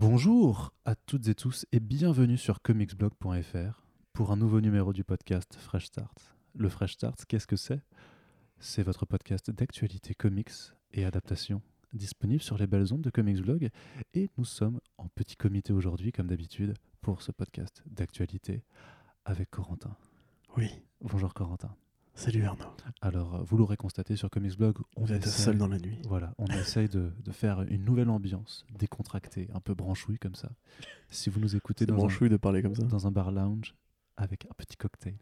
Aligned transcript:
Bonjour 0.00 0.72
à 0.86 0.94
toutes 0.94 1.28
et 1.28 1.34
tous 1.34 1.66
et 1.72 1.78
bienvenue 1.78 2.38
sur 2.38 2.62
comicsblog.fr 2.62 3.82
pour 4.14 4.32
un 4.32 4.36
nouveau 4.38 4.62
numéro 4.62 4.94
du 4.94 5.04
podcast 5.04 5.54
Fresh 5.56 5.88
Start. 5.88 6.34
Le 6.54 6.70
Fresh 6.70 6.94
Start, 6.94 7.26
qu'est-ce 7.26 7.46
que 7.46 7.56
c'est? 7.56 7.82
C'est 8.60 8.82
votre 8.82 9.04
podcast 9.04 9.50
d'actualité 9.50 10.14
comics 10.14 10.52
et 10.94 11.04
adaptation 11.04 11.60
disponible 11.92 12.40
sur 12.40 12.56
les 12.56 12.66
belles 12.66 12.94
ondes 12.94 13.02
de 13.02 13.10
Comicsblog 13.10 13.68
et 14.14 14.30
nous 14.38 14.46
sommes 14.46 14.80
en 14.96 15.08
petit 15.08 15.36
comité 15.36 15.74
aujourd'hui 15.74 16.12
comme 16.12 16.28
d'habitude 16.28 16.72
pour 17.02 17.20
ce 17.20 17.30
podcast 17.30 17.82
d'actualité 17.84 18.64
avec 19.26 19.50
Corentin. 19.50 19.94
Oui, 20.56 20.70
Bonjour 21.02 21.34
Corentin. 21.34 21.76
Salut 22.14 22.44
Arnaud. 22.44 22.64
Alors, 23.02 23.34
euh, 23.36 23.42
vous 23.44 23.56
l'aurez 23.56 23.76
constaté 23.76 24.16
sur 24.16 24.28
Comicsblog, 24.30 24.76
on 24.96 25.04
Vous 25.04 25.12
êtes 25.12 25.26
essaie- 25.26 25.42
seul 25.44 25.58
dans 25.58 25.68
la 25.68 25.78
nuit. 25.78 25.98
Voilà, 26.08 26.34
on 26.38 26.46
essaye 26.46 26.88
de, 26.88 27.12
de 27.24 27.32
faire 27.32 27.62
une 27.62 27.84
nouvelle 27.84 28.10
ambiance, 28.10 28.66
décontractée, 28.78 29.48
un 29.54 29.60
peu 29.60 29.74
branchouille 29.74 30.18
comme 30.18 30.34
ça. 30.34 30.50
Si 31.08 31.30
vous 31.30 31.40
nous 31.40 31.56
écoutez 31.56 31.86
dans 31.86 31.94
un, 31.94 31.96
branchouille 31.98 32.28
de 32.28 32.36
parler 32.36 32.62
comme 32.62 32.74
ça. 32.74 32.82
dans 32.84 33.06
un 33.06 33.10
bar 33.10 33.30
lounge 33.32 33.74
avec 34.16 34.46
un 34.46 34.54
petit 34.56 34.76
cocktail 34.76 35.14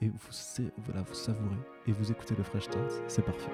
et 0.00 0.08
vous, 0.08 0.18
voilà, 0.84 1.02
vous 1.02 1.14
savourez 1.14 1.56
et 1.86 1.92
vous 1.92 2.10
écoutez 2.10 2.34
le 2.36 2.42
Fresh 2.44 2.64
Start, 2.64 2.92
c'est 3.08 3.24
parfait. 3.24 3.50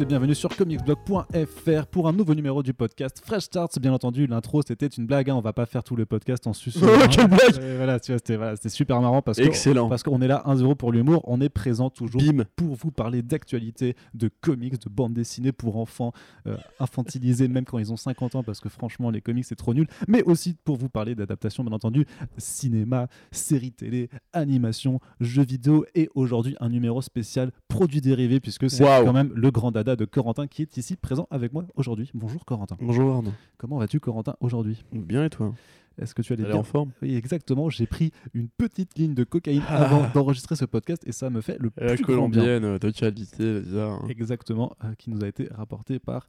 Tous 0.00 0.04
et 0.04 0.06
bienvenue 0.06 0.34
sur 0.34 0.54
comicsblog.fr 0.56 1.86
pour 1.90 2.08
un 2.08 2.12
nouveau 2.12 2.34
numéro 2.34 2.62
du 2.62 2.72
podcast 2.72 3.20
Fresh 3.24 3.44
Start. 3.44 3.78
Bien 3.80 3.92
entendu, 3.92 4.26
l'intro 4.26 4.62
c'était 4.62 4.86
une 4.86 5.06
blague, 5.06 5.30
hein, 5.30 5.34
on 5.34 5.40
va 5.40 5.52
pas 5.52 5.66
faire 5.66 5.82
tout 5.82 5.96
le 5.96 6.06
podcast 6.06 6.46
en 6.46 6.52
sus. 6.52 6.72
Quelle 7.10 7.28
blague 7.28 7.60
Voilà, 7.76 8.00
tu 8.00 8.12
vois, 8.12 8.18
c'était 8.18 8.36
voilà, 8.36 8.56
c'était 8.56 8.68
super 8.68 9.00
marrant 9.00 9.20
parce 9.20 9.38
que 9.38 9.42
Excellent. 9.42 9.88
parce 9.88 10.02
qu'on 10.02 10.22
est 10.22 10.28
là 10.28 10.42
1-0 10.46 10.76
pour 10.76 10.92
l'humour, 10.92 11.22
on 11.26 11.40
est 11.40 11.48
présent 11.48 11.90
toujours 11.90 12.20
Bim. 12.20 12.44
pour 12.56 12.76
vous 12.76 12.90
parler 12.90 13.22
d'actualité, 13.22 13.96
de 14.14 14.30
comics, 14.40 14.80
de 14.80 14.88
bandes 14.88 15.12
dessinées 15.12 15.52
pour 15.52 15.76
enfants 15.76 16.12
euh, 16.46 16.56
infantilisés 16.78 17.48
même 17.48 17.64
quand 17.64 17.78
ils 17.78 17.92
ont 17.92 17.96
50 17.96 18.36
ans 18.36 18.42
parce 18.42 18.60
que 18.60 18.68
franchement 18.68 19.10
les 19.10 19.20
comics 19.20 19.44
c'est 19.44 19.56
trop 19.56 19.74
nul, 19.74 19.86
mais 20.08 20.22
aussi 20.22 20.56
pour 20.64 20.76
vous 20.76 20.88
parler 20.88 21.14
d'adaptation 21.14 21.64
bien 21.64 21.72
entendu, 21.72 22.06
cinéma, 22.38 23.08
séries 23.32 23.72
télé, 23.72 24.08
animation, 24.32 25.00
jeux 25.20 25.44
vidéo 25.44 25.84
et 25.94 26.08
aujourd'hui 26.14 26.56
un 26.60 26.68
numéro 26.68 27.02
spécial 27.02 27.50
produits 27.68 28.00
dérivés 28.00 28.40
puisque 28.40 28.70
c'est 28.70 28.84
quand 28.84 29.12
même 29.12 29.32
le 29.34 29.50
grand 29.50 29.70
dada 29.70 29.89
de 29.96 30.04
Corentin 30.04 30.46
qui 30.46 30.62
est 30.62 30.76
ici 30.76 30.96
présent 30.96 31.26
avec 31.30 31.52
moi 31.52 31.64
aujourd'hui. 31.76 32.10
Bonjour 32.14 32.44
Corentin. 32.44 32.76
Bonjour 32.80 33.12
Arnaud. 33.14 33.32
Comment 33.58 33.78
vas-tu 33.78 34.00
Corentin 34.00 34.34
aujourd'hui? 34.40 34.84
Bien 34.92 35.24
et 35.24 35.30
toi? 35.30 35.52
Est-ce 36.00 36.14
que 36.14 36.22
tu 36.22 36.32
Elle 36.32 36.40
est 36.42 36.52
en 36.54 36.62
forme 36.62 36.92
oui, 37.02 37.14
exactement. 37.14 37.68
J'ai 37.68 37.86
pris 37.86 38.12
une 38.32 38.48
petite 38.48 38.96
ligne 38.96 39.12
de 39.14 39.24
cocaïne 39.24 39.62
Ah. 39.68 39.84
avant 39.84 40.08
d'enregistrer 40.14 40.56
ce 40.56 40.64
podcast 40.64 41.02
et 41.06 41.12
ça 41.12 41.28
me 41.28 41.40
fait 41.42 41.58
le 41.58 41.70
La 41.76 41.94
plus 41.94 42.04
grand 42.04 42.28
bien. 42.28 42.40
colombienne, 42.42 42.64
euh, 42.64 42.78
d'actualité, 42.78 43.60
bizarre. 43.60 44.00
hein. 44.02 44.08
Exactement, 44.08 44.74
euh, 44.84 44.94
qui 44.96 45.10
nous 45.10 45.22
a 45.22 45.28
été 45.28 45.48
rapporté 45.50 45.98
par. 45.98 46.26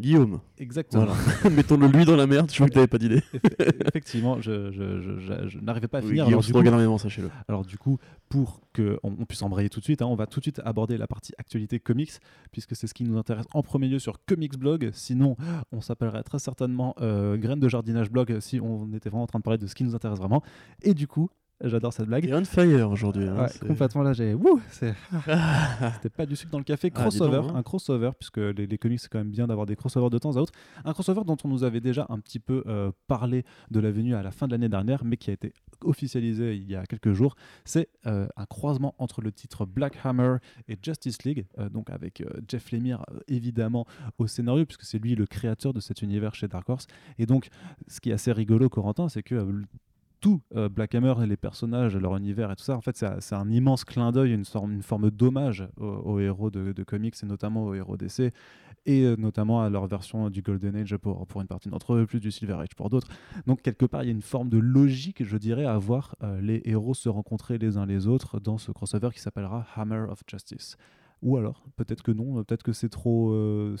Guillaume. 0.00 0.40
Exactement. 0.58 1.04
Voilà. 1.04 1.50
Mettons-le 1.56 1.86
lui 1.86 2.04
dans 2.04 2.16
la 2.16 2.26
merde, 2.26 2.50
je 2.50 2.56
crois 2.56 2.68
que 2.68 2.74
t'avais 2.74 2.86
pas 2.88 2.98
d'idée. 2.98 3.22
Eff- 3.32 3.88
Effectivement, 3.88 4.40
je, 4.40 4.72
je- 4.72 5.00
je- 5.00 5.18
je- 5.20 5.48
je 5.48 5.58
n'arrivais 5.60 5.86
pas 5.86 5.98
à 5.98 6.00
Oui, 6.00 6.08
finir. 6.08 6.24
Guillaume 6.26 6.42
Alors 6.50 6.62
énormément, 6.66 6.98
sachez-le. 6.98 7.30
alors 7.48 7.64
du 7.64 7.78
coup, 7.78 7.98
pour 8.28 8.60
qu'on 8.74 8.98
on 9.04 9.24
puisse 9.24 9.42
embrayer 9.42 9.68
tout 9.70 9.78
de 9.78 9.84
suite, 9.84 10.02
hein, 10.02 10.06
on 10.06 10.16
va 10.16 10.26
tout 10.26 10.40
de 10.40 10.44
suite 10.44 10.60
aborder 10.64 10.96
la 10.96 11.06
partie 11.06 11.32
actualité 11.38 11.78
comics, 11.78 12.10
puisque 12.50 12.74
c'est 12.74 12.86
ce 12.88 12.94
qui 12.94 13.04
nous 13.04 13.16
intéresse 13.18 13.46
en 13.54 13.62
premier 13.62 13.88
lieu 13.88 13.98
sur 14.00 14.24
Comics 14.26 14.58
Blog. 14.58 14.90
Sinon, 14.92 15.36
on 15.70 15.80
s'appellerait 15.80 16.24
très 16.24 16.40
certainement 16.40 16.94
euh, 17.00 17.36
Graines 17.36 17.60
de 17.60 17.68
jardinage 17.68 18.10
blog 18.10 18.38
si 18.40 18.60
on 18.60 18.92
était 18.94 19.08
vraiment 19.10 19.22
en 19.24 19.28
train 19.28 19.38
de 19.38 19.44
parler 19.44 19.58
de 19.58 19.66
ce 19.68 19.74
qui 19.76 19.84
nous 19.84 19.94
intéresse 19.94 20.18
vraiment. 20.18 20.42
Et 20.82 20.94
du 20.94 21.06
coup, 21.06 21.30
j'adore 21.62 21.92
cette 21.92 22.06
blague. 22.06 22.24
Il 22.24 22.30
est 22.30 22.34
on 22.34 22.44
fire 22.44 22.90
aujourd'hui. 22.90 23.28
hein, 23.28 23.36
Ouais, 23.44 23.68
complètement 23.68 24.02
là, 24.02 24.12
j'ai. 24.12 24.34
C'était 24.70 26.10
pas 26.10 26.26
du 26.26 26.36
sucre 26.36 26.50
dans 26.52 26.58
le 26.58 26.64
café. 26.64 26.90
Ah, 26.94 27.00
Crossover, 27.00 27.38
donc, 27.38 27.50
hein. 27.50 27.56
un 27.56 27.62
crossover, 27.62 28.10
puisque 28.18 28.38
les, 28.38 28.66
les 28.66 28.78
comics, 28.78 29.00
c'est 29.00 29.08
quand 29.08 29.18
même 29.18 29.30
bien 29.30 29.46
d'avoir 29.46 29.66
des 29.66 29.76
crossovers 29.76 30.10
de 30.10 30.18
temps 30.18 30.36
à 30.36 30.40
autre. 30.40 30.52
Un 30.84 30.92
crossover 30.92 31.22
dont 31.24 31.36
on 31.44 31.48
nous 31.48 31.64
avait 31.64 31.80
déjà 31.80 32.06
un 32.08 32.18
petit 32.18 32.38
peu 32.38 32.62
euh, 32.66 32.90
parlé 33.06 33.44
de 33.70 33.80
la 33.80 33.90
venue 33.90 34.14
à 34.14 34.22
la 34.22 34.30
fin 34.30 34.46
de 34.46 34.52
l'année 34.52 34.68
dernière, 34.68 35.04
mais 35.04 35.16
qui 35.16 35.30
a 35.30 35.34
été 35.34 35.52
officialisé 35.82 36.54
il 36.56 36.70
y 36.70 36.76
a 36.76 36.84
quelques 36.86 37.12
jours. 37.12 37.34
C'est 37.64 37.88
euh, 38.06 38.26
un 38.36 38.46
croisement 38.46 38.94
entre 38.98 39.20
le 39.22 39.32
titre 39.32 39.66
Black 39.66 39.98
Hammer 40.04 40.36
et 40.68 40.76
Justice 40.82 41.24
League, 41.24 41.46
euh, 41.58 41.68
donc 41.68 41.90
avec 41.90 42.22
Jeff 42.48 42.70
Lemire 42.72 43.04
évidemment 43.28 43.86
au 44.18 44.26
scénario, 44.26 44.64
puisque 44.66 44.84
c'est 44.84 44.98
lui 44.98 45.14
le 45.14 45.26
créateur 45.26 45.72
de 45.72 45.80
cet 45.80 46.02
univers 46.02 46.34
chez 46.34 46.48
Dark 46.48 46.68
Horse. 46.68 46.86
Et 47.18 47.26
donc, 47.26 47.48
ce 47.88 48.00
qui 48.00 48.10
est 48.10 48.14
assez 48.14 48.32
rigolo, 48.32 48.68
Corentin, 48.68 49.08
c'est 49.08 49.22
que 49.22 49.46
tout 50.24 50.40
euh, 50.56 50.70
Black 50.70 50.94
Hammer 50.94 51.12
et 51.22 51.26
les 51.26 51.36
personnages, 51.36 51.94
leur 51.98 52.16
univers 52.16 52.50
et 52.50 52.56
tout 52.56 52.64
ça, 52.64 52.78
en 52.78 52.80
fait, 52.80 52.96
c'est 52.96 53.34
un- 53.34 53.50
immense 53.50 53.84
clin 53.84 54.10
d'œil, 54.10 54.32
une, 54.32 54.46
forme- 54.46 55.10
d'hommage 55.10 55.68
aux, 55.76 56.18
héros 56.18 56.50
de, 56.50 56.82
comics 56.82 57.14
et 57.22 57.26
notamment 57.26 57.66
aux 57.66 57.74
héros 57.74 57.98
d'essai 57.98 58.30
et 58.86 59.02
euh, 59.02 59.16
notamment 59.18 59.60
à 59.60 59.68
leur 59.68 59.86
version 59.86 60.30
du 60.30 60.40
Golden 60.40 60.76
Age 60.76 60.96
pour, 60.96 61.26
pour 61.26 61.42
une 61.42 61.46
partie 61.46 61.68
d'entre 61.68 61.92
eux, 61.92 62.06
plus 62.06 62.20
du 62.20 62.30
Silver 62.30 62.54
Age 62.54 62.74
pour 62.74 62.88
d'autres. 62.88 63.08
Donc, 63.46 63.60
quelque 63.60 63.84
part, 63.84 64.02
il 64.02 64.06
y 64.06 64.08
a 64.08 64.12
une 64.12 64.22
forme 64.22 64.48
de 64.48 64.56
logique, 64.56 65.22
je 65.22 65.36
dirais, 65.36 65.66
à 65.66 65.76
voir 65.76 66.16
euh, 66.22 66.40
les 66.40 66.62
héros 66.64 66.94
se 66.94 67.10
rencontrer 67.10 67.58
les 67.58 67.76
uns 67.76 67.84
les 67.84 68.06
autres 68.06 68.40
dans 68.40 68.56
ce 68.56 68.72
crossover 68.72 69.10
qui 69.12 69.20
s'appellera 69.20 69.66
Hammer 69.76 70.06
of 70.08 70.22
Justice. 70.26 70.78
Ou 71.24 71.38
alors, 71.38 71.64
peut-être 71.76 72.02
que 72.02 72.12
non, 72.12 72.44
peut-être 72.44 72.62
que 72.62 72.74
c'est 72.74 72.90
trop, 72.90 73.32
euh, 73.32 73.76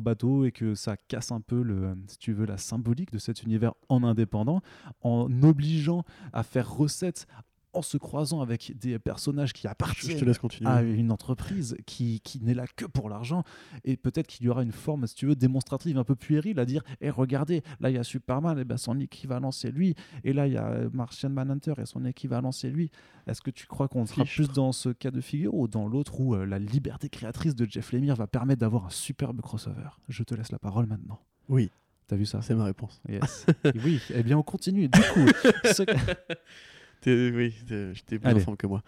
bateau 0.00 0.46
et 0.46 0.52
que 0.52 0.74
ça 0.74 0.96
casse 0.96 1.30
un 1.30 1.42
peu, 1.42 1.62
si 2.06 2.16
tu 2.16 2.32
veux, 2.32 2.46
la 2.46 2.56
symbolique 2.56 3.12
de 3.12 3.18
cet 3.18 3.42
univers 3.42 3.74
en 3.90 4.02
indépendant, 4.02 4.62
en 5.02 5.28
obligeant 5.42 6.04
à 6.32 6.42
faire 6.42 6.74
recette 6.74 7.26
en 7.72 7.82
se 7.82 7.96
croisant 7.96 8.40
avec 8.40 8.72
des 8.78 8.98
personnages 8.98 9.52
qui 9.52 9.66
appartiennent 9.66 10.18
te 10.18 10.66
à 10.66 10.82
une 10.82 11.12
entreprise 11.12 11.76
qui, 11.86 12.20
qui 12.20 12.40
n'est 12.40 12.54
là 12.54 12.64
que 12.76 12.84
pour 12.86 13.08
l'argent. 13.08 13.44
Et 13.84 13.96
peut-être 13.96 14.26
qu'il 14.26 14.46
y 14.46 14.48
aura 14.48 14.62
une 14.62 14.72
forme, 14.72 15.06
si 15.06 15.14
tu 15.14 15.26
veux, 15.26 15.36
démonstrative 15.36 15.98
un 15.98 16.04
peu 16.04 16.14
puérile 16.14 16.58
à 16.58 16.64
dire 16.64 16.82
Eh, 17.00 17.10
regardez, 17.10 17.62
là 17.80 17.90
il 17.90 17.96
y 17.96 17.98
a 17.98 18.04
Superman, 18.04 18.58
et 18.58 18.64
ben 18.64 18.76
son 18.76 18.98
équivalent 19.00 19.50
c'est 19.50 19.70
lui. 19.70 19.94
Et 20.24 20.32
là 20.32 20.46
il 20.46 20.54
y 20.54 20.56
a 20.56 20.88
Martian 20.92 21.30
Manhunter 21.30 21.74
et 21.78 21.86
son 21.86 22.04
équivalent 22.04 22.52
c'est 22.52 22.70
lui. 22.70 22.90
Est-ce 23.26 23.42
que 23.42 23.50
tu 23.50 23.66
crois 23.66 23.88
qu'on 23.88 24.06
sera 24.06 24.24
plus 24.24 24.48
dans 24.48 24.72
ce 24.72 24.88
cas 24.88 25.10
de 25.10 25.20
figure 25.20 25.54
ou 25.54 25.68
dans 25.68 25.86
l'autre 25.86 26.20
où 26.20 26.34
euh, 26.34 26.46
la 26.46 26.58
liberté 26.58 27.08
créatrice 27.08 27.54
de 27.54 27.66
Jeff 27.68 27.92
Lemire 27.92 28.16
va 28.16 28.26
permettre 28.26 28.60
d'avoir 28.60 28.86
un 28.86 28.90
superbe 28.90 29.40
crossover? 29.42 29.90
Je 30.08 30.22
te 30.22 30.34
laisse 30.34 30.52
la 30.52 30.58
parole 30.58 30.86
maintenant. 30.86 31.20
Oui, 31.48 31.70
T'as 32.08 32.16
vu 32.16 32.24
ça? 32.24 32.40
C'est 32.40 32.54
ma 32.54 32.64
réponse. 32.64 33.02
Yes. 33.06 33.44
Et 33.64 33.78
oui, 33.84 34.00
eh 34.14 34.22
bien 34.22 34.38
on 34.38 34.42
continue. 34.42 34.88
Du 34.88 34.98
coup, 34.98 35.26
ce- 35.64 35.82
oui, 37.06 37.54
j'étais 37.92 38.18
plus 38.18 38.26
en 38.26 38.30
Allez. 38.30 38.40
forme 38.40 38.56
que 38.56 38.66
moi. 38.66 38.82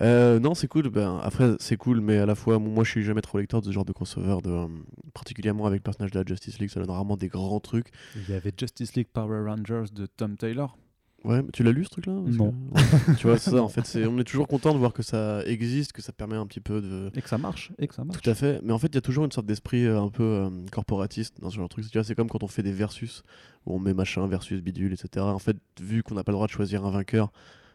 Euh, 0.00 0.38
non, 0.40 0.54
c'est 0.54 0.68
cool. 0.68 0.88
Ben, 0.90 1.20
après, 1.22 1.54
c'est 1.58 1.76
cool, 1.76 2.00
mais 2.00 2.18
à 2.18 2.26
la 2.26 2.34
fois, 2.34 2.58
moi, 2.58 2.84
je 2.84 2.90
suis 2.90 3.02
jamais 3.04 3.20
trop 3.20 3.38
lecteur 3.38 3.60
de 3.60 3.66
ce 3.66 3.70
genre 3.72 3.84
de 3.84 3.92
crossover, 3.92 4.38
de, 4.42 4.50
euh, 4.50 4.66
particulièrement 5.14 5.66
avec 5.66 5.80
le 5.80 5.82
personnage 5.82 6.10
de 6.10 6.18
la 6.18 6.24
Justice 6.26 6.58
League. 6.58 6.70
Ça 6.70 6.80
donne 6.80 6.90
rarement 6.90 7.16
des 7.16 7.28
grands 7.28 7.60
trucs. 7.60 7.88
il 8.16 8.30
y 8.32 8.36
avait 8.36 8.52
Justice 8.58 8.94
League 8.94 9.08
Power 9.12 9.44
Rangers 9.48 9.92
de 9.94 10.06
Tom 10.06 10.36
Taylor. 10.36 10.76
Ouais, 11.24 11.40
mais 11.42 11.50
tu 11.52 11.62
l'as 11.62 11.70
lu 11.72 11.84
ce 11.84 11.90
truc-là 11.90 12.12
Non. 12.14 12.50
que- 12.52 13.10
ouais. 13.10 13.14
tu 13.16 13.26
vois, 13.28 13.38
c'est 13.38 13.50
ça. 13.52 13.62
En 13.62 13.68
fait, 13.68 13.86
c'est- 13.86 14.06
on 14.06 14.18
est 14.18 14.24
toujours 14.24 14.48
content 14.48 14.72
de 14.74 14.78
voir 14.78 14.92
que 14.92 15.02
ça 15.02 15.44
existe, 15.46 15.92
que 15.92 16.02
ça 16.02 16.12
permet 16.12 16.34
un 16.36 16.46
petit 16.46 16.60
peu 16.60 16.80
de. 16.80 17.10
Et 17.14 17.22
que 17.22 17.28
ça 17.28 17.38
marche. 17.38 17.70
Et 17.78 17.86
que 17.86 17.94
ça 17.94 18.04
marche. 18.04 18.20
Tout 18.20 18.28
à 18.30 18.34
fait. 18.34 18.60
Mais 18.64 18.72
en 18.72 18.78
fait, 18.78 18.88
il 18.88 18.94
y 18.96 18.98
a 18.98 19.02
toujours 19.02 19.24
une 19.24 19.30
sorte 19.32 19.46
d'esprit 19.46 19.84
euh, 19.86 20.00
un 20.00 20.08
peu 20.08 20.22
euh, 20.24 20.50
corporatiste 20.72 21.40
dans 21.40 21.50
ce 21.50 21.56
genre 21.56 21.66
de 21.66 21.68
truc. 21.68 21.84
Tu 21.88 21.96
vois, 21.96 22.02
C'est 22.04 22.14
comme 22.16 22.28
quand 22.28 22.42
on 22.42 22.48
fait 22.48 22.62
des 22.64 22.72
versus, 22.72 23.22
où 23.66 23.74
on 23.76 23.78
met 23.78 23.94
machin 23.94 24.26
versus 24.26 24.60
bidule, 24.62 24.92
etc. 24.92 25.24
En 25.24 25.38
fait, 25.38 25.56
vu 25.80 26.02
qu'on 26.02 26.14
n'a 26.16 26.24
pas 26.24 26.32
le 26.32 26.36
droit 26.36 26.46
de 26.48 26.52
choisir 26.52 26.84
un 26.84 26.90
vainqueur, 26.90 27.30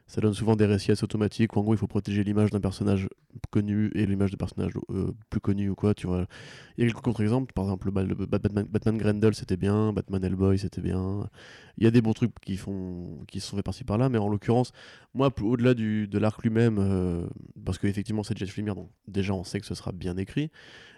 ça 0.08 0.22
donne 0.22 0.34
souvent 0.34 0.56
des 0.56 0.66
récits 0.66 0.92
assez 0.92 1.04
automatiques 1.04 1.56
où 1.56 1.60
en 1.60 1.64
gros 1.64 1.74
il 1.74 1.78
faut 1.78 1.88
protéger 1.88 2.24
l'image 2.24 2.50
d'un 2.50 2.62
personnage 2.62 3.10
connu 3.52 3.92
et 3.94 4.06
l'image 4.06 4.32
de 4.32 4.38
personnages 4.38 4.72
euh, 4.90 5.12
plus 5.30 5.42
connus 5.42 5.70
ou 5.70 5.76
quoi. 5.76 5.94
Tu 5.94 6.08
vois. 6.08 6.28
Il 6.78 6.84
y 6.84 6.88
a 6.88 6.90
quelques 6.90 7.04
contre-exemples. 7.04 7.54
Par 7.54 7.66
exemple, 7.66 7.92
bah, 7.92 8.04
Batman, 8.06 8.66
Batman 8.70 8.98
Grendel 8.98 9.36
c'était 9.36 9.58
bien, 9.58 9.92
Batman 9.92 10.24
Hellboy 10.24 10.58
c'était 10.58 10.82
bien. 10.82 11.30
Il 11.78 11.84
y 11.84 11.88
a 11.88 11.92
des 11.92 12.02
bons 12.02 12.14
trucs 12.14 12.34
qui, 12.40 12.56
font, 12.56 13.20
qui 13.28 13.40
sont 13.42 13.58
faits 13.58 13.66
par-ci 13.66 13.84
par-là, 13.84 14.10
mais 14.10 14.18
en 14.18 14.30
l'occurrence, 14.30 14.72
moi, 15.14 15.30
au-delà 15.42 15.74
de 15.74 16.18
l'arc 16.18 16.42
lui-même, 16.42 16.78
euh, 16.80 17.28
parce 17.66 17.78
qu'effectivement 17.78 18.24
c'est 18.24 18.38
Jeff 18.38 18.56
Lemire, 18.58 18.76
donc 18.76 18.90
déjà 19.08 19.34
on 19.34 19.44
sait 19.44 19.60
que 19.60 19.66
ce 19.66 19.76
sera 19.76 19.92
bien 19.92 20.18
écrit. 20.18 20.50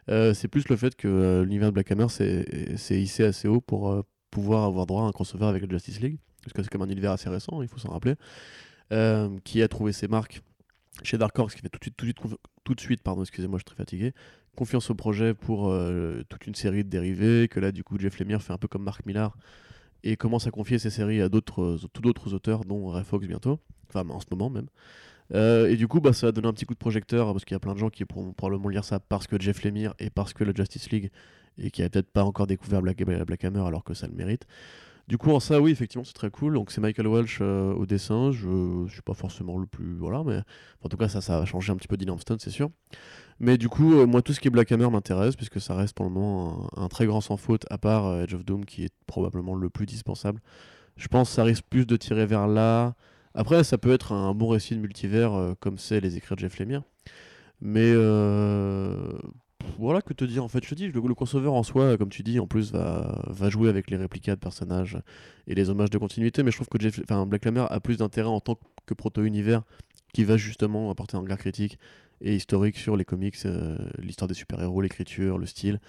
Euh, 0.10 0.34
c'est 0.34 0.48
plus 0.48 0.70
le 0.70 0.76
fait 0.76 0.96
que 0.96 1.08
euh, 1.08 1.44
l'univers 1.44 1.70
de 1.70 1.74
Black 1.74 1.92
Hammer 1.92 2.08
c'est 2.10 3.02
hissé 3.02 3.24
assez 3.24 3.48
haut 3.48 3.62
pour 3.62 4.04
pouvoir 4.32 4.64
avoir 4.64 4.86
droit 4.86 5.04
à 5.04 5.06
un 5.06 5.12
crossover 5.12 5.46
avec 5.46 5.64
la 5.64 5.70
Justice 5.70 6.00
League, 6.00 6.20
parce 6.44 6.54
que 6.54 6.64
c'est 6.64 6.70
comme 6.70 6.84
un 6.84 6.90
univers 6.90 7.12
assez 7.12 7.30
récent, 7.30 7.62
il 7.62 7.68
faut 7.68 7.80
s'en 7.80 7.90
rappeler, 7.90 8.16
euh, 8.92 9.30
qui 9.44 9.62
a 9.62 9.68
trouvé 9.68 9.92
ses 9.92 10.08
marques 10.08 10.42
chez 11.04 11.18
Dark 11.18 11.38
Horse, 11.38 11.56
qui 11.56 11.62
fait 11.62 11.70
tout 11.70 11.80
de 11.80 12.02
suite, 12.02 12.18
tout 12.64 12.76
de 12.76 12.80
suite, 12.82 13.02
pardon, 13.02 13.22
excusez-moi, 13.22 13.60
je 13.60 13.70
suis 13.70 13.78
fatigué, 13.78 14.14
confiance 14.56 14.90
au 14.90 14.96
projet 14.96 15.34
pour 15.34 15.70
euh, 15.70 16.24
toute 16.30 16.48
une 16.48 16.56
série 16.56 16.84
de 16.84 16.90
dérivés, 16.90 17.48
que 17.48 17.60
là, 17.60 17.72
du 17.72 17.84
coup, 17.84 17.98
Jeff 18.00 18.20
Lemire 18.20 18.42
fait 18.42 18.54
un 18.54 18.58
peu 18.58 18.68
comme 18.68 18.84
Mark 18.84 19.06
Millar 19.06 19.38
et 20.04 20.16
commence 20.16 20.48
à 20.48 20.52
confier 20.52 20.80
ses 20.80 20.90
séries 20.90 21.22
à 21.22 21.30
d'autres, 21.30 21.80
tout 21.94 22.02
d'autres 22.02 22.34
auteurs, 22.34 22.66
dont 22.66 22.90
Ray 22.90 23.04
Fox 23.04 23.28
bientôt, 23.28 23.60
enfin 23.90 24.08
en 24.10 24.20
ce 24.20 24.26
moment 24.32 24.50
même. 24.50 24.68
Euh, 25.34 25.70
et 25.70 25.76
du 25.76 25.88
coup, 25.88 26.00
bah, 26.00 26.14
ça 26.14 26.28
a 26.28 26.32
donné 26.32 26.48
un 26.48 26.54
petit 26.54 26.66
coup 26.66 26.74
de 26.74 26.80
projecteur 26.80 27.32
parce 27.32 27.46
qu'il 27.46 27.54
y 27.54 27.58
a 27.58 27.60
plein 27.60 27.74
de 27.74 27.80
gens 27.80 27.90
qui 27.90 28.06
pourront 28.06 28.34
probablement 28.34 28.70
lire 28.70 28.84
ça 28.84 29.00
parce 29.00 29.28
que 29.28 29.40
Jeff 29.40 29.64
Lemire 29.64 29.94
et 30.00 30.10
parce 30.10 30.34
que 30.34 30.44
la 30.44 30.54
Justice 30.54 30.90
League 30.90 31.12
et 31.58 31.72
qui 31.72 31.84
a 31.84 31.90
peut-être 31.90 32.10
pas 32.10 32.24
encore 32.24 32.48
découvert 32.48 32.82
Black, 32.82 33.04
Black 33.04 33.44
Hammer 33.44 33.62
alors 33.66 33.84
que 33.84 33.94
ça 33.94 34.08
le 34.08 34.14
mérite. 34.14 34.48
Du 35.10 35.18
coup, 35.18 35.32
en 35.32 35.40
ça, 35.40 35.60
oui, 35.60 35.72
effectivement, 35.72 36.04
c'est 36.04 36.14
très 36.14 36.30
cool. 36.30 36.54
Donc, 36.54 36.72
c'est 36.72 36.82
Michael 36.82 37.08
Welch 37.08 37.40
euh, 37.42 37.74
au 37.74 37.88
dessin. 37.88 38.32
Je 38.32 38.48
ne 38.48 38.88
suis 38.90 39.02
pas 39.02 39.16
forcément 39.16 39.58
le 39.58 39.66
plus. 39.66 39.98
Voilà, 39.98 40.24
mais 40.24 40.40
en 40.84 40.88
tout 40.88 40.98
cas, 40.98 41.08
ça, 41.08 41.20
ça 41.20 41.40
va 41.40 41.46
changer 41.46 41.74
un 41.74 41.78
petit 41.78 41.88
peu 41.88 41.98
Armstrong, 42.08 42.38
c'est 42.40 42.52
sûr. 42.52 42.70
Mais 43.40 43.58
du 43.58 43.70
coup, 43.70 43.96
euh, 43.96 44.06
moi, 44.06 44.22
tout 44.22 44.34
ce 44.34 44.40
qui 44.40 44.50
est 44.50 44.52
Black 44.52 44.72
Hammer 44.72 44.88
m'intéresse, 44.92 45.36
puisque 45.36 45.60
ça 45.60 45.74
reste 45.74 45.96
pour 45.96 46.06
le 46.06 46.12
moment 46.12 46.70
un, 46.78 46.88
très 46.90 47.08
grand 47.08 47.22
sans 47.22 47.38
faute, 47.38 47.66
à 47.72 47.80
part 47.80 48.06
euh, 48.06 48.24
Edge 48.26 48.36
of 48.36 48.46
Doom, 48.46 48.66
qui 48.66 48.84
est 48.84 48.94
probablement 49.08 49.56
le 49.56 49.72
plus 49.72 49.88
dispensable. 49.88 50.42
Je 50.96 51.08
pense 51.08 51.30
que 51.30 51.36
ça 51.38 51.44
risque 51.44 51.64
plus 51.68 51.88
de 51.88 51.98
tirer 51.98 52.28
vers 52.28 52.48
là. 52.48 52.94
Après, 53.34 53.64
ça 53.64 53.80
peut 53.80 53.92
être 53.92 54.12
un 54.12 54.36
bon 54.36 54.50
récit 54.50 54.76
de 54.76 54.80
multivers, 54.80 55.56
comme 55.60 55.80
c'est 55.80 56.02
les 56.02 56.18
écrits 56.18 56.36
de 56.36 56.42
Jeff 56.42 56.60
Lemire. 56.60 56.84
Mais 57.62 57.94
voilà 59.78 60.02
que 60.02 60.14
te 60.14 60.26
dire 60.26 60.44
en 60.44 60.48
fait 60.48 60.64
je 60.64 60.70
te 60.70 60.76
dis 60.76 60.88
le, 60.88 61.02
crossover 61.14 61.48
en 61.48 61.64
soi 61.64 61.98
comme 61.98 62.10
tu 62.10 62.24
dis 62.24 62.40
en 62.40 62.48
plus 62.48 62.72
va, 62.72 63.24
va 63.28 63.50
jouer 63.50 63.70
avec 63.70 63.90
les 63.90 63.98
réplicas 63.98 64.36
de 64.36 64.40
personnages 64.40 64.98
et 65.48 65.56
les 65.56 65.70
hommages 65.70 65.90
de 65.90 65.98
continuité 65.98 66.44
mais 66.44 66.52
je 66.52 66.58
trouve 66.58 66.68
que 66.68 66.80
Jeff, 66.80 67.02
Black 67.28 67.46
Hammer 67.46 67.66
a 67.70 67.80
plus 67.80 67.98
d'intérêt 67.98 68.30
en 68.30 68.40
tant 68.40 68.58
que 68.86 68.94
proto-univers 68.94 69.64
qui 70.14 70.24
va 70.24 70.38
justement 70.38 70.90
apporter 70.90 71.18
un 71.18 71.22
regard 71.22 71.38
critique 71.38 71.78
et 72.22 72.36
historique 72.36 72.78
sur 72.78 72.98
les 72.98 73.06
comics 73.06 73.38
euh, 73.46 73.78
l'histoire 74.00 74.28
des 74.28 74.34
super-héros 74.34 74.82
l'écriture 74.82 75.38
le 75.38 75.46
style. 75.46 75.80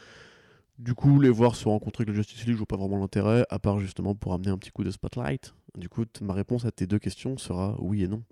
Du 0.78 0.94
coup 0.94 1.20
les 1.20 1.30
voir 1.30 1.56
se 1.56 1.68
rencontrer 1.68 2.02
avec 2.02 2.08
le 2.08 2.14
Justice 2.14 2.44
League 2.46 2.54
je 2.54 2.58
vois 2.58 2.66
pas 2.66 2.76
vraiment 2.76 2.98
l'intérêt 2.98 3.44
à 3.50 3.58
part 3.58 3.78
justement 3.80 4.14
pour 4.14 4.32
amener 4.32 4.50
un 4.50 4.58
petit 4.58 4.70
coup 4.70 4.84
de 4.84 4.90
spotlight. 4.90 5.54
Du 5.76 5.88
coup 5.88 6.04
ma 6.20 6.34
réponse 6.34 6.64
à 6.64 6.70
tes 6.70 6.86
deux 6.86 6.98
questions 6.98 7.38
sera 7.38 7.76
oui 7.80 8.04
et 8.04 8.08
non 8.08 8.22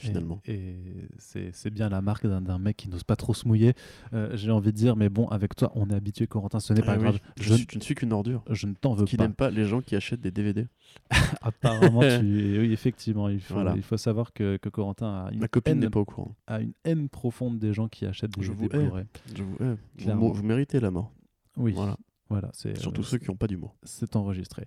finalement. 0.00 0.40
Et, 0.46 0.76
c'est 1.18 1.70
bien 1.70 1.88
la 1.88 2.00
marque 2.00 2.26
d'un 2.26 2.58
mec 2.58 2.76
qui 2.76 2.88
n'ose 2.88 3.04
pas 3.04 3.16
trop 3.16 3.34
se 3.34 3.46
mouiller, 3.46 3.74
euh, 4.12 4.36
j'ai 4.36 4.50
envie 4.50 4.72
de 4.72 4.76
dire, 4.76 4.96
mais 4.96 5.08
bon, 5.08 5.28
avec 5.28 5.54
toi, 5.54 5.70
on 5.74 5.90
est 5.90 5.94
habitué, 5.94 6.26
Corentin, 6.26 6.60
ce 6.60 6.72
n'est 6.72 6.82
pas 6.82 6.92
ah 6.92 6.98
grave. 6.98 7.18
Je, 7.38 7.54
je, 7.54 7.78
ne 7.78 7.80
suis 7.80 7.94
qu'une 7.94 8.12
ordure. 8.12 8.42
Je 8.50 8.66
ne 8.66 8.74
t'en 8.74 8.94
veux 8.94 9.04
qui 9.04 9.16
pas. 9.16 9.24
Qui 9.24 9.28
n'aime 9.28 9.34
pas 9.34 9.50
les 9.50 9.64
gens 9.64 9.80
qui 9.80 9.96
achètent 9.96 10.20
des 10.20 10.30
DVD. 10.30 10.66
Apparemment, 11.42 12.00
tu... 12.00 12.06
oui, 12.60 12.72
effectivement, 12.72 13.28
il 13.28 13.40
faut, 13.40 13.60
il 13.74 13.82
faut 13.82 13.96
savoir 13.96 14.32
que, 14.32 14.56
que 14.56 14.68
Corentin 14.68 15.26
a 15.26 15.32
une, 15.32 15.40
Ma 15.40 15.48
copine 15.48 15.82
haine, 15.82 15.90
pas 15.90 16.00
au 16.00 16.04
courant. 16.04 16.34
a 16.46 16.60
une 16.60 16.72
haine 16.84 17.08
profonde 17.08 17.58
des 17.58 17.72
gens 17.72 17.88
qui 17.88 18.06
achètent 18.06 18.32
des, 18.32 18.42
je 18.42 18.52
vous 18.52 18.68
Blu-ray. 18.68 19.04
Je 19.34 19.42
vous. 19.42 19.56
Vous, 19.98 20.32
vous, 20.32 20.42
méritez 20.42 20.80
la 20.80 20.90
mort. 20.90 21.12
Oui. 21.56 21.72
Voilà. 21.72 21.96
voilà 22.28 22.50
Surtout 22.52 23.00
euh, 23.00 23.04
ceux 23.04 23.18
qui 23.18 23.28
n'ont 23.28 23.36
pas 23.36 23.46
d'humour. 23.46 23.76
C'est 23.82 24.16
enregistré. 24.16 24.66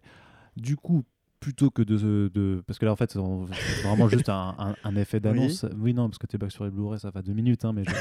Du 0.56 0.76
coup, 0.76 1.04
plutôt 1.44 1.70
que 1.70 1.82
de, 1.82 2.32
de, 2.34 2.64
Parce 2.66 2.80
que 2.80 2.86
là, 2.86 2.94
en 2.94 2.96
fait, 2.96 3.12
c'est 3.12 3.20
vraiment 3.20 4.08
juste 4.08 4.30
un, 4.30 4.76
un, 4.82 4.96
effet 4.96 5.20
d'annonce. 5.20 5.66
Oui. 5.78 5.94
non, 5.94 6.08
parce 6.08 6.18
que 6.18 6.26
tes 6.26 6.38
bacs 6.38 6.54
sur 6.54 6.64
les 6.64 6.72
Blu-ray, 6.72 7.00
ça 7.00 7.12
va 7.12 7.22
deux 7.22 7.34
minutes, 7.34 7.66
hein, 7.66 7.74
mais 7.74 7.84
je, 7.84 7.92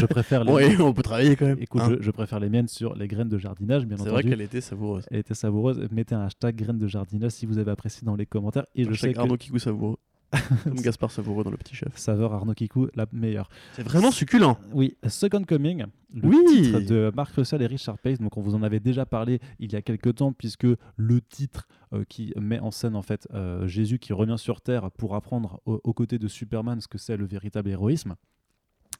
je, 0.00 0.06
préfère 0.06 0.44
les. 0.44 0.52
Oui, 0.52 0.76
on 0.78 0.92
peut 0.92 1.02
travailler 1.02 1.34
quand 1.34 1.46
même. 1.46 1.58
Écoute, 1.58 1.80
hein. 1.82 1.96
je, 1.98 2.10
préfère 2.10 2.38
les 2.38 2.50
miennes 2.50 2.68
sur 2.68 2.94
les 2.94 3.08
graines 3.08 3.30
de 3.30 3.38
jardinage, 3.38 3.86
bien 3.86 3.96
entendu. 3.96 4.10
C'est 4.10 4.14
vrai 4.14 4.22
qu'elle 4.24 4.42
était 4.42 4.60
savoureuse. 4.60 5.06
Elle 5.10 5.20
était 5.20 5.34
savoureuse. 5.34 5.88
Mettez 5.90 6.14
un 6.14 6.22
hashtag 6.22 6.54
graines 6.54 6.78
de 6.78 6.86
jardinage 6.86 7.32
si 7.32 7.46
vous 7.46 7.56
avez 7.56 7.70
apprécié 7.70 8.04
dans 8.04 8.14
les 8.14 8.26
commentaires. 8.26 8.66
Et 8.74 8.84
je 8.84 8.92
sais 8.92 9.14
que... 9.14 9.18
Arnaud 9.18 9.38
Kikou 9.38 9.58
savoureux. 9.58 9.96
Comme 10.64 10.80
Gaspard 10.80 11.10
Savoureux 11.10 11.44
dans 11.44 11.50
Le 11.50 11.56
Petit 11.56 11.74
Chef. 11.74 11.96
Saveur 11.96 12.32
Arnaud 12.32 12.54
Kikou, 12.54 12.88
la 12.94 13.06
meilleure. 13.12 13.48
C'est 13.74 13.82
vraiment 13.82 14.10
succulent. 14.10 14.58
Oui, 14.72 14.96
Second 15.06 15.44
Coming, 15.44 15.84
le 16.14 16.28
oui. 16.28 16.44
titre 16.48 16.80
de 16.80 17.12
Mark 17.14 17.34
Russell 17.34 17.62
et 17.62 17.66
Richard 17.66 17.98
Pace. 17.98 18.18
Donc 18.18 18.36
on 18.36 18.40
vous 18.40 18.54
en 18.54 18.62
avait 18.62 18.80
déjà 18.80 19.06
parlé 19.06 19.40
il 19.58 19.72
y 19.72 19.76
a 19.76 19.82
quelques 19.82 20.16
temps 20.16 20.32
puisque 20.32 20.66
le 20.96 21.20
titre 21.20 21.68
euh, 21.92 22.04
qui 22.08 22.32
met 22.40 22.60
en 22.60 22.70
scène 22.70 22.96
en 22.96 23.02
fait 23.02 23.28
euh, 23.34 23.66
Jésus 23.66 23.98
qui 23.98 24.12
revient 24.12 24.38
sur 24.38 24.60
terre 24.60 24.90
pour 24.90 25.14
apprendre 25.14 25.60
aux 25.66 25.92
côtés 25.92 26.18
de 26.18 26.28
Superman 26.28 26.80
ce 26.80 26.88
que 26.88 26.98
c'est 26.98 27.16
le 27.16 27.26
véritable 27.26 27.70
héroïsme. 27.70 28.14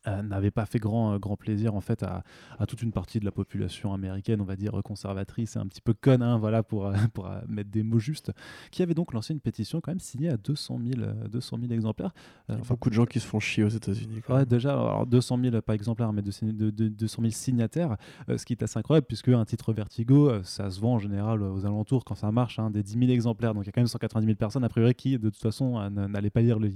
Euh, 0.08 0.20
n'avait 0.22 0.50
pas 0.50 0.66
fait 0.66 0.81
grand, 0.81 1.14
euh, 1.14 1.19
grand 1.19 1.37
plaisir 1.37 1.76
en 1.76 1.81
fait 1.81 2.02
à, 2.02 2.25
à, 2.58 2.66
toute 2.66 2.82
une 2.82 2.90
partie 2.90 3.20
de 3.20 3.25
la 3.25 3.31
population 3.31 3.94
américaine, 3.94 4.40
on 4.40 4.44
va 4.44 4.56
dire 4.56 4.72
conservatrice 4.82 5.54
et 5.54 5.60
un 5.60 5.66
petit 5.66 5.81
peu 5.81 5.94
conne, 5.94 6.22
hein, 6.22 6.38
voilà, 6.38 6.64
pour, 6.64 6.87
euh, 6.87 6.94
pour 7.14 7.31
mettre 7.46 7.70
des 7.70 7.84
mots 7.84 8.00
justes, 8.00 8.32
qui 8.72 8.82
avait 8.82 8.94
donc 8.94 9.12
lancé 9.12 9.32
une 9.32 9.38
pétition 9.38 9.81
quand 9.81 9.93
même 9.93 10.00
signée 10.00 10.28
à 10.28 10.37
200 10.37 10.81
000, 10.96 11.06
200 11.31 11.58
000 11.60 11.72
exemplaires. 11.72 12.10
Il 12.49 12.56
y 12.56 12.58
a 12.58 12.62
beaucoup 12.69 12.90
de 12.90 12.94
gens 12.94 13.06
qui 13.06 13.20
se 13.20 13.26
font 13.26 13.38
chier 13.38 13.62
aux 13.62 13.69
États-Unis. 13.69 14.22
Ouais, 14.28 14.44
déjà, 14.44 14.72
alors 14.72 15.06
200 15.06 15.38
000 15.40 15.62
pas 15.62 15.75
exemplaires, 15.75 16.12
mais 16.12 16.22
de, 16.22 16.70
de, 16.70 16.88
200 16.88 17.22
000 17.22 17.31
signataires, 17.31 17.96
ce 18.28 18.44
qui 18.44 18.55
est 18.55 18.62
assez 18.62 18.78
incroyable 18.78 19.06
puisque 19.06 19.28
un 19.28 19.44
titre 19.44 19.72
Vertigo, 19.72 20.43
ça 20.43 20.69
se 20.70 20.81
vend 20.81 20.94
en 20.94 20.98
général 20.98 21.43
aux 21.43 21.64
alentours 21.64 22.05
quand 22.05 22.16
ça 22.16 22.32
marche, 22.32 22.58
hein, 22.58 22.70
des 22.70 22.82
10 22.82 22.98
000 22.98 23.12
exemplaires. 23.12 23.55
Donc 23.55 23.64
il 23.64 23.66
y 23.66 23.69
a 23.69 23.72
quand 23.72 23.81
même 23.81 23.87
190 23.87 24.26
000 24.26 24.37
personnes 24.37 24.64
a 24.64 24.69
priori 24.69 24.94
qui 24.94 25.12
de 25.19 25.31
toute 25.31 25.40
façon 25.40 25.88
n'allaient 25.90 26.31
pas 26.31 26.40
lire 26.40 26.58
le, 26.58 26.69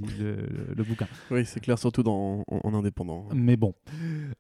le, 0.77 0.85
bouquin. 0.85 1.09
Oui, 1.33 1.45
c'est 1.45 1.61
clair, 1.61 1.79
surtout 1.79 2.05
dans, 2.05 2.45
en 2.47 2.75
indépendant. 2.75 3.16
Mais 3.35 3.57
bon, 3.57 3.75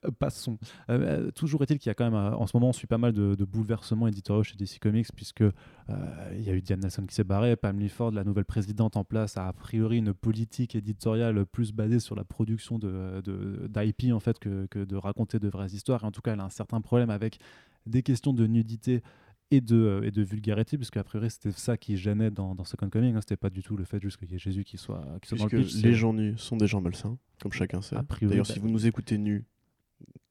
euh, 0.04 0.10
passons. 0.18 0.58
Euh, 0.90 1.30
toujours 1.30 1.62
est-il 1.62 1.78
qu'il 1.78 1.88
y 1.88 1.90
a 1.90 1.94
quand 1.94 2.04
même, 2.04 2.14
euh, 2.14 2.36
en 2.36 2.46
ce 2.46 2.56
moment, 2.56 2.70
on 2.70 2.72
suit 2.72 2.86
pas 2.86 2.98
mal 2.98 3.12
de, 3.12 3.44
bouleversements 3.44 4.08
éditoriaux 4.08 4.42
chez 4.42 4.56
DC 4.56 4.78
Comics, 4.80 5.08
puisque 5.14 5.44
il 6.32 6.42
y 6.42 6.50
a 6.50 6.52
eu 6.52 6.62
Diane 6.62 6.80
Nasson 6.80 7.06
qui 7.06 7.14
s'est 7.14 7.24
barrée, 7.24 7.56
Pam 7.56 7.80
Ford, 7.88 8.10
la 8.10 8.24
nouvelle 8.24 8.44
présidente 8.44 8.96
en 8.96 9.04
place, 9.04 9.36
a 9.36 9.48
a 9.48 9.52
priori 9.52 9.98
une 9.98 10.12
politique 10.12 10.74
éditoriale 10.74 11.46
plus 11.46 11.72
basée 11.72 12.00
sur 12.00 12.16
la 12.16 12.24
production 12.24 12.78
de, 12.78 13.22
d'IP 13.68 14.12
en 14.12 14.20
fait 14.20 14.38
que, 14.38 14.66
que 14.66 14.84
de 14.84 14.96
raconter 14.96 15.38
de 15.38 15.48
vraies 15.48 15.72
histoires. 15.72 16.02
Et 16.02 16.06
en 16.06 16.10
tout 16.10 16.22
cas, 16.22 16.32
elle 16.32 16.40
a 16.40 16.44
un 16.44 16.50
certain 16.50 16.80
problème 16.80 17.10
avec 17.10 17.38
des 17.86 18.02
questions 18.02 18.32
de 18.32 18.46
nudité 18.46 19.02
et 19.50 19.60
de, 19.60 20.00
et 20.04 20.10
de 20.10 20.22
vulgarité, 20.22 20.76
puisque 20.76 20.96
a 20.96 21.04
priori 21.04 21.30
c'était 21.30 21.52
ça 21.52 21.76
qui 21.76 21.96
gênait 21.96 22.30
dans, 22.30 22.54
dans 22.54 22.64
Second 22.64 22.88
Coming, 22.88 23.14
hein, 23.14 23.20
c'était 23.20 23.36
pas 23.36 23.50
du 23.50 23.62
tout 23.62 23.76
le 23.76 23.84
fait 23.84 24.00
juste 24.00 24.16
qu'il 24.16 24.30
y 24.30 24.34
ait 24.34 24.38
Jésus 24.38 24.64
qui 24.64 24.76
soit, 24.76 25.04
qui 25.22 25.28
soit 25.28 25.38
dans 25.38 25.44
le 25.44 25.62
pitch, 25.62 25.82
Les 25.82 25.94
gens 25.94 26.12
nus 26.12 26.34
sont 26.36 26.56
des 26.56 26.66
gens 26.66 26.80
malsains, 26.80 27.16
comme 27.40 27.52
chacun 27.52 27.80
sait. 27.80 27.96
D'ailleurs, 28.22 28.46
si 28.46 28.54
bah 28.54 28.60
vous 28.62 28.70
nous 28.70 28.86
écoutez 28.86 29.18
nus, 29.18 29.44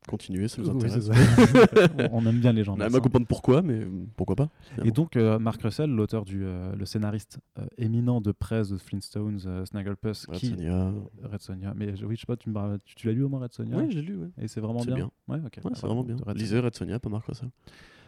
continuez, 0.07 0.47
ça 0.47 0.61
nous 0.61 0.69
intéresse. 0.69 1.09
on 2.11 2.25
aime 2.25 2.39
bien 2.39 2.53
les 2.53 2.63
gens. 2.63 2.73
On 2.73 2.87
va 2.87 2.99
comprendre 2.99 3.25
pourquoi, 3.25 3.61
mais 3.61 3.87
pourquoi 4.15 4.35
pas. 4.35 4.49
Et 4.83 4.91
donc, 4.91 5.15
euh, 5.15 5.39
Mark 5.39 5.61
Russell, 5.61 5.89
l'auteur 5.89 6.25
du 6.25 6.43
euh, 6.43 6.75
le 6.75 6.85
scénariste 6.85 7.39
euh, 7.57 7.65
éminent 7.77 8.21
de 8.21 8.31
presse 8.31 8.69
de 8.69 8.77
Flintstones, 8.77 9.65
Snagglepuss, 9.65 10.27
Red 10.27 10.37
qui 10.37 10.47
Sonia. 10.47 10.93
Red 11.23 11.41
Sonia. 11.41 11.73
Mais 11.75 11.91
oui, 12.03 12.15
je 12.15 12.21
sais 12.21 12.25
pas, 12.25 12.37
tu, 12.37 12.51
tu, 12.85 12.95
tu 12.95 13.07
l'as 13.07 13.13
lu 13.13 13.23
au 13.23 13.29
moins 13.29 13.39
Red 13.39 13.53
Sonia 13.53 13.77
Oui, 13.77 13.87
j'ai 13.89 14.01
lu. 14.01 14.17
Ouais. 14.17 14.29
Et 14.41 14.47
c'est 14.47 14.61
vraiment 14.61 14.83
bien. 14.83 14.95
bien? 14.95 15.11
Ouais, 15.27 15.39
ok. 15.45 15.59
Ouais, 15.63 15.71
c'est 15.73 15.85
vraiment 15.85 16.03
bien. 16.03 16.17
Lisez 16.35 16.59
Red 16.59 16.75
Sonia, 16.75 16.99
pas 16.99 17.09
Mark 17.09 17.25
Russell. 17.25 17.49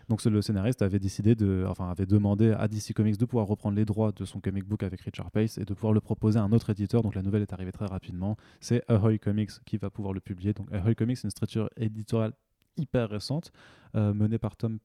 Donc 0.09 0.23
le 0.23 0.41
scénariste 0.41 0.81
avait 0.81 0.99
décidé 0.99 1.35
de, 1.35 1.65
enfin 1.67 1.89
avait 1.89 2.05
demandé 2.05 2.51
à 2.51 2.67
DC 2.67 2.93
Comics 2.93 3.17
de 3.17 3.25
pouvoir 3.25 3.45
reprendre 3.47 3.75
les 3.75 3.83
droits 3.83 4.13
de 4.13 4.23
son 4.23 4.39
comic 4.39 4.63
book 4.63 4.83
avec 4.83 5.01
Richard 5.01 5.31
Pace 5.31 5.57
et 5.57 5.65
de 5.65 5.73
pouvoir 5.73 5.91
le 5.91 5.99
proposer 5.99 6.39
à 6.39 6.43
un 6.43 6.51
autre 6.53 6.69
éditeur. 6.69 7.01
Donc 7.01 7.13
la 7.13 7.21
nouvelle 7.21 7.41
est 7.41 7.51
arrivée 7.51 7.73
très 7.73 7.85
rapidement. 7.85 8.37
C'est 8.61 8.83
Ahoy 8.87 9.19
Comics 9.19 9.51
qui 9.65 9.77
va 9.77 9.89
pouvoir 9.89 10.13
le 10.13 10.21
publier. 10.21 10.53
Donc 10.53 10.71
Ahoy 10.71 10.95
Comics, 10.95 11.17
c'est 11.17 11.25
une 11.25 11.31
structure 11.31 11.69
éditoriale 11.75 12.33
hyper 12.77 13.09
récente 13.09 13.51
euh, 13.95 14.13
menée 14.13 14.37
par 14.37 14.55
Tom 14.55 14.79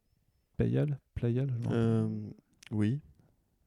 Payal. 0.56 0.98
Playal 1.14 1.52
euh, 1.70 2.08
Oui. 2.72 3.00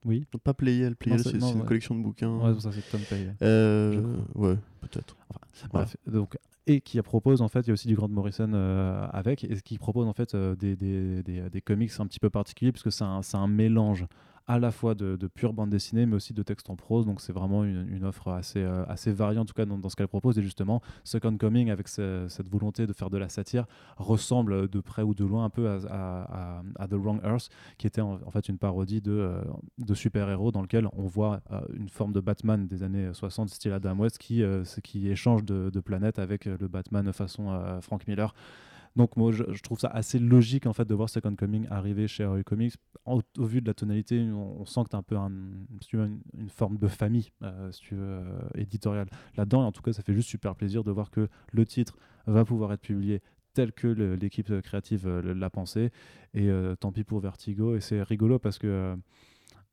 Oui. 0.04 0.28
pas 0.44 0.54
Playel, 0.54 0.96
Playel 0.96 1.20
c'est 1.20 1.40
une 1.40 1.66
collection 1.66 1.96
de 1.96 2.04
bouquins. 2.04 2.38
Ouais, 2.38 2.60
ça 2.60 2.72
c'est 2.72 2.88
Tom 2.92 3.02
Payal. 3.10 3.36
Euh, 3.42 4.18
ouais, 4.36 4.56
peut-être. 4.82 5.16
Enfin, 5.30 5.68
bref, 5.72 5.98
donc 6.06 6.38
et 6.68 6.82
qui 6.82 7.02
propose 7.02 7.42
en 7.42 7.48
fait, 7.48 7.62
il 7.62 7.68
y 7.68 7.70
a 7.72 7.74
aussi 7.74 7.88
du 7.88 7.96
Grant 7.96 8.10
Morrison 8.10 8.52
euh, 8.54 9.08
avec, 9.12 9.44
et 9.44 9.62
qui 9.62 9.78
propose 9.78 10.08
en 10.08 10.14
fait 10.14 10.34
euh, 10.34 10.56
des, 10.56 10.76
des, 10.76 11.24
des, 11.24 11.50
des, 11.50 11.62
comics 11.62 11.92
un 12.00 12.08
petit 12.08 12.20
peu 12.20 12.30
particuliers, 12.30 12.72
puisque 12.72 12.92
c'est 12.92 13.04
un, 13.04 13.22
un, 13.34 13.48
mélange 13.48 14.06
à 14.48 14.60
la 14.60 14.72
fois 14.72 14.94
de, 14.94 15.16
de, 15.16 15.28
pure 15.28 15.54
bande 15.54 15.70
dessinée, 15.70 16.06
mais 16.06 16.16
aussi 16.16 16.34
de 16.34 16.44
texte 16.44 16.70
en 16.70 16.76
prose. 16.76 17.06
Donc 17.06 17.22
c'est 17.22 17.34
vraiment 17.34 17.64
une, 17.64 17.88
une, 17.90 18.06
offre 18.06 18.30
assez, 18.30 18.62
euh, 18.62 18.86
assez 18.88 19.12
variée, 19.12 19.40
en 19.40 19.46
tout 19.46 19.54
cas 19.54 19.66
dans, 19.66 19.90
ce 19.90 19.96
qu'elle 19.96 20.08
propose. 20.08 20.38
Et 20.38 20.44
justement, 20.44 20.82
Second 21.04 21.36
Coming, 21.38 21.70
avec 21.72 21.88
cette 21.88 22.48
volonté 22.50 22.86
de 22.86 22.94
faire 22.94 23.10
de 23.10 23.18
la 23.18 23.30
satire, 23.30 23.66
ressemble 23.98 24.70
de 24.70 24.80
près 24.80 25.02
ou 25.02 25.14
de 25.16 25.26
loin 25.26 25.46
un 25.46 25.50
peu 25.50 25.68
à, 25.70 26.62
à, 26.78 26.88
The 26.88 26.94
Wrong 26.94 27.20
Earth, 27.24 27.50
qui 27.78 27.88
était 27.88 28.02
en, 28.02 28.20
fait 28.32 28.48
une 28.48 28.58
parodie 28.58 29.02
de, 29.02 29.12
euh, 29.12 29.42
de 29.80 29.94
super-héros 29.94 30.52
dans 30.52 30.62
lequel 30.62 30.88
on 30.94 31.08
voit 31.08 31.42
euh, 31.52 31.62
une 31.74 31.90
forme 31.90 32.14
de 32.14 32.20
Batman 32.20 32.68
des 32.68 32.84
années 32.84 33.10
60, 33.14 33.50
style 33.50 33.74
Adam 33.74 33.98
West, 33.98 34.20
qui, 34.20 34.44
qui 34.84 35.10
échange 35.10 35.44
de, 35.44 35.70
de 35.72 35.80
planète 35.80 36.20
avec 36.20 36.46
le 36.46 36.68
Batman 36.68 37.12
façon 37.14 37.80
Frank 37.82 38.08
Miller. 38.08 38.34
Donc 38.96 39.18
moi, 39.18 39.32
je, 39.32 39.44
trouve 39.62 39.80
ça 39.80 39.90
assez 39.90 40.20
logique 40.20 40.68
en 40.68 40.74
fait 40.74 40.86
de 40.86 40.94
voir 40.94 41.10
Second 41.10 41.36
Coming 41.36 41.68
arriver 41.70 42.08
chez 42.08 42.24
Heroic 42.24 42.44
Comics. 42.44 42.76
au 43.06 43.22
vu 43.40 43.62
de 43.62 43.68
la 43.68 43.74
tonalité, 43.74 44.22
on, 44.32 44.66
sent 44.66 44.84
que 44.86 44.90
tu 44.90 44.96
as 44.96 45.00
un 45.00 45.04
peu 45.04 45.18
un, 45.18 45.32
une, 45.94 46.50
forme 46.50 46.78
de 46.78 46.88
famille, 46.88 47.32
euh, 47.44 47.72
si 47.72 47.82
tu 47.82 47.96
veux, 47.96 48.04
euh, 48.04 48.40
éditoriale 48.56 49.10
là-dedans. 49.36 49.64
Et 49.64 49.66
en 49.66 49.72
tout 49.74 49.82
cas, 49.82 49.92
ça 49.92 50.02
fait 50.02 50.14
juste 50.14 50.30
super 50.30 50.56
plaisir 50.56 50.84
de 50.84 50.92
voir 50.92 51.12
que 51.12 51.28
le 51.52 51.66
titre 51.66 51.98
va 52.26 52.46
pouvoir 52.46 52.72
être 52.72 52.82
publié 52.82 53.22
tel 53.54 53.74
que 53.74 53.88
l'équipe 53.88 54.62
créative 54.62 55.08
euh, 55.08 55.34
l'a 55.34 55.50
pensé. 55.50 55.92
Et 56.34 56.50
tant 56.80 56.92
pis 56.92 57.04
pour 57.04 57.20
Vertigo. 57.20 57.76
Et 57.76 57.82
c'est 57.82 58.02
rigolo 58.02 58.40
parce 58.40 58.58
que 58.58 58.98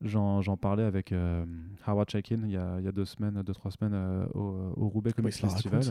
J'en 0.03 0.57
parlais 0.57 0.83
avec 0.83 1.11
euh, 1.11 1.45
Howard 1.85 2.09
Chaikin 2.09 2.39
il, 2.43 2.51
y 2.51 2.57
a, 2.57 2.77
il 2.79 2.85
y 2.85 2.87
a 2.87 2.91
deux 2.91 3.05
semaines, 3.05 3.41
deux, 3.41 3.53
trois 3.53 3.71
semaines 3.71 3.93
euh, 3.93 4.25
au, 4.33 4.73
au, 4.75 4.87
Roubaix 4.89 5.13
Comics 5.13 5.33
Festival. 5.33 5.81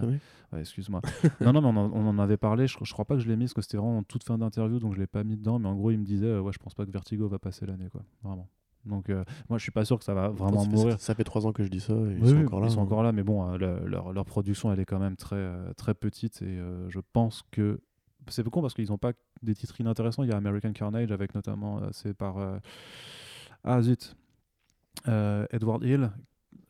Excuse-moi. 0.56 1.00
non, 1.40 1.52
non, 1.52 1.72
mais 1.72 1.80
on 1.80 2.06
en, 2.06 2.18
avait 2.18 2.36
parlé. 2.36 2.66
Je, 2.66 2.76
je 2.82 2.92
crois 2.92 3.04
pas 3.04 3.14
que 3.14 3.20
je 3.20 3.28
l'ai 3.28 3.36
mis 3.36 3.44
parce 3.44 3.54
que 3.54 3.62
c'était 3.62 3.78
vraiment 3.78 3.98
en 3.98 4.02
toute 4.02 4.24
fin 4.24 4.36
d'interview, 4.36 4.78
donc 4.78 4.94
je 4.94 5.00
l'ai 5.00 5.06
pas 5.06 5.24
mis 5.24 5.36
dedans. 5.36 5.58
Mais 5.58 5.68
en 5.68 5.74
gros, 5.74 5.90
il 5.90 5.98
me 5.98 6.04
disait, 6.04 6.38
ouais, 6.38 6.52
je 6.52 6.58
pense 6.58 6.74
pas 6.74 6.84
que 6.84 6.90
Vertigo 6.90 7.26
va 7.28 7.38
passer 7.38 7.64
l'année, 7.66 7.88
quoi. 7.90 8.02
Vraiment. 8.22 8.48
Donc 8.84 9.10
euh, 9.10 9.22
moi 9.48 9.58
je 9.58 9.62
suis 9.62 9.70
pas 9.70 9.84
sûr 9.84 9.96
que 9.96 10.04
ça 10.04 10.12
va 10.12 10.28
vraiment 10.28 10.66
mourir. 10.66 10.98
Ça, 11.00 11.14
fait 11.14 11.22
trois 11.22 11.46
ans 11.46 11.52
que 11.52 11.62
je 11.62 11.68
dis 11.68 11.78
ça. 11.78 11.92
Et 11.92 12.18
ils 12.20 12.28
sont 12.28 12.36
encore 12.42 12.60
là. 12.60 12.66
Ils 12.66 12.72
sont 12.72 12.80
hein. 12.80 12.82
encore 12.82 13.02
là, 13.04 13.12
mais 13.12 13.22
bon, 13.22 13.56
leur, 13.56 14.12
leur, 14.12 14.24
production 14.24 14.72
elle 14.72 14.80
est 14.80 14.84
quand 14.84 14.98
même 14.98 15.14
très 15.14 15.52
très 15.76 15.94
petite 15.94 16.42
et 16.42 16.58
je 16.88 16.98
pense 17.12 17.44
que 17.52 17.78
c'est 18.28 18.48
con 18.48 18.60
parce 18.60 18.74
qu'ils 18.74 18.90
n'ont 18.90 18.98
pas 18.98 19.12
des 19.42 19.54
titres 19.54 19.80
inintéressants. 19.80 20.22
Il 20.22 20.30
y 20.30 20.32
a 20.32 20.36
American 20.36 20.72
Carnage 20.72 21.10
avec 21.12 21.34
notamment, 21.34 21.78
euh, 21.78 21.88
c'est 21.92 22.14
par. 22.14 22.36
Euh, 23.66 23.70
ah 23.70 23.82
zut 23.82 24.16
Euh, 25.08 25.46
Edward 25.50 25.82
Hill. 25.82 26.10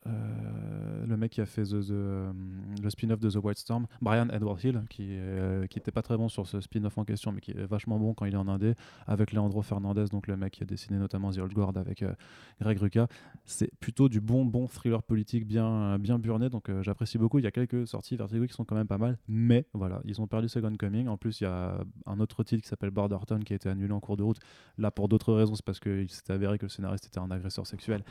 Euh, 0.07 1.07
le 1.07 1.17
mec 1.17 1.33
qui 1.33 1.41
a 1.41 1.47
fait 1.47 1.65
le 1.71 2.91
spin-off 2.91 3.21
de 3.21 3.31
The 3.31 3.37
White 3.37 3.59
Storm, 3.59 3.87
Brian 4.01 4.29
Edward 4.31 4.63
Hill, 4.63 4.83
qui 4.89 5.07
euh, 5.11 5.67
qui 5.67 5.79
était 5.79 5.91
pas 5.91 6.03
très 6.03 6.17
bon 6.17 6.29
sur 6.29 6.47
ce 6.47 6.61
spin-off 6.61 6.99
en 6.99 7.05
question, 7.05 7.33
mais 7.33 7.41
qui 7.41 7.53
est 7.53 7.67
vachement 7.67 7.99
bon 7.99 8.15
quand 8.15 8.25
il 8.25 8.35
est 8.35 8.39
en 8.39 8.49
indé, 8.49 8.75
avec 9.07 9.33
Leandro 9.33 9.63
Fernandez, 9.63 10.07
donc 10.11 10.27
le 10.27 10.37
mec 10.37 10.55
qui 10.55 10.63
a 10.63 10.67
dessiné 10.67 10.99
notamment 10.99 11.31
The 11.31 11.39
Old 11.39 11.53
Guard 11.53 11.77
avec 11.77 12.03
euh, 12.03 12.13
Greg 12.61 12.79
Rucka. 12.79 13.07
C'est 13.45 13.71
plutôt 13.79 14.09
du 14.09 14.21
bon 14.21 14.45
bon 14.45 14.67
thriller 14.67 15.03
politique 15.03 15.47
bien 15.47 15.99
bien 15.99 16.19
burné, 16.19 16.49
donc 16.49 16.71
j'apprécie 16.83 17.19
beaucoup. 17.19 17.39
Il 17.39 17.45
y 17.45 17.49
a 17.49 17.53
quelques 17.53 17.87
sorties 17.87 18.17
Vertigo 18.17 18.47
qui 18.47 18.55
sont 18.55 18.65
quand 18.65 18.77
même 18.77 18.87
pas 18.87 18.99
mal, 18.99 19.19
mais 19.29 19.67
voilà, 19.73 20.01
ils 20.05 20.21
ont 20.21 20.27
perdu 20.27 20.49
Second 20.49 20.75
Coming. 20.77 21.09
En 21.09 21.17
plus, 21.17 21.41
il 21.41 21.45
y 21.45 21.47
a 21.47 21.85
un 22.07 22.21
autre 22.21 22.43
titre 22.45 22.63
qui 22.63 22.69
s'appelle 22.69 22.91
Borderton 22.91 23.41
qui 23.41 23.53
a 23.53 23.57
été 23.57 23.69
annulé 23.69 23.93
en 23.93 24.01
cours 24.01 24.17
de 24.17 24.23
route. 24.23 24.39
Là, 24.79 24.91
pour 24.91 25.09
d'autres 25.09 25.33
raisons, 25.33 25.55
c'est 25.55 25.65
parce 25.65 25.81
qu'il 25.81 26.09
s'est 26.11 26.31
avéré 26.31 26.59
que 26.59 26.65
le 26.65 26.69
scénariste 26.69 27.07
était 27.07 27.19
un 27.19 27.31
agresseur 27.31 27.67
sexuel. 27.67 28.05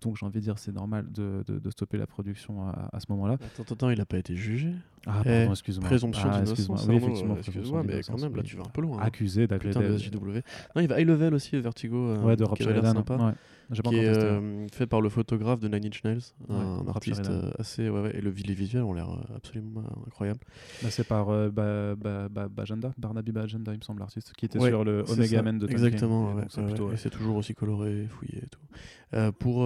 Donc, 0.00 0.16
j'ai 0.16 0.26
envie 0.26 0.40
de 0.40 0.44
dire, 0.44 0.58
c'est 0.58 0.72
normal 0.72 1.10
de, 1.10 1.35
de- 1.46 1.70
stopper 1.70 1.98
la 1.98 2.06
production 2.06 2.68
à, 2.68 3.00
ce 3.00 3.06
moment-là. 3.10 3.34
Attends, 3.34 3.74
attends, 3.74 3.90
il 3.90 4.00
a 4.00 4.06
pas 4.06 4.18
été 4.18 4.36
jugé? 4.36 4.72
Ah, 5.08 5.22
Eh, 5.24 5.28
pardon, 5.28 5.50
excuse-moi. 5.52 5.86
Présomption 5.88 6.28
Ah, 6.28 6.32
d'innocence. 6.40 6.58
excuse-moi. 6.58 6.78
Oui, 6.88 6.96
effectivement, 6.96 7.34
euh, 7.34 7.38
excuse-moi, 7.38 7.82
mais 7.86 8.00
quand 8.02 8.20
même, 8.20 8.34
là, 8.36 8.42
tu 8.42 8.56
vas 8.56 8.62
un 8.64 8.68
peu 8.70 8.80
loin. 8.82 8.98
hein. 8.98 9.02
Accusé 9.04 9.46
Putain 9.46 9.80
de. 9.80 9.96
SJW. 9.98 10.40
Non, 10.74 10.82
il 10.82 10.88
va 10.88 11.00
High 11.00 11.06
Level 11.06 11.34
aussi, 11.34 11.56
Vertigo. 11.60 11.96
euh, 11.96 12.22
Ouais, 12.24 12.34
de 12.36 12.42
Rob 12.44 12.56
qui 12.56 12.64
avait 12.64 12.72
l'air 12.72 12.82
Sheridan. 12.82 13.04
sympa. 13.06 13.24
Ouais. 13.24 13.32
J'ai 13.70 13.82
pas 13.82 13.90
qui 13.90 13.96
est 13.96 14.04
testé. 14.04 14.24
euh, 14.24 14.66
fait 14.72 14.86
par 14.86 15.00
le 15.00 15.08
photographe 15.08 15.58
de 15.60 15.66
Nine 15.68 15.86
Inch 15.86 16.04
Nails, 16.04 16.20
Ouais, 16.48 16.54
un 16.56 16.86
artiste 16.88 17.28
euh, 17.28 17.50
assez 17.58 17.88
ouais, 17.88 18.00
ouais, 18.00 18.16
et 18.16 18.20
le 18.20 18.30
les 18.30 18.54
visuels 18.54 18.84
ont 18.84 18.92
l'air 18.92 19.10
euh, 19.10 19.36
absolument 19.36 19.80
euh, 19.80 20.06
incroyables. 20.06 20.38
Là, 20.84 20.90
c'est 20.90 21.02
par 21.06 21.30
euh, 21.30 21.50
Ba- 21.50 21.96
Ba- 21.96 22.28
Ba- 22.28 22.48
Bajanda, 22.48 22.92
Barnaby 22.96 23.32
Bajanda, 23.32 23.72
il 23.72 23.78
me 23.78 23.82
semble, 23.82 23.98
l'artiste, 24.00 24.32
qui 24.36 24.44
était 24.46 24.60
sur 24.60 24.84
le 24.84 25.04
Omega 25.10 25.42
Man 25.42 25.58
de 25.58 25.68
Exactement, 25.68 26.34
ouais, 26.34 26.44
c'est 26.48 26.60
et 26.62 26.96
c'est 26.96 27.10
toujours 27.10 27.36
aussi 27.36 27.54
coloré, 27.54 28.06
fouillé 28.08 28.38
et 28.44 28.48
tout. 28.48 29.32
Pour 29.40 29.64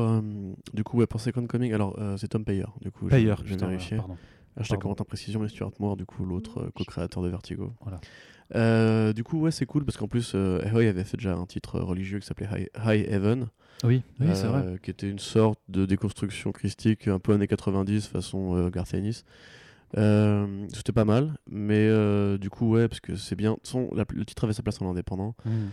du 0.72 0.82
coup, 0.84 1.04
pour 1.06 1.20
Second 1.20 1.46
Coming, 1.46 1.72
alors 1.74 1.98
c'est 2.16 2.28
Tom 2.28 2.44
Payer, 2.44 2.64
du 2.80 2.90
coup, 2.90 3.06
Payer, 3.06 3.34
je 3.44 3.54
vais 3.54 3.54
putain, 3.56 3.68
pardon. 4.60 4.62
Hashtag 4.62 4.78
pardon. 4.78 4.82
Corentin 4.82 5.04
Précision, 5.04 5.40
mais 5.40 5.48
Stuart 5.48 5.72
Moore, 5.78 5.96
du 5.96 6.06
coup, 6.06 6.24
l'autre 6.24 6.58
euh, 6.62 6.70
co-créateur 6.74 7.22
de 7.22 7.28
Vertigo. 7.28 7.72
Voilà. 7.82 8.00
Euh, 8.56 9.12
du 9.12 9.22
coup, 9.24 9.40
ouais, 9.40 9.50
c'est 9.50 9.66
cool 9.66 9.84
parce 9.84 9.96
qu'en 9.96 10.08
plus, 10.08 10.32
euh, 10.34 10.60
Ahoy 10.66 10.88
avait 10.88 11.04
fait 11.04 11.16
déjà 11.16 11.34
un 11.34 11.46
titre 11.46 11.76
euh, 11.76 11.82
religieux 11.84 12.18
qui 12.18 12.26
s'appelait 12.26 12.48
High, 12.52 12.68
High 12.84 13.06
Heaven, 13.08 13.48
Oui, 13.84 14.02
oui 14.20 14.26
c'est 14.34 14.46
vrai. 14.46 14.76
qui 14.82 14.90
était 14.90 15.08
une 15.08 15.18
sorte 15.20 15.60
de 15.68 15.86
déconstruction 15.86 16.50
christique 16.52 17.06
un 17.08 17.18
peu 17.20 17.32
années 17.32 17.46
90 17.46 18.06
façon 18.08 18.68
Garth 18.70 18.92
Ennis. 18.94 19.24
C'était 19.94 20.92
pas 20.92 21.04
mal, 21.04 21.34
mais 21.48 21.88
du 22.38 22.50
coup, 22.50 22.70
ouais, 22.70 22.88
parce 22.88 23.00
que 23.00 23.14
c'est 23.16 23.36
bien. 23.36 23.56
la- 23.94 24.04
le 24.12 24.24
titre 24.24 24.44
avait 24.44 24.52
sa 24.52 24.62
place 24.62 24.80
en 24.82 24.90
indépendant. 24.90 25.34
Mhm. 25.44 25.70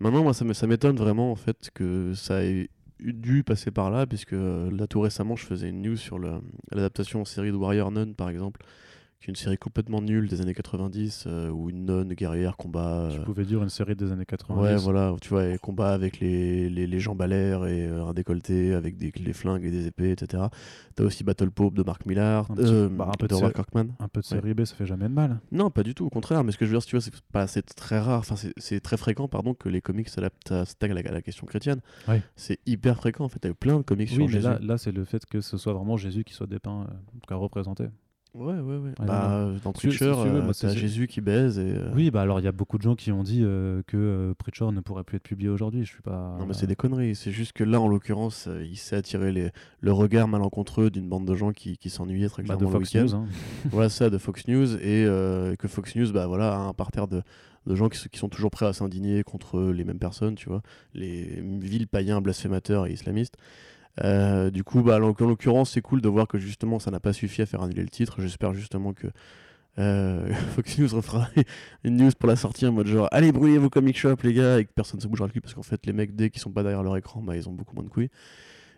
Maintenant, 0.00 0.22
moi, 0.24 0.34
ça 0.34 0.66
m'étonne 0.66 0.96
vraiment 0.96 1.30
en 1.30 1.36
fait 1.36 1.70
que 1.74 2.12
ça 2.14 2.44
ait 2.44 2.68
dû 3.04 3.42
passer 3.42 3.70
par 3.70 3.90
là, 3.90 4.06
puisque 4.06 4.32
euh, 4.32 4.70
là 4.70 4.86
tout 4.86 5.00
récemment, 5.00 5.36
je 5.36 5.44
faisais 5.44 5.68
une 5.68 5.82
news 5.82 5.96
sur 5.96 6.18
l'adaptation 6.18 7.22
en 7.22 7.24
série 7.24 7.50
de 7.50 7.56
Warrior 7.56 7.90
Nun, 7.90 8.12
par 8.12 8.28
exemple, 8.28 8.60
qui 9.22 9.30
est 9.30 9.32
une 9.32 9.36
série 9.36 9.56
complètement 9.56 10.02
nulle 10.02 10.28
des 10.28 10.40
années 10.40 10.52
90, 10.54 11.24
euh, 11.26 11.48
où 11.48 11.70
une 11.70 11.84
nonne 11.84 12.12
guerrière 12.14 12.56
combat. 12.56 13.08
Euh, 13.10 13.22
pouvais 13.24 13.44
dire 13.44 13.62
une 13.62 13.68
série 13.68 13.94
des 13.94 14.10
années 14.12 14.26
90. 14.26 14.60
Ouais, 14.60 14.76
voilà, 14.76 15.14
tu 15.20 15.28
vois, 15.28 15.46
et 15.48 15.58
combat 15.58 15.92
avec 15.94 16.18
les, 16.20 16.68
les, 16.68 16.86
les 16.86 17.00
jambes 17.00 17.22
à 17.22 17.26
l'air 17.28 17.64
et 17.66 17.86
euh, 17.86 18.04
un 18.04 18.12
décolleté 18.14 18.74
avec 18.74 18.96
des, 18.96 19.10
des 19.12 19.32
flingues 19.32 19.64
et 19.64 19.70
des 19.70 19.86
épées, 19.86 20.10
etc. 20.10 20.42
T'as 20.96 21.04
aussi 21.04 21.22
Battle 21.24 21.50
Pope 21.50 21.74
de 21.74 21.82
Mark 21.82 22.04
Millar, 22.04 22.50
Un 22.50 22.54
petit- 22.56 22.72
euh, 22.72 22.88
bah, 22.90 23.08
un 23.08 23.16
peu 23.16 23.28
de 23.28 23.34
série- 23.34 23.52
Kirkman. 23.52 23.86
Un 24.00 24.08
peu 24.08 24.20
de 24.20 24.26
série 24.26 24.54
B, 24.54 24.64
ça 24.64 24.74
fait 24.74 24.86
jamais 24.86 25.08
de 25.08 25.14
mal. 25.14 25.40
Non, 25.52 25.70
pas 25.70 25.84
du 25.84 25.94
tout, 25.94 26.04
au 26.04 26.10
contraire, 26.10 26.42
mais 26.44 26.52
ce 26.52 26.58
que 26.58 26.64
je 26.66 26.70
veux 26.70 26.76
dire, 26.76 26.82
si 26.82 26.88
tu 26.88 26.96
vois, 26.96 27.00
c'est 27.02 27.14
pas 27.32 27.46
c'est 27.46 27.62
très 27.62 28.00
rare, 28.00 28.18
enfin 28.18 28.34
c'est- 28.36 28.80
très 28.80 28.96
fréquent, 28.96 29.28
pardon, 29.28 29.54
que 29.54 29.68
les 29.68 29.80
comics 29.80 30.08
s'adaptent 30.08 30.50
à, 30.50 30.64
la, 30.80 30.98
à 31.00 31.12
la 31.12 31.22
question 31.22 31.46
chrétienne. 31.46 31.80
Ouais. 32.08 32.22
C'est 32.34 32.58
hyper 32.66 32.96
fréquent, 32.96 33.24
en 33.24 33.28
fait, 33.28 33.38
t'as 33.38 33.50
eu 33.50 33.54
plein 33.54 33.76
de 33.76 33.82
comics 33.82 34.08
Oui, 34.10 34.14
sur 34.16 34.24
mais 34.26 34.32
Jésus. 34.32 34.44
là, 34.48 34.58
là 34.60 34.78
c'est 34.78 34.90
le 34.92 35.04
fait 35.04 35.24
que 35.26 35.40
ce 35.40 35.56
soit 35.56 35.72
vraiment 35.72 35.96
Jésus 35.96 36.24
qui 36.24 36.34
soit 36.34 36.48
dépeint, 36.48 36.80
euh, 36.82 36.94
en 37.16 37.18
tout 37.20 37.26
cas 37.28 37.36
représenté. 37.36 37.84
Ouais, 38.34 38.54
ouais, 38.60 38.76
ouais. 38.78 38.92
Bah, 38.98 39.30
euh, 39.34 39.58
dans 39.62 39.74
Si- 39.74 39.80
si 39.82 39.86
Preacher, 39.88 40.06
veux, 40.06 40.40
euh, 40.40 40.52
c'est- 40.54 40.74
Jésus 40.74 41.06
qui 41.06 41.20
baise 41.20 41.58
et... 41.58 41.70
euh, 41.76 41.90
Oui, 41.94 42.10
bah 42.10 42.22
alors 42.22 42.40
il 42.40 42.44
y 42.44 42.48
a 42.48 42.52
beaucoup 42.52 42.78
de 42.78 42.82
gens 42.82 42.94
qui 42.94 43.12
ont 43.12 43.22
dit 43.22 43.40
euh, 43.42 43.82
que 43.86 43.96
euh, 43.98 44.34
Preacher 44.34 44.72
ne 44.72 44.80
pourrait 44.80 45.04
plus 45.04 45.16
être 45.16 45.22
publié 45.22 45.50
aujourd'hui. 45.50 45.84
Je 45.84 45.90
suis 45.90 46.00
pas. 46.00 46.36
Non 46.38 46.46
mais 46.46 46.54
c'est 46.54 46.66
des 46.66 46.74
conneries, 46.74 47.14
c'est 47.14 47.30
juste 47.30 47.52
que 47.52 47.62
là 47.62 47.78
en 47.78 47.88
l'occurrence 47.88 48.46
euh, 48.48 48.64
il 48.64 48.76
s'est 48.78 48.96
attiré 48.96 49.32
les- 49.32 49.50
le 49.80 49.92
regard 49.92 50.28
malencontreux 50.28 50.88
d'une 50.88 51.10
bande 51.10 51.26
de 51.26 51.34
gens 51.34 51.52
qui, 51.52 51.76
qui 51.76 51.90
s'ennuyaient 51.90 52.28
très 52.30 52.42
Bah, 52.42 52.56
clairement 52.56 52.78
de 52.78 52.84
Fox. 52.86 52.94
News. 52.94 53.14
hein. 53.14 53.26
voilà 53.70 53.90
ça 53.90 54.08
de 54.08 54.16
Fox 54.16 54.48
News 54.48 54.76
et 54.76 55.04
euh, 55.04 55.54
que 55.56 55.68
Fox 55.68 55.94
News 55.94 56.10
bah 56.12 56.26
voilà 56.26 56.54
a 56.54 56.58
un 56.58 56.72
parterre 56.72 57.08
de, 57.08 57.20
de 57.66 57.74
gens 57.74 57.90
qui, 57.90 58.08
qui 58.08 58.18
sont 58.18 58.30
toujours 58.30 58.50
prêts 58.50 58.64
à 58.66 58.72
s'indigner 58.72 59.24
contre 59.24 59.60
les 59.60 59.84
mêmes 59.84 59.98
personnes 59.98 60.36
tu 60.36 60.48
vois 60.48 60.62
les 60.94 61.42
vils 61.60 61.86
païens 61.86 62.22
blasphémateurs 62.22 62.86
et 62.86 62.92
islamistes 62.94 63.36
Euh, 64.02 64.50
du 64.50 64.64
coup 64.64 64.82
bah 64.82 64.98
en 64.98 65.10
en 65.10 65.28
l'occurrence 65.28 65.72
c'est 65.72 65.82
cool 65.82 66.00
de 66.00 66.08
voir 66.08 66.26
que 66.26 66.38
justement 66.38 66.78
ça 66.78 66.90
n'a 66.90 66.98
pas 66.98 67.12
suffi 67.12 67.42
à 67.42 67.46
faire 67.46 67.62
annuler 67.62 67.82
le 67.82 67.88
titre. 67.88 68.20
J'espère 68.20 68.54
justement 68.54 68.92
que 68.92 69.08
euh, 69.78 70.32
Fox 70.54 70.78
News 70.78 70.88
refera 70.92 71.28
une 71.84 71.96
news 71.96 72.10
pour 72.18 72.28
la 72.28 72.36
sortie 72.36 72.66
en 72.66 72.72
mode 72.72 72.86
genre 72.86 73.08
allez 73.12 73.32
brûlez 73.32 73.58
vos 73.58 73.70
comic 73.70 73.96
shops 73.98 74.22
les 74.22 74.34
gars! 74.34 74.58
et 74.58 74.64
que 74.64 74.72
personne 74.72 75.00
se 75.00 75.08
bougera 75.08 75.26
le 75.26 75.32
cul 75.32 75.40
parce 75.40 75.54
qu'en 75.54 75.62
fait 75.62 75.84
les 75.86 75.92
mecs 75.92 76.16
dès 76.16 76.30
qu'ils 76.30 76.40
sont 76.40 76.52
pas 76.52 76.62
derrière 76.62 76.82
leur 76.82 76.96
écran 76.96 77.22
bah 77.22 77.36
ils 77.36 77.48
ont 77.48 77.52
beaucoup 77.52 77.74
moins 77.74 77.84
de 77.84 77.90
couilles. 77.90 78.10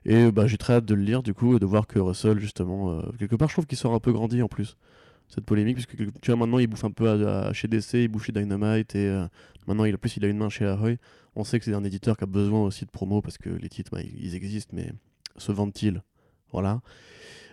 Et 0.06 0.30
bah 0.30 0.47
j'ai 0.47 0.59
très 0.59 0.75
hâte 0.75 0.85
de 0.85 0.94
le 0.94 1.02
lire 1.02 1.23
du 1.23 1.33
coup 1.33 1.56
et 1.56 1.59
de 1.61 1.66
voir 1.66 1.87
que 1.87 1.99
Russell 1.99 2.38
justement 2.40 2.92
euh, 2.92 3.02
quelque 3.18 3.37
part 3.37 3.49
je 3.49 3.54
trouve 3.54 3.66
qu'il 3.66 3.78
sort 3.78 3.94
un 3.94 4.00
peu 4.00 4.12
grandi 4.12 4.42
en 4.42 4.49
plus 4.49 4.76
cette 5.28 5.45
polémique 5.45 5.75
puisque 5.76 5.97
tu 5.97 6.31
vois 6.31 6.37
maintenant 6.37 6.59
il 6.59 6.66
bouffe 6.66 6.85
un 6.85 6.90
peu 6.90 7.09
à, 7.09 7.49
à- 7.49 7.52
chez 7.52 7.66
DC 7.69 7.95
il 7.95 8.09
bouffe 8.09 8.25
chez 8.26 8.33
Dynamite 8.33 8.95
et 8.95 9.09
euh, 9.09 9.26
maintenant 9.66 9.85
il 9.85 9.95
en 9.95 9.99
plus 9.99 10.16
il 10.16 10.25
a 10.25 10.28
une 10.28 10.38
main 10.38 10.49
chez 10.49 10.64
Ahoy 10.66 10.99
on 11.37 11.43
sait 11.45 11.59
que 11.59 11.64
c'est 11.64 11.75
un 11.75 11.83
éditeur 11.85 12.16
qui 12.16 12.25
a 12.25 12.26
besoin 12.28 12.62
aussi 12.62 12.85
de 12.85 12.90
promo 12.90 13.21
parce 13.21 13.38
que 13.38 13.49
les 13.50 13.69
titres 13.69 13.90
bah, 13.93 14.00
ils 14.02 14.35
existent 14.35 14.73
mais 14.76 14.93
se 15.37 15.50
vendent-ils? 15.52 16.02
Voilà 16.52 16.81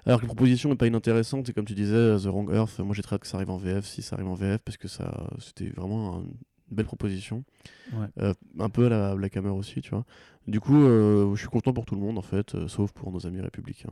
alors 0.06 0.20
que 0.20 0.26
la 0.26 0.30
proposition 0.30 0.70
n'est 0.70 0.76
pas 0.76 0.88
inintéressante, 0.88 1.48
et 1.50 1.54
comme 1.54 1.66
tu 1.66 1.76
disais, 1.76 1.94
euh, 1.94 2.18
The 2.18 2.26
Wrong 2.26 2.52
Earth, 2.52 2.80
moi 2.80 2.96
j'ai 2.96 3.04
très 3.04 3.16
hâte 3.18 3.22
que 3.22 3.28
ça 3.28 3.38
arrive 3.38 3.52
en 3.52 3.58
VF, 3.58 3.86
si 3.86 4.02
ça 4.02 4.16
arrive 4.16 4.30
en 4.30 4.34
VF, 4.34 4.58
parce 4.66 4.76
que 4.78 4.88
ça 4.88 5.30
c'était 5.38 5.70
vraiment 5.70 6.16
un- 6.18 6.22
une 6.22 6.34
belle 6.72 6.88
proposition. 6.88 7.44
Ouais. 7.94 8.08
Euh, 8.20 8.34
un 8.58 8.70
peu 8.70 8.88
à 8.88 8.90
la 8.90 9.16
Black 9.16 9.38
Hammer 9.38 9.52
aussi, 9.52 9.80
tu 9.82 9.92
vois. 9.92 10.04
Du 10.48 10.60
coup, 10.60 10.76
euh, 10.76 11.36
je 11.36 11.40
suis 11.42 11.50
content 11.50 11.72
pour 11.72 11.86
tout 11.86 11.94
le 11.94 12.02
monde 12.02 12.18
en 12.18 12.24
fait, 12.24 12.68
sauf 12.68 12.92
pour 12.94 13.12
nos 13.12 13.28
amis 13.28 13.42
républicains, 13.42 13.92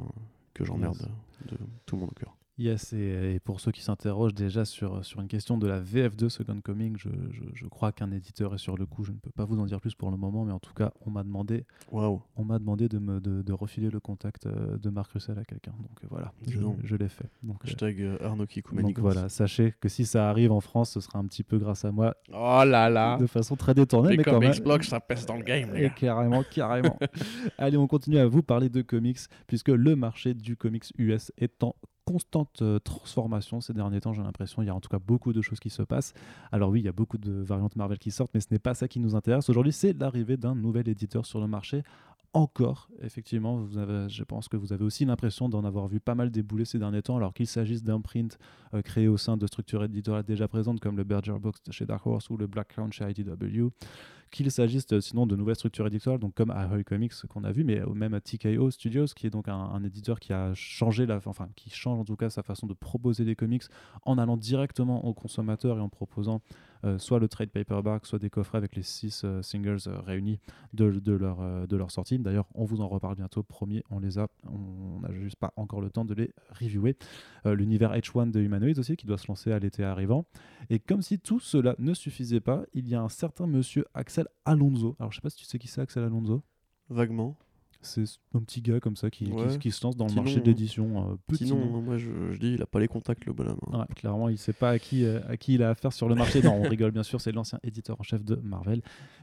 que 0.55 0.65
j'emmerde 0.65 0.97
Yes. 0.97 1.51
de 1.51 1.57
tout 1.85 1.95
mon 1.95 2.07
cœur. 2.07 2.35
Yes, 2.59 2.91
et, 2.91 3.35
et 3.35 3.39
pour 3.39 3.61
ceux 3.61 3.71
qui 3.71 3.81
s'interrogent 3.81 4.33
déjà 4.33 4.65
sur, 4.65 5.05
sur 5.05 5.21
une 5.21 5.29
question 5.29 5.57
de 5.57 5.65
la 5.65 5.79
VF2 5.79 6.27
Second 6.27 6.59
Coming, 6.59 6.97
je, 6.97 7.07
je, 7.31 7.43
je 7.53 7.65
crois 7.67 7.93
qu'un 7.93 8.11
éditeur 8.11 8.53
est 8.53 8.57
sur 8.57 8.75
le 8.75 8.85
coup. 8.85 9.05
Je 9.05 9.13
ne 9.13 9.17
peux 9.17 9.31
pas 9.31 9.45
vous 9.45 9.57
en 9.59 9.65
dire 9.65 9.79
plus 9.79 9.95
pour 9.95 10.11
le 10.11 10.17
moment, 10.17 10.43
mais 10.43 10.51
en 10.51 10.59
tout 10.59 10.73
cas, 10.73 10.91
on 11.05 11.09
m'a 11.09 11.23
demandé, 11.23 11.65
on 11.89 12.19
m'a 12.43 12.59
demandé 12.59 12.89
de, 12.89 12.99
me, 12.99 13.21
de, 13.21 13.41
de 13.41 13.53
refiler 13.53 13.89
le 13.89 14.01
contact 14.01 14.45
euh, 14.45 14.77
de 14.77 14.89
Marc 14.89 15.13
Russell 15.13 15.39
à 15.39 15.45
quelqu'un. 15.45 15.71
Donc 15.71 16.03
euh, 16.03 16.07
voilà, 16.09 16.33
je, 16.83 16.95
l'ai 16.97 17.07
fait. 17.07 17.29
Donc, 17.43 17.63
euh, 17.63 17.69
hashtag 17.69 18.01
euh, 18.01 18.17
Arnaud 18.21 18.45
donc 18.73 18.99
voilà, 18.99 19.29
sachez 19.29 19.73
que 19.79 19.87
si 19.87 20.05
ça 20.05 20.29
arrive 20.29 20.51
en 20.51 20.59
France, 20.59 20.91
ce 20.91 20.99
sera 20.99 21.19
un 21.19 21.25
petit 21.27 21.43
peu 21.43 21.59
grâce 21.59 21.85
à 21.85 21.93
moi, 21.93 22.13
Oh 22.33 22.63
là 22.65 22.89
là 22.89 23.17
de 23.17 23.25
façon 23.25 23.55
très 23.55 23.73
détournée, 23.73 24.17
mais 24.17 24.23
quand 24.23 24.37
même. 24.37 24.51
ça 24.81 24.99
pèse 24.99 25.25
dans 25.25 25.37
le 25.37 25.43
game, 25.43 25.73
Et 25.77 25.89
carrément, 25.91 26.43
carrément. 26.43 26.99
Allez, 27.57 27.77
on 27.77 27.87
continue 27.87 28.17
à 28.17 28.27
vous 28.27 28.43
parler 28.43 28.67
de 28.67 28.81
comics, 28.81 29.19
puisque 29.47 29.69
le 29.69 29.95
marché 29.95 30.33
du 30.33 30.57
comics 30.57 30.83
US 30.97 31.31
est 31.37 31.63
en 31.63 31.73
constante 32.09 32.63
euh, 32.63 32.79
transformation 32.79 33.61
ces 33.61 33.73
derniers 33.73 33.99
temps, 33.99 34.13
j'ai 34.13 34.23
l'impression. 34.23 34.63
Il 34.63 34.65
y 34.65 34.69
a 34.69 34.73
en 34.73 34.79
tout 34.79 34.89
cas 34.89 34.97
beaucoup 34.97 35.31
de 35.31 35.43
choses 35.43 35.59
qui 35.59 35.69
se 35.69 35.83
passent. 35.83 36.13
Alors 36.51 36.71
oui, 36.71 36.79
il 36.79 36.85
y 36.85 36.87
a 36.87 36.91
beaucoup 36.91 37.19
de 37.19 37.31
variantes 37.31 37.75
Marvel 37.75 37.99
qui 37.99 38.09
sortent, 38.09 38.31
mais 38.33 38.39
ce 38.39 38.47
n'est 38.49 38.57
pas 38.59 38.73
ça 38.73 38.87
qui 38.87 38.99
nous 38.99 39.15
intéresse. 39.15 39.47
Aujourd'hui, 39.47 39.71
c'est 39.71 39.93
l'arrivée 39.93 40.35
d'un 40.35 40.55
nouvel 40.55 40.89
éditeur 40.89 41.27
sur 41.27 41.39
le 41.39 41.45
marché. 41.45 41.83
Encore, 42.33 42.89
effectivement, 43.01 43.65
je 44.07 44.23
pense 44.23 44.47
que 44.47 44.55
vous 44.55 44.71
avez 44.71 44.83
aussi 44.83 45.03
l'impression 45.03 45.49
d'en 45.49 45.63
avoir 45.65 45.87
vu 45.87 45.99
pas 45.99 46.13
mal 46.13 46.29
débouler 46.29 46.63
ces 46.63 46.77
derniers 46.77 47.01
temps, 47.01 47.17
alors 47.17 47.33
qu'il 47.33 47.47
s'agisse 47.47 47.81
d'imprints 47.83 48.37
euh, 48.75 48.83
créés 48.83 49.07
au 49.07 49.17
sein 49.17 49.35
de 49.35 49.47
structures 49.47 49.83
éditoriales 49.83 50.25
déjà 50.25 50.47
présentes 50.47 50.79
comme 50.79 50.95
le 50.95 51.03
Berger 51.03 51.39
Box 51.41 51.59
chez 51.71 51.87
Dark 51.87 52.05
Horse 52.05 52.29
ou 52.29 52.37
le 52.37 52.45
Black 52.45 52.67
Crown 52.67 52.93
chez 52.93 53.09
IDW, 53.09 53.69
qu'il 54.29 54.51
s'agisse 54.51 54.85
euh, 54.91 55.01
sinon 55.01 55.25
de 55.25 55.35
nouvelles 55.35 55.55
structures 55.55 55.87
éditoriales, 55.87 56.19
donc 56.19 56.35
comme 56.35 56.51
Ahoy 56.51 56.83
Comics 56.83 57.13
qu'on 57.29 57.43
a 57.43 57.51
vu, 57.51 57.63
mais 57.63 57.81
même 57.95 58.13
à 58.13 58.21
TKO 58.21 58.69
Studios, 58.69 59.07
qui 59.15 59.25
est 59.25 59.31
donc 59.31 59.47
un, 59.47 59.83
éditeur 59.83 60.19
qui 60.19 60.31
a 60.31 60.53
changé 60.53 61.07
enfin 61.25 61.49
qui 61.55 61.71
change 61.71 61.99
en 61.99 62.05
tout 62.05 62.15
cas 62.15 62.29
sa 62.29 62.43
façon 62.43 62.67
de 62.67 62.75
proposer 62.75 63.25
des 63.25 63.35
comics 63.35 63.63
en 64.03 64.19
allant 64.19 64.37
directement 64.37 65.03
aux 65.03 65.15
consommateurs 65.15 65.79
et 65.79 65.81
en 65.81 65.89
proposant 65.89 66.41
soit 66.97 67.19
le 67.19 67.27
trade 67.27 67.49
paperback, 67.49 68.05
soit 68.05 68.19
des 68.19 68.29
coffrets 68.29 68.57
avec 68.57 68.75
les 68.75 68.83
six 68.83 69.23
euh, 69.23 69.41
singles 69.41 69.79
euh, 69.87 69.99
réunis 69.99 70.39
de, 70.73 70.85
leur, 71.11 71.41
euh, 71.41 71.67
de 71.67 71.77
leur 71.77 71.91
sortie. 71.91 72.19
D'ailleurs, 72.19 72.47
on 72.53 72.65
vous 72.65 72.81
en 72.81 72.87
reparle 72.87 73.15
bientôt. 73.15 73.43
Premier, 73.43 73.83
on 73.89 73.99
les 73.99 74.17
a, 74.17 74.27
on 74.47 74.99
n'a 75.01 75.11
juste 75.13 75.37
pas 75.37 75.53
encore 75.55 75.81
le 75.81 75.89
temps 75.89 76.05
de 76.05 76.13
les 76.13 76.33
reviewer. 76.51 76.95
Euh, 77.45 77.55
L'univers 77.55 77.93
H1 77.93 78.31
de 78.31 78.39
Humanoids 78.39 78.79
aussi, 78.79 78.95
qui 78.95 79.05
doit 79.05 79.17
se 79.17 79.27
lancer 79.27 79.51
à 79.51 79.59
l'été 79.59 79.83
arrivant. 79.83 80.25
Et 80.69 80.79
comme 80.79 81.01
si 81.01 81.19
tout 81.19 81.39
cela 81.39 81.75
ne 81.79 81.93
suffisait 81.93 82.39
pas, 82.39 82.63
il 82.73 82.87
y 82.87 82.95
a 82.95 83.01
un 83.01 83.09
certain 83.09 83.47
monsieur 83.47 83.85
Axel 83.93 84.27
Alonso. 84.45 84.95
Alors, 84.99 85.11
je 85.11 85.17
sais 85.17 85.21
pas 85.21 85.29
si 85.29 85.37
tu 85.37 85.45
sais 85.45 85.59
qui 85.59 85.67
c'est 85.67 85.81
Axel 85.81 86.03
Alonso? 86.03 86.43
Vaguement. 86.89 87.37
C'est 87.81 88.03
un 88.33 88.39
petit 88.41 88.61
gars 88.61 88.79
comme 88.81 88.95
ça 88.97 89.09
qui, 89.09 89.25
qui- 89.25 89.31
Ouais. 89.31 89.57
qui 89.57 89.71
se 89.71 89.81
lance 89.85 89.95
dans 89.95 90.07
le 90.07 90.13
marché 90.13 90.35
nom, 90.37 90.41
de 90.41 90.47
l'édition. 90.47 91.11
euh, 91.11 91.15
petit 91.27 91.45
Sinon, 91.47 91.59
nom. 91.65 91.81
moi 91.81 91.97
je, 91.97 92.09
je 92.33 92.37
dis, 92.37 92.53
il 92.53 92.61
a 92.61 92.65
pas 92.65 92.79
les 92.79 92.87
contacts 92.89 93.25
le 93.25 93.31
bonhomme. 93.33 93.57
hein. 93.71 93.79
Ouais, 93.79 93.95
clairement, 93.95 94.27
il 94.27 94.37
sait 94.37 94.51
pas 94.53 94.71
à 94.71 94.79
qui, 94.79 95.05
euh, 95.05 95.21
à 95.29 95.37
qui 95.37 95.53
il 95.53 95.63
a 95.63 95.69
affaire 95.69 95.93
sur 95.93 96.09
le 96.09 96.15
marché. 96.15 96.41
Non, 96.41 96.55
on 96.61 96.63
rigole 96.69 96.91
bien 96.91 97.03
sûr, 97.03 97.21
c'est 97.21 97.31
l'ancien 97.31 97.59
éditeur 97.63 97.95
en 97.99 98.03
chef 98.03 98.23
de 98.25 98.35
Marvel, 98.35 98.81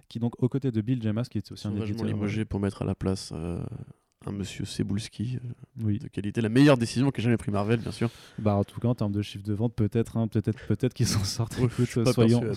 qui 0.09 0.19
donc 0.21 0.43
aux 0.43 0.49
côtés 0.49 0.71
de 0.73 0.81
Bill 0.81 1.03
Jemas, 1.03 1.29
qui 1.31 1.37
était 1.39 1.53
aussi 1.53 1.67
un 1.69 1.77
éditeur. 1.77 2.07
limogé 2.07 2.45
pour 2.47 2.59
mettre 2.61 2.81
à 2.81 2.85
la 2.87 2.95
place 2.95 3.31
euh, 3.35 3.63
un 4.27 4.33
monsieur 4.33 4.65
Cebulski 4.65 5.39
euh, 5.45 5.49
Oui, 5.83 5.99
de 5.99 6.09
qualité. 6.09 6.41
La 6.41 6.49
meilleure 6.49 6.77
décision 6.77 7.11
qu'ait 7.11 7.23
jamais 7.23 7.37
pris 7.37 7.51
Marvel, 7.51 7.81
bien 7.81 7.93
sûr. 7.93 8.11
bah 8.39 8.55
en 8.55 8.65
tout 8.65 8.81
cas 8.81 8.89
en 8.89 8.95
termes 8.95 9.13
de 9.13 9.23
chiffre 9.23 9.45
de 9.45 9.55
vente, 9.55 9.75
peut-être, 9.75 10.17
hein, 10.17 10.29
peut-être, 10.29 10.59
peut-être 10.67 10.95
qu'ils 10.95 11.07
s'en 11.07 11.25
sortent. 11.25 11.59
Ouais, 11.59 11.67
Écoute, 11.67 11.89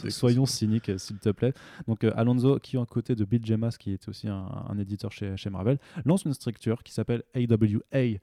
soyons, 0.10 0.46
cyniques, 0.46 0.90
euh, 0.90 0.98
s'il 0.98 1.18
te 1.18 1.30
plaît. 1.30 1.54
Donc 1.88 2.04
euh, 2.04 2.12
Alonso, 2.16 2.60
qui 2.60 2.76
est 2.78 2.80
à 2.80 2.86
côté 2.86 3.16
de 3.16 3.24
Bill 3.26 3.46
Jemas, 3.46 3.76
qui 3.80 3.92
était 3.92 4.10
aussi 4.10 4.28
un, 4.28 4.48
un 4.68 4.78
éditeur 4.78 5.12
chez, 5.12 5.38
chez 5.38 5.50
Marvel, 5.50 5.78
lance 6.06 6.24
une 6.26 6.34
structure 6.34 6.84
qui 6.84 6.94
s'appelle 6.94 7.24
AWA. 7.36 8.20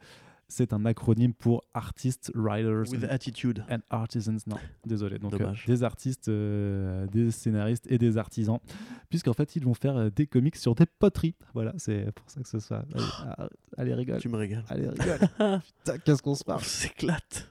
C'est 0.48 0.72
un 0.72 0.84
acronyme 0.86 1.34
pour 1.34 1.64
Artists, 1.74 2.30
Writers 2.34 2.90
With 2.92 3.04
attitude. 3.04 3.64
and 3.68 3.78
Artisans. 3.90 4.38
Non, 4.46 4.56
désolé. 4.86 5.18
Donc 5.18 5.34
euh, 5.40 5.52
des 5.66 5.82
artistes, 5.82 6.28
euh, 6.28 7.06
des 7.08 7.32
scénaristes 7.32 7.86
et 7.90 7.98
des 7.98 8.16
artisans, 8.16 8.58
puisqu'en 9.08 9.32
fait 9.32 9.56
ils 9.56 9.64
vont 9.64 9.74
faire 9.74 9.96
euh, 9.96 10.10
des 10.10 10.26
comics 10.28 10.54
sur 10.56 10.74
des 10.76 10.86
poteries. 10.86 11.34
Voilà, 11.52 11.72
c'est 11.78 12.12
pour 12.12 12.30
ça 12.30 12.40
que 12.42 12.48
ce 12.48 12.60
soit. 12.60 12.84
Allez, 12.94 13.04
ah, 13.38 13.48
allez 13.76 13.94
rigole. 13.94 14.20
Tu 14.20 14.28
me 14.28 14.36
régales. 14.36 14.64
Allez 14.68 14.88
rigole. 14.88 15.28
Putain, 15.78 15.98
qu'est-ce 16.04 16.22
qu'on 16.22 16.34
se 16.36 16.44
On 16.46 16.52
marre. 16.52 16.64
s'éclate. 16.64 17.50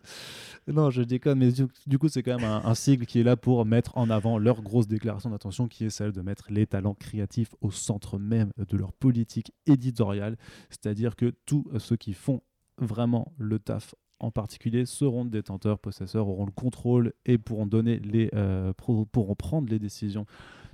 Non, 0.68 0.90
je 0.90 1.04
déconne, 1.04 1.38
mais 1.40 1.52
du, 1.52 1.68
du 1.86 2.00
coup, 2.00 2.08
c'est 2.08 2.24
quand 2.24 2.38
même 2.40 2.50
un, 2.50 2.64
un 2.66 2.74
sigle 2.74 3.06
qui 3.06 3.20
est 3.20 3.24
là 3.24 3.36
pour 3.38 3.64
mettre 3.66 3.96
en 3.98 4.10
avant 4.10 4.40
leur 4.40 4.64
grosse 4.64 4.88
déclaration 4.88 5.30
d'intention, 5.30 5.68
qui 5.68 5.86
est 5.86 5.92
celle 5.92 6.12
de 6.12 6.22
mettre 6.22 6.48
les 6.50 6.66
talents 6.66 6.96
créatifs 6.96 7.54
au 7.62 7.70
centre 7.70 8.18
même 8.18 8.50
de 8.58 8.76
leur 8.78 8.92
politique 8.94 9.54
éditoriale. 9.68 10.38
C'est-à-dire 10.72 11.16
que 11.16 11.34
tous 11.46 11.66
ceux 11.78 11.98
qui 11.98 12.14
font 12.14 12.42
vraiment 12.80 13.34
le 13.38 13.60
taf 13.60 13.96
en 14.20 14.32
particulier 14.32 14.86
seront 14.86 15.26
détenteurs, 15.26 15.80
possesseurs, 15.80 16.28
auront 16.28 16.46
le 16.46 16.52
contrôle 16.52 17.14
et 17.26 17.38
pourront 17.38 17.66
donner 17.66 18.00
les, 18.00 18.30
euh, 18.34 18.74
pourront 18.74 19.36
prendre 19.36 19.70
les 19.70 19.80
décisions 19.80 20.26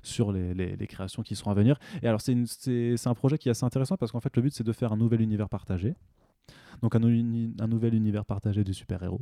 sur 0.03 0.31
les, 0.31 0.87
créations 0.87 1.23
qui 1.23 1.35
seront 1.35 1.51
à 1.51 1.53
venir. 1.53 1.77
Et 2.01 2.07
alors, 2.07 2.21
c'est 2.21 3.07
un 3.07 3.13
projet 3.13 3.37
qui 3.37 3.49
est 3.49 3.51
assez 3.51 3.65
intéressant 3.65 3.97
parce 3.97 4.11
qu'en 4.11 4.19
fait, 4.19 4.35
le 4.35 4.41
but, 4.41 4.53
c'est 4.53 4.63
de 4.63 4.73
faire 4.73 4.93
un 4.93 4.97
nouvel 4.97 5.21
univers 5.21 5.49
partagé. 5.49 5.95
Donc, 6.81 6.95
un, 6.95 6.99
nouvel 6.99 7.93
univers 7.93 8.25
partagé 8.25 8.63
des 8.63 8.73
super-héros. 8.73 9.21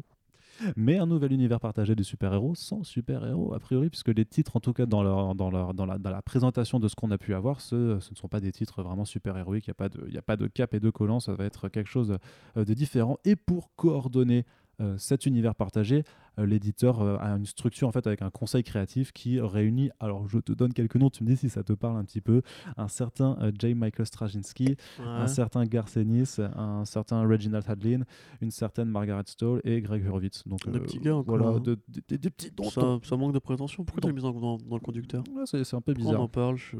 Mais 0.75 0.97
un 0.97 1.05
nouvel 1.05 1.31
univers 1.31 1.59
partagé 1.59 1.95
des 1.95 2.03
super-héros 2.03 2.55
sans 2.55 2.83
super-héros, 2.83 3.53
a 3.53 3.59
priori, 3.59 3.89
puisque 3.89 4.09
les 4.09 4.25
titres, 4.25 4.55
en 4.55 4.59
tout 4.59 4.73
cas 4.73 4.85
dans, 4.85 5.03
leur, 5.03 5.35
dans, 5.35 5.49
leur, 5.49 5.73
dans, 5.73 5.85
la, 5.85 5.97
dans 5.97 6.09
la 6.09 6.21
présentation 6.21 6.79
de 6.79 6.87
ce 6.87 6.95
qu'on 6.95 7.11
a 7.11 7.17
pu 7.17 7.33
avoir, 7.33 7.61
ce, 7.61 7.95
ne 7.95 7.99
sont 7.99 8.27
pas 8.27 8.39
des 8.39 8.51
titres 8.51 8.81
vraiment 8.83 9.05
super-héroïques, 9.05 9.67
il 9.67 9.73
n'y 9.79 9.85
a, 9.85 9.89
de- 9.89 10.17
a 10.17 10.21
pas 10.21 10.35
de 10.37 10.47
cap 10.47 10.73
et 10.73 10.79
de 10.79 10.89
collant, 10.89 11.19
ça 11.19 11.33
va 11.33 11.45
être 11.45 11.69
quelque 11.69 11.89
chose 11.89 12.17
euh, 12.57 12.65
de 12.65 12.73
différent. 12.73 13.17
Et 13.25 13.35
pour 13.35 13.75
coordonner 13.75 14.45
euh, 14.81 14.97
cet 14.97 15.25
univers 15.25 15.55
partagé, 15.55 16.03
l'éditeur 16.45 17.01
euh, 17.01 17.17
a 17.19 17.29
une 17.35 17.45
structure 17.45 17.87
en 17.87 17.91
fait 17.91 18.05
avec 18.07 18.21
un 18.21 18.29
conseil 18.29 18.63
créatif 18.63 19.11
qui 19.11 19.39
réunit, 19.39 19.89
alors 19.99 20.27
je 20.27 20.39
te 20.39 20.51
donne 20.51 20.73
quelques 20.73 20.95
noms, 20.95 21.09
tu 21.09 21.23
me 21.23 21.29
dis 21.29 21.37
si 21.37 21.49
ça 21.49 21.63
te 21.63 21.73
parle 21.73 21.97
un 21.97 22.03
petit 22.03 22.21
peu, 22.21 22.41
un 22.77 22.87
certain 22.87 23.37
euh, 23.41 23.51
J. 23.59 23.73
Michael 23.73 24.05
Straczynski, 24.05 24.75
un 24.99 25.27
certain 25.27 25.65
Garth 25.65 25.97
Ennis, 25.97 26.39
un 26.55 26.85
certain 26.85 27.27
Reginald 27.27 27.65
Hadlin, 27.67 28.01
une 28.41 28.51
certaine 28.51 28.89
Margaret 28.89 29.23
Stoll 29.25 29.61
et 29.63 29.81
Greg 29.81 30.03
Hurwitz. 30.05 30.47
Donc 30.47 30.69
Des 30.69 30.79
petits 30.79 30.99
gars 30.99 31.15
encore, 31.15 31.37
voilà, 31.37 31.55
hein. 31.57 31.59
de- 31.59 31.75
de- 31.87 32.01
de- 32.09 32.15
des 32.17 32.29
petits 32.29 32.51
dont 32.51 32.69
Ça, 32.69 32.97
ça 33.03 33.17
manque 33.17 33.33
de 33.33 33.39
prétention. 33.39 33.83
Pourquoi 33.83 34.07
l'as 34.09 34.13
mis 34.15 34.21
dans, 34.21 34.31
dans- 34.31 34.57
dans 34.57 34.75
le 34.75 34.81
conducteur? 34.81 35.23
Ouais, 35.35 35.43
c'est 35.45 35.59
un 35.75 35.81
peu 35.81 35.93
Pourquoi 35.93 36.03
on 36.03 36.11
bizarre. 36.11 36.21
en 36.21 36.27
parle? 36.27 36.57
Je- 36.57 36.75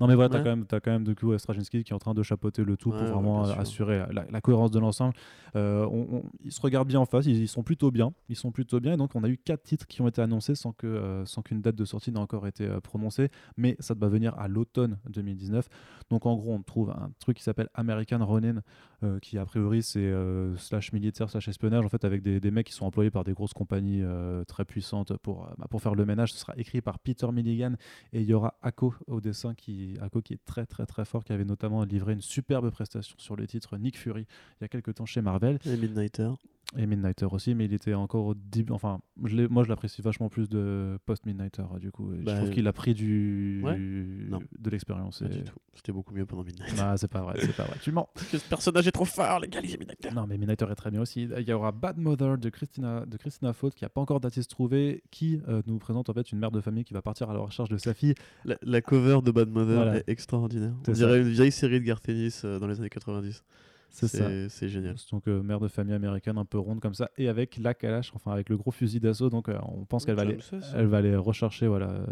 Non 0.00 0.06
mais 0.06 0.14
voilà, 0.14 0.28
t'as 0.28 0.38
Ouais. 0.38 0.44
quand 0.44 0.50
même, 0.50 0.66
as 0.70 0.80
quand 0.80 0.90
même 0.90 1.04
de 1.04 1.14
coup 1.14 1.36
Straczynski 1.38 1.84
qui 1.84 1.92
est 1.92 1.94
en 1.94 1.98
train 1.98 2.14
de 2.14 2.22
chapeauter 2.22 2.64
le 2.64 2.76
tout 2.76 2.90
pour 2.90 2.98
vraiment 3.04 3.46
euh, 3.46 3.52
assurer 3.56 4.04
la, 4.12 4.26
la 4.30 4.40
cohérence 4.40 4.70
de 4.70 4.78
l'ensemble. 4.78 5.14
Euh, 5.56 5.86
on- 5.90 6.16
on- 6.18 6.22
ils 6.44 6.52
se 6.52 6.60
regardent 6.60 6.88
bien 6.88 7.00
en 7.00 7.06
face, 7.06 7.26
ils, 7.26 7.36
ils 7.40 7.48
sont 7.48 7.62
plutôt 7.62 7.90
bien, 7.90 8.12
ils 8.28 8.36
sont 8.36 8.50
plutôt 8.52 8.80
bien. 8.80 8.96
Donc 8.98 9.14
on 9.14 9.24
a 9.24 9.28
eu 9.28 9.38
quatre 9.38 9.62
titres 9.62 9.86
qui 9.86 10.02
ont 10.02 10.08
été 10.08 10.20
annoncés 10.20 10.54
sans 10.54 10.74
euh, 10.84 11.24
qu'une 11.44 11.62
date 11.62 11.76
de 11.76 11.84
sortie 11.84 12.12
n'ait 12.12 12.18
encore 12.18 12.46
été 12.46 12.66
euh, 12.66 12.80
prononcée, 12.80 13.30
mais 13.56 13.76
ça 13.78 13.94
doit 13.94 14.08
venir 14.08 14.38
à 14.38 14.48
l'automne 14.48 14.98
2019. 15.08 15.68
Donc 16.10 16.26
en 16.26 16.36
gros, 16.36 16.52
on 16.52 16.62
trouve 16.62 16.90
un 16.90 17.10
truc 17.20 17.38
qui 17.38 17.42
s'appelle 17.42 17.68
American 17.74 18.24
Ronin, 18.24 18.62
euh, 19.04 19.20
qui 19.20 19.38
a 19.38 19.44
priori 19.44 19.82
c'est 19.82 20.00
euh, 20.00 20.56
slash 20.56 20.92
militaire 20.92 21.30
slash 21.30 21.46
espionnage 21.46 21.84
en 21.84 21.88
fait 21.88 22.04
avec 22.04 22.20
des, 22.20 22.40
des 22.40 22.50
mecs 22.50 22.66
qui 22.66 22.72
sont 22.72 22.84
employés 22.84 23.12
par 23.12 23.22
des 23.22 23.32
grosses 23.32 23.52
compagnies 23.52 24.02
euh, 24.02 24.42
très 24.44 24.64
puissantes 24.64 25.16
pour 25.18 25.48
bah, 25.56 25.66
pour 25.70 25.80
faire 25.80 25.94
le 25.94 26.04
ménage. 26.04 26.32
Ce 26.32 26.38
sera 26.38 26.54
écrit 26.56 26.80
par 26.80 26.98
Peter 26.98 27.30
Milligan 27.30 27.74
et 28.12 28.22
il 28.22 28.26
y 28.26 28.34
aura 28.34 28.54
Ako 28.62 28.94
au 29.06 29.20
dessin 29.20 29.54
qui 29.54 29.96
qui 30.24 30.34
est 30.34 30.44
très 30.44 30.66
très 30.66 30.84
très 30.84 31.04
fort, 31.04 31.22
qui 31.22 31.32
avait 31.32 31.44
notamment 31.44 31.84
livré 31.84 32.12
une 32.12 32.20
superbe 32.22 32.70
prestation 32.70 33.14
sur 33.18 33.36
le 33.36 33.46
titre 33.46 33.76
Nick 33.78 33.96
Fury 33.96 34.26
il 34.60 34.62
y 34.62 34.64
a 34.64 34.68
quelques 34.68 34.94
temps 34.94 35.06
chez 35.06 35.22
Marvel 35.22 35.60
Les 35.64 35.76
Midnighter. 35.76 36.30
et 36.76 36.86
Midnighter 36.86 37.26
aussi, 37.30 37.54
mais 37.54 37.66
il 37.66 37.72
était 37.72 37.94
encore 37.94 38.26
au 38.26 38.34
début. 38.34 38.72
Enfin, 38.72 39.00
je 39.24 39.46
moi 39.46 39.62
je 39.62 39.68
l'apprécie 39.68 40.02
vachement 40.02 40.28
plus 40.28 40.48
de 40.48 40.98
post 41.06 41.24
Midnighter 41.24 41.62
du 41.80 41.92
coup. 41.92 42.12
Et 42.14 42.16
Bah, 42.16 42.32
je 42.34 42.40
trouve 42.40 42.50
qu'il 42.50 42.66
a 42.66 42.72
pris 42.72 42.94
du 42.94 43.62
ouais 43.64 43.78
de 43.78 44.70
l'expérience. 44.70 45.22
Et-. 45.22 45.44
C'était 45.74 45.92
beaucoup 45.92 46.12
mieux 46.12 46.26
pendant 46.26 46.42
Midnight. 46.42 46.74
Ah, 46.80 46.96
c'est 46.96 47.06
pas 47.06 47.22
vrai, 47.22 47.34
c'est 47.40 47.56
pas 47.56 47.64
vrai. 47.64 47.76
Tu 47.80 47.92
mens. 47.92 48.08
Ce 48.16 48.36
personnage 48.38 48.87
est 48.88 48.92
trop 48.92 49.04
fort, 49.04 49.40
les 49.40 49.48
gars, 49.48 49.60
les 49.60 49.76
Midnighter. 49.76 50.10
Non, 50.14 50.26
mais 50.26 50.36
Midnighter 50.38 50.66
est 50.70 50.74
très 50.74 50.90
bien 50.90 51.00
aussi. 51.00 51.28
Il 51.38 51.48
y 51.48 51.52
aura 51.52 51.72
Bad 51.72 51.98
Mother 51.98 52.38
de 52.38 52.48
Christina, 52.48 53.04
de 53.06 53.16
Christina 53.16 53.52
Faute, 53.52 53.74
qui 53.74 53.84
n'a 53.84 53.88
pas 53.88 54.00
encore 54.00 54.20
d'artiste 54.20 54.50
trouvé, 54.50 55.02
qui 55.10 55.40
euh, 55.48 55.62
nous 55.66 55.78
présente 55.78 56.08
en 56.08 56.14
fait 56.14 56.32
une 56.32 56.38
mère 56.38 56.50
de 56.50 56.60
famille 56.60 56.84
qui 56.84 56.94
va 56.94 57.02
partir 57.02 57.30
à 57.30 57.32
la 57.34 57.40
recherche 57.40 57.68
de 57.68 57.76
sa 57.78 57.94
fille. 57.94 58.14
La, 58.44 58.56
la 58.62 58.80
cover 58.80 59.20
de 59.22 59.30
Bad 59.30 59.48
Mother 59.50 59.76
Voilà. 59.76 59.96
est 59.98 60.08
extraordinaire. 60.08 60.72
On 60.86 60.92
dirait 60.92 61.20
une 61.20 61.28
vieille 61.28 61.52
série 61.52 61.80
de 61.80 61.84
Garth 61.84 62.08
Ennis 62.08 62.42
euh, 62.44 62.58
dans 62.58 62.66
les 62.66 62.78
années 62.80 62.88
90. 62.90 63.44
C'est 63.90 64.08
ça. 64.08 64.48
C'est 64.48 64.68
génial. 64.68 64.96
Donc 65.10 65.26
euh, 65.28 65.42
mère 65.42 65.60
de 65.60 65.68
famille 65.68 65.94
américaine 65.94 66.38
un 66.38 66.44
peu 66.44 66.58
ronde 66.58 66.80
comme 66.80 66.94
ça, 66.94 67.10
et 67.16 67.28
avec 67.28 67.56
la 67.56 67.74
calache, 67.74 68.12
enfin 68.14 68.32
avec 68.32 68.48
le 68.48 68.56
gros 68.56 68.70
fusil 68.70 69.00
d'assaut. 69.00 69.30
Donc 69.30 69.48
euh, 69.48 69.58
on 69.62 69.84
pense 69.84 70.04
qu'elle 70.04 70.16
va 70.16 70.22
aller, 70.22 70.38
elle 70.74 70.86
va 70.86 70.98
aller 70.98 71.16
rechercher. 71.16 71.66
Voilà, 71.66 71.90
euh, 71.90 72.06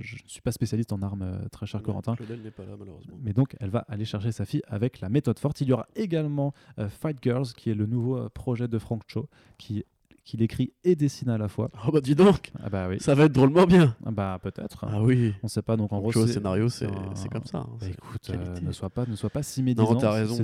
je, 0.00 0.14
ne 0.22 0.28
suis 0.28 0.42
pas 0.42 0.52
spécialiste 0.52 0.92
en 0.92 1.02
armes, 1.02 1.22
euh, 1.22 1.48
très 1.50 1.66
cher 1.66 1.82
Corentin. 1.82 2.14
N'est 2.20 2.50
pas 2.50 2.64
là, 2.64 2.72
malheureusement. 2.78 3.16
Mais 3.22 3.32
donc, 3.32 3.56
elle 3.60 3.70
va 3.70 3.84
aller 3.88 4.04
chercher 4.04 4.32
sa 4.32 4.44
fille 4.44 4.62
avec 4.66 5.00
la 5.00 5.08
méthode 5.08 5.38
forte. 5.38 5.60
Il 5.60 5.68
y 5.68 5.72
aura 5.72 5.86
également 5.94 6.52
Fight 6.88 7.18
Girls, 7.22 7.46
qui 7.56 7.70
est 7.70 7.74
le 7.74 7.86
nouveau 7.86 8.28
projet 8.30 8.68
de 8.68 8.78
Frank 8.78 9.02
Cho, 9.06 9.28
qui 9.58 9.84
qu'il 10.30 10.42
écrit 10.42 10.72
et 10.84 10.94
dessine 10.96 11.28
à 11.28 11.38
la 11.38 11.48
fois. 11.48 11.70
Oh 11.86 11.90
bah 11.92 12.00
dis 12.00 12.14
donc, 12.14 12.52
Ah 12.62 12.68
bah 12.70 12.86
oui. 12.88 12.98
ça 13.00 13.14
va 13.14 13.24
être 13.24 13.32
drôlement 13.32 13.66
bien. 13.66 13.96
Ah 14.06 14.10
bah 14.10 14.38
peut-être. 14.42 14.84
Ah 14.88 15.02
oui. 15.02 15.34
On 15.42 15.48
sait 15.48 15.62
pas. 15.62 15.76
Donc 15.76 15.92
en 15.92 15.98
gros, 16.00 16.12
Cho, 16.12 16.26
c'est- 16.26 16.34
scénario, 16.34 16.68
c'est 16.68 16.86
comme 17.32 17.44
ça. 17.44 17.58
hein, 17.58 17.68
Bah, 17.80 17.86
écoute, 17.88 18.30
euh, 18.30 18.60
ne 18.62 18.72
sois 18.72 18.90
pas, 18.90 19.06
ne 19.06 19.16
sois 19.16 19.30
pas 19.30 19.42
si 19.42 19.62
médisant. 19.62 19.92
Non, 19.92 19.98
t'as 19.98 20.12
raison. 20.12 20.36
C'est 20.36 20.42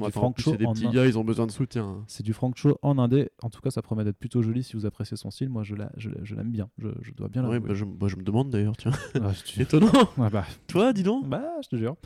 des 0.59 0.66
en 0.66 0.72
petits 0.72 0.88
gars, 0.88 1.07
ils 1.07 1.16
ont 1.18 1.25
besoin 1.25 1.46
de 1.46 1.53
soutien. 1.53 1.85
hein. 1.85 2.05
C'est 2.09 2.22
du 2.25 2.33
Frank 2.33 2.57
Cho 2.57 2.79
en 2.83 2.99
indé. 2.99 3.31
En 3.42 3.51
tout 3.51 3.61
cas, 3.61 3.70
ça 3.70 3.83
promet 3.83 4.05
d'être 4.05 4.18
plutôt 4.18 4.42
joli 4.42 4.62
si 4.62 4.75
vous 4.77 4.87
appréciez 4.87 5.16
son 5.16 5.31
style. 5.31 5.49
Moi, 5.49 5.62
je 5.62 5.75
la- 5.75 5.90
je 5.96 6.11
la- 6.11 6.22
je 6.25 6.35
l'aime 6.35 6.51
bien. 6.51 6.68
Je, 6.79 6.88
je 7.03 7.12
dois 7.12 7.29
bien 7.29 7.42
Ouais, 7.44 7.53
l'avouer. 7.55 7.68
bah, 7.68 7.75
je, 7.75 7.85
bah, 7.85 8.07
je 8.09 8.16
me 8.16 8.22
demande 8.22 8.51
d'ailleurs, 8.51 8.77
tiens. 8.77 8.92
Ah, 9.14 9.31
te- 9.33 9.61
Étonnant. 9.61 9.90
Ah 10.18 10.31
bah, 10.31 10.44
Toi, 10.66 10.92
dis 10.92 11.03
donc. 11.05 11.29
bah, 11.29 11.44
je 11.62 11.68
te 11.68 11.77
jure. 11.77 11.96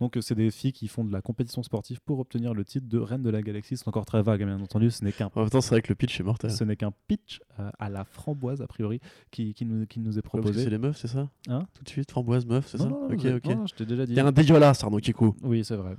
Donc, 0.00 0.16
euh, 0.16 0.20
c'est 0.20 0.34
des 0.34 0.50
filles 0.50 0.72
qui 0.72 0.88
font 0.88 1.04
de 1.04 1.12
la 1.12 1.22
compétition 1.22 1.62
sportive 1.62 2.00
pour 2.04 2.18
obtenir 2.18 2.54
le 2.54 2.64
titre 2.64 2.86
de 2.88 2.98
Reine 2.98 3.22
de 3.22 3.30
la 3.30 3.42
Galaxie. 3.42 3.76
C'est 3.76 3.88
encore 3.88 4.04
très 4.06 4.22
vague, 4.22 4.42
hein, 4.42 4.46
bien 4.46 4.60
entendu. 4.60 4.90
Ce 4.90 5.04
n'est 5.04 5.12
qu'un 5.12 5.30
En 5.34 5.40
même 5.40 5.50
temps, 5.50 5.60
c'est 5.60 5.70
vrai 5.70 5.82
que 5.82 5.88
le 5.88 5.94
pitch 5.94 6.20
est 6.20 6.22
mortel. 6.22 6.50
Ce 6.50 6.64
n'est 6.64 6.76
qu'un 6.76 6.92
pitch 7.08 7.40
euh, 7.60 7.70
à 7.78 7.88
la 7.88 8.04
framboise, 8.04 8.60
a 8.62 8.66
priori, 8.66 9.00
qui, 9.30 9.54
qui 9.54 9.64
nous, 9.64 9.86
qui 9.86 10.00
nous 10.00 10.18
est 10.18 10.22
que 10.22 10.26
proposé. 10.26 10.64
c'est 10.64 10.70
les 10.70 10.78
meufs, 10.78 10.96
c'est 10.98 11.08
ça 11.08 11.28
Hein 11.48 11.66
Tout 11.74 11.84
de 11.84 11.88
suite, 11.88 12.10
framboise, 12.10 12.44
meuf, 12.46 12.68
c'est 12.68 12.78
ça 12.78 12.86
non, 12.86 13.06
Ok, 13.10 13.24
ok. 13.24 13.44
non, 13.46 13.66
je 13.66 13.74
t'ai 13.74 13.86
déjà 13.86 14.04
dit. 14.06 14.14
T'es 14.14 14.20
un 14.20 14.32
dégueulasse, 14.32 14.82
Arnaud 14.84 14.98
Kikou. 14.98 15.34
Oui, 15.42 15.64
c'est 15.64 15.76
vrai. 15.76 15.96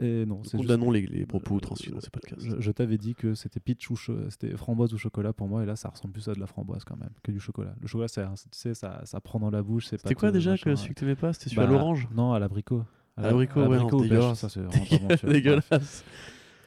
Et 0.00 0.24
non, 0.26 0.42
c'est 0.44 0.56
juste- 0.56 0.62
Condamnons 0.70 0.90
les, 0.90 1.06
les 1.06 1.26
propos 1.26 1.60
dans 1.60 1.74
ces 1.76 1.90
podcasts. 2.10 2.40
Je, 2.42 2.60
je 2.60 2.70
t'avais 2.70 2.96
dit 2.98 3.14
que 3.14 3.34
c'était 3.34 3.60
pitch 3.60 3.90
ou 3.90 3.96
c'était 4.30 4.56
framboise 4.56 4.92
ou 4.94 4.98
chocolat 4.98 5.32
pour 5.32 5.48
moi, 5.48 5.62
et 5.62 5.66
là 5.66 5.76
ça 5.76 5.88
ressemble 5.90 6.12
plus 6.14 6.28
à 6.28 6.34
de 6.34 6.40
la 6.40 6.46
framboise 6.46 6.84
quand 6.84 6.96
même 6.96 7.10
que 7.22 7.30
du 7.32 7.40
chocolat. 7.40 7.74
Le 7.80 7.86
chocolat, 7.86 8.08
c'est 8.08 8.22
un- 8.22 8.34
tu 8.34 8.42
sais, 8.52 8.74
ça, 8.74 9.02
ça 9.04 9.20
prend 9.20 9.38
dans 9.38 9.50
la 9.50 9.62
bouche. 9.62 9.86
C'est 9.86 9.98
C'était 10.00 10.14
quoi 10.14 10.30
déjà 10.32 10.52
machin, 10.52 10.64
que 10.70 10.74
celui 10.76 10.94
que 10.94 11.00
t'aimais 11.00 11.14
pas? 11.16 11.32
C'était 11.32 11.50
celui 11.50 11.56
Bah, 11.58 11.64
à 11.64 11.66
l'orange? 11.66 12.08
Non, 12.14 12.32
à 12.32 12.38
l'abricot. 12.38 12.84
À 13.16 13.22
l'abricot, 13.22 13.60
ouais, 13.60 13.68
l'abricot 13.76 13.90
non, 13.90 13.96
au 13.98 14.00
pêche, 14.00 14.10
dégueulasse. 14.10 14.38
ça 14.38 14.48
c'est 14.48 14.60
vois. 15.22 15.30
Dégueulasse. 15.32 16.04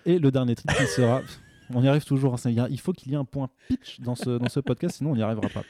Et 0.06 0.20
le 0.20 0.30
dernier 0.32 0.54
titre 0.56 0.76
qui 0.78 0.86
sera. 0.86 1.22
On 1.74 1.82
y 1.82 1.88
arrive 1.88 2.06
toujours. 2.06 2.36
hein, 2.36 2.68
Il 2.70 2.80
faut 2.80 2.94
qu'il 2.94 3.12
y 3.12 3.16
ait 3.16 3.18
un 3.18 3.26
point 3.26 3.50
pitch 3.68 4.00
dans 4.02 4.14
ce, 4.14 4.38
dans 4.38 4.50
ce 4.50 4.60
podcast, 4.60 4.98
sinon 4.98 5.14
on 5.14 5.16
n'y 5.16 5.24
arrivera 5.24 5.50
pas. 5.50 5.64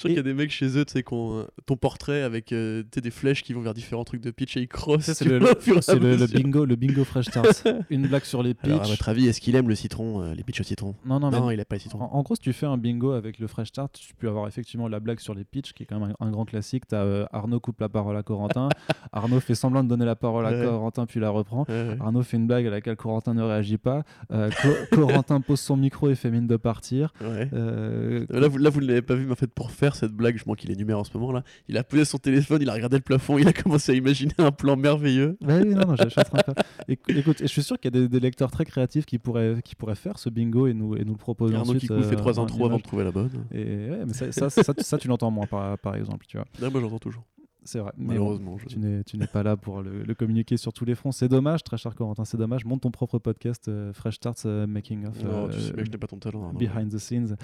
Je 0.00 0.08
crois 0.08 0.08
qu'il 0.10 0.16
y 0.16 0.30
a 0.30 0.34
des 0.34 0.34
mecs 0.34 0.50
chez 0.50 0.76
eux, 0.78 0.84
tu 0.84 0.92
sais, 0.92 1.02
qui 1.02 1.12
ont 1.14 1.38
euh, 1.40 1.44
ton 1.66 1.76
portrait 1.76 2.22
avec 2.22 2.52
euh, 2.52 2.82
des 2.96 3.10
flèches 3.10 3.42
qui 3.42 3.52
vont 3.52 3.60
vers 3.60 3.74
différents 3.74 4.04
trucs 4.04 4.20
de 4.22 4.30
pitch 4.30 4.56
et 4.56 4.60
ils 4.62 4.68
crossent. 4.68 5.12
C'est 5.12 5.24
le, 5.24 5.38
le- 5.38 6.16
le 6.16 6.26
bingo, 6.26 6.64
le 6.64 6.76
bingo 6.76 7.04
Fresh 7.04 7.26
Stars. 7.26 7.44
Une 7.90 8.06
blague 8.06 8.24
sur 8.24 8.42
les 8.42 8.54
pitchs. 8.54 8.70
Alors, 8.70 8.82
à 8.84 8.86
votre 8.88 9.08
avis, 9.08 9.26
est-ce 9.28 9.40
qu'il 9.40 9.54
aime 9.56 9.68
le 9.68 9.74
citron, 9.74 10.22
euh, 10.22 10.34
les 10.34 10.42
pitchs 10.42 10.60
au 10.60 10.64
citron? 10.64 10.94
Non, 11.04 11.20
non, 11.20 11.30
mais 11.30 11.38
Non, 11.38 11.50
il 11.50 11.60
a 11.60 11.64
pas 11.64 11.76
les 11.76 11.80
citrons. 11.80 12.00
En, 12.02 12.14
en 12.14 12.22
gros, 12.22 12.34
si 12.34 12.40
tu 12.40 12.52
fais 12.52 12.66
un 12.66 12.78
bingo 12.78 13.12
avec 13.12 13.38
le 13.38 13.46
Fresh 13.46 13.68
Start, 13.68 13.92
tu 13.92 14.14
peux 14.14 14.28
avoir 14.28 14.48
effectivement 14.48 14.88
la 14.88 15.00
blague 15.00 15.20
sur 15.20 15.34
les 15.34 15.44
pitchs, 15.44 15.72
qui 15.72 15.82
est 15.82 15.86
quand 15.86 16.00
même 16.00 16.14
un, 16.20 16.26
un 16.26 16.30
grand 16.30 16.44
classique. 16.44 16.86
Tu 16.88 16.94
as 16.94 17.28
Arnaud 17.32 17.60
coupe 17.60 17.80
la 17.80 17.88
parole 17.88 18.16
à 18.16 18.22
Corentin, 18.22 18.68
Arnaud 19.12 19.40
fait 19.40 19.54
semblant 19.54 19.82
de 19.84 19.88
donner 19.88 20.04
la 20.06 20.16
parole 20.16 20.46
à 20.46 20.50
Ouais. 20.50 20.64
Corentin, 20.64 21.06
puis 21.06 21.20
la 21.20 21.30
reprend. 21.30 21.64
Ouais, 21.68 21.88
ouais. 21.90 21.96
Arnaud 22.00 22.22
fait 22.22 22.36
une 22.36 22.46
blague 22.46 22.66
à 22.66 22.70
laquelle 22.70 22.96
Corentin 22.96 23.34
ne 23.34 23.42
réagit 23.42 23.78
pas. 23.78 24.02
Euh, 24.32 24.50
Co- 24.62 24.96
Corentin 24.96 25.40
pose 25.40 25.60
son 25.60 25.76
micro 25.76 26.08
et 26.10 26.14
fait 26.14 26.30
mine 26.30 26.46
de 26.46 26.56
partir. 26.56 27.12
Euh, 27.22 28.26
Là, 28.30 28.48
vous, 28.48 28.58
là, 28.58 28.70
vous 28.70 28.80
ne 28.80 28.86
l'avez 28.86 29.02
pas 29.02 29.14
vu, 29.14 29.26
mais 29.26 29.32
en 29.32 29.36
fait, 29.36 29.46
pour 29.52 29.70
faire 29.70 29.89
cette 29.96 30.12
blague, 30.12 30.36
je 30.38 30.42
crois 30.42 30.56
qu'il 30.56 30.70
énumère 30.70 30.98
en 30.98 31.04
ce 31.04 31.10
moment 31.16 31.32
là, 31.32 31.42
il 31.68 31.76
a 31.76 31.84
posé 31.84 32.04
son 32.04 32.18
téléphone, 32.18 32.60
il 32.62 32.68
a 32.68 32.72
regardé 32.74 32.96
le 32.96 33.02
plafond, 33.02 33.38
il 33.38 33.46
a 33.48 33.52
commencé 33.52 33.92
à 33.92 33.94
imaginer 33.94 34.32
un 34.38 34.50
plan 34.52 34.76
merveilleux. 34.76 35.36
Bah 35.40 35.58
oui, 35.62 35.68
non, 35.74 35.86
non, 35.86 35.96
je, 35.96 36.04
je 36.04 36.08
suis 36.08 36.20
en 36.20 36.24
train 36.24 36.38
de 36.38 36.44
faire. 36.44 36.54
Écou- 36.88 37.10
Écoute, 37.16 37.38
je 37.40 37.46
suis 37.46 37.62
sûr 37.62 37.78
qu'il 37.78 37.94
y 37.94 37.98
a 37.98 38.00
des, 38.02 38.08
des 38.08 38.20
lecteurs 38.20 38.50
très 38.50 38.64
créatifs 38.64 39.06
qui 39.06 39.18
pourraient, 39.18 39.56
qui 39.64 39.74
pourraient 39.74 39.94
faire 39.94 40.18
ce 40.18 40.28
bingo 40.30 40.66
et 40.66 40.74
nous, 40.74 40.96
et 40.96 41.04
nous 41.04 41.12
le 41.12 41.18
proposer 41.18 41.54
Arnaud 41.54 41.74
ensuite. 41.74 41.82
qui 41.92 42.02
fait 42.02 42.14
euh, 42.14 42.16
trois 42.16 42.38
intros 42.40 42.66
avant 42.66 42.76
de 42.78 42.82
trouver 42.82 43.04
la 43.04 43.12
bonne. 43.12 43.30
Et 43.52 43.64
ouais, 43.90 44.04
mais 44.06 44.12
ça, 44.12 44.30
ça, 44.32 44.50
ça, 44.50 44.72
ça, 44.78 44.98
tu 44.98 45.08
l'entends 45.08 45.30
moins, 45.30 45.46
par, 45.46 45.78
par 45.78 45.94
exemple, 45.96 46.26
tu 46.26 46.36
vois. 46.36 46.46
Moi, 46.70 46.80
j'entends 46.80 46.98
toujours. 46.98 47.24
C'est 47.64 47.78
vrai. 47.78 47.92
Mais 47.96 48.04
bon, 48.06 48.12
Malheureusement. 48.12 48.56
je- 48.58 48.66
tu 48.66 48.78
n'es, 48.78 49.04
tu 49.04 49.16
n'es 49.18 49.26
pas 49.26 49.42
là 49.42 49.56
pour 49.56 49.82
le, 49.82 50.02
le 50.02 50.14
communiquer 50.14 50.56
sur 50.56 50.72
tous 50.72 50.84
les 50.84 50.94
fronts. 50.94 51.12
C'est 51.12 51.28
dommage, 51.28 51.62
très 51.62 51.76
cher 51.76 51.94
Corentin, 51.94 52.24
c'est 52.24 52.36
dommage. 52.38 52.64
Monte 52.64 52.82
ton 52.82 52.90
propre 52.90 53.18
podcast, 53.18 53.68
euh, 53.68 53.92
Fresh 53.92 54.16
Starts 54.16 54.34
euh, 54.46 54.66
Making 54.66 55.06
of. 55.06 55.22
Non, 55.22 55.30
euh, 55.46 55.48
tu 55.48 55.60
sais 55.60 55.72
bien 55.72 55.82
que 55.82 55.86
je 55.86 55.90
n'ai 55.90 55.98
pas 55.98 56.06
ton 56.06 56.18
talent. 56.18 56.52
Behind 56.54 56.90
the 56.92 56.98
scenes. 56.98 57.36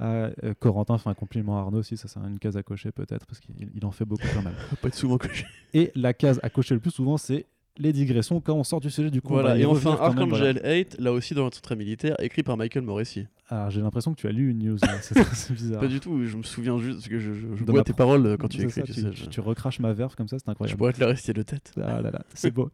Euh, 0.00 0.30
Corentin 0.60 0.96
fait 0.98 1.10
un 1.10 1.14
compliment 1.14 1.58
à 1.58 1.62
Arnaud 1.62 1.78
aussi, 1.80 1.96
ça 1.96 2.06
c'est 2.06 2.20
une 2.20 2.38
case 2.38 2.56
à 2.56 2.62
cocher 2.62 2.92
peut-être, 2.92 3.26
parce 3.26 3.40
qu'il 3.40 3.54
il 3.74 3.84
en 3.84 3.90
fait 3.90 4.04
beaucoup 4.04 4.26
quand 4.32 4.42
même. 4.42 4.54
Pas 4.80 4.88
être 4.88 4.94
souvent 4.94 5.18
j'ai. 5.32 5.44
Et 5.74 5.90
la 5.96 6.14
case 6.14 6.38
à 6.44 6.50
cocher 6.50 6.74
le 6.74 6.80
plus 6.80 6.92
souvent, 6.92 7.16
c'est 7.16 7.46
les 7.78 7.92
digressions 7.92 8.40
quand 8.40 8.54
on 8.54 8.64
sort 8.64 8.80
du 8.80 8.90
sujet 8.90 9.10
du 9.10 9.20
on 9.24 9.28
Voilà, 9.28 9.58
et 9.58 9.64
enfin 9.64 9.96
voilà. 9.96 10.04
Archangel 10.22 10.60
8, 10.64 10.96
là 11.00 11.12
aussi 11.12 11.34
dans 11.34 11.46
un 11.46 11.50
centre 11.50 11.74
militaire, 11.74 12.14
écrit 12.20 12.42
par 12.44 12.56
Michael 12.56 12.84
Morrissey. 12.84 13.26
Alors 13.50 13.70
j'ai 13.70 13.80
l'impression 13.80 14.12
que 14.12 14.20
tu 14.20 14.26
as 14.26 14.32
lu 14.32 14.50
une 14.50 14.58
news, 14.58 14.76
là. 14.82 14.98
c'est 15.00 15.52
bizarre. 15.54 15.80
Pas 15.80 15.86
du 15.88 16.00
tout, 16.00 16.22
je 16.24 16.36
me 16.36 16.42
souviens 16.42 16.76
juste 16.78 16.96
parce 16.98 17.08
que 17.08 17.18
je, 17.18 17.32
je, 17.32 17.46
je 17.54 17.64
bois 17.64 17.82
tes 17.82 17.94
paroles 17.94 18.36
quand 18.38 18.48
tu 18.48 18.58
écris. 18.60 18.70
ça, 18.72 18.82
tu 18.82 18.92
tu, 18.92 19.00
sais, 19.00 19.10
tu- 19.10 19.16
je- 19.24 19.26
tu 19.26 19.40
recraches 19.40 19.80
ma 19.80 19.92
verve 19.94 20.14
comme 20.16 20.28
ça, 20.28 20.38
c'est 20.38 20.44
Je 20.46 20.50
incroyable. 20.50 20.76
pourrais 20.78 20.92
te 20.92 21.00
la 21.00 21.06
rester 21.06 21.32
de 21.32 21.42
tête. 21.42 21.72
Ah 21.78 22.02
là 22.02 22.10
là, 22.10 22.22
c'est 22.34 22.50
beau. 22.50 22.70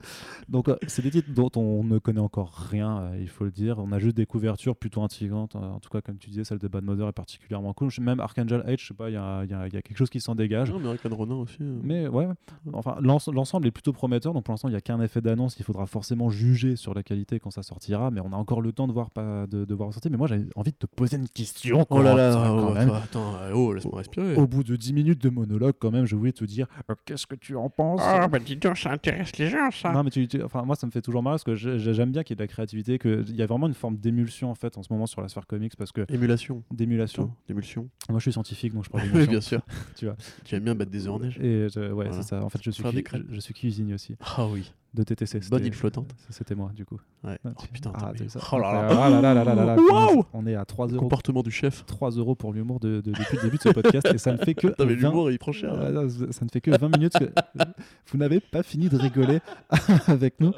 Donc, 0.49 0.69
euh, 0.69 0.77
c'est 0.89 1.03
des 1.03 1.11
titres 1.13 1.31
dont 1.33 1.51
on 1.57 1.85
ne 1.85 1.99
connaît 1.99 2.21
encore 2.21 2.53
rien, 2.71 2.99
euh, 2.99 3.19
il 3.21 3.29
faut 3.29 3.45
le 3.45 3.51
dire. 3.53 3.79
On 3.79 3.93
a 3.93 3.99
juste 4.01 4.17
des 4.17 4.27
couvertures 4.27 4.75
plutôt 4.77 5.03
intrigantes. 5.03 5.55
euh, 5.55 5.61
en 5.61 5.79
tout 5.79 5.91
cas, 5.91 6.01
comme 6.01 6.17
tu 6.19 6.31
disais, 6.31 6.43
celle 6.45 6.59
de 6.59 6.67
Bad 6.69 6.83
Mother 6.85 7.07
est 7.09 7.13
particulièrement 7.13 7.73
cool. 7.73 7.91
Je- 7.91 8.01
Même 8.01 8.19
Archangel 8.21 8.63
H, 8.67 8.81
je 8.81 8.87
sais 8.89 8.95
pas, 8.95 9.11
il 9.11 9.15
y 9.15 9.17
a, 9.17 9.45
il 9.45 9.51
y 9.51 9.55
a- 9.55 9.69
il 9.69 9.73
y 9.75 9.77
a 9.77 9.83
quelque 9.83 9.97
chose 9.97 10.11
qui 10.11 10.21
s'en 10.21 10.35
dégage. 10.35 10.71
Non, 10.73 10.79
American 10.79 11.15
Ronin 11.15 11.35
aussi. 11.37 11.59
euh. 11.61 11.79
Mais 11.85 12.09
ouais, 12.09 12.27
enfin, 12.73 12.97
l'ens- 13.01 13.29
l'ensemble 13.33 13.69
est 13.69 13.71
plutôt 13.71 13.93
prometteur. 13.93 14.35
Donc, 14.35 14.45
pour 14.45 14.53
l'instant, 14.53 14.69
il 14.69 14.73
n'y 14.73 14.77
a 14.77 14.81
qu'un 14.81 15.01
effet 15.01 15.21
d'annonce. 15.21 15.57
Il 15.61 15.65
faudra 15.65 15.87
forcément 15.87 16.31
juger 16.31 16.75
sur 16.75 16.95
la 16.95 17.03
qualité 17.05 17.39
quand 17.39 17.51
ça 17.53 17.63
sortira. 17.63 18.11
Mais 18.11 18.21
on 18.21 18.33
a 18.33 18.37
encore 18.37 18.61
le 18.61 18.73
temps 18.73 18.89
de 18.89 18.93
voir, 18.93 19.11
pas, 19.11 19.47
de, 19.47 19.65
de 19.65 19.75
voir 19.75 19.93
sortir. 19.93 20.11
Mais 20.11 20.17
moi, 20.19 20.27
j'avais 20.27 20.47
envie 20.64 20.72
de 20.72 20.77
te 20.77 20.87
poser 20.87 21.16
une 21.16 21.29
question. 21.29 21.87
Oh 21.90 22.03
là 22.03 22.14
là, 22.14 22.33
oh, 22.50 22.61
quand 22.61 22.74
même. 22.74 22.90
attends, 22.90 23.35
euh, 23.37 23.53
oh, 23.53 23.72
laisse-moi 23.74 23.98
respirer. 23.98 24.35
Au 24.37 24.46
bout 24.46 24.64
de 24.64 24.77
10 24.77 24.92
minutes 24.94 25.22
de 25.22 25.29
monologue, 25.29 25.74
quand 25.79 25.90
même, 25.90 26.07
je 26.07 26.16
voulais 26.16 26.33
te 26.33 26.44
dire 26.44 26.66
euh, 26.90 26.94
qu'est-ce 27.05 27.27
que 27.27 27.35
tu 27.35 27.55
en 27.57 27.68
penses? 27.70 28.00
Ah, 28.03 28.27
bah 28.29 28.38
dis 28.38 28.57
donc, 28.57 28.79
ça 28.79 28.90
intéresse 28.90 29.37
les 29.38 29.48
gens, 29.48 29.70
ça. 29.70 29.92
Non, 29.92 30.03
mais 30.03 30.11
tu, 30.11 30.27
tu- 30.27 30.42
enfin, 30.42 30.62
moi, 30.62 30.77
ça 30.77 30.87
me 30.87 30.92
fait 30.92 31.03
toujours 31.03 31.22
marrer 31.22 31.35
parce 31.35 31.44
que 31.44 31.55
j'ai- 31.55 31.79
j'ai- 31.79 31.94
j'aime 31.94 32.11
bien 32.11 32.22
qu'il 32.22 32.33
y 32.33 32.35
ait 32.35 32.37
de 32.37 32.42
la 32.42 32.48
créativité, 32.48 32.98
qu'il 32.98 33.35
y 33.37 33.42
a 33.42 33.46
vraiment 33.46 33.66
une 33.66 33.74
forme 33.74 33.96
d'émulsion 33.96 34.50
en 34.50 34.55
fait 34.55 34.77
en 34.79 34.83
ce 34.83 34.92
moment 34.92 35.07
sur 35.07 35.20
la 35.20 35.29
sphère 35.29 35.46
comics 35.46 35.77
parce 35.77 35.92
que 35.92 36.05
Émulation. 36.12 36.62
d'émulation. 36.70 37.31
D'émulsion. 37.46 37.88
Moi, 38.09 38.18
je 38.18 38.22
suis 38.24 38.33
scientifique 38.33 38.72
donc 38.74 38.85
je 38.85 38.90
parle 38.90 39.05
Oui, 39.07 39.11
d'émulsion. 39.27 39.31
bien 39.31 39.40
sûr. 39.40 39.61
Tu 39.96 40.07
vois. 40.07 40.16
Tu 40.44 40.55
aimes 40.55 40.64
bien 40.64 40.74
battre 40.74 40.90
des 40.90 41.07
œufs 41.07 41.12
en 41.12 41.18
neige. 41.20 41.38
Et 41.40 41.68
je- 41.68 41.81
ouais, 41.81 41.88
Voilà. 41.90 42.12
c'est 42.12 42.22
ça. 42.22 42.42
En 42.42 42.48
fait, 42.48 42.59
je 42.62 42.70
suis, 42.70 42.83
Faire 42.83 42.92
des 42.92 43.03
cu- 43.03 43.11
crêpes. 43.11 43.24
je, 43.29 43.35
je 43.35 43.40
suis 43.40 43.55
cuisinier 43.55 43.94
aussi 43.94 44.16
Ah 44.37 44.46
oui. 44.46 44.72
De 44.95 45.03
TTC. 45.03 45.41
Bonne 45.51 45.65
île 45.67 45.75
flottante. 45.75 46.15
ça, 46.19 46.27
C'était 46.31 46.55
moi 46.55 46.71
du 46.75 46.85
coup. 46.85 47.01
Ouais. 47.25 47.37
Ah, 47.45 47.51
Oh 47.57 47.63
putain, 47.73 47.93
ah. 47.95 48.13
Oh 48.53 48.59
là 48.59 48.73
là. 48.73 49.11
Là 49.11 49.21
là 49.21 49.35
là 49.35 49.45
là 49.45 49.55
là 49.55 49.65
là. 49.65 49.77
Waouh 49.77 50.25
On 50.33 50.47
est 50.47 50.55
à 50.55 50.65
3 50.65 50.87
euros. 50.89 51.01
Comportement 51.01 51.43
du 51.43 51.51
chef. 51.51 51.85
3 51.87 52.11
euros 52.13 52.35
pour 52.35 52.53
l'humour 52.53 52.79
de, 52.81 53.01
de- 53.01 53.11
depuis 53.13 53.37
le 53.37 53.43
début 53.43 53.57
de 53.57 53.63
ce 53.63 53.69
podcast 53.71 54.07
et 54.15 54.19
ça 54.19 54.33
ne 54.33 54.39
fait 54.39 54.55
que 54.55 54.67
Putain, 54.69 54.85
mais 54.87 54.95
20 54.95 55.09
l'humour, 55.09 55.31
il 55.31 55.39
prend 55.39 55.53
cher. 55.53 55.75
Là. 55.77 55.91
non, 55.91 56.09
ça 56.09 56.31
ça 56.31 56.45
ne 56.45 56.51
fait 56.51 56.61
que 56.61 56.71
20 56.71 56.97
minutes 56.97 57.19
que 57.19 57.25
vous 58.13 58.19
n'avez 58.19 58.41
pas 58.41 58.63
fini 58.63 58.89
de 58.89 58.97
rigoler 58.97 59.41
avec 60.07 60.39
nous. 60.41 60.53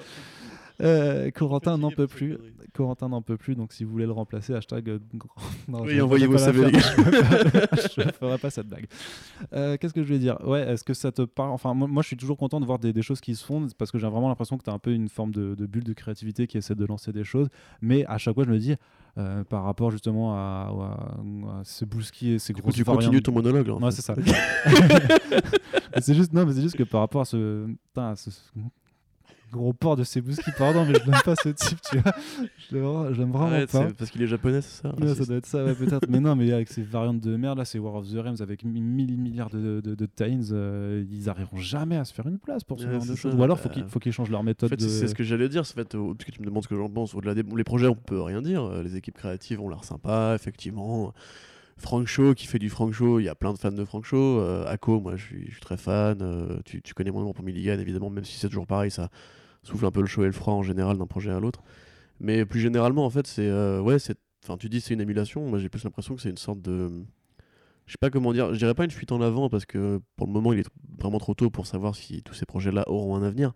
Euh, 0.83 1.31
Corentin 1.31 1.79
n'en 1.79 1.91
peut 1.91 2.07
plus. 2.07 2.37
Corentin 2.75 3.09
n'en 3.09 3.23
peut 3.23 3.37
plus, 3.39 3.55
donc 3.55 3.73
si 3.73 3.85
vous 3.85 3.91
voulez 3.91 4.05
le 4.05 4.13
remplacer, 4.13 4.55
hashtag. 4.55 4.91
euh, 4.91 4.99
grand- 5.15 5.31
Non, 5.69 5.83
Oui, 5.83 5.99
envoyez 6.01 6.27
vos 6.27 6.37
faire. 6.37 6.53
je 6.53 8.01
ne 8.05 8.11
ferai 8.13 8.37
pas 8.39 8.51
cette 8.51 8.69
blague. 8.69 8.87
Euh, 9.55 9.77
Qu'est-ce 9.79 9.95
que 9.95 10.03
je 10.03 10.07
voulais 10.07 10.19
dire? 10.19 10.37
Ouais, 10.47 10.61
est-ce 10.69 10.85
que 10.85 10.93
ça 10.95 11.11
te 11.13 11.23
parle? 11.23 11.51
Enfin, 11.53 11.73
moi, 11.73 11.89
moi, 11.89 12.03
je 12.03 12.09
suis 12.09 12.17
toujours 12.17 12.37
content 12.37 12.61
de 12.61 12.67
voir 12.67 12.79
des, 12.79 12.93
des 12.93 13.03
choses 13.03 13.21
qui 13.23 13.35
se 13.35 13.45
font 13.45 13.67
parce 13.79 13.91
que 13.91 13.99
j'ai 13.99 14.07
vraiment 14.07 14.29
l'impression 14.29 14.59
que 14.59 14.65
tu 14.65 14.71
as 14.71 14.75
un 14.75 14.79
peu 14.79 14.93
une 14.93 15.09
forme 15.09 15.31
de, 15.31 15.55
de 15.55 15.67
bulle 15.67 15.85
de 15.85 15.93
créativité 15.95 16.47
qui 16.47 16.59
essaie 16.59 16.75
de 16.75 16.85
lancer 16.85 17.13
des 17.13 17.25
choses. 17.25 17.49
Mais 17.81 18.05
à 18.07 18.19
chaque 18.19 18.35
fois, 18.35 18.45
je 18.45 18.51
me 18.51 18.59
dis, 18.59 18.75
euh, 19.17 19.45
par 19.45 19.65
rapport 19.65 19.91
justement 19.91 20.35
à, 20.35 20.69
à, 20.69 21.61
à 21.61 21.65
ce 21.65 21.87
Boulski 21.87 22.33
et 22.33 22.39
ces 22.39 22.53
grosses 22.53 22.75
tu 22.75 22.83
variantes- 22.83 23.05
continues 23.05 23.23
ton 23.23 23.33
monologue. 23.33 23.67
là, 23.69 23.75
Ouais, 23.77 23.91
c'est 23.91 24.03
ça. 24.03 24.15
C'est 26.01 26.15
juste, 26.15 26.33
non, 26.35 26.45
mais 26.45 26.53
c'est 26.53 26.61
juste 26.61 26.77
que 26.77 26.83
par 26.83 27.01
rapport 27.01 27.23
à 27.23 27.25
ce, 27.25 27.67
putain, 27.67 28.11
à 28.11 28.17
ce 28.17 28.31
ce 28.31 28.41
gros 29.53 29.73
porc 29.73 29.97
de 29.97 30.05
Sebuski, 30.05 30.51
pardon, 30.59 30.85
mais 30.85 30.95
je 30.95 31.11
l'aime 31.11 31.21
pas 31.25 31.35
ce 31.37 31.49
type, 31.51 31.79
tu 31.91 31.99
vois. 31.99 32.13
Je 32.71 32.77
l'aime 33.21 33.31
vraiment 33.31 33.47
Arrête, 33.47 33.71
pas. 33.71 33.89
parce 33.97 34.11
qu'il 34.11 34.23
est 34.23 34.27
japonais, 34.27 34.61
c'est 34.61 34.83
ça 34.83 34.95
Ouais, 35.01 35.15
ça 35.15 35.25
doit 35.25 35.37
être 35.37 35.47
ça, 35.47 35.65
ouais, 35.65 35.75
peut-être. 35.75 36.07
mais 36.09 36.21
non, 36.21 36.35
mais 36.37 36.53
avec 36.53 36.69
ces 36.69 36.83
variantes 36.83 37.21
de 37.21 37.37
merde, 37.37 37.59
là, 37.59 37.65
c'est 37.65 37.79
War 37.79 37.95
of 37.95 38.09
the 38.11 38.17
Realms 38.17 38.37
avec 38.41 38.65
mi- 38.65 38.81
mille 38.81 39.17
milliards 39.17 39.51
de, 39.51 39.81
de, 39.81 39.95
de 39.95 40.09
euh, 40.53 41.05
ils 41.11 41.29
arriveront 41.29 41.57
jamais 41.57 41.97
à 41.97 42.05
se 42.05 42.13
faire 42.13 42.27
une 42.27 42.39
place 42.39 42.65
pour 42.65 42.81
ce 42.81 42.87
Ouais, 42.87 42.93
genre 42.95 43.07
de 43.07 43.15
choses. 43.15 43.35
Ou 43.35 43.43
alors, 43.43 43.59
faut 43.61 43.69
qu'ils 43.69 43.85
faut 43.85 43.99
qu'ils 44.01 44.13
changent 44.13 44.31
leur 44.31 44.43
méthode. 44.43 44.69
En 44.69 44.77
fait, 44.77 44.83
de... 44.83 44.89
c'est 44.89 45.09
ce 45.09 45.15
que 45.15 45.25
j'allais 45.25 45.49
dire. 45.49 45.61
En 45.63 45.65
fait, 45.65 45.95
euh, 45.95 46.13
parce 46.15 46.25
que 46.25 46.33
tu 46.33 46.41
me 46.41 46.47
demandes 46.47 46.63
ce 46.65 46.69
que 46.69 46.77
j'en 46.77 46.89
pense. 46.91 47.15
Au-delà 47.15 47.35
des 47.35 47.43
les 47.57 47.65
projets, 47.65 47.87
on 47.89 47.95
peut 47.95 48.21
rien 48.21 48.43
dire. 48.43 48.63
Euh, 48.65 48.83
Les 48.83 48.97
équipes 48.97 49.17
créatives 49.17 49.61
ont 49.61 49.69
l'air 49.69 49.85
sympas, 49.85 50.35
effectivement. 50.35 51.13
Frank 51.79 52.07
Shaw 52.07 52.35
qui 52.35 52.47
fait 52.47 52.59
du 52.59 52.71
Frank 52.71 52.93
Shaw, 52.93 53.21
il 53.21 53.25
y 53.25 53.29
a 53.29 53.35
plein 53.35 53.53
de 53.53 53.59
fans 53.59 53.71
de 53.71 53.85
Frank 53.85 54.05
Shaw. 54.05 54.41
Euh, 54.41 54.77
moi, 55.01 55.17
je 55.17 55.25
suis, 55.25 55.61
très 55.61 55.77
fan. 55.77 56.19
Euh, 56.23 56.59
tu, 56.65 56.81
tu 56.83 56.95
connais 56.95 57.11
mon 57.11 57.21
nom 57.21 57.33
pour 57.33 57.45
Milligan, 57.45 57.79
évidemment, 57.79 58.11
même 58.11 58.25
si 58.25 58.39
c'est 58.39 58.49
toujours 58.49 58.67
pareil, 58.67 58.91
ça 58.91 59.11
souffle 59.63 59.85
un 59.85 59.91
peu 59.91 60.01
le 60.01 60.07
chaud 60.07 60.23
et 60.23 60.27
le 60.27 60.33
froid 60.33 60.55
en 60.55 60.63
général 60.63 60.97
d'un 60.97 61.07
projet 61.07 61.31
à 61.31 61.41
l'autre. 61.41 61.63
Mais 62.21 62.47
plus 62.47 62.61
généralement, 62.61 63.05
en 63.05 63.11
fait, 63.11 63.27
c'est 63.27 63.49
euh, 63.49 63.81
ouais, 63.81 63.99
c'est. 63.99 64.19
Enfin, 64.43 64.57
tu 64.57 64.69
dis 64.69 64.81
c'est 64.81 64.95
une 64.95 65.01
émulation. 65.01 65.47
Moi, 65.49 65.59
j'ai 65.59 65.69
plus 65.69 65.85
l'impression 65.85 66.15
que 66.15 66.23
c'est 66.23 66.31
une 66.31 66.39
sorte 66.39 66.63
de. 66.63 66.91
Je 67.87 67.93
sais 67.93 67.99
pas 68.01 68.11
comment 68.11 68.33
dire. 68.33 68.55
Je 68.55 68.59
dirais 68.59 68.75
pas 68.75 68.85
une 68.85 68.91
fuite 68.91 69.13
en 69.13 69.21
avant 69.21 69.51
parce 69.51 69.67
que 69.67 70.01
pour 70.17 70.27
le 70.27 70.33
moment, 70.33 70.53
il 70.53 70.61
est 70.61 70.69
vraiment 70.99 71.19
trop 71.19 71.35
tôt 71.35 71.51
pour 71.51 71.67
savoir 71.67 71.95
si 71.95 72.23
tous 72.23 72.35
ces 72.35 72.47
projets-là 72.47 72.85
auront 72.89 73.17
un 73.17 73.23
avenir. 73.23 73.53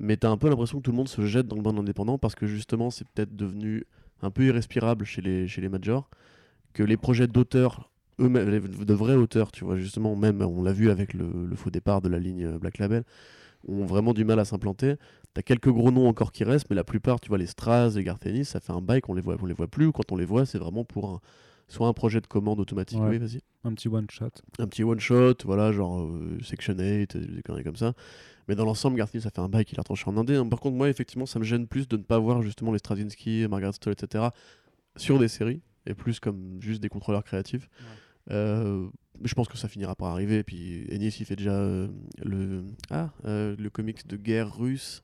Mais 0.00 0.16
t'as 0.16 0.30
un 0.30 0.36
peu 0.36 0.48
l'impression 0.48 0.78
que 0.78 0.82
tout 0.82 0.90
le 0.92 0.96
monde 0.96 1.08
se 1.08 1.24
jette 1.26 1.46
dans 1.46 1.56
le 1.56 1.62
bande 1.62 1.78
indépendant 1.78 2.18
parce 2.18 2.34
que 2.34 2.46
justement, 2.46 2.90
c'est 2.90 3.06
peut-être 3.08 3.34
devenu 3.34 3.84
un 4.22 4.30
peu 4.30 4.44
irrespirable 4.44 5.04
chez 5.04 5.22
les, 5.22 5.48
chez 5.48 5.60
les 5.60 5.68
majors. 5.68 6.08
Que 6.78 6.84
les 6.84 6.96
projets 6.96 7.26
d'auteurs, 7.26 7.90
eux-mêmes, 8.20 8.60
de 8.68 8.94
vrais 8.94 9.16
auteurs, 9.16 9.50
tu 9.50 9.64
vois, 9.64 9.76
justement, 9.76 10.14
même, 10.14 10.42
on 10.42 10.62
l'a 10.62 10.72
vu 10.72 10.90
avec 10.92 11.12
le, 11.12 11.26
le 11.44 11.56
faux 11.56 11.70
départ 11.70 12.00
de 12.00 12.08
la 12.08 12.20
ligne 12.20 12.44
euh, 12.44 12.58
Black 12.60 12.78
Label, 12.78 13.02
ont 13.66 13.84
vraiment 13.84 14.14
du 14.14 14.24
mal 14.24 14.38
à 14.38 14.44
s'implanter. 14.44 14.94
T'as 15.34 15.42
quelques 15.42 15.70
gros 15.70 15.90
noms 15.90 16.06
encore 16.06 16.30
qui 16.30 16.44
restent, 16.44 16.70
mais 16.70 16.76
la 16.76 16.84
plupart, 16.84 17.18
tu 17.18 17.30
vois, 17.30 17.38
les 17.38 17.48
Straz, 17.48 17.94
les 17.96 18.04
Gartenis, 18.04 18.44
ça 18.44 18.60
fait 18.60 18.70
un 18.72 18.80
bail 18.80 19.00
qu'on 19.00 19.14
les 19.14 19.22
voit, 19.22 19.36
on 19.42 19.46
les 19.46 19.54
voit 19.54 19.66
plus. 19.66 19.90
Quand 19.90 20.12
on 20.12 20.16
les 20.16 20.24
voit, 20.24 20.46
c'est 20.46 20.58
vraiment 20.58 20.84
pour 20.84 21.10
un- 21.10 21.20
soit 21.66 21.88
un 21.88 21.92
projet 21.92 22.20
de 22.20 22.28
commande 22.28 22.60
automatique, 22.60 23.00
Ouais. 23.00 23.08
oui, 23.08 23.18
vas-y 23.18 23.40
Un 23.64 23.74
petit 23.74 23.88
one 23.88 24.06
shot. 24.08 24.26
un 24.60 24.68
petit 24.68 24.84
one 24.84 25.00
shot, 25.00 25.34
voilà, 25.46 25.72
genre 25.72 26.02
euh, 26.02 26.38
Section 26.44 26.74
8, 26.78 27.16
euh, 27.16 27.26
des 27.26 27.42
conneries 27.42 27.64
comme 27.64 27.74
ça. 27.74 27.92
Mais 28.46 28.54
dans 28.54 28.64
l'ensemble, 28.64 28.96
Garthy, 28.96 29.20
ça 29.20 29.30
fait 29.30 29.40
un 29.40 29.48
bail 29.48 29.64
qu'il 29.64 29.80
a 29.80 29.82
tranché 29.82 30.04
en 30.08 30.16
indé. 30.16 30.40
Par 30.48 30.60
contre, 30.60 30.76
moi, 30.76 30.88
effectivement, 30.88 31.26
ça 31.26 31.40
me 31.40 31.44
gêne 31.44 31.66
plus 31.66 31.88
de 31.88 31.96
ne 31.96 32.02
pas 32.04 32.20
voir 32.20 32.40
justement 32.42 32.70
les 32.70 32.78
Straczynski, 32.78 33.48
Margaret 33.50 33.72
Stoll, 33.72 33.94
etc. 33.94 34.26
sur 34.96 35.18
des 35.18 35.26
séries, 35.28 35.60
et 35.86 35.94
plus 35.94 36.20
comme 36.20 36.58
juste 36.60 36.80
des 36.82 36.88
contrôleurs 36.88 37.24
créatifs. 37.24 37.68
Euh, 38.30 38.88
je 39.24 39.34
pense 39.34 39.48
que 39.48 39.56
ça 39.56 39.68
finira 39.68 39.94
par 39.94 40.08
arriver. 40.08 40.36
Et 40.38 40.44
puis 40.44 40.84
Ennis, 40.90 41.16
il 41.20 41.26
fait 41.26 41.36
déjà 41.36 41.52
euh, 41.54 41.88
le, 42.22 42.64
ah, 42.90 43.10
euh, 43.24 43.56
le 43.58 43.70
comics 43.70 44.06
de 44.06 44.16
guerre 44.16 44.54
russe 44.56 45.02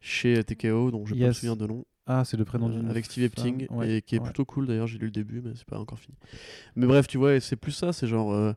chez 0.00 0.42
TKO, 0.44 0.90
dont 0.90 1.06
je 1.06 1.14
ne 1.14 1.26
me 1.26 1.32
souviens 1.32 1.56
de 1.56 1.66
nom. 1.66 1.84
Ah, 2.06 2.24
c'est 2.24 2.36
le 2.36 2.44
prénom 2.44 2.68
Euh, 2.68 2.72
d'une 2.80 2.88
avec 2.90 3.04
Steve. 3.06 3.24
Epting 3.24 3.66
Ouais, 3.70 3.96
et 3.96 4.02
qui 4.02 4.14
est 4.14 4.18
ouais. 4.20 4.24
plutôt 4.24 4.44
cool 4.44 4.66
d'ailleurs 4.68 4.86
j'ai 4.86 4.96
lu 4.98 5.06
le 5.06 5.10
début 5.10 5.40
mais 5.40 5.50
c'est 5.56 5.66
pas 5.66 5.76
encore 5.80 5.98
fini 5.98 6.16
mais 6.76 6.86
bref 6.86 7.08
tu 7.08 7.18
vois 7.18 7.40
c'est 7.40 7.56
plus 7.56 7.72
ça 7.72 7.92
c'est 7.92 8.06
genre 8.06 8.32
euh, 8.32 8.52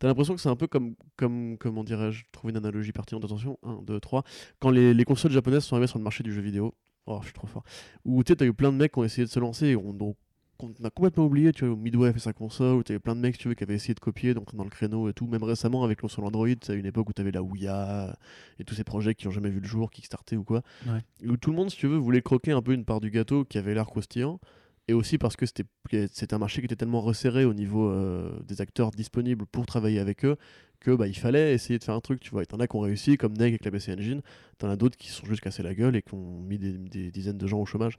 t'as 0.00 0.08
l'impression 0.08 0.34
que 0.34 0.40
c'est 0.40 0.48
un 0.48 0.56
peu 0.56 0.66
comme 0.66 0.96
comme 1.16 1.56
comment 1.58 1.84
dirais-je 1.84 2.24
trouver 2.32 2.50
une 2.50 2.56
analogie 2.56 2.90
pertinente 2.90 3.24
attention 3.24 3.56
1 3.62 3.82
2 3.84 4.00
3 4.00 4.24
quand 4.58 4.70
les, 4.70 4.94
les 4.94 5.04
consoles 5.04 5.30
japonaises 5.30 5.62
sont 5.62 5.76
arrivées 5.76 5.86
sur 5.86 5.98
le 5.98 6.02
marché 6.02 6.24
du 6.24 6.32
jeu 6.32 6.40
vidéo 6.40 6.74
oh 7.06 7.18
je 7.20 7.26
suis 7.26 7.34
trop 7.34 7.46
fort 7.46 7.62
où 8.04 8.24
tu 8.24 8.32
sais 8.32 8.36
t'as 8.36 8.46
eu 8.46 8.52
plein 8.52 8.72
de 8.72 8.76
mecs 8.78 8.90
qui 8.90 8.98
ont 8.98 9.04
essayé 9.04 9.24
de 9.24 9.30
se 9.30 9.38
lancer 9.38 9.66
et 9.68 9.76
on, 9.76 9.92
donc, 9.92 10.16
qu'on 10.58 10.72
a 10.84 10.90
complètement 10.90 11.24
oublié 11.26 11.52
tu 11.52 11.64
vois 11.66 11.76
Midway 11.76 12.08
a 12.08 12.12
fait 12.12 12.18
sa 12.18 12.32
console 12.32 12.76
où 12.76 12.82
t'avais 12.82 12.98
plein 12.98 13.14
de 13.16 13.20
mecs 13.20 13.38
tu 13.38 13.48
vois 13.48 13.54
qui 13.54 13.62
avaient 13.64 13.76
essayé 13.76 13.94
de 13.94 14.00
copier 14.00 14.34
donc 14.34 14.54
dans 14.54 14.64
le 14.64 14.70
créneau 14.70 15.08
et 15.08 15.12
tout 15.14 15.26
même 15.26 15.42
récemment 15.44 15.84
avec 15.84 16.00
console 16.00 16.24
Android 16.24 16.48
c'est 16.62 16.72
à 16.72 16.74
une 16.74 16.86
époque 16.86 17.08
où 17.08 17.12
t'avais 17.12 17.30
la 17.30 17.42
Ouya 17.42 18.16
et 18.58 18.64
tous 18.64 18.74
ces 18.74 18.84
projets 18.84 19.14
qui 19.14 19.26
ont 19.28 19.30
jamais 19.30 19.50
vu 19.50 19.60
le 19.60 19.66
jour 19.66 19.90
Kickstarter 19.90 20.36
ou 20.36 20.44
quoi 20.44 20.62
Ouais. 20.86 21.00
où 21.28 21.36
tout 21.36 21.50
le 21.50 21.56
monde, 21.56 21.70
si 21.70 21.76
tu 21.76 21.86
veux, 21.86 21.96
voulait 21.96 22.22
croquer 22.22 22.52
un 22.52 22.60
peu 22.62 22.72
une 22.72 22.84
part 22.84 23.00
du 23.00 23.10
gâteau 23.10 23.44
qui 23.44 23.56
avait 23.58 23.72
l'air 23.74 23.86
croustillant, 23.86 24.40
et 24.88 24.94
aussi 24.94 25.18
parce 25.18 25.36
que 25.36 25.44
c'était 25.46 25.64
c'était 26.10 26.34
un 26.34 26.38
marché 26.38 26.60
qui 26.60 26.66
était 26.66 26.76
tellement 26.76 27.00
resserré 27.00 27.44
au 27.44 27.52
niveau 27.54 27.88
euh, 27.90 28.38
des 28.46 28.60
acteurs 28.60 28.90
disponibles 28.90 29.46
pour 29.46 29.64
travailler 29.66 29.98
avec 30.00 30.24
eux 30.24 30.36
que 30.80 30.90
bah, 30.90 31.06
il 31.06 31.16
fallait 31.16 31.54
essayer 31.54 31.78
de 31.78 31.84
faire 31.84 31.94
un 31.94 32.00
truc, 32.00 32.20
tu 32.20 32.30
vois. 32.30 32.42
Et 32.42 32.46
t'en 32.46 32.58
as 32.60 32.66
qui 32.66 32.76
ont 32.76 32.80
réussi, 32.80 33.16
comme 33.16 33.32
Neg 33.32 33.48
avec 33.52 33.64
la 33.64 33.70
PC 33.70 33.92
Engine, 33.92 34.22
t'en 34.58 34.68
as 34.68 34.76
d'autres 34.76 34.96
qui 34.96 35.08
sont 35.08 35.26
juste 35.26 35.40
cassés 35.40 35.62
la 35.62 35.74
gueule 35.74 35.96
et 35.96 36.02
qui 36.02 36.14
ont 36.14 36.40
mis 36.40 36.58
des, 36.58 37.10
dizaines 37.10 37.38
de 37.38 37.46
gens 37.46 37.60
au 37.60 37.66
chômage. 37.66 37.98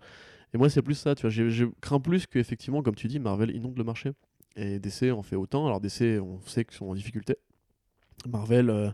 Et 0.54 0.58
moi, 0.58 0.70
c'est 0.70 0.82
plus 0.82 0.96
ça, 0.96 1.14
Je 1.16 1.66
crains 1.82 2.00
plus 2.00 2.26
qu'effectivement, 2.26 2.82
comme 2.82 2.96
tu 2.96 3.08
dis, 3.08 3.20
Marvel 3.20 3.56
inonde 3.56 3.78
le 3.78 3.84
marché. 3.84 4.12
Et 4.56 4.80
DC 4.80 5.12
en 5.12 5.22
fait 5.22 5.36
autant. 5.36 5.68
Alors 5.68 5.80
DC, 5.80 6.20
on 6.22 6.40
sait 6.46 6.66
qu'ils 6.66 6.76
sont 6.76 6.88
en 6.88 6.96
difficulté. 6.96 7.36
Marvel, 8.28 8.70
euh, 8.70 8.90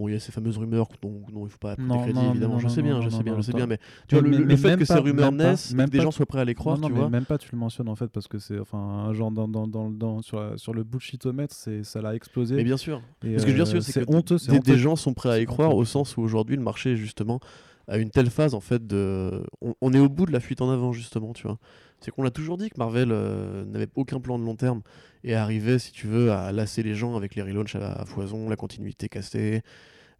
Bon, 0.00 0.08
il 0.08 0.12
y 0.12 0.16
a 0.16 0.20
ces 0.20 0.32
fameuses 0.32 0.56
rumeurs 0.56 0.88
dont, 1.02 1.20
dont 1.30 1.44
il 1.46 1.50
faut 1.50 1.58
pas 1.58 1.76
Non, 1.78 2.06
non, 2.06 2.30
évidemment. 2.30 2.54
non, 2.54 2.58
je 2.58 2.68
sais 2.68 2.80
bien, 2.80 3.02
je 3.02 3.10
sais 3.10 3.22
bien, 3.22 3.36
je 3.36 3.42
sais 3.42 3.52
bien, 3.52 3.66
mais 3.66 3.78
tu 4.08 4.14
vois, 4.16 4.26
Mais- 4.26 4.38
le, 4.38 4.56
fait 4.56 4.78
que 4.78 4.84
ces 4.86 4.94
pas- 4.94 5.00
rumeurs 5.00 5.30
même 5.30 5.38
pas- 5.38 5.50
naissent, 5.50 5.74
même 5.74 5.88
que 5.90 5.92
des 5.92 6.00
gens 6.00 6.10
soient 6.10 6.24
prêts 6.24 6.40
à 6.40 6.44
les 6.46 6.54
croire, 6.54 6.80
tu 6.80 6.90
vois. 6.90 7.10
même 7.10 7.26
pas 7.26 7.36
tu 7.36 7.50
le 7.52 7.58
mentionnes 7.58 7.88
en 7.90 7.96
fait 7.96 8.06
parce 8.08 8.26
que 8.26 8.38
c'est 8.38 8.58
enfin 8.58 9.12
genre 9.12 9.30
dans, 9.30 9.46
dans, 9.46 9.68
dans, 9.68 9.90
dans- 9.90 10.22
sur, 10.22 10.40
la- 10.40 10.56
sur 10.56 10.72
le 10.72 10.84
bullshitomètre 10.84 11.54
c'est 11.54 11.84
ça 11.84 12.00
l'a 12.00 12.14
explosé 12.14 12.56
Mais 12.56 12.64
bien 12.64 12.78
sûr. 12.78 13.02
et, 13.24 13.38
Ce 13.38 13.44
que 13.44 13.50
je 13.52 13.56
veux 13.58 13.64
dire, 13.64 13.76
euh, 13.76 13.80
c'est 13.80 14.06
que 14.06 14.10
honteux 14.14 14.38
c'est 14.38 14.52
des, 14.52 14.56
honteux. 14.58 14.72
des 14.72 14.78
gens 14.78 14.96
sont 14.96 15.12
prêts 15.12 15.28
à 15.28 15.36
y 15.36 15.40
C'est 15.40 15.46
croire 15.46 15.76
au 15.76 15.84
sens 15.84 16.16
où 16.16 16.22
aujourd'hui 16.22 16.56
le 16.56 16.62
marché 16.62 16.96
justement 16.96 17.38
a 17.86 17.98
une 17.98 18.08
telle 18.10 18.30
phase 18.30 18.54
en 18.54 18.60
fait 18.60 18.86
de 18.86 19.42
on, 19.60 19.74
on 19.82 19.92
est 19.92 19.98
au 19.98 20.08
bout 20.08 20.24
de 20.24 20.32
la 20.32 20.40
fuite 20.40 20.62
en 20.62 20.70
avant 20.70 20.92
justement 20.92 21.32
tu 21.34 21.46
vois 21.46 21.58
c'est 22.00 22.10
qu'on 22.10 22.22
l'a 22.22 22.30
toujours 22.30 22.56
dit 22.56 22.70
que 22.70 22.78
Marvel 22.78 23.10
euh, 23.12 23.64
n'avait 23.64 23.88
aucun 23.94 24.20
plan 24.20 24.38
de 24.38 24.44
long 24.44 24.56
terme 24.56 24.82
et 25.24 25.34
arrivait 25.34 25.78
si 25.78 25.92
tu 25.92 26.06
veux 26.06 26.32
à 26.32 26.52
lasser 26.52 26.82
les 26.82 26.94
gens 26.94 27.16
avec 27.16 27.34
les 27.34 27.42
relaunchs 27.42 27.76
à, 27.76 28.04
foison 28.06 28.48
la 28.48 28.56
continuité 28.56 29.08
cassée 29.08 29.62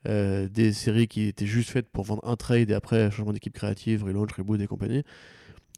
euh, 0.09 0.49
des 0.49 0.73
séries 0.73 1.09
qui 1.09 1.27
étaient 1.27 1.47
juste 1.47 1.71
faites 1.71 1.89
pour 1.89 2.05
vendre 2.05 2.27
un 2.27 2.37
trade 2.37 2.71
et 2.71 2.75
après 2.75 3.11
changement 3.11 3.33
d'équipe 3.33 3.55
créative 3.55 4.05
relaunch 4.05 4.33
reboot 4.33 4.61
et 4.61 4.67
compagnie 4.67 5.05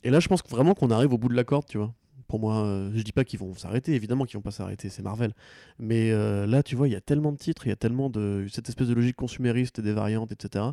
et 0.04 0.10
là 0.10 0.20
je 0.20 0.28
pense 0.28 0.42
vraiment 0.48 0.74
qu'on 0.74 0.90
arrive 0.90 1.12
au 1.12 1.18
bout 1.18 1.28
de 1.28 1.34
la 1.34 1.44
corde 1.44 1.66
tu 1.66 1.78
vois 1.78 1.94
pour 2.32 2.40
moi, 2.40 2.64
euh, 2.64 2.90
je 2.94 3.02
dis 3.02 3.12
pas 3.12 3.24
qu'ils 3.24 3.38
vont 3.38 3.54
s'arrêter, 3.54 3.92
évidemment 3.92 4.24
qu'ils 4.24 4.38
vont 4.38 4.42
pas 4.42 4.50
s'arrêter, 4.50 4.88
c'est 4.88 5.02
Marvel. 5.02 5.34
Mais 5.78 6.12
euh, 6.12 6.46
là, 6.46 6.62
tu 6.62 6.76
vois, 6.76 6.88
il 6.88 6.92
y 6.92 6.96
a 6.96 7.00
tellement 7.02 7.30
de 7.30 7.36
titres, 7.36 7.66
il 7.66 7.68
y 7.68 7.72
a 7.72 7.76
tellement 7.76 8.08
de 8.08 8.46
cette 8.50 8.70
espèce 8.70 8.88
de 8.88 8.94
logique 8.94 9.16
consumériste 9.16 9.80
et 9.80 9.82
des 9.82 9.92
variantes, 9.92 10.32
etc. 10.32 10.64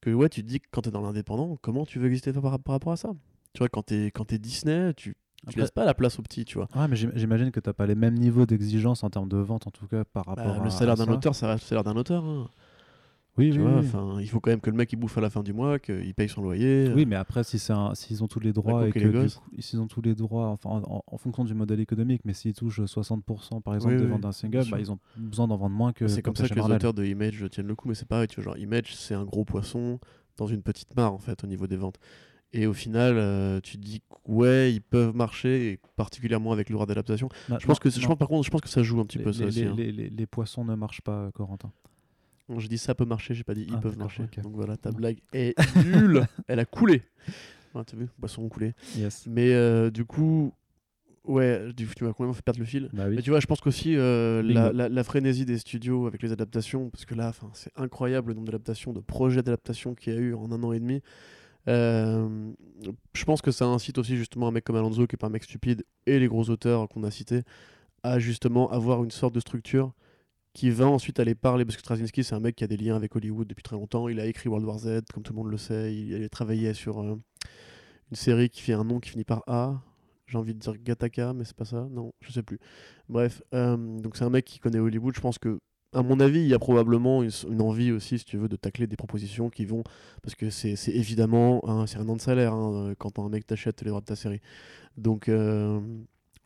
Que 0.00 0.08
ouais, 0.08 0.30
tu 0.30 0.42
te 0.42 0.48
dis 0.48 0.58
que 0.58 0.66
quand 0.70 0.80
tu 0.80 0.88
es 0.88 0.92
dans 0.92 1.02
l'indépendant, 1.02 1.58
comment 1.60 1.84
tu 1.84 1.98
veux 1.98 2.06
exister 2.06 2.32
par 2.32 2.50
rapport 2.50 2.94
à 2.94 2.96
ça? 2.96 3.10
Tu 3.56 3.60
vois, 3.60 3.68
quand 3.68 3.86
tu 3.86 3.94
es, 3.94 4.10
quand 4.10 4.26
t'es 4.26 4.38
Disney, 4.38 4.92
tu, 4.94 5.16
tu 5.48 5.58
laisses 5.58 5.70
pas 5.70 5.84
la 5.84 5.94
place 5.94 6.18
aux 6.18 6.22
petits, 6.22 6.44
tu 6.44 6.58
vois. 6.58 6.68
Ouais, 6.76 6.86
mais 6.88 6.96
j'im- 6.96 7.12
j'imagine 7.14 7.50
que 7.50 7.60
t'as 7.60 7.72
pas 7.72 7.86
les 7.86 7.94
mêmes 7.94 8.14
niveaux 8.14 8.44
d'exigence 8.46 9.02
en 9.02 9.10
termes 9.10 9.28
de 9.28 9.38
vente 9.38 9.66
en 9.66 9.70
tout 9.70 9.86
cas 9.86 10.04
par 10.04 10.26
rapport 10.26 10.46
Bah, 10.56 10.60
à 10.60 10.64
le 10.64 10.70
salaire 10.70 10.96
d'un 10.96 11.04
ça. 11.06 11.12
auteur, 11.12 11.34
ça 11.34 11.48
reste 11.48 11.64
le 11.64 11.68
salaire 11.68 11.84
d'un 11.84 11.96
auteur. 11.96 12.22
hein. 12.24 12.48
Oui, 13.38 13.50
tu 13.50 13.58
oui, 13.58 13.64
vois, 13.92 14.14
oui. 14.14 14.22
il 14.24 14.28
faut 14.30 14.40
quand 14.40 14.50
même 14.50 14.60
que 14.62 14.70
le 14.70 14.76
mec 14.76 14.90
il 14.92 14.96
bouffe 14.96 15.18
à 15.18 15.20
la 15.20 15.28
fin 15.28 15.42
du 15.42 15.52
mois, 15.52 15.78
qu'il 15.78 16.14
paye 16.14 16.28
son 16.28 16.40
loyer. 16.40 16.90
Oui, 16.94 17.04
mais 17.04 17.16
après, 17.16 17.44
si 17.44 17.58
s'ils 17.58 18.24
ont 18.24 18.28
tous 18.28 18.40
les 18.40 18.52
droits 18.54 18.88
et 18.88 18.92
que 18.92 18.98
les 18.98 19.28
coup, 19.28 19.42
s'ils 19.58 19.78
ont 19.80 19.86
tous 19.86 20.00
les 20.00 20.14
droits, 20.14 20.46
enfin, 20.48 20.70
en, 20.70 20.82
en- 20.96 21.02
en 21.06 21.18
fonction 21.18 21.44
du 21.44 21.52
modèle 21.52 21.80
économique, 21.80 22.22
mais 22.24 22.32
s'ils 22.32 22.54
touchent 22.54 22.84
60% 22.86 23.60
par 23.60 23.74
exemple 23.74 23.92
Oui, 23.94 23.98
des 23.98 24.04
oui, 24.06 24.10
ventes 24.10 24.22
d'un 24.22 24.32
single, 24.32 24.64
bah, 24.70 24.78
ils 24.80 24.90
ont 24.90 24.98
besoin 25.16 25.48
d'en 25.48 25.56
vendre 25.56 25.76
moins 25.76 25.92
que 25.92 26.08
c'est 26.08 26.22
comme 26.22 26.34
ça 26.34 26.44
chez 26.46 26.54
que 26.54 26.60
les 26.60 26.66
auteurs 26.66 26.94
de 26.94 27.04
Image 27.04 27.44
tiennent 27.50 27.66
le 27.66 27.74
coup, 27.74 27.88
mais 27.88 27.94
c'est 27.94 28.08
pareil, 28.08 28.26
tu 28.28 28.36
vois, 28.36 28.44
genre 28.44 28.58
Image 28.58 28.94
c'est 28.94 29.14
un 29.14 29.24
gros 29.24 29.44
poisson 29.44 29.98
dans 30.38 30.46
une 30.46 30.62
petite 30.62 30.94
mare 30.96 31.12
en 31.12 31.18
fait 31.18 31.44
au 31.44 31.46
niveau 31.46 31.66
des 31.66 31.76
ventes. 31.76 31.98
Et 32.58 32.66
au 32.66 32.72
final, 32.72 33.14
euh, 33.16 33.60
tu 33.60 33.76
te 33.76 33.82
dis 33.84 34.00
que, 34.00 34.14
ouais, 34.32 34.72
ils 34.72 34.80
peuvent 34.80 35.14
marcher, 35.14 35.72
et 35.72 35.78
particulièrement 35.96 36.52
avec 36.52 36.70
le 36.70 36.74
droit 36.74 36.86
d'adaptation. 36.86 37.28
Bah, 37.48 37.58
Je 37.60 37.66
pense 37.66 37.78
que, 37.78 37.90
je 37.90 38.06
pense, 38.06 38.16
par 38.18 38.28
contre, 38.28 38.44
je 38.44 38.50
pense 38.50 38.62
que 38.62 38.68
ça 38.68 38.82
joue 38.82 38.98
un 39.00 39.04
petit 39.04 39.18
les, 39.18 39.24
peu 39.24 39.32
ça 39.32 39.40
les- 39.42 39.46
aussi. 39.48 39.64
les- 39.76 39.90
hein. 40.06 40.10
les- 40.16 40.26
poissons 40.26 40.64
ne 40.64 40.74
marchent 40.74 41.02
pas, 41.02 41.30
Corentin. 41.34 41.70
Non, 42.48 42.58
J'ai 42.60 42.68
dit 42.68 42.78
ça 42.78 42.94
peut 42.94 43.04
marcher, 43.04 43.34
j'ai 43.34 43.44
pas 43.44 43.54
dit 43.54 43.66
ils 43.68 43.74
Ah, 43.74 43.80
peuvent 43.80 43.98
marcher. 43.98 44.22
Donc 44.42 44.54
voilà, 44.54 44.76
ta 44.76 44.90
blague 44.92 45.18
est 45.32 45.54
nulle. 45.84 46.26
Elle 46.48 46.60
a 46.60 46.64
coulé. 46.64 47.02
Ouais, 47.74 47.82
T'as 47.84 47.96
vu, 47.96 48.06
poisson 48.20 48.42
ont 48.42 48.48
coulé. 48.48 48.72
Yes. 48.96 49.26
Mais 49.28 49.52
euh, 49.52 49.90
du 49.90 50.04
coup, 50.04 50.52
ouais, 51.24 51.60
tu 51.76 51.84
m'as 52.04 52.10
complètement 52.10 52.32
fait 52.32 52.42
perdre 52.42 52.60
le 52.60 52.64
fil. 52.66 52.88
Bah 52.92 53.06
oui. 53.08 53.16
Mais 53.16 53.22
tu 53.22 53.30
vois, 53.30 53.40
je 53.40 53.46
pense 53.46 53.60
qu'aussi 53.60 53.96
euh, 53.96 54.42
la, 54.42 54.66
Bingo. 54.66 54.76
la- 54.78 54.88
la 54.88 55.04
frénésie 55.04 55.44
des 55.44 55.58
studios 55.58 56.06
avec 56.06 56.22
les 56.22 56.30
adaptations, 56.32 56.88
parce 56.88 57.04
que 57.04 57.14
là, 57.16 57.32
c'est 57.52 57.72
incroyable 57.76 58.28
le 58.28 58.34
nombre 58.34 58.46
d'adaptations, 58.46 58.92
de 58.92 59.00
projets 59.00 59.42
d'adaptation 59.42 59.94
qu'il 59.94 60.14
y 60.14 60.16
a 60.16 60.20
eu 60.20 60.32
en 60.32 60.50
un 60.52 60.62
an 60.62 60.72
et 60.72 60.78
demi. 60.80 61.02
Euh, 61.68 62.52
je 63.12 63.24
pense 63.24 63.42
que 63.42 63.50
ça 63.50 63.66
incite 63.66 63.98
aussi 63.98 64.16
justement 64.16 64.48
un 64.48 64.52
mec 64.52 64.64
comme 64.64 64.76
Alonso, 64.76 65.06
qui 65.06 65.16
est 65.16 65.18
pas 65.18 65.26
un 65.26 65.30
mec 65.30 65.44
stupide, 65.44 65.84
et 66.06 66.18
les 66.18 66.28
gros 66.28 66.48
auteurs 66.50 66.88
qu'on 66.88 67.02
a 67.02 67.10
cités, 67.10 67.42
à 68.02 68.18
justement 68.18 68.70
avoir 68.70 69.02
une 69.02 69.10
sorte 69.10 69.34
de 69.34 69.40
structure 69.40 69.92
qui 70.52 70.70
va 70.70 70.86
ensuite 70.86 71.20
aller 71.20 71.34
parler, 71.34 71.66
parce 71.66 71.76
que 71.76 71.82
Straczynski, 71.82 72.24
c'est 72.24 72.34
un 72.34 72.40
mec 72.40 72.56
qui 72.56 72.64
a 72.64 72.66
des 72.66 72.78
liens 72.78 72.96
avec 72.96 73.14
Hollywood 73.14 73.46
depuis 73.46 73.62
très 73.62 73.76
longtemps. 73.76 74.08
Il 74.08 74.18
a 74.20 74.26
écrit 74.26 74.48
World 74.48 74.66
War 74.66 74.78
Z, 74.78 75.02
comme 75.12 75.22
tout 75.22 75.34
le 75.34 75.36
monde 75.36 75.50
le 75.50 75.58
sait. 75.58 75.94
Il 75.94 76.24
a 76.24 76.28
travaillé 76.30 76.72
sur 76.72 77.02
euh, 77.02 77.20
une 78.10 78.16
série 78.16 78.48
qui 78.48 78.62
fait 78.62 78.72
un 78.72 78.84
nom 78.84 78.98
qui 78.98 79.10
finit 79.10 79.24
par 79.24 79.42
A. 79.48 79.82
J'ai 80.26 80.38
envie 80.38 80.54
de 80.54 80.58
dire 80.58 80.74
Gataka, 80.78 81.34
mais 81.34 81.44
c'est 81.44 81.56
pas 81.56 81.66
ça. 81.66 81.86
Non, 81.90 82.14
je 82.20 82.32
sais 82.32 82.42
plus. 82.42 82.58
Bref, 83.08 83.42
euh, 83.52 83.76
donc 83.76 84.16
c'est 84.16 84.24
un 84.24 84.30
mec 84.30 84.46
qui 84.46 84.58
connaît 84.58 84.78
Hollywood. 84.78 85.14
Je 85.14 85.20
pense 85.20 85.38
que, 85.38 85.60
à 85.96 86.02
mon 86.02 86.20
avis, 86.20 86.40
il 86.40 86.46
y 86.48 86.54
a 86.54 86.58
probablement 86.58 87.22
une, 87.22 87.30
une 87.50 87.60
envie 87.62 87.90
aussi, 87.92 88.18
si 88.18 88.24
tu 88.24 88.36
veux, 88.36 88.48
de 88.48 88.56
tacler 88.56 88.86
des 88.86 88.96
propositions 88.96 89.48
qui 89.50 89.64
vont. 89.64 89.82
Parce 90.22 90.34
que 90.34 90.50
c'est 90.50 90.74
évidemment 90.88 91.66
un, 91.68 91.84
an 92.08 92.16
de 92.16 92.20
salaire 92.20 92.52
hein, 92.52 92.92
quand 92.98 93.18
un 93.18 93.28
mec 93.28 93.46
t'achète 93.46 93.82
les 93.82 93.88
droits 93.88 94.00
de 94.00 94.06
ta 94.06 94.16
série. 94.16 94.40
Donc, 94.96 95.28
euh, 95.28 95.80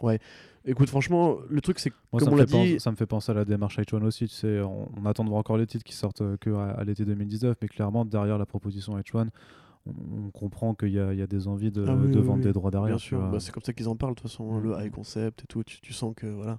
ouais. 0.02 0.18
Écoute, 0.66 0.88
franchement, 0.90 1.36
le 1.48 1.60
truc, 1.62 1.78
c'est 1.78 1.90
que, 1.90 1.94
Moi, 2.12 2.20
comme 2.20 2.26
ça, 2.28 2.32
on 2.32 2.34
me 2.34 2.40
l'a 2.40 2.46
fait 2.46 2.52
penser, 2.52 2.72
dit. 2.74 2.80
ça 2.80 2.90
me 2.90 2.96
fait 2.96 3.06
penser 3.06 3.32
à 3.32 3.34
la 3.34 3.44
démarche 3.44 3.78
H1 3.78 4.02
aussi. 4.04 4.28
Tu 4.28 4.34
sais, 4.34 4.60
on, 4.60 4.90
on 4.96 5.06
attend 5.06 5.24
de 5.24 5.28
voir 5.30 5.40
encore 5.40 5.56
les 5.56 5.66
titres 5.66 5.84
qui 5.84 5.94
sortent 5.94 6.20
euh, 6.20 6.36
que 6.38 6.50
à, 6.50 6.70
à 6.72 6.84
l'été 6.84 7.04
2019, 7.04 7.56
mais 7.62 7.68
clairement, 7.68 8.04
derrière 8.04 8.36
la 8.38 8.44
proposition 8.46 8.98
H1, 8.98 9.28
on, 9.86 10.30
comprend 10.30 10.74
qu'il 10.74 10.90
y, 10.90 11.00
a- 11.00 11.14
il 11.14 11.18
y 11.18 11.22
a 11.22 11.26
des 11.26 11.48
envies 11.48 11.70
de, 11.70 11.86
Ah 11.88 11.94
oui, 11.96 12.12
de 12.12 12.18
oui, 12.18 12.24
vendre 12.26 12.38
oui. 12.40 12.44
des 12.44 12.52
droits 12.52 12.70
derrière. 12.70 12.96
Bien 12.96 12.98
sûr, 12.98 13.18
bah, 13.30 13.40
c'est 13.40 13.50
comme 13.52 13.62
ça 13.62 13.72
qu'ils 13.72 13.88
en 13.88 13.96
parlent 13.96 14.14
de 14.14 14.20
toute 14.20 14.28
façon, 14.30 14.52
hein, 14.54 14.60
le 14.62 14.74
high 14.78 14.90
concept 14.92 15.42
et 15.44 15.46
tout, 15.46 15.64
tu, 15.64 15.80
tu 15.80 15.94
sens 15.94 16.12
que 16.14 16.26
voilà. 16.26 16.58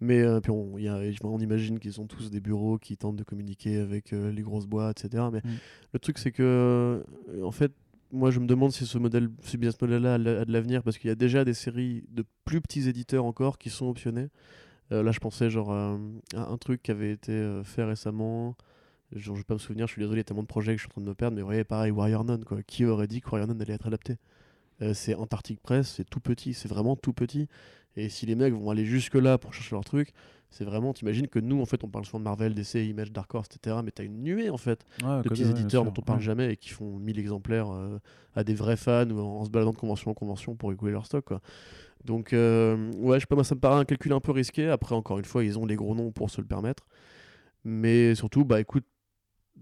Mais 0.00 0.20
euh, 0.22 0.40
puis 0.40 0.50
on, 0.50 0.76
il 0.76 0.84
y 0.84 0.88
a- 0.88 1.00
on 1.22 1.38
imagine 1.38 1.78
qu'ils 1.78 2.00
ont 2.00 2.06
tous 2.06 2.30
des 2.30 2.40
bureaux 2.40 2.78
qui 2.78 2.96
tentent 2.96 3.16
de 3.16 3.22
communiquer 3.24 3.78
avec 3.78 4.12
euh, 4.12 4.30
les 4.32 4.42
grosses 4.42 4.66
boîtes, 4.66 5.04
etc. 5.04 5.30
Mais 5.32 5.40
Mhm. 5.44 5.56
le 5.92 5.98
truc 5.98 6.18
c'est 6.18 6.32
que, 6.32 6.42
euh, 6.42 7.42
en 7.44 7.52
fait, 7.52 7.72
moi 8.12 8.30
je 8.30 8.40
me 8.40 8.46
demande 8.46 8.72
si 8.72 8.86
ce 8.86 8.98
modèle, 8.98 9.28
ce 9.42 9.56
business 9.56 9.80
model-là 9.80 10.14
a 10.14 10.18
de 10.44 10.52
l'avenir 10.52 10.82
parce 10.82 10.98
qu'il 10.98 11.08
y 11.08 11.12
a 11.12 11.14
déjà 11.16 11.44
des 11.44 11.54
séries 11.54 12.04
de 12.10 12.24
plus 12.44 12.60
petits 12.60 12.88
éditeurs 12.88 13.24
encore 13.24 13.56
qui 13.58 13.70
sont 13.70 13.86
optionnés. 13.88 14.28
Euh, 14.92 15.02
là 15.02 15.12
je 15.12 15.18
pensais 15.20 15.48
genre 15.48 15.72
à 15.72 15.96
un 16.34 16.56
truc 16.58 16.82
qui 16.82 16.90
avait 16.90 17.12
été 17.12 17.60
fait 17.64 17.84
récemment. 17.84 18.56
Genre, 19.12 19.36
je 19.36 19.40
vais 19.40 19.44
pas 19.44 19.54
me 19.54 19.58
souvenir, 19.60 19.86
je 19.86 19.92
suis 19.92 20.00
désolé, 20.00 20.16
il 20.16 20.20
y 20.20 20.22
a 20.22 20.24
tellement 20.24 20.42
de 20.42 20.48
projets 20.48 20.72
que 20.72 20.78
je 20.78 20.82
suis 20.82 20.88
en 20.88 20.94
train 20.94 21.00
de 21.02 21.06
me 21.06 21.14
perdre, 21.14 21.36
mais 21.36 21.42
vous 21.42 21.46
voyez, 21.46 21.62
pareil, 21.62 21.92
Warrior 21.92 22.24
Nun, 22.24 22.40
quoi. 22.40 22.62
Qui 22.64 22.84
aurait 22.84 23.06
dit 23.06 23.20
que 23.20 23.30
Warrior 23.30 23.46
Nun 23.46 23.60
allait 23.60 23.74
être 23.74 23.86
adapté? 23.86 24.16
Euh, 24.82 24.92
C'est 24.92 25.14
Antarctic 25.14 25.60
Press, 25.60 25.88
c'est 25.96 26.08
tout 26.08 26.18
petit, 26.18 26.52
c'est 26.52 26.66
vraiment 26.68 26.96
tout 26.96 27.12
petit. 27.12 27.46
Et 27.96 28.08
si 28.08 28.26
les 28.26 28.34
mecs 28.34 28.52
vont 28.54 28.70
aller 28.70 28.84
jusque-là 28.84 29.38
pour 29.38 29.54
chercher 29.54 29.74
leur 29.76 29.84
truc, 29.84 30.12
c'est 30.50 30.64
vraiment, 30.64 30.92
t'imagines 30.92 31.26
que 31.26 31.38
nous, 31.40 31.60
en 31.60 31.66
fait, 31.66 31.82
on 31.82 31.88
parle 31.88 32.04
souvent 32.04 32.20
de 32.20 32.24
Marvel, 32.24 32.54
DC, 32.54 32.74
Image, 32.76 33.10
Dark 33.12 33.32
Horse, 33.34 33.48
etc. 33.52 33.76
Mais 33.84 33.90
t'as 33.90 34.04
une 34.04 34.22
nuée, 34.22 34.50
en 34.50 34.56
fait, 34.56 34.84
Ouais, 35.02 35.22
de 35.22 35.28
petits 35.28 35.44
ouais, 35.44 35.50
éditeurs 35.50 35.84
dont 35.84 35.94
on 35.98 36.02
parle 36.02 36.18
ouais. 36.18 36.24
jamais 36.24 36.52
et 36.52 36.56
qui 36.56 36.70
font 36.70 36.98
1000 36.98 37.18
exemplaires 37.18 37.70
euh, 37.72 37.98
à 38.34 38.44
des 38.44 38.54
vrais 38.54 38.76
fans 38.76 39.08
ou 39.10 39.18
en, 39.18 39.40
en 39.40 39.44
se 39.44 39.50
baladant 39.50 39.72
de 39.72 39.76
convention 39.76 40.10
en 40.12 40.14
convention 40.14 40.54
pour 40.54 40.72
écouler 40.72 40.92
leur 40.92 41.06
stock, 41.06 41.24
quoi. 41.24 41.40
Donc, 42.04 42.32
euh, 42.32 42.92
ouais, 42.98 43.16
je 43.18 43.20
sais 43.20 43.26
pas, 43.26 43.34
moi, 43.34 43.44
ça 43.44 43.54
me 43.54 43.60
paraît 43.60 43.80
un 43.80 43.84
calcul 43.84 44.12
un 44.12 44.20
peu 44.20 44.32
risqué. 44.32 44.68
Après, 44.68 44.94
encore 44.94 45.18
une 45.18 45.24
fois, 45.24 45.42
ils 45.44 45.58
ont 45.58 45.66
les 45.66 45.76
gros 45.76 45.94
noms 45.94 46.12
pour 46.12 46.30
se 46.30 46.40
le 46.40 46.46
permettre. 46.46 46.86
Mais 47.64 48.14
surtout, 48.14 48.44
bah 48.44 48.60
écoute, 48.60 48.84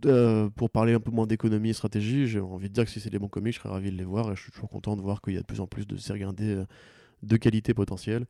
euh, 0.07 0.51
pour 0.51 0.71
parler 0.71 0.95
un 0.95 1.01
peu 1.01 1.11
moins 1.13 1.27
d'économie 1.27 1.71
et 1.71 1.73
stratégie, 1.75 2.27
j'ai 2.27 2.41
envie 2.41 2.69
de 2.69 2.75
dire 2.75 2.85
que 2.85 2.91
si 2.91 2.99
c'est 3.01 3.11
des 3.11 3.19
bons 3.21 3.29
comics, 3.29 3.55
je 3.55 3.61
serais 3.61 3.69
ravi 3.69 3.93
de 3.93 3.97
les 3.97 4.05
voir 4.05 4.33
et 4.33 4.37
je 4.37 4.43
suis 4.43 4.51
toujours 4.53 4.69
content 4.71 4.97
de 4.97 5.03
voir 5.03 5.23
qu'il 5.23 5.35
y 5.35 5.37
a 5.37 5.41
de 5.41 5.47
plus 5.47 5.61
en 5.61 5.67
plus 5.69 5.87
de 5.87 5.97
séries 5.97 6.25
indées 6.25 6.65
de 7.23 7.37
qualité 7.37 7.75
potentielle. 7.75 8.27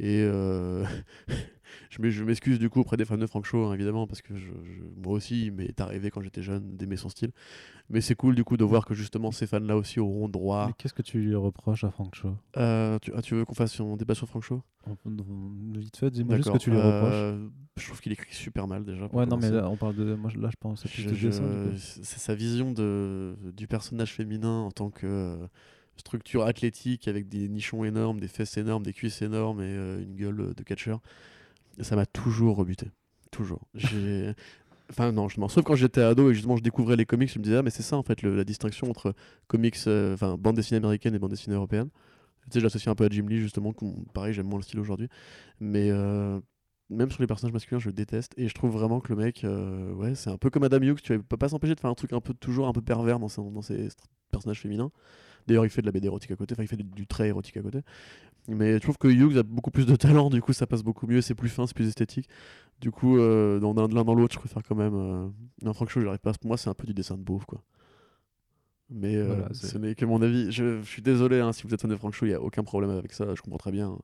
Et 0.00 0.22
euh, 0.22 0.84
je 1.90 2.02
m'ex- 2.02 2.14
je 2.14 2.24
m'excuse 2.24 2.58
du 2.58 2.68
coup 2.68 2.80
auprès 2.80 2.96
des 2.96 3.04
fans 3.04 3.16
de 3.16 3.26
Frank 3.26 3.44
Shaw, 3.44 3.66
hein, 3.66 3.74
évidemment, 3.74 4.06
parce 4.08 4.22
que 4.22 4.36
je- 4.36 4.46
je- 4.64 4.82
moi 4.96 5.12
aussi, 5.14 5.46
il 5.46 5.52
m'est 5.52 5.80
arrivé 5.80 6.10
quand 6.10 6.20
j'étais 6.20 6.42
jeune 6.42 6.76
d'aimer 6.76 6.96
son 6.96 7.08
style. 7.08 7.30
Mais 7.90 8.00
c'est 8.00 8.14
cool 8.14 8.34
du 8.34 8.42
coup 8.44 8.56
de 8.56 8.64
voir 8.64 8.86
que 8.86 8.94
justement 8.94 9.30
ces 9.30 9.46
fans-là 9.46 9.76
aussi 9.76 10.00
auront 10.00 10.28
droit. 10.28 10.66
Mais 10.68 10.72
qu'est-ce 10.76 10.94
que 10.94 11.02
tu 11.02 11.18
lui 11.20 11.34
reproches 11.34 11.84
à 11.84 11.90
Frank 11.90 12.14
Shaw? 12.14 12.34
Euh, 12.56 12.98
tu, 13.00 13.12
ah, 13.14 13.22
tu 13.22 13.34
veux 13.34 13.44
qu'on 13.44 13.54
fasse 13.54 13.78
un 13.80 13.96
débat 13.96 14.14
sur 14.14 14.26
Frank 14.26 14.42
Shaw? 14.42 14.62
Vite 15.74 15.96
fait, 15.96 16.10
dis-moi 16.10 16.36
juste 16.36 16.48
ce 16.48 16.52
que 16.52 16.58
tu 16.58 16.70
lui 16.70 16.76
reproches. 16.78 17.14
Euh, 17.14 17.48
je 17.76 17.86
trouve 17.86 18.00
qu'il 18.00 18.12
écrit 18.12 18.34
super 18.34 18.66
mal 18.66 18.84
déjà. 18.84 19.06
Ouais, 19.12 19.26
non, 19.26 19.36
mais 19.36 19.50
là, 19.50 19.68
on 19.68 19.76
parle 19.76 19.94
de. 19.94 20.14
Moi, 20.14 20.30
là, 20.36 20.48
je 20.50 20.56
pense 20.58 20.82
coup. 20.82 20.88
c'est 21.78 22.18
sa 22.18 22.34
vision 22.34 22.72
de, 22.72 23.36
du 23.56 23.66
personnage 23.66 24.12
féminin 24.12 24.60
en 24.60 24.70
tant 24.70 24.90
que 24.90 25.38
structure 25.96 26.44
athlétique 26.44 27.08
avec 27.08 27.28
des 27.28 27.48
nichons 27.48 27.84
énormes, 27.84 28.20
des 28.20 28.28
fesses 28.28 28.56
énormes, 28.56 28.82
des 28.84 28.92
cuisses 28.92 29.22
énormes 29.22 29.60
et 29.60 29.64
euh, 29.66 30.02
une 30.02 30.14
gueule 30.16 30.54
de 30.54 30.62
catcheur. 30.62 31.00
Ça 31.80 31.96
m'a 31.96 32.06
toujours 32.06 32.56
rebuté. 32.56 32.86
Toujours. 33.30 33.62
J'ai. 33.74 34.32
Enfin, 34.90 35.12
non, 35.12 35.28
justement. 35.28 35.48
Sauf 35.48 35.64
quand 35.64 35.76
j'étais 35.76 36.02
ado 36.02 36.30
et 36.30 36.34
justement 36.34 36.56
je 36.58 36.62
découvrais 36.62 36.94
les 36.96 37.06
comics, 37.06 37.32
je 37.32 37.38
me 37.38 37.44
disais, 37.44 37.56
ah, 37.56 37.62
mais 37.62 37.70
c'est 37.70 37.82
ça 37.82 37.96
en 37.96 38.02
fait 38.02 38.20
le- 38.20 38.36
la 38.36 38.44
distinction 38.44 38.90
entre 38.90 39.14
comics, 39.46 39.76
euh, 39.86 40.12
enfin, 40.12 40.36
bande 40.38 40.56
dessinée 40.56 40.76
américaine 40.76 41.14
et 41.14 41.18
bande 41.18 41.30
dessinée 41.30 41.56
européenne. 41.56 41.88
Tu 42.46 42.52
sais, 42.52 42.60
j'associe 42.60 42.88
un 42.92 42.94
peu 42.94 43.04
à 43.06 43.08
Jim 43.10 43.26
Lee 43.28 43.38
justement, 43.40 43.72
pareil, 44.12 44.34
j'aime 44.34 44.46
moins 44.46 44.58
le 44.58 44.64
style 44.64 44.80
aujourd'hui. 44.80 45.08
Mais 45.60 45.90
euh, 45.90 46.40
même 46.90 47.10
sur 47.10 47.22
les 47.22 47.26
personnages 47.26 47.54
masculins, 47.54 47.78
je 47.80 47.86
le 47.88 47.94
déteste. 47.94 48.32
Et 48.36 48.48
je 48.48 48.54
trouve 48.54 48.72
vraiment 48.72 49.00
que 49.00 49.12
le 49.14 49.22
mec, 49.22 49.44
euh, 49.44 49.92
ouais, 49.94 50.14
c'est 50.14 50.30
un 50.30 50.36
peu 50.38 50.50
comme 50.50 50.64
Adam 50.64 50.80
Hughes, 50.82 51.00
tu 51.02 51.14
il 51.14 51.22
peut 51.22 51.36
pas 51.38 51.48
s'empêcher 51.48 51.74
de 51.74 51.80
faire 51.80 51.90
un 51.90 51.94
truc 51.94 52.12
un 52.12 52.20
peu 52.20 52.34
toujours 52.34 52.68
un 52.68 52.72
peu 52.72 52.82
pervers 52.82 53.18
dans, 53.18 53.28
son- 53.28 53.50
dans 53.50 53.62
ses 53.62 53.88
personnages 54.30 54.60
féminins. 54.60 54.90
D'ailleurs, 55.46 55.66
il 55.66 55.70
fait 55.70 55.82
de 55.82 55.86
la 55.86 55.92
BD 55.92 56.06
érotique 56.06 56.30
à 56.30 56.36
côté, 56.36 56.54
enfin, 56.54 56.62
il 56.62 56.68
fait 56.68 56.76
du, 56.76 56.84
du 56.84 57.06
trait 57.06 57.28
érotique 57.28 57.56
à 57.56 57.62
côté. 57.62 57.80
Mais 58.48 58.74
je 58.74 58.78
trouve 58.78 58.98
que 58.98 59.08
Hughes 59.08 59.38
a 59.38 59.42
beaucoup 59.42 59.70
plus 59.70 59.86
de 59.86 59.96
talent, 59.96 60.28
du 60.30 60.42
coup, 60.42 60.52
ça 60.52 60.66
passe 60.66 60.82
beaucoup 60.82 61.06
mieux, 61.06 61.22
c'est 61.22 61.34
plus 61.34 61.48
fin, 61.48 61.66
c'est 61.66 61.74
plus 61.74 61.88
esthétique. 61.88 62.28
Du 62.80 62.90
coup, 62.90 63.18
euh, 63.18 63.58
dans 63.60 63.72
l'un 63.72 64.04
dans 64.04 64.14
l'autre, 64.14 64.34
je 64.34 64.38
préfère 64.38 64.62
quand 64.62 64.74
même. 64.74 64.94
Euh... 64.94 65.28
Non, 65.62 65.72
Frank 65.72 65.88
Shaw, 65.88 66.00
j'arrive 66.02 66.20
pas. 66.20 66.32
Pour 66.34 66.48
moi, 66.48 66.58
c'est 66.58 66.68
un 66.68 66.74
peu 66.74 66.86
du 66.86 66.92
dessin 66.94 67.16
de 67.16 67.22
beauf, 67.22 67.44
quoi. 67.46 67.62
Mais 68.90 69.16
euh, 69.16 69.26
Voilà, 69.26 69.48
ce 69.54 69.78
n'est 69.78 69.94
que 69.94 70.04
mon 70.04 70.20
avis. 70.20 70.52
Je, 70.52 70.80
je 70.82 70.86
suis 70.86 71.00
désolé 71.00 71.40
hein, 71.40 71.52
si 71.52 71.62
vous 71.62 71.72
êtes 71.72 71.80
fan 71.80 71.90
de 71.90 71.96
Frank 71.96 72.12
Shaw, 72.12 72.26
il 72.26 72.30
n'y 72.30 72.34
a 72.34 72.42
aucun 72.42 72.64
problème 72.64 72.90
avec 72.90 73.12
ça. 73.12 73.34
Je 73.34 73.40
comprends 73.40 73.56
très 73.58 73.72
bien. 73.72 73.96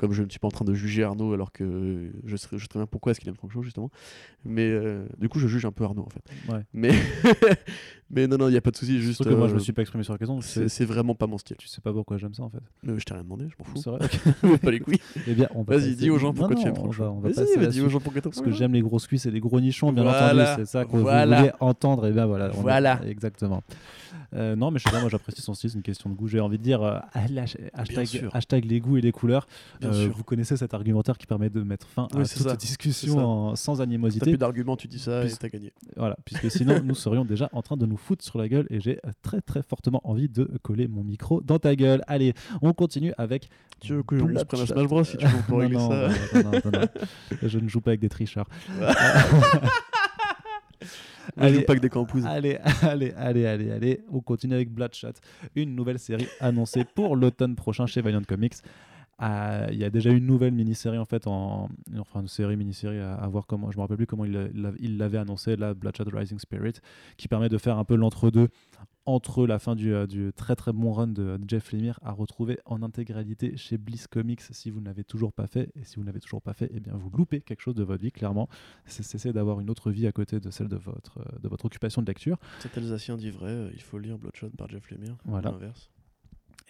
Comme 0.00 0.14
je 0.14 0.22
ne 0.22 0.30
suis 0.30 0.38
pas 0.38 0.48
en 0.48 0.50
train 0.50 0.64
de 0.64 0.72
juger 0.72 1.04
Arnaud 1.04 1.34
alors 1.34 1.52
que 1.52 2.10
je 2.24 2.34
sais, 2.34 2.48
je 2.52 2.62
sais 2.62 2.68
très 2.68 2.78
bien 2.78 2.86
pourquoi 2.86 3.12
est-ce 3.12 3.20
qu'il 3.20 3.28
aime 3.28 3.34
Franck 3.34 3.52
Cho 3.52 3.62
justement. 3.62 3.90
Mais 4.46 4.66
euh, 4.66 5.04
du 5.18 5.28
coup, 5.28 5.38
je 5.38 5.46
juge 5.46 5.66
un 5.66 5.72
peu 5.72 5.84
Arnaud 5.84 6.06
en 6.06 6.08
fait. 6.08 6.50
Ouais. 6.50 6.64
Mais, 6.72 6.92
mais 8.10 8.26
non, 8.26 8.38
non, 8.38 8.48
il 8.48 8.52
n'y 8.52 8.56
a 8.56 8.62
pas 8.62 8.70
de 8.70 8.76
souci. 8.78 8.98
Juste, 9.02 9.22
que 9.22 9.28
moi, 9.28 9.46
je 9.46 9.52
euh, 9.52 9.56
me 9.56 9.60
suis 9.60 9.74
pas 9.74 9.82
exprimé 9.82 10.02
sur 10.02 10.14
la 10.14 10.18
question. 10.18 10.40
c'est 10.40 10.84
vraiment 10.86 11.14
pas 11.14 11.26
mon 11.26 11.36
style. 11.36 11.58
Tu 11.58 11.68
sais 11.68 11.82
pas 11.82 11.92
pourquoi 11.92 12.16
j'aime 12.16 12.32
ça 12.32 12.44
en 12.44 12.48
fait. 12.48 12.62
Mais 12.82 12.98
je 12.98 13.04
t'ai 13.04 13.12
rien 13.12 13.24
demandé, 13.24 13.44
je 13.50 13.56
m'en 13.58 13.64
fous. 13.66 13.76
C'est 13.76 13.90
vrai. 13.90 14.58
Pas 14.62 14.70
les 14.70 14.80
couilles. 14.80 15.00
Eh 15.26 15.34
bien, 15.34 15.50
on 15.54 15.64
Vas-y, 15.64 15.96
dis 15.96 16.08
aux 16.08 16.16
gens 16.16 16.28
Non, 16.28 16.32
pourquoi 16.32 16.56
tu 16.56 16.62
non, 16.62 16.68
aimes 16.68 16.82
on 16.82 16.90
Franck 16.90 17.22
Vas-y, 17.22 17.60
là-dessus. 17.60 17.82
aux 17.82 17.90
gens 17.90 18.00
pourquoi 18.00 18.22
Parce 18.22 18.40
que 18.40 18.52
j'aime 18.52 18.72
les 18.72 18.80
grosses 18.80 19.06
cuisses 19.06 19.26
et 19.26 19.30
les 19.30 19.40
gros 19.40 19.60
nichons, 19.60 19.92
bien 19.92 20.04
Voilà, 20.04 20.28
entendu. 20.32 20.42
C'est 20.56 20.64
ça 20.64 20.86
que 20.86 20.92
vous 20.92 21.00
voulez 21.00 21.50
entendre. 21.60 22.06
Et 22.06 22.12
bien 22.12 22.24
voilà. 22.24 22.48
Voilà. 22.48 23.00
Exactement. 23.06 23.62
Euh, 24.34 24.54
non, 24.54 24.70
mais 24.70 24.78
je 24.78 24.84
sais 24.84 24.90
pas, 24.90 25.00
moi 25.00 25.08
j'apprécie 25.08 25.42
son 25.42 25.54
style, 25.54 25.70
c'est 25.70 25.76
une 25.76 25.82
question 25.82 26.08
de 26.08 26.14
goût. 26.14 26.28
J'ai 26.28 26.40
envie 26.40 26.58
de 26.58 26.62
dire 26.62 26.82
euh, 26.82 26.98
hashtag, 27.14 28.64
les 28.64 28.80
goûts 28.80 28.96
et 28.96 29.00
les 29.00 29.12
couleurs. 29.12 29.46
Euh, 29.90 30.08
vous 30.14 30.24
connaissez 30.24 30.56
cet 30.56 30.74
argumentaire 30.74 31.18
qui 31.18 31.26
permet 31.26 31.50
de 31.50 31.62
mettre 31.62 31.86
fin 31.88 32.08
Oui, 32.14 32.22
à 32.22 32.24
toute 32.24 32.42
ça. 32.48 32.56
discussion 32.56 33.18
en- 33.18 33.56
sans 33.56 33.74
Si 33.74 33.78
t'as 33.78 33.82
animosité. 33.84 34.30
plus 34.30 34.38
d'arguments, 34.38 34.76
tu 34.76 34.88
dis 34.88 34.98
ça 34.98 35.20
Puis- 35.22 35.32
et 35.32 35.36
t'as 35.36 35.48
gagné. 35.48 35.72
Voilà, 35.96 36.16
puisque 36.24 36.50
sinon 36.50 36.80
nous 36.84 36.94
serions 36.94 37.24
déjà 37.24 37.48
en 37.52 37.62
train 37.62 37.76
de 37.76 37.86
nous 37.86 37.96
foutre 37.96 38.24
sur 38.24 38.38
la 38.38 38.48
gueule 38.48 38.66
et 38.70 38.80
j'ai 38.80 38.98
très 39.22 39.40
très 39.40 39.62
fortement 39.62 40.00
envie 40.04 40.28
de 40.28 40.44
coller 40.62 40.88
mon 40.88 41.02
micro 41.04 41.40
dans 41.40 41.58
ta 41.58 41.74
gueule. 41.76 42.02
Allez, 42.06 42.34
on 42.62 42.72
continue 42.72 43.12
avec. 43.18 43.48
Tu 43.80 43.94
veux 43.94 44.02
que 44.02 44.14
on 44.16 44.38
se 44.38 44.44
prenne 44.44 44.60
un 44.60 44.66
Smash 44.66 44.86
Bros 44.86 45.04
si 45.04 45.16
tu 45.16 45.26
veux 45.26 45.42
pour 45.48 45.58
régler 45.60 45.76
non, 45.76 45.88
ça 45.90 46.08
non, 46.42 46.50
non, 46.50 46.70
non. 46.80 46.86
Je 47.42 47.58
ne 47.58 47.68
joue 47.68 47.80
pas 47.80 47.90
avec 47.90 48.00
des 48.00 48.08
tricheurs. 48.10 48.46
Moi, 48.78 48.88
je 50.80 50.86
joue 51.42 51.56
Allez, 51.56 51.62
pas 51.62 51.74
que 51.76 51.80
des 51.80 51.88
campouses. 51.90 52.24
Allez, 52.26 52.58
allez, 52.82 53.12
allez, 53.16 53.46
allez, 53.46 53.70
allez. 53.70 54.04
On 54.10 54.20
continue 54.20 54.54
avec 54.54 54.70
Bloodshot, 54.72 55.12
une 55.54 55.74
nouvelle 55.74 55.98
série 55.98 56.26
annoncée 56.40 56.84
pour 56.84 57.14
l'automne 57.16 57.54
prochain 57.54 57.86
chez 57.86 58.00
Valiant 58.00 58.22
Comics. 58.26 58.54
Il 59.20 59.76
y 59.76 59.84
a 59.84 59.90
déjà 59.90 60.10
une 60.10 60.26
nouvelle 60.26 60.54
mini-série 60.54 60.98
en 60.98 61.04
fait, 61.04 61.26
en, 61.26 61.68
enfin 61.98 62.20
une 62.22 62.28
série 62.28 62.56
mini-série 62.56 62.98
à, 62.98 63.14
à 63.14 63.28
voir 63.28 63.46
comment, 63.46 63.70
je 63.70 63.76
me 63.76 63.82
rappelle 63.82 63.98
plus 63.98 64.06
comment 64.06 64.24
il 64.24 64.32
l'a- 64.32 64.72
l'avait 64.80 65.18
annoncé, 65.18 65.56
là, 65.56 65.74
Bloodshot 65.74 66.04
Rising 66.12 66.38
Spirit, 66.38 66.74
qui 67.16 67.28
permet 67.28 67.48
de 67.48 67.58
faire 67.58 67.76
un 67.78 67.84
peu 67.84 67.96
l'entre-deux 67.96 68.48
entre 69.06 69.46
la 69.46 69.58
fin 69.58 69.74
du, 69.76 69.92
euh, 69.92 70.06
du 70.06 70.30
très 70.34 70.54
très 70.56 70.72
bon 70.72 70.92
run 70.92 71.08
de, 71.08 71.38
Jeff 71.48 71.72
Lemire 71.72 71.98
à 72.02 72.12
retrouver 72.12 72.58
en 72.64 72.82
intégralité 72.82 73.56
chez 73.56 73.76
Bliss 73.78 74.06
Comics 74.06 74.40
si 74.42 74.70
vous 74.70 74.80
ne 74.80 74.86
l'avez 74.86 75.04
toujours 75.04 75.32
pas 75.32 75.46
fait. 75.46 75.70
Et 75.74 75.84
si 75.84 75.96
vous 75.96 76.02
ne 76.02 76.06
l'avez 76.06 76.20
toujours 76.20 76.42
pas 76.42 76.52
fait, 76.52 76.70
eh 76.72 76.80
bien 76.80 76.92
vous 76.94 77.10
loupez 77.10 77.40
quelque 77.40 77.60
chose 77.62 77.74
de 77.74 77.82
votre 77.82 78.02
vie, 78.02 78.12
clairement. 78.12 78.48
C'est 78.84 79.02
cesser 79.02 79.32
d'avoir 79.32 79.60
une 79.60 79.68
autre 79.70 79.90
vie 79.90 80.06
à 80.06 80.12
côté 80.12 80.38
de 80.38 80.50
celle 80.50 80.68
de 80.68 80.76
votre, 80.76 81.18
euh, 81.18 81.38
de 81.42 81.48
votre 81.48 81.64
occupation 81.64 82.02
de 82.02 82.06
lecture. 82.06 82.38
Cet 82.60 82.76
Alsacien 82.78 83.16
dit 83.16 83.30
vrai, 83.30 83.50
euh, 83.50 83.70
il 83.74 83.82
faut 83.82 83.98
lire 83.98 84.18
Bloodshot 84.18 84.50
par 84.56 84.68
Jeff 84.68 84.90
Lemire. 84.90 85.16
Voilà. 85.24 85.50
l'inverse. 85.50 85.90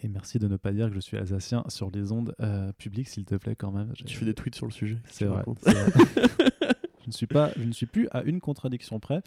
Et 0.03 0.09
merci 0.09 0.39
de 0.39 0.49
ne 0.49 0.57
pas 0.57 0.73
dire 0.73 0.89
que 0.89 0.95
je 0.95 1.01
suis 1.01 1.17
alsacien 1.17 1.65
sur 1.69 1.91
les 1.91 2.11
ondes 2.13 2.35
euh, 2.41 2.73
publiques, 2.73 3.09
s'il 3.09 3.25
te 3.25 3.35
plaît, 3.35 3.55
quand 3.55 3.71
même. 3.71 3.93
Tu 3.93 4.17
fais 4.17 4.25
des 4.25 4.35
tweets 4.35 4.55
sur 4.55 4.67
le 4.67 4.73
sujet. 4.73 4.99
C'est 5.05 5.27
vrai. 5.27 5.43
je, 5.67 7.07
ne 7.07 7.13
suis 7.13 7.27
pas, 7.27 7.51
je 7.57 7.65
ne 7.65 7.73
suis 7.73 7.87
plus 7.87 8.09
à 8.11 8.23
une 8.23 8.41
contradiction 8.41 8.99
près. 8.99 9.23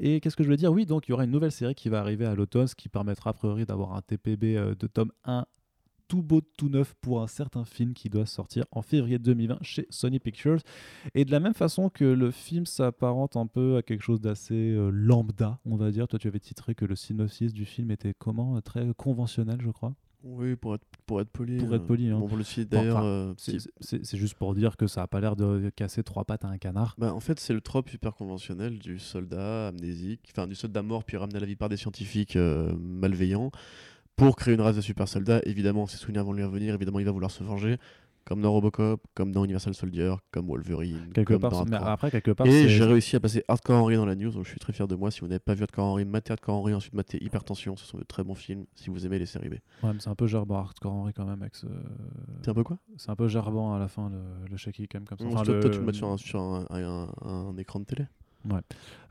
Et 0.00 0.20
qu'est-ce 0.20 0.34
que 0.34 0.42
je 0.42 0.48
veux 0.48 0.56
dire? 0.56 0.72
Oui, 0.72 0.86
donc 0.86 1.06
il 1.06 1.10
y 1.10 1.14
aura 1.14 1.24
une 1.24 1.30
nouvelle 1.30 1.52
série 1.52 1.74
qui 1.74 1.88
va 1.88 2.00
arriver 2.00 2.24
à 2.24 2.34
l'automne, 2.34 2.66
ce 2.66 2.74
qui 2.74 2.88
permettra 2.88 3.30
a 3.30 3.32
priori 3.34 3.66
d'avoir 3.66 3.94
un 3.94 4.02
TPB 4.02 4.56
euh, 4.56 4.74
de 4.74 4.86
tome 4.86 5.12
1 5.24 5.46
tout 6.10 6.22
beau, 6.22 6.40
tout 6.56 6.68
neuf 6.68 6.94
pour 7.00 7.22
un 7.22 7.28
certain 7.28 7.64
film 7.64 7.94
qui 7.94 8.08
doit 8.10 8.26
sortir 8.26 8.64
en 8.72 8.82
février 8.82 9.20
2020 9.20 9.58
chez 9.62 9.86
Sony 9.90 10.18
Pictures. 10.18 10.58
Et 11.14 11.24
de 11.24 11.30
la 11.30 11.38
même 11.38 11.54
façon 11.54 11.88
que 11.88 12.04
le 12.04 12.32
film 12.32 12.66
s'apparente 12.66 13.36
un 13.36 13.46
peu 13.46 13.76
à 13.76 13.82
quelque 13.82 14.02
chose 14.02 14.20
d'assez 14.20 14.54
euh, 14.72 14.90
lambda, 14.92 15.60
on 15.64 15.76
va 15.76 15.92
dire. 15.92 16.08
Toi, 16.08 16.18
tu 16.18 16.26
avais 16.26 16.40
titré 16.40 16.74
que 16.74 16.84
le 16.84 16.96
synopsis 16.96 17.52
du 17.52 17.64
film 17.64 17.92
était 17.92 18.12
comment? 18.12 18.56
Euh, 18.56 18.60
Très 18.60 18.88
conventionnel, 18.96 19.58
je 19.62 19.70
crois. 19.70 19.94
Oui, 20.24 20.56
pour 20.56 20.74
être, 20.74 20.84
pour 21.06 21.20
être 21.20 21.30
poli. 21.30 21.58
Pour 21.58 21.72
être 21.76 21.82
euh, 21.84 21.86
poli, 21.86 22.10
hein. 22.10 22.18
Bon, 22.18 22.34
le 22.36 22.42
site 22.42 22.68
d'ailleurs. 22.70 22.96
enfin, 22.98 23.06
euh, 23.06 23.34
C'est- 23.38 24.16
juste 24.16 24.34
pour 24.34 24.52
dire 24.54 24.76
que 24.76 24.88
ça 24.88 25.02
a 25.02 25.06
pas 25.06 25.20
l'air 25.20 25.36
de 25.36 25.70
casser 25.76 26.02
trois 26.02 26.24
pattes 26.24 26.44
à 26.44 26.48
un 26.48 26.58
canard. 26.58 26.96
Bah, 26.98 27.14
en 27.14 27.20
fait, 27.20 27.38
c'est 27.38 27.54
le 27.54 27.60
trope 27.60 27.92
hyper 27.94 28.14
conventionnel 28.16 28.80
du 28.80 28.98
soldat 28.98 29.68
amnésique, 29.68 30.28
enfin 30.32 30.48
du 30.48 30.56
soldat 30.56 30.82
mort 30.82 31.04
puis 31.04 31.16
ramené 31.16 31.36
à 31.36 31.40
la 31.40 31.46
vie 31.46 31.54
par 31.56 31.68
des 31.68 31.76
scientifiques 31.76 32.34
euh, 32.34 32.74
malveillants 32.76 33.52
pour 34.16 34.36
créer 34.36 34.54
une 34.54 34.60
race 34.60 34.76
de 34.76 34.80
super 34.80 35.08
soldats. 35.08 35.40
Évidemment, 35.44 35.86
ses 35.86 35.96
souvenirs 35.96 36.24
vont 36.24 36.32
lui 36.32 36.44
revenir, 36.44 36.74
évidemment, 36.74 36.98
il 37.00 37.06
va 37.06 37.12
vouloir 37.12 37.30
se 37.30 37.42
venger, 37.42 37.78
comme 38.26 38.42
dans 38.42 38.52
Robocop, 38.52 39.02
comme 39.14 39.32
dans 39.32 39.44
Universal 39.44 39.74
Soldier, 39.74 40.12
comme 40.30 40.46
Wolverine. 40.46 41.10
Quelque 41.14 41.32
comme 41.32 41.40
part, 41.40 41.50
dans 41.52 41.64
mais 41.64 41.76
Hardcore. 41.76 41.88
après, 41.92 42.10
quelque 42.10 42.30
part, 42.32 42.46
Et 42.46 42.68
j'ai 42.68 42.84
réussi 42.84 43.16
à 43.16 43.20
passer 43.20 43.42
Hardcore 43.48 43.80
Henry 43.82 43.96
dans 43.96 44.04
la 44.04 44.14
news, 44.14 44.30
donc 44.30 44.44
je 44.44 44.50
suis 44.50 44.60
très 44.60 44.72
fier 44.74 44.86
de 44.86 44.94
moi. 44.94 45.10
Si 45.10 45.20
vous 45.20 45.26
n'avez 45.26 45.38
pas 45.40 45.54
vu 45.54 45.62
Hardcore 45.62 45.86
Henry, 45.86 46.04
matez 46.04 46.32
Hardcore 46.32 46.54
Henry, 46.56 46.74
ensuite 46.74 46.92
matez 46.94 47.18
Hypertension, 47.24 47.76
ce 47.76 47.86
sont 47.86 47.96
de 47.98 48.04
très 48.04 48.22
bons 48.22 48.34
films 48.34 48.66
si 48.74 48.90
vous 48.90 49.06
aimez 49.06 49.18
les 49.18 49.26
séries 49.26 49.48
B. 49.48 49.54
Ouais, 49.82 49.92
mais 49.94 50.00
c'est 50.00 50.10
un 50.10 50.14
peu 50.14 50.26
gerbant 50.26 50.58
Hardcore 50.58 50.92
Henry 50.92 51.12
quand 51.14 51.24
même 51.24 51.40
avec 51.40 51.56
ce... 51.56 51.66
C'est 52.42 52.50
un 52.50 52.54
peu 52.54 52.62
quoi? 52.62 52.78
C'est 52.98 53.10
un 53.10 53.16
peu 53.16 53.26
gerbant 53.26 53.74
à 53.74 53.78
la 53.78 53.88
fin 53.88 54.10
le, 54.10 54.20
le 54.50 54.56
shaky 54.58 54.86
cam 54.86 55.04
comme 55.06 55.18
ça. 55.18 55.24
Non, 55.24 55.32
Enfin, 55.32 55.50
le- 55.52 55.60
toi, 55.60 55.70
tu 55.70 55.80
le 55.80 55.86
mets 55.86 55.92
sur, 55.94 56.08
un, 56.08 56.16
sur 56.18 56.40
un, 56.40 56.66
un- 56.70 57.08
un 57.28 57.56
écran 57.56 57.80
de 57.80 57.84
télé. 57.86 58.04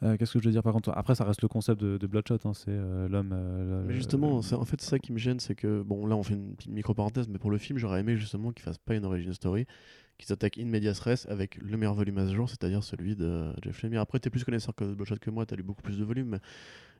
Euh, 0.03 0.17
Qu'est-ce 0.17 0.33
que 0.33 0.39
je 0.39 0.45
veux 0.45 0.51
dire 0.51 0.63
par 0.63 0.73
contre? 0.73 0.91
Après, 0.95 1.15
ça 1.15 1.23
reste 1.23 1.41
le 1.41 1.47
concept 1.47 1.81
de, 1.81 2.07
Bloodshot. 2.07 2.37
hein, 2.45 2.53
c'est 2.53 2.69
euh, 2.69 3.07
l'homme. 3.07 3.31
euh, 3.33 3.83
Mais 3.87 3.93
justement, 3.93 4.37
en 4.37 4.65
fait, 4.65 4.81
ça 4.81 4.99
qui 4.99 5.11
me 5.11 5.17
gêne, 5.17 5.39
c'est 5.39 5.55
que, 5.55 5.81
bon, 5.81 6.05
là, 6.05 6.15
on 6.15 6.23
fait 6.23 6.33
une 6.33 6.55
petite 6.55 6.71
micro-parenthèse, 6.71 7.27
mais 7.27 7.37
pour 7.37 7.51
le 7.51 7.57
film, 7.57 7.77
j'aurais 7.77 7.99
aimé 7.99 8.15
justement 8.17 8.51
qu'il 8.51 8.63
fasse 8.63 8.77
pas 8.77 8.95
une 8.95 9.05
origin 9.05 9.33
story, 9.33 9.65
qu'il 10.17 10.27
s'attaque 10.27 10.57
in 10.57 10.65
medias 10.65 10.99
res 11.03 11.25
avec 11.29 11.57
le 11.57 11.77
meilleur 11.77 11.93
volume 11.93 12.17
à 12.17 12.27
ce 12.27 12.33
jour, 12.33 12.49
c'est-à-dire 12.49 12.83
celui 12.83 13.15
de 13.15 13.51
Jeff 13.63 13.81
Lemire. 13.83 14.01
Après, 14.01 14.19
t'es 14.19 14.29
plus 14.29 14.43
connaisseur 14.43 14.73
que 14.75 14.83
Bloodshot 14.83 15.17
que 15.21 15.29
moi, 15.29 15.45
t'as 15.45 15.55
lu 15.55 15.63
beaucoup 15.63 15.81
plus 15.81 15.97
de 15.97 16.03
volumes, 16.03 16.29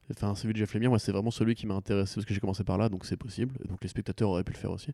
mais 0.09 0.15
enfin, 0.15 0.35
celui 0.35 0.53
de 0.53 0.59
Jeff 0.59 0.73
Lemire, 0.73 0.89
moi, 0.89 0.99
c'est 0.99 1.11
vraiment 1.11 1.31
celui 1.31 1.55
qui 1.55 1.67
m'a 1.67 1.75
intéressé, 1.75 2.15
parce 2.15 2.25
que 2.25 2.33
j'ai 2.33 2.39
commencé 2.39 2.63
par 2.63 2.77
là, 2.77 2.89
donc 2.89 3.05
c'est 3.05 3.17
possible, 3.17 3.53
donc 3.67 3.79
les 3.81 3.89
spectateurs 3.89 4.29
auraient 4.29 4.43
pu 4.43 4.53
le 4.53 4.57
faire 4.57 4.71
aussi. 4.71 4.91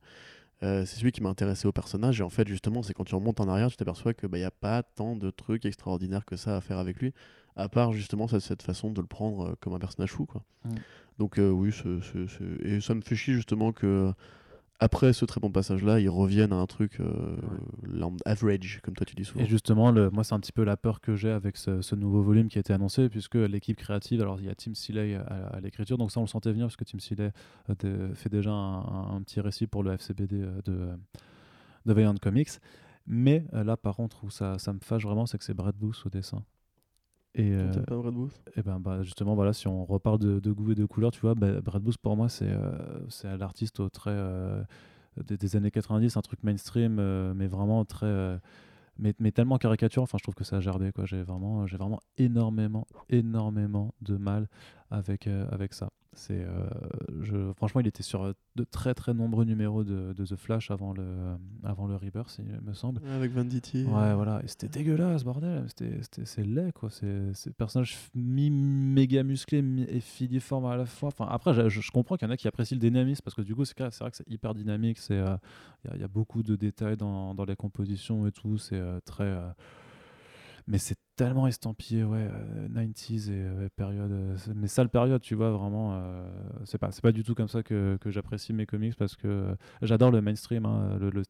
Euh, 0.63 0.85
c'est 0.85 0.97
celui 0.97 1.11
qui 1.11 1.21
m'a 1.21 1.29
intéressé 1.29 1.67
au 1.67 1.71
personnage, 1.71 2.19
et 2.21 2.23
en 2.23 2.29
fait, 2.29 2.47
justement, 2.47 2.81
c'est 2.81 2.93
quand 2.93 3.03
tu 3.03 3.15
remontes 3.15 3.39
en 3.39 3.49
arrière, 3.49 3.69
tu 3.69 3.77
t'aperçois 3.77 4.13
qu'il 4.13 4.29
n'y 4.31 4.43
a 4.43 4.51
pas 4.51 4.83
tant 4.83 5.15
de 5.15 5.29
trucs 5.29 5.65
extraordinaires 5.65 6.25
que 6.25 6.37
ça 6.37 6.55
à 6.55 6.61
faire 6.61 6.77
avec 6.77 6.99
lui, 6.99 7.13
à 7.55 7.69
part 7.69 7.91
justement 7.91 8.27
cette, 8.27 8.41
cette 8.41 8.61
façon 8.61 8.91
de 8.91 9.01
le 9.01 9.07
prendre 9.07 9.49
euh, 9.49 9.55
comme 9.59 9.73
un 9.73 9.79
personnage 9.79 10.11
fou, 10.11 10.25
quoi. 10.25 10.43
Mm. 10.65 10.75
Donc 11.17 11.39
euh, 11.39 11.49
oui, 11.49 11.73
et 12.63 12.81
ça 12.81 12.93
me 12.93 13.01
fait 13.01 13.15
chier 13.15 13.33
justement 13.33 13.71
que 13.71 14.11
après 14.79 15.13
ce 15.13 15.23
très 15.25 15.39
bon 15.39 15.49
passage-là, 15.49 15.99
ils 15.99 16.09
reviennent 16.09 16.51
à 16.51 16.57
un 16.57 16.65
truc 16.65 16.99
euh, 16.99 17.38
average, 18.25 18.81
comme 18.83 18.93
toi 18.93 19.05
tu 19.05 19.15
dis 19.15 19.23
souvent. 19.23 19.43
Et 19.43 19.47
justement, 19.47 19.91
le, 19.91 20.09
moi, 20.09 20.23
c'est 20.23 20.33
un 20.33 20.39
petit 20.39 20.51
peu 20.51 20.63
la 20.63 20.75
peur 20.75 20.99
que 20.99 21.15
j'ai 21.15 21.31
avec 21.31 21.55
ce, 21.55 21.81
ce 21.81 21.95
nouveau 21.95 22.21
volume 22.21 22.49
qui 22.49 22.57
a 22.57 22.61
été 22.61 22.73
annoncé, 22.73 23.07
puisque 23.07 23.35
l'équipe 23.35 23.77
créative, 23.77 24.21
alors 24.21 24.39
il 24.39 24.47
y 24.47 24.49
a 24.49 24.55
Tim 24.55 24.73
Seeley 24.73 25.15
à, 25.15 25.21
à 25.21 25.59
l'écriture, 25.61 25.97
donc 25.97 26.11
ça 26.11 26.19
on 26.19 26.23
le 26.23 26.27
sentait 26.27 26.51
venir, 26.51 26.65
parce 26.65 26.75
que 26.75 26.83
Tim 26.83 26.99
Seeley 26.99 27.31
euh, 27.83 28.13
fait 28.15 28.29
déjà 28.29 28.51
un, 28.51 29.15
un 29.15 29.21
petit 29.21 29.39
récit 29.39 29.67
pour 29.67 29.83
le 29.83 29.93
FCBD 29.93 30.41
euh, 30.41 30.61
de, 30.65 30.89
de 31.85 31.93
Valiant 31.93 32.15
Comics. 32.15 32.59
Mais 33.07 33.45
euh, 33.53 33.63
là, 33.63 33.77
par 33.77 33.95
contre, 33.95 34.23
où 34.23 34.29
ça, 34.29 34.57
ça 34.59 34.73
me 34.73 34.79
fâche 34.79 35.03
vraiment, 35.03 35.25
c'est 35.25 35.38
que 35.38 35.43
c'est 35.43 35.53
Brad 35.53 35.75
Booth 35.75 36.01
au 36.05 36.09
dessin. 36.09 36.43
Et, 37.37 37.51
euh, 37.51 37.69
T'aimes 37.71 37.85
pas 37.85 37.97
Brad 37.97 38.13
Booth? 38.13 38.41
et 38.55 38.61
ben 38.61 38.79
bah, 38.79 39.03
justement, 39.03 39.35
voilà, 39.35 39.51
si 39.53 39.67
on 39.67 39.83
reparle 39.85 40.19
de, 40.19 40.39
de 40.39 40.51
goût 40.51 40.71
et 40.71 40.75
de 40.75 40.85
couleur, 40.85 41.11
tu 41.11 41.19
vois, 41.19 41.35
bah, 41.35 41.59
Brad 41.61 41.83
Booth 41.83 41.97
pour 41.97 42.15
moi, 42.15 42.29
c'est 42.29 42.47
euh, 42.49 43.37
l'artiste 43.37 43.79
au 43.81 43.89
trait 43.89 44.11
euh, 44.13 44.63
des, 45.25 45.37
des 45.37 45.55
années 45.57 45.71
90, 45.71 46.15
un 46.15 46.21
truc 46.21 46.43
mainstream, 46.43 46.97
euh, 46.99 47.33
mais 47.35 47.47
vraiment 47.47 47.83
très. 47.85 48.05
euh, 48.05 48.37
mais, 48.97 49.13
mais 49.19 49.31
tellement 49.33 49.57
caricature, 49.57 50.03
enfin, 50.03 50.17
je 50.17 50.23
trouve 50.23 50.35
que 50.35 50.45
ça 50.45 50.57
a 50.57 50.59
gerbé, 50.61 50.93
quoi. 50.93 51.05
J'ai 51.05 51.21
vraiment, 51.23 51.67
j'ai 51.67 51.75
vraiment 51.75 51.99
énormément, 52.17 52.87
énormément 53.09 53.93
de 54.01 54.15
mal 54.15 54.47
avec, 54.89 55.27
euh, 55.27 55.45
avec 55.51 55.73
ça. 55.73 55.89
C'est, 56.17 56.39
euh, 56.39 56.67
je, 57.21 57.51
franchement, 57.54 57.82
il 57.82 57.88
était 57.88 58.01
sur 58.04 58.23
euh, 58.23 58.34
de 58.56 58.63
très 58.63 58.93
très 58.93 59.13
nombreux 59.13 59.43
numéros 59.43 59.84
de, 59.84 60.13
de 60.13 60.25
The 60.25 60.38
Flash 60.38 60.71
avant 60.71 60.93
le, 60.93 61.04
euh, 61.04 61.36
avant 61.63 61.88
le 61.88 61.95
Rebirth, 61.97 62.39
il 62.39 62.45
me 62.65 62.73
semble. 62.73 63.01
Avec 63.10 63.34
Venditti. 63.34 63.84
Ouais, 63.84 64.13
voilà, 64.15 64.41
et 64.43 64.47
c'était 64.47 64.69
dégueulasse, 64.69 65.23
bordel. 65.25 65.65
C'était, 65.67 66.01
c'était, 66.01 66.25
c'est 66.25 66.43
laid, 66.45 66.71
quoi. 66.71 66.89
C'est, 66.89 67.34
c'est 67.34 67.54
personnage 67.54 67.97
mi-méga 68.15 69.23
musclé 69.23 69.62
mi- 69.62 69.84
et 69.89 69.99
filiforme 69.99 70.65
à 70.65 70.78
la 70.78 70.86
fois. 70.86 71.10
Enfin, 71.10 71.28
après, 71.30 71.69
je, 71.69 71.91
comprends 71.91 72.15
qu'il 72.15 72.28
y 72.28 72.32
en 72.32 72.34
a 72.34 72.38
qui 72.38 72.47
apprécient 72.47 72.75
le 72.78 72.82
dynamisme 72.82 73.21
parce 73.23 73.36
que 73.36 73.41
du 73.41 73.54
coup, 73.54 73.65
c'est, 73.65 73.75
c'est 73.78 73.99
vrai 73.99 74.12
que 74.12 74.17
c'est 74.17 74.30
hyper 74.30 74.54
dynamique. 74.54 74.97
C'est, 74.99 75.13
euh, 75.19 75.36
il 75.84 75.89
y 75.89 75.93
a- 75.93 75.95
il 75.97 76.01
y, 76.01 76.04
a 76.06 76.08
beaucoup 76.08 76.43
de 76.43 76.56
détails 76.56 76.97
dans, 76.97 77.36
dans 77.36 77.45
les 77.45 77.56
compositions 77.56 78.25
et 78.25 78.32
tout. 78.32 78.58
C'est 78.58 78.80
euh, 78.80 78.99
très. 79.06 79.38
Euh, 80.67 80.71
mais 80.71 80.78
c'est 80.78 80.97
tellement 81.15 81.47
estampillé, 81.47 82.04
ouais, 82.04 82.28
euh, 82.32 82.67
90s 82.69 83.30
et 83.30 83.34
euh, 83.34 83.69
période. 83.75 84.12
euh, 84.12 84.36
mais 84.56 84.67
sale 84.67 84.89
période, 84.89 85.21
tu 85.21 85.36
vois, 85.36 85.51
vraiment. 85.51 85.93
euh, 85.93 86.28
c'est, 86.65 86.78
pas, 86.78 86.91
c'est 86.91 87.01
pas 87.04 87.12
du 87.12 87.23
tout 87.23 87.36
comme 87.36 87.47
ça 87.47 87.63
que, 87.63 87.97
que 88.01 88.10
j'apprécie 88.12 88.54
mes 88.54 88.65
comics 88.65 88.95
parce 88.95 89.15
que 89.15 89.28
euh, 89.28 89.56
j'adore 89.82 90.12
le 90.12 90.21
mainstream. 90.21 90.65
hein, 90.65 90.97
le, 90.99 91.10
le 91.10 91.23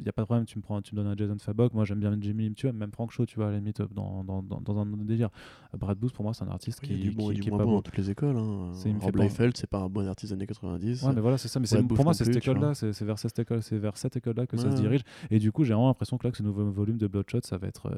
il 0.00 0.04
n'y 0.04 0.08
a 0.08 0.12
pas 0.12 0.22
de 0.22 0.26
problème, 0.26 0.46
tu 0.46 0.58
me, 0.58 0.62
prends, 0.62 0.82
tu 0.82 0.96
me 0.96 1.00
donnes 1.02 1.12
un 1.12 1.16
Jason 1.16 1.36
Fabok, 1.38 1.74
moi 1.74 1.84
j'aime 1.84 2.00
bien 2.00 2.16
Jimmy 2.20 2.52
tu 2.54 2.66
vois, 2.66 2.72
même 2.72 2.90
Frank 2.90 3.12
Shaw, 3.12 3.24
tu 3.24 3.36
vois, 3.36 3.48
à 3.48 3.50
la 3.52 3.58
limite, 3.58 3.80
euh, 3.80 3.86
dans, 3.94 4.24
dans, 4.24 4.42
dans, 4.42 4.60
dans 4.60 4.78
un 4.80 4.86
délire. 4.86 5.28
Euh, 5.74 5.76
Brad 5.76 5.96
Booth, 5.96 6.12
pour 6.12 6.24
moi, 6.24 6.34
c'est 6.34 6.42
un 6.42 6.48
artiste 6.48 6.80
Il 6.82 6.88
qui, 6.88 6.94
du 6.98 7.10
bon 7.12 7.26
qui, 7.26 7.32
et 7.32 7.34
du 7.34 7.40
qui 7.42 7.48
est 7.48 7.50
moins 7.50 7.58
pas 7.58 7.64
bon 7.66 7.72
dans 7.76 7.82
toutes 7.82 7.98
les 7.98 8.10
écoles. 8.10 8.36
Hein. 8.36 8.72
Rob 9.00 9.12
Liefeld, 9.24 9.56
c'est 9.56 9.68
pas 9.70 9.78
un 9.78 9.88
bon 9.88 10.08
artiste 10.08 10.32
des 10.32 10.38
années 10.38 10.46
90. 10.46 11.02
Ouais, 11.02 11.12
mais 11.14 11.20
voilà, 11.20 11.38
c'est 11.38 11.46
ça. 11.46 11.60
Mais 11.60 11.66
Booth 11.82 11.94
pour 11.96 12.04
moi, 12.04 12.14
c'est 12.14 12.24
cette 12.24 12.34
école-là, 12.48 12.74
c'est, 12.74 13.04
vers 13.04 13.18
cette 13.18 13.38
école, 13.38 13.62
c'est 13.62 13.78
vers 13.78 13.96
cette 13.96 14.16
école-là 14.16 14.46
que 14.48 14.56
ça 14.56 14.70
se 14.72 14.76
dirige. 14.80 15.02
Et 15.30 15.38
du 15.38 15.52
coup, 15.52 15.62
j'ai 15.62 15.74
vraiment 15.74 15.88
l'impression 15.88 16.18
que 16.18 16.26
là, 16.26 16.32
que 16.32 16.38
ce 16.38 16.42
nouveau 16.42 16.68
volume 16.70 16.98
de 16.98 17.06
Bloodshot, 17.06 17.40
ça 17.44 17.58
va 17.58 17.68
être. 17.68 17.88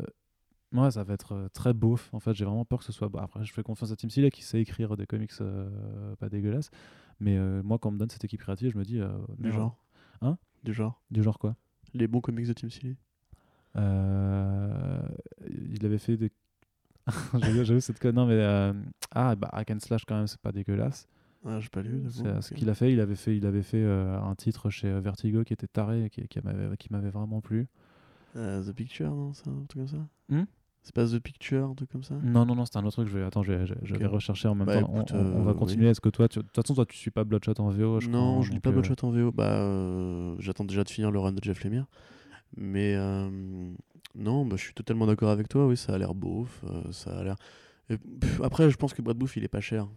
Ouais, 0.75 0.91
ça 0.91 1.05
va 1.05 1.15
être 1.15 1.33
euh, 1.35 1.49
très 1.53 1.73
beauf. 1.73 2.11
En 2.13 2.21
fait, 2.21 2.35
j'ai 2.35 2.45
vraiment 2.45 2.65
peur 2.65 2.81
que 2.81 2.85
ce 2.85 2.93
soit. 2.93 3.09
bon, 3.09 3.21
après, 3.21 3.45
je 3.45 3.53
fais 3.53 3.63
confiance 3.63 3.93
à 3.93 3.97
Tim 3.97 4.09
Seeley 4.09 4.31
qui 4.31 4.43
sait 4.43 4.61
écrire 4.61 4.97
des 4.97 5.07
comics 5.07 5.31
euh, 5.41 6.17
pas 6.17 6.29
dégueulasses. 6.29 6.71
Mais 7.21 7.37
euh, 7.39 7.63
moi, 7.63 7.79
quand 7.79 7.91
on 7.91 7.93
me 7.93 7.99
donne 7.99 8.11
cette 8.11 8.25
équipe 8.25 8.41
créative, 8.41 8.73
je 8.73 8.79
me 8.79 8.85
dis. 8.85 9.01
euh, 9.01 9.09
Du 9.39 9.53
genre. 9.53 9.77
Hein? 10.21 10.37
Du 10.65 10.75
genre. 10.75 11.01
Du 11.11 11.23
genre 11.23 11.39
quoi? 11.39 11.55
Les 11.95 12.09
bons 12.09 12.21
comics 12.21 12.47
de 12.49 12.53
Tim 12.53 12.69
Seeley 12.71 12.97
il 13.77 15.81
avait 15.85 15.99
fait 15.99 16.17
des. 16.17 16.31
Vu 17.35 17.81
cette 17.81 17.99
conne. 17.99 18.15
Non, 18.17 18.27
mais. 18.27 18.73
Ah, 19.11 19.35
bah, 19.37 19.49
Hack 19.53 19.71
and 19.71 19.81
Slash, 19.81 20.05
quand 20.05 20.17
même, 20.17 20.27
c'est 20.27 20.41
pas 20.41 20.53
dégueulasse. 20.53 21.07
Ah, 21.47 21.61
j'ai 21.61 21.69
pas 21.69 21.83
lu. 21.83 22.05
C'est 22.09 22.41
ce 22.43 22.55
qu'il 22.55 22.69
a 22.71 22.75
fait. 22.75 22.93
Il 22.93 23.01
avait 23.01 23.17
fait, 23.17 23.37
il 23.37 23.47
avait 23.47 23.63
fait 23.63 23.85
un 23.85 24.35
titre 24.35 24.71
chez 24.71 24.99
Vertigo 25.01 25.45
qui 25.45 25.53
était 25.53 25.67
taré 25.67 26.05
et 26.07 26.11
qui, 26.11 26.27
qui 26.29 26.41
m'avait 26.43 26.77
qui 26.77 26.93
m'avait 26.93 27.11
vraiment 27.11 27.41
plu. 27.41 27.69
The 28.35 28.73
Picture, 28.73 29.15
non? 29.15 29.33
C'est 29.33 29.47
un 29.49 29.65
truc 29.69 29.87
comme 29.87 29.89
ça? 29.89 30.07
Hmm? 30.29 30.45
C'est 30.85 30.95
pas 30.95 31.07
The 31.07 31.19
Picture, 31.19 31.71
un 31.71 31.75
truc 31.75 31.91
comme 31.91 32.03
ça 32.05 32.15
Non, 32.23 32.45
non, 32.45 32.55
non, 32.55 32.65
c'était 32.67 32.77
un 32.77 32.85
autre 32.85 32.93
truc. 33.03 33.09
Je 33.09 33.19
vais, 33.19 33.25
attends, 33.25 33.43
je 33.43 33.53
vais, 33.53 33.67
je, 33.67 33.75
je 33.83 33.95
vais 33.97 34.05
rechercher 34.07 34.49
en 34.49 34.55
même 34.55 34.67
Bah, 34.67 34.81
temps. 34.83 34.91
On- 34.93 34.99
écoute, 34.99 35.13
on, 35.15 35.19
on 35.41 35.43
va 35.43 35.51
euh, 35.53 35.55
continuer. 35.55 35.89
Est-ce 35.89 36.01
que 36.03 36.11
toi, 36.11 36.29
tu- 36.29 36.39
de 36.41 36.45
toute 36.45 36.55
façon, 36.55 36.75
toi, 36.75 36.85
tu 36.85 36.97
suis 36.97 37.11
pas 37.11 37.25
Bloodshot 37.25 37.55
en 37.59 37.71
VO 37.71 38.01
je 38.01 38.09
Non, 38.11 38.33
crois, 38.35 38.43
je 38.47 38.53
lis 38.53 38.61
pas 38.61 38.69
euh, 38.69 38.73
Bloodshot 38.75 38.95
en 39.03 39.11
VO. 39.11 39.33
Bah, 39.33 39.45
euh, 39.53 40.37
j'attends 40.39 40.65
déjà 40.65 40.85
de 40.85 40.91
finir 40.91 41.11
le 41.11 41.19
run 41.19 41.33
de 41.33 41.43
Jeff 41.43 41.65
Lemire. 41.65 41.87
Mais 42.57 42.95
non, 44.15 44.45
bah, 44.47 44.57
je 44.57 44.63
suis 44.63 44.75
totalement 44.75 45.07
d'accord 45.07 45.31
avec 45.31 45.49
toi. 45.49 45.67
Oui, 45.67 45.77
ça 45.77 45.95
a 45.95 45.99
l'air 45.99 46.15
beauf. 46.15 46.63
ça 46.93 47.19
a 47.19 47.25
l'air. 47.25 47.37
après, 48.43 48.71
je 48.71 48.77
pense 48.77 48.93
que 48.95 49.03
Brad 49.03 49.17
Booth, 49.17 49.37
il 49.37 49.45
est 49.45 49.49
pas 49.49 49.61
cher. 49.63 49.89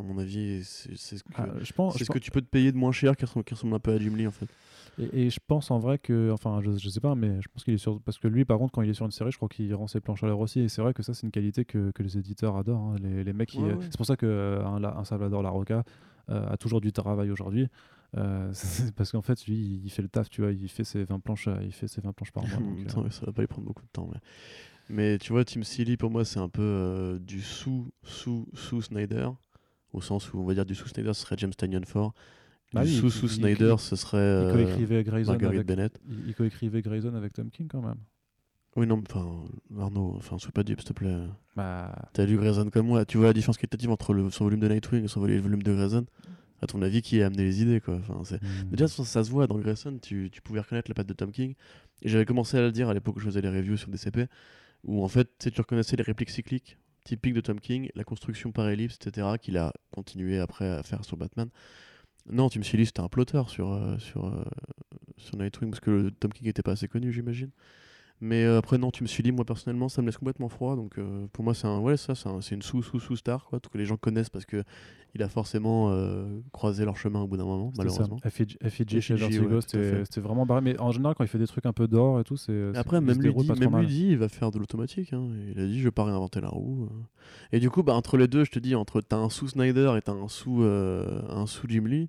À 0.00 0.02
mon 0.02 0.18
avis, 0.18 0.64
c'est 0.64 0.96
ce 0.96 1.22
que. 1.22 1.30
ah, 1.36 1.46
je 1.62 1.72
pense, 1.72 1.92
c'est 1.94 2.00
je 2.00 2.04
ce 2.04 2.10
que 2.10 2.18
tu 2.18 2.30
peux 2.30 2.40
te 2.40 2.48
payer 2.48 2.72
de 2.72 2.76
moins 2.76 2.92
cher 2.92 3.16
qui 3.16 3.24
ressemble, 3.24 3.44
qui 3.44 3.54
ressemble 3.54 3.74
un 3.74 3.78
peu 3.78 3.92
à 3.92 3.98
Jim 3.98 4.16
Lee 4.16 4.26
en 4.26 4.30
fait. 4.32 4.48
Et, 4.98 5.26
et 5.26 5.30
je 5.30 5.38
pense 5.46 5.70
en 5.70 5.78
vrai 5.78 5.98
que, 5.98 6.30
enfin, 6.32 6.60
je, 6.62 6.72
je 6.72 6.88
sais 6.88 7.00
pas, 7.00 7.14
mais 7.14 7.40
je 7.40 7.48
pense 7.48 7.64
qu'il 7.64 7.74
est 7.74 7.78
sur. 7.78 8.00
Parce 8.00 8.18
que 8.18 8.28
lui, 8.28 8.44
par 8.44 8.58
contre, 8.58 8.72
quand 8.72 8.82
il 8.82 8.90
est 8.90 8.94
sur 8.94 9.04
une 9.06 9.12
série, 9.12 9.30
je 9.30 9.36
crois 9.36 9.48
qu'il 9.48 9.72
rend 9.74 9.86
ses 9.86 10.00
planches 10.00 10.22
à 10.24 10.26
l'heure 10.26 10.40
aussi. 10.40 10.60
Et 10.60 10.68
c'est 10.68 10.82
vrai 10.82 10.92
que 10.94 11.02
ça, 11.02 11.14
c'est 11.14 11.22
une 11.26 11.30
qualité 11.30 11.64
que, 11.64 11.90
que 11.92 12.02
les 12.02 12.18
éditeurs 12.18 12.56
adorent. 12.56 12.80
hein. 12.92 12.96
Les, 13.02 13.24
les 13.24 13.32
mecs, 13.32 13.50
qui- 13.50 13.58
Ouais, 13.58 13.72
ouais. 13.74 13.84
c'est 13.84 13.96
pour 13.96 14.06
ça 14.06 14.16
que 14.16 14.26
euh, 14.26 14.64
un, 14.64 15.04
Salvador 15.04 15.42
Larroca 15.42 15.84
euh, 16.30 16.48
a 16.50 16.56
toujours 16.56 16.80
du 16.80 16.92
travail 16.92 17.30
aujourd'hui. 17.30 17.68
Euh, 18.16 18.52
parce 18.96 19.12
qu'en 19.12 19.22
fait, 19.22 19.46
lui, 19.46 19.80
il 19.84 19.90
fait 19.90 20.02
le 20.02 20.08
taf, 20.08 20.28
tu 20.28 20.40
vois. 20.42 20.50
Il 20.52 20.68
fait 20.68 20.84
ses 20.84 21.04
20 21.04 21.20
planches, 21.20 21.48
euh, 21.48 21.56
il 21.62 21.72
fait 21.72 21.88
ses 21.88 22.00
20 22.00 22.12
planches 22.12 22.32
par 22.32 22.42
mois. 22.46 22.56
Donc, 22.94 23.04
ouais, 23.04 23.10
ça 23.10 23.24
va 23.26 23.32
pas 23.32 23.42
lui 23.42 23.48
prendre 23.48 23.66
beaucoup 23.68 23.82
de 23.84 23.90
temps. 23.92 24.08
Mais, 24.12 24.18
mais 24.88 25.18
tu 25.18 25.32
vois, 25.32 25.44
Tim 25.44 25.62
Seeley, 25.62 25.96
pour 25.96 26.10
moi, 26.10 26.24
c'est 26.24 26.40
un 26.40 26.48
peu 26.48 26.62
euh, 26.62 27.18
du 27.20 27.40
sous, 27.40 27.90
sous, 28.02 28.48
sous 28.54 28.82
Snyder. 28.82 29.28
Au 29.92 30.00
sens 30.00 30.32
où 30.32 30.38
on 30.38 30.44
va 30.44 30.54
dire 30.54 30.64
du 30.66 30.74
sous 30.74 30.88
Snyder, 30.88 31.12
ce 31.14 31.22
serait 31.22 31.36
James 31.38 31.52
Tynion 31.54 31.82
Ford. 31.84 32.14
Bah 32.72 32.84
du 32.84 32.90
oui, 33.00 33.10
sous 33.10 33.26
il- 33.26 33.30
il- 33.30 33.30
Snyder, 33.30 33.74
il- 33.76 33.80
ce 33.80 33.96
serait 33.96 34.18
il 34.18 34.20
euh, 34.20 34.52
coécrivait 34.52 35.02
Grayson 35.04 35.32
Marguerite 35.32 35.54
avec. 35.56 35.66
Bennett. 35.66 36.00
Il, 36.08 36.28
il 36.28 36.34
coécrivait 36.34 36.82
Grayson 36.82 37.14
avec 37.14 37.32
Tom 37.32 37.50
King 37.50 37.66
quand 37.68 37.82
même. 37.82 37.98
Oui, 38.76 38.86
non, 38.86 39.02
enfin, 39.10 39.26
Arnaud, 39.80 40.14
enfin, 40.16 40.38
sois 40.38 40.52
pas 40.52 40.62
dupe, 40.62 40.78
s'il 40.80 40.88
te 40.90 40.92
plaît. 40.92 41.16
Bah, 41.56 41.92
T'as 42.12 42.24
lu 42.24 42.36
Grayson 42.36 42.70
comme 42.70 42.86
moi, 42.86 43.04
tu 43.04 43.16
vois 43.18 43.26
la 43.26 43.32
différence 43.32 43.58
qualitative 43.58 43.90
entre 43.90 44.14
le, 44.14 44.30
son 44.30 44.44
volume 44.44 44.60
de 44.60 44.68
Nightwing 44.68 45.04
et 45.04 45.08
son 45.08 45.20
volu- 45.20 45.40
volume 45.40 45.64
de 45.64 45.74
Grayson 45.74 46.06
À 46.62 46.68
ton 46.68 46.80
avis, 46.80 47.02
qui 47.02 47.20
a 47.20 47.26
amené 47.26 47.42
les 47.42 47.62
idées, 47.62 47.80
quoi? 47.80 47.96
Enfin, 47.96 48.20
c'est... 48.22 48.40
hmm. 48.40 48.70
Déjà, 48.70 48.86
ça, 48.86 49.04
ça 49.04 49.24
se 49.24 49.30
voit 49.32 49.48
dans 49.48 49.58
Grayson, 49.58 49.98
tu, 50.00 50.28
tu 50.30 50.40
pouvais 50.40 50.60
reconnaître 50.60 50.88
la 50.88 50.94
patte 50.94 51.08
de 51.08 51.14
Tom 51.14 51.32
King. 51.32 51.54
Et 52.02 52.08
j'avais 52.08 52.24
commencé 52.24 52.56
à 52.56 52.60
le 52.60 52.70
dire 52.70 52.88
à 52.88 52.94
l'époque 52.94 53.16
où 53.16 53.18
je 53.18 53.24
faisais 53.24 53.40
les 53.40 53.48
reviews 53.48 53.76
sur 53.76 53.88
DCP, 53.90 54.28
où 54.84 55.02
en 55.02 55.08
fait, 55.08 55.28
tu 55.52 55.60
reconnaissais 55.60 55.96
les 55.96 56.04
répliques 56.04 56.30
cycliques 56.30 56.78
typiques 57.04 57.34
de 57.34 57.40
Tom 57.40 57.60
King, 57.60 57.90
la 57.94 58.04
construction 58.04 58.52
par 58.52 58.68
ellipse, 58.68 58.96
etc., 58.96 59.26
qu'il 59.40 59.56
a 59.56 59.72
continué 59.90 60.38
après 60.38 60.68
à 60.68 60.82
faire 60.82 61.04
sur 61.04 61.16
Batman. 61.16 61.48
Non, 62.30 62.48
tu 62.48 62.58
me 62.58 62.64
c'était 62.64 63.00
un 63.00 63.08
plotter 63.08 63.42
sur, 63.48 63.72
euh, 63.72 63.98
sur, 63.98 64.26
euh, 64.26 64.44
sur 65.16 65.36
Nightwing, 65.36 65.70
parce 65.70 65.80
que 65.80 65.90
le 65.90 66.10
Tom 66.10 66.32
King 66.32 66.48
était 66.48 66.62
pas 66.62 66.72
assez 66.72 66.88
connu, 66.88 67.12
j'imagine. 67.12 67.50
Mais 68.22 68.44
euh, 68.44 68.58
après, 68.58 68.76
non, 68.78 68.90
tu 68.90 69.02
me 69.02 69.08
suis 69.08 69.22
dit, 69.22 69.32
moi 69.32 69.44
personnellement, 69.44 69.88
ça 69.88 70.02
me 70.02 70.06
laisse 70.06 70.18
complètement 70.18 70.48
froid. 70.48 70.76
Donc 70.76 70.98
euh, 70.98 71.26
pour 71.32 71.42
moi, 71.44 71.54
c'est 71.54 71.66
un, 71.66 71.78
ouais, 71.78 71.96
ça, 71.96 72.14
c'est, 72.14 72.28
un- 72.28 72.40
c'est 72.40 72.54
une 72.54 72.62
sous-sous-sous-star, 72.62 73.46
quoi, 73.46 73.60
que 73.60 73.78
les 73.78 73.86
gens 73.86 73.96
connaissent 73.96 74.28
parce 74.30 74.44
que 74.44 74.62
il 75.14 75.22
a 75.24 75.28
forcément 75.28 75.90
euh, 75.90 76.38
croisé 76.52 76.84
leur 76.84 76.96
chemin 76.96 77.20
au 77.22 77.26
bout 77.26 77.36
d'un 77.36 77.44
moment, 77.44 77.72
malheureusement. 77.78 78.18
FIG, 78.68 79.00
chez 79.00 79.14
Vertigo, 79.20 79.48
tout 79.62 79.78
c'était 80.04 80.20
vraiment 80.20 80.46
barré. 80.46 80.60
Mais 80.60 80.78
en 80.78 80.92
général, 80.92 81.14
quand 81.16 81.24
il 81.24 81.28
fait 81.28 81.38
des 81.38 81.48
trucs 81.48 81.66
un 81.66 81.72
peu 81.72 81.88
d'or 81.88 82.20
et 82.20 82.24
tout, 82.24 82.36
c'est. 82.36 82.52
Après, 82.78 83.00
même 83.00 83.16
lui, 83.22 83.30
dit, 83.42 83.48
même 83.60 83.70
lui 83.80 83.86
dit, 83.88 84.06
il 84.10 84.18
va 84.18 84.28
faire 84.28 84.50
de 84.52 84.58
l'automatique. 84.60 85.12
hein. 85.12 85.26
Il 85.56 85.60
a 85.60 85.66
dit, 85.66 85.78
je 85.80 85.84
vais 85.84 85.90
pas 85.90 86.04
réinventer 86.04 86.40
la 86.40 86.48
roue. 86.48 86.88
Et 87.52 87.58
du 87.58 87.70
coup, 87.70 87.82
bah, 87.82 87.94
entre 87.94 88.16
les 88.18 88.28
deux, 88.28 88.44
je 88.44 88.50
te 88.52 88.58
dis, 88.60 88.74
entre 88.76 89.00
t'as 89.00 89.16
un 89.16 89.30
sous 89.30 89.48
Snyder 89.48 89.94
et 89.96 90.02
t'as 90.02 90.12
un 90.12 90.28
sous, 90.28 90.62
euh, 90.62 91.22
un 91.28 91.46
sous 91.46 91.66
Jim 91.68 91.86
Lee, 91.86 92.08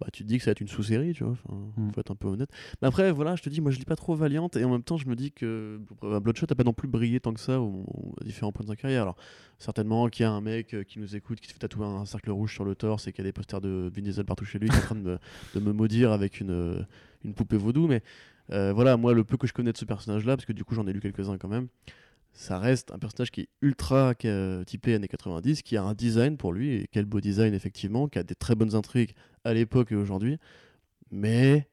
bah, 0.00 0.06
tu 0.12 0.22
te 0.24 0.28
dis 0.28 0.38
que 0.38 0.44
ça 0.44 0.50
va 0.50 0.52
être 0.52 0.60
une 0.62 0.68
sous-série, 0.68 1.12
tu 1.12 1.24
vois. 1.24 1.32
Enfin, 1.32 1.54
Mm. 1.76 1.92
Faut 1.92 2.00
être 2.00 2.10
un 2.10 2.14
peu 2.16 2.28
honnête. 2.28 2.50
Mais 2.82 2.88
après, 2.88 3.12
voilà, 3.12 3.36
je 3.36 3.42
te 3.42 3.48
dis, 3.50 3.60
moi, 3.60 3.70
je 3.70 3.78
lis 3.78 3.84
pas 3.84 3.96
trop 3.96 4.14
Valiant 4.14 4.48
et 4.56 4.64
en 4.64 4.70
même 4.70 4.82
temps, 4.82 4.96
je 4.96 5.06
me 5.08 5.14
dis 5.16 5.30
que 5.32 5.80
euh, 6.04 6.20
Bloodshot 6.20 6.46
a 6.50 6.54
pas 6.54 6.64
non 6.64 6.72
plus 6.72 6.88
brillé 6.88 7.20
tant 7.20 7.32
que 7.34 7.40
ça 7.40 7.60
au- 7.60 7.84
au- 7.86 8.14
à 8.20 8.24
différents 8.24 8.50
points 8.52 8.64
de 8.64 8.70
sa 8.70 8.76
carrière. 8.76 9.02
Alors, 9.02 9.16
certainement 9.58 10.08
qu'il 10.08 10.24
y 10.24 10.26
a 10.26 10.30
un 10.32 10.40
mec 10.40 10.74
euh, 10.74 10.82
qui 10.84 10.98
nous 10.98 11.14
écoute, 11.16 11.38
qui 11.40 11.48
se 11.48 11.52
fait 11.52 11.58
tatouer 11.58 11.84
un 11.86 12.04
cercle 12.06 12.30
rouge 12.30 12.52
sur 12.54 12.64
le 12.64 12.74
torse 12.74 13.06
et 13.06 13.12
qui 13.12 13.20
a 13.20 13.24
des 13.24 13.32
posters 13.32 13.60
de 13.60 13.90
Vin 13.94 14.02
Diesel 14.02 14.24
partout 14.24 14.44
chez 14.44 14.58
lui, 14.58 14.68
qui 14.68 14.74
est 14.76 14.78
en 14.78 14.82
train 14.82 14.94
de 14.94 15.00
me, 15.02 15.18
de 15.54 15.60
me 15.60 15.72
maudire 15.72 16.12
avec 16.12 16.40
une, 16.40 16.50
euh, 16.50 16.82
une 17.24 17.34
poupée 17.34 17.56
vaudou. 17.58 17.86
Mais 17.86 18.02
euh, 18.52 18.72
voilà, 18.72 18.96
moi, 18.96 19.12
le 19.14 19.22
peu 19.24 19.36
que 19.36 19.46
je 19.46 19.52
connais 19.52 19.72
de 19.72 19.76
ce 19.78 19.84
personnage-là, 19.84 20.36
parce 20.36 20.46
que 20.46 20.52
du 20.52 20.64
coup, 20.64 20.74
j'en 20.74 20.86
ai 20.86 20.92
lu 20.92 21.00
quelques-uns 21.00 21.38
quand 21.38 21.48
même, 21.48 21.68
ça 22.32 22.58
reste 22.58 22.90
un 22.92 22.98
personnage 22.98 23.30
qui 23.30 23.42
est 23.42 23.48
ultra 23.62 24.14
typé 24.66 24.94
années 24.94 25.08
90, 25.08 25.62
qui 25.62 25.76
a 25.76 25.82
un 25.82 25.94
design 25.94 26.36
pour 26.36 26.52
lui, 26.52 26.74
et 26.74 26.86
quel 26.90 27.04
beau 27.04 27.20
design, 27.20 27.54
effectivement, 27.54 28.08
qui 28.08 28.18
a 28.18 28.22
des 28.22 28.34
très 28.34 28.54
bonnes 28.54 28.74
intrigues 28.74 29.12
à 29.44 29.52
l'époque 29.54 29.92
et 29.92 29.96
aujourd'hui. 29.96 30.38
Mais 31.10 31.68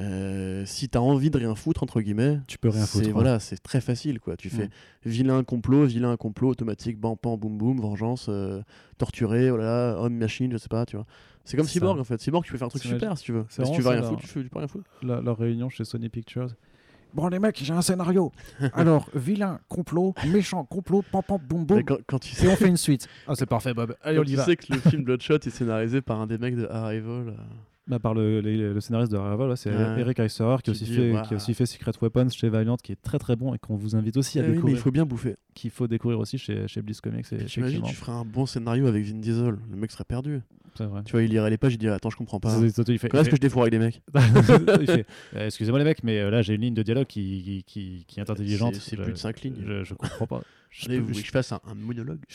euh, 0.00 0.64
si 0.66 0.88
t'as 0.90 0.98
envie 0.98 1.30
de 1.30 1.38
rien 1.38 1.54
foutre, 1.54 1.82
entre 1.82 2.02
guillemets, 2.02 2.38
Tu 2.46 2.58
peux 2.58 2.68
rien 2.68 2.84
foutre. 2.84 3.08
hein. 3.08 3.12
Voilà, 3.12 3.40
c'est 3.40 3.56
très 3.62 3.80
facile, 3.80 4.20
quoi. 4.20 4.36
Tu 4.36 4.50
fais 4.50 4.66
Mm. 4.66 4.70
vilain 5.08 5.44
complot, 5.44 5.86
vilain 5.86 6.14
complot, 6.18 6.50
automatique, 6.50 6.98
bam, 6.98 7.16
pam, 7.16 7.36
boum, 7.36 7.56
boum, 7.56 7.80
vengeance, 7.80 8.26
euh, 8.28 8.60
torturé, 8.98 9.50
oh 9.50 9.56
là 9.56 9.64
là, 9.64 9.96
homme, 10.00 10.14
machine, 10.16 10.52
je 10.52 10.58
sais 10.58 10.68
pas, 10.68 10.84
tu 10.84 10.96
vois. 10.96 11.06
C'est 11.44 11.56
comme 11.56 11.66
Cyborg, 11.66 11.96
ça. 11.96 12.00
en 12.00 12.04
fait. 12.04 12.20
Cyborg, 12.20 12.44
tu 12.44 12.52
peux 12.52 12.58
faire 12.58 12.66
un 12.66 12.70
truc 12.70 12.82
super, 12.82 13.16
si 13.16 13.24
tu 13.24 13.32
veux. 13.32 13.46
si 13.48 13.62
tu 13.72 13.80
veux 13.80 13.88
rien 13.88 14.02
foutre, 14.02 14.20
tu, 14.20 14.26
fais, 14.26 14.42
tu 14.42 14.50
peux 14.50 14.58
rien 14.58 14.68
foutre. 14.68 14.84
La, 15.02 15.20
leur 15.22 15.38
réunion 15.38 15.68
chez 15.70 15.84
Sony 15.84 16.08
Pictures. 16.10 16.48
Bon, 17.16 17.28
les 17.28 17.38
mecs, 17.38 17.58
j'ai 17.64 17.72
un 17.72 17.80
scénario. 17.80 18.30
Alors, 18.74 19.08
vilain, 19.14 19.58
complot, 19.68 20.14
méchant, 20.28 20.64
complot, 20.64 21.02
pam 21.10 21.22
pam, 21.26 21.38
boum 21.38 21.64
boum. 21.64 21.78
Mais 21.78 21.82
quand, 21.82 21.96
quand 22.06 22.18
tu 22.18 22.44
Et 22.44 22.48
on 22.48 22.56
fait 22.56 22.68
une 22.68 22.76
suite. 22.76 23.08
Ah, 23.26 23.32
c'est 23.34 23.46
parfait, 23.46 23.72
Bob. 23.72 23.96
Allez, 24.02 24.16
quand 24.16 24.22
on 24.22 24.26
y 24.26 24.30
tu 24.32 24.36
va. 24.36 24.44
sais 24.44 24.56
que 24.56 24.70
le 24.70 24.78
film 24.80 25.02
Bloodshot 25.02 25.36
est 25.36 25.48
scénarisé 25.50 26.02
par 26.02 26.20
un 26.20 26.26
des 26.26 26.36
mecs 26.36 26.56
de 26.56 26.66
Arrival. 26.66 27.34
Bah, 27.88 28.00
par 28.00 28.14
le, 28.14 28.40
le- 28.40 28.72
le 28.74 28.80
scénariste 28.80 29.12
de 29.12 29.16
Arrival, 29.16 29.56
c'est. 29.56 29.70
Eric 29.70 30.18
Eiserer 30.18 30.56
qui 30.62 30.70
aussi 30.72 30.86
fait, 30.86 31.12
waouh. 31.12 31.22
qui 31.22 31.34
a 31.34 31.36
aussi 31.36 31.54
fait 31.54 31.66
Secret 31.66 31.92
Weapons 32.02 32.28
chez 32.30 32.48
Valiant, 32.48 32.76
qui 32.76 32.90
est 32.92 33.00
très 33.00 33.18
très 33.18 33.36
bon 33.36 33.54
et 33.54 33.58
qu'on 33.58 33.76
vous 33.76 33.94
invite 33.94 34.16
aussi 34.16 34.40
à 34.40 34.42
eh 34.42 34.44
oui, 34.44 34.48
mais 34.48 34.54
découvrir. 34.56 34.76
il 34.76 34.80
faut 34.80 34.90
bien 34.90 35.06
bouffer. 35.06 35.36
Qu'il 35.54 35.70
faut 35.70 35.86
découvrir 35.86 36.18
aussi 36.18 36.36
chez, 36.36 36.66
chez 36.66 36.82
Bliss 36.82 37.00
Comics. 37.00 37.26
Clément. 37.28 37.86
tu 37.86 37.94
ferais 37.94 38.10
un 38.12 38.24
bon 38.24 38.44
scénario 38.44 38.88
avec 38.88 39.04
Vin 39.04 39.18
Diesel. 39.20 39.54
Le 39.70 39.76
mec 39.76 39.92
serait 39.92 40.04
perdu. 40.04 40.40
Vrai. 40.78 41.00
Tu 41.06 41.12
vois, 41.12 41.22
il 41.22 41.30
lirait 41.30 41.48
les 41.48 41.56
pages, 41.56 41.72
il 41.72 41.78
dirait 41.78 41.94
Attends, 41.94 42.10
je 42.10 42.16
comprends 42.18 42.38
pas. 42.40 42.54
Il 42.58 42.98
fait- 42.98 43.08
Comment 43.08 43.22
est-ce 43.22 43.30
que 43.30 43.36
je 43.36 43.40
défoure 43.40 43.62
avec 43.62 43.72
les 43.72 43.78
mecs 43.78 44.02
Euh, 45.34 45.46
Excusez-moi 45.46 45.78
les 45.78 45.84
mecs, 45.84 46.02
mais 46.04 46.18
euh, 46.20 46.30
là 46.30 46.42
j'ai 46.42 46.54
une 46.54 46.60
ligne 46.60 46.74
de 46.74 46.82
dialogue 46.82 47.06
qui, 47.06 47.42
qui, 47.42 47.64
qui, 47.64 48.04
qui 48.06 48.20
est 48.20 48.28
intelligente. 48.30 48.74
C'est- 48.74 48.96
plus 48.96 49.12
de 49.12 49.16
cinq 49.18 49.40
lignes. 49.42 49.56
Je, 49.66 49.84
je 49.84 49.94
comprends 49.94 50.26
pas. 50.26 50.42
Je, 50.78 50.86
Allez, 50.86 50.96
peux, 50.96 51.02
vous 51.02 51.08
voulez 51.08 51.20
que 51.22 51.26
je 51.26 51.32
fasse 51.32 51.52
un, 51.52 51.60
un 51.66 51.74
monologue 51.74 52.20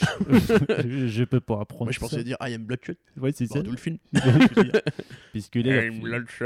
je, 0.88 1.08
je 1.08 1.24
peux 1.26 1.40
pas 1.40 1.62
apprendre. 1.62 1.86
Moi, 1.86 1.92
je 1.92 2.00
pensais 2.00 2.16
ça. 2.18 2.24
dire 2.24 2.38
I 2.42 2.54
am 2.56 2.64
Bloodshot. 2.66 2.94
Ouais, 3.18 3.32
c'est 3.34 3.46
ça. 3.46 3.62
Tout 3.62 3.70
le 3.72 3.78
film. 3.78 3.98
Puisque 5.32 5.56
là, 5.56 5.86
I'm 5.86 6.00
Bloodshot. 6.02 6.46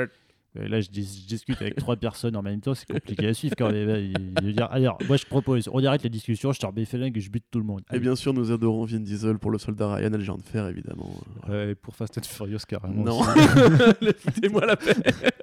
Euh, 0.57 0.67
Là, 0.69 0.79
je, 0.79 0.89
dis- 0.89 1.21
je 1.23 1.27
discute 1.27 1.61
avec 1.61 1.75
trois 1.75 1.97
personnes 1.97 2.35
en 2.37 2.41
même 2.41 2.61
temps, 2.61 2.73
c'est 2.73 2.87
compliqué 2.87 3.27
à 3.27 3.33
suivre 3.33 3.55
quand 3.57 3.71
même. 3.73 3.89
Il, 3.89 4.13
il 4.39 4.45
veut 4.45 4.53
dire, 4.53 4.67
alors, 4.71 4.97
moi 5.05 5.17
je 5.17 5.25
propose, 5.25 5.69
on 5.71 5.83
arrête 5.83 6.03
la 6.03 6.09
discussion, 6.09 6.53
je 6.53 6.59
sors 6.61 6.73
mes 6.73 6.85
flingues 6.85 7.17
et 7.17 7.19
je 7.19 7.29
bute 7.29 7.43
tout 7.51 7.59
le 7.59 7.65
monde. 7.65 7.81
Et 7.91 7.99
bien 7.99 8.15
sûr, 8.15 8.33
nous 8.33 8.51
adorons 8.53 8.85
Vin 8.85 9.01
Diesel 9.01 9.37
pour 9.37 9.51
le 9.51 9.57
soldat 9.57 9.93
Ryan 9.95 10.13
et 10.13 10.17
le 10.17 10.23
géant 10.23 10.37
de 10.37 10.43
fer, 10.43 10.65
évidemment. 10.69 11.11
Euh, 11.49 11.71
et 11.71 11.75
pour 11.75 11.93
Fast 11.95 12.17
and 12.17 12.23
Furious, 12.23 12.59
carrément. 12.67 13.03
non, 13.03 13.21
foutez-moi 13.21 14.65
la 14.65 14.77
paix. 14.77 14.95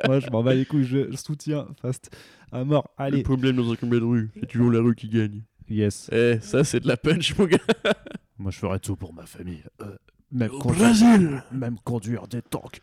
moi, 0.06 0.18
je 0.20 0.30
m'en 0.30 0.42
bats 0.42 0.54
les 0.54 0.64
couilles, 0.64 0.84
je, 0.84 1.10
je 1.10 1.16
soutiens 1.18 1.66
Fast 1.82 2.10
à 2.50 2.64
mort. 2.64 2.88
Le 2.98 3.04
Allez, 3.04 3.22
problème 3.22 3.56
dans 3.56 3.70
un 3.70 3.76
combat 3.76 3.98
de 3.98 4.04
rue, 4.04 4.30
c'est 4.40 4.46
toujours 4.46 4.70
la 4.70 4.80
rue 4.80 4.94
qui 4.94 5.08
gagne. 5.10 5.42
Yes. 5.68 6.08
Eh, 6.12 6.38
ça, 6.40 6.64
c'est 6.64 6.80
de 6.80 6.88
la 6.88 6.96
punch, 6.96 7.36
mon 7.38 7.46
gars. 7.46 7.58
Moi, 8.38 8.50
je 8.50 8.58
ferai 8.58 8.80
tout 8.80 8.96
pour 8.96 9.12
ma 9.12 9.26
famille. 9.26 9.62
Euh, 9.80 9.96
même, 10.32 10.50
Au 10.50 10.58
conduire, 10.58 10.88
Brésil 10.88 11.42
même 11.52 11.78
conduire 11.84 12.26
des 12.26 12.40
tanks. 12.40 12.80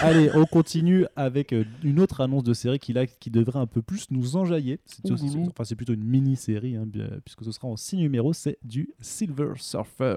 Allez, 0.00 0.30
on 0.34 0.46
continue 0.46 1.04
avec 1.16 1.52
euh, 1.52 1.64
une 1.82 2.00
autre 2.00 2.20
annonce 2.22 2.44
de 2.44 2.54
série 2.54 2.78
qui, 2.78 2.92
là, 2.92 3.06
qui 3.06 3.30
devrait 3.30 3.58
un 3.58 3.66
peu 3.66 3.82
plus 3.82 4.10
nous 4.10 4.36
enjailler. 4.36 4.80
C'est 4.86 5.10
enfin, 5.10 5.64
c'est 5.64 5.76
plutôt 5.76 5.92
une 5.92 6.04
mini-série, 6.04 6.76
hein, 6.76 6.86
puisque 7.24 7.44
ce 7.44 7.52
sera 7.52 7.68
en 7.68 7.76
six 7.76 7.96
numéros. 7.96 8.32
C'est 8.32 8.58
du 8.64 8.88
Silver 9.00 9.52
Surfer 9.56 10.16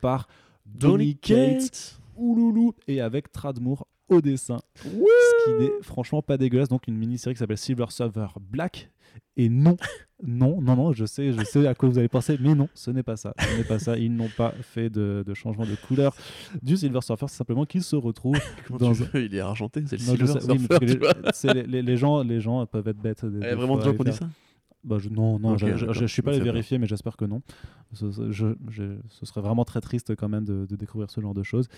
par 0.00 0.28
Donny 0.66 1.16
Cates. 1.16 1.96
Ouloulou 2.16 2.74
et 2.86 3.00
avec 3.00 3.32
Tradmoor 3.32 3.86
au 4.10 4.20
dessin. 4.20 4.58
Ce 4.76 5.44
qui 5.44 5.52
n'est 5.62 5.72
franchement 5.82 6.22
pas 6.22 6.36
dégueulasse. 6.36 6.68
Donc 6.68 6.86
une 6.88 6.96
mini-série 6.96 7.34
qui 7.34 7.38
s'appelle 7.38 7.58
Silver 7.58 7.86
Surfer 7.88 8.26
Black. 8.40 8.90
Et 9.36 9.48
non, 9.48 9.76
non, 10.22 10.60
non, 10.60 10.76
non, 10.76 10.92
je 10.92 11.04
sais, 11.04 11.32
je 11.32 11.42
sais 11.44 11.66
à 11.66 11.74
quoi 11.74 11.88
vous 11.88 11.98
allez 11.98 12.08
penser, 12.08 12.36
mais 12.40 12.54
non, 12.54 12.68
ce 12.74 12.90
n'est 12.90 13.02
pas 13.02 13.16
ça. 13.16 13.34
Ce 13.38 13.56
n'est 13.56 13.64
pas 13.64 13.78
ça. 13.78 13.96
Ils 13.96 14.14
n'ont 14.14 14.28
pas 14.36 14.52
fait 14.60 14.90
de, 14.90 15.24
de 15.26 15.34
changement 15.34 15.64
de 15.64 15.74
couleur 15.74 16.14
du 16.62 16.76
Silver 16.76 17.00
Surfer. 17.00 17.26
C'est 17.28 17.36
simplement 17.38 17.64
qu'il 17.64 17.82
se 17.82 17.96
retrouve. 17.96 18.36
Dans 18.78 18.92
tu 18.92 19.02
veux 19.04 19.24
Il 19.24 19.34
est 19.34 19.40
argenté, 19.40 19.82
c'est 19.86 19.96
le 19.98 20.04
Non, 20.06 20.12
Silver 20.14 20.26
sais- 20.26 20.40
Surfer, 20.58 20.86
les, 20.86 20.96
vois. 20.96 21.14
c'est 21.32 21.54
les- 21.54 21.62
les- 21.64 21.82
les 21.82 21.96
gens, 21.96 22.22
les 22.22 22.40
gens 22.40 22.64
peuvent 22.66 22.86
être 22.88 23.00
bêtes. 23.00 23.24
des- 23.24 23.32
Il 23.32 23.36
y 23.38 23.40
des 23.40 23.46
a 23.46 23.54
vraiment 23.56 23.78
des 23.78 23.84
gens 23.84 23.90
et 23.92 23.94
qui 23.96 24.00
ont 24.00 24.04
dit 24.04 24.12
ça 24.12 24.28
bah, 24.84 24.96
je- 24.98 25.08
non, 25.10 25.38
non, 25.38 25.58
je, 25.58 25.66
d'accord, 25.66 26.08
suis 26.08 26.22
pas 26.22 26.30
allé 26.30 26.40
vérifier, 26.40 26.78
mais 26.78 26.86
j'espère 26.86 27.16
que 27.16 27.24
non. 27.26 27.42
Ce, 27.92 28.10
ce- 28.12 28.30
je- 28.30 28.56
je- 28.70 28.96
ce 29.08 29.26
serait 29.26 29.40
vraiment 29.42 29.64
très 29.64 29.80
triste 29.80 30.14
quand 30.16 30.28
même 30.28 30.44
de, 30.44 30.66
de 30.66 30.76
découvrir 30.76 31.10
ce 31.10 31.20
genre 31.20 31.34
de 31.34 31.42
choses. 31.42 31.68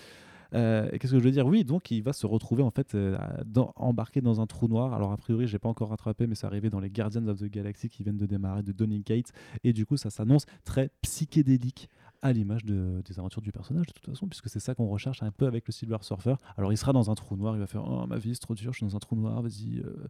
Euh, 0.53 0.87
et 0.91 0.99
Qu'est-ce 0.99 1.13
que 1.13 1.19
je 1.19 1.23
veux 1.23 1.31
dire? 1.31 1.45
Oui, 1.47 1.63
donc 1.63 1.89
il 1.91 2.01
va 2.03 2.13
se 2.13 2.25
retrouver 2.27 2.61
en 2.63 2.69
fait 2.71 2.93
euh, 2.95 3.17
dans- 3.45 3.73
embarqué 3.75 4.21
dans 4.21 4.39
un 4.41 4.45
trou 4.47 4.67
noir. 4.67 4.93
Alors 4.93 5.11
a 5.11 5.17
priori, 5.17 5.47
j'ai 5.47 5.59
pas 5.59 5.69
encore 5.69 5.89
rattrapé, 5.89 6.27
mais 6.27 6.35
c'est 6.35 6.45
arrivé 6.47 6.69
dans 6.69 6.79
les 6.79 6.89
Guardians 6.89 7.27
of 7.27 7.39
the 7.39 7.45
Galaxy 7.45 7.89
qui 7.89 8.03
viennent 8.03 8.17
de 8.17 8.25
démarrer 8.25 8.61
de 8.63 8.71
Donny 8.71 9.03
Cates. 9.03 9.31
Et 9.63 9.73
du 9.73 9.85
coup, 9.85 9.97
ça 9.97 10.09
s'annonce 10.09 10.45
très 10.63 10.89
psychédélique 11.01 11.89
à 12.21 12.31
l'image 12.33 12.63
de- 12.65 13.01
des 13.05 13.19
aventures 13.19 13.41
du 13.41 13.51
personnage 13.51 13.87
de 13.87 13.91
toute 13.93 14.05
façon, 14.05 14.27
puisque 14.27 14.47
c'est 14.49 14.59
ça 14.61 14.75
qu'on 14.75 14.87
recherche 14.87 15.21
un 15.23 15.31
peu 15.31 15.45
avec 15.47 15.67
le 15.67 15.71
Silver 15.73 15.97
Surfer. 16.01 16.35
Alors 16.57 16.71
il 16.71 16.77
sera 16.77 16.93
dans 16.93 17.09
un 17.11 17.15
trou 17.15 17.35
noir, 17.35 17.55
il 17.55 17.59
va 17.59 17.67
faire 17.67 17.83
oh 17.85 18.05
ma 18.07 18.17
vie 18.17 18.33
c'est 18.33 18.39
trop 18.41 18.55
dur, 18.55 18.71
je 18.73 18.77
suis 18.77 18.85
dans 18.85 18.95
un 18.95 18.99
trou 18.99 19.15
noir, 19.15 19.41
vas-y. 19.41 19.79
euh, 19.79 20.07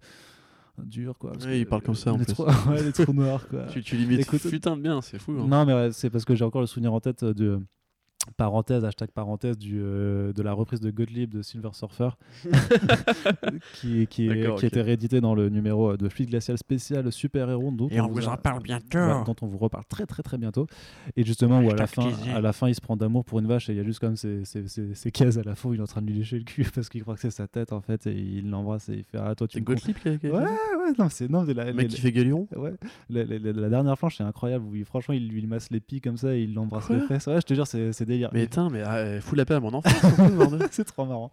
dur 0.83 1.17
quoi. 1.19 1.31
parce 1.33 1.45
Ouais, 1.45 1.51
que, 1.51 1.57
il 1.57 1.65
parle 1.67 1.81
comme 1.83 1.95
ça, 1.95 2.11
en 2.13 2.17
les 2.17 2.25
plus. 2.25 2.33
trous- 2.33 2.45
ouais, 2.69 2.83
les 2.83 2.91
trous 2.91 3.13
noirs 3.13 3.47
quoi. 3.47 3.65
Tu, 3.67 3.81
tu 3.83 3.95
limites 3.95 4.21
Écoute- 4.21 4.41
putain 4.49 4.75
de 4.75 4.81
bien, 4.81 5.01
c'est 5.01 5.19
fou. 5.19 5.31
hein. 5.39 5.45
Non, 5.47 5.65
mais 5.65 5.73
ouais, 5.73 5.91
c'est 5.91 6.09
parce 6.09 6.25
que 6.25 6.35
j'ai 6.35 6.43
encore 6.45 6.61
le 6.61 6.67
souvenir 6.67 6.93
en 6.93 6.99
tête 6.99 7.23
euh, 7.23 7.33
de 7.33 7.59
parenthèse, 8.37 8.85
hashtag 8.85 9.09
parenthèse 9.11 9.57
du, 9.57 9.79
euh, 9.81 10.33
de 10.33 10.41
la 10.41 10.53
reprise 10.53 10.79
de 10.79 10.89
Gottlieb 10.91 11.29
de 11.29 11.41
Silver 11.41 11.69
Surfer 11.73 12.09
qui, 13.73 14.07
qui, 14.07 14.27
est- 14.27 14.45
a 14.47 14.65
été 14.65 14.81
réédité 14.81 15.21
dans 15.21 15.35
le 15.35 15.49
numéro 15.49 15.91
euh, 15.91 15.97
de 15.97 16.09
Fluide 16.09 16.29
Glacial 16.29 16.57
spécial 16.57 17.11
Super 17.11 17.49
Héros 17.49 17.71
dont, 17.71 17.87
Et 17.89 17.99
on 18.01 18.07
vous 18.07 18.27
en 18.27 18.37
parle 18.37 18.61
bientôt. 18.63 18.85
voilà, 18.93 19.23
dont 19.25 19.35
on 19.41 19.47
vous 19.47 19.57
reparle 19.57 19.85
très 19.85 20.05
très 20.05 20.23
très 20.23 20.37
bientôt 20.37 20.67
et 21.15 21.23
justement 21.23 21.59
où 21.61 21.69
à 21.69 21.75
la, 21.75 21.87
fin, 21.87 22.09
à 22.33 22.41
la 22.41 22.53
fin 22.53 22.67
il 22.69 22.75
se 22.75 22.81
prend 22.81 22.95
d'amour 22.95 23.25
pour 23.25 23.39
une 23.39 23.47
vache 23.47 23.69
et 23.69 23.73
il 23.73 23.77
y 23.77 23.81
a 23.81 23.83
juste 23.83 23.99
comme 23.99 24.15
ces, 24.15 24.45
ces, 24.45 24.67
ces, 24.67 24.93
ces 24.95 25.11
cases 25.11 25.37
à 25.37 25.43
la 25.43 25.55
fin 25.55 25.69
où 25.69 25.73
il 25.73 25.79
est 25.79 25.83
en 25.83 25.87
train 25.87 26.01
de 26.01 26.07
lui 26.07 26.15
lécher 26.17 26.37
le 26.37 26.43
cul 26.45 26.65
parce 26.75 26.89
qu'il 26.89 27.01
croit 27.01 27.15
que 27.15 27.21
c'est 27.21 27.29
sa 27.31 27.47
tête 27.47 27.73
en 27.73 27.81
fait 27.81 28.07
et 28.07 28.15
il 28.15 28.49
l'embrasse 28.49 28.89
et 28.89 28.93
il 28.95 29.03
fait 29.03 29.17
ah 29.21 29.35
toi 29.35 29.47
tu. 29.47 29.61
Gottlieb 29.61 29.95
qui 29.97 30.09
ouais 30.09 30.31
ouais 30.31 30.45
non 30.97 31.09
c'est 31.09 31.29
non 31.29 31.43
la, 31.43 31.71
mec 31.73 31.87
qui 31.89 31.99
fait 32.01 32.11
Galion 32.11 32.47
Ouais, 32.55 32.73
la, 33.09 33.23
la- 33.25 33.37
la- 33.51 33.69
dernière 33.69 33.97
planche 33.97 34.17
c'est 34.17 34.23
incroyable. 34.23 34.65
où 34.65 34.75
il- 34.75 34.85
franchement, 34.85 35.13
il 35.13 35.27
lui 35.27 35.45
masse 35.47 35.69
les 35.71 35.79
pieds 35.79 35.99
comme 35.99 36.17
ça 36.17 36.35
et 36.35 36.41
il 36.43 36.53
l'embrasse 36.53 36.89
les 36.89 36.99
fesses. 37.01 37.25
Ouais, 37.27 37.35
je 37.41 37.45
te 37.45 37.53
jure, 37.53 37.65
c'est 37.67 38.05
délire. 38.13 38.29
Mais 38.33 38.43
putain, 38.43 38.69
mais 38.69 38.81
ah, 38.85 39.19
fous 39.21 39.35
la 39.35 39.45
paix 39.45 39.55
à 39.55 39.59
mon 39.59 39.73
enfant, 39.73 39.89
c'est 40.71 40.83
trop 40.85 41.05
marrant. 41.05 41.31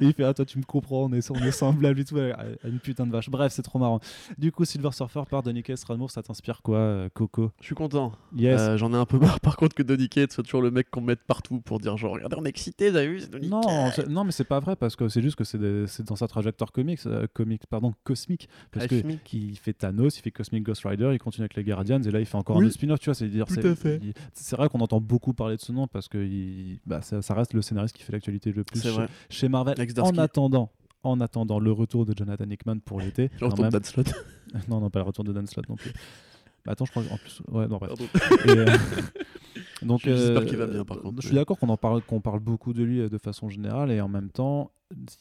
et 0.00 0.06
il 0.06 0.12
fait 0.12 0.24
Ah, 0.24 0.34
toi, 0.34 0.44
tu 0.44 0.58
me 0.58 0.64
comprends, 0.64 1.04
on 1.04 1.12
est, 1.12 1.30
on 1.30 1.34
est 1.36 1.50
semblables 1.50 2.00
et 2.00 2.04
tout. 2.04 2.16
à 2.18 2.68
une 2.68 2.78
putain 2.78 3.06
de 3.06 3.12
vache. 3.12 3.30
Bref, 3.30 3.52
c'est 3.52 3.62
trop 3.62 3.78
marrant. 3.78 4.00
Du 4.38 4.52
coup, 4.52 4.64
Silver 4.64 4.90
Surfer 4.92 5.22
par 5.30 5.42
Donny 5.42 5.62
Cates 5.62 5.82
Radmour, 5.84 6.10
ça 6.10 6.22
t'inspire 6.22 6.62
quoi, 6.62 6.76
euh, 6.78 7.08
Coco? 7.12 7.50
Je 7.60 7.66
suis 7.66 7.74
content. 7.74 8.12
Yes. 8.36 8.60
Euh, 8.60 8.76
J'en 8.76 8.92
ai 8.92 8.96
un 8.96 9.06
peu 9.06 9.18
marre 9.18 9.40
par 9.40 9.56
contre 9.56 9.74
que 9.74 9.82
Donny 9.82 10.08
Cates 10.08 10.32
soit 10.32 10.44
toujours 10.44 10.62
le 10.62 10.70
mec 10.70 10.90
qu'on 10.90 11.00
mette 11.00 11.20
partout 11.26 11.60
pour 11.60 11.78
dire 11.80 11.96
genre 11.96 12.12
regardez 12.12 12.36
on 12.38 12.44
est 12.44 12.48
excité, 12.48 12.92
t'as 12.92 13.04
vu 13.04 13.20
c'est 13.20 13.30
Donny 13.30 13.48
non, 13.48 13.60
Cates. 13.60 14.08
non, 14.08 14.24
mais 14.24 14.32
c'est 14.32 14.44
pas 14.44 14.60
vrai 14.60 14.76
parce 14.76 14.96
que 14.96 15.08
c'est 15.08 15.22
juste 15.22 15.36
que 15.36 15.44
c'est 15.44 16.02
dans 16.04 16.16
sa 16.16 16.28
trajectoire 16.28 16.72
comics, 16.72 17.00
euh, 17.06 17.26
comics 17.32 17.66
pardon, 17.68 17.92
cosmique. 18.04 18.48
Parce 18.72 18.86
que 18.86 18.94
il 19.32 19.56
fait 19.58 19.72
Thanos, 19.72 20.16
il 20.18 20.22
fait 20.22 20.30
Cosmic 20.30 20.62
Ghost 20.64 20.82
Rider, 20.86 21.10
il 21.12 21.18
continue 21.18 21.42
avec 21.44 21.54
les 21.54 21.64
Guardians 21.64 22.00
et 22.02 22.10
là 22.10 22.20
il 22.20 22.26
fait 22.26 22.36
encore 22.36 22.56
Oui. 22.56 22.66
un 22.66 22.70
spin-off, 22.70 22.98
tu 23.00 23.10
vois. 23.10 23.28
Dire, 23.28 23.46
c'est 24.32 24.56
vrai 24.56 24.68
qu'on 24.68 24.80
entend 24.80 25.00
beaucoup 25.00 25.34
parler 25.34 25.56
de 25.56 25.60
ce 25.60 25.72
nom 25.72 25.86
parce 25.86 26.08
que 26.08 26.19
bah, 26.86 27.02
ça, 27.02 27.22
ça 27.22 27.34
reste 27.34 27.54
le 27.54 27.62
scénariste 27.62 27.96
qui 27.96 28.02
fait 28.02 28.12
l'actualité 28.12 28.52
le 28.52 28.64
plus 28.64 28.82
chez, 29.28 29.48
Marvel. 29.48 29.76
En 29.98 30.18
attendant, 30.18 30.70
en 31.02 31.20
attendant 31.20 31.58
le 31.58 31.72
retour 31.72 32.06
de 32.06 32.14
Jonathan 32.16 32.48
Hickman 32.48 32.80
pour 32.80 33.00
l'été. 33.00 33.30
Quand 33.40 33.50
ton 33.50 33.62
même. 33.62 33.72
Dan 33.72 33.84
Slott. 33.84 34.12
Non, 34.68 34.80
non, 34.80 34.90
pas 34.90 34.98
le 34.98 35.04
retour 35.04 35.22
de 35.22 35.32
Dan 35.32 35.46
Slott 35.46 35.68
non 35.68 35.76
plus. 35.76 35.92
Bah, 36.64 36.72
attends, 36.72 36.84
je 36.84 36.90
crois 36.90 37.04
en 37.10 37.16
plus. 37.16 37.40
Ouais, 37.48 37.68
non, 37.68 37.78
bref. 37.78 37.92
Et, 38.46 38.50
euh, 38.50 38.66
donc, 39.82 40.00
J'espère 40.02 40.42
euh, 40.42 40.44
qu'il 40.44 40.56
va 40.56 40.66
bien, 40.66 40.84
par 40.84 41.00
contre, 41.00 41.22
Je 41.22 41.26
suis 41.28 41.36
d'accord 41.36 41.56
qu'on 41.58 41.68
en 41.68 41.76
parle, 41.76 42.02
qu'on 42.02 42.20
parle 42.20 42.40
beaucoup 42.40 42.72
de 42.72 42.82
lui 42.82 43.00
euh, 43.00 43.08
de 43.08 43.18
façon 43.18 43.48
générale 43.48 43.90
et 43.92 44.00
en 44.00 44.08
même 44.08 44.28
temps, 44.30 44.72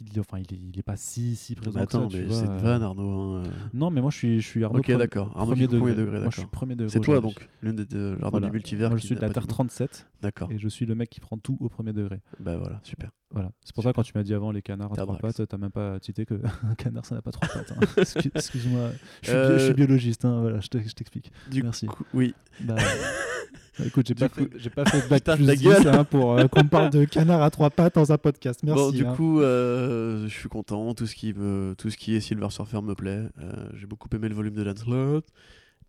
il, 0.02 0.20
enfin, 0.20 0.40
il 0.40 0.54
est, 0.54 0.60
il 0.74 0.80
est 0.80 0.84
pas 0.84 0.98
si 0.98 1.36
si 1.36 1.54
présent 1.56 1.80
Mais 1.80 1.86
que 1.86 1.92
ça, 1.92 1.98
attends, 2.00 2.10
mais 2.12 2.26
c'est 2.30 2.46
une 2.46 2.52
euh. 2.52 2.58
vanne 2.58 2.82
Arnaud. 2.84 3.10
hein, 3.10 3.44
euh. 3.46 3.50
Non, 3.74 3.92
mais 3.92 4.02
moi 4.02 4.10
je 4.10 4.18
suis, 4.18 4.42
je 4.42 4.48
suis 4.48 4.64
Arnaud. 4.64 4.80
Ok, 4.80 4.92
d'accord. 4.98 5.32
Arnaud 5.36 5.52
Premier 5.52 5.68
degré. 5.68 5.94
degré, 5.96 6.20
Moi, 6.22 6.30
je 6.32 6.40
suis 6.40 6.48
premier 6.48 6.76
degré. 6.76 6.90
C'est 6.92 7.00
toi 7.00 7.20
donc, 7.22 7.48
l'une 7.62 7.76
des 7.76 7.86
deux, 7.86 8.18
Voilà. 8.22 8.48
du 8.48 8.52
multivers. 8.54 8.90
Moi, 8.90 8.98
je 8.98 9.06
suis 9.06 9.16
de 9.16 9.22
la 9.22 9.30
Terre 9.30 9.44
dit 9.44 9.50
non. 9.50 9.56
37 9.56 10.08
D'accord. 10.22 10.52
et 10.52 10.58
je 10.58 10.68
suis 10.68 10.86
le 10.86 10.96
mec 10.96 11.10
qui 11.10 11.20
prend 11.20 11.38
tout 11.38 11.58
au 11.60 11.70
premier 11.70 11.94
degré. 11.94 12.20
Bah 12.40 12.58
voilà, 12.58 12.80
super. 12.84 13.12
Voilà. 13.32 13.52
C'est 13.64 13.76
pour 13.76 13.84
ça 13.84 13.92
que 13.92 13.96
quand 13.96 14.04
tu 14.04 14.14
m'as 14.16 14.24
dit 14.24 14.34
avant 14.34 14.52
les 14.52 14.64
canards 14.64 14.92
à 14.92 14.96
T'as 14.96 15.04
trois 15.04 15.18
pattes, 15.20 15.48
t'as 15.48 15.58
même 15.58 15.70
pas 15.72 16.00
cité 16.02 16.26
que 16.26 16.34
un 16.64 16.74
canard 16.76 17.06
ça 17.06 17.14
n'a 17.16 17.22
pas 17.22 17.32
trois 17.32 17.48
pattes. 17.48 17.72
hein. 17.72 17.80
Excuse- 17.98 18.32
Excuse-moi, 18.34 18.90
je 19.22 19.28
suis, 19.30 19.38
Euh, 19.38 19.60
je 19.60 19.66
suis 19.66 19.74
biologiste, 19.76 20.26
hein, 20.26 20.42
voilà, 20.42 20.60
je 20.62 20.68
te- 20.68 20.80
je 20.80 20.94
t'explique. 20.94 21.32
Du 21.52 21.62
Merci. 21.62 21.86
coup, 21.86 22.04
oui. 22.16 22.34
Bah, 22.62 22.76
écoute, 23.86 24.08
j'ai 24.08 24.16
pas, 24.16 24.30
coup- 24.30 24.48
fait- 24.58 24.70
pas 24.70 24.86
fait 24.86 25.02
de 25.04 25.10
bac 25.10 25.24
plus 25.24 25.46
ta 25.46 25.56
10 25.56 25.64
gueule. 25.64 25.88
hein, 25.88 26.04
pour 26.04 26.38
euh, 26.38 26.48
qu'on 26.48 26.64
parle 26.66 26.90
de 26.90 27.06
canard 27.06 27.42
à 27.42 27.50
trois 27.50 27.70
pattes 27.70 27.96
dans 27.96 28.12
un 28.12 28.18
podcast. 28.18 28.62
Merci. 28.64 28.82
bon, 28.84 28.92
du 28.92 29.06
hein. 29.06 29.14
coup, 29.16 29.42
euh, 29.42 30.28
je 30.28 30.34
suis 30.34 30.50
content. 30.50 30.94
Tout 30.94 31.06
ce 31.08 31.16
qui 31.16 31.34
me, 31.34 31.74
tout 31.78 31.90
ce 31.90 31.98
qui 31.98 32.16
est 32.16 32.20
Silver 32.22 32.50
Surfer 32.50 32.82
me 32.82 32.96
plaît. 32.96 33.24
Euh, 33.42 33.68
J'ai 33.76 33.86
beaucoup 33.86 34.10
aimé 34.14 34.30
le 34.30 34.36
volume 34.36 34.54
de 34.56 34.64
Dan 34.64 34.78
Slott 34.78 35.26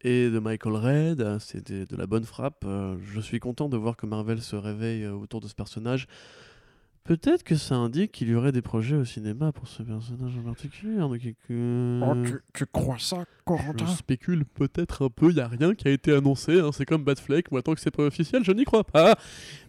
et 0.02 0.30
de 0.30 0.38
Michael 0.38 0.74
Red. 0.76 1.38
C'était 1.40 1.86
de 1.86 1.96
la 1.96 2.06
bonne 2.06 2.24
frappe. 2.24 2.64
Je 3.12 3.20
suis 3.20 3.38
content 3.40 3.68
de 3.68 3.76
voir 3.76 3.96
que 3.96 4.06
Marvel 4.06 4.40
se 4.40 4.56
réveille 4.56 5.06
autour 5.06 5.40
de 5.40 5.48
ce 5.48 5.54
personnage. 5.54 6.06
Peut-être 7.04 7.42
que 7.44 7.56
ça 7.56 7.74
indique 7.76 8.12
qu'il 8.12 8.28
y 8.28 8.34
aurait 8.34 8.52
des 8.52 8.60
projets 8.62 8.94
au 8.94 9.04
cinéma 9.04 9.52
pour 9.52 9.66
ce 9.66 9.82
personnage 9.82 10.32
en 10.38 10.42
particulier. 10.42 10.96
donc, 10.98 11.18
Oh, 12.06 12.14
tu, 12.24 12.34
tu 12.52 12.66
crois 12.66 12.98
ça, 12.98 13.16
Je 13.20 13.44
Corentin 13.44 13.86
spécule 13.86 14.44
peut-être 14.44 15.06
un 15.06 15.08
peu, 15.08 15.30
il 15.30 15.34
n'y 15.36 15.40
a 15.40 15.48
rien 15.48 15.74
qui 15.74 15.88
a 15.88 15.90
été 15.90 16.12
annoncé, 16.12 16.60
hein, 16.60 16.70
c'est 16.72 16.84
comme 16.84 17.02
Batfleck, 17.02 17.50
moi 17.50 17.62
tant 17.62 17.74
que 17.74 17.80
c'est 17.80 17.90
pas 17.90 18.04
officiel, 18.04 18.44
je 18.44 18.52
n'y 18.52 18.64
crois 18.64 18.84
pas. 18.84 19.16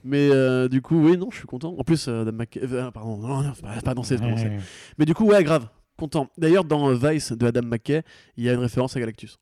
Mais 0.03 0.29
euh, 0.29 0.67
du 0.67 0.82
coup, 0.82 1.01
oui, 1.03 1.17
non, 1.17 1.29
je 1.32 1.38
suis 1.38 1.47
content. 1.47 1.73
En 1.77 1.84
plus, 1.84 2.07
euh, 2.07 2.21
Adam 2.23 2.32
McKay- 2.34 2.59
euh, 2.63 2.91
pardon, 2.91 3.17
non, 3.17 3.41
non, 3.43 3.53
c'est 3.55 3.61
pas, 3.63 3.82
pas 3.82 3.91
annoncé, 3.91 4.15
c'est 4.17 4.21
pas 4.21 4.27
annoncé. 4.27 4.47
Ouais. 4.49 4.59
Mais 4.97 5.05
du 5.05 5.13
coup, 5.13 5.25
ouais, 5.25 5.43
grave, 5.43 5.67
content. 5.97 6.27
D'ailleurs, 6.38 6.65
dans 6.65 6.89
euh, 6.91 6.95
Vice 6.95 7.32
de 7.32 7.45
Adam 7.47 7.61
McKay, 7.63 8.03
il 8.38 8.43
y 8.43 8.49
a 8.49 8.53
une 8.53 8.59
référence 8.59 8.95
à 8.97 8.99
Galactus. 8.99 9.39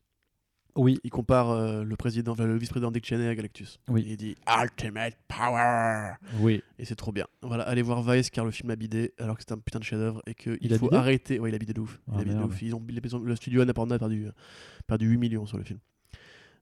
Oui, 0.76 0.98
Il 1.04 1.10
compare 1.10 1.50
euh, 1.50 1.84
le 1.84 1.96
président, 1.96 2.32
enfin, 2.32 2.44
le 2.46 2.56
vice-président 2.56 2.90
Dick 2.90 3.04
Cheney 3.06 3.26
à 3.28 3.34
Galactus. 3.34 3.78
Oui. 3.88 4.04
Il 4.06 4.16
dit 4.16 4.36
Ultimate 4.62 5.14
Power 5.28 6.12
oui. 6.40 6.62
Et 6.78 6.84
c'est 6.84 6.94
trop 6.96 7.12
bien. 7.12 7.26
Voilà, 7.42 7.64
allez 7.64 7.82
voir 7.82 8.02
Vice 8.02 8.30
car 8.30 8.44
le 8.44 8.50
film 8.50 8.70
a 8.70 8.76
bidé 8.76 9.12
alors 9.18 9.36
que 9.36 9.42
c'est 9.46 9.52
un 9.52 9.58
putain 9.58 9.78
de 9.78 9.84
chef-d'œuvre 9.84 10.22
et 10.26 10.34
qu'il 10.34 10.58
Il 10.60 10.78
faut 10.78 10.92
arrêter. 10.94 11.38
Ouais, 11.38 11.50
il 11.50 11.54
a 11.54 11.58
bidé 11.58 11.72
de 11.72 11.80
ouf. 11.80 12.00
Il 12.08 12.12
Ah, 12.12 12.16
a 12.16 12.18
bidé 12.20 12.30
de 12.34 12.38
merde. 12.38 12.50
ouf. 12.50 12.62
Ils 12.62 12.74
ont, 12.74 12.82
le 13.22 13.36
studio 13.36 13.60
Annapurna 13.62 13.96
a 13.96 13.98
perdu, 13.98 14.26
euh, 14.26 14.32
perdu 14.86 15.06
8 15.08 15.18
millions 15.18 15.46
sur 15.46 15.58
le 15.58 15.64
film. 15.64 15.78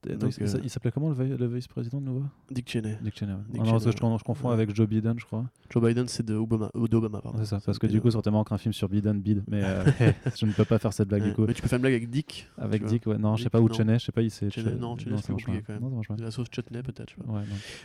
Donc, 0.07 0.33
il 0.39 0.45
euh, 0.45 0.61
il 0.63 0.71
s'appelait 0.71 0.93
comment 0.93 1.09
le, 1.11 1.15
vi- 1.17 1.37
le 1.37 1.47
vice-président 1.49 2.01
de 2.01 2.07
nouveau? 2.07 2.23
Dick 2.53 2.71
Cheney. 2.71 2.97
Dick 3.03 3.19
Cheney. 3.19 3.33
ouais. 3.33 3.39
Dick 3.51 3.57
Ah 3.63 3.65
non, 3.65 3.71
Cheney, 3.79 3.81
ça, 3.81 3.91
je, 3.91 3.97
con- 3.97 4.17
je 4.17 4.23
confonds 4.23 4.49
ouais. 4.49 4.55
avec 4.55 4.73
Joe 4.75 4.87
Biden, 4.89 5.15
je 5.19 5.25
crois. 5.25 5.45
Joe 5.71 5.83
Biden, 5.83 6.07
c'est 6.07 6.25
de 6.25 6.35
Obama, 6.37 6.71
d'Obama, 6.75 7.21
pardon. 7.21 7.39
C'est 7.41 7.47
ça, 7.47 7.59
parce 7.65 7.79
que 7.81 7.87
du 7.89 8.01
coup, 8.01 8.11
ça 8.11 8.21
manque 8.31 8.53
un 8.53 8.59
film 8.59 8.73
sur 8.73 8.89
Biden, 8.89 9.21
bide. 9.21 9.43
Mais 9.49 9.61
euh, 9.65 9.85
je 10.39 10.47
ne 10.47 10.53
peux 10.53 10.65
pas 10.65 10.79
faire 10.79 10.93
cette 10.93 11.09
blague 11.09 11.23
Ouais, 11.23 11.29
du 11.31 11.35
coup. 11.35 11.45
Mais 11.47 11.53
tu 11.55 11.63
peux 11.63 11.69
faire 11.69 11.79
une 11.79 11.83
blague 11.83 11.95
avec 11.95 12.09
Dick. 12.11 12.49
Avec. 12.59 12.85
Dick, 12.85 13.07
ouais. 13.07 13.19
Non, 13.19 13.35
je 13.35 13.43
sais 13.43 13.45
Dick, 13.47 13.53
pas 13.53 13.61
où. 13.61 13.73
Cheney, 13.73 13.99
je 13.99 14.05
sais 14.05 14.13
pas, 14.13 14.23
il 14.23 14.31
s'est. 14.31 14.51
Cheney, 14.51 14.75
non, 14.77 14.97
Cheney, 14.97 15.17
c'est 15.21 15.33
compliqué 15.33 15.59
pas. 15.63 15.65
quand 15.67 15.73
même. 15.75 15.83
Non, 15.83 15.89
ça 15.91 15.95
marche 15.97 16.09
pas. 16.09 16.15
De 16.15 16.23
La 16.23 16.31
sauce 16.31 16.47
chutney, 16.53 16.83
peut-être. 16.83 17.15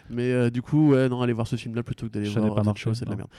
Mais 0.09 0.31
euh, 0.31 0.49
du 0.51 0.61
coup, 0.61 0.91
ouais, 0.91 1.09
non, 1.09 1.21
allez 1.21 1.33
voir 1.33 1.47
ce 1.47 1.55
film-là 1.55 1.83
plutôt 1.83 2.07
que 2.07 2.11
d'aller 2.13 2.29
voir 2.29 2.63
marché, 2.63 2.83
Show, 2.83 2.93
c'est 2.93 3.05
de 3.05 3.09
la 3.09 3.15
merde. 3.15 3.29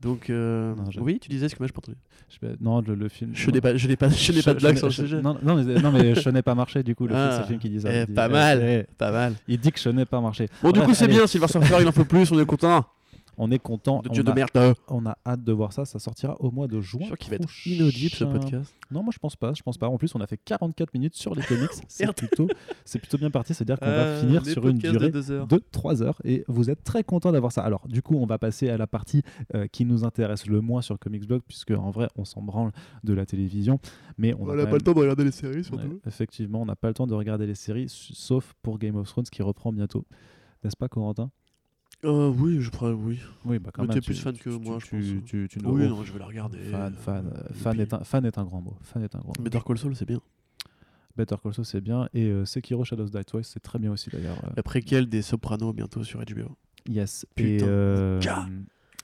Donc, 0.00 0.30
euh, 0.30 0.74
Non, 0.76 0.84
oui, 1.02 1.18
tu 1.20 1.28
disais 1.28 1.50
ce 1.50 1.54
que 1.54 1.60
moi 1.62 1.66
je 1.66 1.74
pas 1.74 1.80
entendu. 1.80 1.98
Je 2.30 2.34
sais 2.34 2.38
pas- 2.40 2.56
Non, 2.58 2.80
le, 2.80 2.94
le 2.94 3.08
film. 3.10 3.32
Je 3.34 3.50
n'ai 3.50 3.60
pas, 3.60 3.76
je 3.76 3.86
n'ai 3.86 3.96
pas, 3.96 4.08
je 4.08 4.32
n'ai 4.32 4.40
pas 4.40 4.54
de 4.54 4.58
blague 4.60 4.76
sur 4.78 4.86
le 4.86 4.92
sujet. 4.94 5.20
Non, 5.20 5.36
non, 5.42 5.56
mais, 5.62 5.78
non, 5.78 5.92
mais 5.92 6.14
je 6.14 6.30
n'ai 6.30 6.40
pas 6.40 6.54
marché 6.54 6.82
du 6.82 6.94
coup. 6.94 7.06
Le 7.06 7.10
film, 7.14 7.20
Ah. 7.22 7.32
c'est 7.34 7.40
le 7.40 7.46
film 7.48 7.58
qui 7.60 7.68
dit 7.68 7.80
ça. 7.82 7.92
Eh, 7.92 8.06
pas 8.28 8.28
mal. 8.28 8.86
Pas 8.98 9.10
mal. 9.10 9.34
Il 9.48 9.58
dit 9.58 9.72
que 9.72 9.80
je 9.80 9.88
n'ai 9.88 10.04
pas 10.04 10.20
marché. 10.20 10.48
Bon, 10.62 10.72
du 10.72 10.80
coup, 10.80 10.94
c'est 10.94 11.08
bien. 11.08 11.26
Silver 11.26 11.48
Surfer, 11.48 11.76
il 11.80 11.88
en 11.88 11.92
faut 11.92 12.04
plus. 12.04 12.30
On 12.32 12.40
est 12.40 12.46
content. 12.46 12.84
On 13.42 13.50
est 13.50 13.58
content. 13.58 14.02
De 14.02 14.08
on 14.08 14.12
Dieu 14.12 14.22
de 14.22 14.30
a- 14.30 14.34
merde. 14.34 14.74
On 14.88 15.06
a 15.06 15.16
hâte 15.26 15.42
de 15.42 15.52
voir 15.52 15.72
ça. 15.72 15.84
Ça 15.84 15.98
sortira 15.98 16.36
au 16.40 16.50
mois 16.50 16.68
de 16.68 16.80
Je 16.80 16.86
juin. 16.90 17.00
suis 17.00 17.06
sûr 17.08 17.18
qu'il 17.18 17.30
va 17.30 17.36
être 17.36 17.66
inaudible 17.66 18.14
ce 18.14 18.24
podcast. 18.24 18.74
Non, 18.90 19.02
moi 19.02 19.12
je 19.14 19.18
pense 19.18 19.34
pas. 19.36 19.54
Je 19.54 19.62
pense 19.62 19.78
pas. 19.78 19.88
En 19.88 19.96
plus, 19.96 20.14
on 20.14 20.20
a 20.20 20.26
fait 20.26 20.36
44 20.44 20.92
minutes 20.94 21.14
sur 21.14 21.34
les 21.34 21.42
comics. 21.42 21.70
c'est 21.88 22.12
plutôt, 22.14 22.48
c'est 22.84 22.98
plutôt 22.98 23.16
bien 23.18 23.30
parti. 23.30 23.54
C'est-à-dire 23.54 23.78
qu'on 23.80 23.86
va 23.86 23.92
Euh, 23.92 24.20
finir 24.20 24.44
sur 24.44 24.68
une 24.68 24.78
de 24.78 24.90
durée 24.90 25.12
heures. 25.30 25.46
de 25.46 25.62
3 25.72 26.02
heures 26.02 26.20
et 26.24 26.44
vous 26.48 26.68
êtes 26.70 26.84
très 26.84 27.02
content 27.02 27.32
d'avoir 27.32 27.50
ça. 27.52 27.62
Alors, 27.62 27.88
du 27.88 28.02
coup, 28.02 28.16
on 28.16 28.26
va 28.26 28.36
passer 28.38 28.68
à 28.68 28.76
la 28.76 28.86
partie 28.86 29.22
euh, 29.54 29.66
qui 29.68 29.84
nous 29.86 30.04
intéresse 30.04 30.46
le 30.46 30.60
moins 30.60 30.82
sur 30.82 30.98
Comics 30.98 31.26
Blog, 31.26 31.40
puisque 31.48 31.70
en 31.70 31.90
vrai, 31.90 32.08
on 32.16 32.24
s'en 32.24 32.42
branle 32.42 32.72
de 33.04 33.14
la 33.14 33.24
télévision, 33.24 33.80
mais 34.18 34.34
on, 34.34 34.46
n'a 34.54 34.66
pas 34.66 34.72
le 34.76 34.82
temps 34.82 34.92
de 34.92 35.00
regarder 35.00 35.24
les 35.24 35.30
séries, 35.30 35.56
Ouais, 35.56 35.62
surtout. 35.62 36.00
effectivement, 36.06 36.60
on 36.60 36.66
n'a 36.66 36.76
pas 36.76 36.88
le 36.88 36.94
temps 36.94 37.06
de 37.06 37.14
regarder 37.14 37.46
les 37.46 37.54
séries, 37.54 37.86
sauf 37.88 38.54
pour 38.62 38.78
Game 38.78 38.96
of 38.96 39.08
Thrones 39.08 39.24
qui 39.24 39.42
reprend 39.42 39.72
bientôt. 39.72 40.04
N'est-ce 40.62 40.76
pas, 40.76 40.88
Corentin? 40.88 41.30
Euh, 42.04 42.28
oui, 42.28 42.60
je 42.60 42.70
crois, 42.70 42.92
oui. 42.92 43.18
Oui, 43.44 43.58
bah 43.58 43.70
quand 43.74 43.82
Mais 43.82 43.88
même. 43.88 43.94
t'es 43.96 44.00
plus 44.00 44.14
fan 44.18 44.36
que 44.36 44.48
moi, 44.50 44.78
je 44.78 44.86
pense. 44.90 45.24
tu- 45.26 45.48
tu- 45.48 45.58
Oui, 45.66 45.82
oh, 45.84 45.88
non, 45.88 46.04
je 46.04 46.12
vais 46.12 46.18
la 46.18 46.26
regarder. 46.26 46.58
Fan, 46.58 46.94
fan, 46.94 47.26
euh, 47.34 47.52
fan, 47.52 47.78
est 47.80 47.92
un, 47.92 48.04
fan 48.04 48.24
est 48.24 48.38
un 48.38 48.44
grand 48.44 48.62
mot. 48.62 48.74
Fan 48.82 49.02
est 49.02 49.14
un 49.14 49.18
grand 49.18 49.36
mot. 49.38 49.44
Better 49.44 49.60
Call 49.66 49.76
Saul, 49.78 49.94
c'est 49.94 50.06
bien. 50.06 50.20
Better 51.16 51.36
Call 51.42 51.52
Saul, 51.52 51.64
c'est 51.66 51.80
bien. 51.82 52.08
Et 52.14 52.26
euh, 52.26 52.46
Sekiro 52.46 52.84
Shadows 52.84 53.08
Die 53.10 53.24
Twice, 53.26 53.48
c'est 53.52 53.60
très 53.60 53.78
bien 53.78 53.92
aussi 53.92 54.08
d'ailleurs. 54.08 54.38
euh, 54.44 54.50
La 54.56 54.62
préquelle 54.62 55.08
des 55.08 55.20
Sopranos 55.22 55.74
bientôt 55.74 56.02
sur 56.04 56.20
HBO. 56.20 56.56
Yes. 56.88 57.26
Putain, 57.34 57.66
et. 58.18 58.20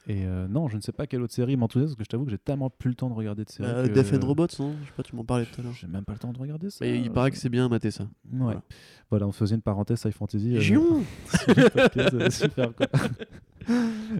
Et 0.08 0.24
euh, 0.24 0.46
non, 0.48 0.68
je 0.68 0.76
ne 0.76 0.80
sais 0.80 0.92
pas 0.92 1.06
quelle 1.06 1.20
autre 1.22 1.32
série 1.34 1.56
m'enthousiasme 1.56 1.94
parce 1.94 1.98
que 1.98 2.04
je 2.04 2.08
t'avoue 2.08 2.24
que 2.24 2.30
j'ai 2.30 2.38
tellement 2.38 2.70
plus 2.70 2.90
le 2.90 2.94
temps 2.94 3.08
de 3.10 3.14
regarder 3.14 3.44
de 3.44 3.50
séries. 3.50 3.68
Euh, 3.68 3.88
que- 3.88 3.92
Death 3.92 4.14
and 4.14 4.26
Robots, 4.26 4.46
non? 4.60 4.74
Je 4.82 4.86
sais 4.86 4.92
pas, 4.96 5.02
tu 5.02 5.16
m'en 5.16 5.24
parlais 5.24 5.44
tout 5.46 5.60
à 5.60 5.64
l'heure. 5.64 5.72
J'ai 5.74 5.86
même 5.88 6.04
pas 6.04 6.12
le 6.12 6.18
temps 6.18 6.32
de 6.32 6.38
regarder 6.38 6.70
ça. 6.70 6.78
Mais 6.84 7.00
il 7.00 7.10
paraît 7.10 7.30
que 7.32 7.36
c'est 7.38 7.48
bien 7.48 7.68
maté 7.68 7.90
ça. 7.90 8.04
Ouais. 8.04 8.08
Voilà. 8.38 8.62
Voilà. 9.10 9.26
on 9.26 9.32
faisait 9.32 9.54
une 9.56 9.62
parenthèse 9.62 10.04
High 10.04 10.12
Fantasy. 10.12 10.56
euh, 10.56 10.60
Gion 10.60 11.02
euh, 11.96 12.30
super 12.30 12.74
quoi. 12.74 12.86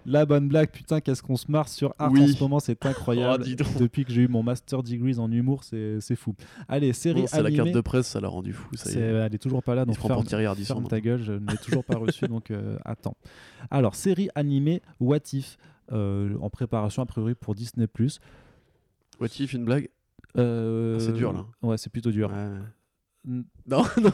La 0.05 0.26
bonne 0.26 0.49
blague, 0.49 0.70
putain, 0.70 1.01
qu'est-ce 1.01 1.22
qu'on 1.22 1.37
se 1.37 1.49
marre 1.51 1.68
sur 1.68 1.95
Art 2.01 2.11
Oui. 2.11 2.20
en 2.20 2.26
ce 2.26 2.43
moment, 2.43 2.59
c'est 2.59 2.84
incroyable. 2.84 3.45
Oh. 3.61 3.78
Depuis 3.78 4.05
que 4.05 4.12
j'ai 4.12 4.22
eu 4.22 4.28
mon 4.28 4.43
Master 4.43 4.82
Degrees 4.82 5.18
en 5.18 5.30
humour, 5.30 5.62
c'est 5.62 6.01
fou. 6.16 6.34
Allez, 6.68 6.93
série 6.93 7.20
Non, 7.22 7.26
C'est 7.28 7.37
la 7.43 7.51
carte 7.51 7.61
animée. 7.61 7.72
de 7.72 7.80
presse, 7.80 8.09
ça 8.09 8.20
l'a 8.20 8.28
rendu 8.28 8.53
fou. 8.53 8.68
Ça 8.74 8.91
y 8.91 8.93
C'est- 8.95 8.99
est. 9.01 9.03
Elle 9.03 9.34
est 9.34 9.39
toujours 9.39 9.62
pas 9.62 9.74
là, 9.76 9.84
donc 9.84 9.97
ferme, 9.99 10.24
ferme 10.26 10.89
ta 10.89 11.01
gueule, 11.01 11.22
je 11.22 11.32
ne 11.34 11.49
l'ai 11.51 11.57
toujours 11.59 11.84
pas 11.84 11.97
reçu, 11.97 12.26
donc 12.26 12.51
euh, 12.51 12.76
attends. 12.84 13.16
Alors, 13.70 13.95
série 13.95 14.28
animée 14.34 14.82
What 15.01 15.18
If? 15.32 15.57
En 15.93 16.51
préparation 16.51 17.03
a 17.03 17.07
priori 17.07 17.34
pour 17.34 17.55
Disney+. 17.55 17.87
What 19.20 19.28
if, 19.39 19.53
une 19.53 19.64
blague? 19.64 19.89
Euh, 20.37 20.97
Ah, 20.97 21.01
c'est 21.01 21.12
dur, 21.12 21.32
là. 21.32 21.47
Ouais, 21.62 21.78
c'est 21.78 21.91
plutôt 21.91 22.11
dur. 22.11 22.30
Ouais. 22.30 22.59
Non, 23.66 23.84
non. 24.01 24.11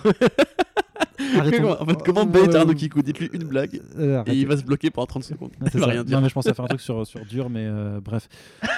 En 1.39 1.87
fait, 1.87 2.03
comment 2.05 2.25
ouais. 2.25 2.57
Arnaud 2.57 2.75
Kikou 2.75 3.03
Dites-lui 3.03 3.31
une 3.33 3.45
blague 3.45 3.81
Euh, 3.99 4.23
et 4.27 4.35
il 4.35 4.47
va 4.47 4.57
se 4.57 4.65
bloquer 4.65 4.91
pendant 4.91 5.07
30 5.07 5.25
secondes. 5.25 5.51
Ouais, 5.61 5.69
c'est 5.71 5.79
il 5.79 5.81
va 5.81 5.87
rien 5.87 6.05
dire. 6.05 6.17
Non, 6.17 6.23
mais 6.23 6.29
je 6.29 6.35
pensais 6.35 6.51
à 6.51 6.55
faire 6.55 6.65
un 6.65 6.69
truc 6.69 6.81
sur, 6.81 7.07
sur 7.07 7.25
dur, 7.27 7.51
mais 7.51 7.67
euh, 7.67 8.01
bref. 8.01 8.29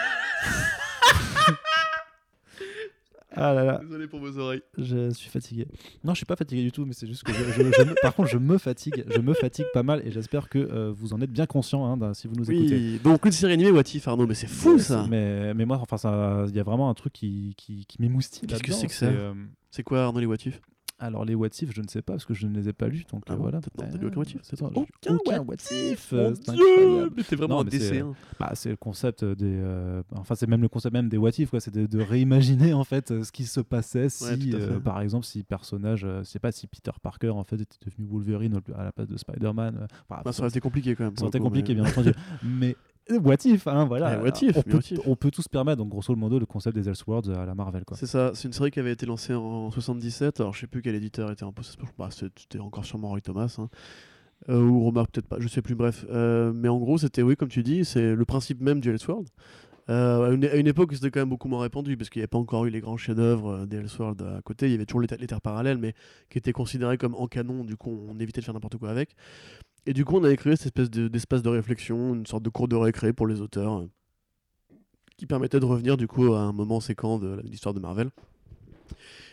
ah 3.37 3.53
là 3.55 3.65
là, 3.65 3.79
Désolé 3.83 4.07
pour 4.07 4.21
vos 4.21 4.39
oreilles. 4.39 4.63
je 4.79 5.11
suis 5.11 5.29
fatigué. 5.31 5.67
Non, 6.05 6.13
je 6.13 6.19
suis 6.19 6.27
pas 6.27 6.37
fatigué 6.37 6.63
du 6.63 6.73
tout, 6.73 6.85
mais 6.87 6.93
c'est 6.93 7.07
juste 7.07 7.23
que 7.25 7.33
je, 7.33 7.43
je- 7.45 7.53
je 7.63 7.83
me- 7.83 8.01
par 8.03 8.15
contre, 8.15 8.29
je 8.31 8.39
me 8.39 8.59
fatigue. 8.59 9.05
Je 9.09 9.21
me 9.21 9.35
fatigue 9.35 9.67
pas 9.73 9.83
mal 9.83 10.03
et 10.07 10.11
j'espère 10.11 10.49
que 10.49 10.59
euh, 10.59 10.93
vous 10.97 11.13
en 11.13 11.21
êtes 11.21 11.31
bien 11.31 11.47
conscient 11.47 11.85
hein, 12.01 12.15
si 12.15 12.27
vous 12.29 12.35
nous 12.35 12.51
écoutez. 12.51 12.75
Oui, 12.77 13.01
donc 13.03 13.25
une 13.25 13.33
série 13.33 13.53
animée 13.53 13.71
What 13.71 13.83
if, 13.95 14.07
Arnaud, 14.09 14.27
mais 14.27 14.35
c'est 14.35 14.47
fou 14.47 14.79
ça 14.79 15.07
Mais, 15.09 15.55
mais 15.55 15.65
moi, 15.65 15.79
enfin, 15.81 15.97
ça- 15.97 16.45
il 16.49 16.55
y 16.55 16.61
a 16.61 16.63
vraiment 16.65 16.89
un 16.91 16.95
truc 16.95 17.13
qui, 17.13 17.55
qui, 17.57 17.85
qui 17.87 18.01
m'émoustille. 18.01 18.47
Qu'est-ce 18.49 18.63
que 18.63 18.73
c'est 18.73 18.87
que 18.87 18.93
ça 18.95 19.07
euh, 19.07 19.33
C'est 19.71 19.83
quoi 19.83 20.05
Arnaud 20.05 20.21
les 20.21 20.27
What 20.27 20.37
if? 20.47 20.61
Alors 21.07 21.25
les 21.25 21.35
what 21.35 21.49
if, 21.63 21.73
je 21.75 21.81
ne 21.83 21.89
sais 21.89 22.03
pas 22.03 22.15
parce 22.15 22.25
que 22.25 22.35
je 22.35 22.47
ne 22.47 22.55
les 22.55 22.69
ai 22.69 22.73
pas 22.73 22.89
lus, 22.89 23.05
donc 23.13 23.23
Ah 23.29 23.33
euh, 23.33 23.37
bon 23.37 23.43
voilà. 23.43 23.61
T'as- 23.61 23.87
lu 23.97 24.07
aucun 24.07 24.17
what 24.19 24.25
if 24.27 24.37
C'est 24.43 24.57
toi, 24.57 24.71
Aucun 24.75 25.15
aucun 25.15 25.41
what 25.41 25.55
if. 25.55 25.69
C'est. 25.71 26.35
Mais 27.17 27.23
t'es 27.23 27.37
vraiment 27.37 27.57
Non, 27.57 27.61
un 27.61 27.65
mais 27.65 27.79
c'est- 27.79 28.01
hein. 28.01 28.13
Bah, 28.41 28.51
c'est 28.55 28.71
le 28.71 28.77
concept 28.77 29.25
des. 29.25 29.45
euh, 29.63 30.03
enfin, 30.13 30.35
c'est 30.35 30.47
même 30.49 30.63
le 30.63 30.69
concept 30.69 30.93
même 30.93 31.09
des 31.09 31.17
what 31.17 31.31
if, 31.39 31.51
quoi. 31.51 31.61
C'est 31.61 31.73
de, 31.75 31.87
de 31.87 32.01
réimaginer 32.01 32.73
en 32.73 32.85
fait 32.85 33.11
euh, 33.11 33.23
ce 33.25 33.33
qui 33.33 33.45
se 33.45 33.61
passait 33.61 34.09
si, 34.09 34.25
Ouais, 34.25 34.39
euh, 34.55 34.81
par 34.81 35.01
exemple, 35.01 35.25
si 35.27 35.43
personnage, 35.43 36.05
euh, 36.05 36.23
sais 36.25 36.39
pas 36.39 36.53
si 36.53 36.67
Peter 36.67 36.93
Parker 37.03 37.31
en 37.31 37.45
fait 37.45 37.57
était 37.57 37.77
devenu 37.85 38.07
Wolverine 38.07 38.61
à 38.77 38.85
la 38.85 38.93
place 38.93 39.09
de 39.09 39.17
Spider-Man. 39.17 39.87
enfin, 40.09 40.23
Bah, 40.25 40.33
ça 40.33 40.41
aurait 40.43 40.51
été 40.51 40.61
compliqué 40.61 40.95
quand 40.95 41.05
même. 41.05 41.17
ça 41.17 41.23
aurait 41.23 41.29
été 41.31 41.39
compliqué, 41.41 41.75
mais- 41.75 41.83
bien 41.83 41.91
entendu. 41.91 42.13
mais 42.43 42.77
what 43.11 43.37
if, 43.45 43.67
hein, 43.67 43.85
voilà. 43.85 44.17
Ouais, 44.19 44.31
what 44.31 44.39
if, 44.43 44.57
on, 44.57 44.63
peut, 44.63 44.73
what 44.75 44.81
if. 44.91 44.99
on 45.07 45.17
peut 45.17 45.31
tout 45.31 45.43
se 45.43 45.49
permettre. 45.49 45.79
Donc, 45.79 45.89
grosso 45.91 46.15
modo, 46.17 46.39
le 46.39 46.47
concept 46.47 46.77
des 46.77 46.89
Elseworlds 46.89 47.31
à 47.31 47.45
la 47.45 47.55
Marvel. 47.55 47.85
C'est 47.95 48.07
ça, 48.07 48.33
c'est 48.35 48.49
une 48.49 48.53
série 48.53 48.71
qui 48.71 48.81
avait 48.81 48.93
été 48.93 49.07
lancée 49.07 49.35
en 49.35 49.71
77. 49.71 50.41
Alors 50.41 50.55
je 50.55 50.61
sais 50.61 50.67
plus 50.67 50.83
quel 50.83 50.95
éditeur 50.95 51.31
était 51.31 51.45
un 51.45 51.53
peu. 51.53 51.63
Bah, 51.99 52.09
c'était 52.11 52.59
encore 52.61 52.85
sûrement 52.85 53.09
Roy 53.09 53.21
Thomas. 53.21 53.55
hein. 53.59 53.69
Euh, 54.51 54.61
ou 54.61 54.81
Romar, 54.81 55.09
peut-être 55.09 55.27
pas, 55.27 55.37
je 55.39 55.49
sais 55.49 55.63
plus, 55.63 55.75
bref. 55.75 56.05
Euh, 56.11 56.53
mais 56.55 56.69
en 56.69 56.79
gros, 56.79 56.99
c'était, 56.99 57.23
oui, 57.23 57.35
comme 57.37 57.49
tu 57.49 57.63
dis, 57.63 57.85
c'est 57.85 58.15
le 58.15 58.25
principe 58.25 58.61
même 58.61 58.81
du 58.81 58.91
Elseworld. 58.91 59.29
Euh, 59.91 60.31
à, 60.31 60.33
une, 60.33 60.45
à 60.47 60.55
une 60.57 60.67
époque, 60.67 60.95
c'était 60.95 61.11
quand 61.11 61.21
même 61.21 61.29
beaucoup 61.29 61.49
moins 61.49 61.61
répandu 61.61 61.97
parce 61.97 62.09
qu'il 62.09 62.21
n'y 62.21 62.23
avait 62.23 62.29
pas 62.29 62.39
encore 62.39 62.65
eu 62.65 62.71
les 62.71 62.81
grands 62.81 62.97
chefs-d'œuvre 62.97 63.51
euh, 63.51 63.67
des 63.67 63.77
Elseworlds 63.79 64.23
à 64.23 64.41
côté. 64.43 64.67
Il 64.67 64.73
y 64.73 64.75
avait 64.75 64.87
toujours 64.87 65.03
les, 65.03 65.07
ter- 65.09 65.19
les 65.19 65.27
terres 65.27 65.43
parallèles, 65.43 65.79
mais 65.79 65.95
qui 66.31 66.39
étaient 66.39 66.53
considérés 66.53 66.97
comme 66.97 67.15
en 67.15 67.27
canon. 67.27 67.65
Du 67.65 67.77
coup, 67.77 68.07
on 68.09 68.19
évitait 68.19 68.41
de 68.41 68.45
faire 68.47 68.55
n'importe 68.55 68.79
quoi 68.79 68.91
avec. 68.91 69.15
Et 69.87 69.93
du 69.93 70.05
coup, 70.07 70.17
on 70.17 70.25
avait 70.25 70.37
créé 70.37 70.57
cette 70.57 70.67
espèce 70.67 70.91
de- 70.91 71.09
d'espace 71.09 71.43
de 71.43 71.51
réflexion, 71.51 72.15
une 72.15 72.27
sorte 72.27 72.43
de 72.43 72.49
cours 72.49 72.69
de 72.69 72.77
récré 72.77 73.13
pour 73.13 73.27
les 73.27 73.43
auteurs, 73.43 73.81
euh, 73.81 73.91
qui 75.17 75.27
permettait 75.27 75.61
de 75.61 75.67
revenir 75.67 75.97
du 75.97 76.07
coup 76.09 76.33
à 76.33 76.41
un 76.41 76.53
moment 76.53 76.81
séquent 76.81 77.21
de 77.21 77.41
l'histoire 77.45 77.75
de 77.75 77.81
Marvel 77.81 78.11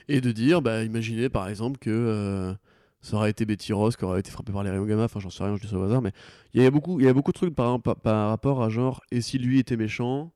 et 0.08 0.22
de 0.22 0.32
dire, 0.32 0.62
bah, 0.62 0.84
imaginez 0.84 1.30
par 1.30 1.48
exemple 1.48 1.80
que 1.80 1.90
euh, 1.90 2.54
ça 3.02 3.18
aurait 3.18 3.32
été 3.32 3.46
Betty 3.46 3.74
Ross 3.74 3.96
qui 3.96 4.04
aurait 4.04 4.20
été 4.20 4.30
frappée 4.30 4.52
par 4.52 4.64
les 4.64 4.70
rayons 4.70 4.86
gamma, 4.86 5.06
enfin 5.06 5.20
j'en 5.20 5.30
sais 5.30 5.44
rien, 5.44 5.56
je 5.56 5.62
dis 5.62 5.68
ça 5.68 5.78
au 5.78 5.84
hasard, 5.84 6.02
mais 6.02 6.12
il 6.54 6.62
y 6.62 6.66
a 6.66 6.70
beaucoup, 6.70 6.98
de 7.00 7.32
trucs 7.32 7.56
par 7.56 7.80
rapport 8.04 8.62
à 8.62 8.70
genre, 8.70 9.02
et 9.12 9.22
si 9.22 9.40
lui 9.40 9.60
était 9.60 9.78
méchant, 9.78 10.32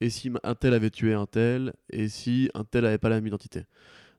et 0.00 0.10
si 0.10 0.30
un 0.44 0.54
tel 0.54 0.74
avait 0.74 0.90
tué 0.90 1.14
un 1.14 1.26
tel, 1.26 1.72
et 1.90 2.08
si 2.08 2.50
un 2.54 2.64
tel 2.64 2.86
avait 2.86 2.98
pas 2.98 3.08
la 3.08 3.16
même 3.16 3.26
identité. 3.26 3.64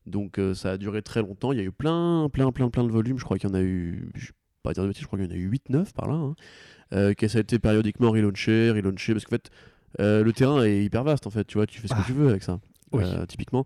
Donc 0.05 0.39
euh, 0.39 0.53
ça 0.53 0.71
a 0.71 0.77
duré 0.77 1.01
très 1.01 1.21
longtemps, 1.21 1.51
il 1.51 1.57
y 1.59 1.61
a 1.61 1.63
eu 1.63 1.71
plein, 1.71 2.27
plein, 2.33 2.51
plein, 2.51 2.69
plein 2.69 2.83
de 2.83 2.91
volumes, 2.91 3.17
je 3.19 3.23
crois 3.23 3.37
qu'il 3.37 3.49
y 3.49 3.51
en 3.51 3.55
a 3.55 3.61
eu, 3.61 4.09
je 4.15 4.27
vais 4.27 4.33
pas 4.63 4.73
dire 4.73 4.83
de 4.83 4.87
bêtises, 4.87 5.03
je 5.03 5.07
crois 5.07 5.19
qu'il 5.19 5.27
y 5.27 5.31
en 5.31 5.35
a 5.35 5.37
eu 5.37 5.47
8-9 5.49 5.93
par 5.93 6.07
là, 6.07 6.15
hein, 6.15 6.35
euh, 6.93 7.13
qui 7.13 7.29
ça 7.29 7.37
a 7.37 7.41
été 7.41 7.59
périodiquement 7.59 8.09
relaunché, 8.11 8.71
relaunché, 8.71 9.13
parce 9.13 9.25
qu'en 9.25 9.35
fait, 9.35 9.49
euh, 9.99 10.23
le 10.23 10.33
terrain 10.33 10.63
est 10.63 10.83
hyper 10.83 11.03
vaste 11.03 11.27
en 11.27 11.29
fait, 11.29 11.45
tu 11.45 11.57
vois, 11.57 11.67
tu 11.67 11.79
fais 11.79 11.87
ce 11.87 11.93
que 11.93 11.99
Ah. 12.01 12.05
tu 12.05 12.13
veux 12.13 12.29
avec 12.29 12.41
ça, 12.43 12.59
Oui. 12.93 13.03
euh, 13.05 13.25
typiquement. 13.27 13.63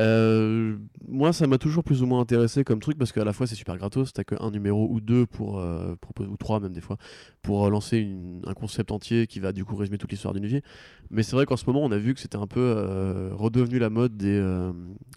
Euh, 0.00 0.78
moi, 1.08 1.32
ça 1.34 1.46
m'a 1.46 1.58
toujours 1.58 1.84
plus 1.84 2.02
ou 2.02 2.06
moins 2.06 2.20
intéressé 2.20 2.64
comme 2.64 2.80
truc 2.80 2.96
parce 2.96 3.12
qu'à 3.12 3.24
la 3.24 3.32
fois 3.34 3.46
c'est 3.46 3.54
super 3.54 3.76
gratos, 3.76 4.12
t'as 4.14 4.24
que 4.24 4.34
un 4.40 4.50
numéro 4.50 4.88
ou 4.90 5.00
deux 5.00 5.26
pour 5.26 5.60
euh, 5.60 5.94
ou 6.20 6.36
trois 6.38 6.58
même 6.60 6.72
des 6.72 6.80
fois, 6.80 6.96
pour 7.42 7.66
euh, 7.66 7.70
lancer 7.70 7.98
une- 7.98 8.40
un 8.46 8.54
concept 8.54 8.92
entier 8.92 9.26
qui 9.26 9.40
va 9.40 9.52
du 9.52 9.64
coup 9.64 9.76
résumer 9.76 9.98
toute 9.98 10.10
l'histoire 10.10 10.32
d'une 10.32 10.46
vie. 10.46 10.62
Mais 11.10 11.22
c'est 11.22 11.36
vrai 11.36 11.44
qu'en 11.44 11.56
ce 11.56 11.66
moment, 11.66 11.82
on 11.84 11.90
a 11.92 11.98
vu 11.98 12.14
que 12.14 12.20
c'était 12.20 12.36
un 12.38 12.46
peu 12.46 12.60
euh, 12.60 13.30
redevenu 13.34 13.78
la 13.78 13.90
mode 13.90 14.16
des. 14.16 14.40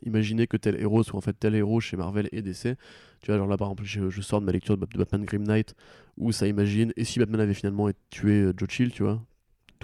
imaginer 0.06 0.48
que 0.48 0.58
tel 0.58 0.80
héros 0.80 1.04
soit 1.04 1.18
en 1.18 1.22
fait 1.22 1.34
tel 1.40 1.56
héros 1.56 1.80
chez 1.80 1.98
Marvel 1.98 2.28
et 2.32 2.42
DC. 2.42 2.76
Tu 3.22 3.28
vois, 3.32 3.38
genre 3.38 3.48
là 3.48 3.58
par 3.58 3.68
exemple, 3.70 3.84
je, 3.86 4.22
sors 4.22 4.42
de 4.42 4.46
ma 4.46 4.52
lecture 4.52 4.76
de, 4.76 4.82
Bat- 4.82 4.88
de 4.94 4.98
Batman 4.98 5.24
Grim 5.26 5.44
Knight 5.44 5.76
où 6.18 6.32
ça 6.32 6.48
imagine 6.48 6.92
et 6.98 7.06
si 7.06 7.20
Batman 7.20 7.42
avait 7.42 7.54
finalement 7.54 7.90
tué 8.10 8.52
Joe 8.58 8.70
Chill, 8.70 8.92
tu 8.92 9.04
vois, 9.04 9.22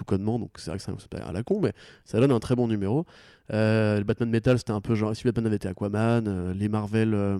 tout 0.00 0.04
connement, 0.04 0.38
donc 0.38 0.52
c'est 0.56 0.70
vrai 0.70 0.78
que 0.78 0.84
c'est 0.84 1.08
pas 1.08 1.18
à 1.18 1.32
la 1.32 1.42
con, 1.42 1.60
mais 1.62 1.72
ça 2.06 2.18
donne 2.20 2.30
un 2.32 2.40
très 2.40 2.56
bon 2.56 2.66
numéro. 2.68 3.04
Euh, 3.52 3.98
le 3.98 4.04
Batman 4.04 4.30
Metal, 4.30 4.56
c'était 4.58 4.70
un 4.70 4.80
peu 4.80 4.94
genre 4.94 5.14
si 5.14 5.24
Batman 5.24 5.46
avait 5.46 5.56
été 5.56 5.68
Aquaman, 5.68 6.26
euh, 6.26 6.54
les 6.54 6.68
Marvel, 6.70 7.12
euh, 7.12 7.38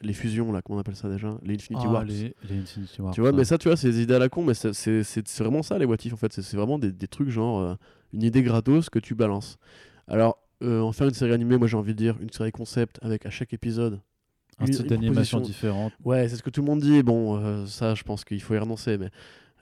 les 0.00 0.12
fusions, 0.12 0.50
là, 0.50 0.62
comment 0.62 0.78
on 0.78 0.80
appelle 0.80 0.96
ça 0.96 1.08
déjà? 1.08 1.36
Les 1.44 1.54
Infinity 1.54 1.86
Ah, 1.88 1.92
Wars. 1.92 2.04
les, 2.04 2.34
les 2.48 2.58
Infinity 2.58 3.00
Wars, 3.00 3.14
Tu 3.14 3.20
vois, 3.20 3.30
ouais. 3.30 3.36
mais 3.36 3.44
ça, 3.44 3.56
tu 3.56 3.68
vois, 3.68 3.76
c'est 3.76 3.90
des 3.90 4.02
idées 4.02 4.14
à 4.14 4.18
la 4.18 4.28
con, 4.28 4.42
mais 4.42 4.54
c'est- 4.54 5.38
vraiment 5.38 5.62
ça, 5.62 5.78
les 5.78 5.84
what 5.84 5.96
if, 6.04 6.12
en 6.12 6.16
fait. 6.16 6.32
C'est 6.32 6.56
vraiment 6.56 6.78
des, 6.78 6.90
des 6.90 7.06
trucs 7.08 7.28
genre 7.30 7.76
une 8.12 8.22
idée 8.24 8.42
gratos 8.42 8.90
que 8.90 8.98
tu 8.98 9.14
balances. 9.14 9.58
Alors, 10.08 10.38
en 10.64 10.90
faire 10.92 11.06
une 11.06 11.14
série 11.14 11.32
animée, 11.32 11.56
moi 11.56 11.68
j'ai 11.68 11.76
envie 11.76 11.92
de 11.92 11.98
dire 11.98 12.16
une 12.20 12.30
série 12.30 12.50
concept 12.52 12.98
avec 13.02 13.26
à 13.26 13.30
chaque 13.30 13.52
épisode. 13.52 14.00
un 14.58 14.66
une- 14.66 14.72
style 14.74 14.86
d'animation 14.86 15.40
différent. 15.40 15.90
Ouais, 16.04 16.28
c'est 16.28 16.36
ce 16.36 16.42
que 16.42 16.50
tout 16.50 16.60
le 16.62 16.66
monde 16.66 16.80
dit. 16.80 17.02
Bon, 17.02 17.36
euh, 17.36 17.66
ça, 17.66 17.94
je 17.94 18.02
pense 18.02 18.24
qu'il 18.24 18.40
faut 18.40 18.54
y 18.54 18.58
renoncer, 18.58 18.98
mais. 18.98 19.08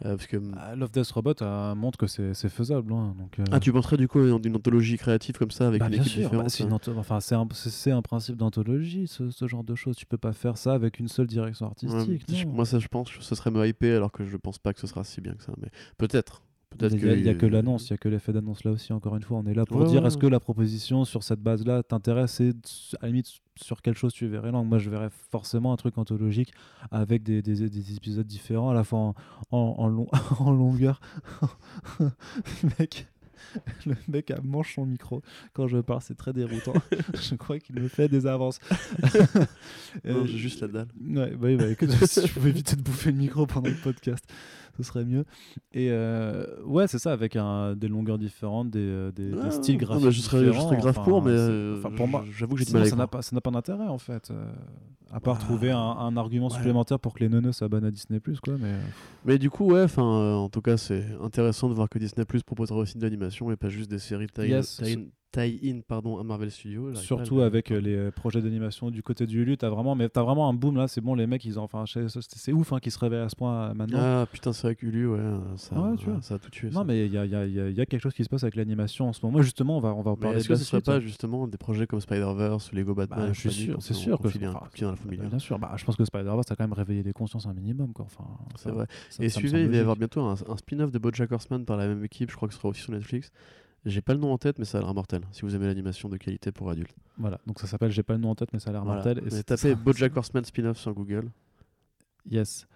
Euh, 0.04 0.16
parce 0.16 0.26
que. 0.26 0.36
Ah, 0.56 0.74
Love 0.76 0.90
Death 0.90 1.10
Robot 1.10 1.34
euh, 1.42 1.74
montre 1.74 1.98
que 1.98 2.06
c'est 2.06 2.34
faisable. 2.48 2.92
hein, 2.92 3.14
donc, 3.18 3.38
euh, 3.38 3.44
Ah, 3.52 3.60
tu 3.60 3.72
penserais 3.72 3.96
du 3.96 4.08
coup 4.08 4.18
à 4.18 4.22
une, 4.22 4.40
une 4.44 4.56
anthologie 4.56 4.96
créative 4.96 5.36
comme 5.36 5.50
ça 5.50 5.66
avec 5.66 5.80
bah, 5.80 5.86
une 5.86 5.92
bien 5.92 6.00
équipe 6.00 6.12
sûr, 6.12 6.22
bah, 6.22 6.28
différente 6.28 6.50
c'est 6.50 6.64
hein. 6.64 6.66
une 6.66 6.98
enfin, 6.98 7.20
c'est 7.20 7.90
un, 7.90 8.02
principe 8.02 8.36
d'anthologie, 8.36 9.06
ce, 9.06 9.30
ce 9.30 9.46
genre 9.46 9.64
de 9.64 9.74
choses. 9.74 9.96
Tu 9.96 10.06
peux 10.06 10.18
pas 10.18 10.32
faire 10.32 10.56
ça 10.56 10.72
avec 10.72 10.98
une 10.98 11.08
seule 11.08 11.26
direction 11.26 11.66
Ouais, 11.82 11.94
artistique. 11.94 12.46
moi, 12.46 12.64
ça, 12.64 12.78
je 12.78 12.88
pense, 12.88 13.08
ce 13.20 13.34
serait 13.34 13.50
me 13.50 13.66
hyper 13.66 13.96
alors 13.96 14.12
que 14.12 14.24
je 14.24 14.36
pense 14.36 14.58
pas 14.58 14.72
que 14.72 14.80
ce 14.80 14.86
sera 14.86 15.04
si 15.04 15.20
bien 15.20 15.34
que 15.34 15.42
ça. 15.42 15.52
Mais 15.60 15.68
peut-être. 15.98 16.42
Peut-être 16.78 16.94
Il 16.94 17.22
n'y 17.22 17.28
a, 17.28 17.34
que 17.34 17.46
l'annonce, 17.46 17.88
il 17.88 17.90
y 17.90 17.94
a 17.94 17.98
que 17.98 18.08
l'effet 18.08 18.32
d'annonce 18.32 18.62
là 18.64 18.70
aussi, 18.70 18.92
encore 18.92 19.16
une 19.16 19.22
fois. 19.22 19.38
On 19.38 19.46
est 19.46 19.54
là 19.54 19.66
pour 19.66 19.78
Ouais, 19.80 19.86
dire 19.88 20.00
ouais, 20.02 20.06
est-ce 20.06 20.16
ouais. 20.16 20.22
que 20.22 20.26
la 20.28 20.38
proposition 20.40 21.04
sur 21.04 21.22
cette 21.24 21.40
base-là 21.40 21.82
t'intéresse 21.82 22.40
et 22.40 22.50
à 23.00 23.02
la 23.02 23.08
limite 23.08 23.26
sur 23.56 23.82
quelle 23.82 23.96
chose 23.96 24.12
tu 24.12 24.26
verrais 24.28 24.52
langue. 24.52 24.68
Moi 24.68 24.78
je 24.78 24.88
verrais 24.88 25.10
forcément 25.30 25.72
un 25.72 25.76
truc 25.76 25.98
anthologique 25.98 26.52
avec 26.92 27.22
des, 27.24 27.42
des- 27.42 27.68
des 27.68 27.94
épisodes 27.96 28.26
différents, 28.26 28.70
à 28.70 28.74
la 28.74 28.84
fois 28.84 28.98
en, 29.00 29.14
en, 29.50 29.74
en 29.78 29.88
long- 29.88 30.08
en 30.38 30.52
longueur. 30.52 31.00
mec, 32.78 33.08
le 33.86 33.94
mec 34.08 34.30
a- 34.30 34.40
mange 34.42 34.74
son 34.74 34.86
micro 34.86 35.22
quand 35.52 35.66
je 35.68 35.78
parle, 35.78 36.00
c'est 36.02 36.16
très 36.16 36.32
déroutant. 36.32 36.72
je 37.14 37.34
crois 37.34 37.58
qu'il 37.58 37.80
me 37.80 37.88
fait 37.88 38.08
des 38.08 38.26
avances. 38.26 38.58
Non, 40.04 40.20
Euh, 40.22 40.26
j'ai 40.26 40.38
juste 40.38 40.60
la 40.60 40.68
dalle. 40.68 40.88
Ouais, 41.00 41.30
bah 41.32 41.36
oui, 41.48 41.56
bah, 41.56 41.66
écoute, 41.68 41.90
si 42.06 42.26
je 42.26 42.32
pouvais 42.32 42.50
éviter 42.50 42.76
de 42.76 42.82
bouffer 42.82 43.10
le 43.10 43.18
micro 43.18 43.44
pendant 43.46 43.68
le 43.68 43.76
podcast, 43.76 44.24
ce 44.76 44.82
serait 44.84 45.04
mieux. 45.04 45.24
Et 45.72 45.88
euh, 45.90 46.46
ouais, 46.64 46.86
c'est 46.86 46.98
ça, 46.98 47.12
avec 47.12 47.34
un, 47.36 47.74
des 47.74 47.88
longueurs 47.88 48.18
différentes, 48.18 48.70
des, 48.70 48.78
euh, 48.80 49.10
des, 49.10 49.30
des 49.30 49.36
Ouais, 49.36 49.50
styles. 49.50 49.74
Non, 49.74 49.80
graphiques. 49.86 50.04
mais 50.06 50.12
je 50.12 50.20
serais, 50.20 50.38
je 50.38 50.44
différents, 50.50 50.68
serais 50.68 50.76
grave 50.80 50.98
enfin, 50.98 51.02
pour, 51.10 51.22
mais 51.22 51.32
euh, 51.32 51.78
enfin, 51.78 51.90
pour 51.90 52.06
moi, 52.08 52.24
j'avoue 52.30 52.54
que 52.54 52.60
j'ai 52.60 52.64
du 52.66 52.70
sinon, 52.70 52.78
mal 52.80 52.84
à 52.84 52.88
y 52.88 52.90
ça 52.90 52.96
n'a 52.96 53.06
croire. 53.06 53.10
pas, 53.20 53.22
ça 53.22 53.34
n'a 53.34 53.40
pas 53.40 53.50
d'intérêt 53.50 53.88
en 53.88 53.98
fait. 53.98 54.30
À 55.12 55.20
part 55.20 55.36
Bah, 55.36 55.40
trouver 55.44 55.70
un, 55.70 55.78
un 55.78 56.16
argument 56.16 56.48
ouais. 56.48 56.54
supplémentaire 56.54 56.98
pour 57.00 57.14
que 57.14 57.20
les 57.20 57.28
neuneux 57.28 57.52
s'abonnent 57.52 57.84
à 57.84 57.90
Disney, 57.90 58.20
quoi. 58.40 58.54
Mais 58.60 58.74
Mais 59.24 59.38
du 59.38 59.50
coup, 59.50 59.64
ouais, 59.72 59.82
enfin, 59.82 60.02
euh, 60.04 60.34
en 60.34 60.48
tout 60.48 60.60
cas, 60.62 60.76
c'est 60.76 61.04
intéressant 61.20 61.68
de 61.68 61.74
voir 61.74 61.88
que 61.88 61.98
Disney 61.98 62.24
Plus 62.24 62.42
proposera 62.42 62.78
aussi 62.78 62.96
de 62.98 63.02
l'animation 63.02 63.50
et 63.50 63.56
pas 63.56 63.68
juste 63.68 63.90
des 63.90 63.98
séries 63.98 64.28
Yes, 64.56 64.76
tie-in- 64.76 65.06
tie-in, 65.32 65.80
pardon, 65.86 66.18
à 66.18 66.24
Marvel 66.24 66.50
Studios. 66.50 66.94
surtout 66.96 67.40
avec 67.40 67.70
euh, 67.70 67.80
les 67.80 67.94
euh, 67.94 68.10
projets 68.10 68.42
d'animation 68.42 68.90
du 68.90 69.02
côté 69.02 69.26
du 69.26 69.42
Hulu, 69.42 69.56
t'as 69.56 69.68
vraiment, 69.68 69.94
mais 69.94 70.08
t'as 70.08 70.22
vraiment 70.22 70.48
un 70.48 70.54
boom 70.54 70.76
là. 70.76 70.88
C'est 70.88 71.00
bon, 71.00 71.14
les 71.14 71.26
mecs, 71.26 71.44
ils 71.44 71.58
ont, 71.58 71.62
enfin, 71.62 71.84
c'est 71.86 72.52
ouf 72.52 72.72
hein, 72.72 72.78
qu'ils 72.80 72.92
se 72.92 72.98
réveillent 72.98 73.20
à 73.20 73.28
ce 73.28 73.36
point 73.36 73.70
euh, 73.70 73.74
maintenant. 73.74 73.98
Ah 74.00 74.26
putain, 74.30 74.52
c'est 74.52 74.66
vrai 74.66 74.74
que 74.76 74.86
Hulu, 74.86 75.06
ouais, 75.08 75.18
ça, 75.56 75.74
Ah 75.76 75.82
ouais, 75.90 75.96
tu 75.96 76.06
ouais, 76.06 76.12
vois. 76.14 76.22
ça 76.22 76.34
a 76.34 76.38
tout 76.38 76.50
tué. 76.50 76.68
non, 76.70 76.80
ça. 76.80 76.84
mais 76.84 77.06
il 77.06 77.12
y 77.12 77.18
a, 77.18 77.26
y 77.26 77.34
a- 77.34 77.46
y 77.46 77.60
a- 77.60 77.70
y 77.70 77.80
a 77.80 77.86
quelque 77.86 78.00
chose 78.02 78.14
qui 78.14 78.24
se 78.24 78.28
passe 78.28 78.42
avec 78.42 78.56
l'animation 78.56 79.08
en 79.08 79.12
ce 79.12 79.24
moment. 79.24 79.40
Justement, 79.42 79.76
on 79.76 79.80
va, 79.80 79.94
on 79.94 80.02
va 80.02 80.10
en 80.12 80.16
parler 80.16 80.38
est-ce 80.38 80.48
que 80.48 80.54
ce 80.56 80.64
serait 80.64 80.82
pas 80.82 80.96
hein. 80.96 81.00
justement 81.00 81.46
des 81.46 81.58
projets 81.58 81.86
comme 81.86 82.00
Spider-Verse 82.00 82.72
ou 82.72 82.76
Lego 82.76 82.94
Bah, 82.94 83.06
Batman 83.06 83.30
et 83.30 83.34
je 83.34 83.40
suis 83.40 83.50
sûr, 83.52 83.76
c'est 83.80 83.94
ça, 83.94 84.00
sûr 84.00 84.18
que 84.18 84.24
bah, 84.24 84.30
fourmilière. 84.96 85.28
Bien 85.30 85.38
sûr, 85.38 85.58
bah, 85.58 85.72
je 85.76 85.84
pense 85.84 85.96
que 85.96 86.04
Spider-Verse 86.04 86.50
a 86.50 86.56
quand 86.56 86.64
même 86.64 86.72
réveillé 86.72 87.02
les 87.02 87.12
consciences 87.12 87.46
un 87.46 87.52
minimum. 87.54 87.92
Quoi. 87.92 88.06
Enfin, 88.06 88.24
C'est 88.56 88.64
ça- 88.64 88.72
vrai. 88.72 88.86
ça- 89.10 89.22
Et 89.24 89.28
ça 89.28 89.38
suivez, 89.38 89.62
il 89.62 89.68
va 89.68 89.76
y 89.76 89.78
avoir 89.80 89.96
bientôt 89.96 90.20
un 90.22 90.36
spin-off 90.56 90.90
de 90.90 90.98
BoJack 90.98 91.30
Horseman 91.32 91.64
par 91.64 91.76
la 91.76 91.86
même 91.86 92.04
équipe, 92.04 92.30
je 92.30 92.36
crois 92.36 92.48
que 92.48 92.54
ce 92.54 92.58
sera 92.60 92.68
aussi 92.70 92.82
sur 92.82 92.92
Netflix. 92.92 93.30
J'ai 93.86 94.02
pas 94.02 94.12
le 94.12 94.20
nom 94.20 94.32
en 94.32 94.38
tête, 94.38 94.58
mais 94.58 94.64
ça 94.66 94.78
a 94.78 94.82
l'air 94.82 94.92
mortel. 94.94 95.22
Si 95.32 95.42
vous 95.42 95.54
aimez 95.54 95.66
l'animation 95.66 96.08
de 96.10 96.16
qualité 96.18 96.52
pour 96.52 96.68
adultes. 96.70 96.94
Voilà, 97.16 97.40
donc 97.46 97.58
ça 97.60 97.66
s'appelle, 97.66 97.90
j'ai 97.90 98.02
pas 98.02 98.12
le 98.12 98.20
nom 98.20 98.30
en 98.30 98.34
tête, 98.34 98.52
mais 98.52 98.58
ça 98.58 98.70
a 98.70 98.72
l'air 98.74 98.84
Voilà. 98.84 99.02
mortel. 99.02 99.22
Et 99.34 99.42
tapez 99.42 99.74
BoJack 99.74 100.14
Horseman 100.16 100.44
spin-off 100.44 100.78
sur 100.78 100.92
Google. 100.92 101.30
Yes. 102.30 102.66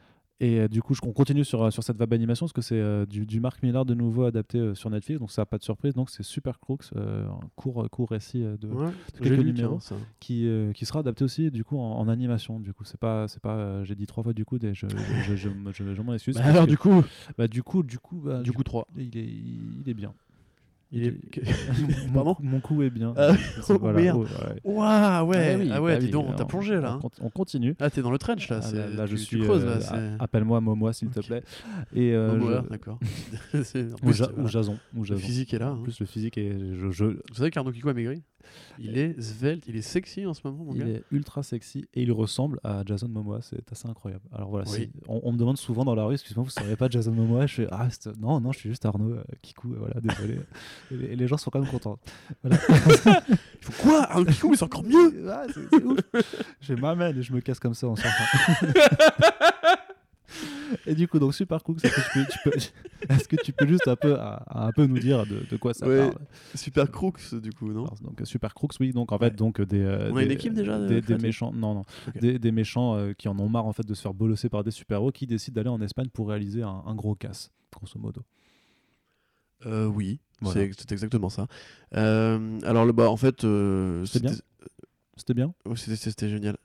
Et 0.41 0.59
euh, 0.61 0.69
du 0.69 0.83
coup, 0.83 0.95
je, 0.95 1.01
on 1.05 1.13
continue 1.13 1.45
sur, 1.45 1.63
euh, 1.63 1.71
sur 1.71 1.85
cette 1.85 1.99
vibe 1.99 2.13
animation 2.13 2.45
parce 2.47 2.53
que 2.53 2.61
c'est 2.61 2.75
euh, 2.81 3.07
du, 3.07 3.25
du 3.25 3.39
Mark 3.39 3.63
Millar 3.63 3.85
de 3.85 3.95
nouveau 3.95 4.25
adapté 4.25 4.59
euh, 4.59 4.75
sur 4.75 4.91
Netflix, 4.91 5.21
donc 5.21 5.31
ça 5.31 5.43
n'a 5.43 5.47
pas 5.47 5.59
de 5.59 5.63
surprise. 5.63 5.95
Donc 5.95 6.11
c'est 6.11 6.25
Super 6.25 6.59
Crooks, 6.59 6.87
euh, 6.97 7.25
un 7.29 7.39
court, 7.55 7.89
court 7.89 8.11
récit 8.11 8.43
euh, 8.43 8.57
de, 8.57 8.67
Ouais, 8.69 8.91
quelques 9.13 9.25
j'ai 9.29 9.37
lu, 9.37 9.45
numéros. 9.53 9.79
tiens, 9.81 9.97
ça. 9.97 10.05
qui, 10.19 10.49
euh, 10.49 10.73
qui 10.73 10.87
sera 10.87 10.99
adapté 11.01 11.23
aussi 11.23 11.51
du 11.53 11.63
coup 11.63 11.79
en, 11.79 11.99
en 11.99 12.09
animation. 12.09 12.59
Du 12.59 12.73
coup, 12.75 12.83
c'est 12.85 12.99
pas, 12.99 13.29
c'est 13.29 13.41
pas, 13.41 13.55
euh, 13.55 13.85
j'ai 13.85 13.95
dit 13.95 14.07
trois 14.07 14.25
fois 14.25 14.33
du 14.33 14.45
coup, 14.45 14.57
et 14.57 14.75
je, 14.75 14.89
je, 14.89 14.97
je, 15.25 15.37
je, 15.37 15.49
me- 15.51 15.71
je- 15.73 15.95
je 15.95 16.03
m'en 16.03 16.13
excuse. 16.15 16.35
Bah 16.39 16.45
alors 16.47 16.65
que- 16.65 16.71
du 16.71 16.79
coup, 16.79 17.03
bah, 17.39 17.47
du 17.47 17.63
coup, 17.63 17.83
du 17.85 17.99
coup, 18.01 18.17
bah, 18.25 18.43
du 18.43 18.53
coup 18.53 18.65
3. 18.65 18.89
il 18.97 19.17
est, 19.17 19.25
il 19.25 19.85
est 19.89 19.95
bien. 19.95 20.13
Il 20.97 21.05
est... 21.07 21.15
mon, 22.09 22.13
Pardon 22.15 22.37
mon 22.41 22.61
coup 22.61 22.81
est 22.83 22.91
bien. 22.91 23.13
Ah, 23.17 23.33
oh, 23.69 23.79
voilà, 23.81 24.01
merde. 24.01 24.19
oh, 24.21 24.45
ouais. 24.47 24.61
Waouh, 24.65 25.27
ouais, 25.29 25.53
Ah 25.55 25.59
oui, 25.59 25.71
ah 25.73 25.83
ouais, 25.83 25.93
bah 25.95 25.99
dis 25.99 26.07
oui, 26.07 26.11
donc, 26.13 26.37
t'as 26.37 26.45
on- 26.45 26.47
plongé 26.47 26.75
là. 26.81 26.99
On, 27.03 27.07
hein. 27.09 27.11
on 27.21 27.31
continue. 27.31 27.75
Ah, 27.81 27.91
t'es 27.91 28.01
dans 28.03 28.11
le 28.13 28.19
trench 28.19 28.49
là. 28.49 28.61
Ah, 28.63 28.73
là, 28.73 28.87
là, 28.89 29.07
je 29.07 29.17
tu- 29.17 29.23
suis. 29.23 29.39
Tu 29.41 29.45
creuses 29.45 29.65
euh, 29.65 29.79
là. 29.79 30.17
Appelle-moi 30.21 30.61
Momoa, 30.61 30.93
s'il 30.93 31.09
te 31.09 31.21
plaît. 31.21 31.43
Et 31.95 32.13
euh, 32.15 32.37
Momoa, 32.37 32.63
je- 32.65 32.71
d'accord. 32.71 32.99
En 33.55 34.09
ou, 34.09 34.13
Ja- 34.13 34.29
ou 34.37 34.47
Jason. 34.49 34.79
Ou 34.97 35.05
Le 35.05 35.17
physique 35.17 35.53
est 35.53 35.59
là. 35.59 35.73
En 35.73 35.75
hein. 35.77 35.81
plus, 35.83 35.99
le 36.01 36.07
physique 36.07 36.39
est. 36.39 36.53
Je, 36.81 36.91
je- 36.91 37.05
Vous 37.05 37.35
savez 37.35 37.51
qu'Arnaud 37.51 37.73
Kiko 37.73 37.89
a 37.89 37.95
maigri? 37.95 38.23
Il 38.79 38.99
est 38.99 39.21
svelte, 39.21 39.65
il 39.69 39.77
est 39.77 39.83
sexy 39.83 40.27
en 40.27 40.35
ce 40.35 40.41
moment, 40.45 40.65
mon 40.65 40.75
il 40.75 40.79
gars. 40.81 40.87
est 40.87 41.03
ultra 41.11 41.43
sexy 41.43 41.87
et 41.95 42.03
il 42.03 42.13
ressemble 42.13 42.59
à 42.65 42.83
Jason 42.85 43.09
Momoa. 43.09 43.41
C'est 43.43 43.71
assez 43.73 43.89
incroyable. 43.89 44.23
Alors 44.33 44.51
voilà, 44.51 44.69
Oui. 44.71 44.91
on, 45.09 45.21
on 45.25 45.33
me 45.33 45.39
demande 45.39 45.57
souvent 45.59 45.85
dans 45.85 45.95
la 45.95 46.05
rue, 46.05 46.15
excuse-moi, 46.15 46.43
vous 46.45 46.49
ne 46.51 46.63
savez 46.65 46.77
pas 46.77 46.89
Jason 46.89 47.13
Momoa 47.13 47.47
Je 47.47 47.55
fais 47.55 47.69
ah 47.71 47.89
non 48.19 48.41
non, 48.41 48.53
je 48.53 48.59
suis 48.59 48.69
juste 48.71 48.85
Arnaud 48.87 49.13
euh, 49.13 49.25
Kikou. 49.43 49.73
euh, 49.73 49.77
Voilà, 49.79 50.01
désolé. 50.01 50.39
et, 50.91 51.17
les, 51.17 51.27
gens 51.27 51.37
sont 51.37 51.51
quand 51.51 51.61
même 51.61 51.71
contents. 51.71 51.99
Voilà. 52.43 52.59
Il 53.29 53.37
faut 53.61 53.83
quoi 53.83 54.03
Arnaud 54.11 54.25
Kiko, 54.27 54.51
mais 54.51 54.57
c'est 54.57 54.65
encore 54.65 54.85
mieux 54.85 55.29
Ah, 55.31 55.45
c'est 55.53 55.61
c'est 55.71 55.85
ouf. 55.85 55.99
Je 56.61 56.75
m'amène 56.75 57.17
et 57.19 57.23
je 57.23 57.33
me 57.33 57.41
casse 57.41 57.59
comme 57.61 57.75
ça 57.75 57.87
en 57.89 57.97
sortant. 57.97 58.67
et 60.87 60.95
du 60.95 61.09
coup, 61.09 61.19
donc 61.19 61.35
Super 61.35 61.63
Cook, 61.63 61.79
est-ce 61.85 61.95
que 61.95 62.01
tu 62.01 62.11
peux, 62.13 62.27
tu 62.27 62.39
peux- 62.45 63.09
est-ce 63.15 63.29
que 63.29 63.37
tu 63.37 63.53
peux 63.53 63.67
juste 63.67 63.89
un 63.89 63.97
peu, 63.97 64.17
un 64.19 64.73
peu 64.73 64.87
nous 64.87 64.99
dire 64.99 65.27
de, 65.27 65.41
de 65.51 65.57
quoi 65.57 65.75
ça 65.75 65.87
Ouais. 65.87 65.99
parle? 66.11 66.15
Super 66.55 66.91
Crooks, 66.91 67.35
du 67.35 67.53
coup, 67.53 67.73
non? 67.73 67.85
Alors, 67.85 67.99
donc 68.01 68.21
Super 68.25 68.55
Crooks, 68.55 68.75
oui, 68.81 68.93
donc 68.93 69.13
en 69.13 69.19
fait 69.19 69.25
Ouais. 69.27 69.31
donc 69.31 69.61
des, 69.61 69.81
euh, 69.81 70.11
On 70.13 70.19
une 70.19 70.29
des- 70.29 70.35
équipe 70.35 70.55
déjà 70.55 70.79
de 70.79 71.01
des, 71.01 71.19
méchants, 71.19 71.53
non 71.53 71.83
des, 72.15 72.39
des 72.39 72.53
méchants 72.53 72.97
euh, 72.97 73.13
qui 73.13 73.29
en 73.29 73.39
ont 73.39 73.49
marre 73.49 73.67
en 73.67 73.73
fait 73.73 73.87
de 73.87 73.95
se 73.95 74.03
faire 74.03 74.15
bolosser 74.15 74.49
par 74.49 74.65
des 74.65 74.71
super-héros 74.71 75.13
qui 75.13 75.27
décident 75.27 75.55
d'aller 75.57 75.71
en 75.71 75.81
Espagne 75.81 76.09
pour 76.09 76.29
réaliser 76.29 76.63
un, 76.63 76.83
un 76.87 76.95
gros 76.95 77.15
casse, 77.15 77.51
grosso 77.73 77.99
modo. 77.99 78.23
Euh, 79.67 79.87
oui, 79.87 80.21
Voilà. 80.41 80.67
c'est 80.77 80.93
exactement 80.93 81.31
ça. 81.31 81.47
Euh, 81.97 82.59
alors, 82.65 82.85
le, 82.85 82.93
bah, 82.93 83.09
en 83.11 83.17
fait, 83.17 83.45
euh, 83.45 84.05
C'était 84.05 84.29
bien 84.29 84.37
C'était? 85.17 85.35
Bien? 85.35 85.55
C'était 85.77 86.29
génial. 86.29 86.57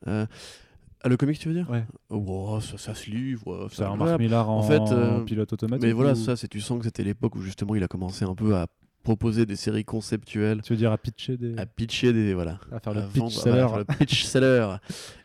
Ah, 1.02 1.08
le 1.08 1.16
comic, 1.16 1.38
tu 1.38 1.48
veux 1.48 1.54
dire 1.54 1.68
Ouais. 1.70 1.84
Wow, 2.10 2.60
ça, 2.60 2.76
ça 2.76 2.94
se 2.94 3.08
lit, 3.10 3.34
ouais, 3.46 3.66
C'est 3.72 3.82
un 3.84 3.94
agréable. 3.94 4.22
Millar 4.22 4.50
en, 4.50 4.58
En 4.58 4.62
fait, 4.62 4.82
euh, 4.92 5.20
pilote 5.24 5.52
automatique. 5.52 5.82
Mais 5.86 5.92
voilà, 5.92 6.12
ou- 6.12 6.16
ça, 6.16 6.36
c'est 6.36 6.48
tu 6.48 6.60
sens 6.60 6.78
que 6.78 6.84
c'était 6.84 7.04
l'époque 7.04 7.34
où 7.36 7.40
justement 7.42 7.74
il 7.74 7.82
a 7.82 7.88
commencé 7.88 8.24
un 8.24 8.34
peu 8.34 8.54
à 8.56 8.66
proposer 9.02 9.46
des 9.46 9.56
séries 9.56 9.86
conceptuelles, 9.86 10.60
Tu 10.62 10.74
veux 10.74 10.76
dire 10.76 10.92
à 10.92 10.98
pitcher 10.98 11.38
des, 11.38 11.56
à 11.56 11.64
pitcher 11.64 12.12
des 12.12 12.34
voilà, 12.34 12.60
à 12.70 12.80
faire 12.80 12.92
le 12.92 13.00
à 13.00 13.04
pitch 13.04 13.16
vendre- 13.18 13.30
seller. 13.32 13.50
voilà, 13.52 13.68
faire 13.68 13.78
le 13.78 13.84
pitch 13.96 14.24
seller. 14.24 14.74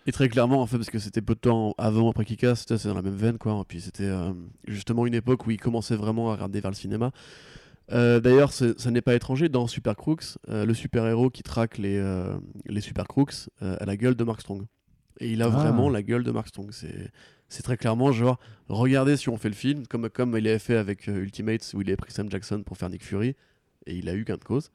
Et 0.08 0.14
très 0.14 0.30
clairement, 0.30 0.62
en 0.62 0.66
fait, 0.66 0.78
parce 0.78 0.90
que 0.90 0.98
c'était 1.00 1.22
peu 1.22 1.36
de 1.36 1.40
temps 1.42 1.76
avant, 1.78 2.10
après 2.10 2.24
Kikas, 2.24 2.56
c'était 2.56 2.78
c'est 2.78 2.88
dans 2.88 2.94
la 2.96 3.02
même 3.02 3.16
veine, 3.18 3.38
quoi. 3.38 3.60
Et 3.60 3.66
puis 3.68 3.82
c'était 3.82 4.06
euh, 4.06 4.32
justement 4.66 5.06
une 5.06 5.14
époque 5.14 5.46
où 5.46 5.52
il 5.52 5.60
commençait 5.60 5.98
vraiment 5.98 6.30
à 6.32 6.36
regarder 6.36 6.62
vers 6.62 6.72
le 6.72 6.76
cinéma. 6.78 7.12
Euh, 7.92 8.22
D'ailleurs, 8.22 8.54
ça 8.54 8.74
n'est 8.92 9.02
pas 9.02 9.14
étranger, 9.14 9.50
dans 9.50 9.68
Super 9.68 9.98
Crooks, 9.98 10.38
le 10.48 10.74
super-héros 10.74 11.30
qui 11.30 11.44
traque 11.44 11.78
les, 11.78 12.02
les 12.66 12.82
Super 12.82 13.06
Crooks 13.08 13.50
a 13.60 13.84
la 13.86 13.98
gueule 13.98 14.16
de 14.16 14.24
Mark 14.24 14.40
Strong. 14.40 14.64
Et 15.20 15.32
il 15.32 15.42
a 15.42 15.46
Ah. 15.46 15.50
vraiment 15.50 15.90
la 15.90 16.02
gueule 16.04 16.24
de 16.24 16.32
Mark 16.32 16.48
Strong. 16.48 16.70
C'est 16.72 17.12
c'est 17.48 17.62
très 17.62 17.78
clairement 17.78 18.12
genre, 18.12 18.40
regardez 18.70 19.18
si 19.18 19.30
on 19.30 19.38
fait 19.38 19.50
le 19.50 19.56
film, 19.56 19.86
comme, 19.86 20.10
comme 20.10 20.36
il 20.36 20.48
avait 20.48 20.58
fait 20.60 20.76
avec 20.78 21.08
euh, 21.08 21.22
Ultimates, 21.22 21.74
où 21.76 21.82
il 21.82 21.88
avait 21.90 21.96
pris 21.96 22.12
Sam 22.12 22.30
Jackson 22.32 22.64
pour 22.64 22.76
faire 22.78 22.90
Nick 22.90 23.04
Fury, 23.04 23.36
et 23.86 23.96
il 23.96 24.10
a 24.10 24.16
eu 24.16 24.24
gain 24.26 24.36
de 24.38 24.44
cause, 24.44 24.72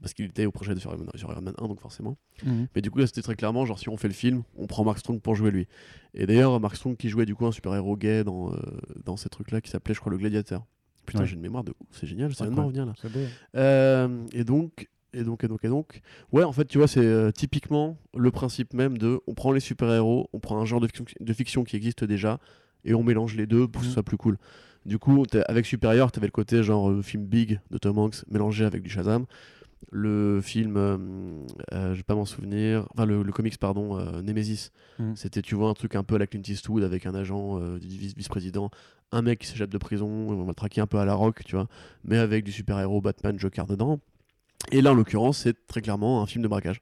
parce 0.00 0.14
qu'il 0.14 0.26
était 0.26 0.46
au 0.46 0.52
projet 0.52 0.72
de 0.74 0.78
sur 0.78 0.92
Iron 0.92 1.00
Man, 1.00 1.10
sur 1.16 1.30
Iron 1.32 1.42
Man 1.42 1.54
1, 1.58 1.66
donc 1.66 1.80
forcément. 1.80 2.16
Mhm. 2.44 2.68
Mais 2.76 2.80
du 2.80 2.92
coup, 2.92 3.00
là, 3.00 3.08
c'était 3.08 3.22
très 3.22 3.34
clairement, 3.34 3.66
genre, 3.66 3.78
si 3.80 3.88
on 3.88 3.96
fait 3.96 4.06
le 4.06 4.14
film, 4.14 4.44
on 4.56 4.68
prend 4.68 4.84
Mark 4.84 4.98
Strong 5.00 5.20
pour 5.20 5.34
jouer 5.34 5.50
lui. 5.50 5.66
Et 6.14 6.24
d'ailleurs, 6.26 6.58
Mark 6.60 6.76
Strong 6.76 6.96
qui 6.96 7.08
jouait 7.08 7.26
du 7.26 7.34
coup 7.34 7.44
un 7.44 7.52
super-héros 7.52 7.96
gay 7.96 8.22
dans, 8.22 8.52
euh, 8.52 8.56
dans 9.04 9.16
ces 9.16 9.28
trucs-là, 9.28 9.60
qui 9.60 9.70
s'appelait, 9.70 9.92
je 9.94 9.98
crois, 10.00 10.12
le 10.12 10.18
Gladiateur. 10.18 10.64
Putain, 11.06 11.22
Ouais. 11.22 11.26
j'ai 11.26 11.34
une 11.34 11.40
mémoire 11.40 11.64
de 11.64 11.72
ouf, 11.72 11.88
c'est 11.90 12.06
génial, 12.06 12.32
ça 12.36 12.44
vient 12.44 12.54
de 12.54 12.60
Incroyable. 12.60 12.86
m'en 12.86 12.92
revenir 12.92 13.18
là. 13.26 13.30
Euh, 13.56 14.24
et 14.32 14.44
donc, 14.44 14.88
et 15.14 15.24
donc, 15.24 15.44
et 15.44 15.48
donc, 15.48 15.64
et 15.64 15.68
donc, 15.68 16.00
ouais, 16.32 16.44
en 16.44 16.52
fait, 16.52 16.64
tu 16.66 16.78
vois, 16.78 16.88
c'est 16.88 17.00
euh, 17.04 17.30
typiquement 17.30 17.96
le 18.16 18.30
principe 18.30 18.74
même 18.74 18.96
de, 18.98 19.20
on 19.26 19.34
prend 19.34 19.52
les 19.52 19.60
super-héros, 19.60 20.28
on 20.32 20.38
prend 20.40 20.60
un 20.60 20.64
genre 20.64 20.80
de 20.80 20.86
fiction, 20.86 21.04
de 21.20 21.32
fiction 21.32 21.64
qui 21.64 21.76
existe 21.76 22.04
déjà, 22.04 22.38
et 22.84 22.94
on 22.94 23.02
mélange 23.02 23.36
les 23.36 23.46
deux 23.46 23.68
pour 23.68 23.80
que 23.82 23.86
ce 23.86 23.90
Mhm. 23.90 23.94
soit 23.94 24.02
plus 24.02 24.16
cool. 24.16 24.38
Du 24.86 24.98
coup, 24.98 25.22
avec 25.46 25.64
Supérieur, 25.66 26.10
t'avais 26.10 26.26
le 26.26 26.32
côté 26.32 26.62
genre 26.64 26.90
euh, 26.90 27.02
film 27.02 27.24
big 27.24 27.60
de 27.70 27.78
Tom 27.78 27.98
Hanks 27.98 28.24
mélangé 28.28 28.64
avec 28.64 28.82
du 28.82 28.90
Shazam. 28.90 29.26
Le 29.90 30.40
film, 30.42 30.76
euh, 30.76 30.96
euh, 31.72 31.92
je 31.92 31.98
vais 31.98 32.02
pas 32.02 32.14
m'en 32.14 32.24
souvenir, 32.24 32.86
enfin 32.94 33.04
le, 33.04 33.22
le 33.22 33.32
comics, 33.32 33.58
pardon, 33.58 33.98
euh, 33.98 34.22
Nemesis. 34.22 34.70
Mhm. 34.98 35.14
C'était, 35.16 35.42
tu 35.42 35.54
vois, 35.54 35.68
un 35.68 35.74
truc 35.74 35.94
un 35.96 36.02
peu 36.04 36.14
à 36.14 36.18
la 36.18 36.26
Clint 36.26 36.42
Eastwood 36.46 36.82
avec 36.82 37.04
un 37.06 37.14
agent 37.14 37.60
euh, 37.60 37.76
vice- 37.80 38.14
vice-président, 38.16 38.70
un 39.10 39.22
mec 39.22 39.40
qui 39.40 39.46
s'échappe 39.48 39.70
de 39.70 39.78
prison, 39.78 40.08
on 40.08 40.44
va 40.44 40.54
traquer 40.54 40.80
un 40.80 40.86
peu 40.86 40.98
à 40.98 41.04
la 41.04 41.14
rock, 41.14 41.42
tu 41.44 41.56
vois, 41.56 41.68
mais 42.04 42.16
avec 42.16 42.44
du 42.44 42.52
super-héros 42.52 43.00
Batman, 43.00 43.38
Joker 43.38 43.66
dedans. 43.66 44.00
Et 44.70 44.80
là, 44.80 44.92
en 44.92 44.94
l'occurrence, 44.94 45.38
c'est 45.38 45.66
très 45.66 45.80
clairement 45.82 46.22
un 46.22 46.26
film 46.26 46.42
de 46.42 46.48
braquage 46.48 46.80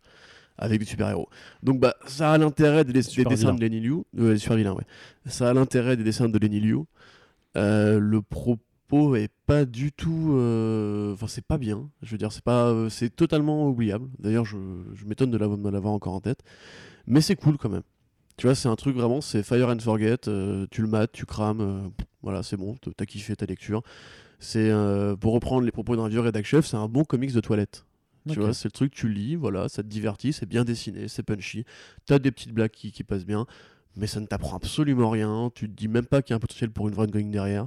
avec 0.58 0.78
des 0.80 0.84
super-héros. 0.86 1.28
Donc, 1.62 1.80
bah, 1.80 1.94
ça 2.06 2.32
a 2.32 2.38
l'intérêt 2.38 2.84
des, 2.84 2.92
dessins 2.92 3.54
de 3.54 3.60
Lenny 3.60 3.80
Liu. 3.80 4.02
euh, 4.18 4.36
super 4.36 4.56
vilain, 4.56 4.72
ouais. 4.74 4.84
Ça 5.26 5.48
a 5.50 5.54
l'intérêt 5.54 5.96
des 5.96 6.04
dessins 6.04 6.28
de 6.28 6.38
Lenny 6.38 6.60
Liu. 6.60 6.80
Euh, 7.56 7.98
le 7.98 8.20
propos 8.22 9.16
est 9.16 9.30
pas 9.46 9.64
du 9.64 9.92
tout. 9.92 10.32
euh, 10.34 11.14
Enfin, 11.14 11.26
c'est 11.28 11.44
pas 11.44 11.58
bien. 11.58 11.88
Je 12.02 12.10
veux 12.12 12.18
dire, 12.18 12.30
c'est 12.32 12.44
pas, 12.44 12.66
euh, 12.68 12.88
c'est 12.90 13.10
totalement 13.14 13.68
oubliable. 13.68 14.08
D'ailleurs, 14.18 14.44
je, 14.44 14.56
je 14.94 15.04
m'étonne 15.06 15.30
de 15.30 15.38
l'avoir 15.38 15.58
de 15.58 15.68
l'avoir 15.68 15.94
encore 15.94 16.14
en 16.14 16.20
tête. 16.20 16.40
Mais 17.06 17.20
c'est 17.20 17.36
cool 17.36 17.56
quand 17.58 17.70
même. 17.70 17.82
Tu 18.36 18.46
vois, 18.46 18.54
c'est 18.54 18.68
un 18.68 18.76
truc 18.76 18.96
vraiment, 18.96 19.20
c'est 19.20 19.42
Fire 19.42 19.68
and 19.68 19.80
Forget. 19.80 20.28
euh, 20.28 20.66
tu 20.70 20.82
le 20.82 20.88
mates, 20.88 21.12
tu 21.12 21.26
crames. 21.26 21.60
euh, 21.60 21.88
voilà, 22.22 22.42
c'est 22.42 22.56
bon. 22.56 22.76
T'as 22.96 23.06
kiffé 23.06 23.36
ta 23.36 23.46
lecture. 23.46 23.82
C'est 24.40 24.70
euh, 24.70 25.16
pour 25.16 25.34
reprendre 25.34 25.64
les 25.64 25.70
propos 25.70 25.96
d'un 25.96 26.08
vieux 26.08 26.20
rédac 26.20 26.44
chef, 26.44 26.66
c'est 26.66 26.76
un 26.76 26.88
bon 26.88 27.04
comics 27.04 27.32
de 27.32 27.40
toilette. 27.40 27.84
Tu 28.28 28.38
vois, 28.38 28.52
c'est 28.52 28.68
le 28.68 28.72
truc, 28.72 28.92
tu 28.92 29.08
lis, 29.08 29.34
voilà, 29.34 29.68
ça 29.68 29.82
te 29.82 29.88
divertit, 29.88 30.32
c'est 30.32 30.46
bien 30.46 30.64
dessiné, 30.64 31.08
c'est 31.08 31.22
punchy. 31.22 31.64
T'as 32.06 32.18
des 32.18 32.30
petites 32.30 32.52
blagues 32.52 32.70
qui, 32.70 32.92
qui 32.92 33.02
passent 33.02 33.24
bien, 33.24 33.46
mais 33.96 34.06
ça 34.06 34.20
ne 34.20 34.26
t'apprend 34.26 34.56
absolument 34.56 35.10
rien. 35.10 35.50
Tu 35.54 35.68
te 35.68 35.74
dis 35.74 35.88
même 35.88 36.06
pas 36.06 36.22
qu'il 36.22 36.32
y 36.32 36.34
a 36.34 36.36
un 36.36 36.40
potentiel 36.40 36.70
pour 36.70 36.88
une 36.88 36.94
vraie 36.94 37.06
going 37.06 37.30
derrière. 37.30 37.66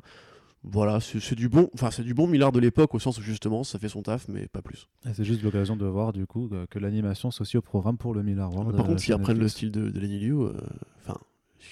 Voilà, 0.63 0.99
c'est 1.01 1.36
du 1.36 1.49
bon, 1.49 1.69
enfin 1.74 1.91
c'est 1.91 2.03
du 2.03 2.13
bon 2.13 2.26
Millard 2.26 2.53
de 2.53 2.59
l'époque 2.59 2.95
au 2.95 2.99
sens 2.99 3.17
où 3.17 3.21
justement 3.21 3.65
ça 3.65 3.80
fait 3.80 3.89
son 3.89 4.01
taf, 4.01 4.28
mais 4.30 4.47
pas 4.47 4.61
plus. 4.61 4.88
C'est 5.13 5.26
juste 5.26 5.43
l'occasion 5.43 5.76
de 5.76 5.86
voir 5.86 6.13
du 6.13 6.26
coup 6.26 6.47
que, 6.47 6.65
que 6.67 6.80
l'animation 6.80 7.30
aussi 7.38 7.57
au 7.57 7.61
programme 7.61 7.97
pour 7.97 8.13
le 8.13 8.24
Miller 8.24 8.49
World. 8.49 8.76
Par 8.78 8.86
contre, 8.86 9.01
s'ils 9.01 9.13
reprennent 9.13 9.39
le 9.39 9.49
style 9.49 9.71
de, 9.71 9.89
de 9.89 9.99
Lenny 9.99 10.19
Liu, 10.19 10.36
euh, 10.36 10.53
enfin, 11.01 11.19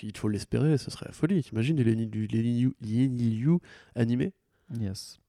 il 0.04 0.18
faut 0.18 0.28
l'espérer, 0.28 0.78
ce 0.78 0.92
serait 0.92 1.06
la 1.06 1.14
folie. 1.14 1.42
T'imagines 1.42 1.78
les 1.78 1.86
Lenny, 1.86 2.08
du 2.08 2.28
Lenny 2.28 2.64
Liu, 2.64 2.74
Lenny 2.82 3.30
Liu 3.30 3.60
animé 3.96 4.34
Yes. 4.80 5.20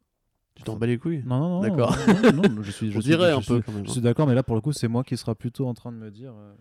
Tu 0.54 0.62
t'en 0.64 0.76
bats 0.76 0.86
les 0.86 0.98
couilles? 0.98 1.22
Non, 1.24 1.38
non, 1.40 1.48
non. 1.48 1.60
D'accord. 1.60 1.96
Non, 2.22 2.32
non, 2.42 2.48
non, 2.56 2.62
je 2.62 2.70
suis, 2.70 2.90
je 2.92 2.98
On 2.98 3.00
suis- 3.00 3.10
dirait 3.10 3.30
je 3.32 3.36
un 3.36 3.40
suis- 3.40 3.48
peu 3.54 3.62
quand 3.62 3.72
même. 3.72 3.84
Je 3.84 3.90
hein. 3.90 3.92
suis 3.92 4.02
d'accord, 4.02 4.26
mais 4.26 4.34
là 4.34 4.42
pour 4.42 4.54
le 4.54 4.60
coup, 4.60 4.72
c'est 4.72 4.88
moi 4.88 5.02
qui 5.04 5.16
sera 5.16 5.34
plutôt 5.34 5.66
en 5.66 5.74
train 5.74 5.92
de 5.92 5.96
me 5.96 6.10
dire. 6.10 6.32
euh, 6.36 6.54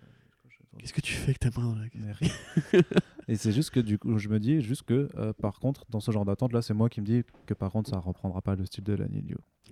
Qu'est-ce 0.78 0.94
que 0.94 1.02
tu 1.02 1.14
fais 1.14 1.24
avec 1.26 1.40
ta 1.40 1.50
main 1.50 1.68
dans 1.68 1.76
la- 1.76 1.86
mais 1.96 2.12
rien. 2.14 2.32
Et 3.28 3.36
c'est 3.36 3.52
juste 3.52 3.72
que 3.72 3.80
du 3.82 4.00
coup, 4.00 4.18
je 4.18 4.30
me 4.30 4.40
dis 4.40 4.62
juste 4.62 4.84
que 4.84 5.10
euh, 5.18 5.34
par 5.34 5.60
contre, 5.60 5.86
dans 5.90 6.00
ce 6.00 6.12
genre 6.12 6.24
d'attente 6.26 6.54
là, 6.54 6.62
c'est 6.62 6.74
moi 6.74 6.88
qui 6.90 7.02
me 7.02 7.06
dis 7.06 7.24
que 7.46 7.54
par 7.54 7.72
contre, 7.72 7.90
ça 7.90 8.00
reprendra 8.00 8.42
pas 8.42 8.56
le 8.56 8.66
style 8.66 8.84
de 8.86 8.94
l'année. 8.94 9.24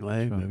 Ouais, 0.01 0.27
bah 0.27 0.37
vois. 0.37 0.47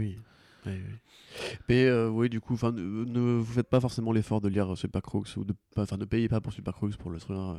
Oui. 0.67 0.73
Ouais, 0.73 0.79
ouais. 0.79 1.59
Mais 1.69 1.85
euh, 1.85 2.09
oui, 2.09 2.29
du 2.29 2.41
coup, 2.41 2.55
ne, 2.63 3.05
ne 3.05 3.21
vous 3.39 3.53
faites 3.53 3.69
pas 3.69 3.81
forcément 3.81 4.13
l'effort 4.13 4.41
de 4.41 4.49
lire 4.49 4.77
Super 4.77 5.03
Crooks 5.03 5.37
ou 5.37 5.45
de 5.45 5.55
enfin, 5.77 5.97
ne 5.97 6.05
payez 6.05 6.29
pas 6.29 6.41
pour 6.41 6.53
Super 6.53 6.75
Crooks 6.75 6.97
pour 6.97 7.11
le 7.11 7.19
truc. 7.21 7.37
euh, 7.37 7.55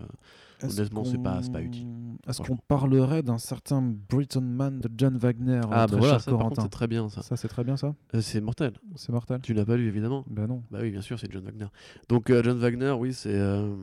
Honnêtement, 0.63 1.05
c'est 1.05 1.21
pas- 1.21 1.39
pas 1.53 1.61
utile, 1.61 1.87
Est-ce 2.27 2.41
qu'on 2.41 2.57
parlerait 2.57 3.23
d'un 3.23 3.37
certain 3.37 3.81
Briton 3.81 4.41
Man 4.41 4.79
de 4.79 4.89
John 4.97 5.15
Wagner 5.17 5.61
Ah, 5.71 5.87
bah 5.87 5.97
voilà, 5.97 6.13
cher 6.15 6.21
ça, 6.21 6.31
par 6.31 6.39
contre, 6.39 6.55
Corentin 6.55 6.61
c'est 6.63 6.69
très 6.69 6.87
bien 6.87 7.07
ça. 7.09 7.21
Ça, 7.21 7.37
c'est 7.37 7.47
très 7.47 7.63
bien 7.63 7.77
ça 7.77 7.95
Euh, 8.15 8.21
c'est 8.21 8.41
mortel. 8.41 8.73
C'est 8.95 9.11
mortel 9.11 9.39
Tu 9.41 9.53
l'as 9.53 9.65
pas 9.65 9.77
lu 9.77 9.87
évidemment. 9.87 10.25
Ben 10.29 10.47
non. 10.47 10.63
Bah 10.71 10.79
oui, 10.81 10.91
bien 10.91 11.01
sûr, 11.01 11.17
c'est 11.19 11.31
John 11.31 11.43
Wagner. 11.45 11.67
Donc 12.09 12.29
euh, 12.29 12.43
John 12.43 12.57
Wagner, 12.57 12.91
oui, 12.91 13.13
c'est 13.13 13.33
euh, 13.33 13.73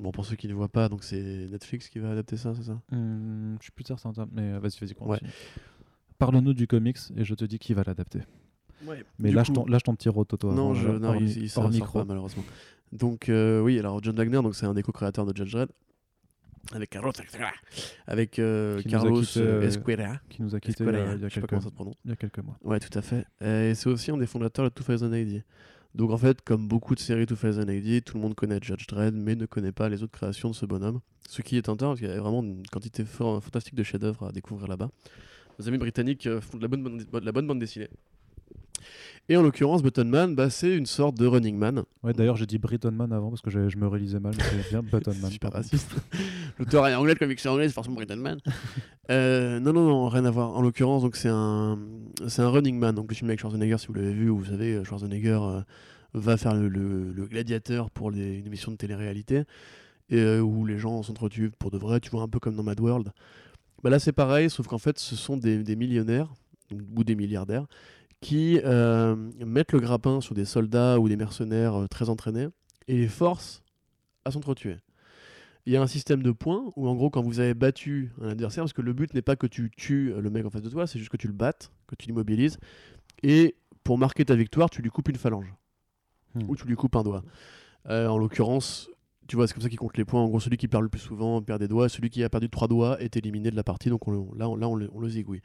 bon 0.00 0.12
pour 0.12 0.24
ceux 0.24 0.36
qui 0.36 0.48
ne 0.48 0.54
voient 0.54 0.68
pas, 0.70 0.88
donc 0.88 1.04
c'est 1.04 1.48
Netflix 1.50 1.88
qui 1.90 1.98
va 1.98 2.12
adapter 2.12 2.36
ça, 2.38 2.54
c'est 2.54 2.62
ça? 2.62 2.80
Hum, 2.92 3.56
je 3.58 3.64
suis 3.64 3.72
plus 3.72 3.84
certain, 3.84 4.12
mais 4.32 4.52
vas-y, 4.58 4.78
vas-y, 4.80 4.94
Ouais. 5.00 5.18
continue. 5.18 5.30
Parle-nous 6.18 6.54
du 6.54 6.66
comics 6.66 6.98
et 7.16 7.24
je 7.24 7.34
te 7.34 7.44
dis 7.44 7.58
qui 7.58 7.74
va 7.74 7.82
l'adapter. 7.84 8.20
Ouais. 8.86 9.04
Mais 9.18 9.30
lâche, 9.32 9.48
coup- 9.48 9.54
ton, 9.54 9.66
lâche 9.66 9.82
ton 9.82 9.94
petit. 9.94 10.08
Non, 10.08 10.74
je, 10.74 10.88
non 10.88 11.08
hors, 11.08 11.16
il, 11.16 11.28
il- 11.28 11.44
hors 11.44 11.50
sort 11.50 11.70
micro. 11.70 11.98
pas, 12.00 12.04
malheureusement. 12.04 12.44
Donc 12.92 13.28
euh, 13.28 13.60
oui, 13.60 13.78
alors 13.78 14.02
John 14.02 14.14
Wagner, 14.16 14.40
c'est 14.52 14.66
un 14.66 14.74
des 14.74 14.82
co-créateurs 14.82 15.24
de 15.24 15.34
Judge 15.34 15.52
Dredd, 15.52 15.70
avec 16.72 16.90
Carlos, 16.90 17.12
avec 18.06 18.38
euh, 18.38 18.80
Qui 18.80 18.88
nous 18.88 18.94
a 18.94 18.98
Carlos 19.02 19.20
quitté, 19.22 19.40
euh, 19.40 19.60
qui 20.28 20.42
nous 20.42 20.54
a 20.54 20.58
euh, 20.58 21.14
il, 21.16 21.22
y 21.22 21.24
a 21.24 21.28
je 21.28 21.34
sais 21.34 21.40
pas 21.40 21.46
quelques, 21.46 21.48
comment 21.50 21.60
ça 21.62 21.68
se 21.68 21.74
prononce. 21.74 21.94
il 22.04 22.10
y 22.10 22.12
a 22.12 22.16
quelques 22.16 22.38
mois. 22.38 22.58
Ouais, 22.62 22.78
tout 22.80 22.96
à 22.96 23.02
fait. 23.02 23.24
Et 23.40 23.74
c'est 23.74 23.88
aussi 23.88 24.10
un 24.10 24.18
des 24.18 24.26
fondateurs 24.26 24.70
de 24.70 24.70
2000 24.74 25.14
AD. 25.38 25.44
Donc 25.94 26.10
en 26.10 26.18
fait, 26.18 26.40
comme 26.42 26.68
beaucoup 26.68 26.94
de 26.94 27.00
séries 27.00 27.26
2000 27.26 27.60
AD, 27.60 28.04
tout 28.04 28.16
le 28.16 28.22
monde 28.22 28.34
connaît 28.34 28.58
Judge 28.62 28.86
Dredd, 28.86 29.14
mais 29.14 29.34
ne 29.36 29.46
connaît 29.46 29.72
pas 29.72 29.88
les 29.88 30.02
autres 30.02 30.12
créations 30.12 30.50
de 30.50 30.54
ce 30.54 30.66
bonhomme. 30.66 31.00
Ce 31.28 31.40
qui 31.42 31.56
est 31.56 31.62
tentant, 31.62 31.88
parce 31.88 32.00
qu'il 32.00 32.08
y 32.08 32.12
a 32.12 32.20
vraiment 32.20 32.42
une 32.42 32.62
quantité 32.66 33.04
fantastique 33.04 33.74
de 33.74 33.82
chefs-d'œuvre 33.82 34.26
à 34.26 34.32
découvrir 34.32 34.68
là-bas. 34.68 34.90
Nos 35.58 35.68
amis 35.68 35.78
britanniques 35.78 36.28
font 36.40 36.58
de 36.58 36.62
la 36.62 36.68
bonne 36.68 36.82
bande, 36.82 36.98
de 36.98 37.24
la 37.26 37.32
bonne 37.32 37.46
bande 37.46 37.58
dessinée. 37.58 37.88
Et 39.28 39.36
en 39.36 39.42
l'occurrence, 39.42 39.82
Button 39.82 40.04
Man, 40.04 40.34
bah, 40.34 40.50
c'est 40.50 40.76
une 40.76 40.84
sorte 40.86 41.16
de 41.16 41.26
running 41.26 41.56
man. 41.56 41.84
Ouais, 42.02 42.12
d'ailleurs, 42.12 42.36
j'ai 42.36 42.44
dit 42.46 42.58
Britton 42.58 42.90
Man 42.90 43.12
avant 43.12 43.30
parce 43.30 43.40
que 43.40 43.50
je, 43.50 43.68
je 43.68 43.76
me 43.76 43.86
réalisais 43.86 44.18
mal, 44.18 44.34
mais 44.36 44.42
c'est 44.42 44.70
bien 44.70 44.82
Button 44.82 45.14
Man. 45.22 45.30
Super 45.30 45.52
raciste. 45.52 45.90
L'auteur 46.58 46.86
est 46.88 46.94
anglais, 46.94 47.12
le 47.14 47.18
comics 47.18 47.38
est 47.38 47.48
anglais, 47.48 47.68
c'est 47.68 47.74
forcément 47.74 47.96
Britain 47.96 48.16
Man. 48.16 48.38
Euh, 49.10 49.58
non, 49.58 49.72
non, 49.72 49.84
non, 49.86 50.08
rien 50.08 50.24
à 50.24 50.30
voir. 50.30 50.56
En 50.56 50.62
l'occurrence, 50.62 51.02
donc 51.02 51.16
c'est 51.16 51.28
un, 51.28 51.76
c'est 52.28 52.40
un 52.40 52.48
running 52.48 52.78
man. 52.78 52.94
Donc 52.94 53.10
le 53.10 53.14
film 53.16 53.28
avec 53.28 53.40
Schwarzenegger, 53.40 53.76
si 53.78 53.88
vous 53.88 53.94
l'avez 53.94 54.12
vu, 54.12 54.28
vous 54.28 54.44
savez, 54.44 54.74
euh, 54.74 54.84
Schwarzenegger 54.84 55.40
euh, 55.42 55.60
va 56.14 56.36
faire 56.36 56.54
le, 56.54 56.68
le- 56.68 57.12
le 57.12 57.26
gladiateur 57.26 57.90
pour 57.90 58.10
les, 58.12 58.38
une 58.38 58.46
émission 58.46 58.70
de 58.70 58.76
télé-réalité 58.76 59.42
et 60.08 60.18
euh, 60.20 60.40
où 60.40 60.64
les 60.64 60.78
gens 60.78 61.02
s'entretuent 61.02 61.50
pour 61.58 61.70
de 61.72 61.78
vrai. 61.78 61.98
Tu 62.00 62.10
vois 62.10 62.22
un 62.22 62.28
peu 62.28 62.38
comme 62.38 62.54
dans 62.54 62.62
Mad 62.62 62.78
World. 62.80 63.08
Bah 63.82 63.90
là, 63.90 63.98
c'est 63.98 64.12
pareil, 64.12 64.48
sauf 64.48 64.68
qu'en 64.68 64.78
fait, 64.78 64.98
ce 64.98 65.16
sont 65.16 65.36
des, 65.36 65.62
des 65.64 65.76
millionnaires 65.76 66.32
ou 66.96 67.02
des 67.04 67.16
milliardaires 67.16 67.66
qui 68.22 68.58
euh, 68.64 69.14
mettent 69.44 69.72
le 69.72 69.80
grappin 69.80 70.22
sur 70.22 70.34
des 70.34 70.46
soldats 70.46 70.98
ou 70.98 71.08
des 71.10 71.16
mercenaires 71.16 71.82
euh, 71.82 71.86
très 71.86 72.08
entraînés 72.08 72.48
et 72.88 72.96
les 72.96 73.08
forcent 73.08 73.62
à 74.24 74.30
s'entretuer. 74.30 74.76
Il 75.66 75.72
y 75.72 75.76
a 75.76 75.82
un 75.82 75.86
système 75.86 76.22
de 76.22 76.30
points 76.30 76.64
où, 76.76 76.88
en 76.88 76.94
gros, 76.94 77.10
quand 77.10 77.22
vous 77.22 77.38
avez 77.38 77.54
battu 77.54 78.12
un 78.20 78.30
adversaire, 78.30 78.64
parce 78.64 78.72
que 78.72 78.82
le 78.82 78.94
but 78.94 79.12
n'est 79.12 79.22
pas 79.22 79.36
que 79.36 79.46
tu 79.46 79.70
tues 79.76 80.12
le 80.18 80.30
mec 80.30 80.46
en 80.46 80.50
face 80.50 80.62
de 80.62 80.70
toi, 80.70 80.86
c'est 80.86 80.98
juste 80.98 81.10
que 81.10 81.16
tu 81.18 81.28
le 81.28 81.34
battes, 81.34 81.70
que 81.86 81.94
tu 81.94 82.06
l'immobilises, 82.06 82.58
et 83.22 83.54
pour 83.84 83.98
marquer 83.98 84.24
ta 84.24 84.34
victoire, 84.34 84.70
tu 84.70 84.82
lui 84.82 84.90
coupes 84.90 85.08
une 85.08 85.16
phalange 85.16 85.54
Hmm. 86.34 86.48
ou 86.48 86.56
tu 86.56 86.66
lui 86.66 86.76
coupes 86.76 86.96
un 86.96 87.02
doigt. 87.02 87.22
Euh, 87.88 88.06
en 88.08 88.16
l'occurrence, 88.16 88.88
tu 89.28 89.36
vois, 89.36 89.46
c'est 89.46 89.54
comme 89.54 89.62
ça 89.62 89.68
qu'ils 89.68 89.78
comptent 89.78 89.96
les 89.96 90.04
points. 90.04 90.20
En 90.20 90.28
gros, 90.28 90.40
celui 90.40 90.56
qui 90.56 90.68
perd 90.68 90.82
le 90.82 90.88
plus 90.88 91.00
souvent 91.00 91.40
perd 91.42 91.60
des 91.60 91.68
doigts, 91.68 91.88
celui 91.88 92.10
qui 92.10 92.22
a 92.24 92.28
perdu 92.28 92.48
trois 92.50 92.68
doigts 92.68 93.00
est 93.00 93.16
éliminé 93.16 93.50
de 93.50 93.56
la 93.56 93.62
partie, 93.64 93.88
donc 93.88 94.06
on 94.08 94.32
là, 94.34 94.48
on, 94.48 94.56
là, 94.56 94.68
on 94.68 94.74
le, 94.76 95.08
zigouille. 95.08 95.40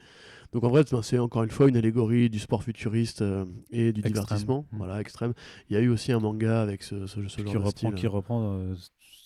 Donc 0.52 0.64
en 0.64 0.68
vrai, 0.68 0.82
c'est 1.02 1.18
encore 1.18 1.42
une 1.44 1.50
fois 1.50 1.68
une 1.68 1.76
allégorie 1.76 2.28
du 2.30 2.38
sport 2.38 2.62
futuriste 2.64 3.22
euh, 3.22 3.44
et 3.70 3.92
du 3.92 4.00
Extrême. 4.00 4.12
divertissement, 4.12 4.66
Hmm. 4.72 4.76
voilà, 4.78 5.00
extrême. 5.00 5.32
Il 5.70 5.74
y 5.74 5.76
a 5.76 5.80
eu 5.80 5.88
aussi 5.88 6.12
un 6.12 6.20
manga 6.20 6.60
avec 6.62 6.82
ce, 6.82 7.06
ce, 7.06 7.26
ce 7.28 7.36
qui 7.36 7.42
genre 7.44 7.52
de 7.52 7.58
reprend, 7.58 7.70
style. 7.70 7.94
qui 7.94 8.06
reprend 8.06 8.52
euh, 8.52 8.74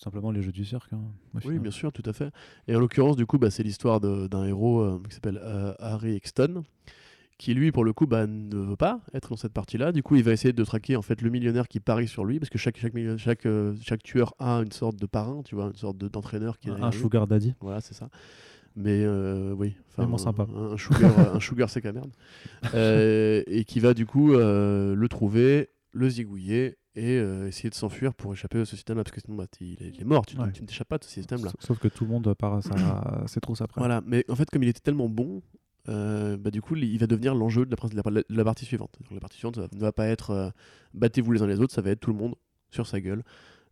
simplement 0.01 0.31
les 0.31 0.41
jeux 0.41 0.51
du 0.51 0.65
cirque. 0.65 0.91
hein, 0.93 0.99
Oui, 1.33 1.41
final. 1.41 1.59
bien 1.59 1.71
sûr, 1.71 1.91
tout 1.93 2.03
à 2.05 2.13
fait. 2.13 2.29
Et 2.67 2.75
en 2.75 2.79
l'occurrence, 2.79 3.15
du 3.15 3.25
coup, 3.25 3.37
bah, 3.37 3.49
c'est 3.51 3.63
l'histoire 3.63 4.01
d'un 4.01 4.45
héros 4.45 4.81
euh, 4.81 5.01
qui 5.07 5.15
s'appelle 5.15 5.41
Harry 5.79 6.15
Exton, 6.15 6.63
qui 7.43 7.53
lui, 7.53 7.71
pour 7.73 7.83
le 7.83 7.91
coup, 7.93 8.07
bah, 8.07 8.25
ne 8.25 8.55
veut 8.55 8.75
pas 8.77 9.01
être 9.13 9.29
dans 9.29 9.35
cette 9.35 9.51
partie-là. 9.53 9.91
Du 9.91 10.01
coup, 10.01 10.15
il 10.15 10.23
va 10.23 10.31
essayer 10.31 10.53
de 10.53 10.63
traquer 10.63 10.95
en 10.95 11.01
fait 11.01 11.21
le 11.21 11.29
millionnaire 11.29 11.67
qui 11.67 11.79
parie 11.81 12.07
sur 12.07 12.23
lui, 12.25 12.39
parce 12.39 12.49
que 12.49 12.57
chaque 12.57 12.77
chaque 12.77 12.93
chaque, 13.17 13.45
euh, 13.45 13.75
chaque 13.81 14.01
tueur 14.01 14.33
a 14.39 14.57
une 14.61 14.71
sorte 14.71 14.95
de 14.95 15.05
parrain, 15.05 15.41
tu 15.43 15.55
vois, 15.55 15.65
une 15.67 15.75
sorte 15.75 15.97
de- 15.97 16.07
d'entraîneur 16.07 16.57
qui 16.57 16.69
Un, 16.69 16.81
un 16.81 16.91
sugar 16.91 17.27
daddy. 17.27 17.53
Voilà, 17.59 17.81
c'est 17.81 17.93
ça. 17.93 18.09
Mais 18.75 19.03
euh, 19.03 19.53
oui, 19.57 19.75
Vraiment 19.97 20.15
un- 20.15 20.17
sympa. 20.17 20.47
Un, 20.55 20.71
un 20.73 20.77
sugar, 20.77 21.35
un 21.35 21.39
sugar 21.41 21.69
c'est 21.69 21.81
qu'à 21.81 21.91
merde. 21.91 22.11
Euh, 22.73 23.43
et 23.47 23.65
qui 23.65 23.79
va 23.79 23.93
du 23.93 24.05
coup 24.05 24.33
euh, 24.33 24.95
le 24.95 25.07
trouver, 25.09 25.69
le 25.91 26.09
zigouiller 26.09 26.77
et 26.95 27.17
euh, 27.17 27.47
essayer 27.47 27.69
de 27.69 27.75
s'enfuir 27.75 28.13
pour 28.13 28.33
échapper 28.33 28.59
à 28.61 28.65
ce 28.65 28.75
système-là, 28.75 29.03
parce 29.03 29.13
que 29.15 29.21
sinon 29.21 29.35
bah, 29.37 29.45
il, 29.59 29.73
est, 29.83 29.91
il 29.95 30.01
est 30.01 30.05
mort, 30.05 30.25
tu, 30.25 30.37
Ouais. 30.37 30.51
tu 30.53 30.61
ne 30.61 30.67
t'échappes 30.67 30.87
pas 30.87 30.97
de 30.97 31.03
ce 31.03 31.09
système-là. 31.09 31.49
Sauf- 31.51 31.61
Sauf 31.61 31.79
que 31.79 31.87
tout 31.87 32.05
le 32.05 32.11
monde 32.11 32.33
part 32.35 32.53
à 32.53 32.61
ses 33.27 33.39
trousses 33.41 33.61
après. 33.61 33.81
Voilà, 33.81 34.01
mais 34.05 34.23
en 34.29 34.35
fait, 34.35 34.49
comme 34.49 34.63
il 34.63 34.69
était 34.69 34.79
tellement 34.79 35.09
bon, 35.09 35.41
euh, 35.89 36.37
bah, 36.37 36.51
du 36.51 36.61
coup, 36.61 36.75
il 36.75 36.97
va 36.97 37.07
devenir 37.07 37.35
l'enjeu 37.35 37.65
de 37.65 37.75
la, 37.95 38.23
de 38.29 38.43
partie 38.43 38.65
suivante. 38.65 38.91
Donc, 39.01 39.11
la 39.11 39.19
partie 39.19 39.37
suivante 39.37 39.55
ça 39.55 39.67
ne 39.73 39.79
va 39.79 39.91
pas 39.91 40.07
être 40.07 40.31
euh, 40.31 40.49
battez-vous 40.93 41.31
les 41.31 41.41
uns 41.41 41.47
les 41.47 41.59
autres, 41.59 41.73
ça 41.73 41.81
va 41.81 41.91
être 41.91 41.99
tout 41.99 42.11
le 42.11 42.17
monde 42.17 42.35
sur 42.71 42.87
sa 42.87 43.01
gueule. 43.01 43.23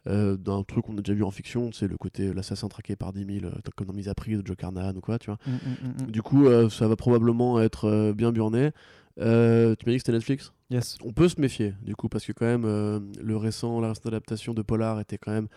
Euh, 0.07 0.35
d'un 0.35 0.63
truc 0.63 0.85
qu'on 0.85 0.97
a 0.97 1.01
déjà 1.01 1.13
vu 1.13 1.23
en 1.23 1.29
fiction, 1.29 1.71
c'est 1.71 1.87
le 1.87 1.95
côté 1.95 2.33
l'assassin 2.33 2.67
traqué 2.67 2.95
par 2.95 3.13
10 3.13 3.39
000, 3.41 3.45
euh, 3.45 3.51
comme 3.75 3.85
dans 3.87 3.93
Mise 3.93 4.09
à 4.09 4.15
prix 4.15 4.35
de 4.35 4.45
Joe 4.45 4.57
Carnahan 4.57 4.95
ou 4.95 5.01
quoi, 5.01 5.19
tu 5.19 5.27
vois. 5.27 5.37
Mm, 5.45 5.51
mm, 5.51 6.03
mm. 6.07 6.11
Du 6.11 6.21
coup, 6.23 6.47
ça 6.69 6.87
va 6.87 6.95
probablement 6.95 7.61
être 7.61 8.11
bien 8.13 8.31
burné. 8.31 8.71
Tu 9.17 9.23
m'as 9.23 9.75
dit 9.75 9.83
que 9.85 9.97
c'était 9.99 10.11
Netflix? 10.11 10.53
Yes. 10.71 10.97
On 11.03 11.13
peut 11.13 11.29
se 11.29 11.39
méfier, 11.39 11.75
du 11.83 11.95
coup, 11.95 12.09
parce 12.09 12.25
que 12.25 12.31
quand 12.31 12.45
même, 12.45 12.63
le 12.63 13.37
récent, 13.37 13.79
la 13.79 13.89
récente 13.89 14.07
adaptation 14.07 14.53
de 14.53 14.63
Polar 14.63 14.99
était 14.99 15.17
quand 15.19 15.31
même 15.31 15.47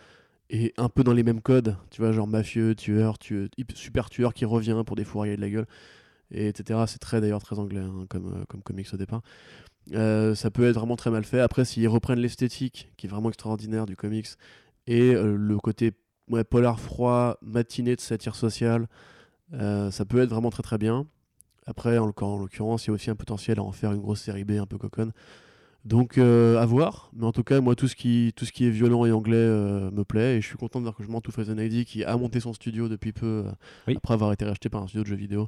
et 0.49 0.73
un 0.77 0.89
peu 0.89 1.03
dans 1.03 1.13
les 1.13 1.23
mêmes 1.23 1.41
codes, 1.41 1.75
tu 1.89 2.01
vois, 2.01 2.11
genre 2.11 2.27
mafieux, 2.27 2.75
tueur, 2.75 3.17
super 3.73 4.09
tueur 4.09 4.33
qui 4.33 4.45
revient 4.45 4.83
pour 4.85 4.95
des 4.95 5.03
fourriers 5.03 5.35
de 5.35 5.41
la 5.41 5.49
gueule, 5.49 5.65
et 6.31 6.47
etc. 6.47 6.79
C'est 6.87 6.99
très 6.99 7.21
d'ailleurs 7.21 7.41
très 7.41 7.59
anglais 7.59 7.81
hein, 7.81 8.05
comme, 8.09 8.27
euh, 8.27 8.45
comme 8.47 8.61
comics 8.61 8.87
au 8.93 8.97
départ. 8.97 9.21
Euh, 9.93 10.33
ça 10.35 10.49
peut 10.49 10.67
être 10.67 10.75
vraiment 10.75 10.95
très 10.95 11.11
mal 11.11 11.23
fait. 11.23 11.39
Après, 11.39 11.65
s'ils 11.65 11.87
reprennent 11.87 12.19
l'esthétique, 12.19 12.91
qui 12.97 13.07
est 13.07 13.09
vraiment 13.09 13.29
extraordinaire 13.29 13.85
du 13.85 13.95
comics, 13.95 14.27
et 14.87 15.13
euh, 15.13 15.35
le 15.35 15.57
côté 15.59 15.91
polar 16.49 16.79
froid, 16.79 17.37
matinée 17.41 17.95
de 17.95 18.01
satire 18.01 18.35
sociale, 18.35 18.87
ça 19.51 20.05
peut 20.05 20.21
être 20.21 20.29
vraiment 20.29 20.49
très 20.49 20.63
très 20.63 20.79
bien. 20.79 21.05
Après, 21.67 21.99
en, 21.99 22.11
en 22.19 22.37
l'occurrence, 22.39 22.85
il 22.85 22.87
y 22.87 22.91
a 22.91 22.93
aussi 22.93 23.11
un 23.11 23.15
potentiel 23.15 23.59
à 23.59 23.63
en 23.63 23.71
faire 23.71 23.91
une 23.91 24.01
grosse 24.01 24.21
série 24.21 24.43
B 24.43 24.51
un 24.53 24.65
peu 24.65 24.79
coconne. 24.79 25.11
Donc, 25.85 26.17
euh, 26.17 26.57
à 26.59 26.65
voir. 26.65 27.11
Mais 27.15 27.25
en 27.25 27.31
tout 27.31 27.43
cas, 27.43 27.61
moi, 27.61 27.75
tout 27.75 27.87
ce 27.87 27.95
qui, 27.95 28.33
tout 28.35 28.43
ce 28.45 28.51
qui 28.51 28.65
est 28.65 28.71
violent 28.71 29.05
et 29.05 29.11
anglais 29.11 29.35
euh, 29.37 29.91
me 29.91 30.03
plaît. 30.03 30.37
Et 30.37 30.41
je 30.41 30.47
suis 30.47 30.57
content 30.57 30.79
de 30.79 30.85
voir 30.85 30.95
que 30.95 31.03
je 31.03 31.07
monte 31.09 31.23
tout 31.23 31.31
Frozen 31.31 31.59
ID, 31.59 31.85
qui 31.85 32.03
a 32.03 32.17
monté 32.17 32.39
son 32.39 32.53
studio 32.53 32.89
depuis 32.89 33.11
peu, 33.13 33.43
euh, 33.45 33.51
Oui. 33.87 33.93
après 33.97 34.15
avoir 34.15 34.31
été 34.33 34.45
racheté 34.45 34.67
par 34.69 34.81
un 34.81 34.87
studio 34.87 35.03
de 35.03 35.07
jeux 35.07 35.15
vidéo, 35.15 35.47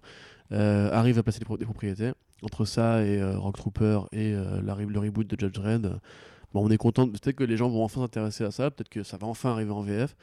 arrive 0.52 1.18
à 1.18 1.24
placer 1.24 1.40
des, 1.40 1.46
pro- 1.46 1.58
des 1.58 1.66
propriétés. 1.66 2.12
Entre 2.44 2.66
ça 2.66 3.04
et 3.04 3.22
Rock 3.36 3.58
Trooper 3.58 4.02
et 4.12 4.32
la 4.34 4.76
re- 4.76 4.88
le 4.88 5.00
reboot 5.00 5.26
de 5.28 5.36
Judge 5.40 5.60
euh, 5.66 5.80
bon, 6.54 6.66
on 6.66 6.70
est 6.70 6.78
content. 6.78 7.08
Peut-être 7.08 7.36
que 7.36 7.44
les 7.44 7.58
gens 7.58 7.68
vont 7.68 7.84
enfin 7.84 8.02
s'intéresser 8.02 8.44
à 8.44 8.52
ça. 8.52 8.70
Peut-être 8.70 8.90
que 8.90 9.02
ça 9.02 9.18
va 9.18 9.26
enfin 9.26 9.50
arriver 9.52 9.72
en 9.72 9.82
VF. 9.82 10.16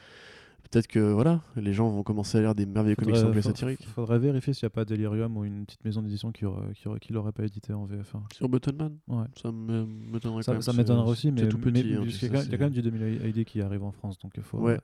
Peut-être 0.75 0.87
que 0.87 0.99
voilà, 0.99 1.39
les 1.55 1.71
gens 1.71 1.87
vont 1.87 2.03
commencer 2.03 2.37
à 2.37 2.41
lire 2.41 2.53
des 2.53 2.65
merveilleux 2.65 2.97
comics 2.97 3.15
Faudrait- 3.15 3.29
anglais 3.29 3.41
fa- 3.41 3.47
satiriques. 3.47 3.87
Faudrait 3.87 4.19
vérifier 4.19 4.51
s'il 4.53 4.65
n'y 4.65 4.67
a 4.67 4.71
pas 4.71 4.83
Delirium 4.83 5.37
ou 5.37 5.45
une 5.45 5.65
petite 5.65 5.85
maison 5.85 6.01
d'édition 6.01 6.33
qui 6.33 6.43
aurait- 6.43 6.73
qui 6.73 6.89
aurait- 6.89 6.99
qui 6.99 7.13
l'aurait 7.13 7.31
pas 7.31 7.45
édité 7.45 7.71
en 7.71 7.85
VF1. 7.85 8.23
Sur 8.33 8.49
Buttonman 8.49 8.97
Ouais. 9.07 9.23
Ça 9.41 9.53
m'étonnerait 9.53 10.39
quand 10.39 10.41
Ça, 10.41 10.51
même. 10.51 10.61
ça 10.61 10.73
m'étonnerait 10.73 11.09
aussi, 11.09 11.31
mais, 11.31 11.47
tout 11.47 11.57
petit. 11.59 11.71
mais 11.71 11.95
hein, 11.95 12.03
il 12.03 12.51
y 12.51 12.55
a 12.55 12.57
quand 12.57 12.65
même 12.65 12.73
du 12.73 12.81
2000 12.81 13.21
ID 13.25 13.45
qui 13.45 13.61
arrive 13.61 13.83
en 13.83 13.91
France, 13.93 14.19
donc 14.19 14.33
il 14.35 14.43
faut. 14.43 14.57
Ouais, 14.57 14.73
ouais, 14.73 14.77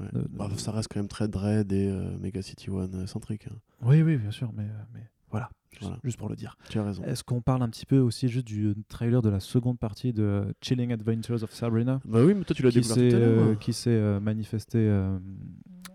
ouais, 0.00 0.06
ouais. 0.06 0.10
euh, 0.16 0.24
Bah, 0.30 0.48
ça 0.56 0.72
reste 0.72 0.92
quand 0.92 0.98
même 0.98 1.06
très 1.06 1.28
Dread 1.28 1.70
et 1.72 1.88
euh, 1.88 2.18
Mega 2.18 2.42
City 2.42 2.68
One 2.70 2.96
euh, 2.96 3.06
centrique. 3.06 3.46
hein. 3.46 3.54
Oui, 3.82 4.02
oui, 4.02 4.16
bien 4.16 4.32
sûr, 4.32 4.50
mais, 4.56 4.64
euh, 4.64 4.82
mais 4.92 5.02
voilà, 5.30 5.50
juste, 5.70 5.82
Voilà. 5.82 5.98
juste 6.04 6.18
pour 6.18 6.28
le 6.28 6.36
dire. 6.36 6.56
Tu 6.68 6.78
as 6.78 6.84
raison. 6.84 7.02
Est-ce 7.04 7.24
qu'on 7.24 7.40
parle 7.40 7.62
un 7.62 7.68
petit 7.68 7.86
peu 7.86 7.98
aussi 7.98 8.28
juste 8.28 8.46
du 8.46 8.74
trailer 8.88 9.22
de 9.22 9.28
la 9.28 9.40
seconde 9.40 9.78
partie 9.78 10.12
de 10.12 10.54
Chilling 10.60 10.92
Adventures 10.92 11.42
of 11.42 11.52
Sabrina? 11.52 12.00
Bah 12.04 12.20
oui, 12.24 12.34
mais 12.34 12.44
toi 12.44 12.54
tu 12.54 12.62
l'as 12.62 12.70
découvert 12.70 12.96
tout 12.96 13.00
à 13.00 13.18
euh, 13.18 13.52
hein. 13.52 13.56
qui 13.60 13.72
s'est, 13.72 13.90
euh, 13.90 14.20
manifesté 14.20 14.78
euh, 14.78 15.18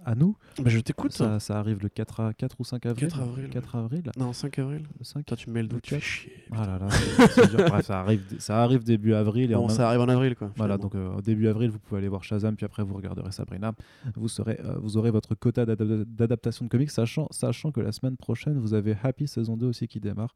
à 0.05 0.15
nous. 0.15 0.35
Bah, 0.57 0.63
je 0.69 0.79
t'écoute. 0.79 1.11
Ça, 1.13 1.39
ça 1.39 1.59
arrive 1.59 1.79
le 1.81 1.89
4, 1.89 2.19
à- 2.19 2.33
4 2.33 2.55
ou 2.59 2.63
5 2.63 2.85
avril 2.85 3.07
4 3.07 3.19
avril, 3.21 3.49
4 3.49 3.75
avril 3.75 4.03
Non, 4.17 4.33
5 4.33 4.59
avril. 4.59 4.83
le 4.99 5.03
5 5.03 5.25
Toi 5.25 5.37
tu 5.37 5.49
me 5.49 5.55
mets 5.55 5.61
le 5.61 5.67
doute, 5.67 5.81
tu 5.81 5.95
fais 5.95 5.99
chier. 6.01 6.31
Ah 6.51 6.65
là 6.67 6.77
là, 6.79 6.89
c'est- 6.89 7.27
c'est 7.27 7.49
dur. 7.55 7.65
Bref, 7.67 7.85
ça, 7.85 7.99
arrive, 8.01 8.21
ça 8.39 8.61
arrive 8.63 8.83
début 8.83 9.13
avril. 9.13 9.51
Et 9.51 9.55
Bon, 9.55 9.69
ça 9.69 9.87
arrive 9.89 10.01
en 10.01 10.09
avril 10.09 10.35
quoi. 10.35 10.51
Voilà, 10.55 10.75
finalement. 10.77 11.07
donc 11.09 11.17
euh, 11.17 11.21
début 11.21 11.47
avril, 11.47 11.69
vous 11.69 11.79
pouvez 11.79 11.99
aller 11.99 12.07
voir 12.09 12.23
Shazam, 12.23 12.55
puis 12.55 12.65
après 12.65 12.83
vous 12.83 12.93
regarderez 12.95 13.31
Sabrina. 13.31 13.73
Vous, 14.15 14.27
serez, 14.27 14.59
euh, 14.63 14.75
vous 14.81 14.97
aurez 14.97 15.11
votre 15.11 15.35
quota 15.35 15.65
d'adap- 15.65 16.03
d'adaptation 16.05 16.65
de 16.65 16.69
comics, 16.69 16.91
sachant, 16.91 17.27
sachant 17.31 17.71
que 17.71 17.81
la 17.81 17.91
semaine 17.91 18.17
prochaine, 18.17 18.57
vous 18.59 18.73
avez 18.73 18.95
Happy 19.03 19.27
saison 19.27 19.57
2 19.57 19.67
aussi 19.67 19.87
qui 19.87 19.99
démarre. 19.99 20.33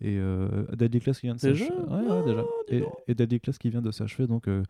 Et 0.00 0.18
euh, 0.18 0.48
Deadly 0.76 1.00
Class 1.00 1.20
qui 1.20 1.26
vient 1.26 1.36
de 1.36 1.40
s'achever. 1.40 1.70
Ouais, 1.70 1.96
ouais, 2.00 2.06
Ah, 2.10 2.22
déjà. 2.26 2.84
Et, 3.06 3.14
Deadly 3.14 3.40
Class 3.40 3.58
qui 3.58 3.70
vient 3.70 3.80
de 3.80 3.90
s'achever. 3.92 4.26
Donc 4.26 4.48
euh, 4.48 4.62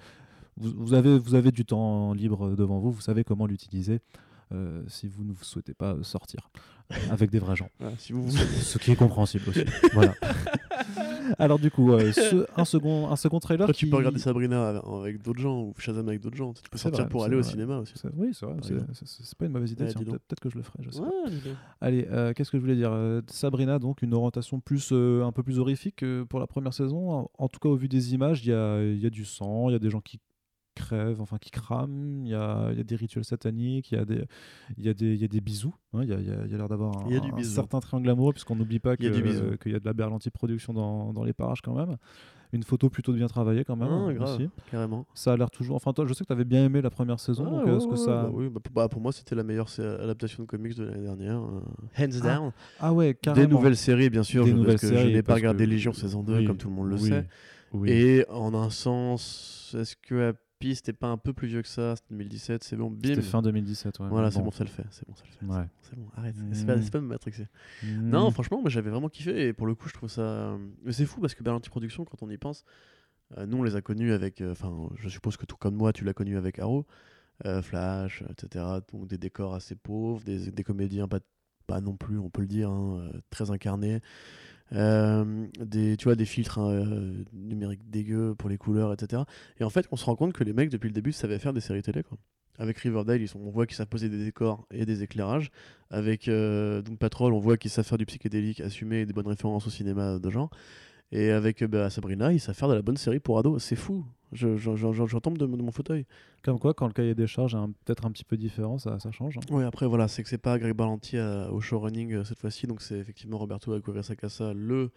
vous, 0.58 0.70
vous 0.76 0.94
avez, 0.94 1.18
vous 1.18 1.34
avez 1.34 1.50
du 1.50 1.64
temps 1.64 2.12
libre 2.12 2.54
devant 2.54 2.78
vous, 2.78 2.92
vous 2.92 3.00
savez 3.00 3.24
comment 3.24 3.46
l'utiliser. 3.46 4.00
Euh, 4.54 4.82
si 4.88 5.08
vous 5.08 5.24
ne 5.24 5.32
vous 5.32 5.44
souhaitez 5.44 5.74
pas 5.74 5.96
sortir 6.02 6.50
euh, 6.92 6.96
avec 7.10 7.30
des 7.30 7.38
vrais 7.38 7.56
gens. 7.56 7.68
Voilà, 7.80 7.96
si 7.98 8.12
vous 8.12 8.30
Ce 8.30 8.78
qui 8.78 8.92
est 8.92 8.96
compréhensible 8.96 9.48
aussi. 9.48 9.64
voilà. 9.92 10.14
Alors 11.38 11.58
du 11.58 11.70
coup, 11.70 11.92
euh, 11.92 12.12
ce- 12.12 12.46
un, 12.56 12.64
second, 12.66 13.10
un 13.10 13.16
second 13.16 13.40
trailer 13.40 13.66
qui... 13.68 13.72
tu 13.72 13.88
peux 13.88 13.96
regarder 13.96 14.18
Sabrina 14.18 14.68
avec- 15.00 15.22
d'autres 15.22 15.40
gens 15.40 15.58
ou 15.62 15.72
Shazam 15.78 16.06
avec 16.08 16.20
d'autres 16.20 16.36
gens. 16.36 16.52
Tu 16.52 16.62
peux 16.70 16.76
sortir 16.76 17.04
vrai, 17.04 17.08
pour 17.10 17.24
aller 17.24 17.36
au 17.36 17.42
cinéma 17.42 17.78
aussi. 17.78 17.94
C'est- 17.96 18.08
Oui, 18.14 18.28
c'est 18.32 18.44
vrai, 18.46 18.56
c'est- 18.92 19.34
pas 19.34 19.46
une 19.46 19.52
mauvaise 19.52 19.72
idée. 19.72 19.86
Peut-être 19.86 20.40
que 20.40 20.50
je 20.50 20.56
le 20.56 20.62
ferai. 20.62 20.78
Je 20.82 20.90
sais. 20.90 21.00
Ouais. 21.00 21.08
Allez, 21.80 22.06
euh, 22.10 22.32
qu'est-ce 22.34 22.50
que 22.50 22.58
je 22.58 22.62
voulais 22.62 22.76
dire 22.76 22.90
Euh, 22.92 23.22
Sabrina, 23.28 23.78
donc 23.78 24.02
une 24.02 24.12
orientation 24.14 24.60
plus, 24.60 24.90
euh, 24.92 25.24
un 25.24 25.32
peu 25.32 25.42
plus 25.42 25.58
horrifique 25.58 25.96
que 25.96 26.24
pour 26.24 26.38
la 26.40 26.46
première 26.46 26.74
saison. 26.74 27.10
En, 27.10 27.30
en 27.38 27.48
tout 27.48 27.58
cas, 27.58 27.68
au 27.70 27.76
vu 27.76 27.88
des 27.88 28.12
images, 28.14 28.44
il 28.44 28.50
y 28.50 28.52
a, 28.52 28.82
il 28.84 28.98
y 29.00 29.06
a 29.06 29.10
du 29.10 29.24
sang, 29.24 29.70
il 29.70 29.72
y 29.72 29.76
a 29.76 29.78
des 29.80 29.90
gens 29.90 30.00
qui 30.02 30.20
crèvent, 30.74 31.20
enfin 31.20 31.38
qui 31.38 31.50
crament, 31.50 32.22
il 32.24 32.30
y 32.30 32.34
a, 32.34 32.72
y 32.72 32.80
a 32.80 32.84
des 32.84 32.96
rituels 32.96 33.24
sataniques, 33.24 33.92
il 33.92 33.98
y 33.98 34.00
a 34.00 34.04
des, 34.04 34.24
y 34.76 34.88
a 34.88 34.94
des, 34.94 35.14
il 35.14 35.20
y 35.20 35.24
a 35.24 35.28
des 35.28 35.40
bisous. 35.40 35.74
hein, 35.92 36.00
Il 36.02 36.08
y 36.10 36.12
a, 36.12 36.20
y 36.20 36.30
a- 36.30 36.46
y 36.46 36.50
l'air 36.56 36.68
d'avoir 36.68 37.06
un, 37.06 37.10
y 37.10 37.16
un 37.16 37.42
certain 37.42 37.80
triangle 37.80 38.08
amoureux, 38.10 38.32
puisqu'on 38.32 38.56
n'oublie 38.56 38.80
pas 38.80 38.94
Il 38.98 39.04
y 39.04 39.08
a 39.08 39.10
du 39.10 39.22
que- 39.22 39.28
bisou. 39.28 39.42
euh, 39.44 39.56
qu'il 39.56 39.72
y 39.72 39.74
a 39.74 39.80
de 39.80 39.84
la 39.86 39.92
berlanti 39.92 40.30
production 40.30 40.72
dans, 40.74 41.12
dans 41.12 41.24
les 41.24 41.32
parages 41.32 41.62
quand 41.62 41.74
même. 41.74 41.96
Une 42.52 42.62
photo 42.62 42.88
plutôt 42.88 43.12
bien 43.12 43.26
travaillée 43.26 43.64
quand 43.64 43.74
même. 43.74 43.88
Ah, 43.90 43.94
hein, 43.94 44.12
grave, 44.12 44.36
aussi. 44.36 44.48
carrément. 44.70 45.06
Ça 45.12 45.32
a 45.32 45.36
l'air 45.36 45.50
toujours. 45.50 45.74
Enfin, 45.74 45.92
toi, 45.92 46.06
je 46.06 46.12
sais 46.14 46.22
que 46.22 46.28
tu 46.28 46.32
avais 46.32 46.44
bien 46.44 46.64
aimé 46.64 46.80
la 46.82 46.90
première 46.90 47.18
saison. 47.18 47.44
Ah, 47.48 47.50
donc, 47.50 47.66
ouais, 47.66 47.76
est-ce 47.76 47.86
que 47.86 47.90
ouais, 47.92 47.96
ça. 47.96 48.22
bah 48.24 48.30
oui, 48.32 48.48
bah, 48.48 48.60
pour- 48.62 48.72
bah, 48.72 48.88
pour 48.88 49.00
moi, 49.00 49.10
c'était 49.10 49.34
la 49.34 49.42
meilleure 49.42 49.68
adaptation 49.80 50.44
de 50.44 50.48
comics 50.48 50.76
de 50.76 50.84
l'année 50.84 51.02
dernière. 51.02 51.40
euh, 51.40 51.60
hands 51.98 52.20
Ah, 52.22 52.34
down. 52.36 52.52
Ah 52.78 52.92
ouais, 52.92 53.14
carrément. 53.20 53.44
Des 53.48 53.52
nouvelles 53.52 53.76
séries, 53.76 54.08
bien 54.08 54.22
sûr, 54.22 54.44
Des 54.44 54.50
je- 54.52 54.54
nouvelles 54.56 54.74
parce 54.74 54.82
que 54.82 54.86
je 54.88 54.94
séries, 54.94 55.12
n'ai 55.14 55.22
pas 55.24 55.34
regardé 55.34 55.64
que- 55.64 55.70
Légion 55.70 55.92
saison 55.92 56.22
2, 56.22 56.36
oui, 56.38 56.44
comme 56.44 56.56
tout 56.56 56.68
le 56.68 56.74
monde 56.74 56.90
le 56.90 56.94
oui. 56.96 57.08
sait. 57.08 57.26
Oui. 57.72 57.90
Et 57.90 58.24
en 58.30 58.54
un 58.54 58.70
sens, 58.70 59.74
est-ce 59.76 59.96
que 59.96 60.32
C'était 60.74 60.92
pas 60.92 61.08
un 61.08 61.16
peu 61.18 61.32
plus 61.32 61.48
vieux 61.48 61.62
que 61.62 61.68
ça 61.68 61.96
C'était 61.96 62.14
2017, 62.14 62.64
c'est 62.64 62.76
bon, 62.76 62.90
bim. 62.90 63.00
C'était 63.04 63.22
fin 63.22 63.42
2017. 63.42 63.98
Ouais, 64.00 64.08
Voilà, 64.08 64.30
c'est 64.30 64.40
bon, 64.40 64.50
ça 64.50 64.64
le 64.64 64.70
fait. 64.70 64.84
C'est 64.90 65.06
bon, 65.06 65.14
ça 65.14 65.24
le 65.26 65.32
fait. 65.32 65.52
Ouais. 65.52 65.66
C'est 65.82 65.96
bon, 65.96 66.06
arrête. 66.16 66.36
Mm. 66.36 66.54
C'est 66.54 66.66
pas, 66.66 66.80
c'est 66.80 66.90
pas 66.92 67.00
me 67.00 67.08
matrixer. 67.08 67.48
Mm. 67.82 68.08
Non, 68.10 68.30
franchement, 68.30 68.60
moi 68.60 68.70
j'avais 68.70 68.90
vraiment 68.90 69.08
kiffé 69.08 69.48
et 69.48 69.52
pour 69.52 69.66
le 69.66 69.74
coup, 69.74 69.88
je 69.88 69.94
trouve 69.94 70.08
ça. 70.08 70.22
euh, 70.22 70.58
c'est 70.90 71.06
fou 71.06 71.20
parce 71.20 71.34
que 71.34 71.42
Berlanti 71.42 71.68
Productions, 71.68 72.04
quand 72.04 72.22
on 72.22 72.30
y 72.30 72.38
pense, 72.38 72.64
euh, 73.36 73.46
nous 73.46 73.58
on 73.58 73.62
les 73.62 73.76
a 73.76 73.82
connus 73.82 74.12
avec. 74.12 74.40
euh, 74.40 74.52
Enfin, 74.52 74.88
je 74.96 75.08
suppose 75.08 75.36
que 75.36 75.44
tout 75.46 75.56
comme 75.56 75.74
moi, 75.74 75.92
tu 75.92 76.04
l'as 76.04 76.14
connu 76.14 76.36
avec 76.36 76.58
Arrow, 76.58 76.86
euh, 77.46 77.60
Flash, 77.62 78.22
etc. 78.30 78.64
Donc 78.92 79.08
des 79.08 79.18
décors 79.18 79.54
assez 79.54 79.74
pauvres, 79.74 80.22
des, 80.24 80.50
des 80.50 80.62
comédiens 80.64 81.08
pas, 81.08 81.20
pas 81.66 81.80
non 81.80 81.96
plus, 81.96 82.18
on 82.18 82.30
peut 82.30 82.42
le 82.42 82.46
dire, 82.48 82.70
hein, 82.70 83.10
très 83.30 83.50
incarnés. 83.50 84.00
Euh, 84.72 85.46
des, 85.60 85.96
tu 85.96 86.04
vois, 86.04 86.14
des 86.14 86.24
filtres 86.24 86.58
hein, 86.58 86.70
euh, 86.70 87.24
numériques 87.32 87.88
dégueux 87.90 88.34
pour 88.34 88.48
les 88.48 88.58
couleurs, 88.58 88.92
etc. 88.92 89.22
Et 89.60 89.64
en 89.64 89.70
fait, 89.70 89.86
on 89.92 89.96
se 89.96 90.04
rend 90.04 90.16
compte 90.16 90.32
que 90.32 90.44
les 90.44 90.52
mecs, 90.52 90.70
depuis 90.70 90.88
le 90.88 90.94
début, 90.94 91.12
savaient 91.12 91.38
faire 91.38 91.52
des 91.52 91.60
séries 91.60 91.82
télé. 91.82 92.02
Quoi. 92.02 92.18
Avec 92.58 92.78
Riverdale, 92.78 93.20
ils 93.20 93.28
sont, 93.28 93.40
on 93.40 93.50
voit 93.50 93.66
qu'ils 93.66 93.76
savent 93.76 93.88
poser 93.88 94.08
des 94.08 94.24
décors 94.24 94.66
et 94.70 94.86
des 94.86 95.02
éclairages. 95.02 95.50
Avec 95.90 96.28
euh, 96.28 96.82
Doom 96.82 96.96
Patrol, 96.96 97.32
on 97.32 97.38
voit 97.38 97.56
qu'ils 97.56 97.70
savent 97.70 97.86
faire 97.86 97.98
du 97.98 98.06
psychédélique 98.06 98.60
assumé 98.60 99.00
et 99.00 99.06
des 99.06 99.12
bonnes 99.12 99.26
références 99.26 99.66
au 99.66 99.70
cinéma 99.70 100.18
de 100.18 100.30
genre. 100.30 100.50
Et 101.12 101.30
avec 101.30 101.62
euh, 101.62 101.68
bah, 101.68 101.90
Sabrina, 101.90 102.32
ils 102.32 102.40
savent 102.40 102.56
faire 102.56 102.68
de 102.68 102.74
la 102.74 102.82
bonne 102.82 102.96
série 102.96 103.20
pour 103.20 103.38
ados. 103.38 103.62
C'est 103.62 103.76
fou. 103.76 104.04
Je, 104.34 104.56
je, 104.56 104.76
je- 104.76 104.92
je- 104.92 105.06
j'en 105.06 105.20
tombe 105.20 105.38
de, 105.38 105.46
de 105.46 105.62
mon 105.62 105.70
fauteuil. 105.70 106.04
Comme 106.42 106.58
quoi, 106.58 106.74
quand 106.74 106.86
le 106.86 106.92
cahier 106.92 107.14
des 107.14 107.26
charges 107.26 107.54
est 107.54 107.84
peut-être 107.84 108.04
un 108.04 108.10
petit 108.10 108.24
peu 108.24 108.36
différent, 108.36 108.76
ça, 108.78 108.98
ça 108.98 109.10
change. 109.12 109.38
hein. 109.38 109.40
Oui, 109.50 109.62
après, 109.64 109.86
voilà, 109.86 110.08
c'est 110.08 110.22
que 110.22 110.28
c'est 110.28 110.38
pas 110.38 110.58
Greg 110.58 110.76
Berlanti 110.76 111.16
à- 111.16 111.50
au 111.52 111.60
showrunning 111.60 112.12
euh, 112.14 112.24
cette 112.24 112.38
fois-ci. 112.40 112.66
Donc, 112.66 112.82
c'est 112.82 112.98
effectivement 112.98 113.38
Roberto 113.38 113.72
Aguirre-Sacasa, 113.72 114.52
le 114.52 114.90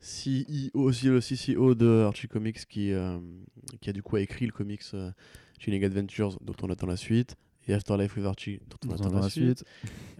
CEO, 0.00 0.70
aussi 0.74 1.06
le 1.06 1.20
CCO 1.20 1.74
de 1.74 2.02
Archie 2.06 2.28
Comics, 2.28 2.66
qui, 2.68 2.92
euh, 2.92 3.18
qui 3.80 3.90
a 3.90 3.92
du 3.92 4.02
coup 4.02 4.16
écrit 4.18 4.46
le 4.46 4.52
comics 4.52 4.82
euh, 4.92 5.10
Chilling 5.58 5.84
Adventures, 5.84 6.38
dont 6.42 6.54
on 6.62 6.70
attend 6.70 6.86
la 6.86 6.96
suite. 6.96 7.36
Et 7.66 7.72
Afterlife 7.72 8.14
with 8.16 8.26
Archie, 8.26 8.60
dont 8.68 8.76
on 8.90 8.94
attend 8.94 9.10
la 9.10 9.28
suite. 9.30 9.58
suite. 9.58 9.64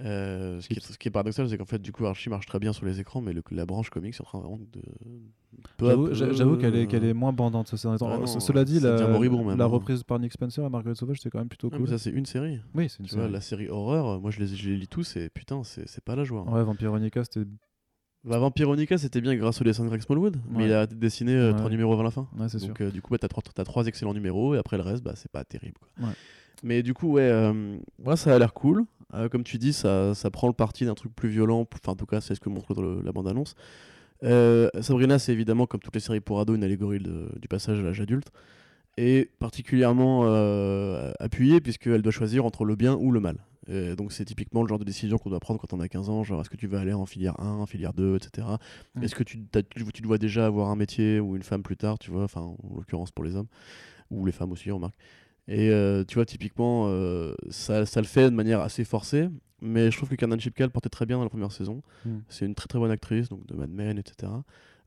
Euh, 0.00 0.60
ce, 0.60 0.68
qui 0.68 0.74
est, 0.74 0.80
ce 0.80 0.96
qui 0.96 1.08
est 1.08 1.10
paradoxal, 1.10 1.48
c'est 1.48 1.58
qu'en 1.58 1.66
fait, 1.66 1.80
du 1.82 1.92
coup, 1.92 2.06
Archie 2.06 2.30
marche 2.30 2.46
très 2.46 2.58
bien 2.58 2.72
sur 2.72 2.86
les 2.86 3.00
écrans, 3.00 3.20
mais 3.20 3.32
le- 3.34 3.42
la 3.50 3.66
branche 3.66 3.90
comics 3.90 4.14
est 4.14 4.20
en 4.20 4.24
train 4.24 4.38
vraiment 4.40 4.58
de. 4.72 4.80
J'avoue- 6.12 6.56
qu'elle 6.56 6.74
est, 6.76 6.92
euh, 6.94 7.10
est 7.10 7.12
moins 7.14 7.32
bandante. 7.32 7.72
Ah 7.74 7.88
non, 7.98 8.26
Ce- 8.26 8.40
Cela 8.40 8.64
dit, 8.64 8.80
la, 8.80 8.94
hein. 8.94 9.66
reprise 9.66 10.02
par 10.02 10.18
Nick 10.18 10.32
Spencer 10.32 10.64
et 10.64 10.68
Margaret 10.70 10.94
Sauvage, 10.94 11.18
c'est 11.20 11.30
quand 11.30 11.38
même 11.38 11.48
plutôt 11.48 11.68
ah, 11.72 11.76
cool. 11.76 11.84
mais 11.86 11.90
ça, 11.90 11.98
c'est 11.98 12.10
une 12.10 12.26
série. 12.26 12.60
Oui, 12.74 12.88
c'est 12.88 13.00
une 13.00 13.06
Tu 13.06 13.14
vois, 13.14 13.24
série. 13.24 13.32
la 13.32 13.40
série 13.40 13.68
horreur, 13.68 14.20
moi, 14.20 14.30
je 14.30 14.40
les, 14.40 14.46
je 14.46 14.70
les 14.70 14.76
lis 14.76 14.88
tous 14.88 15.16
et 15.16 15.28
putain, 15.30 15.62
c'est 15.64 16.04
pas 16.04 16.16
la 16.16 16.24
joie. 16.24 16.44
hein. 16.48 16.52
Ouais, 16.52 16.64
Vampironica, 16.64 17.22
c'était. 17.24 17.48
Bah, 18.24 18.38
Vampironica, 18.38 18.96
c'était 18.96 19.20
bien 19.20 19.36
grâce 19.36 19.60
au 19.60 19.64
dessin 19.64 19.84
de 19.84 19.88
Greg 19.90 20.00
Smallwood, 20.00 20.38
mais 20.50 20.64
il 20.64 20.72
a 20.72 20.78
arrêté 20.78 20.94
de 20.94 21.00
dessiner 21.00 21.34
euh, 21.34 21.50
Ouais. 21.52 21.58
trois 21.58 21.68
numéros 21.68 21.92
avant 21.92 22.02
la 22.02 22.10
fin. 22.10 22.26
Ouais. 22.38 22.46
Donc, 22.66 22.80
euh, 22.80 22.90
du 22.90 23.02
coup, 23.02 23.10
bah, 23.10 23.18
t'as 23.18 23.28
trois, 23.28 23.42
t'as 23.54 23.64
trois 23.64 23.84
excellents 23.86 24.14
numéros 24.14 24.54
et 24.54 24.58
après 24.58 24.78
le 24.78 24.82
reste, 24.82 25.02
bah, 25.04 25.12
c'est 25.14 25.30
pas 25.30 25.44
terrible. 25.44 25.76
Quoi. 25.78 26.08
Mais 26.64 26.82
du 26.82 26.94
coup, 26.94 27.12
ouais, 27.12 27.22
euh, 27.30 27.76
ouais, 28.04 28.16
ça 28.16 28.34
a 28.34 28.38
l'air 28.38 28.52
cool. 28.54 28.84
Euh, 29.12 29.28
comme 29.28 29.44
tu 29.44 29.58
dis, 29.58 29.72
ça, 29.72 30.14
ça 30.14 30.30
prend 30.30 30.48
le 30.48 30.54
parti 30.54 30.84
d'un 30.86 30.94
truc 30.94 31.14
plus 31.14 31.28
violent. 31.28 31.68
Enfin, 31.74 31.92
en 31.92 31.96
tout 31.96 32.06
cas, 32.06 32.20
c'est 32.20 32.34
ce 32.34 32.40
que 32.40 32.48
montre 32.48 32.74
le- 32.80 33.00
la 33.02 33.12
bande-annonce. 33.12 33.54
Euh, 34.24 34.70
Sabrina, 34.80 35.18
c'est 35.18 35.32
évidemment, 35.32 35.66
comme 35.66 35.80
toutes 35.80 35.94
les 35.94 36.00
séries 36.00 36.20
pour 36.20 36.40
ados, 36.40 36.56
une 36.56 36.64
allégorie 36.64 36.98
de- 37.00 37.28
du 37.40 37.46
passage 37.46 37.78
à 37.78 37.82
l'âge 37.82 38.00
adulte. 38.00 38.28
Et 38.96 39.30
particulièrement 39.40 40.24
appuyée, 41.18 41.60
puisqu'elle 41.60 42.00
doit 42.02 42.12
choisir 42.12 42.44
entre 42.44 42.64
le 42.64 42.76
bien 42.76 42.94
ou 42.94 43.10
le 43.12 43.20
mal. 43.20 43.36
Et 43.66 43.96
donc, 43.96 44.12
c'est 44.12 44.24
typiquement 44.24 44.62
le 44.62 44.68
genre 44.68 44.78
de 44.78 44.84
décision 44.84 45.18
qu'on 45.18 45.30
doit 45.30 45.40
prendre 45.40 45.58
quand 45.60 45.72
on 45.72 45.80
a 45.80 45.88
15 45.88 46.08
ans. 46.10 46.22
Genre, 46.22 46.40
est-ce 46.40 46.50
que 46.50 46.56
tu 46.56 46.66
vas 46.66 46.80
aller 46.80 46.92
en 46.92 47.06
filière 47.06 47.38
1, 47.40 47.48
en 47.54 47.66
filière 47.66 47.92
2, 47.92 48.16
etc. 48.16 48.46
Mm. 48.94 49.02
Est-ce 49.02 49.14
que 49.14 49.22
tu, 49.24 49.38
tu 49.92 50.02
dois 50.02 50.18
déjà 50.18 50.46
avoir 50.46 50.68
un 50.70 50.76
métier 50.76 51.18
ou 51.18 51.34
une 51.36 51.42
femme 51.42 51.62
plus 51.62 51.76
tard, 51.76 51.98
tu 51.98 52.10
vois, 52.10 52.24
enfin, 52.24 52.42
en 52.42 52.56
l'occurrence 52.76 53.10
pour 53.10 53.24
les 53.24 53.34
hommes, 53.36 53.48
ou 54.10 54.24
les 54.26 54.32
femmes 54.32 54.52
aussi, 54.52 54.70
on 54.70 54.76
remarque. 54.76 54.94
Et 55.48 55.68
euh, 55.70 56.04
tu 56.04 56.14
vois, 56.14 56.24
typiquement, 56.24 56.86
euh, 56.88 57.34
ça, 57.50 57.84
ça 57.86 58.00
le 58.00 58.06
fait 58.06 58.30
de 58.30 58.34
manière 58.34 58.60
assez 58.60 58.84
forcée, 58.84 59.28
mais 59.60 59.90
je 59.90 59.96
trouve 59.96 60.08
que 60.08 60.14
Carnan 60.14 60.38
Chipka 60.38 60.64
le 60.64 60.70
portait 60.70 60.88
très 60.88 61.04
bien 61.06 61.18
dans 61.18 61.22
la 61.24 61.28
première 61.28 61.52
saison. 61.52 61.82
Mm. 62.06 62.10
C'est 62.28 62.46
une 62.46 62.54
très 62.54 62.66
très 62.66 62.78
bonne 62.78 62.90
actrice, 62.90 63.28
donc 63.28 63.46
de 63.46 63.54
Mad 63.54 63.70
Men, 63.70 63.98
etc. 63.98 64.32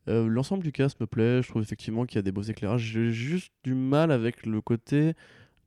Euh, 0.09 0.27
L'ensemble 0.27 0.63
du 0.63 0.71
cast 0.71 0.99
me 0.99 1.05
plaît, 1.05 1.41
je 1.43 1.49
trouve 1.49 1.61
effectivement 1.61 2.05
qu'il 2.05 2.15
y 2.15 2.19
a 2.19 2.21
des 2.23 2.31
beaux 2.31 2.41
éclairages. 2.41 2.81
J'ai 2.81 3.11
juste 3.11 3.51
du 3.63 3.75
mal 3.75 4.11
avec 4.11 4.45
le 4.45 4.61
côté. 4.61 5.13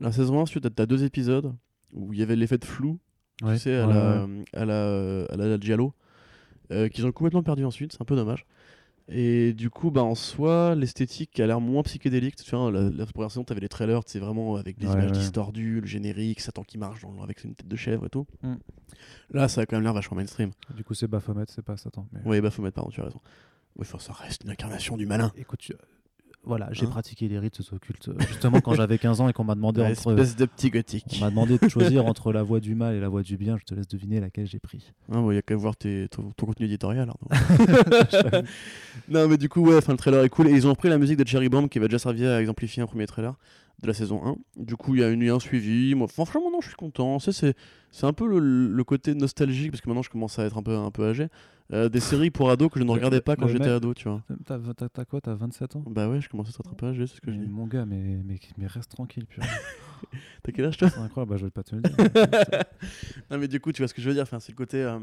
La 0.00 0.12
saison 0.12 0.40
1, 0.40 0.44
tu 0.44 0.58
as, 0.64 0.86
deux 0.86 1.04
épisodes 1.04 1.54
où 1.92 2.12
il 2.12 2.18
y 2.18 2.22
avait 2.22 2.36
l'effet 2.36 2.58
de 2.58 2.64
flou, 2.64 2.98
Ouais. 3.42 3.54
tu 3.54 3.60
sais, 3.60 3.76
à, 3.76 3.86
Ouais, 3.86 3.94
la, 3.94 4.24
ouais. 4.26 4.44
à, 4.54 4.64
la, 4.64 5.24
à 5.30 5.36
la 5.36 5.60
Giallo, 5.60 5.92
euh, 6.72 6.88
qu'ils 6.88 7.06
ont 7.06 7.12
complètement 7.12 7.42
perdu 7.42 7.64
ensuite, 7.64 7.92
c'est 7.92 8.02
un 8.02 8.04
peu 8.04 8.16
dommage. 8.16 8.44
Et 9.12 9.52
du 9.54 9.70
coup, 9.70 9.90
bah, 9.90 10.02
en 10.04 10.14
soi, 10.14 10.74
l'esthétique 10.76 11.38
a 11.40 11.46
l'air 11.46 11.60
moins 11.60 11.82
psychédélique. 11.82 12.36
Tu 12.36 12.54
vois, 12.54 12.70
la, 12.70 12.88
la 12.90 13.06
première 13.06 13.30
saison, 13.30 13.44
tu 13.44 13.52
avais 13.52 13.60
les 13.60 13.68
trailers, 13.68 14.02
c'est 14.06 14.20
vraiment 14.20 14.54
avec 14.56 14.78
des 14.78 14.86
Ouais, 14.86 14.92
images 14.92 15.06
ouais. 15.06 15.18
distordues, 15.18 15.80
le 15.80 15.86
générique, 15.86 16.40
Satan 16.40 16.62
qui 16.62 16.78
marche 16.78 17.02
dans- 17.02 17.20
avec 17.22 17.42
une 17.44 17.54
tête 17.54 17.66
de 17.68 17.76
chèvre 17.76 18.06
et 18.06 18.10
tout. 18.10 18.26
Mm. 18.42 18.54
Là, 19.32 19.48
ça 19.48 19.62
a 19.62 19.66
quand 19.66 19.76
même 19.76 19.82
l'air 19.84 19.94
vachement 19.94 20.16
mainstream. 20.16 20.50
Du 20.76 20.84
coup, 20.84 20.94
c'est 20.94 21.08
Baphomet, 21.08 21.44
c'est 21.48 21.64
pas 21.64 21.76
Satan. 21.76 22.06
Mais... 22.12 22.20
Oui, 22.24 22.40
mettre, 22.62 22.74
pardon, 22.76 22.90
tu 22.90 23.00
as 23.00 23.04
raison. 23.04 23.20
Oui, 23.76 23.86
ça 24.00 24.12
reste 24.12 24.44
une 24.44 24.50
incarnation 24.50 24.96
du 24.96 25.06
malin. 25.06 25.32
Écoute, 25.36 25.60
tu- 25.60 25.74
voilà, 26.42 26.68
j'ai 26.72 26.86
Hein 26.86 26.90
pratiqué 26.90 27.28
les 27.28 27.38
rites 27.38 27.60
occultes 27.72 28.08
euh, 28.08 28.14
justement 28.26 28.60
quand 28.60 28.72
j'avais 28.74 28.96
15 28.96 29.20
ans 29.20 29.28
et 29.28 29.32
qu'on 29.32 29.44
m'a 29.44 29.54
demandé 29.54 29.82
entre. 29.84 30.12
Espèce 30.12 30.36
de 30.36 30.46
petit 30.46 30.70
gothique. 30.70 31.16
On 31.18 31.24
m'a 31.24 31.30
demandé 31.30 31.58
de 31.58 31.68
choisir 31.68 32.06
entre 32.06 32.32
la 32.32 32.42
voie 32.42 32.60
du 32.60 32.74
mal 32.74 32.94
et 32.94 33.00
la 33.00 33.08
voie 33.08 33.22
du 33.22 33.36
bien. 33.36 33.58
Je 33.58 33.64
te 33.64 33.74
laisse 33.74 33.88
deviner 33.88 34.20
laquelle 34.20 34.46
j'ai 34.46 34.58
pris. 34.58 34.92
Il 35.12 35.34
y 35.34 35.36
a 35.38 35.42
qu'à 35.42 35.56
voir 35.56 35.76
tes- 35.76 36.08
ton, 36.08 36.32
ton 36.36 36.46
contenu 36.46 36.66
éditorial. 36.66 37.10
Arnaud. 37.10 38.40
non, 39.08 39.28
mais 39.28 39.36
du 39.36 39.48
coup, 39.48 39.60
ouais, 39.66 39.76
enfin, 39.76 39.92
le 39.92 39.98
trailer 39.98 40.24
est 40.24 40.28
cool. 40.28 40.48
Et 40.48 40.52
ils 40.52 40.66
ont 40.66 40.70
repris 40.70 40.88
la 40.88 40.98
musique 40.98 41.18
de 41.18 41.26
Cherry 41.26 41.48
Bomb 41.48 41.68
qui 41.68 41.78
va 41.78 41.86
déjà 41.86 41.98
servir 41.98 42.30
à 42.30 42.40
exemplifier 42.40 42.82
un 42.82 42.86
premier 42.86 43.06
trailer 43.06 43.34
de 43.82 43.86
la 43.86 43.94
saison 43.94 44.20
1. 44.24 44.62
Du 44.62 44.76
coup, 44.76 44.94
il 44.94 45.00
y 45.00 45.04
a 45.04 45.08
une, 45.08 45.28
un 45.28 45.40
suivi. 45.40 45.94
Moi, 45.94 46.08
franchement, 46.08 46.50
non, 46.50 46.60
je 46.60 46.68
suis 46.68 46.76
content. 46.76 47.18
C'est, 47.18 47.32
c'est, 47.90 48.06
un 48.06 48.12
peu 48.12 48.26
le, 48.26 48.38
le 48.38 48.84
côté 48.84 49.14
nostalgique 49.14 49.70
parce 49.70 49.80
que 49.80 49.88
maintenant 49.88 50.02
je 50.02 50.10
commence 50.10 50.38
à 50.38 50.44
être 50.44 50.58
un 50.58 50.62
peu, 50.62 50.76
un 50.76 50.90
peu 50.90 51.08
âgé. 51.08 51.28
Euh, 51.72 51.88
des 51.88 52.00
séries 52.00 52.30
pour 52.30 52.50
ados 52.50 52.68
que 52.68 52.80
je 52.80 52.84
ne 52.84 52.90
regardais 52.90 53.20
pas 53.20 53.36
quand 53.36 53.46
j'étais 53.46 53.68
ado, 53.68 53.94
tu 53.94 54.08
vois. 54.08 54.22
T'as, 54.44 55.04
quoi 55.04 55.20
T'as 55.20 55.34
27 55.34 55.76
ans? 55.76 55.84
Bah 55.86 56.08
ouais, 56.08 56.20
je 56.20 56.28
commence 56.28 56.48
à 56.48 56.50
être 56.50 56.68
un 56.68 56.74
peu 56.74 56.86
âgé, 56.86 57.06
c'est 57.06 57.16
ce 57.16 57.20
que 57.20 57.30
je 57.30 57.36
dis. 57.36 57.46
Mon 57.46 57.66
gars, 57.66 57.84
mais, 57.84 58.18
mais, 58.24 58.40
mais 58.58 58.66
reste 58.66 58.90
tranquille. 58.90 59.24
purée. 59.26 59.46
T'as 60.42 60.50
quel 60.52 60.64
âge 60.64 60.76
toi? 60.76 60.90
C'est 60.90 60.98
incroyable, 60.98 61.30
bah, 61.30 61.36
je 61.36 61.44
vais 61.44 61.50
pas 61.50 61.62
te 61.62 61.76
le 61.76 61.82
dire. 61.82 61.96
Non 63.30 63.38
mais 63.38 63.46
du 63.46 63.60
coup 63.60 63.70
tu 63.70 63.82
vois 63.82 63.88
ce 63.88 63.94
que 63.94 64.02
je 64.02 64.08
veux 64.08 64.14
dire, 64.14 64.24
enfin, 64.24 64.40
c'est 64.40 64.50
le 64.50 64.56
côté... 64.56 64.82
euh, 64.82 64.98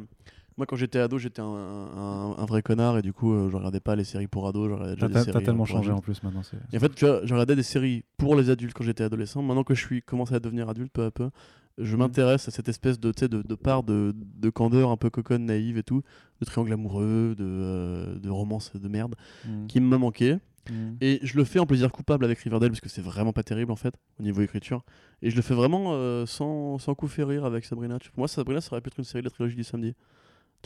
Moi 0.57 0.65
quand 0.65 0.75
j'étais 0.75 0.99
ado 0.99 1.17
j'étais 1.19 1.41
un, 1.41 1.45
un- 1.45 2.35
un 2.37 2.45
vrai 2.45 2.61
connard 2.63 2.97
et 2.97 3.01
du 3.01 3.13
coup 3.13 3.31
euh, 3.33 3.49
je 3.49 3.55
regardais 3.55 3.79
pas 3.79 3.95
les 3.95 4.03
séries 4.03 4.27
pour 4.27 4.47
ados, 4.47 4.71
T'as, 4.99 5.25
t'as 5.25 5.41
tellement 5.41 5.65
changé 5.65 5.91
en 5.91 5.99
plus 6.01 6.21
maintenant. 6.23 6.41
Et 6.73 6.77
en 6.77 6.79
fait 6.79 6.93
tu 6.95 7.05
vois, 7.05 7.21
je 7.23 7.33
regardais 7.33 7.55
des 7.55 7.63
séries 7.63 8.03
pour 8.17 8.35
les 8.35 8.49
adultes 8.49 8.73
quand 8.73 8.83
j'étais 8.83 9.03
adolescent, 9.03 9.41
maintenant 9.43 9.63
que 9.63 9.75
je 9.75 9.85
suis 9.85 10.01
commencé 10.01 10.33
à 10.33 10.39
devenir 10.39 10.67
adulte 10.69 10.91
peu 10.91 11.03
à 11.05 11.11
peu, 11.11 11.29
je 11.77 11.95
Mm. 11.95 11.99
m'intéresse 11.99 12.47
à 12.47 12.51
cette 12.51 12.69
espèce 12.69 12.99
de, 12.99 13.11
de, 13.27 13.41
de 13.43 13.55
part 13.55 13.83
de, 13.83 14.15
de 14.15 14.49
candeur 14.49 14.89
un 14.89 14.97
peu 14.97 15.11
coconne 15.11 15.45
naïve 15.45 15.77
et 15.77 15.83
tout, 15.83 16.01
de 16.41 16.45
triangle 16.45 16.73
amoureux, 16.73 17.35
de, 17.37 17.45
euh, 17.45 18.17
de 18.17 18.29
romance 18.31 18.71
de 18.75 18.87
merde, 18.87 19.13
Mm. 19.45 19.67
qui 19.67 19.79
m'a 19.79 19.99
manqué. 19.99 20.37
Mm. 20.71 20.95
Et 21.01 21.19
je 21.21 21.37
le 21.37 21.43
fais 21.43 21.59
en 21.59 21.67
plaisir 21.67 21.91
coupable 21.91 22.25
avec 22.25 22.39
Riverdale 22.39 22.71
parce 22.71 22.81
que 22.81 22.89
c'est 22.89 23.03
vraiment 23.03 23.31
pas 23.31 23.43
terrible 23.43 23.71
en 23.71 23.75
fait 23.75 23.93
au 24.19 24.23
niveau 24.23 24.41
écriture. 24.41 24.83
Et 25.21 25.29
je 25.29 25.35
le 25.35 25.43
fais 25.43 25.53
vraiment 25.53 25.91
euh, 25.93 26.25
sans, 26.25 26.79
sans 26.79 26.95
coup 26.95 27.07
fait 27.07 27.23
rire 27.23 27.45
avec 27.45 27.63
Sabrina. 27.63 27.99
Pour 27.99 28.17
moi, 28.17 28.27
Sabrina, 28.27 28.59
ça 28.59 28.71
aurait 28.71 28.81
pu 28.81 28.87
être 28.89 28.97
une 28.97 29.03
série 29.05 29.21
de 29.21 29.27
la 29.27 29.31
trilogie 29.31 29.55
du 29.55 29.63
samedi. 29.63 29.93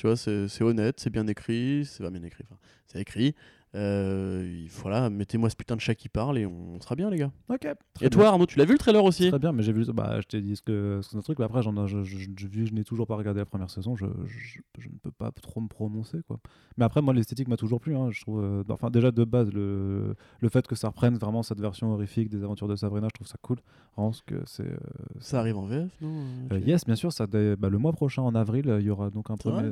Tu 0.02 0.08
vois, 0.08 0.18
c'est 0.18 0.64
honnête, 0.64 1.00
c'est 1.00 1.12
bien 1.12 1.28
écrit, 1.28 1.86
c'est 1.86 2.02
pas 2.02 2.10
bien 2.10 2.24
écrit, 2.24 2.44
enfin, 2.50 2.60
c'est 2.88 3.00
écrit. 3.00 3.36
Euh, 3.74 4.44
il- 4.64 4.68
voilà, 4.70 5.10
mettez-moi 5.10 5.50
ce 5.50 5.56
putain 5.56 5.76
de 5.78 5.82
chat 5.82 5.96
qui 5.96 6.10
parle 6.10 6.38
et 6.38 6.46
on 6.46 6.80
sera 6.82 6.96
bien, 6.96 7.10
les 7.10 7.18
gars. 7.18 7.32
Ok. 7.48 7.66
et 8.02 8.10
toi, 8.10 8.28
Arnaud, 8.28 8.46
tu 8.46 8.60
l'as 8.60 8.66
vu 8.66 8.74
le 8.74 8.78
trailer 8.78 9.02
aussi 9.04 9.30
Très 9.30 9.40
bien, 9.40 9.54
mais 9.54 9.64
j'ai 9.64 9.72
vu. 9.72 9.86
Bah, 9.94 10.20
je 10.20 10.28
t'ai 10.28 10.42
dit 10.42 10.56
ce 10.58 10.62
que 10.62 11.00
c'est 11.04 11.16
un 11.16 11.22
truc. 11.22 11.40
Mais 11.40 11.46
après, 11.46 11.62
j'en, 11.64 11.88
je, 11.88 12.04
je, 12.04 12.18
je- 12.18 12.48
vu 12.48 12.64
que 12.64 12.70
je 12.70 12.74
n'ai 12.74 12.84
toujours 12.84 13.08
pas 13.08 13.16
regardé 13.16 13.40
la 13.40 13.46
première 13.46 13.70
saison, 13.70 13.96
je, 13.96 14.06
ne 14.06 14.98
peux 15.02 15.12
pas 15.12 15.32
trop 15.42 15.62
me 15.62 15.68
prononcer, 15.70 16.22
quoi. 16.28 16.40
Mais 16.78 16.84
après, 16.84 17.02
moi, 17.02 17.14
l'esthétique 17.14 17.48
m'a 17.48 17.56
toujours 17.58 17.80
plu. 17.80 17.96
hein, 17.96 18.10
je 18.12 18.20
trouve. 18.22 18.42
euh, 18.44 18.64
enfin, 18.70 18.90
déjà 18.90 19.12
de 19.12 19.24
base, 19.24 19.52
le, 19.54 20.16
le 20.42 20.50
fait 20.50 20.68
que 20.68 20.76
ça 20.76 20.90
reprenne 20.90 21.16
vraiment 21.16 21.42
cette 21.44 21.62
version 21.62 21.94
horrifique 21.94 22.30
des 22.30 22.44
aventures 22.44 22.68
de 22.68 22.76
Sabrina, 22.76 23.08
je 23.08 23.14
trouve 23.16 23.28
ça 23.28 23.38
cool. 23.42 23.58
Parce 23.96 24.22
que 24.22 24.36
c'est. 24.46 24.64
euh, 24.68 24.78
Ça 25.20 25.40
arrive 25.40 25.58
en 25.58 25.66
VF, 25.66 25.90
non? 26.02 26.26
Yes, 26.66 26.84
bien 26.86 26.96
sûr. 26.96 27.14
Ça, 27.14 27.26
bah, 27.26 27.70
le 27.70 27.78
mois 27.78 27.94
prochain, 27.94 28.22
en 28.22 28.36
avril, 28.36 28.76
il 28.80 28.86
y 28.86 28.90
aura 28.90 29.10
donc 29.10 29.30
un 29.30 29.38
premier, 29.38 29.70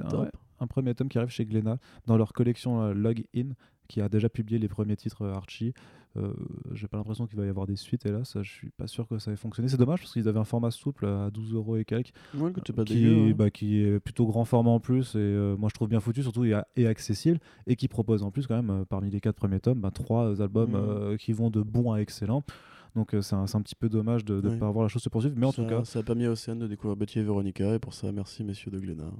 un 0.59 0.67
premier 0.67 0.93
tome 0.95 1.09
qui 1.09 1.17
arrive 1.17 1.29
chez 1.29 1.45
Glénat 1.45 1.77
dans 2.05 2.17
leur 2.17 2.33
collection 2.33 2.81
euh, 2.81 2.93
Log 2.93 3.23
In, 3.35 3.49
qui 3.87 4.01
a 4.01 4.09
déjà 4.09 4.29
publié 4.29 4.59
les 4.59 4.67
premiers 4.67 4.95
titres 4.95 5.23
euh, 5.23 5.33
Archie. 5.33 5.73
Euh, 6.17 6.33
J'ai 6.73 6.87
pas 6.87 6.97
l'impression 6.97 7.27
qu'il 7.27 7.37
va 7.37 7.45
y 7.45 7.49
avoir 7.49 7.67
des 7.67 7.75
suites, 7.75 8.05
et 8.05 8.11
là, 8.11 8.23
ça, 8.25 8.41
je 8.41 8.49
suis 8.51 8.69
pas 8.71 8.87
sûr 8.87 9.07
que 9.07 9.19
ça 9.19 9.31
ait 9.31 9.35
fonctionné. 9.35 9.69
C'est 9.69 9.77
dommage 9.77 9.99
parce 9.99 10.11
qu'ils 10.13 10.27
avaient 10.27 10.39
un 10.39 10.43
format 10.43 10.71
souple 10.71 11.05
à 11.05 11.29
12 11.31 11.53
euros 11.53 11.77
et 11.77 11.85
quelques, 11.85 12.11
Ouais, 12.35 12.51
c'est 12.65 12.73
pas 12.75 12.83
qui, 12.83 12.95
dégueu. 12.95 13.11
est, 13.27 13.29
hein. 13.31 13.35
bah, 13.37 13.49
qui 13.51 13.79
est 13.81 13.99
plutôt 13.99 14.25
grand 14.25 14.43
format 14.45 14.71
en 14.71 14.79
plus, 14.79 15.13
et 15.15 15.19
euh, 15.19 15.55
moi 15.55 15.69
je 15.69 15.75
trouve 15.75 15.87
bien 15.87 15.99
foutu, 15.99 16.23
surtout 16.23 16.45
et, 16.45 16.87
accessible, 16.87 17.39
et 17.67 17.75
qui 17.75 17.87
propose 17.87 18.23
en 18.23 18.31
plus 18.31 18.47
quand 18.47 18.55
même, 18.55 18.69
euh, 18.71 18.85
parmi 18.85 19.11
les 19.11 19.19
quatre 19.21 19.35
premiers 19.35 19.59
tomes, 19.59 19.81
bah, 19.81 19.91
trois 19.91 20.41
albums 20.41 20.73
euh, 20.75 21.15
qui 21.17 21.31
vont 21.31 21.49
de 21.51 21.61
bons 21.61 21.91
à 21.93 21.97
excellents. 21.99 22.43
Donc 22.95 23.13
euh, 23.13 23.21
c'est 23.21 23.35
un, 23.35 23.45
petit 23.45 23.75
peu 23.75 23.87
dommage 23.87 24.25
de 24.25 24.41
ne 24.41 24.49
Oui. 24.49 24.57
pas 24.57 24.71
voir 24.71 24.81
la 24.83 24.89
chose 24.89 25.03
se 25.03 25.09
poursuivre, 25.09 25.35
mais 25.37 25.45
en 25.45 25.51
ça, 25.51 25.61
tout 25.61 25.69
cas, 25.69 25.85
ça 25.85 25.99
a 25.99 26.03
permis 26.03 26.25
à 26.25 26.31
Océane 26.31 26.57
de 26.57 26.65
découvrir 26.65 26.97
Betty 26.97 27.19
et 27.19 27.23
Veronica 27.23 27.75
et 27.75 27.79
pour 27.79 27.93
ça, 27.93 28.11
merci 28.11 28.43
messieurs 28.43 28.71
de 28.71 28.79
Glénat. 28.79 29.11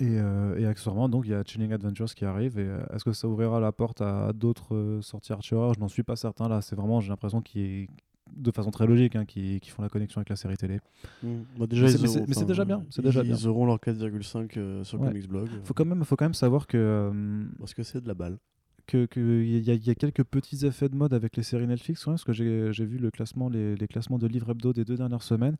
Et, 0.00 0.18
euh, 0.18 0.58
et 0.58 0.66
accessoirement, 0.66 1.08
donc 1.08 1.26
il 1.26 1.30
y 1.30 1.34
a 1.34 1.42
Chilling 1.44 1.72
Adventures 1.72 2.14
qui 2.14 2.24
arrive. 2.24 2.58
Et 2.58 2.62
euh, 2.66 2.80
est-ce 2.94 3.04
que 3.04 3.12
ça 3.12 3.28
ouvrira 3.28 3.60
la 3.60 3.70
porte 3.72 4.00
à 4.00 4.32
d'autres 4.32 4.74
euh, 4.74 5.02
sorties 5.02 5.32
Archie 5.32 5.54
Horror? 5.54 5.74
Je 5.74 5.80
n'en 5.80 5.88
suis 5.88 6.02
pas 6.02 6.16
certain. 6.16 6.48
Là, 6.48 6.62
c'est 6.62 6.74
vraiment, 6.76 7.00
j'ai 7.00 7.10
l'impression 7.10 7.40
qu'ils 7.42 7.62
est 7.84 7.88
de 8.34 8.50
façon 8.52 8.70
très 8.70 8.86
logique, 8.86 9.16
hein, 9.16 9.24
qui, 9.24 9.58
qui 9.60 9.70
font 9.70 9.82
la 9.82 9.88
connexion 9.88 10.20
avec 10.20 10.28
la 10.28 10.36
série 10.36 10.56
télé. 10.56 10.78
Mm. 11.22 11.28
Bah, 11.58 11.66
déjà, 11.66 11.82
Mais 11.82 11.88
c'est- 11.90 11.98
mais 12.00 12.06
c'est- 12.08 12.16
auront- 12.18 12.26
mais 12.28 12.34
c'est 12.34 12.38
enfin, 12.40 12.46
déjà 12.46 12.64
bien, 12.64 12.84
c'est 12.88 13.02
déjà 13.02 13.20
ils, 13.22 13.26
bien. 13.26 13.36
Ils 13.36 13.48
auront 13.48 13.66
leur 13.66 13.80
4,5 13.80 14.56
euh, 14.56 14.84
sur 14.84 15.00
Ouais. 15.00 15.08
Comics 15.08 15.28
Blog. 15.28 15.48
Faut 15.64 15.74
quand 15.74 15.84
même, 15.84 16.04
faut 16.04 16.16
quand 16.16 16.24
même 16.26 16.34
savoir 16.34 16.66
que 16.66 16.76
euh, 16.78 17.44
Parce 17.58 17.74
que 17.74 17.82
c'est 17.82 18.00
de 18.00 18.06
la 18.08 18.14
balle. 18.14 18.38
que 18.86 19.06
que 19.06 19.20
il 19.42 19.58
y, 19.68 19.72
y 19.86 19.90
a 19.90 19.94
quelques 19.94 20.24
petits 20.24 20.64
effets 20.64 20.88
de 20.88 20.96
mode 20.96 21.12
avec 21.12 21.36
les 21.36 21.42
séries 21.42 21.66
Netflix, 21.66 22.06
ouais, 22.06 22.12
parce 22.12 22.24
que 22.24 22.32
j'ai 22.32 22.72
j'ai 22.72 22.84
vu 22.86 22.98
le 22.98 23.10
classement, 23.10 23.48
les, 23.48 23.74
les 23.76 23.86
classements 23.88 24.18
de 24.18 24.26
livres 24.28 24.50
hebdo 24.50 24.72
des 24.72 24.84
deux 24.84 24.96
dernières 24.96 25.22
semaines. 25.22 25.56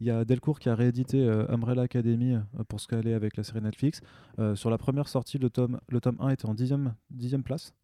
Il 0.00 0.06
y 0.06 0.10
a 0.10 0.24
Delcourt 0.24 0.60
qui 0.60 0.68
a 0.68 0.74
réédité 0.74 1.20
euh, 1.24 1.46
Umbrella 1.48 1.82
Academy 1.82 2.34
euh, 2.34 2.40
pour 2.68 2.80
se 2.80 2.86
caler 2.86 3.14
avec 3.14 3.36
la 3.36 3.42
série 3.42 3.60
Netflix. 3.60 4.00
Euh, 4.38 4.54
sur 4.54 4.70
la 4.70 4.78
première 4.78 5.08
sortie, 5.08 5.38
le 5.38 5.50
tome, 5.50 5.80
le 5.88 6.00
tome 6.00 6.16
1 6.20 6.30
était 6.30 6.46
en 6.46 6.54
10e, 6.54 6.92
10e 7.16 7.42
place 7.42 7.74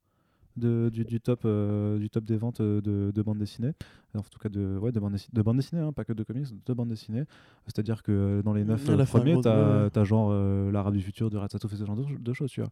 de, 0.57 0.88
du, 0.92 1.05
du 1.05 1.20
top, 1.20 1.40
euh, 1.44 1.98
du 1.98 2.09
top 2.11 2.24
des 2.24 2.36
ventes 2.36 2.61
euh, 2.61 2.80
de, 2.80 3.11
de 3.14 3.22
bande 3.22 3.38
dessinée. 3.38 3.72
En 4.16 4.20
tout 4.22 4.38
cas, 4.38 4.48
de, 4.48 4.78
ouais, 4.78 4.92
de 4.92 5.00
bande 5.00 5.12
dessinée, 5.12 5.32
de 5.34 5.42
bande 5.42 5.57
dessinée 5.57 5.82
hein, 5.82 5.92
pas 5.92 6.05
que 6.05 6.12
de 6.12 6.22
comics, 6.22 6.46
de 6.64 6.72
bande 6.72 6.88
dessinée. 6.88 7.24
C'est-à-dire 7.66 8.02
que 8.02 8.12
euh, 8.12 8.42
dans 8.42 8.52
les 8.55 8.64
9 8.64 8.88
Elle 8.88 9.00
a 9.00 9.07
fait 9.07 9.16
un 9.16 9.20
premiers, 9.20 9.40
tu 9.40 9.48
as, 9.48 10.05
genre 10.05 10.28
euh, 10.30 10.70
l'Arabe 10.70 10.94
du 10.94 11.02
futur 11.02 11.30
de 11.30 11.36
Ratsatouf 11.36 11.72
et 11.72 11.76
ce 11.76 11.84
genre 11.84 11.96
de, 11.96 12.05
de 12.18 12.32
choses. 12.32 12.50
Tu 12.50 12.61
vois. 12.61 12.70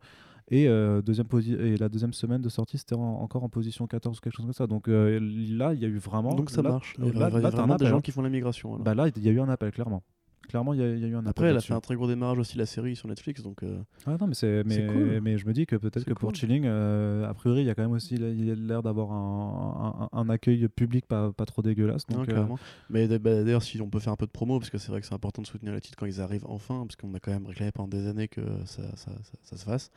Et, 0.49 0.69
euh, 0.69 1.03
deuxième 1.03 1.27
et 1.61 1.77
la 1.77 1.89
deuxième 1.89 2.13
semaine 2.13 2.41
de 2.43 2.49
sortie, 2.49 2.79
c'était 2.79 2.95
en- 2.95 3.01
encore 3.23 3.43
en 3.45 3.49
position 3.49 3.87
14 3.87 4.19
ou 4.19 4.21
quelque 4.21 4.35
chose 4.37 4.45
comme 4.47 4.53
ça. 4.53 4.67
Donc 4.67 4.89
euh, 4.89 5.19
là, 5.21 5.75
il 5.75 5.81
y 5.81 5.85
a 5.85 5.89
eu 5.89 5.99
vraiment. 5.99 6.35
Donc 6.35 6.51
ça 6.51 6.63
là- 6.63 6.71
marche. 6.71 6.97
Là, 6.99 7.07
Il 7.09 7.13
y 7.15 7.17
a 7.23 7.29
là, 7.31 7.51
vraiment 7.51 7.77
des 7.77 7.87
gens 7.87 7.99
hein. 7.99 8.01
qui 8.01 8.11
font 8.13 8.23
la 8.23 8.29
migration. 8.31 8.79
Bah 8.79 8.95
là, 8.95 9.09
il 9.17 9.23
y 9.23 9.29
a 9.29 9.33
eu 9.33 9.41
un 9.41 9.49
appel, 9.49 9.71
clairement. 9.73 10.03
Clairement, 10.49 10.75
il 10.75 10.81
y, 10.81 10.83
a- 10.83 10.89
il 10.95 10.99
y 11.01 11.05
a 11.05 11.09
eu 11.09 11.15
un. 11.17 11.25
Après, 11.27 11.47
elle 11.47 11.57
a 11.57 11.61
fait 11.61 11.73
un 11.73 11.81
très 11.81 11.95
gros 11.95 12.07
démarrage 12.07 12.39
aussi, 12.39 12.59
la 12.59 12.67
série 12.67 12.95
sur 12.97 13.09
Netflix. 13.09 13.43
Donc, 13.43 13.63
euh, 13.63 13.79
Ah 14.07 14.17
non, 14.21 14.27
mais, 14.27 14.35
c'est, 14.35 14.63
mais, 14.65 14.87
cool. 14.87 15.21
mais 15.23 15.39
je 15.39 15.47
me 15.47 15.53
dis 15.53 15.67
que 15.67 15.77
peut-être 15.77 16.05
que 16.05 16.13
pour. 16.13 16.35
Chilling, 16.35 16.65
euh, 16.67 17.29
a 17.29 17.33
priori, 17.35 17.61
il 17.63 17.67
y 17.67 17.71
a 17.71 17.75
quand 17.75 17.83
même 17.83 17.93
aussi 17.93 18.17
il 18.17 18.45
y 18.45 18.51
a 18.51 18.55
l'air 18.55 18.83
d'avoir 18.83 19.13
un, 19.13 20.09
un- 20.13 20.19
un 20.19 20.29
accueil 20.29 20.69
public 20.69 21.07
pas, 21.07 21.33
pas 21.33 21.47
trop 21.47 21.63
dégueulasse. 21.63 22.09
non, 22.11 22.19
Donc, 22.19 22.29
euh, 22.29 22.35
carrément. 22.35 22.59
Mais 22.91 23.07
bah, 23.19 23.43
d'ailleurs, 23.45 23.63
si 23.63 23.81
on 23.81 23.89
peut 23.89 23.99
faire 24.01 24.13
un 24.13 24.17
peu 24.17 24.27
de 24.27 24.31
promo, 24.33 24.59
parce 24.59 24.71
que 24.71 24.79
c'est 24.79 24.89
vrai 24.91 25.01
que 25.01 25.07
c'est 25.07 25.15
important 25.15 25.43
de 25.43 25.47
soutenir 25.47 25.73
les 25.73 25.81
titres 25.81 25.97
quand 25.99 26.07
ils 26.07 26.21
arrivent 26.21 26.47
enfin, 26.47 26.85
parce 26.87 26.97
qu'on 26.97 27.15
a 27.15 27.21
quand 27.21 27.31
même 27.33 27.47
réclamé 27.47 27.73
pendant 27.73 27.89
des 27.89 28.07
années 28.07 28.29
que 28.29 28.41
ça, 28.67 28.83
ça- 28.97 29.13
ça- 29.23 29.39
ça 29.43 29.57
se 29.57 29.65
fasse. 29.65 29.91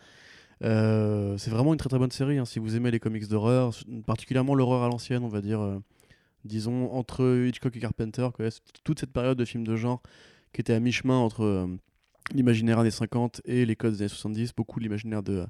Euh, 0.63 1.37
c'est 1.37 1.51
vraiment 1.51 1.73
une 1.73 1.77
très 1.79 1.89
très 1.89 1.99
bonne 1.99 2.11
série. 2.11 2.37
hein, 2.37 2.45
si 2.45 2.59
vous 2.59 2.75
aimez 2.75 2.91
les 2.91 2.99
comics 2.99 3.27
d'horreur, 3.27 3.71
particulièrement 4.05 4.55
l'horreur 4.55 4.83
à 4.83 4.87
l'ancienne, 4.87 5.23
on 5.23 5.27
va 5.27 5.41
dire, 5.41 5.59
euh, 5.59 5.79
disons, 6.45 6.91
entre 6.93 7.45
Hitchcock 7.47 7.75
et 7.75 7.79
Carpenter, 7.79 8.27
quoi, 8.33 8.45
toute 8.83 8.99
cette 8.99 9.11
période 9.11 9.37
de 9.37 9.45
films 9.45 9.65
de 9.65 9.75
genre 9.75 10.01
qui 10.55 10.61
était 10.61 10.73
à 10.73 10.79
mi-chemin 10.79 11.17
entre 11.17 11.43
euh, 11.43 11.67
l'imaginaire 12.33 12.79
années 12.79 12.89
50 12.91 13.41
et 13.43 13.65
les 13.65 13.75
codes 13.75 13.91
des 13.93 14.01
années 14.03 14.07
70, 14.09 14.53
beaucoup 14.55 14.79
l'imaginaire 14.79 15.21
de, 15.21 15.45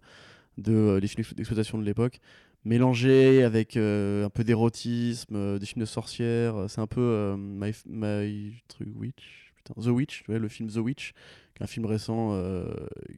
de 0.57 0.73
euh, 0.73 0.99
les 0.99 1.07
films 1.07 1.23
d'exploitation 1.35 1.77
de 1.77 1.83
l'époque, 1.83 2.19
mélangé 2.63 3.43
avec 3.43 3.77
euh, 3.77 4.25
un 4.25 4.29
peu 4.29 4.43
d'érotisme, 4.43 5.35
euh, 5.35 5.59
des 5.59 5.67
films 5.67 5.81
de 5.81 5.85
sorcières. 5.85 6.55
euh, 6.55 6.67
C'est 6.67 6.81
un 6.81 6.87
peu 6.87 7.01
euh, 7.01 7.35
my, 7.37 7.71
my 7.85 8.53
Witch, 8.95 9.53
putain, 9.57 9.79
The 9.79 9.87
Witch, 9.93 10.23
ouais, 10.27 10.39
le 10.39 10.47
film 10.47 10.69
The 10.71 10.77
Witch, 10.77 11.13
qui 11.53 11.61
est 11.61 11.63
un 11.63 11.67
film 11.67 11.85
récent 11.85 12.31
euh, 12.33 12.65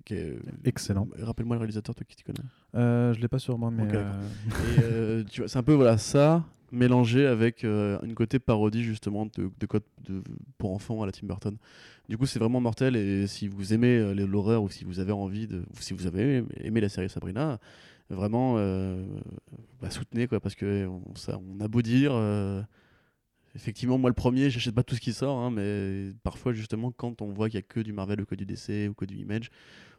qui 0.05 0.15
est 0.15 0.37
Excellent. 0.65 1.07
Rappelle-moi 1.19 1.55
le 1.55 1.61
réalisateur, 1.61 1.95
toi 1.95 2.05
qui 2.05 2.17
t'y 2.17 2.23
connais. 2.23 2.39
euh, 2.75 3.13
je 3.13 3.19
l'ai 3.21 3.29
pas 3.29 3.39
sur 3.39 3.57
moi, 3.57 3.71
mais 3.71 3.83
euh, 3.95 4.03
euh, 4.81 5.23
c'est 5.47 5.57
un 5.57 5.63
peu 5.63 5.73
voilà 5.73 5.97
ça 5.97 6.43
mélangé 6.71 7.25
avec 7.27 7.63
euh, 7.63 7.97
une 8.03 8.13
côté 8.15 8.39
parodie 8.39 8.83
justement 8.83 9.25
de, 9.27 9.49
de 9.59 9.65
code 9.65 9.83
de, 10.07 10.21
pour 10.57 10.73
enfants 10.73 11.01
à 11.03 11.05
la 11.05 11.11
Tim 11.11 11.27
Burton. 11.27 11.57
Du 12.09 12.17
coup, 12.17 12.25
c'est 12.25 12.39
vraiment 12.39 12.61
mortel 12.61 12.95
et 12.95 13.27
si 13.27 13.47
vous 13.47 13.73
aimez 13.73 13.97
euh, 13.97 14.13
l'horreur 14.13 14.63
ou 14.63 14.69
si 14.69 14.83
vous 14.85 14.99
avez 14.99 15.11
envie 15.13 15.47
de, 15.47 15.59
ou 15.59 15.81
si 15.81 15.93
vous 15.93 16.07
avez 16.07 16.43
aimé, 16.61 16.81
la 16.81 16.89
série 16.89 17.09
Sabrina, 17.09 17.59
vraiment 18.09 18.55
euh, 18.57 19.05
bah, 19.81 19.89
soutenez 19.91 20.27
quoi 20.27 20.39
parce 20.39 20.55
que 20.55 20.87
on, 20.87 21.15
ça, 21.15 21.39
on 21.57 21.59
a 21.61 21.67
beau 21.67 21.81
dire. 21.81 22.11
euh, 22.13 22.61
Effectivement, 23.55 23.97
moi 23.97 24.09
le 24.09 24.13
premier, 24.13 24.49
j'achète 24.49 24.75
pas 24.75 24.83
tout 24.83 24.95
ce 24.95 25.01
qui 25.01 25.13
sort, 25.13 25.39
hein, 25.39 25.49
mais 25.51 26.11
parfois 26.23 26.53
justement 26.53 26.91
quand 26.91 27.21
on 27.23 27.31
voit 27.31 27.49
qu'il 27.49 27.55
y 27.57 27.59
a 27.59 27.63
que 27.63 27.79
du 27.79 27.91
Marvel 27.93 28.21
ou 28.21 28.25
que 28.25 28.35
du 28.35 28.45
DC 28.45 28.87
ou 28.89 28.93
que 28.93 29.05
du 29.05 29.15
Image, 29.17 29.49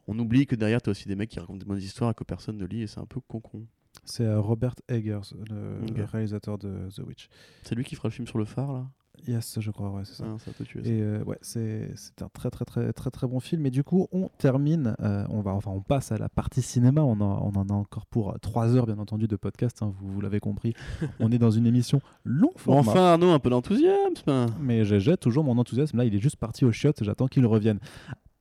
on 0.08 0.18
oublie 0.18 0.46
que 0.46 0.56
derrière 0.56 0.82
t'as 0.82 0.92
aussi 0.92 1.08
des 1.08 1.16
mecs 1.16 1.30
qui 1.30 1.40
racontent 1.40 1.58
des 1.58 1.66
bonnes 1.66 1.78
histoires 1.82 2.14
que 2.14 2.24
personne 2.24 2.58
ne 2.58 2.66
lit 2.66 2.82
et 2.82 2.86
c'est 2.88 3.00
un 3.00 3.06
peu 3.06 3.20
con 3.20 3.40
con. 3.40 3.66
C'est 4.04 4.24
euh, 4.24 4.40
Robert 4.40 4.74
Eggers, 4.88 5.20
le, 5.50 6.04
réalisateur 6.04 6.58
de 6.58 6.88
The 6.94 7.00
Witch. 7.06 7.28
C'est 7.62 7.74
lui 7.74 7.84
qui 7.84 7.94
fera 7.94 8.08
le 8.08 8.12
film 8.12 8.26
sur 8.26 8.38
le 8.38 8.44
phare 8.44 8.72
là? 8.72 8.86
Yes, 9.26 9.58
je 9.60 9.70
crois, 9.72 9.90
ouais, 9.90 10.04
c'est 10.04 10.14
ça. 10.14 10.24
Ah, 10.28 10.38
ça 10.38 10.52
tuer. 10.64 10.82
ça. 10.84 10.88
Et 10.88 11.00
euh, 11.02 11.24
ouais, 11.24 11.38
c'est 11.42 11.90
c'est 11.96 12.22
un 12.22 12.28
très 12.28 12.50
très 12.50 12.64
très 12.64 12.92
très 12.92 13.10
très 13.10 13.26
bon 13.26 13.40
film. 13.40 13.66
Et 13.66 13.70
du 13.70 13.82
coup, 13.82 14.06
on 14.12 14.28
termine, 14.38 14.94
euh, 15.00 15.24
on 15.30 15.40
va 15.40 15.52
enfin 15.52 15.72
on 15.72 15.80
passe 15.80 16.12
à 16.12 16.18
la 16.18 16.28
partie 16.28 16.62
cinéma. 16.62 17.02
On, 17.02 17.20
en- 17.20 17.50
on 17.52 17.58
en 17.58 17.68
a 17.68 17.72
encore 17.72 18.06
pour 18.06 18.38
trois 18.40 18.76
heures, 18.76 18.86
bien 18.86 18.98
entendu, 18.98 19.26
de 19.26 19.34
podcast. 19.36 19.82
hein, 19.82 19.92
vous 19.98 20.12
vous 20.12 20.20
l'avez 20.20 20.38
compris. 20.40 20.74
on 21.20 21.32
est 21.32 21.38
dans 21.38 21.50
une 21.50 21.66
émission 21.66 22.00
long 22.24 22.52
format. 22.56 22.80
enfin 22.80 23.00
Arnaud, 23.00 23.30
un 23.30 23.40
peu 23.40 23.50
d'enthousiasme. 23.50 24.46
Mais 24.60 24.84
j'ai 24.84 25.00
j'ai 25.00 25.16
toujours 25.16 25.42
mon 25.42 25.58
enthousiasme. 25.58 25.96
Là, 25.96 26.04
il 26.04 26.14
est 26.14 26.20
juste 26.20 26.36
parti 26.36 26.64
au 26.64 26.70
shot. 26.70 26.92
J'attends 27.00 27.26
qu'il 27.26 27.44
revienne. 27.44 27.80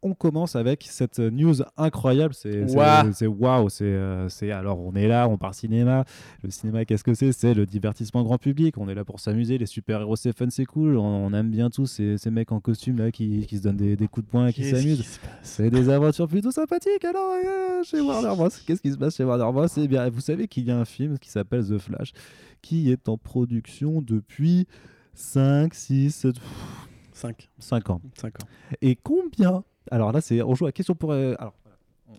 On 0.04 0.14
commence 0.14 0.56
avec 0.56 0.86
cette 0.88 1.18
news 1.20 1.56
incroyable. 1.76 2.34
C'est 2.36 3.26
waouh. 3.26 3.68
C'est 3.70 3.84
euh, 3.86 4.30
c'est- 4.30 4.52
alors 4.52 4.80
on 4.80 4.94
est 4.94 5.08
là, 5.08 5.28
on 5.28 5.38
parle 5.38 5.56
cinéma. 5.56 6.06
Le 6.44 6.52
cinéma, 6.52 6.86
qu'est-ce 6.86 7.04
que 7.04 7.16
c'est? 7.16 7.32
C'est 7.32 7.56
le 7.56 7.66
divertissement 7.66 8.22
grand 8.24 8.38
public. 8.38 8.78
On 8.78 8.88
est 8.90 8.94
là 8.94 9.04
pour 9.04 9.20
s'amuser. 9.20 9.58
Les 9.58 9.66
super 9.66 10.02
héros, 10.02 10.16
c'est 10.16 10.38
fun, 10.38 10.50
c'est 10.52 10.66
cool. 10.66 10.98
On, 10.98 11.04
on 11.04 11.34
aime 11.34 11.50
bien 11.50 11.72
tous 11.72 11.88
ces, 11.88 12.20
ces 12.20 12.30
mecs 12.30 12.52
en 12.52 12.60
costume 12.60 12.98
là 13.00 13.12
qui, 13.12 13.48
qui 13.48 13.58
se 13.58 13.64
donnent 13.64 13.78
des, 13.78 13.96
des 13.96 14.08
coups 14.08 14.28
de 14.28 14.30
poing 14.32 14.48
et 14.48 14.54
qui 14.54 14.70
s'amusent. 14.70 15.02
qui 15.02 15.20
C'est 15.42 15.72
des 15.72 15.90
aventures 15.90 16.28
plutôt 16.28 16.52
sympathiques. 16.52 17.04
Alors, 17.04 17.32
euh, 17.34 17.84
chez 17.84 18.00
Warner 18.00 18.36
Bros. 18.36 18.50
Qu'est-ce 18.68 18.82
qui 18.84 18.92
se 18.92 18.98
passe 18.98 19.16
chez 19.16 19.24
Warner 19.24 19.52
Bros 19.52 19.66
Eh 19.78 19.88
bien, 19.88 20.08
vous 20.10 20.22
savez 20.22 20.48
qu'il 20.48 20.66
y 20.68 20.72
a 20.72 20.78
un 20.78 20.86
film 20.86 21.18
qui 21.18 21.30
s'appelle 21.32 21.66
The 21.68 21.80
Flash, 21.80 22.12
qui 22.62 22.92
est 22.92 23.10
en 23.10 23.18
production 23.18 24.02
depuis 24.04 24.68
5, 25.16 25.74
6, 25.74 26.12
7, 26.12 26.36
5. 27.14 27.50
5 27.58 27.90
ans. 27.90 28.02
5 28.16 28.28
ans. 28.44 28.48
Et 28.84 28.96
combien 28.96 29.64
Alors 29.92 30.12
là, 30.12 30.22
c'est 30.22 30.42
on 30.42 30.56
joue 30.56 30.66
à 30.66 30.72
question 30.72 30.96
pour. 30.96 31.12
euh, 31.12 31.36
alors, 31.40 31.54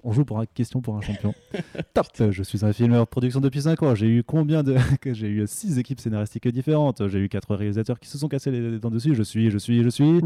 on 0.05 0.13
joue 0.13 0.25
pour 0.25 0.39
un 0.39 0.47
question 0.47 0.81
pour 0.81 0.97
un 0.97 1.01
champion. 1.01 1.35
Top 1.95 2.07
Je 2.31 2.43
suis 2.43 2.65
un 2.65 2.73
film 2.73 2.95
en 2.95 3.07
production 3.07 3.41
depuis 3.41 3.63
5 3.63 3.83
ans. 3.83 3.95
J'ai 3.95 4.07
eu 4.07 4.23
combien 4.23 4.63
de. 4.63 4.77
que 5.01 5.15
J'ai 5.15 5.29
eu 5.29 5.47
6 5.47 5.79
équipes 5.79 6.01
scénaristiques 6.01 6.49
différentes. 6.49 7.07
J'ai 7.09 7.19
eu 7.19 7.29
4 7.29 7.55
réalisateurs 7.55 7.99
qui 7.99 8.09
se 8.09 8.19
sont 8.19 8.29
cassés 8.29 8.51
les 8.51 8.79
dents 8.79 8.91
dessus. 8.91 9.15
Je 9.15 9.23
suis, 9.23 9.51
je 9.51 9.59
suis, 9.59 9.83
je 9.83 9.89
suis. 9.89 10.21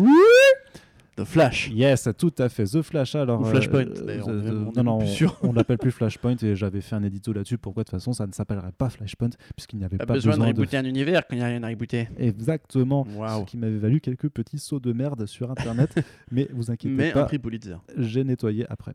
The 1.17 1.25
Flash. 1.25 1.71
Yes, 1.71 2.09
tout 2.17 2.33
à 2.39 2.49
fait. 2.49 2.65
The 2.65 2.81
Flash, 2.81 3.15
alors. 3.15 3.43
Ou 3.43 3.45
Flashpoint, 3.45 3.87
euh, 3.87 4.21
euh, 4.29 4.65
on 4.67 4.73
non, 4.73 4.83
non, 4.83 4.99
plus 4.99 5.09
on- 5.09 5.13
sûr. 5.13 5.39
on 5.43 5.53
l'appelle 5.53 5.77
plus 5.77 5.91
Flashpoint 5.91 6.37
et 6.43 6.57
j'avais 6.57 6.81
fait 6.81 6.97
un 6.97 7.03
édito 7.03 7.33
là-dessus. 7.35 7.59
Pourquoi 7.59 7.83
de 7.83 7.89
toute 7.91 7.99
façon 7.99 8.13
ça 8.15 8.27
ne 8.27 8.33
s'appellerait 8.33 8.73
pas 8.73 8.89
Flashpoint 8.89 9.29
puisqu'il 9.55 9.79
n'y 9.79 9.85
avait 9.85 9.99
Pas 9.99 10.07
pas, 10.07 10.15
besoin, 10.15 10.33
besoin 10.33 10.47
de 10.47 10.51
rebooter 10.53 10.77
un 10.79 10.85
univers 10.87 11.27
quand 11.27 11.37
il 11.37 11.41
n'y 11.41 11.45
a 11.45 11.49
rien 11.49 11.63
à 11.63 11.69
rebooter. 11.69 12.09
Exactement. 12.19 13.07
Waouh. 13.15 13.41
Ce 13.45 13.51
qui 13.51 13.59
m'avait 13.59 13.77
valu 13.79 14.01
quelques 14.01 14.29
petits 14.31 14.59
sauts 14.59 14.81
de 14.81 14.93
merde 14.95 15.27
sur 15.27 15.51
internet. 15.51 15.95
mais 16.31 16.49
vous 16.53 16.71
inquiétez 16.71 16.95
Mais 16.97 17.11
un 17.11 17.15
pas, 17.15 17.25
prix 17.25 17.39
Pulitzer. 17.39 17.77
j'ai 17.99 18.25
nettoyé 18.25 18.65
après. 18.71 18.95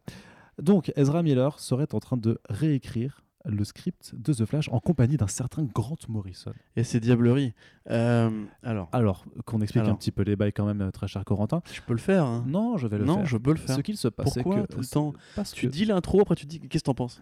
Donc, 0.62 0.92
Ezra 0.96 1.22
Miller 1.22 1.60
serait 1.60 1.94
en 1.94 2.00
train 2.00 2.18
de 2.18 2.40
réécrire 2.50 3.22
le 3.48 3.64
script 3.64 4.14
de 4.16 4.34
The 4.34 4.46
Flash 4.46 4.70
en 4.72 4.80
compagnie 4.80 5.18
d'un 5.18 5.28
certain 5.28 5.64
Grant 5.64 5.98
Morrison. 6.10 6.54
Et 6.76 6.84
c'est 6.84 7.00
diablerie. 7.00 7.54
Euh, 7.90 8.46
alors, 8.64 8.90
Alors, 8.92 9.26
qu'on 9.46 9.62
explique 9.62 9.86
un 9.86 9.96
petit 9.96 10.12
peu 10.12 10.24
les 10.24 10.36
bails 10.36 10.54
quand 10.54 10.66
même, 10.66 10.82
euh, 10.82 10.92
très 10.92 11.08
cher 11.08 11.24
Corentin. 11.26 11.62
je 11.72 11.82
peux 11.82 11.94
le 11.94 12.00
faire. 12.00 12.26
hein. 12.26 12.44
Non, 12.48 12.78
je 12.78 12.88
vais 12.88 12.98
le 12.98 13.06
non, 13.06 13.18
faire. 13.18 13.26
je 13.26 13.38
peux 13.38 13.52
le 13.52 13.58
faire. 13.58 13.76
Ce 13.76 13.82
qu'il 13.82 13.98
se 13.98 14.08
passe, 14.08 14.34
c'est 14.34 14.44
Pourquoi 14.44 14.64
que 14.64 14.74
tout 14.74 14.80
le 14.80 14.86
temps 14.86 15.14
Tu 15.54 15.68
que 15.68 15.72
dis 15.72 15.86
l'intro, 15.86 16.22
après 16.22 16.36
tu 16.36 16.46
dis 16.46 16.60
qu'est-ce 16.60 16.84
que 16.84 16.86
t'en 16.88 16.94
penses? 16.94 17.22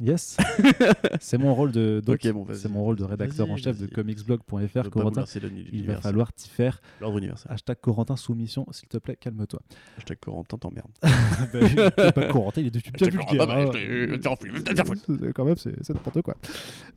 Yes, 0.00 0.36
c'est 1.20 1.38
mon 1.38 1.54
rôle 1.54 1.72
de 1.72 2.02
bon, 2.04 2.46
c'est 2.52 2.68
mon 2.68 2.82
rôle 2.84 2.96
de 2.96 3.04
rédacteur 3.04 3.50
en 3.50 3.56
chef 3.56 3.78
de 3.78 3.86
comicsblog.fr. 3.86 4.90
Corentin, 4.90 5.24
il 5.72 5.86
va 5.86 5.96
falloir 6.00 6.32
t'y 6.32 6.48
faire. 6.48 6.80
L'ordre 7.00 7.18
universel. 7.18 7.50
Hashtag 7.52 7.76
Corentin 7.80 8.16
soumission, 8.16 8.66
s'il 8.72 8.88
te 8.88 8.98
plaît, 8.98 9.16
calme-toi. 9.16 9.60
Hashtag 9.98 10.18
Corentin 10.20 10.58
t'emmerde. 10.58 10.90
C'est 11.52 12.12
pas 12.14 12.26
Corentin, 12.28 12.60
il 12.60 12.66
est 12.68 12.70
depuis 12.70 12.90
bien 12.92 13.08
vulgaire. 13.08 13.50
hein. 13.50 15.30
Quand 15.34 15.44
même, 15.44 15.56
c'est 15.56 15.74
c'est 15.82 15.94
n'importe 15.94 16.22
quoi. 16.22 16.36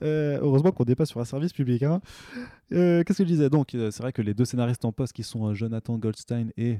Euh, 0.03 0.39
heureusement 0.41 0.71
qu'on 0.71 0.85
n'est 0.85 0.95
pas 0.95 1.05
sur 1.05 1.19
un 1.19 1.25
service 1.25 1.53
public. 1.53 1.83
hein. 1.83 2.01
Euh, 2.73 3.03
Qu'est-ce 3.03 3.19
que 3.19 3.23
je 3.23 3.29
disais? 3.29 3.49
Donc, 3.49 3.75
euh, 3.75 3.91
c'est 3.91 4.03
vrai 4.03 4.11
que 4.13 4.21
les 4.21 4.33
deux 4.33 4.45
scénaristes 4.45 4.85
en 4.85 4.91
poste 4.91 5.13
qui 5.13 5.23
sont 5.23 5.47
euh, 5.47 5.53
Jonathan 5.53 5.97
Goldstein 5.97 6.51
et 6.57 6.79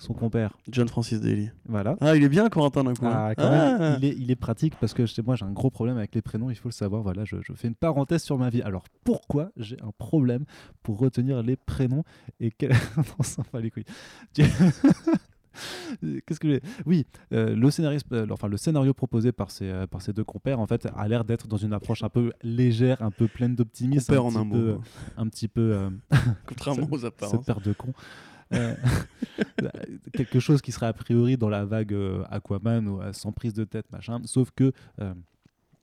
son 0.00 0.14
compère, 0.14 0.56
John 0.70 0.88
Francis 0.88 1.20
Daly. 1.20 1.50
voilà. 1.68 1.96
Ah, 2.00 2.16
il 2.16 2.24
est 2.24 2.28
bien 2.28 2.48
Corentin 2.48 2.84
d'un 2.84 2.94
coup. 2.94 3.06
hein. 3.06 3.12
Ah, 3.30 3.34
quand 3.36 3.50
même, 3.50 3.76
Ah. 3.80 3.96
il, 3.98 4.04
est, 4.06 4.16
il 4.18 4.30
est 4.30 4.36
pratique 4.36 4.74
parce 4.80 4.94
que 4.94 5.04
moi 5.22 5.36
j'ai 5.36 5.44
un 5.44 5.52
gros 5.52 5.70
problème 5.70 5.96
avec 5.98 6.14
les 6.14 6.22
prénoms, 6.22 6.50
il 6.50 6.56
faut 6.56 6.68
le 6.70 6.72
savoir. 6.74 7.02
Voilà, 7.02 7.24
je, 7.24 7.36
je 7.42 7.52
fais 7.52 7.68
une 7.68 7.74
parenthèse 7.74 8.22
sur 8.22 8.38
ma 8.38 8.48
vie. 8.50 8.62
Alors 8.62 8.84
pourquoi 9.04 9.50
j'ai 9.56 9.76
un 9.82 9.92
problème 9.98 10.44
pour 10.82 10.98
retenir 10.98 11.42
les 11.42 11.56
prénoms 11.56 12.02
et 12.40 12.50
quel... 12.50 12.72
on 13.18 13.22
s'en 13.22 13.42
bat 13.52 13.60
les 13.60 13.70
couilles. 13.70 13.84
Qu'est-ce 16.26 16.38
que 16.40 16.48
j'ai? 16.48 16.60
Oui, 16.86 17.04
euh, 17.32 17.54
le 17.56 17.70
scénariste, 17.70 18.06
euh, 18.12 18.24
enfin 18.30 18.46
le 18.48 18.56
scénario 18.56 18.94
proposé 18.94 19.32
par 19.32 19.50
ces 19.50 19.68
euh, 19.68 19.86
par 19.86 20.00
ces 20.00 20.12
deux 20.12 20.22
compères 20.24 20.60
en 20.60 20.66
fait 20.66 20.86
a 20.96 21.08
l'air 21.08 21.24
d'être 21.24 21.48
dans 21.48 21.56
une 21.56 21.72
approche 21.72 22.04
un 22.04 22.08
peu 22.08 22.32
légère, 22.42 23.02
un 23.02 23.10
peu 23.10 23.26
pleine 23.26 23.56
d'optimisme, 23.56 24.14
un 24.14 24.22
petit 24.30 24.38
un 24.38 24.46
peu, 24.48 24.76
un 25.16 25.26
petit 25.26 25.48
peu 25.48 25.72
euh, 25.74 25.90
Contrairement 26.46 26.86
aux 26.90 26.98
cette 26.98 27.06
apparences. 27.06 27.44
paire 27.44 27.60
de 27.60 27.72
cons. 27.72 27.92
Euh, 28.52 28.74
quelque 30.12 30.40
chose 30.40 30.60
qui 30.62 30.72
serait 30.72 30.86
a 30.86 30.92
priori 30.92 31.36
dans 31.36 31.48
la 31.48 31.64
vague 31.64 31.92
euh, 31.92 32.24
Aquaman 32.30 32.88
ou 32.88 33.00
euh, 33.00 33.12
sans 33.12 33.32
prise 33.32 33.54
de 33.54 33.64
tête, 33.64 33.90
machin. 33.92 34.20
Sauf 34.24 34.50
que 34.50 34.72
euh, 35.00 35.14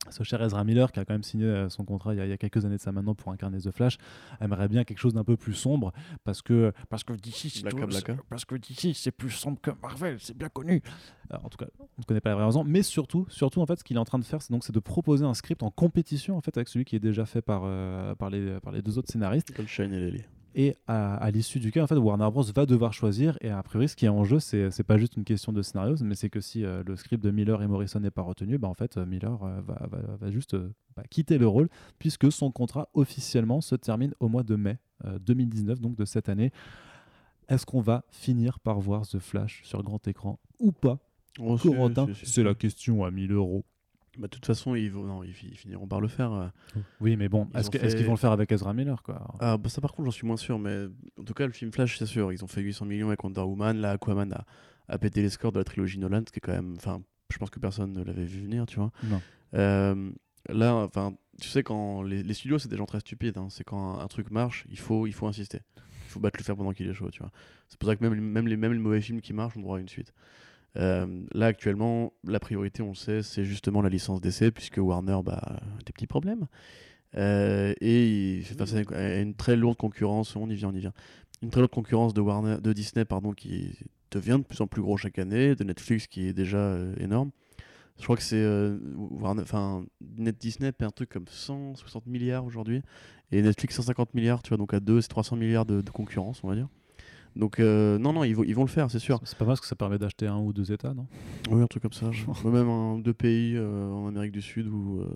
ce 0.10 0.24
cher 0.24 0.42
Ezra 0.42 0.64
Miller, 0.64 0.92
qui 0.92 1.00
a 1.00 1.06
quand 1.06 1.14
même 1.14 1.24
signé 1.24 1.46
euh, 1.46 1.70
son 1.70 1.84
contrat 1.84 2.14
il 2.14 2.18
y, 2.18 2.22
a, 2.22 2.26
il 2.26 2.30
y 2.30 2.34
a 2.34 2.38
quelques 2.38 2.64
années 2.66 2.78
de 2.78 2.82
ça 2.82 2.92
maintenant 2.94 3.14
pour 3.16 3.32
incarner 3.32 3.58
The 3.60 3.72
Flash, 3.72 3.98
aimerait 4.40 4.68
bien 4.70 4.84
quelque 4.86 5.00
chose 5.00 5.14
d'un 5.14 5.24
peu 5.26 5.36
plus 5.36 5.54
sombre 5.54 5.92
parce 6.24 6.42
que 6.42 6.72
Parce 6.90 7.04
que 7.04 7.14
c'est 7.24 7.64
tout- 7.70 7.76
Blacka. 7.78 8.14
c'est- 8.16 8.22
Parce 8.30 8.46
que 8.46 8.56
d'ici, 8.56 8.94
c'est 8.94 9.12
plus 9.12 9.32
sombre 9.32 9.60
que 9.62 9.72
Marvel, 9.82 10.18
c'est 10.20 10.38
bien 10.38 10.50
connu. 10.50 10.82
Alors, 11.30 11.46
en 11.46 11.50
tout 11.50 11.58
cas, 11.58 11.68
on 11.80 11.86
ne 12.00 12.04
connaît 12.04 12.22
pas 12.22 12.30
la 12.30 12.36
vraie 12.36 12.46
raison, 12.46 12.64
mais 12.64 12.84
surtout, 12.84 13.26
surtout 13.30 13.62
en 13.62 13.66
fait, 13.66 13.80
ce 13.80 13.84
qu'il 13.84 13.98
est 13.98 14.00
en 14.00 14.06
train 14.06 14.20
de 14.20 14.24
faire, 14.26 14.42
c'est 14.42 14.52
donc 14.54 14.64
c'est 14.64 14.74
de 14.74 14.80
proposer 14.80 15.26
un 15.26 15.34
script 15.34 15.62
en 15.64 15.72
compétition 15.72 16.38
en 16.38 16.42
fait 16.42 16.56
avec 16.58 16.70
celui 16.70 16.86
qui 16.86 16.96
est 16.96 17.00
déjà 17.02 17.26
fait 17.26 17.42
par, 17.42 17.64
euh, 17.66 18.16
par, 18.16 18.30
les, 18.30 18.60
par 18.62 18.72
les 18.72 18.82
deux 18.82 18.98
autres 18.98 19.12
scénaristes, 19.12 19.54
Goldshine 19.56 19.92
et 19.94 20.00
Lely. 20.00 20.24
Et 20.56 20.76
à, 20.88 21.16
à 21.18 21.30
l'issue 21.32 21.60
duquel 21.60 21.84
en 21.84 21.88
fait 21.88 21.96
Warner 21.98 22.30
Bros 22.32 22.44
va 22.44 22.66
devoir 22.66 22.94
choisir. 22.94 23.38
Et 23.42 23.50
a 23.50 23.62
priori, 23.64 23.88
ce 23.90 23.96
qui 23.96 24.06
est 24.06 24.10
en 24.10 24.24
jeu, 24.24 24.40
c'est 24.40 24.72
c'est 24.72 24.84
pas 24.84 24.98
juste 24.98 25.16
une 25.18 25.24
question 25.24 25.52
de 25.54 25.62
scénario, 25.62 25.96
mais 26.02 26.16
c'est 26.16 26.30
que 26.30 26.40
si 26.42 26.64
euh, 26.64 26.84
le 26.86 26.96
script 26.96 27.24
de 27.24 27.32
Miller 27.32 27.62
et 27.62 27.68
Morrison 27.68 28.00
n'est 28.00 28.12
pas 28.12 28.22
retenu, 28.24 28.58
bah 28.58 28.68
en 28.68 28.74
fait 28.74 28.98
euh, 28.98 29.06
Miller 29.06 29.42
euh, 29.44 29.62
va, 29.62 29.88
va- 29.90 30.16
va 30.20 30.32
juste 30.32 30.56
euh, 30.56 30.74
bah, 30.96 31.04
quitter 31.10 31.38
le 31.38 31.48
rôle 31.48 31.70
puisque 32.00 32.32
son 32.32 32.52
contrat 32.52 32.90
officiellement 32.94 33.62
se 33.62 33.76
termine 33.76 34.14
au 34.20 34.30
mois 34.30 34.44
de 34.44 34.56
mai 34.56 34.78
euh, 35.06 35.20
2019, 35.20 35.80
donc 35.80 35.96
de 35.96 36.06
cette 36.06 36.28
année. 36.30 36.52
Est-ce 37.50 37.66
qu'on 37.66 37.82
va 37.82 38.04
finir 38.10 38.60
par 38.60 38.80
voir 38.80 39.08
The 39.08 39.20
Flash 39.20 39.62
sur 39.64 39.82
grand 39.84 40.06
écran 40.08 40.40
ou 40.60 40.72
pas? 40.72 40.98
Oh, 41.40 41.56
Corentin, 41.72 42.08
c'est 42.26 42.44
la 42.44 42.56
question 42.56 43.06
à 43.06 43.12
1000 43.12 43.32
euros. 43.32 43.64
Bah, 44.18 44.24
de 44.24 44.28
toute 44.28 44.46
façon, 44.46 44.74
ils, 44.76 44.92
vont- 44.92 45.04
non, 45.04 45.24
ils, 45.24 45.34
fi- 45.34 45.48
ils 45.52 45.58
finiront 45.58 45.88
par 45.88 46.02
le 46.02 46.08
faire. 46.08 46.32
euh. 46.34 46.48
Oui, 47.00 47.16
mais 47.18 47.30
bon, 47.30 47.48
est-ce 47.56 47.70
fait- 47.70 47.96
qu'ils 47.96 48.06
vont 48.06 48.14
le 48.14 48.18
faire 48.18 48.32
avec 48.32 48.52
Ezra 48.52 48.74
Miller 48.74 49.02
quoi? 49.04 49.28
Ah, 49.40 49.58
bah 49.58 49.70
ça, 49.70 49.80
par 49.82 49.92
contre, 49.94 50.06
j'en 50.06 50.12
suis 50.12 50.26
moins 50.28 50.38
sûr. 50.38 50.58
Mais 50.60 50.86
en 51.20 51.24
tout 51.24 51.34
cas, 51.34 51.46
le 51.46 51.52
film 51.54 51.72
Flash, 51.72 51.98
c'est 51.98 52.06
sûr. 52.06 52.34
Ils 52.34 52.44
ont 52.44 52.48
fait 52.48 52.62
800 52.62 52.86
millions 52.86 53.08
avec 53.08 53.24
Wonder 53.24 53.42
Woman. 53.42 53.78
Là, 53.78 53.92
Aquaman 53.92 54.34
a, 54.34 54.46
a 54.88 54.98
pété 54.98 55.22
les 55.22 55.30
scores 55.30 55.52
de 55.52 55.60
la 55.60 55.64
trilogie 55.64 56.00
Nolan, 56.00 56.24
ce 56.28 56.32
qui 56.32 56.38
est 56.38 56.42
quand 56.42 56.54
même. 56.54 56.74
Enfin, 56.78 57.02
je 57.32 57.38
pense 57.38 57.50
que 57.50 57.60
personne 57.60 57.94
ne 57.94 58.04
l'avait 58.04 58.26
vu 58.26 58.42
venir, 58.42 58.66
tu 58.66 58.78
vois. 58.78 58.92
Non. 59.04 59.22
Euh, 59.54 60.10
là, 60.50 60.74
enfin, 60.76 61.14
tu 61.42 61.48
sais, 61.50 61.62
quand 61.64 62.02
les, 62.02 62.24
les 62.24 62.34
studios, 62.34 62.58
c'est 62.60 62.70
des 62.70 62.78
gens 62.78 62.86
très 62.86 63.00
stupides. 63.02 63.38
hein. 63.38 63.48
C'est 63.50 63.64
quand 63.64 63.98
un, 63.98 64.04
un 64.04 64.08
truc 64.08 64.32
marche, 64.32 64.66
il 64.70 64.80
faut, 64.80 65.06
il 65.08 65.14
faut 65.14 65.28
insister. 65.28 65.60
Il 65.78 66.10
faut 66.10 66.20
battre 66.22 66.40
le 66.40 66.44
fer 66.44 66.56
pendant 66.56 66.72
qu'il 66.72 66.88
est 66.90 66.94
chaud, 66.94 67.10
tu 67.12 67.20
vois. 67.20 67.32
C'est 67.68 67.78
pour 67.78 67.90
ça 67.90 67.96
que 67.96 68.04
même, 68.04 68.20
même, 68.20 68.48
les, 68.48 68.56
même 68.58 68.72
les 68.74 68.80
mauvais 68.80 69.02
films 69.02 69.20
qui 69.22 69.34
marchent 69.34 69.58
ont 69.58 69.62
droit 69.62 69.78
à 69.78 69.82
une 69.82 69.90
suite. 69.90 70.14
Euh, 70.78 71.24
là, 71.34 71.48
actuellement, 71.48 72.14
la 72.24 72.40
priorité, 72.40 72.84
on 72.84 72.90
le 72.90 72.96
sait, 72.96 73.24
c'est 73.24 73.44
justement 73.44 73.82
la 73.82 73.90
licence 73.90 74.22
d'essai, 74.22 74.52
puisque 74.52 74.78
Warner 74.78 75.20
bah, 75.24 75.40
a 75.44 75.60
des 75.86 75.94
petits 75.94 76.08
problèmes. 76.08 76.48
Euh, 77.16 77.74
et 77.82 78.38
il 78.38 78.44
face 78.46 78.76
à 78.76 79.22
une- 79.22 79.34
très 79.34 79.56
lourde 79.56 79.78
concurrence, 79.78 80.36
on 80.36 80.50
y 80.50 80.56
vient, 80.56 80.70
on 80.70 80.76
y 80.76 80.80
vient. 80.80 80.94
Une 81.42 81.50
très 81.50 81.62
lourde 81.62 81.72
concurrence 81.74 82.14
de, 82.14 82.22
Warner, 82.22 82.58
de 82.62 82.74
Disney 82.74 83.06
pardon, 83.06 83.32
qui 83.32 83.78
devient 84.12 84.38
de 84.40 84.44
plus 84.44 84.62
en 84.62 84.68
plus 84.68 84.82
gros 84.82 84.98
chaque 84.98 85.20
année, 85.20 85.56
de 85.56 85.64
Netflix 85.64 86.08
qui 86.08 86.28
est 86.28 86.34
déjà 86.34 86.58
euh, 86.58 86.94
énorme. 87.00 87.32
Je 87.98 88.04
crois 88.04 88.16
que 88.16 88.22
c'est. 88.24 88.46
Enfin, 89.24 89.84
Net 90.18 90.38
Disney 90.40 90.72
paie 90.72 90.86
un 90.86 90.92
truc 90.92 91.10
comme 91.10 91.26
160 91.28 92.06
milliards 92.06 92.46
aujourd'hui, 92.46 92.84
et 93.32 93.42
Netflix 93.42 93.76
150 93.76 94.14
milliards, 94.14 94.44
tu 94.44 94.50
vois, 94.50 94.58
donc 94.58 94.74
à 94.76 94.80
deux, 94.80 95.02
c'est 95.02 95.08
300 95.08 95.36
milliards 95.36 95.66
de 95.66 95.82
concurrence, 95.90 96.44
on 96.44 96.50
va 96.50 96.56
dire. 96.56 96.68
Donc, 97.38 97.60
euh, 97.60 97.98
non, 98.00 98.14
non, 98.14 98.24
ils 98.24 98.36
vont, 98.36 98.44
ils 98.44 98.56
vont 98.56 98.64
le 98.64 98.70
faire, 98.70 98.90
c'est 98.90 99.00
sûr. 99.00 99.20
C'est 99.24 99.38
pas 99.38 99.46
mal 99.46 99.52
parce 99.52 99.62
que 99.62 99.68
ça 99.68 99.76
permet 99.76 99.98
d'acheter 99.98 100.28
un 100.28 100.38
ou 100.40 100.54
deux 100.54 100.72
États, 100.72 100.94
non? 100.94 101.08
Oui, 101.52 101.62
un 101.62 101.68
truc 101.68 101.84
comme 101.84 101.94
ça. 101.94 102.10
Même 102.46 102.68
un, 102.68 102.98
deux 102.98 103.14
pays 103.14 103.56
euh, 103.56 103.90
en 103.92 104.08
Amérique 104.08 104.32
du 104.32 104.42
Sud 104.42 104.68
ou 104.68 105.02
euh, 105.02 105.10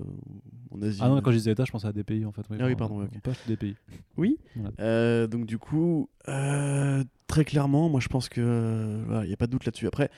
en 0.72 0.82
Asie. 0.82 1.00
Ah 1.02 1.10
non, 1.10 1.20
quand 1.22 1.32
je 1.32 1.38
disais 1.38 1.52
États, 1.52 1.66
je 1.66 1.72
pensais 1.72 1.88
à 1.88 1.94
des 1.94 2.04
pays 2.04 2.26
en 2.26 2.32
fait. 2.32 2.44
Ah 2.52 2.66
oui, 2.66 2.76
pardon, 2.76 3.00
on, 3.00 3.04
ok. 3.04 3.10
on 3.16 3.20
peut 3.20 3.32
acheter 3.32 3.50
des 3.50 3.58
pays. 3.58 3.76
Oui. 4.18 4.38
Ouais. 4.56 5.28
Donc 5.28 5.46
du 5.46 5.58
coup, 5.58 6.10
très 6.26 7.46
clairement, 7.46 7.90
moi 7.90 8.00
je 8.00 8.08
pense 8.08 8.30
que 8.30 9.04
il 9.24 9.28
n'y 9.28 9.34
a 9.34 9.38
pas 9.38 9.48
de 9.48 9.52
doute 9.52 9.66
là-dessus. 9.66 9.88
Après, 9.88 10.10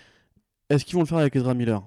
est-ce 0.69 0.85
qu'ils 0.85 0.95
vont 0.95 1.01
le 1.01 1.07
faire 1.07 1.19
avec 1.19 1.35
Ezra 1.35 1.53
Miller? 1.53 1.83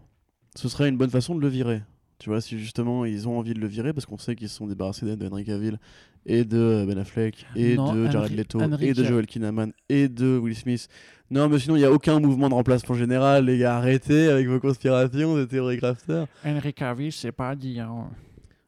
Ce 0.54 0.68
serait 0.68 0.88
une 0.88 0.96
bonne 0.96 1.10
façon 1.10 1.34
de 1.34 1.40
le 1.40 1.48
virer. 1.48 1.82
Tu 2.18 2.30
vois, 2.30 2.40
si 2.40 2.58
justement 2.58 3.04
ils 3.04 3.28
ont 3.28 3.38
envie 3.38 3.52
de 3.54 3.60
le 3.60 3.66
virer, 3.66 3.92
parce 3.92 4.06
qu'on 4.06 4.16
sait 4.18 4.34
qu'ils 4.36 4.48
se 4.48 4.56
sont 4.56 4.66
débarrassés 4.66 5.04
de 5.16 5.26
Henry 5.28 5.44
Cavill 5.44 5.78
et 6.24 6.44
de 6.44 6.84
Ben 6.88 6.98
Affleck 6.98 7.46
et 7.54 7.76
Non, 7.76 7.92
de 7.94 8.10
Jared 8.10 8.34
Leto 8.34 8.60
Henry 8.60 8.88
et 8.88 8.94
de 8.94 9.04
Joel 9.04 9.26
Kinnaman 9.26 9.72
et 9.90 10.08
de 10.08 10.38
Will 10.38 10.56
Smith. 10.56 10.88
Non, 11.30 11.48
mais 11.48 11.58
sinon 11.58 11.76
il 11.76 11.80
n'y 11.80 11.84
a 11.84 11.92
aucun 11.92 12.18
mouvement 12.18 12.48
de 12.48 12.54
remplacement 12.54 12.94
général, 12.94 13.44
les 13.44 13.58
gars. 13.58 13.76
Arrêtez 13.76 14.28
avec 14.28 14.46
vos 14.48 14.58
conspirations 14.60 15.36
de 15.36 15.44
théorie 15.44 15.76
crafter. 15.76 16.24
Henry 16.44 16.72
Cavill, 16.72 17.12
c'est 17.12 17.32
pas 17.32 17.54
dit. 17.54 17.80
hein. 17.80 18.08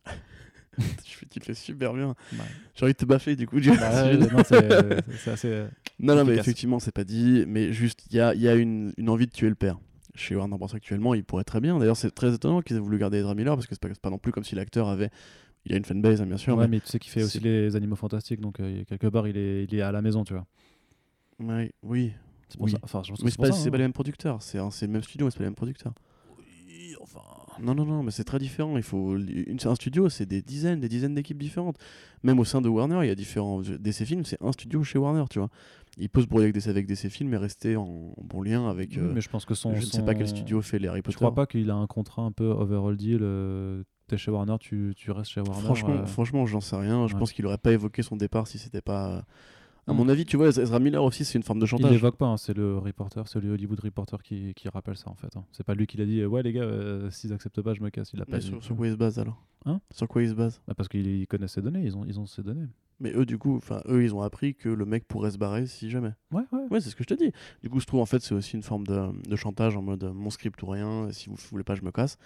tu 1.05 1.27
tu 1.29 1.39
le 1.41 1.45
fais 1.45 1.55
super 1.55 1.93
bien. 1.95 2.09
Ouais. 2.33 2.39
J'ai 2.75 2.85
envie 2.85 2.93
de 2.93 2.99
te 2.99 3.05
baffer 3.05 3.35
du 3.35 3.47
coup. 3.47 3.59
Bah, 3.61 4.15
non, 4.15 4.39
assez. 4.39 4.55
euh, 5.47 5.69
Non, 5.99 6.15
non, 6.15 6.25
mais 6.25 6.37
effectivement, 6.37 6.79
c'est 6.79 6.93
pas 6.95 7.05
dit, 7.05 7.45
mais 7.49 7.73
juste, 7.73 8.01
il 8.11 8.17
y 8.17 8.21
a, 8.21 8.35
il 8.35 8.41
y 8.41 8.49
a 8.49 8.55
une, 8.55 8.93
une 8.97 9.09
envie 9.09 9.27
de 9.27 9.33
tuer 9.33 9.49
le 9.49 9.55
père. 9.57 9.79
Chez 10.19 10.35
Warner 10.37 10.57
Bros. 10.59 10.69
actuellement, 10.75 11.15
il 11.15 11.25
pourrait 11.25 11.45
très 11.45 11.61
bien. 11.61 11.79
D'ailleurs, 11.79 11.97
c'est 11.97 12.11
très 12.11 12.35
étonnant 12.35 12.61
qu'ils 12.63 12.77
aient 12.77 12.81
voulu 12.81 12.99
garder 12.99 13.19
Ezra 13.19 13.35
Miller 13.35 13.55
parce 13.55 13.67
que 13.67 13.75
c'est 13.75 13.81
pas, 13.81 13.89
pas 14.03 14.11
non 14.11 14.19
plus 14.19 14.33
comme 14.33 14.45
si 14.45 14.55
l'acteur 14.55 14.89
avait. 14.89 15.11
Il 15.65 15.75
a 15.75 15.77
une 15.77 15.85
fanbase, 15.85 16.21
hein, 16.23 16.27
bien 16.27 16.37
sûr. 16.37 16.57
Ouais, 16.57 16.65
mais- 16.67 16.77
mais 16.77 16.81
tu 16.81 16.87
sais 16.89 16.99
qu'il 16.99 17.11
fait 17.11 17.23
aussi 17.23 17.41
les 17.41 17.77
animaux 17.77 17.97
fantastiques, 17.97 18.41
donc 18.41 18.61
euh, 18.61 18.85
quelque 18.85 19.07
part 19.09 19.27
il 19.29 19.37
est, 19.37 19.65
il 19.65 19.75
est 19.75 19.83
à 19.83 19.93
la 19.93 20.03
maison, 20.03 20.25
tu 20.25 20.33
vois. 20.35 20.47
Ouais, 21.41 21.73
oui. 21.83 22.13
C'est 22.49 22.57
pour 22.57 22.65
Oui. 22.67 22.73
ça. 22.73 22.79
Enfin, 22.83 23.03
je 23.05 23.11
pense 23.11 23.19
que 23.21 23.25
Mais 23.25 23.31
c'est 23.31 23.37
pas, 23.37 23.49
hein. 23.49 23.71
pas 23.71 23.77
les 23.77 23.85
mêmes 23.85 23.93
producteurs. 23.93 24.43
C'est 24.43 24.59
c'est 24.71 24.87
le 24.87 24.93
même 24.93 25.03
studio, 25.03 25.27
mais 25.27 25.31
c'est 25.31 25.39
pas 25.39 25.45
les 25.45 25.51
mêmes 25.51 25.55
producteurs. 25.55 25.93
Oui, 26.39 26.95
enfin. 27.01 27.21
Non, 27.61 27.75
non, 27.75 27.85
non, 27.85 28.03
mais 28.03 28.11
c'est 28.13 28.25
très 28.25 28.39
différent. 28.39 28.77
Il 28.77 28.83
faut 28.83 29.17
une, 29.19 29.59
un 29.65 29.75
studio, 29.75 30.09
c'est 30.09 30.27
des 30.27 30.43
dizaines, 30.43 30.81
des 30.81 30.89
dizaines 30.89 31.15
d'équipes 31.15 31.39
différentes. 31.39 31.77
Même 32.23 32.39
au 32.39 32.45
sein 32.45 32.61
de 32.63 32.69
Warner, 32.69 33.01
il 33.03 33.09
y 33.09 33.11
a 33.11 33.15
différents 33.15 33.61
DC 33.61 34.05
films. 34.05 34.25
C'est 34.25 34.41
un 34.43 34.53
studio 34.53 34.83
chez 34.85 34.99
Warner, 34.99 35.25
tu 35.29 35.39
vois. 35.41 35.51
Il 35.97 36.09
peut 36.11 36.21
se 36.23 36.27
brouiller 36.27 36.45
avec 36.45 36.55
DC, 36.55 36.69
avec 36.69 36.87
DC 36.87 37.09
films 37.09 37.33
et 37.35 37.37
rester 37.37 37.77
en, 37.77 37.83
en 38.17 38.25
bon 38.25 38.43
lien 38.43 38.69
avec. 38.69 38.91
Oui, 38.93 38.99
euh, 38.99 39.13
mais 39.15 39.21
je 39.21 39.29
pense 39.29 39.45
que 39.45 39.55
son. 39.55 39.75
je 39.75 39.81
ne 39.81 39.87
sais 39.87 40.05
pas 40.05 40.15
quel 40.15 40.29
studio 40.29 40.61
fait 40.63 40.79
les 40.79 40.89
Harry 40.89 41.03
Potter. 41.03 41.15
Je 41.15 41.17
crois 41.19 41.35
pas 41.35 41.47
qu'il 41.47 41.71
a 41.71 41.75
un 41.75 41.87
contrat 41.87 42.23
un 42.23 42.33
peu 42.33 42.47
overall 42.47 42.97
deal. 42.97 43.21
euh, 43.23 43.83
T'es 44.09 44.17
chez 44.17 44.31
Warner, 44.31 44.57
tu, 44.59 44.95
tu 44.97 45.11
restes 45.11 45.31
chez 45.33 45.41
Warner. 45.43 45.63
Franchement, 45.65 45.91
euh, 45.91 46.07
franchement, 46.07 46.47
j'en 46.47 46.61
sais 46.61 46.77
rien. 46.77 47.07
Je 47.09 47.13
ouais. 47.15 47.19
pense 47.19 47.33
qu'il 47.33 47.45
aurait 47.47 47.59
pas 47.59 47.73
évoqué 47.73 48.03
son 48.03 48.17
départ 48.17 48.47
si 48.47 48.59
c'était 48.59 48.81
pas. 48.81 49.25
À 49.87 49.95
mon 49.95 50.07
avis, 50.11 50.27
tu 50.27 50.37
vois, 50.37 50.49
Ezra 50.49 50.79
Miller 50.81 51.03
aussi, 51.03 51.25
c'est 51.25 51.39
une 51.39 51.43
forme 51.43 51.61
de 51.61 51.65
Il 51.65 51.69
chantage. 51.69 51.91
l'évoque 51.91 52.17
pas, 52.19 52.27
hein, 52.27 52.37
c'est 52.37 52.53
le 52.55 52.77
reporter, 52.77 53.27
c'est 53.27 53.41
le 53.41 53.51
Hollywood 53.53 53.81
Reporter 53.81 54.23
qui, 54.23 54.53
qui 54.55 54.69
rappelle 54.69 54.99
ça 54.99 55.09
en 55.09 55.15
fait. 55.15 55.35
hein. 55.35 55.45
C'est 55.51 55.65
pas 55.65 55.73
lui 55.75 55.87
qui 55.87 55.97
l'a 55.97 56.05
dit, 56.05 56.23
ouais 56.27 56.43
les 56.43 56.53
gars, 56.53 56.61
euh, 56.61 57.11
s'ils 57.11 57.33
acceptent 57.33 57.63
pas, 57.63 57.73
je 57.73 57.81
me 57.83 57.89
casse. 57.89 58.11
Il 58.13 58.19
l'a 58.19 58.27
pas 58.27 58.33
Mais 58.33 58.39
dit. 58.41 58.49
sur, 58.49 58.63
sur 58.63 58.77
quoi 58.77 58.87
il 58.87 58.93
se 58.93 58.97
base 58.99 59.19
alors? 59.19 59.43
Hein? 59.65 59.81
Sur 59.91 60.07
quoi 60.07 60.23
il 60.23 60.29
se 60.29 60.35
base? 60.35 60.61
Bah, 60.69 60.75
parce 60.77 60.91
qu'ils 60.91 61.27
connaissent 61.27 61.53
ces 61.55 61.63
données, 61.63 61.83
ils 61.85 61.97
ont, 61.97 62.05
ils 62.07 62.21
ont 62.21 62.27
ces 62.27 62.43
données. 62.43 62.67
Mais 63.01 63.13
eux, 63.15 63.25
du 63.25 63.39
coup, 63.39 63.57
enfin, 63.57 63.81
eux, 63.87 64.03
ils 64.03 64.15
ont 64.15 64.23
appris 64.23 64.55
que 64.57 64.69
le 64.69 64.85
mec 64.85 65.07
pourrait 65.07 65.31
se 65.31 65.39
barrer 65.39 65.67
si 65.67 65.89
jamais. 65.89 66.13
Ouais, 66.33 66.43
ouais. 66.53 66.67
Ouais, 66.71 66.81
c'est 66.81 66.91
ce 66.91 66.97
que 66.97 67.05
je 67.05 67.09
te 67.09 67.15
dis. 67.15 67.31
Du 67.63 67.71
coup, 67.71 67.79
je 67.79 67.87
trouve 67.87 68.01
en 68.01 68.07
fait, 68.07 68.21
c'est 68.21 68.35
aussi 68.35 68.57
une 68.57 68.63
forme 68.65 68.87
de, 68.87 69.13
de 69.29 69.37
chantage 69.37 69.77
en 69.77 69.83
mode 69.83 70.03
mon 70.15 70.31
script 70.31 70.61
ou 70.63 70.67
rien. 70.67 71.09
Si 71.13 71.29
vous 71.29 71.37
voulez 71.51 71.63
pas, 71.65 71.77
je 71.77 71.83
me 71.83 71.93
casse. 71.93 72.17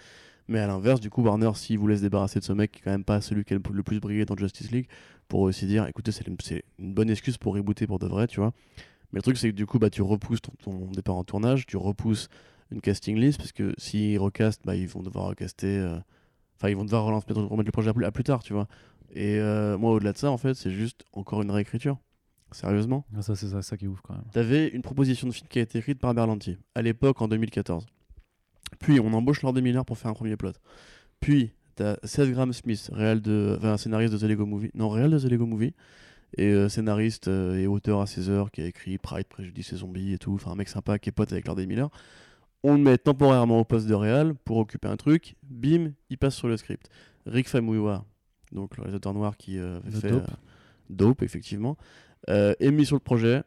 Mais 0.47 0.59
à 0.59 0.67
l'inverse, 0.67 0.99
du 0.99 1.09
coup, 1.09 1.21
Warner, 1.21 1.51
s'il 1.53 1.77
voulait 1.77 1.97
se 1.97 2.01
débarrasser 2.01 2.39
de 2.39 2.43
ce 2.43 2.53
mec 2.53 2.71
qui 2.71 2.79
est 2.79 2.81
quand 2.83 2.91
même 2.91 3.03
pas 3.05 3.21
celui 3.21 3.45
qui 3.45 3.53
a 3.53 3.57
le 3.57 3.83
plus 3.83 3.99
brillé 3.99 4.25
dans 4.25 4.35
Justice 4.35 4.71
League, 4.71 4.87
pour 5.27 5.41
aussi 5.41 5.67
dire, 5.67 5.85
écoutez, 5.87 6.11
c'est 6.11 6.27
une, 6.27 6.37
une 6.79 6.93
bonne 6.93 7.09
excuse 7.09 7.37
pour 7.37 7.53
rebooter 7.55 7.85
pour 7.87 7.99
de 7.99 8.07
vrai, 8.07 8.27
tu 8.27 8.39
vois. 8.39 8.51
Mais 9.11 9.19
le 9.19 9.21
truc, 9.21 9.37
c'est 9.37 9.49
que 9.51 9.55
du 9.55 9.65
coup, 9.67 9.77
bah, 9.79 9.89
tu 9.91 10.01
repousses 10.01 10.41
ton, 10.41 10.53
ton 10.63 10.91
départ 10.91 11.15
en 11.15 11.23
tournage, 11.23 11.65
tu 11.67 11.77
repousses 11.77 12.29
une 12.71 12.81
casting 12.81 13.15
list, 13.17 13.37
parce 13.37 13.51
que 13.51 13.73
s'ils 13.77 14.17
recastent, 14.19 14.63
bah, 14.65 14.75
ils 14.75 14.87
vont 14.87 15.03
devoir 15.03 15.27
recaster. 15.27 15.77
euh, 15.77 15.99
Enfin, 16.59 16.69
ils 16.69 16.75
vont 16.77 16.85
devoir 16.85 17.03
relancer, 17.03 17.25
remettre 17.29 17.65
le 17.65 17.71
projet 17.71 17.89
à 17.89 17.93
plus, 17.93 18.05
à 18.05 18.11
plus 18.11 18.23
tard, 18.23 18.41
tu 18.41 18.53
vois. 18.53 18.67
Et 19.13 19.39
euh, 19.39 19.77
moi, 19.77 19.91
au-delà 19.91 20.11
de 20.11 20.17
ça, 20.17 20.31
en 20.31 20.37
fait, 20.37 20.55
c'est 20.55 20.71
juste 20.71 21.03
encore 21.13 21.41
une 21.41 21.51
réécriture. 21.51 21.97
Sérieusement. 22.51 23.05
Ah, 23.15 23.21
Ça, 23.21 23.35
c'est 23.35 23.47
ça, 23.47 23.61
ça 23.61 23.77
qui 23.77 23.85
est 23.85 23.87
ouf 23.87 24.01
quand 24.01 24.13
même. 24.13 24.25
T'avais 24.31 24.67
une 24.67 24.81
proposition 24.81 25.27
de 25.27 25.33
film 25.33 25.47
qui 25.47 25.59
a 25.59 25.63
été 25.63 25.79
écrite 25.79 25.99
par 25.99 26.13
Berlanti, 26.13 26.57
à 26.75 26.81
l'époque 26.81 27.21
en 27.21 27.27
2014. 27.27 27.85
Puis 28.79 28.99
on 28.99 29.11
embauche 29.13 29.41
Lord 29.41 29.55
Miller 29.55 29.85
pour 29.85 29.97
faire 29.97 30.11
un 30.11 30.13
premier 30.13 30.35
plot. 30.35 30.51
Puis 31.19 31.53
t'as 31.75 31.97
Seth 32.03 32.29
Graham 32.29 32.53
Smith, 32.53 32.89
réel 32.93 33.21
de, 33.21 33.55
enfin, 33.57 33.77
scénariste 33.77 34.13
de 34.13 34.19
The 34.19 34.23
Lego 34.23 34.45
Movie, 34.45 34.71
non 34.75 34.89
réel 34.89 35.11
de 35.11 35.19
The 35.19 35.25
Lego 35.31 35.45
Movie, 35.45 35.73
et 36.37 36.51
euh, 36.51 36.69
scénariste 36.69 37.27
euh, 37.27 37.57
et 37.57 37.67
auteur 37.67 38.01
à 38.01 38.07
ses 38.07 38.29
heures 38.29 38.51
qui 38.51 38.61
a 38.61 38.65
écrit 38.65 38.97
Pride, 38.97 39.27
Préjudice 39.27 39.73
et 39.73 39.77
Zombies 39.77 40.13
et 40.13 40.17
tout, 40.17 40.33
enfin 40.33 40.51
un 40.51 40.55
mec 40.55 40.69
sympa 40.69 40.99
qui 40.99 41.09
est 41.09 41.11
pote 41.11 41.31
avec 41.31 41.47
Lord 41.47 41.57
Miller. 41.57 41.89
On 42.63 42.73
le 42.73 42.79
met 42.79 42.97
temporairement 42.97 43.59
au 43.59 43.65
poste 43.65 43.87
de 43.87 43.93
réal 43.93 44.35
pour 44.45 44.57
occuper 44.57 44.87
un 44.87 44.95
truc, 44.95 45.35
bim, 45.43 45.91
il 46.09 46.17
passe 46.17 46.35
sur 46.35 46.47
le 46.47 46.57
script. 46.57 46.89
Rick 47.25 47.49
Famuyiwa, 47.49 48.05
donc 48.53 48.77
le 48.77 48.83
réalisateur 48.83 49.13
noir 49.13 49.37
qui 49.37 49.57
euh, 49.57 49.79
avait 49.85 49.99
fait 49.99 50.09
Dope. 50.09 50.29
euh, 50.29 50.35
Dope, 50.89 51.21
effectivement, 51.23 51.77
euh, 52.29 52.53
est 52.59 52.71
mis 52.71 52.85
sur 52.85 52.95
le 52.95 53.01
projet. 53.01 53.43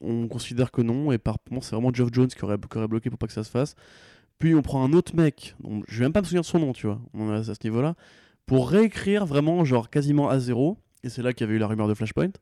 On 0.00 0.28
considère 0.28 0.70
que 0.70 0.82
non, 0.82 1.12
et 1.12 1.18
par 1.18 1.38
moment, 1.50 1.60
c'est 1.60 1.74
vraiment 1.74 1.92
Geoff 1.92 2.10
Jones 2.12 2.28
qui 2.28 2.44
aurait, 2.44 2.58
qui 2.58 2.78
aurait 2.78 2.88
bloqué 2.88 3.10
pour 3.10 3.18
pas 3.18 3.26
que 3.26 3.32
ça 3.32 3.44
se 3.44 3.50
fasse. 3.50 3.74
Puis 4.38 4.54
on 4.54 4.62
prend 4.62 4.84
un 4.84 4.92
autre 4.92 5.14
mec, 5.14 5.54
dont 5.60 5.82
je 5.88 5.98
vais 5.98 6.04
même 6.06 6.12
pas 6.12 6.20
me 6.20 6.24
souvenir 6.24 6.42
de 6.42 6.46
son 6.46 6.58
nom, 6.58 6.72
tu 6.72 6.86
vois, 6.86 7.00
on 7.14 7.32
est 7.32 7.36
à 7.48 7.54
ce 7.54 7.64
niveau-là, 7.64 7.94
pour 8.46 8.68
réécrire 8.68 9.26
vraiment, 9.26 9.64
genre 9.64 9.90
quasiment 9.90 10.28
à 10.28 10.38
zéro. 10.38 10.78
Et 11.02 11.08
c'est 11.08 11.22
là 11.22 11.32
qu'il 11.32 11.46
y 11.46 11.48
avait 11.48 11.56
eu 11.56 11.60
la 11.60 11.66
rumeur 11.66 11.88
de 11.88 11.94
Flashpoint. 11.94 12.32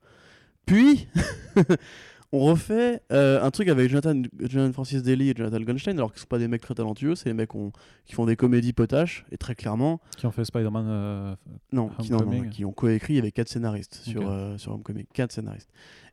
Puis, 0.66 1.08
on 2.34 2.38
refait 2.40 3.02
euh, 3.12 3.42
un 3.42 3.50
truc 3.50 3.68
avec 3.68 3.90
Jonathan, 3.90 4.22
Jonathan 4.40 4.72
Francis 4.72 5.02
Daly 5.02 5.30
et 5.30 5.34
Jonathan 5.36 5.60
Goldstein, 5.60 5.96
alors 5.98 6.12
qu'ils 6.12 6.20
sont 6.20 6.26
pas 6.26 6.38
des 6.38 6.48
mecs 6.48 6.62
très 6.62 6.74
talentueux, 6.74 7.14
c'est 7.14 7.28
des 7.28 7.34
mecs 7.34 7.54
on- 7.54 7.72
qui 8.06 8.14
font 8.14 8.24
des 8.24 8.36
comédies 8.36 8.72
potaches, 8.72 9.24
et 9.30 9.36
très 9.36 9.54
clairement, 9.54 10.00
Qui 10.16 10.26
ont 10.26 10.30
fait 10.32 10.44
Spider-Man. 10.44 10.86
euh, 10.88 11.34
non, 11.72 11.88
qui, 12.00 12.10
non, 12.10 12.24
non, 12.24 12.48
qui 12.48 12.64
ont 12.64 12.72
coécrit 12.72 13.18
avec 13.18 13.34
quatre 13.34 13.48
scénaristes 13.48 13.96
sur, 14.02 14.28
euh, 14.30 14.56
sur 14.56 14.72
Homecoming, 14.72 15.04
quatre 15.12 15.32
scénaristes. 15.32 15.68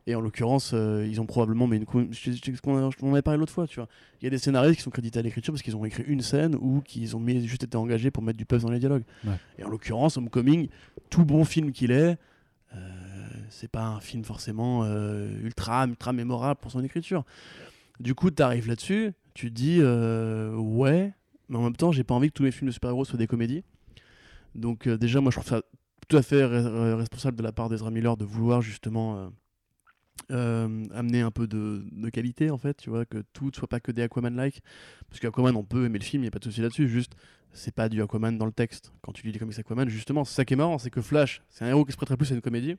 Et 0.06 0.14
en 0.14 0.20
l'occurrence, 0.20 0.72
euh, 0.74 1.06
ils 1.08 1.20
ont 1.20 1.26
probablement, 1.26 1.66
mais 1.66 1.76
une, 1.76 1.84
je, 2.12 2.32
je, 2.32 2.36
je, 2.36 2.52
je 2.52 3.04
m'en 3.04 3.12
avais 3.12 3.22
parlé 3.22 3.38
l'autre 3.38 3.52
fois, 3.52 3.66
tu 3.66 3.76
vois. 3.80 3.88
Il 4.20 4.24
y 4.24 4.26
a 4.26 4.30
des 4.30 4.38
scénaristes 4.38 4.76
qui 4.76 4.82
sont 4.82 4.90
crédités 4.90 5.18
à 5.18 5.22
l'écriture 5.22 5.52
parce 5.54 5.62
qu'ils 5.62 5.76
ont 5.76 5.84
écrit 5.84 6.04
une 6.06 6.22
scène 6.22 6.54
ou 6.58 6.80
qu'ils 6.80 7.16
ont 7.16 7.20
mis, 7.20 7.46
juste 7.46 7.64
été 7.64 7.76
engagés 7.76 8.10
pour 8.10 8.22
mettre 8.22 8.38
du 8.38 8.44
puff 8.46 8.62
dans 8.62 8.70
les 8.70 8.78
dialogues. 8.78 9.04
Ouais. 9.24 9.34
Et 9.58 9.64
en 9.64 9.68
l'occurrence, 9.68 10.16
Homecoming, 10.16 10.68
tout 11.10 11.24
bon 11.26 11.44
film 11.44 11.70
qu'il 11.72 11.90
est, 11.92 12.16
euh, 12.74 12.78
c'est 13.50 13.68
pas 13.68 13.84
un 13.84 14.00
film 14.00 14.24
forcément 14.24 14.84
euh, 14.84 15.28
ultra, 15.42 15.86
ultra 15.86 16.12
mémorable 16.12 16.58
pour 16.60 16.70
son 16.70 16.82
écriture. 16.82 17.24
Du 17.98 18.14
coup, 18.14 18.30
tu 18.30 18.42
arrives 18.42 18.66
là-dessus, 18.66 19.12
tu 19.34 19.50
te 19.50 19.54
dis 19.54 19.78
euh, 19.80 20.54
ouais, 20.54 21.12
mais 21.48 21.56
en 21.56 21.62
même 21.62 21.76
temps, 21.76 21.92
j'ai 21.92 22.04
pas 22.04 22.14
envie 22.14 22.28
que 22.28 22.34
tous 22.34 22.44
mes 22.44 22.52
films 22.52 22.68
de 22.68 22.72
super-héros 22.72 23.04
soient 23.04 23.18
des 23.18 23.26
comédies. 23.26 23.62
Donc 24.54 24.86
euh, 24.86 24.96
déjà, 24.96 25.20
moi, 25.20 25.30
je 25.30 25.36
trouve 25.36 25.48
ça 25.48 25.62
tout 26.08 26.16
à 26.16 26.22
fait 26.22 26.42
re- 26.42 26.64
re- 26.64 26.94
responsable 26.94 27.36
de 27.36 27.42
la 27.42 27.52
part 27.52 27.68
d'Ezra 27.68 27.90
Miller 27.90 28.16
de 28.16 28.24
vouloir 28.24 28.62
justement 28.62 29.30
amener 30.28 31.22
un 31.22 31.32
peu 31.32 31.48
de, 31.48 31.84
de 31.90 32.08
qualité 32.08 32.50
en 32.50 32.58
fait, 32.58 32.76
tu 32.76 32.88
vois, 32.88 33.04
que 33.04 33.24
tout 33.32 33.46
ne 33.46 33.52
soit 33.52 33.66
pas 33.66 33.80
que 33.80 33.90
des 33.90 34.02
Aquaman-like. 34.02 34.60
Parce 35.08 35.18
qu'Aquaman, 35.18 35.56
on 35.56 35.64
peut 35.64 35.86
aimer 35.86 35.98
le 35.98 36.04
film, 36.04 36.22
il 36.22 36.24
n'y 36.24 36.28
a 36.28 36.30
pas 36.30 36.38
de 36.38 36.44
souci 36.44 36.60
là-dessus, 36.60 36.88
juste 36.88 37.14
c'est 37.52 37.74
pas 37.74 37.88
du 37.88 38.00
Aquaman 38.00 38.38
dans 38.38 38.46
le 38.46 38.52
texte. 38.52 38.92
Quand 39.02 39.12
tu 39.12 39.26
lis 39.26 39.32
les 39.32 39.40
comics 39.40 39.58
Aquaman, 39.58 39.88
justement, 39.88 40.24
c'est 40.24 40.34
ça 40.34 40.44
qui 40.44 40.54
est 40.54 40.56
marrant, 40.56 40.78
c'est 40.78 40.90
que 40.90 41.00
Flash, 41.00 41.42
c'est 41.48 41.64
un 41.64 41.68
héros 41.68 41.84
qui 41.84 41.90
se 41.90 41.96
prêterait 41.96 42.16
plus 42.16 42.30
à 42.30 42.36
une 42.36 42.42
comédie. 42.42 42.76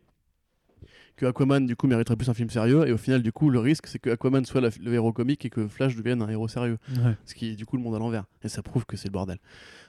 Que 1.16 1.26
Aquaman, 1.26 1.66
du 1.66 1.76
coup, 1.76 1.88
mériterait 1.88 2.16
plus 2.16 2.30
un 2.30 2.34
film 2.34 2.50
sérieux, 2.50 2.88
et 2.88 2.92
au 2.92 2.98
final, 2.98 3.22
du 3.22 3.32
coup, 3.32 3.50
le 3.50 3.60
risque, 3.60 3.88
c'est 3.88 4.00
que 4.00 4.10
Aquaman 4.10 4.44
soit 4.46 4.62
la- 4.62 4.70
le 4.82 4.94
héros 4.94 5.14
comique 5.14 5.46
et 5.46 5.50
que 5.50 5.68
Flash 5.68 5.96
devienne 5.96 6.22
un 6.22 6.30
héros 6.30 6.48
sérieux. 6.48 6.78
Ouais. 6.96 7.16
ce 7.26 7.36
qui 7.36 7.50
est 7.50 7.56
du 7.56 7.66
coup 7.66 7.78
le 7.78 7.84
monde 7.84 7.96
à 7.96 8.00
l'envers. 8.00 8.26
Et 8.44 8.50
ça 8.50 8.62
prouve 8.64 8.86
que 8.86 8.98
c'est 8.98 9.08
le 9.08 9.14
bordel. 9.14 9.38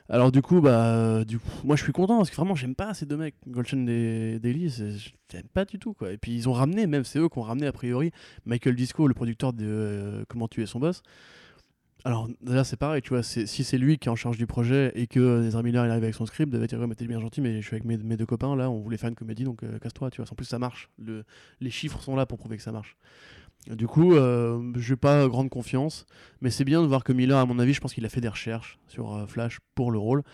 Alors 0.08 0.32
du 0.32 0.42
coup 0.42 0.60
bah 0.60 0.94
euh, 0.96 1.24
du 1.24 1.38
coup 1.38 1.48
moi 1.64 1.76
je 1.76 1.82
suis 1.84 1.92
content 1.92 2.18
parce 2.18 2.28
que 2.28 2.34
vraiment 2.36 2.56
j'aime 2.56 2.74
pas 2.74 2.92
ces 2.92 3.06
deux 3.06 3.16
mecs 3.16 3.36
Goldstein 3.46 3.88
et 3.88 4.38
Daly. 4.40 4.68
J'aime 5.30 5.44
pas 5.54 5.64
du 5.64 5.78
tout 5.78 5.94
quoi. 5.94 6.12
Et 6.12 6.18
puis 6.18 6.34
ils 6.34 6.48
ont 6.48 6.52
ramené 6.52 6.86
même 6.88 7.04
c'est 7.04 7.18
eux 7.20 7.28
qui 7.28 7.38
ont 7.38 7.42
ramené 7.42 7.66
a 7.68 7.72
priori 7.72 8.10
Michael 8.44 8.74
Disco 8.74 9.06
le 9.06 9.14
producteur 9.14 9.52
de 9.52 9.64
euh, 9.64 10.24
Comment 10.28 10.48
tuer 10.48 10.66
son 10.66 10.80
boss 10.80 11.02
alors 12.04 12.28
là 12.44 12.64
c'est 12.64 12.76
pareil 12.76 13.00
tu 13.00 13.10
vois 13.10 13.22
si 13.22 13.46
c'est 13.46 13.78
lui 13.78 13.96
qui 13.96 14.08
est 14.08 14.10
en 14.10 14.16
charge 14.16 14.36
du 14.36 14.46
projet 14.46 14.90
et 14.96 15.06
que 15.06 15.44
Ezra 15.46 15.62
Miller 15.62 15.86
il 15.86 15.90
arrive 15.90 16.02
avec 16.02 16.16
son 16.16 16.26
script 16.26 16.52
il 16.52 16.58
va 16.58 16.66
dire 16.66 16.80
ouais 16.80 16.86
mais 16.88 16.96
t'es 16.96 17.06
bien 17.06 17.20
gentil 17.20 17.40
mais 17.40 17.60
je 17.60 17.66
suis 17.66 17.76
avec 17.76 17.84
mes, 17.84 18.16
deux 18.16 18.26
copains 18.26 18.56
là 18.56 18.70
on 18.70 18.80
voulait 18.80 18.96
faire 18.96 19.08
une 19.08 19.14
comédie 19.14 19.44
donc 19.44 19.62
euh, 19.62 19.78
casse-toi 19.78 20.10
tu 20.10 20.20
vois. 20.20 20.30
En 20.30 20.34
plus 20.34 20.44
ça 20.44 20.58
marche. 20.58 20.88
Le- 20.98 21.24
les 21.60 21.70
chiffres 21.70 22.00
sont 22.02 22.16
là 22.16 22.26
pour 22.26 22.38
prouver 22.38 22.56
que 22.56 22.62
ça 22.62 22.72
marche. 22.72 22.96
Du 23.70 23.86
coup, 23.86 24.14
euh, 24.16 24.72
j'ai 24.76 24.96
pas 24.96 25.28
grande 25.28 25.48
confiance, 25.48 26.04
mais 26.40 26.50
c'est 26.50 26.64
bien 26.64 26.82
de 26.82 26.86
voir 26.88 27.04
que 27.04 27.12
Miller, 27.12 27.38
à 27.38 27.46
mon 27.46 27.60
avis, 27.60 27.72
je 27.72 27.80
pense 27.80 27.94
qu'il 27.94 28.04
a 28.04 28.08
fait 28.08 28.20
des 28.20 28.28
recherches 28.28 28.76
sur 28.88 29.14
euh, 29.14 29.26
Flash 29.26 29.60
pour 29.76 29.92
le 29.92 29.98
rôle. 30.00 30.24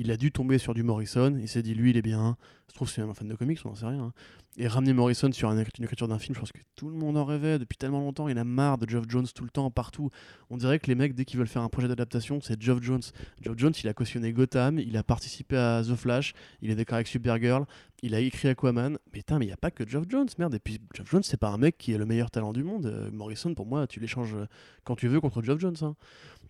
Il 0.00 0.10
a 0.12 0.16
dû 0.16 0.30
tomber 0.30 0.58
sur 0.58 0.74
du 0.74 0.84
Morrison, 0.84 1.36
il 1.40 1.48
s'est 1.48 1.62
dit, 1.62 1.74
lui, 1.74 1.90
il 1.90 1.96
est 1.96 2.02
bien. 2.02 2.36
Je 2.70 2.74
trouve 2.74 2.88
c'est 2.88 3.02
un 3.02 3.12
fan 3.14 3.26
de 3.26 3.34
comics, 3.34 3.58
on 3.64 3.70
n'en 3.70 3.74
sait 3.74 3.86
rien. 3.86 4.04
hein. 4.04 4.12
Et 4.56 4.68
ramener 4.68 4.92
Morrison 4.92 5.30
sur 5.32 5.48
un- 5.50 5.56
une 5.56 5.84
écriture 5.84 6.06
d'un 6.06 6.18
film, 6.18 6.34
je 6.34 6.40
pense 6.40 6.52
que 6.52 6.58
tout 6.76 6.88
le 6.88 6.94
monde 6.94 7.16
en 7.16 7.24
rêvait 7.24 7.58
depuis 7.58 7.76
tellement 7.76 7.98
longtemps. 8.00 8.28
Il 8.28 8.38
a 8.38 8.44
marre 8.44 8.78
de 8.78 8.88
Geoff 8.88 9.06
Jones 9.08 9.26
tout 9.34 9.42
le 9.44 9.50
temps, 9.50 9.70
partout. 9.70 10.10
On 10.50 10.56
dirait 10.56 10.78
que 10.78 10.86
les 10.86 10.94
mecs, 10.94 11.14
dès 11.14 11.24
qu'ils 11.24 11.38
veulent 11.38 11.48
faire 11.48 11.62
un 11.62 11.68
projet 11.68 11.88
d'adaptation, 11.88 12.40
c'est 12.40 12.60
Geoff 12.62 12.80
Jones. 12.82 13.02
Geoff 13.40 13.56
Jones, 13.58 13.72
il 13.82 13.88
a 13.88 13.94
cautionné 13.94 14.32
Gotham, 14.32 14.78
il 14.78 14.96
a 14.96 15.02
participé 15.02 15.56
à 15.56 15.82
The 15.82 15.94
Flash, 15.96 16.32
il 16.62 16.70
est 16.70 16.74
d'accord 16.76 16.96
avec 16.96 17.08
Supergirl, 17.08 17.64
il 18.02 18.14
a 18.14 18.20
écrit 18.20 18.48
Aquaman. 18.48 18.92
Mais 18.92 18.98
putain, 19.12 19.38
mais 19.38 19.46
il 19.46 19.48
n'y 19.48 19.54
a 19.54 19.56
pas 19.58 19.70
que 19.72 19.86
Geoff 19.88 20.04
Jones, 20.08 20.28
merde. 20.38 20.54
Et 20.54 20.60
puis 20.60 20.78
Geoff 20.94 21.10
Jones, 21.10 21.22
c'est 21.24 21.36
pas 21.40 21.48
un 21.50 21.58
mec 21.58 21.76
qui 21.78 21.92
est 21.92 21.98
le 21.98 22.06
meilleur 22.06 22.30
talent 22.30 22.52
du 22.52 22.62
monde. 22.62 22.86
Euh, 22.86 23.10
Morrison, 23.10 23.54
pour 23.54 23.66
moi, 23.66 23.86
tu 23.88 23.98
l'échanges 24.00 24.34
euh, 24.34 24.46
quand 24.84 24.94
tu 24.96 25.08
veux 25.08 25.20
contre 25.20 25.42
Geoff 25.42 25.58
Jones. 25.60 25.76
hein. 25.82 25.94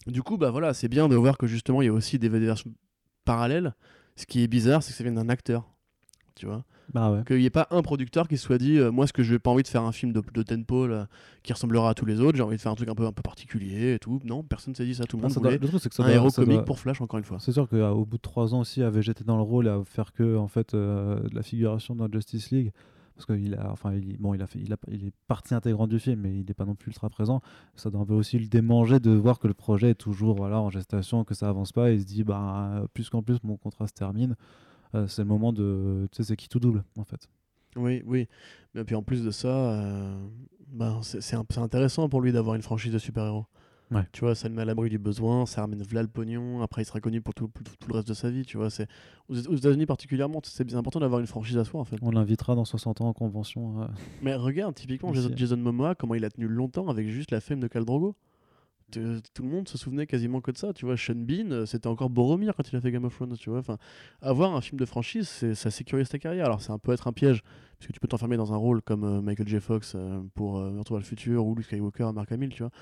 Du 0.06 0.22
coup, 0.22 0.36
bah 0.38 0.50
voilà, 0.50 0.74
c'est 0.74 0.88
bien 0.88 1.08
de 1.08 1.16
voir 1.16 1.36
que 1.38 1.46
justement, 1.46 1.82
il 1.82 1.86
y 1.86 1.88
a 1.88 1.92
aussi 1.92 2.18
des 2.18 2.28
versions 2.28 2.72
parallèles. 3.28 3.74
Ce 4.16 4.26
qui 4.26 4.42
est 4.42 4.48
bizarre, 4.48 4.82
c'est 4.82 4.90
que 4.92 4.96
ça 4.98 5.04
vient 5.04 5.12
d'un 5.12 5.28
acteur. 5.28 5.64
Tu 6.34 6.46
vois 6.46 6.64
Bah 6.94 7.10
ouais. 7.10 7.24
qu'il 7.26 7.38
n'y 7.38 7.46
ait 7.46 7.50
pas 7.50 7.66
un 7.72 7.82
producteur 7.82 8.28
qui 8.28 8.36
se 8.36 8.44
soit 8.44 8.58
dit 8.58 8.78
euh, 8.78 8.92
moi 8.92 9.06
ce 9.08 9.12
que 9.12 9.22
je 9.24 9.32
n'ai 9.32 9.38
pas 9.40 9.50
envie 9.50 9.64
de 9.64 9.68
faire 9.68 9.82
un 9.82 9.90
film 9.90 10.12
de, 10.12 10.22
de 10.32 10.42
tempo 10.44 10.86
là, 10.86 11.08
qui 11.42 11.52
ressemblera 11.52 11.90
à 11.90 11.94
tous 11.94 12.04
les 12.06 12.20
autres 12.20 12.36
j'ai 12.36 12.44
envie 12.44 12.56
de 12.56 12.60
faire 12.60 12.70
un 12.70 12.76
truc 12.76 12.88
un 12.88 12.94
peu 12.94 13.04
un 13.06 13.10
peu 13.12 13.22
particulier 13.22 13.94
et 13.94 13.98
tout 13.98 14.20
non 14.24 14.44
personne 14.44 14.72
s'est 14.76 14.84
dit 14.84 14.94
ça 14.94 15.04
tout 15.04 15.16
le 15.16 15.22
monde 15.22 15.32
ça 15.32 15.40
doit- 15.40 15.50
voulait 15.50 15.58
le 15.60 15.66
truc, 15.68 15.80
c'est 15.82 15.88
que 15.88 15.96
ça 15.96 16.04
un 16.04 16.06
doit- 16.06 16.14
héros 16.14 16.30
comique 16.30 16.52
doit- 16.52 16.64
pour 16.64 16.78
Flash 16.78 17.00
encore 17.00 17.18
une 17.18 17.24
fois 17.24 17.38
C'est 17.40 17.50
sûr 17.50 17.68
qu'au 17.68 18.04
bout 18.04 18.18
de 18.18 18.22
trois 18.22 18.54
ans 18.54 18.60
aussi, 18.60 18.84
à 18.84 18.90
végéter 18.90 19.24
dans 19.24 19.36
le 19.36 19.42
rôle 19.42 19.66
et 19.66 19.70
à 19.70 19.80
faire 19.84 20.12
que 20.12 20.36
en 20.36 20.46
fait 20.46 20.74
euh, 20.74 21.20
la 21.32 21.42
figuration 21.42 21.96
dans 21.96 22.06
Justice 22.10 22.52
League, 22.52 22.70
parce 23.18 23.26
qu'il 23.26 23.54
a, 23.56 23.72
enfin, 23.72 23.98
bon, 24.20 24.32
il 24.32 24.42
a 24.42 24.46
fait, 24.46 24.60
il, 24.60 24.72
a, 24.72 24.76
il 24.86 25.08
est 25.08 25.12
partie 25.26 25.52
intégrante 25.52 25.90
du 25.90 25.98
film, 25.98 26.20
mais 26.20 26.38
il 26.38 26.46
n'est 26.46 26.54
pas 26.54 26.64
non 26.64 26.76
plus 26.76 26.90
ultra 26.90 27.10
présent. 27.10 27.40
Ça 27.74 27.90
doit 27.90 28.06
aussi 28.10 28.38
le 28.38 28.46
démanger 28.46 29.00
de 29.00 29.10
voir 29.10 29.40
que 29.40 29.48
le 29.48 29.54
projet 29.54 29.90
est 29.90 29.94
toujours 29.96 30.36
voilà 30.36 30.60
en 30.60 30.70
gestation, 30.70 31.24
que 31.24 31.34
ça 31.34 31.48
avance 31.48 31.72
pas, 31.72 31.90
et 31.90 31.94
il 31.94 32.00
se 32.00 32.06
dit 32.06 32.22
bah 32.22 32.84
plus 32.94 33.10
qu'en 33.10 33.22
plus 33.22 33.42
mon 33.42 33.56
contrat 33.56 33.88
se 33.88 33.92
termine, 33.92 34.36
euh, 34.94 35.08
c'est 35.08 35.22
le 35.22 35.28
moment 35.28 35.52
de, 35.52 36.08
tu 36.12 36.18
sais, 36.18 36.28
c'est 36.28 36.36
qui 36.36 36.48
tout 36.48 36.60
double 36.60 36.84
en 36.96 37.04
fait. 37.04 37.28
oui 37.76 38.02
oui 38.06 38.28
mais 38.74 38.84
puis 38.84 38.94
en 38.94 39.02
plus 39.02 39.24
de 39.24 39.30
ça 39.32 39.48
euh, 39.48 40.26
ben, 40.68 41.00
c'est 41.02 41.58
intéressant 41.58 42.08
pour 42.08 42.20
lui 42.20 42.32
d'avoir 42.32 42.54
une 42.54 42.62
franchise 42.62 42.92
de 42.92 42.98
super-héros 42.98 43.46
Ouais. 43.90 44.02
tu 44.12 44.20
vois 44.20 44.34
ça 44.34 44.48
le 44.48 44.54
met 44.54 44.62
à 44.62 44.64
l'abri 44.66 44.90
du 44.90 44.98
besoin 44.98 45.46
ça 45.46 45.62
ramène 45.62 45.82
v'là 45.82 46.02
le 46.02 46.08
pognon 46.08 46.60
après 46.60 46.82
il 46.82 46.84
sera 46.84 47.00
connu 47.00 47.22
pour 47.22 47.32
tout, 47.32 47.48
pour 47.48 47.64
tout 47.64 47.88
le 47.88 47.94
reste 47.94 48.08
de 48.08 48.12
sa 48.14 48.30
vie 48.30 48.42
tu 48.44 48.58
vois 48.58 48.68
c'est 48.68 48.86
aux 49.30 49.34
aux 49.48 49.56
États-Unis 49.56 49.86
particulièrement 49.86 50.40
c'est 50.44 50.64
bien 50.64 50.76
important 50.78 51.00
d'avoir 51.00 51.20
une 51.20 51.26
franchise 51.26 51.56
à 51.56 51.64
soi 51.64 51.80
en 51.80 51.84
fait 51.84 51.96
On 52.02 52.10
l'invitera 52.10 52.54
dans 52.54 52.66
60 52.66 53.00
ans 53.00 53.08
en 53.08 53.12
convention. 53.14 53.80
euh, 53.82 53.86
Mais 54.22 54.34
regarde, 54.34 54.74
typiquement. 54.74 55.14
Jason, 55.14 55.30
Jason 55.34 55.56
Momoa, 55.56 55.94
comment 55.94 56.14
il 56.14 56.24
a 56.24 56.30
tenu 56.30 56.48
longtemps 56.48 56.88
avec 56.88 57.08
juste 57.08 57.30
la 57.30 57.40
femme 57.40 57.60
de 57.60 57.66
Khal 57.66 57.84
Drogo. 57.86 58.14
Tout 58.90 59.42
le 59.42 59.48
monde 59.50 59.68
se 59.68 59.76
souvenait 59.76 60.06
quasiment 60.06 60.40
que 60.40 60.50
de 60.50 60.56
ça, 60.56 60.72
tu 60.72 60.86
vois. 60.86 60.96
Sean 60.96 61.14
Bean, 61.16 61.50
euh, 61.50 61.66
c'était 61.66 61.88
encore 61.88 62.08
Boromir 62.08 62.54
quand 62.56 62.70
il 62.72 62.76
a 62.76 62.80
fait 62.80 62.90
Game 62.90 63.04
of 63.04 63.14
Thrones, 63.14 63.36
tu 63.36 63.50
vois. 63.50 63.58
Enfin, 63.58 63.76
avoir 64.22 64.54
un 64.56 64.62
film 64.62 64.78
de 64.80 64.86
franchise, 64.86 65.28
c'est- 65.28 65.54
ça 65.54 65.70
sécurise 65.70 66.08
ta 66.08 66.18
carrière. 66.18 66.46
Alors, 66.46 66.62
ça 66.62 66.78
peut 66.78 66.92
être 66.92 67.06
un 67.06 67.12
piège, 67.12 67.42
parce 67.78 67.88
que 67.88 67.92
tu 67.92 68.00
peux 68.00 68.08
t'enfermer 68.08 68.38
dans 68.38 68.54
un 68.54 68.56
rôle 68.56 68.80
comme 68.80 69.04
euh, 69.04 69.20
Michael 69.20 69.46
J. 69.46 69.60
Fox 69.60 69.92
euh, 69.94 70.20
pour 70.34 70.54
Retour 70.54 70.96
vers 70.96 71.00
le 71.00 71.04
futur 71.04 71.46
ou 71.46 71.54
Luke 71.54 71.66
Skywalker 71.66 72.04
à 72.04 72.12
Mark 72.12 72.32
Hamill, 72.32 72.48
tu 72.48 72.62
vois. 72.62 72.72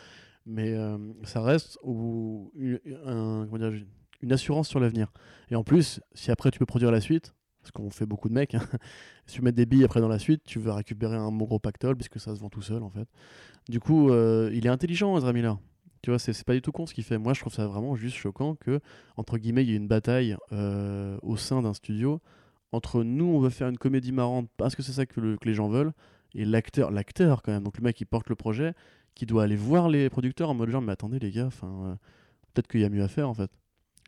Mais 0.47 0.73
euh, 0.74 0.97
ça 1.24 1.43
reste 1.43 1.78
une, 1.85 2.81
assurance 4.31 4.68
sur 4.68 4.81
l'avenir. 4.81 5.12
Et 5.51 5.56
en 5.56 5.64
plus, 5.64 6.01
si 6.14 6.31
après 6.31 6.51
tu 6.51 6.59
peux 6.59 6.66
produire 6.66 6.90
la 6.90 7.01
suite, 7.01 7.35
ce 7.64 7.73
qu'on 7.73 7.90
fait 7.90 8.06
beaucoup 8.06 8.28
de 8.28 8.35
mecs, 8.35 8.55
hein, 8.55 8.62
si 9.27 9.36
tu 9.36 9.43
mets 9.43 9.52
des 9.52 9.66
billes 9.66 9.85
après 9.85 10.01
dans 10.01 10.09
la 10.09 10.20
suite, 10.20 10.43
tu 10.44 10.60
vas 10.60 10.74
récupérer 10.77 11.16
un 11.16 11.36
gros 11.36 11.59
pactole 11.59 11.97
puisque 11.97 12.20
ça 12.20 12.35
se 12.35 12.40
vend 12.40 12.48
tout 12.48 12.62
seul 12.62 12.82
en 12.82 12.90
fait. 12.90 13.09
Du 13.68 13.81
coup, 13.81 14.10
euh, 14.10 14.51
il 14.55 14.66
est 14.66 14.70
intelligent, 14.70 15.16
Ezra 15.18 15.32
Miller. 15.32 15.59
Tu 16.02 16.10
vois, 16.10 16.20
c'est 16.20 16.44
pas 16.44 16.55
du 16.55 16.62
tout 16.62 16.70
con 16.70 16.86
ce 16.86 16.94
qu'il 16.94 17.02
fait. 17.02 17.18
Moi, 17.18 17.35
je 17.35 17.40
trouve 17.40 17.52
ça 17.52 17.66
vraiment 17.66 17.97
juste 17.97 18.16
choquant 18.16 18.55
que, 18.55 18.81
entre 19.16 19.39
guillemets, 19.39 19.64
il 19.64 19.70
y 19.70 19.73
ait 19.73 19.77
une 19.77 19.89
bataille 19.89 20.36
euh, 20.52 21.18
au 21.23 21.36
sein 21.36 21.62
d'un 21.62 21.74
studio 21.74 22.20
entre 22.73 23.02
nous, 23.02 23.27
on 23.27 23.40
veut 23.40 23.51
faire 23.51 23.68
une 23.68 23.78
comédie 23.78 24.12
marrante 24.12 24.48
parce 24.56 24.74
que 24.77 24.82
c'est 24.82 24.93
ça 24.93 25.06
que, 25.06 25.20
le- 25.20 25.36
que 25.36 25.48
les 25.48 25.55
gens 25.55 25.68
veulent, 25.68 25.93
et 26.35 26.44
l'acteur, 26.44 26.90
l'acteur 26.90 27.43
quand 27.43 27.52
même, 27.52 27.64
donc 27.64 27.78
le 27.78 27.82
mec 27.82 27.97
qui 27.97 28.05
porte 28.05 28.28
le 28.28 28.36
projet, 28.36 28.74
qui 29.16 29.26
doit 29.26 29.43
aller 29.43 29.56
voir 29.56 29.88
les 29.88 30.09
producteurs 30.09 30.48
en 30.51 30.55
mode 30.55 30.70
genre, 30.70 30.82
mais 30.82 30.93
attendez 30.93 31.18
les 31.18 31.32
gars, 31.32 31.47
enfin, 31.47 31.66
euh, 31.86 31.94
peut-être 32.55 32.68
qu'il 32.68 32.80
y 32.80 32.84
a 32.84 32.88
mieux 32.88 33.02
à 33.02 33.09
faire 33.09 33.28
en 33.28 33.34
fait. 33.34 33.51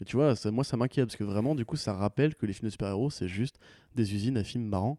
Et 0.01 0.05
tu 0.05 0.15
vois, 0.15 0.37
ça- 0.37 0.53
moi 0.53 0.63
ça 0.63 0.77
m'inquiète 0.77 1.07
parce 1.07 1.17
que 1.17 1.25
vraiment, 1.25 1.57
du 1.57 1.65
coup, 1.65 1.75
ça 1.77 1.93
rappelle 1.93 2.37
que 2.37 2.47
les 2.47 2.53
films 2.53 2.67
de 2.67 2.71
super-héros, 2.71 3.11
c'est 3.11 3.27
juste 3.27 3.59
des 3.97 4.15
usines 4.15 4.37
à 4.37 4.45
films 4.45 4.67
marrants. 4.69 4.99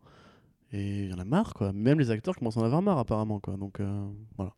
Et 0.73 1.05
il 1.05 1.09
y 1.09 1.13
en 1.13 1.19
a 1.19 1.23
marre, 1.25 1.53
quoi. 1.53 1.71
Même 1.73 1.99
les 1.99 2.11
acteurs 2.11 2.35
commencent 2.35 2.57
à 2.57 2.59
en 2.59 2.65
avoir 2.65 2.81
marre, 2.81 2.97
apparemment, 2.99 3.39
quoi. 3.39 3.55
Donc, 3.57 3.79
euh, 3.79 4.07
voilà. 4.37 4.53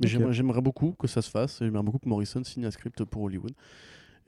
Mais 0.00 0.06
j'aimerais 0.32 0.60
beaucoup 0.60 0.92
que 0.92 1.08
ça 1.08 1.22
se 1.22 1.30
fasse. 1.30 1.58
J'aimerais 1.60 1.82
beaucoup 1.82 1.98
que 1.98 2.08
Morrison 2.08 2.44
signe 2.44 2.64
un 2.66 2.70
script 2.70 3.02
pour 3.04 3.22
Hollywood. 3.22 3.52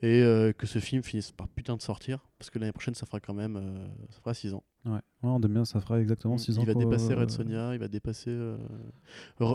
Et 0.01 0.21
euh, 0.23 0.51
que 0.51 0.65
ce 0.67 0.79
film 0.79 1.03
finisse 1.03 1.31
par 1.31 1.47
putain 1.47 1.77
de 1.77 1.81
sortir. 1.81 2.19
Parce 2.39 2.49
que 2.49 2.59
l'année 2.59 2.71
prochaine, 2.73 2.95
ça 2.95 3.05
fera 3.05 3.19
quand 3.21 3.33
même. 3.33 3.55
euh, 3.55 3.87
ça 4.09 4.19
fera 4.19 4.33
6 4.33 4.53
ans. 4.53 4.63
Ouais, 4.85 4.91
ouais 4.93 5.29
en 5.29 5.39
2000, 5.39 5.65
ça 5.65 5.79
fera 5.79 5.99
exactement 6.01 6.37
6 6.37 6.57
ans. 6.57 6.61
il 6.61 6.67
va 6.67 6.73
dépasser 6.73 7.13
Red 7.13 7.29
Sonia, 7.29 7.73
il 7.73 7.79
va 7.79 7.87
dépasser. 7.87 8.31
euh, 8.31 8.57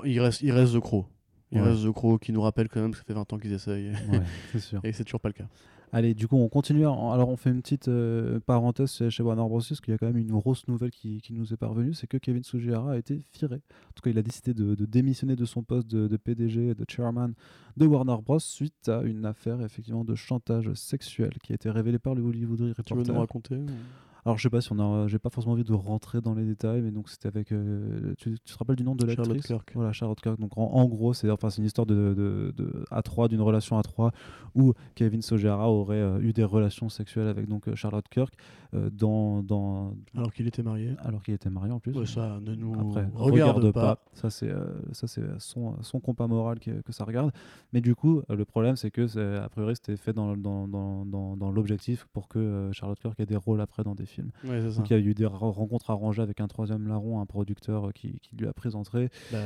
Il, 0.04 0.20
reste, 0.20 0.42
il 0.42 0.52
reste 0.52 0.74
The 0.74 0.80
Crow. 0.80 1.06
Il 1.52 1.60
Ouais. 1.60 1.68
reste 1.68 1.84
The 1.84 1.92
Crow 1.92 2.18
qui 2.18 2.32
nous 2.32 2.40
rappelle 2.42 2.68
quand 2.68 2.80
même 2.80 2.90
que 2.92 2.96
ça 2.98 3.04
fait 3.04 3.14
20 3.14 3.32
ans 3.32 3.38
qu'ils 3.38 3.52
essayent. 3.52 3.90
Ouais, 4.10 4.20
c'est 4.52 4.58
sûr. 4.60 4.80
Et 4.84 4.92
c'est 4.92 5.04
toujours 5.04 5.20
pas 5.20 5.28
le 5.28 5.34
cas. 5.34 5.46
Allez, 5.92 6.14
du 6.14 6.26
coup, 6.26 6.36
on 6.36 6.48
continue. 6.48 6.82
Alors, 6.84 7.28
on 7.28 7.36
fait 7.36 7.50
une 7.50 7.62
petite 7.62 7.86
euh, 7.86 8.40
parenthèse 8.40 9.08
chez- 9.08 9.22
Warner 9.22 9.42
Bros. 9.48 9.58
parce 9.60 9.80
qu'il 9.80 9.92
y 9.92 9.94
a 9.94 9.98
quand 9.98 10.06
même 10.08 10.16
une 10.16 10.32
grosse 10.32 10.66
nouvelle 10.66 10.90
qui, 10.90 11.20
qui 11.20 11.32
nous 11.32 11.52
est 11.52 11.56
parvenue 11.56 11.94
c'est 11.94 12.08
que 12.08 12.16
Kevin 12.16 12.42
Sugihara 12.42 12.92
a 12.92 12.96
été 12.98 13.22
viré. 13.38 13.56
En 13.56 13.92
tout 13.94 14.02
cas, 14.02 14.10
il 14.10 14.18
a 14.18 14.22
décidé 14.22 14.52
de, 14.52 14.74
de 14.74 14.84
démissionner 14.84 15.36
de 15.36 15.44
son 15.44 15.62
poste 15.62 15.86
de, 15.88 16.08
de 16.08 16.16
PDG, 16.16 16.74
de 16.74 16.84
chairman 16.88 17.34
de 17.76 17.86
Warner 17.86 18.16
Bros. 18.24 18.40
suite 18.40 18.88
à 18.88 19.02
une 19.02 19.24
affaire 19.24 19.60
effectivement 19.62 20.04
de 20.04 20.16
chantage 20.16 20.72
sexuel 20.74 21.30
qui 21.42 21.52
a 21.52 21.54
été 21.54 21.70
révélée 21.70 22.00
par 22.00 22.16
le 22.16 22.22
Hollywood 22.22 22.58
Tu 22.58 22.64
veux 22.64 22.70
Reporter. 22.76 23.12
nous 23.14 23.20
raconter 23.20 23.56
ou- 23.56 23.66
Alors 24.26 24.38
je 24.38 24.42
sais 24.42 24.50
pas 24.50 24.60
si 24.60 24.72
on 24.72 24.80
a, 24.80 25.06
j'ai 25.06 25.20
pas 25.20 25.30
forcément 25.30 25.52
envie 25.52 25.62
de 25.62 25.72
rentrer 25.72 26.20
dans 26.20 26.34
les 26.34 26.44
détails, 26.44 26.82
mais 26.82 26.90
donc 26.90 27.08
c'était 27.08 27.28
avec, 27.28 27.52
euh, 27.52 28.12
tu, 28.18 28.36
tu 28.44 28.52
te 28.52 28.58
rappelles 28.58 28.74
du 28.74 28.82
nom 28.82 28.96
de 28.96 29.06
Charlotte 29.06 29.18
l'actrice? 29.28 29.46
Kirk. 29.46 29.70
Voilà, 29.76 29.92
Charlotte 29.92 30.20
Kirk. 30.20 30.40
Donc 30.40 30.58
en, 30.58 30.62
en 30.64 30.84
gros, 30.86 31.14
c'est 31.14 31.30
enfin 31.30 31.48
c'est 31.48 31.58
une 31.62 31.66
histoire 31.66 31.86
de, 31.86 31.94
de, 31.94 32.52
de 32.56 32.84
A3, 32.90 33.28
d'une 33.28 33.40
relation 33.40 33.78
A3 33.80 34.10
où 34.56 34.72
Kevin 34.96 35.22
Sojara 35.22 35.70
aurait 35.70 36.00
euh, 36.00 36.18
eu 36.20 36.32
des 36.32 36.42
relations 36.42 36.88
sexuelles 36.88 37.28
avec 37.28 37.46
donc 37.46 37.68
euh, 37.68 37.76
Charlotte 37.76 38.08
Kirk 38.08 38.34
euh, 38.74 38.90
dans, 38.90 39.44
dans 39.44 39.94
Alors 40.16 40.32
qu'il 40.32 40.48
était 40.48 40.64
marié. 40.64 40.96
alors 41.04 41.22
qu'il 41.22 41.34
était 41.34 41.50
marié 41.50 41.70
en 41.72 41.78
plus. 41.78 41.96
Ouais, 41.96 42.06
ça 42.06 42.40
ne 42.40 42.56
nous 42.56 42.74
Après, 42.74 43.06
regarde, 43.14 43.70
pas. 43.70 44.00
Ça, 44.12 44.28
c'est 44.30 44.50
ça, 44.90 45.06
c'est 45.06 45.22
son, 45.38 45.80
son 45.82 46.00
compas 46.00 46.26
moral 46.26 46.58
que, 46.58 46.80
que 46.80 46.90
ça 46.90 47.04
regarde. 47.04 47.30
Mais 47.72 47.80
du 47.80 47.94
coup, 47.94 48.22
le 48.28 48.44
problème, 48.44 48.74
c'est 48.74 48.90
que, 48.90 49.06
a 49.38 49.48
priori, 49.50 49.76
c'était 49.76 49.96
fait 49.96 50.12
dans, 50.12 50.36
dans, 50.36 50.66
dans, 50.66 51.04
dans, 51.04 51.36
dans 51.36 51.52
l'objectif 51.52 52.08
pour 52.12 52.26
que 52.26 52.70
Charlotte 52.72 52.98
Kirk 52.98 53.20
ait 53.20 53.26
des 53.26 53.36
rôles 53.36 53.60
après 53.60 53.84
dans 53.84 53.94
des 53.94 54.06
films. 54.06 54.15
Ouais, 54.44 54.60
ça. 54.70 54.76
Donc, 54.78 54.90
il 54.90 54.92
y 54.92 54.96
a 54.96 54.98
eu 55.02 55.14
des 55.14 55.24
re- 55.26 55.50
rencontres 55.50 55.90
arrangées 55.90 56.22
avec 56.22 56.40
un 56.40 56.48
troisième 56.48 56.86
larron, 56.88 57.20
un 57.20 57.26
producteur 57.26 57.88
euh, 57.88 57.92
qui, 57.92 58.18
qui 58.20 58.36
lui 58.36 58.46
a 58.46 58.52
présenté. 58.52 59.08
Bah, 59.32 59.38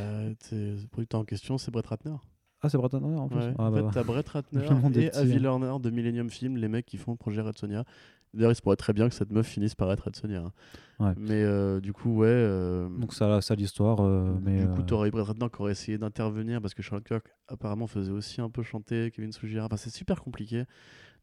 le 0.53 0.87
producteur 0.91 1.21
en 1.21 1.25
question, 1.25 1.59
c'est 1.59 1.71
Brett 1.71 1.87
Ratner. 1.87 2.15
Ah, 2.63 2.69
c'est 2.69 2.77
Brett 2.79 2.93
Ratner 2.93 3.17
en 3.17 3.29
plus 3.29 3.39
Ouais. 3.39 3.55
Ah, 3.59 3.63
en 3.65 3.71
bah, 3.71 3.77
fait, 3.79 3.83
bah. 3.85 3.91
t'as 3.95 4.03
Brett 4.05 4.29
Ratner 4.31 4.65
et 4.65 5.09
petit, 5.09 5.19
Avi 5.19 5.35
hein. 5.37 5.39
Lerner 5.39 5.77
de 5.81 5.91
Millennium 5.91 6.29
Film, 6.31 6.57
les 6.57 6.69
mecs 6.69 6.87
qui 6.87 6.97
font 6.99 7.13
le 7.13 7.17
projet 7.17 7.41
Red 7.41 7.57
Sonia. 7.59 7.85
D'ailleurs, 8.33 8.53
il 8.53 8.55
se 8.55 8.63
pourrait 8.63 8.77
très 8.77 8.93
bien 8.93 9.09
que 9.09 9.15
cette 9.15 9.33
meuf 9.33 9.45
finisse 9.47 9.75
par 9.75 9.91
être 9.91 10.03
Red 10.05 10.15
Sonia. 10.15 10.41
hein. 10.43 10.53
Ouais. 11.05 11.13
Mais 11.17 11.43
euh, 11.43 11.81
du 11.81 11.93
coup, 11.93 12.19
ouais. 12.19 12.29
euh, 12.29 12.89
Donc, 12.99 13.13
ça, 13.15 13.41
ça 13.41 13.55
l'histoire. 13.57 14.01
euh, 14.01 14.35
mais 14.43 14.61
du 14.61 14.69
coup, 14.69 14.83
t'aurais 14.83 15.11
Brett 15.11 15.27
Ratner 15.27 15.47
qui 15.53 15.61
aurait 15.63 15.73
essayé 15.73 15.99
d'intervenir 15.99 16.61
parce 16.61 16.75
que 16.75 16.83
Charlotte 16.83 17.05
Kirk 17.09 17.27
apparemment 17.49 17.87
faisait 17.89 18.13
aussi 18.13 18.41
un 18.41 18.49
peu 18.51 18.63
chanter 18.63 19.11
Kevin 19.11 19.33
Sujira. 19.33 19.65
Enfin, 19.67 19.77
c'est 19.77 19.91
super 19.91 20.23
compliqué. 20.23 20.65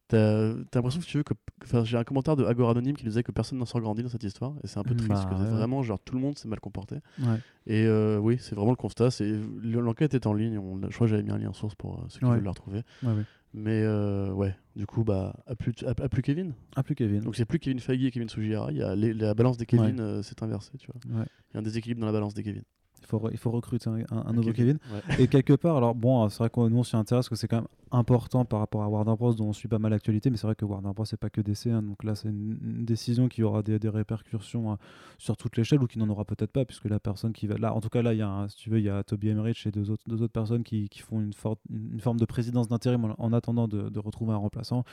T'as 0.07 0.53
l'impression 0.75 0.99
que 1.01 1.05
tu 1.05 1.17
veux 1.17 1.23
que. 1.23 1.33
Enfin, 1.63 1.83
j'ai 1.83 1.97
un 1.97 2.03
commentaire 2.03 2.35
de 2.35 2.45
Agor 2.45 2.69
Anonyme 2.69 2.95
qui 2.95 3.03
nous 3.03 3.09
disait 3.09 3.23
que 3.23 3.31
personne 3.31 3.57
n'en 3.57 3.65
sort 3.65 3.81
grandi 3.81 4.03
dans 4.03 4.09
cette 4.09 4.23
histoire. 4.23 4.53
Et 4.63 4.67
c'est 4.67 4.77
un 4.79 4.83
peu 4.83 4.93
Mm, 4.93 4.97
triste. 4.97 5.09
bah, 5.23 5.29
que 5.31 5.35
c'est 5.37 5.43
ouais. 5.43 5.49
vraiment, 5.57 5.83
genre, 5.83 5.99
tout 5.99 6.15
le 6.15 6.21
monde 6.21 6.37
s'est 6.37 6.47
mal 6.47 6.59
comporté. 6.59 6.95
ouais. 7.19 7.39
Et 7.65 7.85
euh, 7.85 8.17
oui, 8.17 8.37
c'est 8.39 8.55
vraiment 8.55 8.71
le 8.71 8.77
constat. 8.77 9.11
c'est 9.11 9.29
L'enquête 9.63 10.13
est 10.13 10.25
en 10.27 10.33
ligne. 10.33 10.57
On, 10.57 10.79
je 10.81 10.93
crois 10.95 11.07
que 11.07 11.11
j'avais 11.11 11.23
mis 11.23 11.31
un 11.31 11.37
lien 11.37 11.51
source 11.51 11.75
pour 11.75 11.95
euh, 11.99 12.05
ceux 12.07 12.19
qui 12.19 12.25
Ouais. 12.25 12.35
veulent 12.35 12.43
la 12.45 12.51
retrouver. 12.51 12.83
Mais 13.53 13.81
euh, 13.83 14.29
ouais, 14.31 14.55
du 14.75 14.85
coup, 14.85 15.03
bah, 15.03 15.33
à 15.47 15.55
plus, 15.55 15.73
à, 15.85 15.89
à 15.89 16.09
plus 16.09 16.21
Kevin. 16.21 16.53
Ah, 16.75 16.83
plus 16.83 16.95
Kevin. 16.95 17.21
Donc 17.21 17.35
c'est 17.35 17.45
plus 17.45 17.59
Kevin 17.59 17.79
Feige 17.79 18.03
et 18.05 18.11
Kevin 18.11 18.29
Sujihara. 18.29 18.71
Il 18.71 18.77
y 18.77 18.83
a 18.83 18.95
les- 18.95 19.13
la 19.13 19.33
balance 19.33 19.57
des 19.57 19.65
Kevin 19.65 19.99
euh, 19.99 20.21
s'est 20.21 20.41
inversée, 20.43 20.77
tu 20.77 20.87
vois. 20.87 20.99
Il 21.05 21.53
y 21.53 21.57
a 21.57 21.59
un 21.59 21.63
déséquilibre 21.63 21.99
dans 22.01 22.05
la 22.07 22.11
balance 22.13 22.33
des 22.33 22.43
Kevin. 22.43 22.63
Il 23.01 23.07
faut, 23.07 23.29
il 23.31 23.37
faut 23.37 23.51
recruter 23.51 23.89
un, 23.89 23.95
un- 24.11 24.25
un 24.27 24.33
nouveau 24.33 24.51
Kevin. 24.53 24.79
Ouais. 24.93 25.23
Et 25.23 25.27
quelque 25.27 25.53
part, 25.53 25.77
alors 25.77 25.95
bon, 25.95 26.27
c'est 26.29 26.39
vrai 26.39 26.49
qu'on 26.49 26.69
nous 26.69 26.77
on 26.79 26.83
s'y 26.83 26.95
intéresse, 26.95 27.25
parce 27.25 27.29
que 27.29 27.35
c'est 27.35 27.47
quand 27.47 27.57
même 27.57 27.67
important 27.91 28.43
par 28.43 28.59
rapport 28.59 28.83
à 28.83 28.89
Warner 28.89 29.15
Bros, 29.15 29.33
dont 29.33 29.45
on 29.47 29.53
suit 29.53 29.67
pas 29.69 29.79
mal 29.79 29.91
l'actualité, 29.91 30.29
mais 30.29 30.35
c'est 30.37 30.47
vrai 30.47 30.55
que 30.55 30.65
Warner 30.65 30.91
Bros, 30.93 31.05
c'est 31.05 31.15
pas 31.19 31.29
que 31.29 31.39
DC, 31.39 31.67
hein, 31.67 31.81
donc 31.83 32.03
là, 32.03 32.15
c'est 32.15 32.27
une, 32.27 32.57
une 32.61 32.85
décision 32.85 33.29
qui 33.29 33.43
aura 33.43 33.63
des, 33.63 33.79
des 33.79 33.87
répercussions 33.89 34.73
euh, 34.73 34.75
sur 35.17 35.37
toute 35.37 35.55
l'échelle, 35.57 35.81
ou 35.81 35.87
qui 35.87 35.99
n'en 35.99 36.09
aura 36.09 36.25
peut-être 36.25 36.51
pas, 36.51 36.65
puisque 36.65 36.85
la 36.85 36.99
personne 36.99 37.31
qui 37.33 37.47
va. 37.47 37.57
Là, 37.57 37.73
en 37.73 37.79
tout 37.81 37.89
cas, 37.89 38.01
là, 38.01 38.13
il 38.13 38.17
y 38.19 38.21
a, 38.21 38.29
un- 38.29 38.47
si 38.49 38.57
tu 38.57 38.69
veux, 38.69 38.79
il 38.79 38.85
y 38.85 38.89
a 38.89 39.03
Toby 39.03 39.29
Emmerich 39.29 39.65
et 39.67 39.71
deux 39.71 39.89
autres, 39.89 40.03
deux 40.07 40.21
autres 40.21 40.33
personnes 40.33 40.63
qui, 40.63 40.89
qui 40.89 40.99
font 40.99 41.21
une, 41.21 41.31
forme 41.33 42.19
de 42.19 42.25
présidence 42.25 42.67
d'intérim 42.67 43.05
en, 43.05 43.15
en 43.17 43.31
attendant 43.33 43.67
de, 43.67 43.89
de 43.89 43.99
retrouver 43.99 44.33
un 44.33 44.37
remplaçant. 44.37 44.83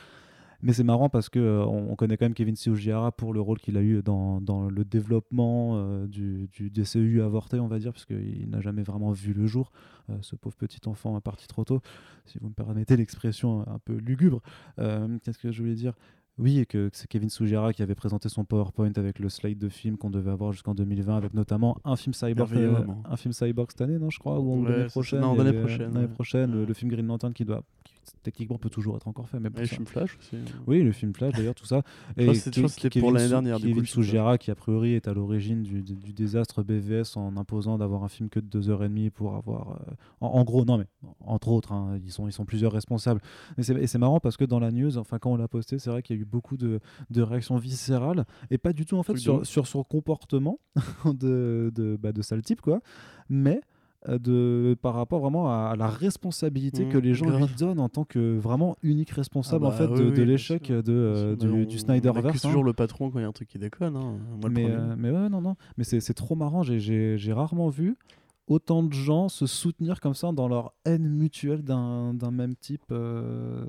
Mais 0.65 0.73
c'est 0.73 0.83
marrant 0.83 1.09
parce 1.09 1.29
que 1.29 1.37
euh, 1.37 1.63
on, 1.63 1.91
on 1.91 1.95
connaît 1.95 2.17
quand 2.17 2.25
même 2.25 2.33
Kevin 2.33 2.55
Sujihara 2.55 3.11
pour 3.11 3.33
le 3.33 3.39
rôle 3.39 3.59
qu'il 3.59 3.77
a 3.77 3.83
eu 3.83 4.01
dans, 4.01 4.41
dans 4.41 4.67
le 4.67 4.83
développement 4.83 5.73
euh, 5.75 6.07
du, 6.07 6.49
du 6.51 6.71
DCU 6.71 7.21
avorté, 7.21 7.59
on 7.59 7.67
va 7.67 7.77
dire, 7.77 7.93
parce 7.93 8.05
qu'il 8.05 8.49
n'a 8.49 8.61
jamais 8.61 8.81
vraiment 8.81 9.11
vu 9.11 9.33
le 9.33 9.45
jour, 9.45 9.71
euh, 10.09 10.17
ce 10.21 10.35
pauvre 10.35 10.55
petit 10.55 10.81
enfant 10.87 11.21
parti 11.21 11.47
trop 11.47 11.63
tôt, 11.63 11.81
si 12.25 12.39
vous 12.39 12.49
me 12.49 12.53
permettez 12.53 12.97
l'expression 12.97 13.61
un 13.69 13.77
peu 13.77 13.93
lugubre. 13.93 14.41
Qu'est-ce 14.77 15.37
que 15.37 15.51
je 15.51 15.61
voulais 15.61 15.75
dire? 15.75 15.93
Oui, 16.37 16.59
et 16.59 16.65
que 16.65 16.89
c'est 16.91 17.07
Kevin 17.07 17.29
Sujihara 17.29 17.71
qui 17.71 17.81
avait 17.81 17.95
présenté 17.95 18.27
son 18.27 18.43
PowerPoint 18.43 18.91
avec 18.97 19.19
le 19.19 19.29
slide 19.29 19.57
de 19.57 19.69
film 19.69 19.97
qu'on 19.97 20.09
devait 20.09 20.31
avoir 20.31 20.51
jusqu'en 20.51 20.75
2020, 20.75 21.15
avec 21.15 21.33
notamment 21.33 21.77
un 21.85 21.95
film 21.95 22.13
cyborg, 22.13 22.53
euh, 22.53 22.83
un 23.09 23.15
film 23.15 23.31
cyborg 23.31 23.71
cette 23.71 23.81
année, 23.81 23.97
non, 23.97 24.09
je 24.09 24.19
crois, 24.19 24.39
ou 24.39 24.63
Ouais, 24.63 24.71
l'année 24.71 24.85
prochaine. 24.87 25.21
Non, 25.21 25.35
l'année 25.35 25.53
prochaine, 25.53 25.93
l'année 25.93 26.07
ouais. 26.07 26.13
prochaine, 26.13 26.65
le, 26.65 26.73
film 26.73 26.91
Green 26.91 27.07
Lantern 27.07 27.33
qui 27.33 27.45
doit, 27.45 27.63
qui, 27.85 27.94
techniquement 28.23 28.57
peut 28.57 28.69
toujours 28.69 28.95
être 28.95 29.07
encore 29.07 29.27
fait, 29.29 29.39
mais 29.39 29.49
Et 29.57 29.65
ça- 29.65 29.75
film 29.75 29.85
Flash 29.87 30.17
aussi. 30.19 30.37
oui, 30.67 30.81
le 30.83 30.91
film 30.91 31.13
Flash 31.13 31.33
d'ailleurs, 31.33 31.55
tout 31.55 31.65
ça. 31.65 31.81
que 32.15 32.33
c'était 32.33 32.99
pour 32.99 33.11
l'année 33.11 33.29
dernière, 33.29 33.57
du 33.57 33.63
coup, 33.63 33.67
Kevin 33.69 33.81
le 33.81 33.85
Flash. 33.87 34.05
Sujihara, 34.05 34.37
qui 34.37 34.51
a 34.51 34.55
priori 34.55 34.93
est 34.93 35.07
à 35.07 35.13
l'origine 35.13 35.63
du, 35.63 35.81
du- 35.81 35.95
du 35.95 36.13
désastre 36.13 36.63
BVS 36.63 37.17
en 37.17 37.37
imposant 37.37 37.77
d'avoir 37.77 38.03
un 38.03 38.07
film 38.09 38.29
que 38.29 38.39
de 38.39 38.47
deux 38.47 38.69
heures 38.69 38.83
et 38.83 38.87
demie 38.89 39.09
pour 39.09 39.35
avoir. 39.35 39.71
euh, 39.71 39.93
en, 40.21 40.27
en 40.27 40.43
gros, 40.43 40.65
non, 40.65 40.77
mais 40.77 40.85
entre 41.21 41.49
autres, 41.49 41.71
hein, 41.71 41.99
ils, 42.03 42.11
sont, 42.11 42.27
ils 42.27 42.31
sont 42.33 42.45
plusieurs 42.45 42.71
responsables. 42.71 43.21
Et 43.57 43.63
c'est 43.87 43.97
marrant 43.97 44.19
parce 44.19 44.37
que 44.37 44.45
dans 44.45 44.59
la 44.59 44.71
news, 44.71 44.97
enfin, 44.97 45.19
quand 45.19 45.31
on 45.31 45.37
l'a 45.37 45.47
posté, 45.47 45.79
c'est 45.79 45.89
vrai 45.89 46.01
qu'il 46.03 46.15
y 46.15 46.19
a 46.19 46.21
eu 46.21 46.25
beaucoup 46.25 46.57
de, 46.57 46.79
de 47.09 47.21
réactions 47.21 47.57
viscérales 47.57 48.25
et 48.51 48.57
pas 48.57 48.73
du 48.73 48.85
tout 48.85 48.97
en 48.97 49.03
fait 49.03 49.13
sur, 49.17 49.45
sur 49.45 49.67
son 49.67 49.83
comportement 49.83 50.59
de, 51.05 51.71
de, 51.73 51.97
bah, 52.01 52.11
de 52.11 52.21
sale 52.21 52.41
type, 52.41 52.61
quoi. 52.61 52.79
Mais 53.29 53.61
de, 54.07 54.77
par 54.81 54.93
rapport 54.93 55.19
vraiment 55.21 55.49
à, 55.49 55.69
à 55.71 55.75
la 55.75 55.87
responsabilité 55.87 56.85
Mmh, 56.85 56.89
que 56.89 56.97
les 56.97 57.13
gens 57.13 57.25
grave. 57.25 57.39
lui 57.49 57.55
donnent 57.57 57.79
en 57.79 57.89
tant 57.89 58.03
que 58.05 58.37
vraiment 58.37 58.75
unique 58.83 59.09
responsable 59.11 59.65
Ah 59.65 59.67
en 59.67 59.71
bah 59.71 59.77
fait 59.77 59.87
oui, 59.87 59.97
de, 59.99 60.03
oui, 60.03 60.09
de 60.11 60.15
bien 60.15 60.25
l'échec 60.25 60.71
de, 60.71 60.83
euh, 60.87 61.35
du, 61.35 61.47
on- 61.49 61.63
du 61.65 61.77
Snyderverse. 61.79 62.25
accuse 62.27 62.45
hein. 62.45 62.49
toujours 62.49 62.63
le 62.63 62.73
patron 62.73 63.09
quand 63.09 63.19
il 63.19 63.23
y 63.23 63.25
a 63.25 63.27
un 63.27 63.31
truc 63.31 63.47
qui 63.47 63.57
déconne. 63.59 63.95
hein. 63.95 64.17
Moi, 64.41 64.49
mais, 64.51 64.65
euh, 64.69 64.95
mais 64.97 65.09
ouais, 65.11 65.29
non, 65.29 65.41
non. 65.41 65.55
Mais 65.77 65.83
c'est 65.83 65.99
c'est 65.99 66.13
trop 66.13 66.35
marrant. 66.35 66.63
J'ai- 66.63 67.33
rarement 67.33 67.69
vu 67.69 67.97
autant 68.47 68.83
de 68.83 68.93
gens 68.93 69.27
se 69.27 69.47
soutenir 69.47 69.99
comme 69.99 70.13
ça 70.13 70.31
dans 70.31 70.47
leur 70.47 70.73
haine 70.85 71.07
mutuelle 71.07 71.63
d'un 71.63 72.13
d'un 72.13 72.31
même 72.31 72.55
type. 72.55 72.83
euh, 72.91 73.65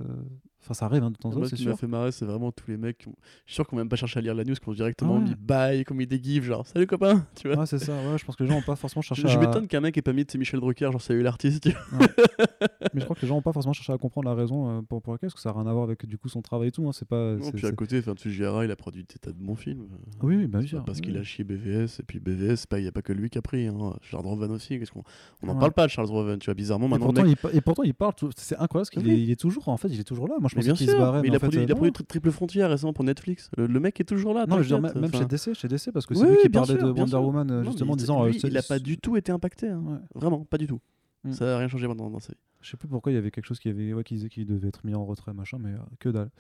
Enfin, 0.67 0.75
ça 0.75 0.87
arrive 0.87 1.05
hein, 1.05 1.11
de 1.13 1.17
temps 1.17 1.29
en 1.29 1.33
temps, 1.33 1.45
c'est 1.45 1.51
ce 1.51 1.55
qui 1.55 1.65
m'a 1.65 1.71
sûr. 1.73 1.79
fait 1.79 1.87
marrer, 1.87 2.11
c'est 2.11 2.25
vraiment 2.25 2.51
tous 2.51 2.69
les 2.69 2.77
mecs. 2.77 2.99
qui 2.99 3.09
ont- 3.09 3.15
Je 3.45 3.53
suis 3.53 3.55
sûr 3.55 3.67
qu'on 3.67 3.77
même 3.77 3.89
pas 3.89 3.95
cherché 3.97 4.19
à 4.19 4.23
lire 4.23 4.35
la 4.35 4.43
news, 4.45 4.55
qui 4.55 4.69
ont 4.69 4.73
directement 4.73 5.17
Ah 5.17 5.19
ouais. 5.21 5.25
mis 5.31 5.35
bye, 5.37 5.85
comme 5.85 6.01
ils 6.01 6.07
déguivent, 6.09 6.43
genre 6.45 6.67
salut 6.67 6.87
copain, 6.89 7.25
tu 7.37 7.47
vois. 7.49 7.59
Ouais, 7.61 7.67
c'est 7.67 7.79
ça. 7.79 7.93
Ouais, 7.93 8.19
je 8.19 8.25
pense 8.25 8.35
que 8.35 8.43
les 8.43 8.49
gens 8.51 8.57
n'ont 8.57 8.63
pas 8.63 8.75
forcément 8.77 9.01
Je, 9.03 9.07
cherché 9.09 9.29
je 9.29 9.37
à. 9.37 9.41
m'étonne 9.41 9.69
qu'un 9.69 9.81
mec 9.81 9.97
ait 9.97 10.03
pas 10.03 10.13
mis 10.13 10.25
de 10.25 10.39
Michel 10.39 10.59
Drucker, 10.61 10.91
genre 10.91 11.01
salut 11.01 11.23
l'artiste, 11.23 11.63
tu 11.63 11.71
vois. 11.93 12.07
Mais 12.95 13.01
je 13.01 13.05
crois 13.05 13.15
que 13.17 13.23
les 13.23 13.29
gens 13.29 13.37
n'ont 13.37 13.43
pas 13.43 13.53
forcément 13.53 13.73
cherché 13.73 13.93
à 13.93 13.99
comprendre 13.99 14.29
la 14.29 14.35
raison 14.35 14.69
euh, 14.79 14.83
pour, 14.83 15.03
pour 15.03 15.13
laquelle, 15.13 15.29
parce 15.29 15.35
que 15.35 15.41
ça 15.41 15.53
n'a 15.53 15.61
rien 15.61 15.67
à 15.71 15.73
voir 15.73 15.85
avec 15.85 16.05
du 16.07 16.19
coup 16.19 16.29
son 16.29 16.43
travail 16.43 16.69
et 16.69 16.73
tout. 16.73 16.87
hein, 16.89 16.93
C'est 16.93 17.07
pas. 17.09 17.35
Non, 17.37 17.51
puis 17.53 17.67
à 17.67 17.73
côté, 17.73 17.99
enfin, 17.99 18.15
Tsujihara, 18.15 18.65
il 18.65 18.71
a 18.71 18.77
produit 18.77 19.05
des 19.05 19.19
tas 19.21 19.33
de 19.33 19.39
bons 19.39 19.55
films. 19.57 19.87
Oui, 20.23 20.37
oui, 20.37 20.47
bah, 20.47 20.59
bien 20.61 20.67
sûr. 20.69 20.79
pas 20.81 20.87
Parce 20.87 20.99
oui, 20.99 21.05
qu'il 21.07 21.19
a 21.19 21.23
chié 21.23 21.45
BVS, 21.45 22.01
et 22.01 22.03
puis 22.03 22.19
BVS, 22.21 22.67
il 22.73 22.83
n'y 22.83 22.87
a 22.89 22.93
pas 22.93 23.03
que 23.03 23.13
lui 23.13 23.31
qui 23.31 23.39
a 23.39 23.43
pris. 23.43 23.67
Hein. 23.67 23.95
Charles 24.03 24.27
Roven 24.27 24.51
aussi, 24.51 24.79
qu'est-ce 24.79 24.91
qu'on 24.93 25.03
on 25.43 25.47
n'en 25.47 25.55
Ouais. 25.55 25.59
parle 25.61 25.73
pas 25.73 25.87
de 25.87 25.91
Charles 25.91 26.09
Roven, 26.09 26.39
tu 26.39 26.47
vois, 26.47 26.55
bizarrement. 26.55 26.87
Et 26.87 26.91
Maintenant, 26.91 27.07
le 27.09 27.13
pourtant, 27.13 27.29
mec- 27.29 27.39
il, 27.53 27.59
et 27.59 27.61
pourtant, 27.61 27.83
il 27.83 27.95
parle. 27.95 28.13
C'est 28.37 28.55
incroyable 28.57 28.89
parce 28.89 28.91
qu'il 28.91 29.09
est, 29.09 29.21
il 29.21 29.31
est 29.31 29.41
toujours. 29.41 29.69
En 29.69 29.77
fait, 29.77 29.89
il 29.89 30.01
est 30.01 30.05
toujours 30.05 30.29
là. 30.29 30.37
Moi, 30.41 30.49
je 30.51 30.56
pensais 30.57 30.67
bien 30.69 30.75
qu'il 30.75 30.87
se 30.87 30.93
sûr, 30.93 31.01
barrait. 31.01 31.19
mais 31.19 31.23
mais 31.23 31.29
il 31.29 31.31
a 31.31 31.35
fait, 31.35 31.39
produit, 31.47 31.59
euh, 31.59 31.63
il 31.63 31.67
a 31.67 31.69
non. 31.69 31.77
produit 31.77 31.93
Tri- 31.93 32.05
Triple 32.05 32.31
Frontière 32.31 32.71
récemment 32.71 32.93
pour 32.93 33.05
Netflix. 33.05 33.51
Le, 33.57 33.67
le 33.67 33.81
mec 33.81 34.01
est 34.01 34.05
toujours 34.05 34.35
là. 34.35 34.47
Non, 34.47 34.57
je 34.57 34.61
veux 34.63 34.67
dire, 34.67 34.77
t'inquiète, 34.83 34.95
même, 34.97 35.05
enfin. 35.13 35.19
chez 35.19 35.51
DC, 35.51 35.55
chez 35.55 35.69
DC, 35.69 35.91
parce 35.93 36.07
que 36.07 36.15
c'est 36.15 36.23
Oui, 36.25 36.31
lui 36.31 36.37
qui 36.43 36.49
parlait 36.49 36.75
sûr, 36.79 36.87
de 36.87 36.91
Wonder 36.93 37.11
sûr. 37.11 37.23
Woman, 37.25 37.47
Non, 37.47 37.63
justement, 37.65 37.93
en 37.93 37.97
disant. 37.97 38.25
lui, 38.27 38.37
euh, 38.37 38.39
c'est- 38.41 38.49
il 38.49 38.57
a 38.57 38.63
pas 38.63 38.79
du 38.79 38.99
tout 38.99 39.17
été 39.17 39.33
impacté. 39.33 39.69
hein. 39.69 39.83
Ouais. 39.87 39.99
Vraiment, 40.15 40.45
pas 40.45 40.59
du 40.59 40.67
tout. 40.67 40.81
Mm. 41.25 41.33
Ça 41.33 41.45
n'a 41.45 41.59
rien 41.59 41.69
changé 41.69 41.87
dans, 41.87 41.95
dans 41.95 42.21
sa 42.21 42.33
vie. 42.33 42.39
Je 42.61 42.71
sais 42.71 42.77
plus 42.77 42.89
pourquoi 42.89 43.13
il 43.13 43.15
y 43.15 43.19
avait 43.19 43.31
quelque 43.31 43.45
chose 43.47 43.59
qui, 43.59 43.69
avait, 43.69 43.93
ouais, 43.93 44.03
qui 44.05 44.15
disait 44.15 44.29
qu'il 44.29 44.47
devait 44.47 44.69
être 44.69 44.85
mis 44.85 44.95
en 44.95 45.05
retrait, 45.05 45.33
machin, 45.33 45.59
mais 45.61 45.71
euh, 45.71 45.79
que 46.01 46.09
dalle. 46.09 46.31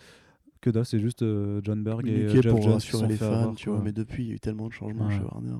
Que 0.60 0.70
dalle, 0.70 0.86
c'est 0.86 0.98
juste 0.98 1.22
euh, 1.22 1.60
John 1.62 1.82
Berg 1.84 2.06
et 2.08 2.28
Jeff 2.28 2.48
pour 2.48 2.64
rassurer 2.66 3.06
les 3.08 3.16
fans, 3.16 3.54
tu 3.54 3.68
vois. 3.68 3.80
Mais 3.84 3.92
depuis, 3.92 4.24
il 4.24 4.28
y 4.28 4.32
a 4.32 4.34
eu 4.34 4.40
tellement 4.40 4.66
de 4.68 4.72
changements 4.72 5.10
chez 5.10 5.20
Warner. 5.20 5.52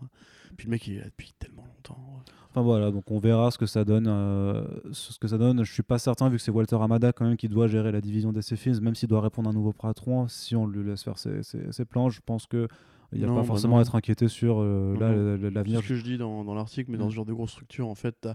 Puis 0.57 0.67
le 0.67 0.71
mec, 0.71 0.87
il 0.89 0.95
est 0.95 0.99
là 1.01 1.05
depuis 1.05 1.35
tellement 1.39 1.65
longtemps. 1.67 2.23
Enfin 2.57 2.65
voilà, 2.65 2.91
donc 2.91 3.11
on 3.11 3.19
verra 3.19 3.51
ce 3.51 3.59
que 3.59 3.67
ça 3.67 3.85
donne. 3.85 4.07
euh, 4.09 4.65
ce 4.91 5.19
que 5.19 5.29
ça 5.29 5.37
donne. 5.37 5.63
Je 5.63 5.71
suis 5.71 5.83
pas 5.83 5.99
certain, 5.99 6.31
vu 6.31 6.39
que 6.39 6.43
c'est 6.43 6.51
Walter 6.51 6.79
Amada 6.81 7.13
quand 7.13 7.27
même 7.27 7.37
qui 7.37 7.49
doit 7.49 7.67
gérer 7.69 7.93
la 7.93 8.01
division 8.01 8.33
DC 8.33 8.57
Films, 8.57 8.81
même 8.81 8.95
s'il 8.95 9.11
doit 9.11 9.21
répondre 9.21 9.49
à 9.49 9.53
un 9.53 9.55
nouveau 9.55 9.75
patron, 9.75 10.27
si 10.27 10.57
on 10.57 10.67
lui 10.67 10.83
laisse 10.83 11.03
faire 11.03 11.19
ses, 11.19 11.43
ses- 11.43 11.71
ses 11.71 11.85
plans, 11.85 12.09
je 12.09 12.21
pense 12.25 12.47
que 12.47 12.67
il 13.13 13.19
n'y 13.19 13.25
a 13.25 13.27
Non, 13.29 13.35
pas 13.35 13.41
bah 13.43 13.47
forcément 13.47 13.75
non. 13.75 13.81
à 13.81 13.83
être 13.83 13.95
inquiété 13.95 14.29
sur 14.29 14.57
euh, 14.63 14.95
le- 14.99 15.39
C'est 15.49 15.51
l'avenir. 15.55 15.81
ce 15.83 15.89
que 15.89 15.95
je 15.97 16.03
dis 16.03 16.17
dans, 16.17 16.45
dans 16.45 16.55
l'article, 16.55 16.91
mais 16.91 16.97
dans 16.97 17.07
Mm. 17.09 17.11
ce 17.11 17.15
genre 17.17 17.27
de 17.27 17.35
grosse 17.35 17.51
structure, 17.51 17.89
en 17.89 17.95
fait, 17.95 18.27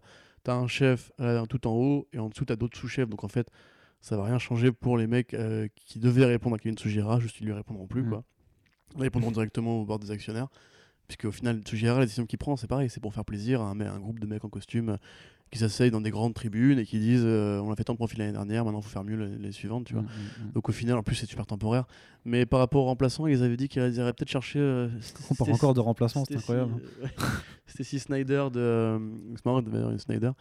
tu 0.45 0.51
as, 0.51 0.53
un 0.55 0.67
chef 0.67 1.11
tout 1.49 1.67
en 1.67 1.71
haut 1.71 2.07
et 2.13 2.19
en 2.19 2.29
dessous, 2.29 2.45
tu 2.45 2.53
as 2.53 2.55
d'autres 2.55 2.77
sous-chefs. 2.77 3.09
Donc 3.09 3.23
en 3.23 3.27
fait, 3.27 3.47
ça 4.01 4.17
va 4.17 4.23
rien 4.25 4.37
changer 4.37 4.71
pour 4.71 4.99
les 4.99 5.07
mecs 5.07 5.33
euh, 5.33 5.67
qui 5.75 5.97
devaient 5.97 6.25
répondre 6.25 6.55
à 6.55 6.59
Kevin 6.59 6.77
Sujira, 6.77 7.19
juste 7.19 7.39
ils 7.41 7.45
lui 7.47 7.53
répondront 7.53 7.87
plus. 7.87 8.03
Mm. 8.03 8.09
Quoi. 8.09 8.23
Ils 8.97 9.01
répondront 9.01 9.31
directement 9.31 9.81
au 9.81 9.85
bord 9.85 9.97
des 9.97 10.11
actionnaires. 10.11 10.47
Puisque 11.07 11.25
au 11.25 11.31
final, 11.31 11.61
Sujira, 11.65 11.99
la 11.99 12.05
décision 12.05 12.25
qu'il 12.25 12.39
prend, 12.39 12.55
c'est 12.55 12.67
pareil, 12.67 12.89
c'est 12.89 13.01
pour 13.01 13.13
faire 13.13 13.25
plaisir 13.25 13.61
à 13.61 13.65
un, 13.71 13.79
un 13.81 13.99
groupe 13.99 14.19
de 14.19 14.25
mecs 14.25 14.45
en 14.45 14.49
costume 14.49 14.89
euh, 14.89 14.97
qui 15.51 15.59
s'asseyent 15.59 15.91
dans 15.91 15.99
des 15.99 16.11
grandes 16.11 16.33
tribunes 16.33 16.79
et 16.79 16.85
qui 16.85 16.97
disent 16.99 17.23
euh, 17.25 17.59
on 17.59 17.69
a 17.71 17.75
fait 17.75 17.83
tant 17.83 17.91
de 17.91 17.97
profits 17.97 18.15
l'année 18.17 18.31
dernière, 18.31 18.63
maintenant 18.63 18.79
il 18.79 18.83
faut 18.83 18.89
faire 18.89 19.03
mieux 19.03 19.17
les, 19.17 19.37
les 19.37 19.51
suivantes. 19.51 19.83
Tu 19.85 19.93
vois. 19.93 20.03
Mm, 20.03 20.05
mm, 20.05 20.47
mm. 20.47 20.51
Donc 20.53 20.69
au 20.69 20.71
final, 20.71 20.97
en 20.97 21.03
plus, 21.03 21.15
c'est 21.15 21.25
super 21.25 21.45
temporaire. 21.45 21.85
Mais 22.23 22.45
par 22.45 22.59
rapport 22.59 22.83
au 22.83 22.85
remplaçant, 22.85 23.27
ils 23.27 23.43
avaient 23.43 23.57
dit 23.57 23.67
qu'ils 23.67 23.99
auraient 23.99 24.13
peut-être 24.13 24.29
cherché. 24.29 24.59
euh, 24.59 24.87
On 25.29 25.35
parle 25.35 25.51
encore 25.51 25.73
de 25.73 25.81
remplacement, 25.81 26.23
c'est 26.25 26.37
incroyable. 26.37 26.71
euh, 27.01 27.03
ouais. 27.03 27.11
Stacy 27.67 27.99
Snyder 27.99 28.47
de. 28.53 28.59
euh, 28.61 28.99
C'est 29.35 29.45
marrant 29.45 29.61
d'ailleurs, 29.61 29.99
Snyder. 29.99 30.31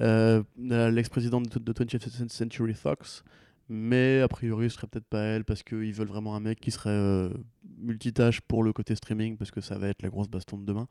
euh, 0.00 0.42
euh, 0.70 0.90
L'ex-présidente 0.90 1.48
de, 1.48 1.58
de 1.58 1.72
20th 1.72 2.28
Century 2.28 2.74
Fox. 2.74 3.24
Mais 3.72 4.20
a 4.20 4.26
priori, 4.26 4.68
ce 4.68 4.76
serait 4.76 4.88
peut-être 4.88 5.06
pas 5.06 5.22
elle 5.22 5.44
parce 5.44 5.62
qu'ils 5.62 5.94
veulent 5.94 6.08
vraiment 6.08 6.34
un 6.34 6.40
mec 6.40 6.58
qui 6.58 6.72
serait 6.72 6.90
euh, 6.90 7.30
multitâche 7.78 8.40
pour 8.40 8.64
le 8.64 8.72
côté 8.72 8.96
streaming 8.96 9.36
parce 9.36 9.52
que 9.52 9.60
ça 9.60 9.78
va 9.78 9.86
être 9.86 10.02
la 10.02 10.08
grosse 10.08 10.28
baston 10.28 10.58
de 10.58 10.64
demain. 10.64 10.88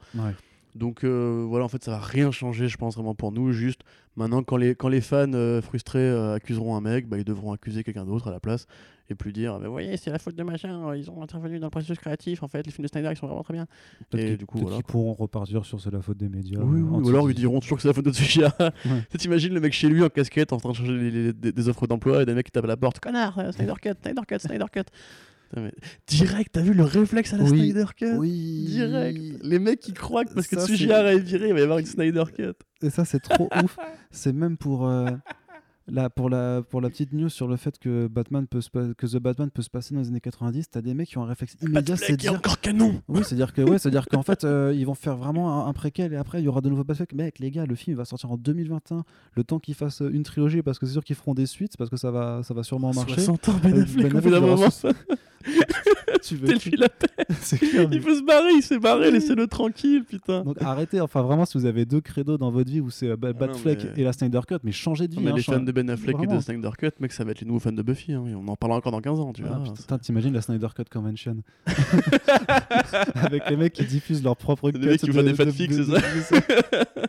Donc 0.75 1.03
euh, 1.03 1.45
voilà, 1.47 1.65
en 1.65 1.67
fait, 1.67 1.83
ça 1.83 1.91
va 1.91 1.99
rien 1.99 2.31
changer, 2.31 2.67
je 2.67 2.77
pense, 2.77 2.95
vraiment 2.95 3.15
pour 3.15 3.31
nous. 3.31 3.51
Juste 3.51 3.81
maintenant, 4.15 4.43
quand 4.43 4.57
les, 4.57 4.75
quand 4.75 4.87
les 4.87 5.01
fans 5.01 5.33
euh, 5.33 5.61
frustrés 5.61 5.99
euh, 5.99 6.35
accuseront 6.35 6.75
un 6.75 6.81
mec, 6.81 7.07
bah, 7.07 7.17
ils 7.17 7.23
devront 7.23 7.51
accuser 7.51 7.83
quelqu'un 7.83 8.05
d'autre 8.05 8.27
à 8.27 8.31
la 8.31 8.39
place 8.39 8.67
et 9.09 9.15
plus 9.15 9.33
dire 9.33 9.57
Mais 9.59 9.65
Vous 9.65 9.71
voyez, 9.71 9.97
c'est 9.97 10.11
la 10.11 10.19
faute 10.19 10.35
de 10.35 10.43
machin, 10.43 10.95
ils 10.95 11.09
ont 11.09 11.23
intervenu 11.23 11.57
dans 11.59 11.65
le 11.67 11.71
processus 11.71 11.97
créatif, 11.97 12.43
en 12.43 12.47
fait, 12.47 12.63
les 12.65 12.71
films 12.71 12.83
de 12.85 12.89
Snyder, 12.89 13.09
ils 13.11 13.17
sont 13.17 13.25
vraiment 13.25 13.41
très 13.41 13.55
bien. 13.55 13.65
Et 14.13 14.37
du 14.37 14.45
coup, 14.45 14.59
voilà, 14.59 14.75
quoi. 14.77 14.83
pourront 14.91 15.13
repartir 15.13 15.65
sur 15.65 15.81
c'est 15.81 15.89
la 15.91 16.01
faute 16.03 16.17
des 16.17 16.29
médias. 16.29 16.59
Oui, 16.61 16.81
oui, 16.81 16.95
anti- 16.97 17.07
ou 17.07 17.09
alors 17.09 17.31
ils 17.31 17.35
diront 17.35 17.59
toujours 17.59 17.77
que 17.77 17.81
c'est 17.81 17.87
la 17.87 17.93
faute 17.95 18.05
de 18.05 18.11
Tsuchiya. 18.13 18.51
Tu 18.83 18.89
sais, 19.11 19.17
T'imagines 19.17 19.53
le 19.55 19.59
mec 19.61 19.73
chez 19.73 19.89
lui 19.89 20.03
en 20.03 20.09
casquette 20.09 20.53
en 20.53 20.57
train 20.57 20.69
de 20.69 20.75
changer 20.75 20.93
les- 20.95 21.09
les- 21.11 21.33
des, 21.33 21.51
des 21.51 21.67
offres 21.69 21.87
d'emploi 21.87 22.21
et 22.21 22.25
des 22.27 22.35
mecs 22.35 22.45
qui 22.45 22.51
tapent 22.51 22.65
à 22.65 22.67
la 22.67 22.77
porte. 22.77 22.99
Connard, 22.99 23.33
Snyder 23.53 23.73
Cut, 23.81 23.93
Snyder 24.03 24.21
Cut, 24.27 24.37
Snyder 24.39 24.65
Cut. 24.71 24.83
Mais 25.55 25.73
Direct, 26.07 26.49
t'as 26.53 26.61
vu 26.61 26.73
le 26.73 26.84
réflexe 26.84 27.34
à 27.34 27.38
la 27.38 27.43
Oui. 27.43 27.49
Snyder 27.71 27.85
Cut 27.95 28.13
Oui. 28.17 28.65
Direct. 28.67 29.19
Les 29.43 29.59
mecs 29.59 29.80
qui 29.80 29.93
croient 29.93 30.26
que 30.26 30.34
parce 30.34 30.47
que 30.47 30.55
Tsuchiya 30.57 31.13
est 31.13 31.19
viré, 31.19 31.47
il 31.49 31.53
va 31.53 31.59
y 31.59 31.63
avoir 31.63 31.80
une 31.80 31.85
Snyder 31.85 32.23
Cut. 32.35 32.53
Et 32.81 32.89
ça, 32.89 33.05
c'est 33.05 33.19
trop 33.19 33.49
ouf. 33.63 33.77
C'est 34.11 34.34
même 34.34 34.57
pour, 34.57 34.88
euh, 34.88 35.09
la, 35.91 36.09
pour, 36.09 36.30
la, 36.30 36.61
pour 36.61 36.81
la 36.81 36.89
petite 36.89 37.13
news 37.13 37.30
sur 37.30 37.47
le 37.47 37.55
fait 37.57 37.77
que, 37.80 38.07
Batman 38.07 38.45
peut 38.47 38.61
se 38.61 38.69
que 38.69 39.07
The 39.07 39.17
Batman 39.17 39.49
peut 39.49 39.63
se 39.63 39.69
passer 39.71 39.93
dans 39.95 40.01
les 40.01 40.07
années 40.09 40.21
90. 40.21 40.69
T'as 40.69 40.81
des 40.81 40.93
mecs 40.93 41.09
qui 41.09 41.17
ont 41.17 41.23
un 41.23 41.27
réflexe 41.27 41.55
immédiat, 41.61 41.97
c'est 41.97 42.15
dire. 42.15 42.34
encore 42.34 42.59
canon 42.61 43.01
Oui, 43.07 43.21
c'est-à-dire 43.23 43.53
que 43.53 43.61
ouais, 43.63 43.80
c'est-à-dire 43.80 44.05
qu'en 44.07 44.21
fait, 44.23 44.43
euh, 44.43 44.71
ils 44.76 44.85
vont 44.85 44.93
faire 44.93 45.17
vraiment 45.17 45.65
un, 45.65 45.67
un 45.69 45.73
préquel 45.73 46.13
et 46.13 46.15
après 46.15 46.41
il 46.41 46.45
y 46.45 46.47
aura 46.47 46.61
de 46.61 46.69
nouveaux 46.69 46.84
Batfleck. 46.84 47.13
Mec, 47.13 47.39
les 47.39 47.49
gars, 47.51 47.65
le 47.65 47.76
film 47.76 47.97
va 47.97 48.05
sortir 48.05 48.31
en 48.31 48.38
2021. 48.38 49.03
Le 49.34 49.43
temps 49.43 49.59
qu'ils 49.59 49.73
fassent 49.76 50.03
une 50.07 50.23
trilogie, 50.23 50.61
parce 50.61 50.77
que 50.80 50.85
c'est 50.85 50.93
sûr 50.93 51.03
qu'ils 51.03 51.15
feront 51.15 51.34
des 51.34 51.47
suites, 51.47 51.76
parce 51.76 51.89
que 51.89 51.97
ça 51.97 52.11
va, 52.11 52.41
ça 52.43 52.53
va 52.53 52.61
sûrement 52.63 52.93
marcher. 52.93 53.15
60 53.15 53.49
ans, 53.49 53.55
Ben 53.63 53.73
Euh, 53.73 53.81
Affleck, 53.84 54.11
Ben 54.13 54.17
au 54.17 54.21
bout 54.21 54.30
d'un 54.30 54.38
Affleck, 54.43 54.84
moment. 54.84 54.95
Tu 56.21 56.35
veux 56.35 56.47
clair. 56.57 56.89
mais- 57.89 57.95
Il 57.95 58.01
peut 58.01 58.15
se 58.15 58.23
barrer, 58.23 58.51
il 58.53 58.61
s'est 58.61 58.79
barré, 58.79 59.09
laissez-le 59.11 59.47
tranquille, 59.47 60.03
putain. 60.03 60.43
Donc 60.43 60.61
arrêtez, 60.61 60.99
enfin 61.01 61.21
vraiment, 61.21 61.45
si 61.45 61.57
vous 61.57 61.65
avez 61.65 61.85
deux 61.85 62.01
credos 62.01 62.37
dans 62.37 62.51
votre 62.51 62.69
vie 62.69 62.81
où 62.81 62.89
c'est 62.89 63.09
euh, 63.09 63.15
Ba- 63.15 63.29
Ah 63.29 63.33
non, 63.33 63.39
Batfleck 63.47 63.83
mais- 63.95 64.01
et 64.01 64.03
la 64.03 64.13
Snyder 64.13 64.41
Cut, 64.47 64.55
mais 64.63 64.71
changez 64.71 65.07
de 65.07 65.13
vie. 65.13 65.19
Non, 65.19 65.25
mais 65.25 65.31
hein, 65.31 65.35
les 65.37 65.41
change- 65.41 65.55
fans 65.55 65.61
de 65.63 65.71
Ben 65.71 65.89
Affleck 65.89 66.15
et 66.21 66.27
de 66.27 66.39
Snyder 66.39 66.69
Cut, 66.77 66.89
mec, 66.99 67.11
ça 67.13 67.23
va 67.23 67.31
être 67.31 67.41
les 67.41 67.47
nouveaux 67.47 67.59
fans 67.59 67.71
de 67.71 67.81
Buffy. 67.81 68.13
hein. 68.13 68.23
On 68.35 68.47
en 68.47 68.55
parlera 68.55 68.77
encore 68.79 68.91
dans 68.91 69.01
15 69.01 69.19
ans, 69.19 69.33
tu 69.33 69.43
Ah, 69.45 69.57
vois. 69.59 69.73
putain, 69.73 69.97
t'imagines 69.97 70.33
la 70.33 70.41
Snyder 70.41 70.67
Cut 70.75 70.83
Convention 70.91 71.37
Avec 73.15 73.49
les 73.49 73.55
mecs 73.57 73.73
qui 73.73 73.85
diffusent 73.85 74.23
leur 74.23 74.35
propre 74.35 74.71
cut. 74.71 74.79
mecs 74.79 74.99
qui 74.99 75.07
de- 75.07 75.11
font 75.11 75.23
des 75.23 75.31
de- 75.31 75.35
fanfics, 75.35 75.69
de- 75.71 75.83
c'est 75.83 75.91
de- 75.91 75.95
de- 75.95 77.07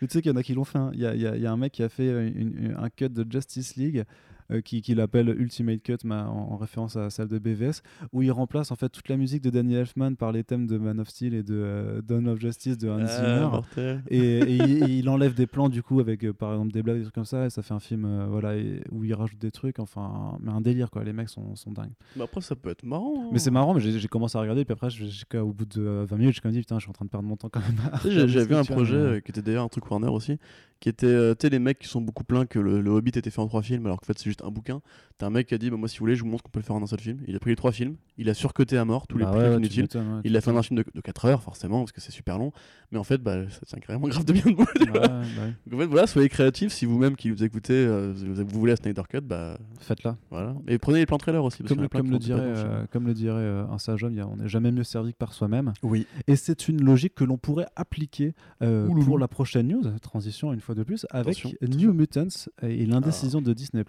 Mais 0.00 0.08
tu 0.08 0.12
sais 0.12 0.22
qu'il 0.22 0.30
y 0.30 0.34
en 0.34 0.36
a 0.36 0.42
qui 0.42 0.54
l'ont 0.54 0.64
fait. 0.64 0.78
hein. 0.78 0.90
Il 0.94 1.00
y, 1.00 1.06
a, 1.06 1.14
y 1.14 1.40
y 1.40 1.46
un 1.46 1.56
mec 1.56 1.72
qui 1.72 1.82
a 1.82 1.88
fait 1.88 2.08
une- 2.28 2.54
une- 2.58 2.76
un 2.78 2.88
cut 2.90 3.08
de 3.08 3.24
Justice 3.30 3.76
League. 3.76 4.04
Euh, 4.50 4.60
qui, 4.60 4.82
qui 4.82 4.94
l'appelle 4.94 5.28
Ultimate 5.38 5.82
Cut 5.82 5.96
en, 6.04 6.10
en 6.12 6.56
référence 6.56 6.96
à 6.96 7.10
celle 7.10 7.28
de 7.28 7.38
BVS 7.38 7.82
où 8.12 8.22
il 8.22 8.30
remplace 8.30 8.70
en 8.70 8.76
fait 8.76 8.88
toute 8.88 9.08
la 9.08 9.16
musique 9.16 9.42
de 9.42 9.50
Danny 9.50 9.74
Elfman 9.74 10.14
par 10.16 10.32
les 10.32 10.44
thèmes 10.44 10.66
de 10.66 10.76
Man 10.78 11.00
of 11.00 11.08
Steel 11.08 11.34
et 11.34 11.42
de 11.42 11.54
euh, 11.54 12.02
Dawn 12.02 12.28
of 12.28 12.38
Justice 12.40 12.76
de 12.78 12.88
Hans 12.88 13.04
Ah, 13.06 13.62
Zimmer 13.76 14.00
et, 14.10 14.18
et 14.18 14.56
il, 14.98 15.08
enlève 15.08 15.34
des 15.34 15.46
plans 15.46 15.68
du 15.68 15.82
coup 15.82 16.00
avec 16.00 16.24
euh, 16.24 16.32
par 16.32 16.52
exemple 16.52 16.72
des 16.72 16.82
blagues 16.82 16.96
des 16.98 17.02
trucs 17.04 17.14
comme 17.14 17.24
ça 17.24 17.46
et 17.46 17.50
ça 17.50 17.62
fait 17.62 17.74
un 17.74 17.80
film 17.80 18.04
euh, 18.04 18.26
voilà 18.28 18.56
et- 18.56 18.82
où 18.90 19.04
il 19.04 19.14
rajoute 19.14 19.38
des 19.38 19.50
trucs 19.50 19.78
enfin 19.78 20.36
mais 20.40 20.50
un 20.52 20.60
délire 20.60 20.90
quoi 20.90 21.04
les 21.04 21.12
mecs 21.12 21.28
sont, 21.28 21.54
sont 21.56 21.72
dingues 21.72 21.92
Mais 22.16 22.22
après, 22.24 22.40
ça 22.40 22.54
peut 22.56 22.70
être 22.70 22.84
marrant. 22.84 23.14
hein. 23.16 23.28
mais 23.32 23.38
c'est 23.38 23.50
marrant 23.50 23.74
mais 23.74 23.80
j'ai 23.80 24.08
commencé 24.08 24.36
à 24.36 24.40
regarder 24.40 24.64
puis 24.64 24.72
après 24.72 24.90
je- 24.90 25.04
j'ai- 25.06 25.38
au 25.38 25.52
bout 25.52 25.64
de 25.66 25.80
euh, 25.80 26.04
20 26.08 26.16
minutes 26.16 26.34
j'ai 26.34 26.40
quand 26.40 26.48
même 26.48 26.54
dit 26.54 26.60
putain 26.60 26.78
je 26.78 26.82
suis 26.82 26.90
en 26.90 26.94
train 26.94 27.04
de 27.04 27.10
perdre 27.10 27.26
mon 27.28 27.36
temps 27.36 27.48
quand 27.48 27.60
même 27.60 28.00
J'avais 28.26 28.46
que 28.48 28.54
un 28.54 28.64
projet 28.64 28.94
mais- 28.96 29.00
euh, 29.02 29.20
qui 29.20 29.30
était 29.30 29.42
d'ailleurs 29.42 29.64
un 29.64 29.68
truc 29.68 29.90
Warner 29.90 30.08
aussi, 30.08 30.38
qui 30.80 30.88
était, 30.88 31.06
euh, 31.06 31.34
tu 31.34 31.46
sais, 31.46 31.50
les 31.50 31.58
mecs 31.58 31.78
qui 31.78 31.88
sont 31.88 32.00
beaucoup 32.00 32.24
plaints 32.24 32.46
que 32.46 32.58
le, 32.58 32.80
le 32.80 32.90
Hobbit 32.90 33.10
était 33.16 33.30
fait 33.30 33.40
en 33.40 33.46
trois 33.46 33.62
films, 33.62 33.86
alors 33.86 34.00
qu'en 34.00 34.06
fait 34.06 34.18
c'est 34.18 34.28
juste 34.34 34.42
un 34.44 34.50
bouquin. 34.50 34.80
T'as 35.18 35.26
un 35.26 35.30
mec 35.30 35.46
qui 35.46 35.54
a 35.54 35.58
dit, 35.58 35.70
bah, 35.70 35.76
moi 35.76 35.88
si 35.88 35.98
vous 35.98 36.02
voulez, 36.04 36.16
je 36.16 36.22
vous 36.24 36.28
montre 36.28 36.42
qu'on 36.42 36.50
peut 36.50 36.58
le 36.58 36.64
faire 36.64 36.74
en 36.74 36.82
un 36.82 36.86
seul 36.86 36.98
film. 37.00 37.18
Il 37.28 37.36
a 37.36 37.38
pris 37.38 37.50
les 37.50 37.56
trois 37.56 37.70
films, 37.70 37.94
il 38.18 38.28
a 38.28 38.34
surcoté 38.34 38.76
à 38.76 38.84
mort 38.84 39.06
tous 39.06 39.16
les 39.16 39.24
Bah 39.24 39.30
trucs 39.30 39.42
ouais, 39.44 39.56
inutiles. 39.56 39.86
ouais, 39.94 40.00
Il 40.24 40.32
l'a 40.32 40.40
fait 40.40 40.50
en 40.50 40.56
un 40.56 40.62
film 40.62 40.80
de, 40.80 40.84
de 40.92 41.00
4 41.00 41.24
heures, 41.26 41.42
forcément, 41.42 41.78
parce 41.80 41.92
que 41.92 42.00
c'est 42.00 42.10
super 42.12 42.36
long. 42.38 42.50
Mais 42.90 42.98
en 42.98 43.04
fait, 43.04 43.18
bah, 43.18 43.48
ça 43.50 43.60
tient 43.66 43.78
carrément 43.78 44.08
grave 44.08 44.24
de 44.24 44.32
bien. 44.32 44.42
Ouais, 44.44 44.54
ouais, 44.54 45.00
ouais. 45.00 45.54
Donc 45.66 45.74
en 45.74 45.78
fait, 45.78 45.86
voilà, 45.86 46.06
soyez 46.08 46.28
créatifs. 46.28 46.72
Si 46.72 46.84
vous-même 46.84 47.14
qui 47.16 47.30
vous 47.30 47.44
écoutez, 47.44 47.74
euh, 47.74 48.12
vous, 48.16 48.34
vous 48.44 48.58
voulez 48.58 48.72
la 48.72 48.76
Snyder 48.76 49.02
Cut, 49.08 49.20
bah 49.20 49.56
faites-la 49.80 50.16
voilà. 50.30 50.54
Et 50.66 50.78
prenez 50.78 50.98
les 50.98 51.06
plans 51.06 51.18
trailers 51.18 51.44
aussi. 51.44 51.62
Parce 51.62 51.74
comme, 51.74 51.84
a 51.84 51.88
plein 51.88 52.00
comme 52.00 52.10
le 52.10 52.18
dirait, 52.18 52.40
euh, 52.42 52.84
comme 52.90 53.06
le 53.06 53.14
dirait 53.14 53.36
euh, 53.38 53.66
un 53.68 53.78
sage 53.78 54.02
homme, 54.02 54.18
a- 54.18 54.26
on 54.26 54.36
n'est 54.36 54.48
jamais 54.48 54.72
mieux 54.72 54.84
servi 54.84 55.12
que 55.12 55.18
par 55.18 55.32
soi-même. 55.32 55.72
Oui. 55.84 56.06
Et 56.26 56.34
c'est 56.36 56.68
une 56.68 56.82
logique 56.84 57.14
que 57.14 57.24
l'on 57.24 57.38
pourrait 57.38 57.66
appliquer 57.76 58.34
euh, 58.62 58.88
pour 59.04 59.18
la 59.18 59.28
prochaine 59.28 59.68
news, 59.68 59.82
transition 60.00 60.52
une 60.52 60.60
fois 60.60 60.74
de 60.74 60.82
plus, 60.82 61.06
avec 61.10 61.38
Attention, 61.38 61.52
New 61.62 61.92
Mutants 61.92 62.48
et 62.62 62.84
l'indécision 62.86 63.40
Ah. 63.42 63.48
de 63.48 63.52
Disney+. 63.52 63.84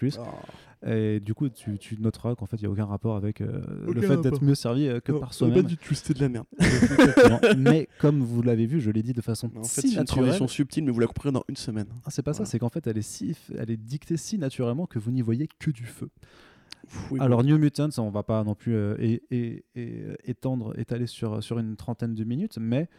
Et 0.87 1.19
du 1.19 1.33
coup, 1.33 1.49
tu, 1.49 1.79
tu 1.79 1.97
noteras 1.99 2.35
qu'en 2.35 2.45
fait, 2.45 2.57
il 2.57 2.61
n'y 2.61 2.67
a 2.67 2.69
aucun 2.69 2.85
rapport 2.85 3.15
avec 3.15 3.41
euh, 3.41 3.61
le 3.91 4.01
fait 4.01 4.17
d'être 4.17 4.43
mieux 4.43 4.53
servi 4.53 4.87
euh, 4.87 4.99
que 4.99 5.11
Non, 5.11 5.19
par 5.19 5.33
soi-même. 5.33 5.63
Pas 5.63 5.69
du 5.69 5.77
tout, 5.77 5.95
c'était 5.95 6.13
de 6.13 6.19
la 6.19 6.29
merde. 6.29 6.45
Mais 7.57 7.89
comme 7.99 8.21
vous 8.21 8.43
l'avez 8.43 8.67
vu, 8.67 8.79
je 8.79 8.91
l'ai 8.91 9.01
dit 9.01 9.13
de 9.13 9.21
façon 9.21 9.49
En 9.55 9.63
fait, 9.63 9.81
si 9.81 9.81
c'est 9.81 9.87
une 9.93 9.95
naturelle. 9.95 10.25
transition 10.25 10.47
subtile, 10.47 10.83
mais 10.83 10.91
vous 10.91 10.99
la 10.99 11.07
comprendrez 11.07 11.39
dans 11.39 11.45
une 11.49 11.55
semaine. 11.55 11.87
Ah, 12.05 12.11
c'est 12.11 12.21
pas 12.21 12.33
ça, 12.33 12.45
c'est 12.45 12.59
qu'en 12.59 12.69
fait, 12.69 12.85
elle 12.85 12.97
est, 12.97 13.01
si, 13.01 13.35
elle 13.57 13.71
est 13.71 13.77
dictée 13.77 14.17
si 14.17 14.37
naturellement 14.37 14.85
que 14.85 14.99
vous 14.99 15.11
n'y 15.11 15.21
voyez 15.21 15.47
que 15.59 15.71
du 15.71 15.85
feu. 15.85 16.09
Oui, 17.09 17.19
Alors 17.19 17.43
New 17.43 17.57
Mutants, 17.57 17.89
on 17.97 18.11
va 18.11 18.21
pas 18.21 18.43
non 18.43 18.53
plus 18.53 18.75
euh, 18.75 18.95
étendre, 20.23 20.77
étaler 20.77 21.07
sur, 21.07 21.41
sur 21.41 21.57
une 21.57 21.75
trentaine 21.77 22.13
de 22.13 22.23
minutes, 22.23 22.59
mais 22.59 22.89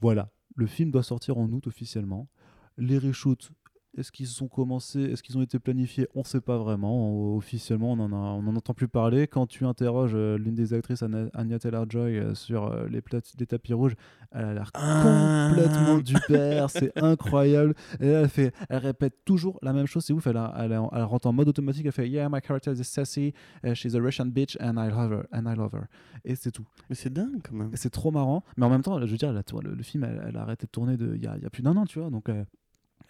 voilà, 0.00 0.30
le 0.56 0.66
film 0.66 0.90
doit 0.90 1.04
sortir 1.04 1.38
en 1.38 1.48
août 1.52 1.66
officiellement. 1.68 2.28
Les 2.76 2.98
reshoots, 2.98 3.50
est-ce 3.98 4.12
qu'ils 4.12 4.26
sont 4.28 4.46
commencés, 4.48 5.00
est-ce 5.02 5.22
qu'ils 5.22 5.36
ont 5.36 5.42
été 5.42 5.58
planifiés? 5.58 6.06
On 6.14 6.20
ne 6.20 6.24
sait 6.24 6.40
pas 6.40 6.58
vraiment. 6.58 7.34
Officiellement, 7.36 7.92
on 7.92 7.98
en, 8.00 8.12
a- 8.12 8.16
on 8.16 8.46
en 8.46 8.56
entend 8.56 8.72
plus 8.74 8.88
parler. 8.88 9.26
Quand 9.26 9.46
tu 9.46 9.64
interroges 9.64 10.12
euh, 10.14 10.38
l'une 10.38 10.54
des 10.54 10.72
actrices, 10.74 11.02
Anna- 11.02 11.28
Anya 11.34 11.58
Taylor-Joy, 11.58 12.18
euh, 12.18 12.34
sur 12.34 12.66
euh, 12.66 12.86
les, 12.88 13.02
tapis 13.46 13.72
rouges, 13.74 13.94
elle 14.32 14.44
a 14.44 14.54
l'air 14.54 14.72
complètement 14.72 15.98
du 15.98 16.14
père, 16.28 16.70
c'est 16.70 16.96
incroyable. 17.02 17.74
Et 18.00 18.06
elle, 18.06 18.28
fait, 18.28 18.54
elle 18.68 18.78
répète 18.78 19.24
toujours 19.24 19.58
la 19.62 19.72
même 19.72 19.86
chose, 19.86 20.04
c'est 20.04 20.12
ouf. 20.12 20.26
Elle, 20.26 20.36
a- 20.36 20.54
elle, 20.58 20.72
a- 20.72 20.88
elle 20.92 21.02
rentre 21.02 21.26
en 21.26 21.32
mode 21.32 21.48
automatique, 21.48 21.86
elle 21.86 21.92
fait 21.92 22.08
Yeah, 22.08 22.28
my 22.28 22.40
character 22.40 22.72
is 22.72 22.84
sassy, 22.84 23.34
uh, 23.64 23.74
she's 23.74 23.94
a 23.94 24.00
Russian 24.00 24.26
bitch, 24.26 24.56
and 24.60 24.74
I 24.76 24.88
love 24.90 25.10
her, 25.12 25.26
and 25.32 25.46
I 25.52 25.56
love 25.56 25.74
her. 25.74 25.86
Et 26.24 26.36
c'est 26.36 26.52
tout. 26.52 26.66
Mais 26.88 26.94
c'est 26.94 27.12
dingue 27.12 27.40
quand 27.42 27.54
même. 27.54 27.70
C'est 27.74 27.90
trop 27.90 28.10
marrant, 28.10 28.44
mais 28.56 28.66
en 28.66 28.70
même 28.70 28.82
temps, 28.82 29.00
je 29.00 29.06
veux 29.10 29.16
dire, 29.16 29.32
la 29.32 29.42
le, 29.62 29.74
le 29.74 29.82
film, 29.82 30.04
elle, 30.04 30.22
elle 30.28 30.36
a 30.36 30.42
arrêté 30.42 30.66
de 30.66 30.70
tourner 30.70 30.96
il 31.00 31.22
y 31.22 31.26
a, 31.26 31.36
y 31.38 31.44
a 31.46 31.50
plus 31.50 31.62
d'un 31.62 31.76
an, 31.76 31.86
tu 31.86 31.98
vois. 31.98 32.10
Donc, 32.10 32.28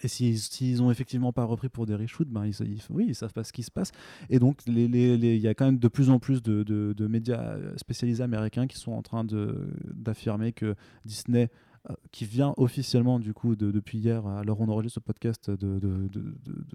et 0.02 0.09
s'ils 0.09 0.39
s'ils 0.39 0.82
ont 0.82 0.90
effectivement 0.90 1.32
pas 1.32 1.44
repris 1.44 1.68
pour 1.68 1.86
des 1.86 1.94
reshoots, 1.94 2.28
ben 2.28 2.47
ils, 2.47 2.55
ils- 2.66 2.82
oui, 2.90 3.05
ils 3.09 3.14
savent 3.14 3.32
pas 3.32 3.44
ce 3.44 3.52
qui 3.52 3.62
se 3.62 3.70
passe. 3.70 3.93
Et 4.31 4.39
donc, 4.39 4.60
il 4.66 5.36
y 5.36 5.48
a 5.48 5.55
quand 5.55 5.66
même 5.66 5.78
de 5.78 5.89
plus 5.89 6.10
en 6.10 6.18
plus 6.18 6.43
de, 6.43 7.06
médias 7.06 7.40
euh, 7.55 7.77
spécialisés 7.77 8.22
américains 8.22 8.66
qui 8.66 8.78
sont 8.78 8.93
en 8.93 9.02
train 9.02 9.24
d'affirmer 9.24 10.52
que 10.52 10.74
Disney, 11.05 11.51
euh, 11.90 11.94
qui 12.12 12.24
vient 12.24 12.55
officiellement, 12.56 13.18
du 13.18 13.35
coup, 13.35 13.56
de- 13.56 13.70
depuis 13.70 13.98
hier, 13.98 14.24
où 14.24 14.56
on 14.59 14.68
enregistre 14.68 14.94
ce 14.94 15.01
podcast, 15.01 15.51
de, 15.51 16.09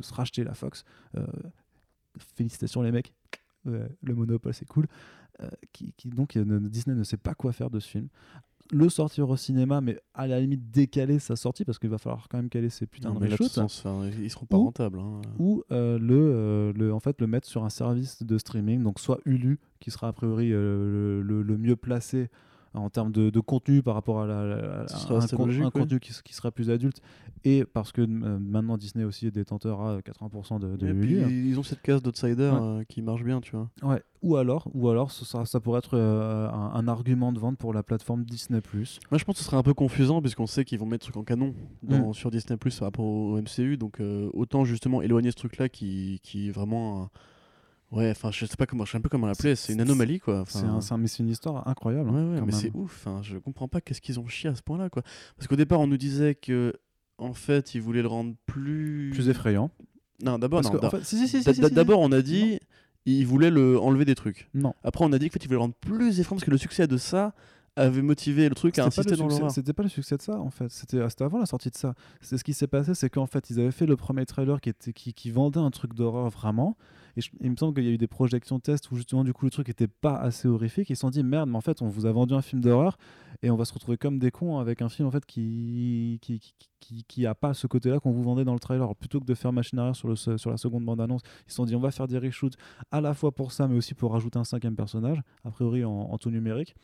se 0.01 0.13
racheter 0.13 0.43
la 0.43 0.53
Fox. 0.53 0.83
Euh, 1.17 1.25
félicitations, 2.17 2.81
les 2.81 2.91
mecs. 2.91 3.13
Le 3.65 4.13
monopole, 4.13 4.53
c'est 4.53 4.67
cool. 4.67 4.85
Qui, 5.73 5.93
donc, 6.09 6.37
Disney 6.37 6.95
ne 6.95 7.03
sait 7.03 7.17
pas 7.17 7.33
quoi 7.33 7.51
faire 7.51 7.71
de 7.71 7.79
ce 7.79 7.89
film 7.89 8.07
le 8.71 8.89
sortir 8.89 9.29
au 9.29 9.37
cinéma, 9.37 9.79
mais 9.81 9.99
à 10.13 10.25
la 10.27 10.39
limite 10.39 10.71
décaler 10.71 11.19
sa 11.19 11.35
sortie 11.35 11.63
parce 11.65 11.77
qu'il 11.79 11.89
va 11.89 11.97
falloir 11.99 12.27
quand 12.27 12.37
même 12.37 12.49
caler 12.49 12.69
ces 12.69 12.85
putains 12.87 13.13
Non, 13.13 13.19
de 13.19 13.25
reshoots. 13.27 13.57
enfin, 13.59 14.09
ils 14.21 14.29
seront 14.29 14.45
pas 14.47 14.57
Ou- 14.57 14.63
rentables. 14.65 14.99
hein. 14.99 15.21
Ou 15.37 15.63
euh, 15.71 15.99
le, 15.99 16.15
euh, 16.15 16.73
le, 16.75 16.93
en 16.93 16.99
fait, 16.99 17.21
le 17.21 17.27
mettre 17.27 17.47
sur 17.47 17.63
un 17.63 17.69
service 17.69 18.23
de 18.23 18.37
streaming, 18.37 18.81
donc 18.81 18.99
soit 18.99 19.19
Hulu, 19.25 19.59
qui 19.79 19.91
sera 19.91 20.07
a 20.07 20.13
priori 20.13 20.49
euh, 20.51 21.21
le 21.21 21.57
mieux 21.57 21.75
placé 21.75 22.29
en 22.75 22.89
termes 22.89 23.11
de, 23.11 23.29
de 23.29 23.39
contenu 23.39 23.81
par 23.81 23.93
rapport 23.95 24.21
à, 24.21 24.27
la, 24.27 24.33
à 24.41 24.83
un, 24.83 25.45
logique, 25.45 25.69
contenu 25.71 25.99
qui, 25.99 26.11
qui 26.23 26.33
sera 26.33 26.51
plus 26.51 26.69
adulte, 26.69 27.01
et 27.43 27.65
parce 27.65 27.91
que 27.91 28.01
euh, 28.01 28.05
maintenant 28.39 28.77
Disney 28.77 29.03
aussi 29.05 29.27
est 29.27 29.31
détenteur 29.31 29.81
à 29.81 29.99
80% 29.99 30.59
de, 30.59 30.75
de 30.75 30.87
Et 30.87 30.93
puis, 30.93 31.15
ils 31.49 31.59
ont 31.59 31.63
cette 31.63 31.81
case 31.81 32.01
d'outsider 32.01 32.49
Ouais. 32.49 32.59
euh, 32.61 32.83
qui 32.87 33.01
marche 33.01 33.23
bien, 33.23 33.41
tu 33.41 33.55
vois. 33.55 33.69
Ouais. 33.83 34.01
Ou 34.21 34.37
alors, 34.37 34.69
ou 34.73 34.89
alors 34.89 35.11
ce 35.11 35.23
sera- 35.25 35.45
ça 35.45 35.59
pourrait 35.59 35.79
être 35.79 35.95
euh, 35.97 36.49
un, 36.49 36.71
un 36.73 36.87
argument 36.87 37.31
de 37.31 37.39
vente 37.39 37.57
pour 37.57 37.73
la 37.73 37.83
plateforme 37.83 38.23
Disney+. 38.23 38.59
Moi, 39.11 39.17
je 39.17 39.23
pense 39.23 39.35
que 39.35 39.39
ce 39.39 39.43
serait 39.45 39.57
un 39.57 39.63
peu 39.63 39.73
confusant 39.73 40.21
puisqu'on 40.21 40.47
sait 40.47 40.65
qu'ils 40.65 40.79
vont 40.79 40.85
mettre 40.87 41.03
truc 41.03 41.17
en 41.17 41.23
canon 41.23 41.53
dans, 41.83 42.09
Mm. 42.09 42.13
sur 42.13 42.31
Disney 42.31 42.57
Plus 42.57 42.77
par 42.79 42.87
rapport 42.87 43.05
au 43.05 43.37
MCU. 43.39 43.77
Donc, 43.77 44.01
autant 44.33 44.65
justement 44.65 45.01
éloigner 45.01 45.31
ce 45.31 45.35
truc-là 45.35 45.69
qui, 45.69 46.19
qui 46.23 46.47
est 46.47 46.51
vraiment. 46.51 47.03
un- 47.03 47.09
Ouais, 47.91 48.09
enfin, 48.11 48.31
je 48.31 48.45
sais 48.45 48.55
pas 48.57 48.65
comment, 48.65 48.83
je 48.85 48.91
sais 48.91 48.97
un 48.97 49.01
peu 49.01 49.09
comment 49.09 49.27
l'appeler. 49.27 49.55
C'est 49.55 49.73
une 49.73 49.81
anomalie, 49.81 50.19
quoi. 50.19 50.41
Enfin, 50.41 50.79
C'est 50.81 50.93
un, 50.93 50.97
mais 50.97 51.07
c'est 51.07 51.23
une 51.23 51.29
histoire 51.29 51.67
incroyable. 51.67 52.09
Ouais, 52.09 52.19
hein, 52.19 52.33
ouais, 52.33 52.41
mais 52.45 52.51
c'est 52.51 52.71
ouf. 52.73 53.05
Enfin, 53.05 53.21
je 53.21 53.37
comprends 53.37 53.67
pas 53.67 53.81
qu'est-ce 53.81 54.01
qu'ils 54.01 54.19
ont 54.19 54.27
chié 54.27 54.49
à 54.49 54.55
ce 54.55 54.61
point-là, 54.61 54.89
quoi. 54.89 55.03
Parce 55.37 55.47
qu'au 55.47 55.55
départ, 55.55 55.79
on 55.79 55.87
nous 55.87 55.97
disait 55.97 56.35
que, 56.35 56.73
en 57.17 57.33
fait, 57.33 57.75
ils 57.75 57.81
voulaient 57.81 58.01
le 58.01 58.07
rendre 58.07 58.35
plus. 58.45 59.11
plus 59.13 59.29
effrayant. 59.29 59.71
Non, 60.23 60.39
d'abord, 60.39 60.61
non. 60.61 60.83
en 60.83 60.89
fait, 60.89 61.03
si, 61.03 61.27
si, 61.27 61.43
si, 61.43 61.61
on 61.99 62.11
a 62.11 62.21
dit, 62.21 62.59
ils 63.05 63.25
voulaient 63.25 63.51
le 63.51 63.79
enlever 63.79 64.05
des 64.05 64.15
trucs. 64.15 64.49
Non. 64.53 64.73
Après, 64.83 65.05
on 65.05 65.13
a 65.13 65.19
dit 65.19 65.29
qu'en 65.29 65.33
fait, 65.33 65.43
ils 65.43 65.47
voulaient 65.47 65.57
le 65.57 65.61
rendre 65.61 65.75
plus 65.75 66.19
effrayant 66.19 66.37
parce 66.37 66.45
que 66.45 66.51
le 66.51 66.57
succès 66.57 66.87
de 66.87 66.97
ça 66.97 67.33
avait 67.75 68.01
motivé 68.01 68.47
le 68.47 68.55
truc 68.55 68.79
à 68.79 68.83
C'était 68.89 68.95
pas, 68.95 69.01
insister 69.01 69.11
le 69.11 69.17
dans 69.17 69.23
succès- 69.25 69.39
l'horreur. 69.39 69.51
c'était 69.51 69.73
pas 69.73 69.83
le 69.83 69.89
succès 69.89 70.17
de 70.17 70.21
ça 70.21 70.39
en 70.39 70.49
fait, 70.49 70.69
c'était 70.71 71.01
ah, 71.01 71.09
c'était 71.09 71.23
avant 71.25 71.39
la 71.39 71.45
sortie 71.45 71.69
de 71.69 71.75
ça. 71.75 71.93
C'est 72.21 72.37
ce 72.37 72.43
qui 72.43 72.53
s'est 72.53 72.67
passé, 72.67 72.93
c'est 72.93 73.09
qu'en 73.09 73.25
fait 73.25 73.49
ils 73.49 73.59
avaient 73.59 73.71
fait 73.71 73.85
le 73.85 73.95
premier 73.97 74.25
trailer 74.25 74.61
qui 74.61 74.69
était 74.69 74.93
qui, 74.93 75.13
qui 75.13 75.31
vendait 75.31 75.59
un 75.59 75.71
truc 75.71 75.93
d'horreur 75.93 76.29
vraiment. 76.29 76.77
Et 77.17 77.21
je- 77.21 77.31
il 77.41 77.51
me 77.51 77.55
semble 77.55 77.73
qu'il 77.73 77.83
y 77.85 77.87
a 77.89 77.91
eu 77.91 77.97
des 77.97 78.07
projections 78.07 78.59
tests 78.59 78.91
où 78.91 78.95
justement 78.95 79.23
du 79.23 79.33
coup 79.33 79.45
le 79.45 79.51
truc 79.51 79.67
était 79.69 79.87
pas 79.87 80.15
assez 80.17 80.47
horrifique. 80.47 80.89
Ils 80.89 80.95
se 80.95 81.01
sont 81.01 81.09
dit 81.09 81.23
merde, 81.23 81.49
mais 81.49 81.57
en 81.57 81.61
fait 81.61 81.81
on 81.81 81.87
vous 81.87 82.05
a 82.05 82.11
vendu 82.11 82.33
un 82.33 82.41
film 82.41 82.61
d'horreur 82.61 82.97
et 83.43 83.49
on 83.49 83.55
va 83.57 83.65
se 83.65 83.73
retrouver 83.73 83.97
comme 83.97 84.19
des 84.19 84.31
cons 84.31 84.57
avec 84.59 84.81
un 84.81 84.89
film 84.89 85.07
en 85.07 85.11
fait 85.11 85.25
qui 85.25 86.19
qui 86.21 86.39
qui, 86.79 87.03
qui, 87.07 87.25
a 87.25 87.33
pas 87.33 87.55
ce 87.55 87.65
côté-là 87.65 87.99
qu'on 87.99 88.11
vous 88.11 88.21
vendait 88.21 88.43
dans 88.45 88.53
le 88.53 88.59
trailer. 88.59 88.83
Alors, 88.83 88.95
plutôt 88.95 89.19
que 89.19 89.25
de 89.25 89.33
faire 89.33 89.51
machine 89.51 89.79
arrière 89.79 89.95
sur 89.95 90.07
le 90.07 90.15
sur 90.15 90.51
la 90.51 90.57
seconde 90.57 90.85
bande 90.85 91.01
annonce, 91.01 91.21
ils 91.47 91.49
se 91.49 91.55
sont 91.55 91.65
dit 91.65 91.75
on 91.75 91.79
va 91.79 91.89
faire 91.89 92.07
des 92.07 92.19
reshoots 92.19 92.55
à 92.91 93.01
la 93.01 93.13
fois 93.15 93.31
pour 93.31 93.51
ça 93.51 93.67
mais 93.67 93.75
aussi 93.75 93.95
pour 93.95 94.11
rajouter 94.11 94.37
un 94.37 94.43
cinquième 94.43 94.75
personnage, 94.75 95.19
a 95.43 95.49
priori 95.51 95.83
en, 95.83 95.91
en 95.91 96.17
tout 96.19 96.29
numérique. 96.29 96.75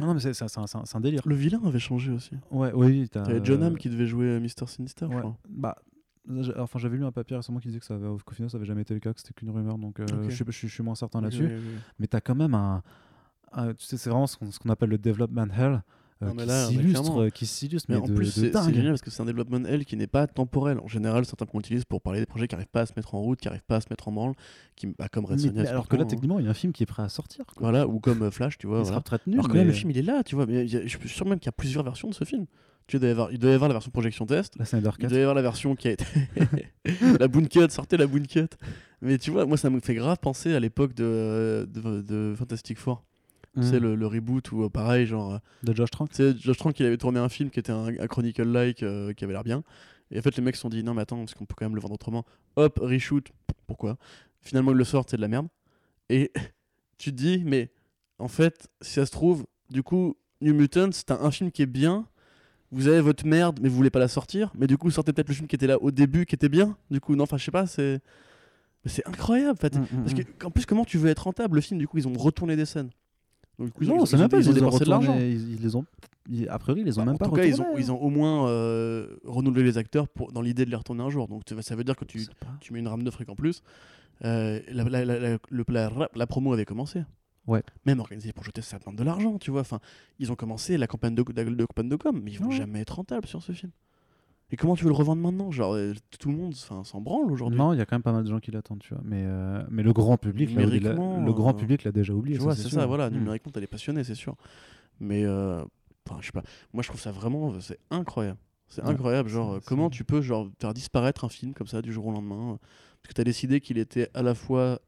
Non, 0.00 0.14
mais 0.14 0.20
c'est 0.20 0.94
un, 0.94 1.00
délire. 1.00 1.22
Le 1.24 1.34
vilain 1.34 1.60
avait 1.64 1.78
changé 1.78 2.12
aussi. 2.12 2.32
Ouais, 2.50 2.72
oui, 2.72 3.08
t'as. 3.08 3.22
T'avais 3.22 3.40
John 3.42 3.62
euh, 3.62 3.66
Hamm 3.66 3.76
qui 3.78 3.88
devait 3.90 4.06
jouer 4.06 4.26
euh, 4.26 4.40
Mr. 4.40 4.66
Sinister, 4.66 5.06
je 5.08 5.14
ouais. 5.14 5.20
crois. 5.20 5.36
Bah, 5.48 5.76
enfin, 6.56 6.78
j'avais 6.78 6.96
lu 6.96 7.04
un 7.04 7.12
papier 7.12 7.36
récemment 7.36 7.58
qui 7.58 7.68
disait 7.68 7.80
que 7.80 7.86
ça 7.86 7.94
avait, 7.94 8.06
qu'au 8.24 8.34
final, 8.34 8.50
ça 8.50 8.56
avait 8.58 8.66
jamais 8.66 8.82
été 8.82 8.94
le 8.94 9.00
cas, 9.00 9.12
que 9.12 9.20
c'était 9.20 9.34
qu'une 9.34 9.50
rumeur, 9.50 9.78
donc 9.78 9.98
euh, 10.00 10.06
je, 10.28 10.34
suis, 10.34 10.44
je 10.50 10.66
je 10.68 10.82
moins 10.82 10.94
certain 10.94 11.18
Oui, 11.18 11.24
là-dessus. 11.24 11.46
oui, 11.46 11.52
oui. 11.54 11.74
Mais 11.98 12.06
t'as 12.06 12.20
quand 12.20 12.34
même 12.34 12.54
un. 12.54 12.82
un- 13.52 13.74
tu 13.74 13.84
sais, 13.86 13.96
c'est 13.96 14.10
vraiment 14.10 14.26
ce 14.26 14.36
qu'on, 14.36 14.50
ce 14.50 14.58
qu'on 14.58 14.68
appelle 14.68 14.90
le 14.90 14.98
development 14.98 15.48
hell. 15.56 15.82
Euh, 16.22 16.32
Non, 16.32 16.34
qui 16.34 16.74
s'illustre, 16.74 17.28
qui 17.28 17.46
s'illustre, 17.46 17.86
Mais, 17.90 17.96
mais, 17.96 18.02
en 18.02 18.06
de, 18.06 18.14
plus, 18.14 18.30
c'est 18.30 18.52
génial 18.52 18.88
parce 18.88 19.02
que 19.02 19.10
c'est 19.10 19.22
un 19.22 19.26
développement 19.26 19.64
L 19.64 19.84
qui 19.84 19.96
n'est 19.96 20.06
pas 20.06 20.26
temporel. 20.26 20.78
En 20.80 20.88
général, 20.88 21.24
certains 21.24 21.46
qu'on 21.46 21.60
utilise 21.60 21.84
pour 21.84 22.00
parler 22.00 22.20
des 22.20 22.26
projets 22.26 22.48
qui 22.48 22.54
n'arrivent 22.54 22.68
pas 22.68 22.82
à 22.82 22.86
se 22.86 22.92
mettre 22.96 23.14
en 23.14 23.20
route, 23.20 23.40
qui 23.40 23.48
n'arrivent 23.48 23.62
pas 23.66 23.76
à 23.76 23.80
se 23.80 23.86
mettre 23.90 24.08
en 24.08 24.12
branle, 24.12 24.34
qui, 24.76 24.86
bah, 24.98 25.08
comme 25.08 25.24
Red 25.24 25.38
mais 25.54 25.66
alors 25.66 25.88
que 25.88 25.96
là, 25.96 26.02
hein. 26.02 26.06
techniquement, 26.06 26.38
il 26.38 26.44
y 26.44 26.48
a 26.48 26.50
un 26.50 26.54
film 26.54 26.72
qui 26.72 26.82
est 26.82 26.86
prêt 26.86 27.02
à 27.02 27.08
sortir. 27.08 27.46
quoi. 27.46 27.56
Voilà, 27.60 27.86
ou 27.86 28.00
comme 28.00 28.22
euh, 28.22 28.30
Flash, 28.30 28.58
tu 28.58 28.66
vois. 28.66 28.78
il 28.78 28.82
voilà. 28.82 28.94
sera 28.94 29.00
peut-être 29.02 29.26
nul. 29.26 29.38
Alors 29.38 29.48
que 29.48 29.56
là, 29.56 29.64
le 29.64 29.72
film, 29.72 29.90
il 29.90 29.98
est 29.98 30.02
là, 30.02 30.22
tu 30.24 30.34
vois. 30.34 30.46
Mais 30.46 30.66
y 30.66 30.76
a- 30.76 30.82
je 30.82 30.98
suis 30.98 31.08
sûr 31.08 31.26
même 31.26 31.38
qu'il 31.38 31.46
y 31.46 31.50
a 31.50 31.52
plusieurs 31.52 31.84
versions 31.84 32.08
de 32.08 32.14
ce 32.14 32.24
film. 32.24 32.46
Tu 32.88 32.98
y 32.98 33.04
avoir, 33.04 33.30
il 33.30 33.38
doit 33.38 33.50
y 33.50 33.54
avoir 33.54 33.68
la 33.68 33.74
version 33.74 33.90
projection 33.90 34.24
test. 34.24 34.54
La 34.58 34.64
Snyder 34.64 34.88
Il 34.98 35.08
doit 35.08 35.18
y 35.18 35.20
avoir 35.20 35.34
la 35.34 35.42
version 35.42 35.76
qui 35.76 35.88
a 35.88 35.90
été. 35.90 36.06
la 37.20 37.28
Boon 37.28 37.44
Cut, 37.44 37.68
sortez 37.68 37.98
la 37.98 38.06
Boon 38.06 38.22
Cut. 38.22 38.48
Mais 39.02 39.18
tu 39.18 39.30
vois, 39.30 39.44
moi, 39.44 39.58
ça 39.58 39.68
me 39.68 39.78
fait 39.80 39.94
grave 39.94 40.16
penser 40.22 40.54
à 40.54 40.60
l'époque 40.60 40.94
de, 40.94 41.68
de, 41.70 42.00
de 42.00 42.34
Fantastic 42.36 42.78
Four. 42.78 43.04
Mm. 43.58 43.62
C'est 43.62 43.80
le, 43.80 43.94
le 43.94 44.06
reboot 44.06 44.50
où, 44.52 44.64
euh, 44.64 44.68
pareil, 44.68 45.06
genre. 45.06 45.34
euh, 45.34 45.38
de 45.62 45.74
Josh 45.74 45.90
Trank. 45.90 46.12
Sais, 46.12 46.34
Josh 46.38 46.56
Trank, 46.56 46.78
il 46.80 46.86
avait 46.86 46.96
tourné 46.96 47.18
un 47.18 47.28
film 47.28 47.50
qui 47.50 47.58
était 47.60 47.72
un, 47.72 47.86
un 47.88 48.06
Chronicle-like 48.06 48.82
euh, 48.82 49.12
qui 49.12 49.24
avait 49.24 49.32
l'air 49.32 49.44
bien. 49.44 49.62
Et 50.10 50.18
en 50.18 50.22
fait, 50.22 50.36
les 50.36 50.42
mecs 50.42 50.56
se 50.56 50.62
sont 50.62 50.68
dit 50.68 50.82
non, 50.82 50.94
mais 50.94 51.02
attends, 51.02 51.18
parce 51.18 51.34
qu'on 51.34 51.44
peut 51.44 51.54
quand 51.56 51.64
même 51.66 51.74
le 51.74 51.80
vendre 51.80 51.94
autrement. 51.94 52.24
Hop, 52.56 52.78
reshoot. 52.82 53.28
Pourquoi? 53.66 53.96
Finalement, 54.40 54.70
ils 54.72 54.76
le 54.78 54.84
sortent, 54.84 55.10
c'est 55.10 55.16
de 55.16 55.22
la 55.22 55.28
merde. 55.28 55.48
Et 56.08 56.32
tu 56.98 57.10
te 57.10 57.16
dis, 57.16 57.42
mais 57.44 57.70
en 58.18 58.28
fait, 58.28 58.68
si 58.80 58.92
ça 58.94 59.06
se 59.06 59.10
trouve, 59.12 59.44
du 59.70 59.82
coup, 59.82 60.16
New 60.40 60.54
Mutants, 60.54 60.90
c'est 60.92 61.10
un, 61.10 61.20
un 61.20 61.30
film 61.30 61.50
qui 61.50 61.62
est 61.62 61.66
bien. 61.66 62.06
Vous 62.70 62.86
avez 62.86 63.00
votre 63.00 63.26
merde, 63.26 63.58
mais 63.62 63.68
vous 63.68 63.76
voulez 63.76 63.90
pas 63.90 63.98
la 63.98 64.08
sortir. 64.08 64.52
Mais 64.56 64.66
du 64.66 64.76
coup, 64.78 64.90
sortez 64.90 65.12
peut-être 65.12 65.28
le 65.28 65.34
film 65.34 65.48
qui 65.48 65.56
était 65.56 65.66
là 65.66 65.80
au 65.82 65.90
début, 65.90 66.26
qui 66.26 66.34
était 66.34 66.48
bien. 66.50 66.76
Du 66.90 67.00
coup, 67.00 67.16
non, 67.16 67.24
enfin, 67.24 67.36
je 67.38 67.44
sais 67.44 67.50
pas, 67.50 67.66
c'est. 67.66 68.00
C'est 68.86 69.06
incroyable, 69.06 69.50
en 69.50 69.56
fait. 69.56 69.76
Mm, 69.76 69.80
mm, 69.82 69.86
Parce 70.04 70.14
mm. 70.14 70.24
que, 70.24 70.46
en 70.46 70.50
plus, 70.50 70.64
comment 70.64 70.84
tu 70.84 70.98
veux 70.98 71.08
être 71.10 71.24
rentable? 71.24 71.56
Le 71.56 71.60
film, 71.60 71.78
du 71.80 71.88
coup, 71.88 71.98
ils 71.98 72.06
ont 72.08 72.12
retourné 72.12 72.56
des 72.56 72.64
scènes. 72.64 72.90
Donc, 73.58 73.72
coup, 73.72 73.84
Non, 73.84 74.06
c'est 74.06 74.16
même 74.16 74.28
pas 74.28 74.38
ils 74.38 74.48
ont 74.48 74.52
dépensé 74.52 74.84
de 74.84 74.90
l'argent. 74.90 75.16
Ils, 75.18 75.54
ils 75.54 75.60
les 75.60 75.74
ont. 75.74 75.84
ils- 76.28 76.48
a 76.48 76.58
priori, 76.58 76.80
ils 76.82 76.84
les 76.86 76.98
ont 76.98 77.02
Bah, 77.02 77.06
même 77.06 77.14
en 77.14 77.18
pas 77.18 77.26
tout 77.26 77.32
cas, 77.32 77.44
ils 77.44 77.54
ont, 77.60 77.64
retournés, 77.64 77.80
ils 77.82 77.90
ont 77.92 78.00
au 78.00 78.08
moins 78.10 78.48
euh, 78.48 79.16
renouvelé 79.24 79.64
les 79.64 79.78
acteurs 79.78 80.06
pour, 80.08 80.30
dans 80.32 80.42
l'idée 80.42 80.64
de 80.64 80.70
les 80.70 80.76
retourner 80.76 81.02
un 81.02 81.10
jour. 81.10 81.26
Donc 81.28 81.42
ça 81.60 81.74
veut 81.74 81.84
dire 81.84 81.96
que 81.96 82.04
tu, 82.04 82.20
mets 82.72 82.78
une 82.78 82.88
rame 82.88 83.02
de 83.02 83.10
fric 83.10 83.28
en 83.28 83.34
plus. 83.34 83.62
Euh, 84.24 84.60
la, 84.70 84.84
la- 84.84 85.04
la- 85.04 85.18
la- 85.18 85.38
le- 85.48 85.64
la- 85.68 86.08
la 86.14 86.26
promo 86.26 86.52
avait 86.52 86.64
commencé. 86.64 87.02
Ouais. 87.46 87.62
Même 87.86 87.98
organisé 88.00 88.32
pour 88.32 88.44
jeter 88.44 88.60
ça 88.62 88.78
demande 88.78 88.96
de 88.96 89.04
l'argent, 89.04 89.38
tu 89.38 89.50
vois. 89.50 89.62
Enfin, 89.62 89.80
ils 90.18 90.30
ont 90.30 90.34
commencé 90.36 90.76
la 90.76 90.86
campagne 90.86 91.14
de, 91.14 91.22
de, 91.22 91.42
de 91.44 91.64
campagne 91.64 91.88
de 91.88 91.96
com, 91.96 92.20
mais 92.22 92.30
ils 92.32 92.38
vont 92.38 92.48
Ouais. 92.50 92.56
jamais 92.56 92.80
être 92.80 92.94
rentables 92.96 93.26
sur 93.26 93.42
ce 93.42 93.52
film. 93.52 93.72
Et 94.50 94.56
comment 94.56 94.76
tu 94.76 94.84
veux 94.84 94.90
le 94.90 94.96
revendre 94.96 95.20
maintenant? 95.20 95.50
Genre, 95.50 95.74
euh, 95.74 95.92
tout 96.18 96.30
le 96.30 96.36
monde 96.36 96.54
s'en 96.54 97.00
branle 97.00 97.30
aujourd'hui. 97.30 97.58
Non, 97.58 97.74
il 97.74 97.78
y 97.78 97.82
a 97.82 97.86
quand 97.86 97.96
même 97.96 98.02
pas 98.02 98.12
mal 98.12 98.24
de 98.24 98.30
gens 98.30 98.40
qui 98.40 98.50
l'attendent, 98.50 98.80
tu 98.80 98.94
vois. 98.94 99.02
Mais, 99.04 99.24
euh, 99.26 99.62
mais 99.70 99.82
le 99.82 99.92
grand 99.92 100.16
public, 100.16 100.54
là, 100.54 100.62
il 100.62 100.82
le 100.82 101.32
grand 101.32 101.50
euh, 101.50 101.58
public 101.58 101.84
l'a 101.84 101.92
déjà 101.92 102.14
oublié. 102.14 102.36
Tu 102.38 102.42
vois, 102.42 102.54
ça, 102.54 102.62
c'est 102.62 102.74
ça, 102.74 102.86
voilà. 102.86 103.10
Mm. 103.10 103.14
Numériquement, 103.14 103.52
t'as 103.52 103.60
les 103.60 103.66
passionnés, 103.66 104.04
c'est 104.04 104.14
sûr. 104.14 104.36
Mais, 105.00 105.24
euh, 105.24 105.62
je 106.20 106.26
sais 106.26 106.32
pas. 106.32 106.42
Moi, 106.72 106.82
je 106.82 106.88
trouve 106.88 107.00
ça 107.00 107.12
vraiment, 107.12 107.60
c'est 107.60 107.78
incroyable. 107.90 108.38
C'est 108.68 108.82
Ouais, 108.82 108.90
incroyable, 108.90 109.28
genre, 109.28 109.60
comment 109.66 109.88
tu 109.88 110.04
peux 110.04 110.20
genre, 110.20 110.48
faire 110.60 110.74
disparaître 110.74 111.24
un 111.24 111.30
film 111.30 111.54
comme 111.54 111.66
ça 111.66 111.80
du 111.80 111.92
jour 111.92 112.06
au 112.06 112.12
lendemain 112.12 112.58
Parce 113.02 113.08
que 113.08 113.14
t'as 113.14 113.24
décidé 113.24 113.60
qu'il 113.60 113.78
était 113.78 114.10
à 114.12 114.22
la 114.22 114.34
fois 114.34 114.80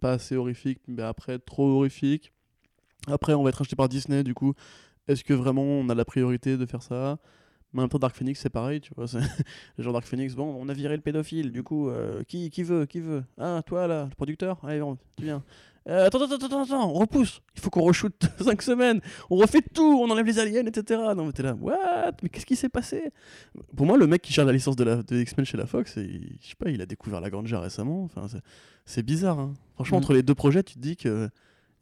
pas 0.00 0.12
assez 0.12 0.36
horrifique, 0.36 0.80
mais 0.86 1.02
après 1.02 1.38
trop 1.38 1.68
horrifique. 1.68 2.32
Après, 3.06 3.34
on 3.34 3.42
va 3.42 3.50
être 3.50 3.60
acheté 3.60 3.76
par 3.76 3.88
Disney, 3.88 4.22
du 4.24 4.34
coup, 4.34 4.54
est-ce 5.06 5.24
que 5.24 5.34
vraiment 5.34 5.62
on 5.62 5.88
a 5.88 5.94
la 5.94 6.04
priorité 6.04 6.56
de 6.56 6.66
faire 6.66 6.82
ça? 6.82 7.18
Mais 7.72 7.80
en 7.80 7.82
même 7.82 7.88
temps, 7.90 7.98
Dark 7.98 8.16
Phoenix, 8.16 8.40
c'est 8.40 8.50
pareil, 8.50 8.80
tu 8.80 8.92
vois. 8.96 9.06
Les 9.78 9.84
gens 9.84 9.92
Dark 9.92 10.04
Phoenix, 10.06 10.34
bon, 10.34 10.56
on 10.58 10.68
a 10.68 10.72
viré 10.72 10.96
le 10.96 11.02
pédophile, 11.02 11.52
du 11.52 11.62
coup, 11.62 11.88
euh, 11.90 12.22
qui, 12.26 12.50
qui 12.50 12.62
veut, 12.62 12.86
qui 12.86 13.00
veut? 13.00 13.24
Ah, 13.38 13.62
toi 13.66 13.86
là, 13.86 14.04
le 14.10 14.14
producteur? 14.16 14.58
Allez, 14.64 14.80
bon, 14.80 14.96
tu 15.16 15.24
viens. 15.24 15.42
Euh, 15.88 16.06
attends, 16.06 16.20
attends, 16.22 16.34
attends, 16.44 16.62
attends, 16.64 16.90
on 16.90 16.92
repousse. 16.94 17.40
Il 17.56 17.62
faut 17.62 17.70
qu'on 17.70 17.80
reshoot 17.82 18.12
5 18.40 18.60
semaines. 18.60 19.00
On 19.30 19.36
refait 19.36 19.62
tout, 19.62 20.00
on 20.02 20.10
enlève 20.10 20.26
les 20.26 20.38
aliens, 20.38 20.66
etc. 20.66 21.00
Non, 21.16 21.24
mais 21.24 21.32
t'es 21.32 21.42
là, 21.42 21.54
what? 21.54 22.12
Mais 22.22 22.28
qu'est-ce 22.28 22.44
qui 22.44 22.56
s'est 22.56 22.68
passé? 22.68 23.10
Pour 23.74 23.86
moi, 23.86 23.96
le 23.96 24.06
mec 24.06 24.20
qui 24.20 24.32
cherche 24.32 24.46
la 24.46 24.52
licence 24.52 24.76
de, 24.76 24.84
la, 24.84 24.96
de 25.02 25.16
X-Men 25.16 25.46
chez 25.46 25.56
la 25.56 25.66
Fox, 25.66 25.94
il- 25.96 26.36
je 26.42 26.48
sais 26.48 26.54
pas, 26.58 26.68
il 26.70 26.82
a 26.82 26.86
découvert 26.86 27.20
la 27.22 27.30
Granja 27.30 27.58
récemment. 27.60 28.04
Enfin, 28.04 28.28
c'est- 28.28 28.42
c'est 28.84 29.02
bizarre. 29.02 29.38
hein. 29.38 29.54
Franchement, 29.76 29.96
Mm. 29.98 30.02
entre 30.02 30.12
les 30.12 30.22
deux 30.22 30.34
projets, 30.34 30.62
tu 30.62 30.74
te 30.74 30.78
dis 30.78 30.96
que 30.96 31.30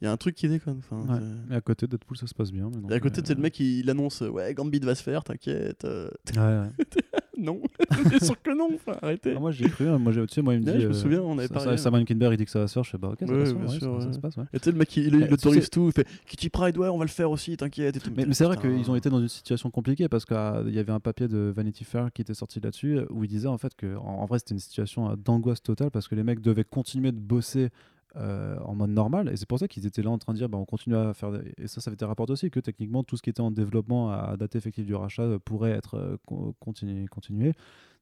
il 0.01 0.05
y 0.05 0.07
a 0.07 0.11
un 0.11 0.17
truc 0.17 0.35
qui 0.35 0.47
déconne. 0.47 0.79
Enfin, 0.79 1.01
Ouais. 1.15 1.21
Et 1.51 1.55
à 1.55 1.61
côté, 1.61 1.87
Deadpool, 1.87 2.17
ça 2.17 2.27
se 2.27 2.33
passe 2.35 2.51
bien. 2.51 2.69
mais 2.83 2.93
Et 2.93 2.97
à 2.97 2.99
côté, 2.99 3.19
euh, 3.21 3.23
c'est 3.25 3.35
le 3.35 3.41
mec, 3.41 3.59
il, 3.59 3.79
il 3.79 3.89
annonce 3.89 4.21
Ouais, 4.21 4.53
Gambit 4.53 4.79
va 4.79 4.95
se 4.95 5.03
faire, 5.03 5.23
t'inquiète. 5.23 5.85
euh, 5.85 6.09
Ouais, 6.35 6.39
ouais. 6.41 6.69
non, 7.37 7.61
c'est 8.11 8.23
sûr 8.23 8.41
que 8.41 8.55
non, 8.55 8.69
enfin, 8.73 8.97
arrêtez. 9.01 9.33
Ah, 9.35 9.39
moi, 9.39 9.51
j'y 9.51 9.65
ai 9.65 9.69
cru. 9.69 9.87
hein. 9.87 9.97
Moi, 9.99 10.11
j'ai- 10.11 10.25
tu 10.27 10.33
sais, 10.35 10.41
moi, 10.41 10.53
il 10.55 10.61
me 10.61 10.65
dit. 10.65 10.81
je 10.81 10.87
me 10.87 10.91
euh, 10.91 10.93
souviens, 10.93 11.21
on 11.21 11.37
avait 11.37 11.47
ça- 11.47 11.53
parlé. 11.53 11.77
ça- 11.77 11.83
Simon 11.89 12.03
Kinberg, 12.05 12.33
il 12.33 12.37
dit 12.37 12.45
que 12.45 12.51
ça 12.51 12.59
va 12.59 12.67
se 12.67 12.73
faire. 12.73 12.83
Je 12.83 12.91
sais 12.91 12.97
pas, 12.97 13.09
ok, 13.09 13.17
ça 13.19 13.25
va 13.33 13.45
se 13.45 13.53
faire. 13.55 13.69
sûr, 13.71 14.01
ça- 14.03 14.13
se 14.13 14.19
passe, 14.19 14.37
ouais. 14.37 14.43
Et 14.53 14.59
tu 14.59 14.65
sais, 14.65 14.71
le 14.71 14.77
mec, 14.77 14.95
il, 14.97 15.13
il, 15.15 15.33
autorise 15.33 15.69
tout, 15.69 15.87
il 15.87 15.91
fait 15.93 16.07
Kitty 16.27 16.49
Pride, 16.49 16.77
ouais, 16.77 16.87
on 16.89 16.97
va 16.97 17.05
le 17.05 17.09
faire 17.09 17.29
aussi, 17.31 17.55
t'inquiète. 17.57 17.97
Mais, 18.15 18.25
mais 18.25 18.33
c'est 18.33 18.45
vrai 18.45 18.57
qu'ils 18.57 18.89
ont 18.91 18.95
été 18.95 19.09
dans 19.09 19.19
une 19.19 19.27
situation 19.27 19.69
compliquée 19.71 20.07
parce 20.09 20.25
qu'il 20.25 20.35
y 20.73 20.79
avait 20.79 20.91
un 20.91 20.99
papier 20.99 21.27
de 21.27 21.51
Vanity 21.55 21.83
Fair 21.83 22.09
qui 22.13 22.21
était 22.21 22.33
sorti 22.33 22.59
là-dessus 22.59 22.99
où 23.09 23.23
il 23.23 23.27
disait 23.27 23.47
en 23.47 23.57
fait 23.57 23.75
que 23.75 23.95
en, 23.97 24.01
en 24.21 24.25
vrai 24.25 24.39
c'était 24.39 24.53
une 24.53 24.59
situation 24.59 25.09
euh, 25.11 25.15
d'angoisse 25.15 25.61
totale 25.61 25.91
parce 25.91 26.07
que 26.07 26.15
les 26.15 26.23
mecs 26.23 26.41
devaient 26.41 26.63
continuer 26.63 27.11
de 27.11 27.19
bosser 27.19 27.69
euh, 28.15 28.57
en 28.59 28.73
mode 28.73 28.91
normal 28.91 29.29
et 29.29 29.35
c'est 29.35 29.47
pour 29.47 29.59
ça 29.59 29.67
qu'ils 29.67 29.85
étaient 29.85 30.01
là 30.01 30.09
en 30.09 30.17
train 30.17 30.33
de 30.33 30.37
dire 30.37 30.49
bah, 30.49 30.57
on 30.57 30.65
continue 30.65 30.95
à 30.95 31.13
faire 31.13 31.29
et 31.57 31.67
ça 31.67 31.81
ça 31.81 31.89
avait 31.89 31.95
été 31.95 32.05
rapporté 32.05 32.31
aussi 32.33 32.49
que 32.49 32.59
techniquement 32.59 33.03
tout 33.03 33.17
ce 33.17 33.21
qui 33.21 33.29
était 33.29 33.41
en 33.41 33.51
développement 33.51 34.11
à 34.11 34.37
date 34.37 34.55
effective 34.55 34.85
du 34.85 34.95
rachat 34.95 35.23
euh, 35.23 35.39
pourrait 35.39 35.71
être 35.71 35.95
euh, 35.95 36.17
con- 36.25 36.53
continué, 36.59 37.05
continué. 37.07 37.53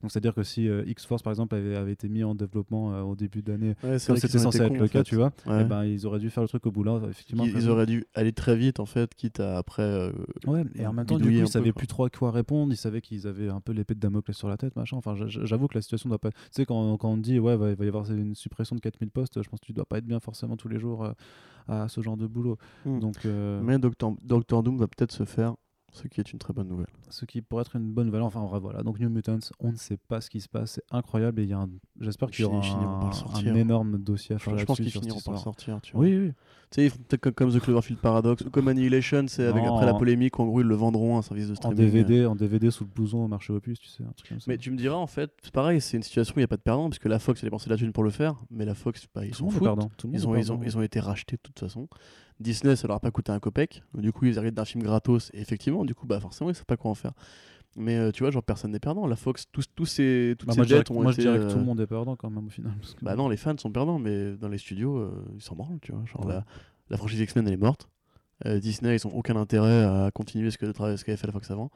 Donc 0.06 0.12
c'est 0.12 0.18
à 0.20 0.22
dire 0.22 0.36
que 0.36 0.44
si 0.44 0.70
euh, 0.70 0.84
X-Force 0.86 1.24
par 1.24 1.32
exemple 1.32 1.56
avait, 1.56 1.76
avait 1.76 1.94
été 1.94 2.08
mis 2.10 2.24
en 2.24 2.36
développement 2.36 2.94
euh, 2.94 3.02
au 3.02 3.16
début 3.16 3.42
d'année 3.42 3.74
Ouais, 3.84 3.98
comme 4.06 4.18
c'était 4.18 4.38
censé 4.38 4.62
être 4.62 4.72
le 4.78 4.88
cas 4.88 5.00
fait. 5.00 5.04
tu 5.04 5.16
vois 5.16 5.32
Ouais. 5.48 5.62
eh 5.62 5.64
ben, 5.64 5.84
ils 5.84 6.06
auraient 6.06 6.20
dû 6.20 6.30
faire 6.30 6.44
le 6.44 6.48
truc 6.48 6.64
au 6.68 6.72
bout 6.72 6.84
là 6.84 7.02
effectivement 7.10 7.44
Ils, 7.44 7.70
auraient 7.72 7.88
dû 7.88 8.06
aller 8.14 8.32
très 8.32 8.56
vite, 8.56 8.80
en 8.80 8.86
fait, 8.86 9.16
quitte 9.16 9.40
à 9.40 9.58
après. 9.58 9.82
euh, 9.82 10.12
Ouais, 10.46 10.64
et 10.76 10.86
en 10.86 10.94
même 10.94 11.08
temps, 11.08 11.18
du 11.18 11.24
coup, 11.24 11.30
ils 11.32 11.48
savaient 11.48 11.74
plus 11.74 11.88
trop 11.88 12.06
à 12.06 12.12
quoi 12.12 12.30
répondre. 12.30 12.72
Ils 12.72 12.78
savaient 12.78 13.02
qu'ils 13.02 13.26
avaient 13.26 13.50
un 13.50 13.62
peu 13.62 13.72
l'épée 13.72 13.96
de 13.96 14.00
Damoclès 14.00 14.38
sur 14.38 14.48
la 14.48 14.58
tête, 14.58 14.76
machin. 14.76 14.96
Enfin, 14.98 15.16
j'a- 15.16 15.26
j'avoue 15.44 15.68
que 15.68 15.74
la 15.76 15.82
situation 15.82 16.08
doit 16.10 16.20
pas. 16.20 16.30
Tu 16.30 16.38
sais, 16.52 16.66
quand, 16.68 16.98
quand 16.98 17.10
on 17.10 17.18
dit, 17.18 17.40
ouais, 17.40 17.58
va- 17.58 17.72
il 17.72 17.76
va 17.76 17.86
y 17.86 17.88
avoir 17.88 18.08
une 18.12 18.36
suppression 18.36 18.76
de 18.76 18.82
4000 18.82 19.10
postes, 19.10 19.42
je 19.42 19.50
pense 19.50 19.60
que 19.60 19.66
tu 19.66 19.74
dois 19.74 19.86
pas 19.86 19.98
être 19.98 20.06
bien 20.06 20.20
forcément 20.20 20.56
tous 20.56 20.68
les 20.68 20.78
jours 20.80 21.12
à 21.68 21.88
ce 21.88 22.02
genre 22.02 22.16
de 22.18 22.28
boulot. 22.28 22.60
Hmm. 22.86 23.00
Donc, 23.00 23.26
Mais 23.26 23.80
Doctor, 23.80 24.14
Doctor 24.24 24.62
Doom 24.62 24.78
va 24.78 24.88
peut-être 24.88 25.12
se 25.12 25.24
faire, 25.26 25.56
ce 25.92 26.08
qui 26.10 26.20
est 26.20 26.34
une 26.34 26.40
très 26.40 26.54
bonne 26.54 26.68
nouvelle. 26.68 26.88
ce 27.10 27.24
qui 27.26 27.42
pourrait 27.42 27.62
être 27.62 27.76
une 27.78 27.94
bonne 27.94 28.10
valeur. 28.10 28.26
Enfin, 28.28 28.42
en 28.42 28.48
vrai, 28.48 28.60
voilà. 28.60 28.84
Donc, 28.84 29.00
New 29.00 29.10
Mutants, 29.10 29.40
on 29.60 29.72
ne 29.72 29.78
sait 29.78 29.96
pas 29.96 30.20
ce 30.20 30.30
qui 30.30 30.42
se 30.42 30.50
passe. 30.50 30.74
C'est 30.74 30.84
incroyable. 30.96 31.40
Et 31.42 31.54
un... 31.54 31.70
j'espère 32.02 32.30
qu'il 32.30 32.44
y 32.44 32.46
aura 32.46 32.58
un, 32.58 33.12
sortir. 33.14 33.54
un 33.54 33.56
énorme 33.56 33.98
dossier 33.98 34.36
à 34.36 34.40
faire 34.40 34.58
je 34.58 34.66
pense 34.66 34.78
qu'ils 34.78 34.92
finiront 34.92 35.22
par 35.22 35.36
le 35.36 35.40
sortir. 35.40 35.80
Tu 35.82 35.94
vois. 35.94 36.02
Oui, 36.02 36.18
oui. 36.18 36.32
Tu 36.72 36.82
sais, 36.82 36.86
ils 36.86 36.90
font 36.90 36.98
peut-être 37.08 37.30
comme, 37.32 37.52
The 37.52 37.60
Cloverfield 37.60 38.02
Paradox 38.02 38.44
ou 38.44 38.50
comme 38.50 38.68
Annihilation, 38.68 39.26
c'est 39.28 39.46
avec 39.46 39.64
après 39.64 39.86
la 39.86 39.94
en- 39.94 39.98
polémique, 39.98 40.38
en 40.40 40.46
gros, 40.48 40.60
ils 40.62 40.68
le 40.68 40.76
vendront 40.76 41.16
à 41.16 41.20
un 41.20 41.22
service 41.22 41.48
de 41.48 41.54
En 41.54 41.56
streaming. 41.56 41.78
DVD, 41.78 42.26
en 42.26 42.36
DVD 42.36 42.72
sous 42.72 42.84
le 42.84 42.90
blouson 42.90 43.20
au 43.24 43.28
marché 43.28 43.54
opus, 43.54 43.80
tu 43.80 43.88
sais, 43.88 44.04
un 44.04 44.12
truc 44.12 44.30
comme 44.30 44.40
ça. 44.40 44.46
Mais 44.50 44.58
tu 44.58 44.72
me 44.72 44.78
diras, 44.78 44.96
en 44.96 45.08
fait, 45.08 45.32
c'est 45.44 45.54
pareil, 45.54 45.80
c'est 45.80 45.96
une 45.96 46.04
situation 46.04 46.34
où 46.36 46.40
il 46.40 46.42
n'y 46.42 46.46
a 46.46 46.50
pas 46.50 46.58
de 46.58 46.62
perdant, 46.62 46.90
parce 46.90 47.00
que 47.00 47.08
la 47.08 47.20
Fox 47.20 47.42
a 47.42 47.46
dépensé 47.46 47.70
la 47.70 47.78
thune 47.78 47.94
pour 47.94 48.04
le 48.04 48.10
faire, 48.10 48.36
mais 48.50 48.66
la 48.66 48.76
Fox, 48.76 49.08
bah, 49.14 49.26
ils 49.26 49.30
est 49.30 49.34
foutent. 49.34 49.64
Ils 50.12 50.28
ont, 50.28 50.36
ils 50.36 50.78
ont 50.78 50.82
été 50.82 51.00
rachetés 51.00 51.38
de 51.38 51.42
toute 51.42 51.60
façon. 51.60 51.88
Disney, 52.40 52.76
ça 52.76 52.88
leur 52.88 52.98
a 52.98 53.00
pas 53.00 53.12
coûté 53.12 53.32
un 53.32 53.40
copec. 53.40 53.84
Du 53.94 54.12
coup, 54.12 54.26
ils 54.26 54.38
arrivent 54.38 54.54
d'un 54.54 54.66
film 54.66 54.84
gratos. 54.84 55.32
Et 55.34 55.40
effectivement, 55.42 55.86
du 55.86 55.96
coup, 55.96 56.06
bah, 56.06 56.20
forcément, 56.20 56.50
ils 56.50 56.56
savent 56.56 56.66
pas 56.66 56.78
quoi 56.78 56.92
en 56.92 56.96
faire. 56.96 57.14
Mais 57.78 57.98
euh, 57.98 58.12
tu 58.12 58.24
vois, 58.24 58.32
genre, 58.32 58.44
personne 58.44 58.72
n'est 58.72 58.80
perdant. 58.80 59.06
La 59.08 59.16
Fox, 59.16 59.46
tous, 59.52 59.66
tous 59.74 59.86
ces, 59.86 60.36
toutes 60.40 60.48
Bah, 60.48 60.54
ces 60.54 60.60
moi, 60.60 60.66
dettes 60.66 60.92
ont 60.92 61.02
moi, 61.02 61.12
été. 61.12 61.22
je 61.24 61.28
dirais 61.28 61.40
que 61.40 61.50
tout 61.52 61.56
euh, 61.58 61.60
le 61.60 61.66
monde 61.66 61.80
est 61.82 61.88
perdant 61.88 62.16
quand 62.16 62.30
même 62.30 62.46
au 62.48 62.50
final. 62.50 62.74
parce 62.80 62.94
que- 62.94 63.04
Bah 63.04 63.16
non, 63.16 63.28
les 63.30 63.38
fans 63.38 63.58
sont 63.58 63.72
perdants, 63.72 64.00
mais 64.00 64.36
dans 64.38 64.48
les 64.50 64.58
studios, 64.58 64.98
euh, 64.98 65.26
ils 65.36 65.42
s'en 65.42 65.56
branlent, 65.56 65.80
tu 65.82 65.92
vois. 65.92 66.04
Genre, 66.06 66.26
Ouais. 66.26 66.34
la, 66.34 66.46
la 66.90 66.98
franchise 66.98 67.20
X-Men, 67.20 67.48
elle 67.48 67.54
est 67.54 67.58
morte. 67.58 67.90
Euh, 68.46 68.60
Disney, 68.60 68.96
ils 68.96 69.08
ont 69.08 69.14
aucun 69.14 69.36
intérêt 69.38 69.84
à 69.84 70.10
continuer 70.14 70.52
ce 70.52 70.58
que 70.58 70.66
qu'avait 70.72 71.18
fait 71.18 71.28
la 71.28 71.34
Fox 71.34 71.52
avant. 71.52 71.70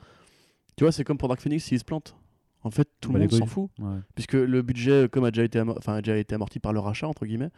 Tu 0.77 0.83
vois, 0.83 0.91
c'est 0.91 1.03
comme 1.03 1.17
pour 1.17 1.27
Dark 1.29 1.41
Phoenix, 1.41 1.63
s'ils 1.65 1.79
se 1.79 1.85
plantent. 1.85 2.15
En 2.63 2.71
fait, 2.71 2.89
tout 2.99 3.11
Bah, 3.13 3.19
le 3.19 3.25
monde 3.25 3.33
s'en 3.33 3.45
fout. 3.45 3.69
Ouais. 3.79 3.97
Puisque 4.15 4.33
le 4.33 4.61
budget, 4.61 5.07
comme 5.09 5.23
a 5.23 5.31
déjà 5.31 5.43
été, 5.43 5.61
enfin, 5.61 5.95
a 5.95 6.01
déjà 6.01 6.17
été 6.17 6.35
amorti 6.35 6.59
par 6.59 6.73
le 6.73 6.79
rachat, 6.79 7.07
entre 7.07 7.25
guillemets, 7.25 7.51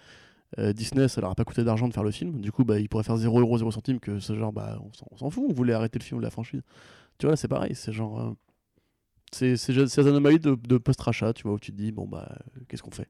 Euh, 0.60 0.73
Disney, 0.73 1.07
ça 1.07 1.22
leur 1.22 1.32
a 1.32 1.36
pas 1.36 1.45
coûté 1.45 1.64
d'argent 1.64 1.88
de 1.88 1.94
faire 1.94 2.03
le 2.03 2.11
film. 2.11 2.41
Du 2.41 2.52
coup, 2.52 2.64
bah, 2.65 2.80
ils 2.80 2.90
pourraient 2.90 3.03
faire 3.03 3.18
0 3.18 3.40
euro 3.40 3.57
0 3.57 3.72
centime 3.72 3.99
que 3.99 4.19
ce 4.19 4.36
genre, 4.36 4.52
bah, 4.53 4.80
on 5.11 5.18
s'en- 5.18 5.30
fout, 5.30 5.44
on 5.49 5.53
voulait 5.53 5.73
arrêter 5.73 5.99
le 5.99 6.03
film 6.03 6.19
de 6.19 6.26
la 6.26 6.32
franchise. 6.32 6.61
Tu 7.19 7.28
vois, 7.28 7.38
c'est 7.38 7.48
pareil, 7.48 7.76
c'est 7.76 7.94
genre. 7.94 8.19
euh, 8.19 8.32
c'est 9.32 9.56
ces 9.56 10.07
anomalies 10.07 10.40
de, 10.40 10.78
post-rachat, 10.78 11.34
tu 11.34 11.44
vois, 11.44 11.53
où 11.53 11.60
tu 11.60 11.72
te 11.72 11.78
dis, 11.78 11.91
bon, 11.91 12.06
bah, 12.07 12.28
euh, 12.30 12.61
qu'est-ce 12.68 12.84
qu'on 12.84 12.91
fait? 12.91 13.07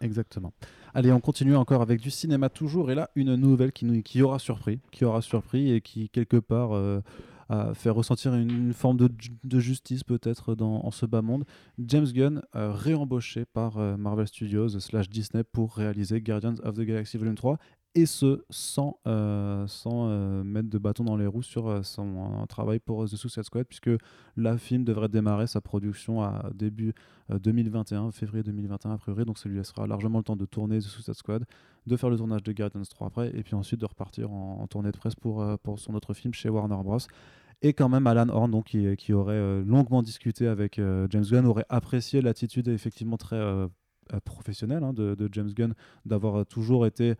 Exactement. 0.00 0.52
Allez, 0.94 1.10
on 1.10 1.20
continue 1.20 1.56
encore 1.56 1.82
avec 1.82 2.00
du 2.00 2.10
cinéma 2.10 2.48
toujours. 2.50 2.90
Et 2.90 2.94
là, 2.94 3.10
une 3.16 3.34
nouvelle 3.34 3.72
qui, 3.72 3.84
nous, 3.84 4.00
aura 4.22 4.38
surpris, 4.38 4.80
qui 4.92 5.04
aura 5.04 5.22
surpris 5.22 5.72
et 5.72 5.80
qui, 5.80 6.08
quelque 6.10 6.36
part, 6.36 6.72
a 7.48 7.74
fait 7.74 7.90
ressentir 7.90 8.34
une, 8.34 8.72
forme 8.72 8.98
de 8.98 9.60
justice 9.60 10.04
peut-être 10.04 10.54
dans 10.54 10.84
en 10.84 10.90
ce 10.90 11.06
bas 11.06 11.22
monde. 11.22 11.44
James 11.78 12.06
Gunn, 12.06 12.42
euh, 12.54 12.72
réembauché 12.72 13.44
par 13.44 13.78
euh, 13.78 13.96
Marvel 13.96 14.26
Studios 14.26 14.68
slash 14.80 15.08
Disney 15.08 15.44
pour 15.44 15.74
réaliser 15.74 16.20
Guardians 16.20 16.56
of 16.64 16.74
the 16.74 16.82
Galaxy 16.82 17.16
Volume 17.16 17.36
3. 17.36 17.58
Et 17.96 18.04
ce, 18.04 18.44
sans, 18.50 19.00
euh, 19.06 19.66
sans 19.66 20.10
euh, 20.10 20.44
mettre 20.44 20.68
de 20.68 20.76
bâton 20.76 21.02
dans 21.02 21.16
les 21.16 21.26
roues 21.26 21.42
sur 21.42 21.66
euh, 21.66 21.82
son 21.82 22.44
travail 22.46 22.78
pour 22.78 23.02
The 23.06 23.16
Suicide 23.16 23.44
Squad, 23.44 23.66
puisque 23.66 23.90
la 24.36 24.58
film 24.58 24.84
devrait 24.84 25.08
démarrer 25.08 25.46
sa 25.46 25.62
production 25.62 26.22
à 26.22 26.50
début 26.54 26.92
euh, 27.30 27.38
2021, 27.38 28.10
février 28.10 28.42
2021 28.42 28.92
a 28.92 28.98
priori, 28.98 29.24
donc 29.24 29.38
ça 29.38 29.48
lui 29.48 29.56
laissera 29.56 29.86
largement 29.86 30.18
le 30.18 30.24
temps 30.24 30.36
de 30.36 30.44
tourner 30.44 30.78
The 30.78 30.82
Suicide 30.82 31.14
Squad, 31.14 31.46
de 31.86 31.96
faire 31.96 32.10
le 32.10 32.18
tournage 32.18 32.42
de 32.42 32.52
Guardians 32.52 32.82
3 32.82 33.06
après, 33.06 33.30
et 33.34 33.42
puis 33.42 33.54
ensuite 33.54 33.80
de 33.80 33.86
repartir 33.86 34.30
en, 34.30 34.66
tournée 34.66 34.90
de 34.92 34.98
presse 34.98 35.14
pour, 35.14 35.42
pour 35.60 35.78
son 35.78 35.94
autre 35.94 36.12
film 36.12 36.34
chez 36.34 36.50
Warner 36.50 36.76
Bros. 36.84 36.98
Et 37.62 37.72
quand 37.72 37.88
même 37.88 38.06
Alan 38.06 38.28
Horn, 38.28 38.50
donc, 38.50 38.76
qui, 38.98 39.12
aurait 39.14 39.62
longuement 39.62 40.02
discuté 40.02 40.48
avec 40.48 40.78
James 40.78 41.24
Gunn, 41.24 41.46
aurait 41.46 41.64
apprécié 41.70 42.20
l'attitude 42.20 42.68
effectivement 42.68 43.16
très 43.16 43.40
professionnelle 44.26 44.84
hein, 44.84 44.92
de, 44.92 45.28
James 45.32 45.50
Gunn, 45.50 45.72
d'avoir 46.04 46.44
toujours 46.44 46.84
été 46.84 47.14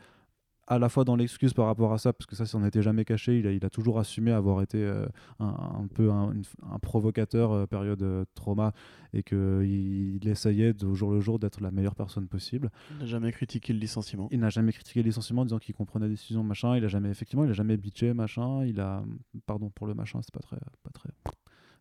à 0.69 0.79
la 0.79 0.89
fois 0.89 1.05
dans 1.05 1.15
l'excuse 1.17 1.53
par 1.55 1.67
rapport 1.67 1.93
à 1.93 1.99
ça, 1.99 2.13
parce 2.13 2.27
que 2.27 2.35
ça, 2.37 2.45
n'en 2.59 2.65
était 2.67 2.83
jamais 2.83 3.05
caché, 3.05 3.39
il 3.39 3.47
a, 3.47 3.53
il 3.53 3.65
a 3.65 3.71
toujours 3.71 3.99
assumé 3.99 4.33
avoir 4.33 4.63
été 4.63 4.79
euh, 4.83 5.07
un, 5.39 5.47
un 5.83 5.87
peu 5.93 6.11
un, 6.11 6.33
une- 6.33 6.43
un 6.73 6.79
provocateur 6.79 7.53
euh, 7.53 7.67
période 7.67 8.03
euh, 8.03 8.25
trauma 8.35 8.73
et 9.13 9.23
qu'il 9.23 10.19
il 10.23 10.29
essayait 10.29 10.73
de- 10.75 10.87
au 10.87 10.95
jour 10.95 11.13
le 11.13 11.21
jour 11.21 11.39
d'être 11.39 11.61
la 11.61 11.71
meilleure 11.71 11.95
personne 11.95 12.27
possible. 12.27 12.71
Il 12.93 12.99
n'a 12.99 13.07
jamais 13.07 13.33
critiqué 13.33 13.73
le 13.73 13.79
licenciement. 13.79 14.29
Il 14.33 14.41
n'a 14.41 14.51
jamais 14.51 14.73
critiqué 14.73 15.03
le 15.03 15.07
licenciement 15.07 15.43
en 15.43 15.45
disant 15.45 15.59
qu'il 15.59 15.75
comprenait 15.75 16.07
la 16.07 16.11
décision, 16.11 16.43
machin. 16.43 16.77
Il 16.77 16.85
a 16.85 16.89
jamais, 16.89 17.11
effectivement, 17.11 17.45
il 17.45 17.51
a 17.51 17.55
jamais 17.55 17.77
bitché, 17.77 18.13
machin. 18.15 18.65
Il 18.65 18.81
a, 18.81 19.03
pardon 19.47 19.71
pour 19.71 19.87
le 19.87 19.95
machin, 19.95 20.21
c'est 20.23 20.35
pas 20.35 20.41
très, 20.41 20.57
pas 20.83 20.91
très. 20.93 21.11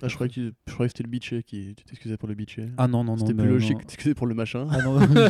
Ah, 0.03 0.09
je 0.09 0.15
croyais 0.15 0.31
que, 0.31 0.53
je 0.67 0.73
croyais 0.73 0.89
que 0.89 0.97
c'était 0.97 1.03
le 1.03 1.09
bitché 1.09 1.41
qui. 1.41 1.73
Tu 1.75 1.85
t'excusais 1.85 2.17
pour 2.17 2.27
le 2.27 2.35
bitché. 2.35 2.69
Ah 2.77 2.87
non, 2.87 3.03
non, 3.03 3.13
non. 3.13 3.17
C'était 3.25 3.33
plus 3.33 3.47
non. 3.47 3.53
logique 3.53 3.77
que 3.77 3.81
tu 3.83 3.87
t'excusais 3.87 4.13
pour 4.13 4.27
le 4.27 4.35
machin. 4.35 4.67
Ah 4.69 4.81
non. 4.83 4.99
non, 4.99 5.07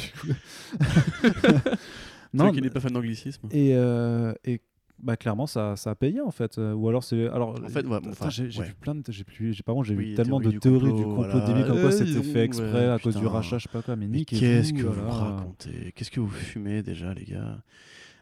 non, 2.36 2.52
qui 2.52 2.62
n'est 2.62 2.70
pas 2.70 2.80
fan 2.80 2.94
d'anglicisme. 2.94 3.48
Et, 3.52 3.72
euh, 3.76 4.34
et 4.44 4.62
bah, 5.00 5.18
clairement, 5.18 5.46
ça, 5.48 5.76
ça 5.76 5.92
a 5.92 5.96
payé 5.96 6.22
en 6.22 6.32
fait. 6.32 6.58
Euh, 6.58 6.74
Ou 6.74 6.88
alors 6.88 7.04
c'est. 7.04 7.28
Alors, 7.30 7.62
En 7.64 7.68
fait, 7.70 7.86
ouais, 7.86 7.98
putain, 8.00 8.12
enfin, 8.12 8.30
j'ai 8.30 8.44
ouais. 8.44 8.66
vu 8.68 8.74
plein 8.80 8.96
de. 8.96 9.04
J'ai 9.10 9.24
plus. 9.24 9.54
J'ai 9.54 9.64
j'ai 9.84 9.96
Oui, 9.96 10.06
vu 10.10 10.14
tellement 10.16 10.40
de 10.40 10.52
théories 10.52 10.94
du 10.94 11.04
complot, 11.04 11.16
voilà. 11.16 11.40
débile 11.46 11.66
comme 11.66 11.80
quoi 11.80 11.90
Euh, 11.90 11.92
c'était 11.92 12.22
fait 12.24 12.44
exprès 12.44 12.72
ouais, 12.88 12.90
à 12.92 13.00
cause 13.00 13.16
du 13.16 13.22
putain. 13.22 13.32
rachat, 13.34 13.58
je 13.58 13.64
sais 13.64 13.70
pas 13.70 13.82
quoi. 13.82 13.96
Mais 13.96 14.08
Mais 14.08 14.24
qu'est-ce 14.26 14.74
que 14.74 14.84
vous 14.84 14.94
voilà. 14.94 15.12
racontez? 15.12 15.92
Qu'est-ce 15.96 16.12
que 16.12 16.20
vous 16.20 16.28
fumez 16.30 16.82
déjà, 16.84 17.14
les 17.14 17.26
gars? 17.26 17.62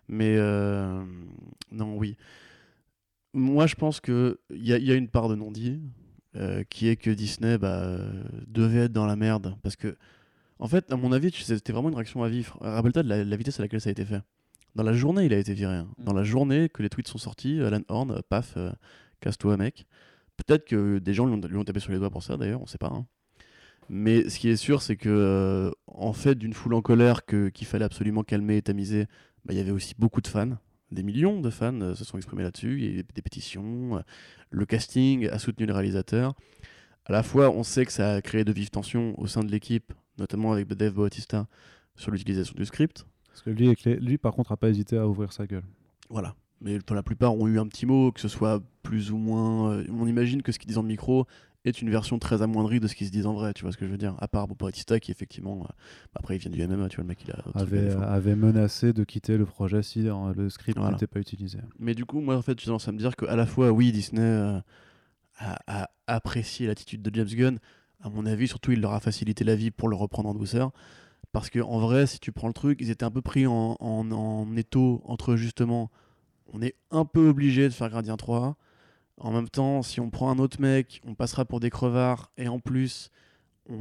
Mais 0.08 0.36
euh, 0.38 1.04
non, 1.72 1.96
oui. 1.98 2.18
Moi, 3.34 3.66
je 3.68 3.76
pense 3.76 4.00
qu'il 4.00 4.36
y, 4.52 4.74
a- 4.74 4.78
il 4.78 4.84
y 4.86 4.92
a 4.92 4.96
une 4.96 5.08
part 5.08 5.28
de 5.28 5.36
non-dit 5.36 5.80
euh, 6.36 6.64
qui 6.70 6.88
est 6.88 6.96
que 6.96 7.10
Disney 7.10 7.58
bah, 7.58 7.98
devait 8.48 8.82
être 8.86 8.92
dans 8.92 9.06
la 9.08 9.16
merde. 9.16 9.56
Parce 9.64 9.76
que, 9.76 9.96
en 10.64 10.68
fait, 10.68 10.92
à 10.92 10.96
mon 10.96 11.12
avis, 11.12 11.30
c'était 11.32 11.74
vraiment 11.74 11.90
une 11.90 11.96
réaction 11.96 12.24
à 12.24 12.30
vif. 12.30 12.54
Rappelle-toi 12.62 13.04
de 13.04 13.10
la, 13.10 13.24
la 13.24 13.36
vitesse 13.36 13.60
à 13.60 13.64
laquelle 13.64 13.82
ça 13.82 13.90
a 13.90 13.92
été 13.92 14.06
fait. 14.06 14.22
Dans 14.76 14.84
la 14.84 14.94
journée, 14.94 15.26
il 15.26 15.34
a 15.34 15.38
été 15.38 15.54
viré. 15.54 15.76
hein. 15.76 15.88
Mm. 15.98 16.04
Dans 16.06 16.14
la 16.14 16.24
journée 16.24 16.70
que 16.70 16.82
les 16.82 16.90
tweets 16.90 17.08
sont 17.10 17.18
sortis, 17.18 17.60
Alan 17.62 17.82
Horn, 17.90 18.22
paf, 18.30 18.54
euh, 18.58 18.72
casse-toi, 19.20 19.58
mec. 19.58 19.86
Peut-être 20.38 20.66
que 20.66 21.00
des 21.00 21.14
gens 21.14 21.26
lui 21.28 21.34
ont, 21.36 21.42
lui 21.48 21.58
ont 21.58 21.64
tapé 21.64 21.80
sur 21.80 21.92
les 21.92 22.00
doigts 22.00 22.10
pour 22.10 22.24
ça, 22.24 22.38
d'ailleurs, 22.38 22.62
on 22.62 22.66
sait 22.66 22.78
pas. 22.78 22.88
hein. 22.94 23.06
Mais 23.90 24.30
ce 24.30 24.40
qui 24.40 24.48
est 24.50 24.56
sûr, 24.56 24.82
c'est 24.82 24.96
que, 24.96 25.10
euh, 25.10 25.72
en 25.88 26.14
fait, 26.14 26.36
d'une 26.36 26.54
foule 26.54 26.74
en 26.74 26.82
colère 26.82 27.26
qu'il 27.26 27.68
fallait 27.68 27.86
absolument 27.86 28.24
calmer 28.24 28.58
et 28.58 28.62
tamiser, 28.62 29.06
bah, 29.46 29.54
il 29.54 29.58
y 29.58 29.60
avait 29.60 29.72
aussi 29.72 29.94
beaucoup 30.00 30.22
de 30.22 30.28
fans. 30.28 30.58
Des 30.92 31.04
millions 31.04 31.42
de 31.42 31.50
fans 31.50 31.80
euh, 31.82 31.94
se 31.94 32.06
sont 32.06 32.18
exprimés 32.18 32.44
là-dessus. 32.44 32.78
Il 32.80 32.86
y 32.86 32.88
a 32.88 32.92
eu 33.00 33.04
des 33.04 33.22
pétitions. 33.22 33.98
euh, 33.98 34.02
le 34.50 34.66
casting 34.66 35.28
a 35.28 35.38
soutenu 35.40 35.66
le 35.66 35.74
réalisateur. 35.74 36.34
À 37.06 37.12
la 37.12 37.24
fois, 37.24 37.50
on 37.52 37.64
sait 37.64 37.86
que 37.86 37.92
ça 37.92 38.14
a 38.16 38.22
créé 38.22 38.46
de 38.46 38.54
vives 38.54 38.70
tensions 38.70 39.20
au 39.20 39.28
sein 39.28 39.44
de 39.44 39.52
l'équipe, 39.52 39.92
notamment 40.18 40.52
avec 40.54 40.68
Dave 40.68 40.94
Bautista, 40.94 41.48
sur 41.96 42.12
l'utilisation 42.12 42.56
du 42.56 42.66
script. 42.66 43.06
Parce 43.28 43.42
que 43.42 43.50
lui, 43.50 43.76
lui, 44.00 44.18
par 44.18 44.34
contre, 44.34 44.52
a 44.52 44.58
pas 44.58 44.70
hésité 44.70 44.98
à 44.98 45.08
ouvrir 45.08 45.34
sa 45.34 45.46
gueule. 45.48 45.64
Voilà. 46.10 46.36
Mais 46.62 46.80
pour 46.80 46.96
la 46.96 47.04
plupart 47.04 47.36
ont 47.36 47.48
eu 47.48 47.60
un 47.60 47.68
petit 47.68 47.86
mot, 47.86 48.12
que 48.12 48.20
ce 48.22 48.28
soit 48.28 48.62
plus 48.84 49.12
ou 49.12 49.18
moins. 49.18 49.72
euh, 49.74 49.86
on 49.92 50.08
imagine 50.08 50.42
que 50.42 50.52
ce 50.52 50.60
qu'ils 50.60 50.68
disent 50.68 50.78
en 50.78 50.84
micro 50.84 51.26
est 51.66 51.82
une 51.82 51.90
version 51.90 52.20
très 52.20 52.42
amoindrie 52.42 52.80
de 52.80 52.88
ce 52.88 52.96
qu'ils 52.96 53.08
se 53.08 53.12
disent 53.12 53.26
en 53.26 53.34
vrai, 53.34 53.54
tu 53.54 53.64
vois 53.64 53.72
ce 53.72 53.78
que 53.78 53.86
je 53.86 53.92
veux 53.92 53.98
dire? 53.98 54.16
À 54.20 54.28
part 54.28 54.48
Bautista 54.48 55.00
qui, 55.00 55.12
effectivement. 55.12 55.62
euh, 55.62 55.68
bah, 56.14 56.20
après, 56.20 56.36
il 56.36 56.40
vient 56.40 56.52
du 56.52 56.62
MMA, 56.68 56.90
tu 56.90 56.98
vois, 56.98 57.04
le 57.04 57.08
mec, 57.08 57.20
il 57.26 57.32
a. 57.32 57.42
Avait, 57.56 57.90
avait 57.92 58.36
menacé 58.36 58.94
de 58.94 59.04
quitter 59.04 59.38
le 59.38 59.46
projet 59.46 59.82
si 59.82 60.08
euh, 60.08 60.34
le 60.36 60.50
script 60.50 60.78
Voilà. 60.78 60.94
n'était 60.94 61.08
pas 61.08 61.20
utilisé. 61.20 61.58
Mais 61.80 61.96
du 61.96 62.06
coup, 62.06 62.22
moi, 62.22 62.36
en 62.38 62.42
fait, 62.42 62.60
j'ai 62.60 62.68
tendance 62.68 62.88
à 62.88 62.92
me 62.92 62.98
dire 62.98 63.16
qu'à 63.16 63.36
la 63.36 63.46
fois, 63.46 63.72
oui, 63.72 63.92
Disney 63.92 64.22
euh, 64.22 64.60
a, 65.40 65.58
a 65.84 65.90
apprécié 66.08 66.68
l'attitude 66.68 67.02
de 67.02 67.14
James 67.16 67.28
Gunn. 67.28 67.60
À 68.04 68.10
mon 68.10 68.26
avis, 68.26 68.50
surtout, 68.50 68.74
il 68.74 68.82
leur 68.82 68.92
a 68.92 69.00
facilité 69.00 69.46
la 69.46 69.56
vie 69.56 69.72
pour 69.72 69.88
le 69.88 69.96
reprendre 69.96 70.30
en 70.30 70.34
douceur. 70.34 70.72
Parce 71.32 71.50
que 71.50 71.60
en 71.60 71.80
vrai, 71.80 72.06
si 72.06 72.20
tu 72.20 72.32
prends 72.34 72.48
le 72.48 72.54
truc, 72.54 72.80
ils 72.82 72.90
étaient 72.92 73.06
un 73.06 73.12
peu 73.12 73.22
pris 73.22 73.48
en, 73.48 73.78
en, 73.80 74.56
étau 74.58 75.02
entre 75.06 75.36
justement, 75.38 75.90
on 76.52 76.62
est 76.62 76.76
un 76.92 77.06
peu 77.06 77.30
obligé 77.30 77.64
de 77.64 77.74
faire 77.74 77.90
Gradient 77.90 78.18
3. 78.18 78.58
En 79.18 79.32
même 79.32 79.48
temps, 79.50 79.82
si 79.82 80.02
on 80.02 80.10
prend 80.10 80.30
un 80.30 80.38
autre 80.38 80.60
mec, 80.62 81.02
on 81.08 81.16
passera 81.16 81.46
pour 81.46 81.62
des 81.62 81.70
crevards. 81.70 82.32
Et 82.38 82.50
en 82.50 82.60
plus, 82.60 83.10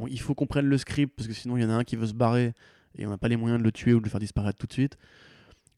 il 0.07 0.19
faut 0.21 0.33
qu'on 0.35 0.47
prenne 0.47 0.67
le 0.67 0.77
script 0.77 1.13
parce 1.15 1.27
que 1.27 1.33
sinon, 1.33 1.57
il 1.57 1.63
y 1.63 1.65
en 1.65 1.69
a 1.69 1.73
un 1.73 1.83
qui 1.83 1.97
veut 1.97 2.07
se 2.07 2.13
barrer 2.13 2.53
et 2.95 3.05
on 3.05 3.09
n'a 3.09 3.17
pas 3.17 3.27
les 3.27 3.37
moyens 3.37 3.59
de 3.59 3.63
le 3.63 3.71
tuer 3.73 3.93
ou 3.93 3.99
de 3.99 4.05
le 4.05 4.09
faire 4.09 4.21
disparaître 4.21 4.57
tout 4.57 4.67
de 4.67 4.73
suite. 4.73 4.97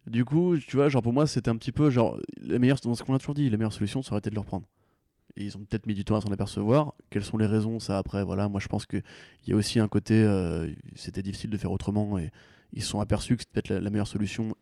Du 0.06 0.24
coup, 0.24 0.56
tu 0.58 0.76
vois, 0.76 0.88
genre 0.88 1.02
pour 1.02 1.14
moi, 1.14 1.26
c'était 1.26 1.50
un 1.50 1.58
petit 1.58 1.72
peu 1.72 1.90
genre 1.90 2.20
la 2.42 2.60
meilleure, 2.60 2.80
dans 2.84 2.94
ce 2.94 3.04
qu'on 3.04 3.16
a 3.16 3.20
toujours 3.20 3.34
dit, 3.34 3.50
la 3.50 3.58
meilleure 3.58 3.74
solution, 3.74 4.04
ça 4.04 4.12
aurait 4.12 4.20
été 4.20 4.30
de 4.30 4.36
le 4.36 4.42
reprendre. 4.42 4.68
Et 5.38 5.44
ils 5.44 5.58
ont 5.58 5.62
peut-être 5.62 5.86
mis 5.86 5.94
du 5.94 6.06
temps 6.06 6.16
à 6.16 6.22
s'en 6.22 6.32
apercevoir. 6.32 6.94
Quelles 7.10 7.26
sont 7.26 7.38
les 7.38 7.46
raisons 7.46 7.80
Ça 7.80 7.98
après, 7.98 8.24
voilà. 8.24 8.48
Moi, 8.48 8.60
je 8.60 8.68
pense 8.68 8.86
que 8.86 8.98
il 8.98 9.50
y 9.50 9.54
a 9.54 9.56
aussi 9.56 9.80
un 9.80 9.88
côté, 9.88 10.24
euh, 10.24 10.72
c'était 10.96 11.22
difficile 11.22 11.50
de 11.50 11.58
faire 11.58 11.72
autrement 11.72 12.18
et 12.18 12.32
ils 12.74 12.82
se 12.82 12.90
sont 12.90 13.00
aperçus 13.00 13.36
que 13.36 13.42
c'était 13.44 13.62
peut-être 13.62 13.70
la, 13.70 13.82
la 13.82 13.90
meilleure 13.90 14.08
solution. 14.08 14.56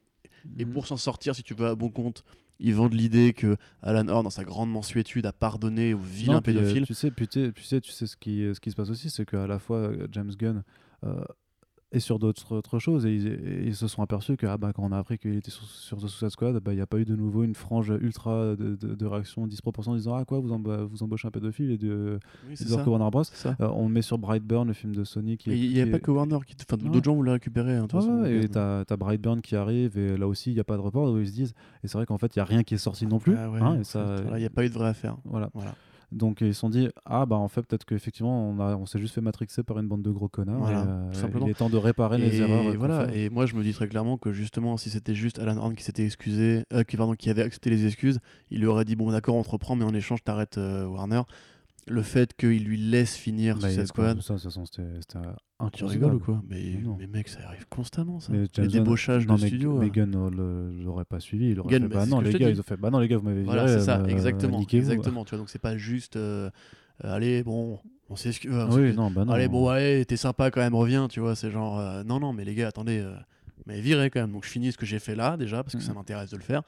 Et 0.58 0.66
pour 0.66 0.88
s'en 0.88 0.98
sortir, 0.98 1.36
si 1.36 1.44
tu 1.44 1.54
veux 1.54 1.68
à 1.68 1.76
bon 1.76 1.90
compte, 1.90 2.24
ils 2.60 2.74
vendent 2.74 2.94
l'idée 2.94 3.34
que 3.34 3.58
Alan 3.82 4.08
Horn, 4.08 4.24
dans 4.24 4.30
sa 4.30 4.44
grande 4.44 4.72
mensuétude, 4.72 5.26
a 5.26 5.34
pardonné 5.34 5.94
aux 5.94 6.00
vilains 6.00 6.42
puis, 6.42 6.56
euh, 6.56 6.60
pédophiles. 6.60 6.86
tu 6.86 6.94
sais, 6.94 7.12
puis 7.12 7.28
tu 7.28 7.40
sais, 7.40 7.52
tu 7.52 7.62
sais, 7.64 7.82
sais 7.84 8.08
ce, 8.08 8.18
qui, 8.18 8.44
ce 8.54 8.60
qui 8.60 8.72
se 8.72 8.76
passe 8.76 8.90
aussi, 8.90 9.10
c'est 9.10 9.26
qu'à 9.26 9.48
la 9.48 9.60
fois 9.60 9.78
euh, 9.78 10.08
James 10.12 10.32
Gunn 10.38 10.64
euh, 11.04 11.24
est 11.94 12.00
sur 12.00 12.20
d'autres 12.20 12.56
autres 12.56 12.80
choses 12.80 13.06
et 13.06 13.14
ils, 13.16 13.28
et 13.28 13.64
ils 13.68 13.76
se 13.76 13.88
sont 13.88 14.02
aperçus 14.02 14.36
que 14.36 14.46
ah, 14.48 14.58
bah, 14.58 14.74
quand 14.74 14.84
on 14.84 14.92
a 14.92 14.98
appris 14.98 15.18
qu'il 15.18 15.36
était 15.36 15.52
sur, 15.52 15.64
sur 15.64 15.98
The 15.98 16.08
Suicide 16.08 16.30
Squad, 16.30 16.56
bah, 16.60 16.74
il 16.74 16.76
n'y 16.76 16.82
a 16.82 16.86
pas 16.88 16.98
eu 17.00 17.06
de 17.06 17.16
nouveau 17.16 17.44
une 17.44 17.56
frange 17.56 17.94
ultra 18.02 18.56
de, 18.56 18.76
de, 18.76 18.96
de 18.96 19.06
réaction 19.06 19.48
disproportionnée 19.48 19.96
en 19.96 19.98
disant 19.98 20.16
Ah 20.16 20.26
quoi, 20.26 20.40
vous, 20.40 20.50
emba- 20.54 20.84
vous 20.84 21.04
embauchez 21.04 21.28
un 21.28 21.32
pédophile 21.32 21.72
et 21.72 21.78
de, 21.78 22.20
Oui, 22.50 22.56
et 22.60 22.64
de 22.66 22.76
que 22.84 22.90
Warner 22.90 23.10
Bros. 23.12 23.24
Euh, 23.46 23.52
on 23.74 23.88
le 23.88 23.94
met 23.94 24.02
sur 24.02 24.18
Brightburn, 24.18 24.68
le 24.68 24.74
film 24.74 24.96
de 24.96 25.04
Sony 25.04 25.38
qui 25.38 25.52
Et 25.52 25.54
est- 25.54 25.60
Il 25.60 25.74
n'y 25.74 25.82
a 25.82 25.88
pas 25.88 26.00
que 26.00 26.12
Warner 26.12 26.40
qui. 26.46 26.56
Enfin, 26.70 26.82
Ouais. 26.84 26.90
d'autres 26.90 27.06
gens 27.06 27.16
voulaient 27.16 27.32
récupérer. 27.34 27.76
hein, 27.76 27.88
façon, 27.90 28.22
ouais, 28.22 28.34
et 28.36 28.40
Gunn. 28.42 28.50
t'as 28.50 28.84
as 28.90 28.98
Brightburn 28.98 29.42
qui 29.42 29.56
arrive 29.56 29.98
et 29.98 30.18
là 30.18 30.28
aussi 30.28 30.52
il 30.52 30.56
n'y 30.56 30.60
a 30.60 30.64
pas 30.64 30.76
de 30.78 30.82
report 30.82 31.12
où 31.12 31.20
ils 31.20 31.28
se 31.28 31.34
disent 31.34 31.54
et 31.84 31.88
c'est 31.88 31.98
vrai 31.98 32.06
qu'en 32.06 32.18
fait 32.18 32.36
il 32.36 32.40
n'y 32.40 32.42
a 32.42 32.46
rien 32.46 32.64
qui 32.64 32.74
est 32.74 32.78
sorti 32.78 33.06
non 33.06 33.20
plus 33.20 33.36
Ah 33.38 33.50
ouais, 33.50 33.60
hein, 33.62 33.80
et 33.80 33.84
ça, 33.84 34.16
voilà, 34.22 34.38
Il 34.38 34.42
n'y 34.42 34.46
a 34.48 34.50
pas 34.50 34.66
eu 34.66 34.70
de 34.70 34.74
vraie 34.74 34.90
affaire. 34.90 35.16
voilà. 35.26 35.50
Voilà. 35.54 35.76
Donc 36.14 36.42
ils 36.42 36.54
se 36.54 36.60
sont 36.60 36.70
dit 36.70 36.90
ah 37.06 37.26
bah 37.26 37.36
en 37.36 37.48
fait 37.48 37.62
peut-être 37.64 37.86
qu'effectivement 37.86 38.50
on, 38.50 38.60
a- 38.60 38.76
on 38.76 38.86
s'est 38.86 39.00
juste 39.00 39.14
fait 39.16 39.22
matrixer 39.22 39.64
par 39.64 39.80
une 39.80 39.88
bande 39.88 40.02
de 40.02 40.12
gros 40.12 40.28
connards. 40.30 40.60
Voilà, 40.60 40.80
et, 40.82 40.88
euh, 40.88 41.12
tout 41.12 41.20
simplement. 41.20 41.46
Il 41.48 41.52
est 41.52 41.56
temps 41.56 41.70
de 41.70 41.78
réparer 41.78 42.18
les 42.18 42.38
et 42.38 42.42
erreurs. 42.42 42.72
qu'on 42.72 42.78
voilà. 42.78 43.08
fait. 43.08 43.20
Et 43.26 43.30
moi, 43.30 43.46
je 43.46 43.56
me 43.56 43.64
dis 43.64 43.74
très 43.74 43.88
clairement 43.88 44.18
que 44.18 44.32
justement, 44.32 44.78
si 44.78 44.90
c'était 44.90 45.16
juste 45.16 45.40
Alan 45.40 45.58
Horn 45.58 45.76
qui 45.76 45.84
s'était 45.84 46.06
excusé, 46.06 46.64
euh, 46.74 46.84
qui, 46.84 46.96
pardon, 46.98 47.14
qui 47.14 47.30
avait 47.30 47.42
accepté 47.44 47.70
les 47.70 47.86
excuses, 47.86 48.20
il 48.52 48.60
lui 48.60 48.68
aurait 48.68 48.86
dit 48.86 48.96
bon, 48.96 49.12
d'accord, 49.12 49.36
on 49.36 49.44
te 49.44 49.50
reprend, 49.50 49.76
mais 49.76 49.86
en 49.86 49.94
échange, 49.94 50.24
t'arrêtes 50.24 50.58
euh, 50.58 50.86
Warner. 50.86 51.22
Le 51.88 52.02
fait 52.02 52.34
qu'il 52.36 52.64
lui 52.64 52.78
laisse 52.78 53.16
finir 53.18 53.56
Bah, 53.58 53.68
Suicide 53.68 53.88
Squad, 53.88 54.22
Ça, 54.22 54.38
façon, 54.38 54.66
c'était 54.66 54.84
c'était 55.02 55.20
tu 55.20 55.28
inconcevable. 55.60 55.92
rigoles 55.92 56.14
ou 56.16 56.20
quoi? 56.20 56.42
Mais, 56.50 56.76
Non. 56.82 56.96
mais 56.98 57.08
mec, 57.08 57.28
ça 57.28 57.40
arrive 57.46 57.66
constamment 57.70 58.20
ça. 58.22 58.32
Mais 58.32 58.46
Les 58.58 58.68
débauchages 58.70 59.28
non, 59.28 59.36
de 59.36 59.42
mais- 59.42 59.48
studio. 59.48 59.78
Mais. 59.80 59.90
Gunn 59.90 60.16
euh, 60.16 60.30
le- 60.30 60.84
l'aurait 60.84 61.04
pas 61.04 61.20
suivi. 61.20 61.50
Il 61.52 61.60
aurait 61.60 61.70
fait 61.78 61.80
bah, 61.88 62.06
non 62.06 62.20
ce 62.20 62.24
que 62.26 62.30
les 62.30 62.40
gars 62.40 62.50
ils 62.50 62.60
ont 62.60 62.64
fait 62.64 62.78
bah 62.78 62.90
non 62.90 63.00
les 63.00 63.08
gars 63.10 63.18
vous 63.18 63.26
m'avez 63.26 63.42
viré. 63.44 63.54
Voilà, 63.54 63.68
c'est 63.68 63.82
ça, 63.82 64.00
euh, 64.00 64.06
exactement, 64.06 64.62
exactement. 64.62 65.26
Tu 65.26 65.32
vois, 65.32 65.40
donc 65.40 65.50
c'est 65.50 65.60
pas 65.60 65.76
juste, 65.78 66.16
euh, 66.16 66.50
allez, 67.04 67.44
bon, 67.44 67.74
on 67.74 67.74
euh, 67.76 67.80
Oui 68.14 68.18
s'excuse. 68.18 68.56
non 68.96 69.12
bah 69.12 69.26
non. 69.26 69.34
Allez, 69.34 69.50
bon, 69.50 69.68
ouais, 69.70 70.06
t'es 70.06 70.16
sympa 70.18 70.52
quand 70.52 70.62
même, 70.62 70.76
reviens, 70.76 71.08
tu 71.10 71.20
vois. 71.20 71.36
C'est 71.36 71.52
genre, 71.52 71.82
non, 72.06 72.20
non, 72.20 72.32
mais 72.32 72.46
les 72.46 72.56
gars, 72.56 72.70
attendez, 72.70 73.06
Mais 73.66 73.80
virez 73.80 74.10
quand 74.10 74.20
même. 74.20 74.32
Donc 74.34 74.44
je 74.44 74.50
finis 74.50 74.74
ce 74.74 74.78
que 74.78 74.86
j'ai 74.86 75.00
fait 75.00 75.16
là 75.16 75.38
déjà 75.38 75.64
parce 75.64 75.76
que 75.76 75.82
ça 75.82 75.92
Mhm. 75.92 75.98
m'intéresse 75.98 76.30
de 76.32 76.36
le 76.38 76.44
faire. 76.44 76.64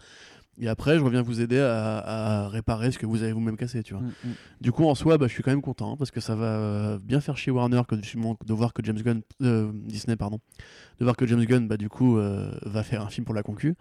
Et 0.60 0.68
après, 0.70 0.98
je 0.98 1.04
reviens 1.04 1.22
vous 1.22 1.42
aider 1.42 1.60
à, 1.60 1.98
à 2.46 2.48
réparer 2.48 2.92
ce 2.92 2.98
que 2.98 3.06
vous 3.06 3.24
avez 3.24 3.34
vous-même 3.34 3.58
cassé, 3.58 3.84
tu 3.84 3.94
vois. 3.94 4.04
Mm, 4.04 4.08
mm. 4.24 4.30
Du 4.62 4.72
coup, 4.72 4.86
en 4.86 4.96
soi, 4.96 5.18
bah, 5.18 5.28
je 5.28 5.34
suis 5.34 5.44
quand 5.44 5.52
même 5.52 5.62
content 5.62 5.98
parce 5.98 6.12
que 6.12 6.22
ça 6.22 6.36
va 6.36 6.46
euh, 6.46 7.00
bien 7.02 7.20
faire 7.20 7.36
chier 7.38 7.52
Warner 7.52 7.82
que, 7.88 7.96
de 7.96 8.54
voir 8.54 8.72
que 8.74 8.84
James 8.84 9.02
Gunn, 9.02 9.22
euh, 9.42 9.72
Disney, 9.74 10.16
pardon, 10.16 10.40
de 11.00 11.04
voir 11.04 11.18
que 11.18 11.26
James 11.28 11.44
Gunn, 11.44 11.68
bah, 11.68 11.78
du 11.78 11.90
coup, 11.90 12.18
euh, 12.18 12.52
va 12.64 12.84
faire 12.84 13.02
un 13.02 13.10
film 13.10 13.26
pour 13.26 13.36
la 13.36 13.44
concu. 13.44 13.76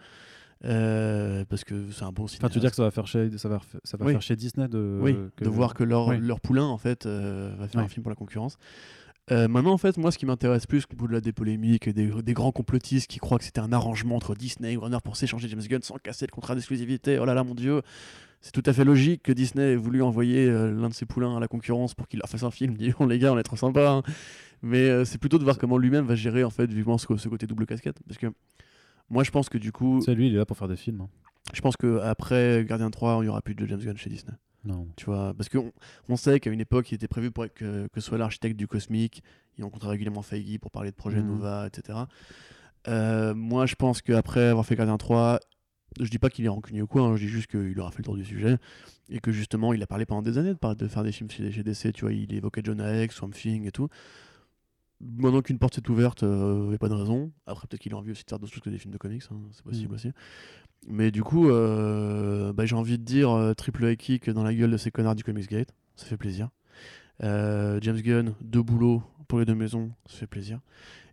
Parce 0.62 1.62
que 1.64 1.90
c'est 1.92 2.04
un 2.04 2.10
bon 2.12 2.26
cinéaste. 2.26 2.42
Enfin, 2.44 2.48
tu 2.48 2.54
veux 2.54 2.60
dire 2.60 2.70
que 2.70 2.76
ça 2.76 2.82
va 2.84 2.90
faire 2.90 3.06
chez, 3.06 3.36
ça 3.38 3.48
va, 3.48 3.60
ça 3.84 3.96
va 3.96 4.06
Oui. 4.06 4.12
faire 4.12 4.22
chez 4.22 4.34
Disney 4.34 4.66
de, 4.66 4.98
Oui, 5.02 5.16
que- 5.36 5.44
de 5.44 5.50
voir 5.50 5.74
que 5.74 5.84
leur, 5.84 6.08
oui. 6.08 6.18
leur 6.20 6.40
poulain, 6.40 6.64
en 6.64 6.78
fait, 6.78 7.06
va 7.06 7.68
faire 7.68 7.82
un 7.82 7.88
film 7.88 8.02
pour 8.02 8.10
la 8.10 8.16
concurrence. 8.16 8.56
Euh, 9.30 9.48
maintenant, 9.48 9.72
en 9.72 9.78
fait, 9.78 9.96
moi, 9.96 10.10
ce 10.12 10.18
qui 10.18 10.26
m'intéresse 10.26 10.66
plus, 10.66 10.84
au-delà 11.00 11.20
des 11.20 11.32
polémiques, 11.32 11.86
et 11.88 11.92
des, 11.94 12.08
des 12.22 12.34
grands 12.34 12.52
complotistes 12.52 13.08
qui 13.10 13.18
croient 13.18 13.38
que 13.38 13.44
c'était 13.44 13.60
un 13.60 13.72
arrangement 13.72 14.16
entre 14.16 14.34
Disney 14.34 14.74
et 14.74 14.76
Warner 14.76 14.98
pour 15.02 15.16
s'échanger 15.16 15.48
James 15.48 15.62
Gunn 15.62 15.82
sans 15.82 15.96
casser 15.96 16.26
le 16.26 16.32
contrat 16.32 16.54
d'exclusivité, 16.54 17.18
oh 17.18 17.24
là 17.24 17.32
là, 17.32 17.42
mon 17.42 17.54
dieu, 17.54 17.80
c'est 18.42 18.52
tout 18.52 18.62
à 18.66 18.74
fait 18.74 18.84
logique 18.84 19.22
que 19.22 19.32
Disney 19.32 19.72
ait 19.72 19.76
voulu 19.76 20.02
envoyer 20.02 20.46
euh, 20.46 20.72
l'un 20.78 20.90
de 20.90 20.94
ses 20.94 21.06
poulains 21.06 21.36
à 21.36 21.40
la 21.40 21.48
concurrence 21.48 21.94
pour 21.94 22.06
qu'il 22.06 22.18
leur 22.20 22.28
fasse 22.28 22.42
un 22.42 22.50
film. 22.50 22.74
Disons, 22.78 23.06
les 23.06 23.18
gars, 23.18 23.32
on 23.32 23.38
est 23.38 23.42
trop 23.42 23.56
sympa. 23.56 23.88
hein. 23.88 24.02
Mais 24.60 24.90
euh, 24.90 25.04
c'est 25.06 25.18
plutôt 25.18 25.38
de 25.38 25.44
voir 25.44 25.56
comment 25.56 25.78
lui-même 25.78 26.04
va 26.04 26.14
gérer, 26.16 26.44
en 26.44 26.50
fait, 26.50 26.70
vivement 26.70 26.98
ce, 26.98 27.16
ce 27.16 27.28
côté 27.30 27.46
double 27.46 27.64
casquette. 27.64 27.96
Parce 28.06 28.18
que 28.18 28.26
moi, 29.08 29.24
je 29.24 29.30
pense 29.30 29.48
que 29.48 29.56
du 29.58 29.72
coup, 29.72 30.02
sais, 30.02 30.14
lui, 30.14 30.26
il 30.28 30.34
est 30.34 30.38
là 30.38 30.44
pour 30.46 30.58
faire 30.58 30.68
des 30.68 30.76
films. 30.76 31.00
hein. 31.02 31.08
je 31.54 31.60
pense 31.62 31.76
qu'après 31.76 32.64
Gardien 32.66 32.90
3, 32.90 33.18
il 33.20 33.22
n'y 33.22 33.28
aura 33.28 33.40
plus 33.40 33.54
de 33.54 33.64
James 33.66 33.80
Gunn 33.80 33.96
chez 33.96 34.10
Disney. 34.10 34.32
Non. 34.64 34.88
Tu 34.96 35.04
vois, 35.06 35.34
parce 35.34 35.48
qu'on 35.48 35.72
on 36.08 36.16
sait 36.16 36.40
qu'à 36.40 36.50
une 36.50 36.60
époque, 36.60 36.90
il 36.90 36.94
était 36.94 37.08
prévu 37.08 37.30
pour 37.30 37.46
que, 37.52 37.86
que 37.92 38.00
soit 38.00 38.18
l'architecte 38.18 38.56
du 38.56 38.66
cosmique. 38.66 39.22
Il 39.58 39.64
rencontrait 39.64 39.90
régulièrement 39.90 40.22
Feige 40.22 40.58
pour 40.58 40.70
parler 40.70 40.90
de 40.90 40.96
projets 40.96 41.20
Mhm. 41.20 41.28
Nova, 41.28 41.66
etc. 41.66 41.98
Euh, 42.88 43.34
moi, 43.34 43.66
je 43.66 43.74
pense 43.74 44.02
qu'après 44.02 44.48
avoir 44.48 44.66
fait 44.66 44.76
Gardien 44.76 44.96
3, 44.96 45.40
je 46.00 46.08
dis 46.10 46.18
pas 46.18 46.28
qu'il 46.30 46.44
est 46.44 46.48
rancunier 46.48 46.82
ou 46.82 46.86
quoi, 46.86 47.02
hein, 47.02 47.16
je 47.16 47.24
dis 47.24 47.28
juste 47.28 47.46
qu'il 47.48 47.78
aura 47.78 47.90
fait 47.90 47.98
le 47.98 48.04
tour 48.04 48.16
du 48.16 48.24
sujet. 48.24 48.58
Et 49.10 49.20
que 49.20 49.32
justement, 49.32 49.72
il 49.74 49.82
a 49.82 49.86
parlé 49.86 50.06
pendant 50.06 50.22
des 50.22 50.38
années 50.38 50.54
de, 50.54 50.74
de 50.74 50.88
faire 50.88 51.02
des 51.02 51.12
films 51.12 51.30
chez, 51.30 51.62
DC. 51.62 51.92
Tu 51.92 52.00
vois, 52.02 52.12
il 52.12 52.32
évoquait 52.34 52.62
John 52.64 52.82
X, 53.02 53.14
Swamp 53.16 53.30
Thing 53.30 53.66
et 53.66 53.70
tout. 53.70 53.88
Maintenant 55.18 55.42
qu'une 55.42 55.58
porte 55.58 55.74
s'est 55.74 55.90
ouverte, 55.90 56.22
il 56.22 56.28
n'y 56.28 56.74
a 56.74 56.78
pas 56.78 56.88
de 56.88 56.94
raison. 56.94 57.30
Après, 57.46 57.66
peut-être 57.66 57.80
qu'il 57.82 57.92
a 57.92 57.96
envie 57.96 58.10
aussi 58.12 58.24
de 58.24 58.30
faire 58.30 58.38
d'autres 58.38 58.52
choses 58.52 58.62
que 58.62 58.70
des 58.70 58.78
films 58.78 58.92
de 58.92 58.98
comics, 58.98 59.22
hein, 59.30 59.36
c'est 59.52 59.62
possible 59.64 59.90
Mhm. 59.90 59.94
aussi. 59.94 60.10
Mais 60.86 61.10
du 61.10 61.22
coup, 61.22 61.48
euh, 61.48 62.52
bah, 62.52 62.66
j'ai 62.66 62.74
envie 62.76 62.98
de 62.98 63.04
dire 63.04 63.30
euh, 63.30 63.54
triple 63.54 63.84
high 63.84 63.96
kick 63.96 64.30
dans 64.30 64.42
la 64.42 64.54
gueule 64.54 64.70
de 64.70 64.76
ces 64.76 64.90
connards 64.90 65.14
du 65.14 65.24
Comics 65.24 65.48
Gate, 65.48 65.74
ça 65.96 66.06
fait 66.06 66.16
plaisir. 66.16 66.48
Euh, 67.22 67.78
James 67.82 68.00
Gunn, 68.00 68.34
deux 68.40 68.62
boulots 68.62 69.02
pour 69.28 69.38
les 69.38 69.44
deux 69.44 69.54
maisons, 69.54 69.92
ça 70.06 70.16
fait 70.16 70.26
plaisir. 70.26 70.60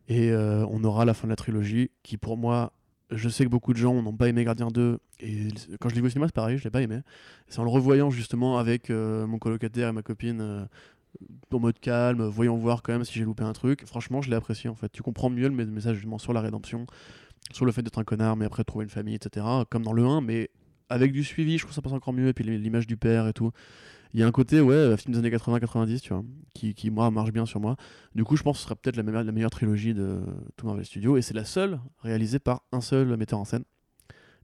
Et 0.08 0.32
euh, 0.32 0.66
on 0.70 0.84
aura 0.84 1.06
la 1.06 1.14
fin 1.14 1.28
de 1.28 1.30
la 1.32 1.36
trilogie 1.36 1.92
qui, 2.04 2.18
pour 2.18 2.38
moi, 2.38 2.74
je 3.12 3.30
sais 3.30 3.44
que 3.46 3.50
beaucoup 3.50 3.72
de 3.74 3.78
gens 3.78 4.02
n'ont 4.02 4.16
pas 4.16 4.28
aimé 4.30 4.44
Gardien 4.44 4.68
2. 4.68 5.00
Et 5.20 5.50
quand 5.80 5.90
je 5.90 5.96
l'ai 5.96 6.02
vu 6.02 6.08
au 6.08 6.10
cinéma, 6.10 6.28
c'est 6.28 6.34
pareil, 6.36 6.58
je 6.58 6.64
l'ai 6.64 6.70
pas 6.72 6.82
aimé. 6.82 7.00
C'est 7.48 7.60
en 7.60 7.64
le 7.64 7.70
revoyant 7.70 8.10
justement 8.10 8.58
avec 8.58 8.90
euh, 8.90 9.28
mon 9.28 9.38
colocataire 9.38 9.90
et 9.90 9.92
ma 9.92 10.02
copine. 10.02 10.40
euh, 10.42 10.66
en 11.52 11.60
mode 11.60 11.80
calme, 11.80 12.24
voyons 12.24 12.58
voir 12.58 12.82
quand 12.82 12.94
même 12.94 13.04
si 13.04 13.14
j'ai 13.14 13.26
loupé 13.26 13.44
un 13.44 13.54
truc. 13.54 13.86
Franchement, 13.86 14.22
je 14.22 14.30
l'ai 14.30 14.36
apprécié 14.36 14.70
en 14.70 14.76
fait. 14.76 14.90
Tu 14.92 15.02
comprends 15.04 15.30
mieux 15.30 15.48
le 15.50 15.66
message 15.66 16.06
sur 16.18 16.34
la 16.34 16.42
rédemption, 16.42 16.86
sur 17.52 17.66
le 17.66 17.72
fait 17.72 17.82
d'être 17.84 18.00
un 18.00 18.04
connard, 18.04 18.36
mais 18.38 18.46
après 18.46 18.64
trouver 18.64 18.84
une 18.84 18.90
famille, 18.90 19.16
etc. 19.16 19.46
Comme 19.70 19.84
dans 19.84 19.94
le 19.94 20.06
1, 20.06 20.22
mais 20.22 20.50
avec 20.90 21.12
du 21.12 21.24
suivi, 21.24 21.58
je 21.58 21.64
trouve 21.64 21.74
ça 21.74 21.82
passe 21.82 21.94
encore 21.94 22.14
mieux. 22.14 22.28
Et 22.28 22.34
puis 22.34 22.44
l'image 22.44 22.88
du 22.88 22.98
père 22.98 23.28
et 23.28 23.34
tout. 23.34 23.52
Il 24.14 24.20
y 24.20 24.24
a 24.24 24.28
un 24.28 24.32
côté, 24.32 24.60
ouais, 24.60 24.74
euh, 24.76 24.98
film 24.98 25.14
des 25.14 25.20
années 25.20 25.30
80-90, 25.30 26.02
tu 26.02 26.10
vois, 26.14 26.22
qui, 26.54 26.74
qui, 26.74 26.90
moi, 26.90 27.10
marche 27.12 27.32
bien 27.32 27.46
sur 27.46 27.62
moi. 27.62 27.78
Du 28.14 28.26
coup, 28.26 28.36
je 28.36 28.44
pense 28.44 28.58
que 28.58 28.60
ce 28.60 28.66
sera 28.66 28.76
peut-être 28.76 28.98
la, 28.98 29.04
meilleure- 29.04 29.24
la 29.24 29.32
meilleure 29.32 29.52
trilogie 29.52 29.94
de 29.94 30.20
tout 30.58 30.66
Marvel 30.66 30.84
Studios. 30.84 31.16
Et 31.16 31.22
c'est 31.22 31.34
la 31.34 31.46
seule 31.46 31.80
réalisée 32.00 32.40
par 32.40 32.62
un 32.74 32.82
seul 32.82 33.16
metteur 33.16 33.40
en 33.40 33.46
scène. 33.46 33.64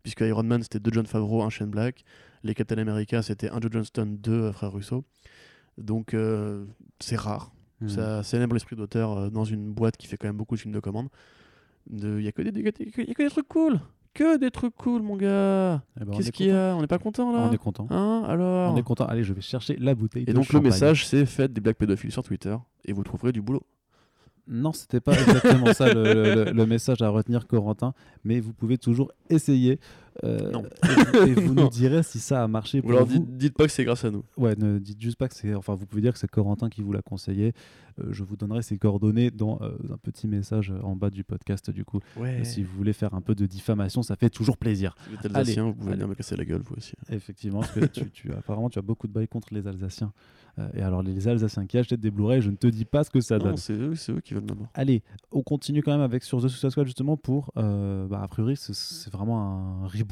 Puisque 0.04 0.22
Iron 0.22 0.44
Man, 0.44 0.64
c'était 0.64 0.80
deux 0.80 0.92
John 0.94 1.06
Favreau, 1.06 1.44
un 1.44 1.50
Shane 1.50 1.70
Black. 1.70 2.06
Les 2.44 2.54
Captain 2.54 2.78
America, 2.78 3.22
c'était 3.22 3.50
un 3.50 3.60
Joe 3.60 3.70
Johnston, 3.74 4.06
deux 4.18 4.32
euh, 4.44 4.52
frères 4.54 4.72
Russo. 4.72 5.04
Donc, 5.78 6.14
euh, 6.14 6.66
c'est 7.00 7.18
rare. 7.18 7.52
Mhm. 7.82 7.90
Ça 7.90 8.24
célèbre 8.24 8.54
l'esprit 8.54 8.76
d'auteur 8.76 9.18
euh, 9.18 9.30
dans 9.30 9.44
une 9.46 9.72
boîte 9.72 9.98
qui 9.98 10.08
fait 10.08 10.18
quand 10.18 10.28
même 10.28 10.38
beaucoup 10.38 10.56
de 10.56 10.60
films 10.62 10.74
de 10.74 10.80
commande. 10.80 11.10
Il 11.92 12.22
y 12.22 12.28
a 12.28 12.32
que 12.32 12.42
des, 12.42 12.60
y 12.62 12.68
a 12.68 12.72
que- 12.72 13.24
des 13.24 13.30
trucs 13.30 13.48
cool. 13.48 13.80
Que 14.14 14.38
des 14.38 14.50
trucs 14.50 14.76
cool, 14.76 15.04
mon 15.04 15.16
gars. 15.16 15.84
Eh 15.96 16.04
ben, 16.04 16.08
on 16.12 16.18
Qu'est-ce 16.18 16.30
est 16.30 16.32
qu'il 16.32 16.48
y 16.48 16.52
a 16.52 16.76
On 16.76 16.82
n'est 16.82 16.88
pas 16.88 16.98
content 16.98 17.32
là 17.32 17.48
On 17.50 17.54
est 17.54 17.58
content. 17.60 17.86
Hein 17.92 18.24
Alors 18.28 18.74
On 18.74 18.78
est 18.78 18.82
content. 18.84 19.06
Allez, 19.06 19.24
je 19.24 19.32
vais 19.34 19.42
chercher 19.42 19.76
la 19.80 19.94
bouteille. 19.94 20.24
Et 20.24 20.26
de 20.26 20.34
donc 20.34 20.46
champagne. 20.46 20.64
le 20.64 20.70
message, 20.70 21.06
c'est 21.06 21.26
faites 21.28 21.54
des 21.54 21.62
blagues 21.62 21.76
pédophiles 21.76 22.12
sur 22.12 22.24
Twitter 22.24 22.56
et 22.86 22.94
vous 22.94 23.04
trouverez 23.04 23.32
du 23.32 23.42
boulot. 23.44 23.62
Non, 24.50 24.72
c'était 24.72 25.02
pas 25.02 25.12
exactement 25.14 25.72
ça 25.74 25.94
le, 25.94 26.04
le- 26.46 26.52
le 26.52 26.66
message 26.66 27.02
à 27.02 27.10
retenir, 27.10 27.46
Corentin. 27.48 27.94
Mais 28.24 28.40
vous 28.40 28.54
pouvez 28.54 28.78
toujours 28.80 29.12
essayer. 29.30 29.80
Euh, 30.24 30.52
Non. 30.52 30.64
Et, 30.84 30.88
vous- 31.14 31.28
et 31.28 31.34
vous 31.46 31.54
nous 31.54 31.70
direz 31.70 32.04
si 32.04 32.20
ça 32.20 32.44
a 32.44 32.48
marché 32.48 32.80
Ou 32.80 32.84
pour 32.84 32.92
alors 32.92 33.06
vous. 33.06 33.20
dites, 33.20 33.38
dites 33.38 33.54
pas 33.56 33.66
que 33.66 33.72
c'est 33.72 33.84
grâce 33.86 34.04
à 34.06 34.12
nous. 34.12 34.24
Ouais, 34.38 34.56
ne 34.56 34.80
dites 34.80 35.02
juste 35.02 35.18
pas 35.18 35.28
que 35.28 35.36
c'est. 35.36 35.54
Enfin, 35.56 35.76
vous 35.76 35.86
pouvez 35.86 36.02
dire 36.02 36.14
que 36.14 36.20
c'est 36.20 36.30
Corentin 36.30 36.70
qui 36.70 36.82
vous 36.82 36.92
l'a 36.92 37.02
conseillé. 37.02 37.54
Euh, 38.00 38.06
je 38.12 38.24
vous 38.24 38.36
donnerai 38.38 38.62
ses 38.62 38.78
coordonnées 38.78 39.32
dans 39.32 39.60
euh, 39.62 39.72
un 39.92 39.98
petit 39.98 40.28
message 40.28 40.72
en 40.84 40.96
bas 40.96 41.10
du 41.10 41.24
podcast. 41.24 41.70
Du 41.72 41.84
coup, 41.86 42.00
Ouais. 42.16 42.44
si 42.44 42.64
vous 42.64 42.76
voulez 42.78 42.94
faire 42.94 43.14
un 43.14 43.22
peu 43.22 43.34
de 43.36 43.46
diffamation, 43.46 44.04
ça 44.04 44.16
fait 44.16 44.30
toujours 44.30 44.58
plaisir. 44.58 44.96
Si 45.04 45.10
vous 45.10 45.16
êtes 45.16 45.26
alsacien, 45.36 45.64
Allez, 45.64 45.72
vous 45.72 45.78
pouvez 45.78 45.88
allez. 45.92 45.96
venir 45.98 46.08
me 46.10 46.16
casser 46.16 46.36
la 46.36 46.46
gueule, 46.46 46.62
vous 46.64 46.76
aussi. 46.76 46.94
Effectivement, 47.10 47.60
parce 47.62 47.72
que 47.74 47.86
tu, 47.86 48.10
tu- 48.12 48.32
apparemment, 48.38 48.70
tu 48.70 48.80
as 48.80 48.84
beaucoup 48.84 49.08
de 49.08 49.14
bails 49.14 49.28
contre 49.28 49.54
les 49.54 49.66
Alsaciens. 49.68 50.14
Et 50.74 50.82
alors, 50.82 51.04
les 51.04 51.28
Alsaciens 51.28 51.68
qui 51.68 51.78
achètent 51.78 52.00
des 52.00 52.10
Blu-ray, 52.10 52.42
je 52.42 52.50
ne 52.50 52.56
te 52.56 52.66
dis 52.66 52.84
pas 52.86 53.04
ce 53.04 53.12
que 53.12 53.22
ça 53.22 53.38
donne. 53.38 53.58
C'est 53.58 53.74
eux, 53.74 53.94
qui 54.24 54.34
veulent 54.34 54.44
ma 54.50 54.56
mort. 54.56 54.68
Allez, 54.74 55.04
on 55.32 55.44
continue 55.44 55.84
quand 55.84 55.92
même 55.92 56.02
avec 56.02 56.24
sur 56.24 56.42
The 56.42 56.48
Suicide 56.48 56.72
Squad 56.72 56.88
justement 56.88 57.16
pour, 57.16 57.52
bah, 57.56 58.22
a 58.24 58.28
priori, 58.28 58.56
c'est- 58.58 58.74
c'est 58.74 59.12
vraiment 59.14 59.40
un 59.84 59.88
reboot. 59.88 60.07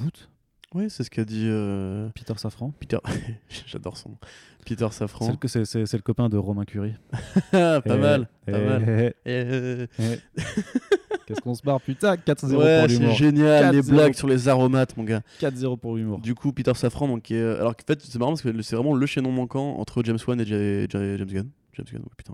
Ouais, 0.73 0.89
c'est 0.89 1.03
ce 1.03 1.09
qu'a 1.09 1.23
dit 1.23 1.45
euh, 1.47 2.09
Peter 2.15 2.33
Safran. 2.37 2.71
Peter. 2.79 2.97
J'adore 3.67 3.95
son 3.97 4.09
nom. 4.09 4.17
Peter 4.65 4.87
C'est 4.91 4.97
Safran. 4.99 5.31
le, 5.41 5.47
c'est- 5.47 5.63
c'est- 5.65 5.85
c'est 5.85 5.97
le 5.97 6.03
copain 6.03 6.27
de 6.27 6.37
Romain 6.37 6.65
Curie. 6.65 6.93
Ah, 7.53 7.81
pas 7.81 7.95
Eh, 7.95 7.97
mal, 7.97 8.27
eh, 8.47 8.51
pas 8.51 8.59
mal. 8.59 8.83
eh, 8.87 9.13
Eh, 9.25 9.87
eh. 9.99 10.17
Qu'est-ce 11.25 11.41
qu'on 11.41 11.55
se 11.55 11.63
barre, 11.63 11.81
putain 11.81 12.15
4-0 12.17 12.55
Ouais, 12.55 12.79
pour 12.81 12.89
c'est 12.89 12.99
l'humour. 12.99 13.15
génial, 13.15 13.73
les 13.75 13.81
4-0. 13.81 13.89
blagues 13.89 14.13
sur 14.13 14.27
les 14.27 14.47
aromates, 14.47 14.95
mon 14.97 15.03
gars. 15.03 15.21
4-0 15.39 15.77
pour 15.77 15.95
l'humour. 15.95 16.19
Du 16.19 16.35
coup, 16.35 16.51
Peter 16.51 16.73
Safran, 16.75 17.07
donc, 17.07 17.31
est- 17.31 17.41
alors 17.41 17.75
qu'en 17.75 17.83
fait, 17.87 17.99
c'est 18.01 18.19
marrant 18.19 18.31
parce 18.31 18.41
que 18.43 18.61
c'est 18.61 18.75
vraiment 18.75 18.93
le 18.95 19.05
chaînon 19.07 19.31
manquant 19.31 19.77
entre 19.79 20.03
James 20.03 20.19
Wan 20.27 20.39
et 20.41 20.45
Ja- 20.45 20.57
Ja- 20.91 21.17
James 21.17 21.27
Gunn. 21.27 21.49
James 21.75 21.85
Gunn, 21.91 22.01
ouais, 22.01 22.09
putain, 22.17 22.33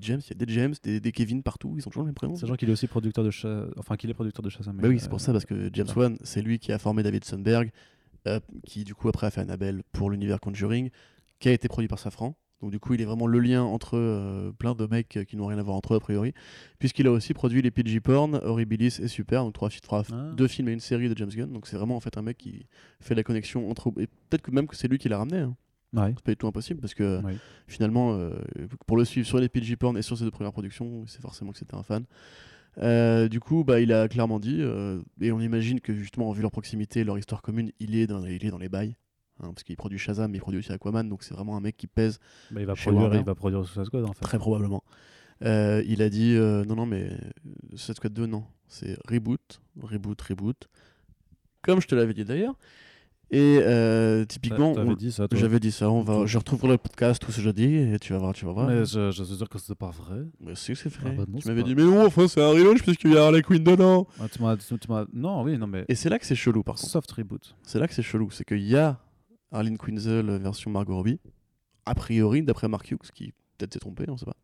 James, 0.00 0.20
il 0.24 0.28
y 0.38 0.42
a 0.42 0.46
des 0.46 0.52
James, 0.52 0.74
des, 0.82 1.00
des 1.00 1.12
Kevin 1.12 1.42
partout, 1.42 1.74
ils 1.76 1.86
ont 1.86 1.90
toujours 1.90 2.02
le 2.02 2.06
même 2.08 2.14
prénom. 2.14 2.34
Sachant 2.36 2.54
qu'il 2.56 2.68
est 2.68 2.72
aussi 2.72 2.86
producteur 2.86 3.24
de 3.24 3.30
cha- 3.30 3.66
enfin 3.76 3.96
qu'il 3.96 4.10
est 4.10 4.14
producteur 4.14 4.42
de 4.42 4.50
chasse 4.50 4.68
à 4.68 4.72
Bah 4.72 4.88
oui, 4.88 4.98
c'est 5.00 5.08
pour 5.08 5.20
ça, 5.20 5.32
parce 5.32 5.44
que 5.44 5.70
James 5.72 5.86
voilà. 5.94 6.10
Wan, 6.10 6.18
c'est 6.22 6.42
lui 6.42 6.58
qui 6.58 6.72
a 6.72 6.78
formé 6.78 7.02
David 7.02 7.24
Sundberg, 7.24 7.70
euh, 8.28 8.38
qui 8.66 8.84
du 8.84 8.94
coup 8.94 9.08
après 9.08 9.26
a 9.26 9.30
fait 9.30 9.40
Annabelle 9.40 9.82
pour 9.92 10.10
l'univers 10.10 10.40
Conjuring, 10.40 10.90
qui 11.40 11.48
a 11.48 11.52
été 11.52 11.68
produit 11.68 11.88
par 11.88 11.98
Safran. 11.98 12.36
Donc 12.60 12.70
du 12.70 12.78
coup, 12.78 12.94
il 12.94 13.00
est 13.00 13.04
vraiment 13.04 13.26
le 13.26 13.40
lien 13.40 13.64
entre 13.64 13.96
euh, 13.98 14.52
plein 14.52 14.76
de 14.76 14.86
mecs 14.86 15.16
euh, 15.16 15.24
qui 15.24 15.36
n'ont 15.36 15.46
rien 15.46 15.58
à 15.58 15.62
voir 15.64 15.74
entre 15.74 15.94
eux 15.94 15.96
a 15.96 16.00
priori, 16.00 16.32
puisqu'il 16.78 17.08
a 17.08 17.10
aussi 17.10 17.34
produit 17.34 17.60
les 17.60 17.72
PG 17.72 17.98
Porn, 17.98 18.36
Horribilis 18.40 19.00
et 19.02 19.08
Super, 19.08 19.42
donc 19.42 19.52
trois, 19.54 19.68
trois- 19.82 20.04
Ah. 20.12 20.30
deux 20.36 20.46
films 20.46 20.68
et 20.68 20.72
une 20.72 20.78
série 20.78 21.08
de 21.08 21.16
James 21.18 21.30
Gunn. 21.30 21.52
Donc 21.52 21.66
c'est 21.66 21.76
vraiment 21.76 21.96
en 21.96 22.00
fait 22.00 22.16
un 22.18 22.22
mec 22.22 22.38
qui 22.38 22.66
fait 23.00 23.16
la 23.16 23.24
connexion 23.24 23.68
entre 23.68 23.88
et 23.98 24.06
peut-être 24.06 24.42
que 24.42 24.52
même 24.52 24.68
que 24.68 24.76
c'est 24.76 24.86
lui 24.86 24.98
qui 24.98 25.08
l'a 25.08 25.18
ramené. 25.18 25.38
hein. 25.38 25.56
Ouais. 25.94 26.12
C'est 26.16 26.24
pas 26.24 26.32
du 26.32 26.36
tout 26.36 26.46
impossible 26.46 26.80
parce 26.80 26.94
que 26.94 27.20
finalement, 27.66 28.14
euh, 28.14 28.30
pour 28.86 28.96
le 28.96 29.04
suivre 29.04 29.26
sur 29.26 29.38
les 29.38 29.48
PG 29.48 29.76
Porn 29.76 29.96
et 29.98 30.02
sur 30.02 30.16
ses 30.16 30.24
deux 30.24 30.30
premières 30.30 30.52
productions, 30.52 31.04
c'est 31.06 31.20
forcément 31.20 31.52
que 31.52 31.58
c'était 31.58 31.74
un 31.74 31.82
fan. 31.82 32.04
Euh, 32.78 33.28
du 33.28 33.40
coup, 33.40 33.64
bah, 33.64 33.80
il 33.80 33.92
a 33.92 34.08
clairement 34.08 34.40
dit, 34.40 34.56
euh, 34.60 35.02
et 35.20 35.30
on 35.32 35.40
imagine 35.40 35.80
que 35.80 35.92
justement, 35.94 36.32
vu 36.32 36.40
leur 36.40 36.50
proximité, 36.50 37.04
leur 37.04 37.18
histoire 37.18 37.42
commune, 37.42 37.70
il 37.80 37.94
est 37.96 38.06
dans, 38.06 38.24
il 38.24 38.44
est 38.46 38.50
dans 38.50 38.56
les 38.58 38.70
bails. 38.70 38.96
hein, 39.40 39.48
parce 39.52 39.62
qu'il 39.64 39.76
produit 39.76 39.98
Shazam, 39.98 40.30
mais 40.30 40.38
il 40.38 40.40
produit 40.40 40.58
aussi 40.60 40.72
Aquaman, 40.72 41.06
donc 41.08 41.22
c'est 41.22 41.34
vraiment 41.34 41.56
un 41.56 41.60
mec 41.60 41.76
qui 41.76 41.86
pèse 41.86 42.18
Bah, 42.50 42.60
il 42.60 42.66
va 42.66 42.74
Chez 42.74 42.84
produire, 42.84 43.02
Warner. 43.02 43.18
il 43.18 43.24
va 43.26 43.34
produire 43.34 43.62
Suicide 43.66 43.84
Squad 43.84 44.04
en 44.04 44.12
fait. 44.14 44.24
très 44.24 44.38
probablement. 44.38 44.82
Il 45.42 46.00
a 46.00 46.08
dit 46.08 46.34
non, 46.38 46.74
non, 46.76 46.86
mais 46.86 47.10
Suicide 47.74 47.96
Squad 47.96 48.12
2, 48.14 48.24
non, 48.26 48.44
c'est 48.68 48.96
reboot, 49.06 49.60
reboot, 49.78 50.20
reboot. 50.22 50.68
Comme 51.60 51.80
je 51.82 51.86
te 51.86 51.94
l'avais 51.94 52.14
dit 52.14 52.24
d'ailleurs. 52.24 52.56
Et 53.34 53.60
euh, 53.62 54.26
typiquement, 54.26 54.74
T'avais 54.74 54.90
on- 54.90 54.94
dit 54.94 55.10
ça, 55.10 55.26
toi. 55.26 55.38
j'avais 55.38 55.58
dit 55.58 55.72
ça. 55.72 55.90
On 55.90 56.02
va, 56.02 56.26
je 56.26 56.36
retrouverai 56.36 56.68
le 56.72 56.76
podcast, 56.78 57.20
tout 57.22 57.32
ce 57.32 57.38
que 57.38 57.42
j'ai 57.42 57.52
dit, 57.54 57.76
et 57.76 57.98
tu 57.98 58.12
vas 58.12 58.18
voir, 58.18 58.34
tu 58.34 58.44
vas 58.44 58.52
voir. 58.52 58.68
Mais 58.68 58.84
je, 58.84 59.10
je 59.10 59.22
suis 59.24 59.36
sûr 59.36 59.48
que 59.48 59.58
c'est 59.58 59.74
pas 59.74 59.90
vrai. 59.90 60.26
Mais 60.38 60.54
c'est 60.54 60.74
c'est 60.74 60.90
vrai. 60.90 61.12
Ah 61.14 61.16
bah 61.16 61.24
non, 61.26 61.38
tu 61.38 61.42
c'est 61.44 61.48
m'avais 61.48 61.62
pas- 61.62 61.68
dit, 61.68 61.74
mais 61.74 61.82
non, 61.84 62.04
enfin, 62.04 62.28
c'est 62.28 62.42
un 62.42 62.50
relaunch 62.50 62.82
parce 62.82 62.98
qu'il 62.98 63.10
y 63.12 63.16
a 63.16 63.24
Harley 63.24 63.40
Quinn 63.42 63.64
dedans. 63.64 64.06
Ah, 64.20 64.26
tu 64.30 64.42
m'as- 64.42 64.56
tu 64.58 64.76
m'as- 64.88 65.06
Non, 65.14 65.42
oui, 65.44 65.56
non, 65.56 65.66
mais. 65.66 65.86
Et 65.88 65.94
c'est 65.94 66.10
là 66.10 66.18
que 66.18 66.26
c'est 66.26 66.34
chelou, 66.34 66.62
par 66.62 66.74
contre. 66.74 66.88
Soft 66.90 67.10
reboot. 67.12 67.56
C'est 67.62 67.78
là 67.78 67.88
que 67.88 67.94
c'est 67.94 68.02
chelou. 68.02 68.30
C'est 68.30 68.44
qu'il 68.44 68.60
y 68.62 68.76
a 68.76 68.98
Harleen 69.50 69.78
Quinzel 69.78 70.26
version 70.38 70.70
Margot 70.70 70.94
Robbie, 70.96 71.18
a 71.86 71.94
priori, 71.94 72.42
d'après 72.42 72.68
Mark 72.68 72.90
Hughes, 72.90 72.98
qui 73.14 73.32
peut-être 73.56 73.72
s'est 73.72 73.80
trompé, 73.80 74.04
on 74.08 74.16
sait 74.18 74.26
pas. 74.26 74.36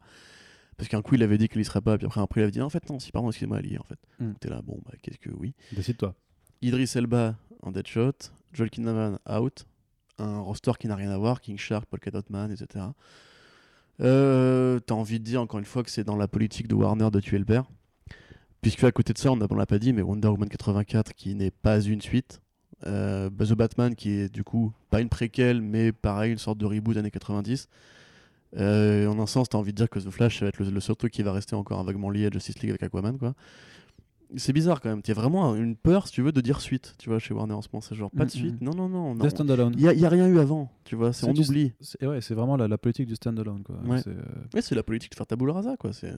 Parce 0.78 0.88
qu'un 0.88 1.02
coup, 1.02 1.14
il 1.16 1.22
avait 1.22 1.36
dit 1.36 1.48
qu'il 1.48 1.60
y 1.60 1.64
serait 1.66 1.80
pas, 1.82 1.98
puis 1.98 2.06
après, 2.06 2.22
après 2.22 2.40
il 2.40 2.44
avait 2.44 2.52
dit, 2.52 2.62
en 2.62 2.70
fait, 2.70 2.88
non, 2.88 2.98
si, 3.00 3.12
pardon, 3.12 3.28
excusez-moi, 3.28 3.58
elle 3.58 3.66
y 3.70 3.74
est, 3.74 3.78
en 3.78 3.84
fait. 3.84 3.98
Hmm. 4.18 4.32
T'es 4.40 4.48
là, 4.48 4.62
bon, 4.64 4.80
bah, 4.86 4.92
qu'est-ce 5.02 5.18
que 5.18 5.28
oui. 5.36 5.52
Décide-toi. 5.72 6.14
Idris 6.62 6.90
Elba 6.94 7.36
en 7.62 7.70
Deadshot, 7.72 8.12
Joel 8.52 8.70
Kinnaman 8.70 9.18
out, 9.28 9.66
un 10.18 10.40
roster 10.40 10.72
qui 10.78 10.88
n'a 10.88 10.96
rien 10.96 11.10
à 11.10 11.18
voir, 11.18 11.40
King 11.40 11.58
Shark, 11.58 11.86
Polka 11.86 12.10
Dot 12.10 12.28
Man, 12.30 12.50
etc. 12.50 12.86
Euh, 14.00 14.78
T'as 14.80 14.94
envie 14.94 15.18
de 15.18 15.24
dire 15.24 15.40
encore 15.40 15.58
une 15.58 15.64
fois 15.64 15.82
que 15.82 15.90
c'est 15.90 16.04
dans 16.04 16.16
la 16.16 16.28
politique 16.28 16.68
de 16.68 16.74
Warner 16.74 17.10
de 17.10 17.20
tuer 17.20 17.38
le 17.38 17.44
père. 17.44 17.64
puisque 18.60 18.84
à 18.84 18.92
côté 18.92 19.12
de 19.12 19.18
ça, 19.18 19.30
on 19.32 19.36
l'a 19.36 19.66
pas 19.66 19.78
dit, 19.78 19.92
mais 19.92 20.02
Wonder 20.02 20.28
Woman 20.28 20.48
84 20.48 21.14
qui 21.14 21.34
n'est 21.34 21.50
pas 21.50 21.80
une 21.80 22.00
suite. 22.00 22.40
Euh, 22.86 23.28
The 23.30 23.54
Batman 23.54 23.94
qui 23.96 24.10
est 24.12 24.32
du 24.32 24.44
coup 24.44 24.72
pas 24.90 25.00
une 25.00 25.08
préquelle, 25.08 25.60
mais 25.62 25.90
pareil, 25.92 26.30
une 26.32 26.38
sorte 26.38 26.58
de 26.58 26.66
reboot 26.66 26.96
années 26.96 27.10
90. 27.10 27.68
Euh, 28.56 29.06
en 29.08 29.18
un 29.18 29.26
sens, 29.26 29.48
t'as 29.48 29.58
envie 29.58 29.72
de 29.72 29.76
dire 29.76 29.90
que 29.90 29.98
The 29.98 30.10
Flash 30.10 30.42
va 30.42 30.48
être 30.48 30.58
le, 30.62 30.70
le 30.70 30.80
seul 30.80 30.96
truc 30.96 31.12
qui 31.12 31.22
va 31.22 31.32
rester 31.32 31.54
encore 31.54 31.82
vaguement 31.84 32.08
lié 32.10 32.26
à 32.26 32.30
Justice 32.30 32.58
League 32.60 32.70
avec 32.70 32.82
Aquaman, 32.82 33.18
quoi. 33.18 33.34
C'est 34.36 34.52
bizarre 34.52 34.80
quand 34.82 34.90
même. 34.90 35.00
T'as 35.00 35.14
vraiment 35.14 35.56
une 35.56 35.74
peur, 35.74 36.06
si 36.06 36.12
tu 36.12 36.20
veux, 36.22 36.32
de 36.32 36.40
dire 36.42 36.60
suite, 36.60 36.94
tu 36.98 37.08
vois, 37.08 37.18
chez 37.18 37.32
Warner 37.32 37.54
en 37.54 37.62
ce 37.62 37.68
moment. 37.72 37.80
C'est 37.80 37.94
genre 37.94 38.10
pas 38.10 38.18
de 38.26 38.30
Mhm. 38.30 38.30
suite. 38.30 38.60
Non, 38.60 38.72
non, 38.74 38.86
non. 38.88 39.14
non. 39.14 39.22
Des 39.24 39.30
stand-alone. 39.30 39.72
Il 39.76 39.82
y, 39.82 39.88
a- 39.88 39.94
il 39.94 40.00
y 40.00 40.04
a 40.04 40.08
rien 40.10 40.28
eu 40.28 40.38
avant, 40.38 40.70
tu 40.84 40.96
vois. 40.96 41.12
On 41.26 41.32
du- 41.32 41.40
oublie. 41.42 41.72
C'est 41.80 42.06
ouais, 42.06 42.18
vraiment 42.30 42.56
la, 42.58 42.68
la 42.68 42.76
politique 42.76 43.06
du 43.06 43.14
stand-alone. 43.16 43.62
quoi. 43.62 43.76
Ouais. 43.86 44.02
C'est, 44.02 44.10
euh, 44.10 44.74
la 44.76 44.82
politique 44.82 45.12
de 45.12 45.16
faire 45.16 45.26
tabula 45.26 45.54
rasa, 45.54 45.76
quoi. 45.78 45.94
C'est 45.94 46.10
euh, 46.12 46.16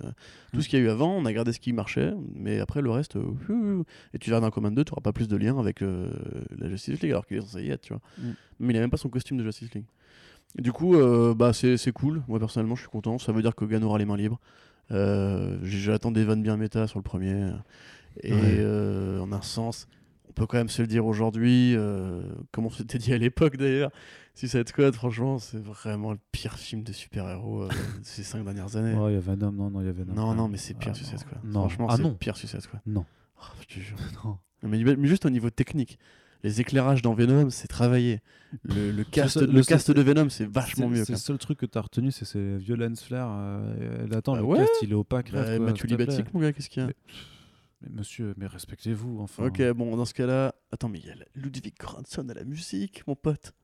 tout 0.52 0.58
Mm. 0.58 0.60
ce 0.62 0.68
qu'il 0.68 0.78
y 0.80 0.82
a 0.82 0.84
eu 0.86 0.88
avant, 0.88 1.12
on 1.14 1.24
a 1.24 1.32
gardé 1.32 1.52
ce 1.52 1.60
qui 1.60 1.72
marchait, 1.72 2.12
mais 2.34 2.58
après 2.58 2.82
le 2.82 2.90
reste. 2.90 3.14
euh, 3.16 3.84
et 4.12 4.18
tu 4.18 4.30
verras 4.30 4.40
dans 4.40 4.50
Command 4.50 4.74
2, 4.74 4.82
tu 4.84 4.90
n'auras 4.90 5.02
pas 5.02 5.12
plus 5.12 5.28
de 5.28 5.36
lien 5.36 5.56
avec 5.58 5.80
euh, 5.82 6.10
la 6.58 6.68
Justice 6.68 7.00
League, 7.00 7.12
alors 7.12 7.26
qu'il 7.26 7.36
est 7.36 7.40
censé 7.42 7.62
y 7.62 7.70
être, 7.70 7.82
tu 7.82 7.92
vois. 7.92 8.02
Mm. 8.18 8.30
Mais 8.58 8.74
il 8.74 8.76
a 8.76 8.80
même 8.80 8.90
pas 8.90 8.96
son 8.96 9.08
costume 9.08 9.36
de 9.36 9.44
Justice 9.44 9.72
League. 9.72 9.86
Et 10.58 10.62
du 10.62 10.72
coup, 10.72 10.96
euh, 10.96 11.32
bah 11.32 11.52
c'est 11.52 11.76
c'est 11.76 11.92
cool. 11.92 12.22
Moi 12.26 12.40
personnellement, 12.40 12.74
je 12.74 12.80
suis 12.80 12.90
content. 12.90 13.18
Ça 13.18 13.30
veut 13.30 13.40
dire 13.40 13.54
que 13.54 13.64
Hogan 13.64 13.84
aura 13.84 13.98
les 13.98 14.04
mains 14.04 14.16
libres. 14.16 14.40
Euh, 14.90 15.58
J'attends 15.62 16.10
des 16.10 16.24
vannes 16.24 16.42
bien 16.42 16.56
méta 16.56 16.88
sur 16.88 16.98
le 16.98 17.04
premier. 17.04 17.50
Et 18.22 18.32
Ouais. 18.32 18.40
euh, 18.58 19.20
en 19.20 19.32
un 19.32 19.42
sens, 19.42 19.86
on 20.28 20.32
peut 20.32 20.46
quand 20.46 20.58
même 20.58 20.68
se 20.68 20.82
le 20.82 20.88
dire 20.88 21.06
aujourd'hui, 21.06 21.74
euh, 21.76 22.22
comme 22.52 22.66
on 22.66 22.70
s'était 22.70 22.98
dit 22.98 23.12
à 23.12 23.18
l'époque 23.18 23.56
d'ailleurs. 23.56 23.90
Suicide 24.34 24.68
Squad, 24.68 24.94
franchement, 24.94 25.38
c'est 25.38 25.62
vraiment 25.62 26.12
le 26.12 26.18
pire 26.32 26.54
film 26.58 26.82
de 26.82 26.92
super-héros 26.92 27.64
euh, 27.64 27.68
de 27.68 27.74
ces 28.04 28.22
cinq 28.22 28.44
dernières 28.44 28.76
années. 28.76 28.94
ouais, 28.94 29.12
il 29.12 29.14
y 29.14 29.18
a 29.18 29.20
Venom, 29.20 29.52
non, 29.52 29.70
non, 29.70 29.80
il 29.80 29.86
y 29.86 29.88
a 29.88 29.92
Venom. 29.92 30.14
Non, 30.14 30.34
non, 30.34 30.42
même. 30.44 30.52
mais 30.52 30.56
c'est 30.58 30.74
pire 30.74 30.92
Ah, 30.92 30.94
Suicide. 30.94 31.18
Squad. 31.18 31.40
Non. 31.44 31.60
Franchement, 31.60 31.86
Ah 31.90 31.96
c'est 31.96 32.02
non. 32.02 32.14
pire 32.14 32.36
Suicide 32.36 32.60
Squad. 32.60 32.80
Non. 32.86 33.04
Oh, 33.38 33.44
je 33.60 33.74
te 33.74 33.80
jure. 33.80 33.96
Non. 34.24 34.38
Mais, 34.62 34.78
mais 34.96 35.08
juste 35.08 35.24
au 35.26 35.30
niveau 35.30 35.48
technique. 35.50 35.98
Les 36.42 36.60
éclairages 36.60 37.02
dans 37.02 37.12
Venom, 37.12 37.50
c'est 37.50 37.66
travaillé. 37.68 38.20
Le, 38.64 38.92
le 38.92 39.04
cast, 39.10 39.36
le 39.40 39.46
le- 39.46 39.62
cast 39.62 39.90
de 39.90 40.00
Venom, 40.00 40.28
c'est 40.30 40.46
vachement 40.46 40.88
mieux. 40.88 41.04
C'est 41.04 41.12
le 41.12 41.18
seul 41.18 41.38
truc 41.38 41.58
que 41.58 41.66
t'as 41.66 41.80
retenu, 41.82 42.10
c'est 42.12 42.24
ces 42.24 42.56
violence 42.56 43.02
flair. 43.02 43.26
Euh, 43.28 44.06
et- 44.10 44.14
attends, 44.14 44.32
Bah 44.34 44.38
le 44.38 44.44
ouais. 44.44 44.58
cast, 44.58 44.70
il 44.82 44.90
est 44.92 44.94
opaque. 44.94 45.32
Bah, 45.32 45.58
Mathieu. 45.58 45.86
Libatique, 45.88 46.32
mon 46.32 46.40
gars, 46.40 46.52
qu'est-ce 46.52 46.70
qu'il 46.70 46.82
y 46.82 46.84
a? 46.84 46.88
Mais- 46.88 46.94
Mais 47.82 47.88
monsieur, 47.90 48.34
mais 48.36 48.46
respectez-vous, 48.46 49.20
enfin. 49.20 49.46
Ok, 49.46 49.62
bon, 49.72 49.96
dans 49.96 50.04
ce 50.04 50.12
cas-là. 50.14 50.54
Attends, 50.70 50.88
mais 50.88 50.98
il 50.98 51.06
y 51.06 51.10
a 51.10 51.14
Ludwig 51.34 51.74
Göransson 51.80 52.28
à 52.28 52.34
la 52.34 52.44
musique, 52.44 53.06
mon 53.06 53.14
pote. 53.16 53.54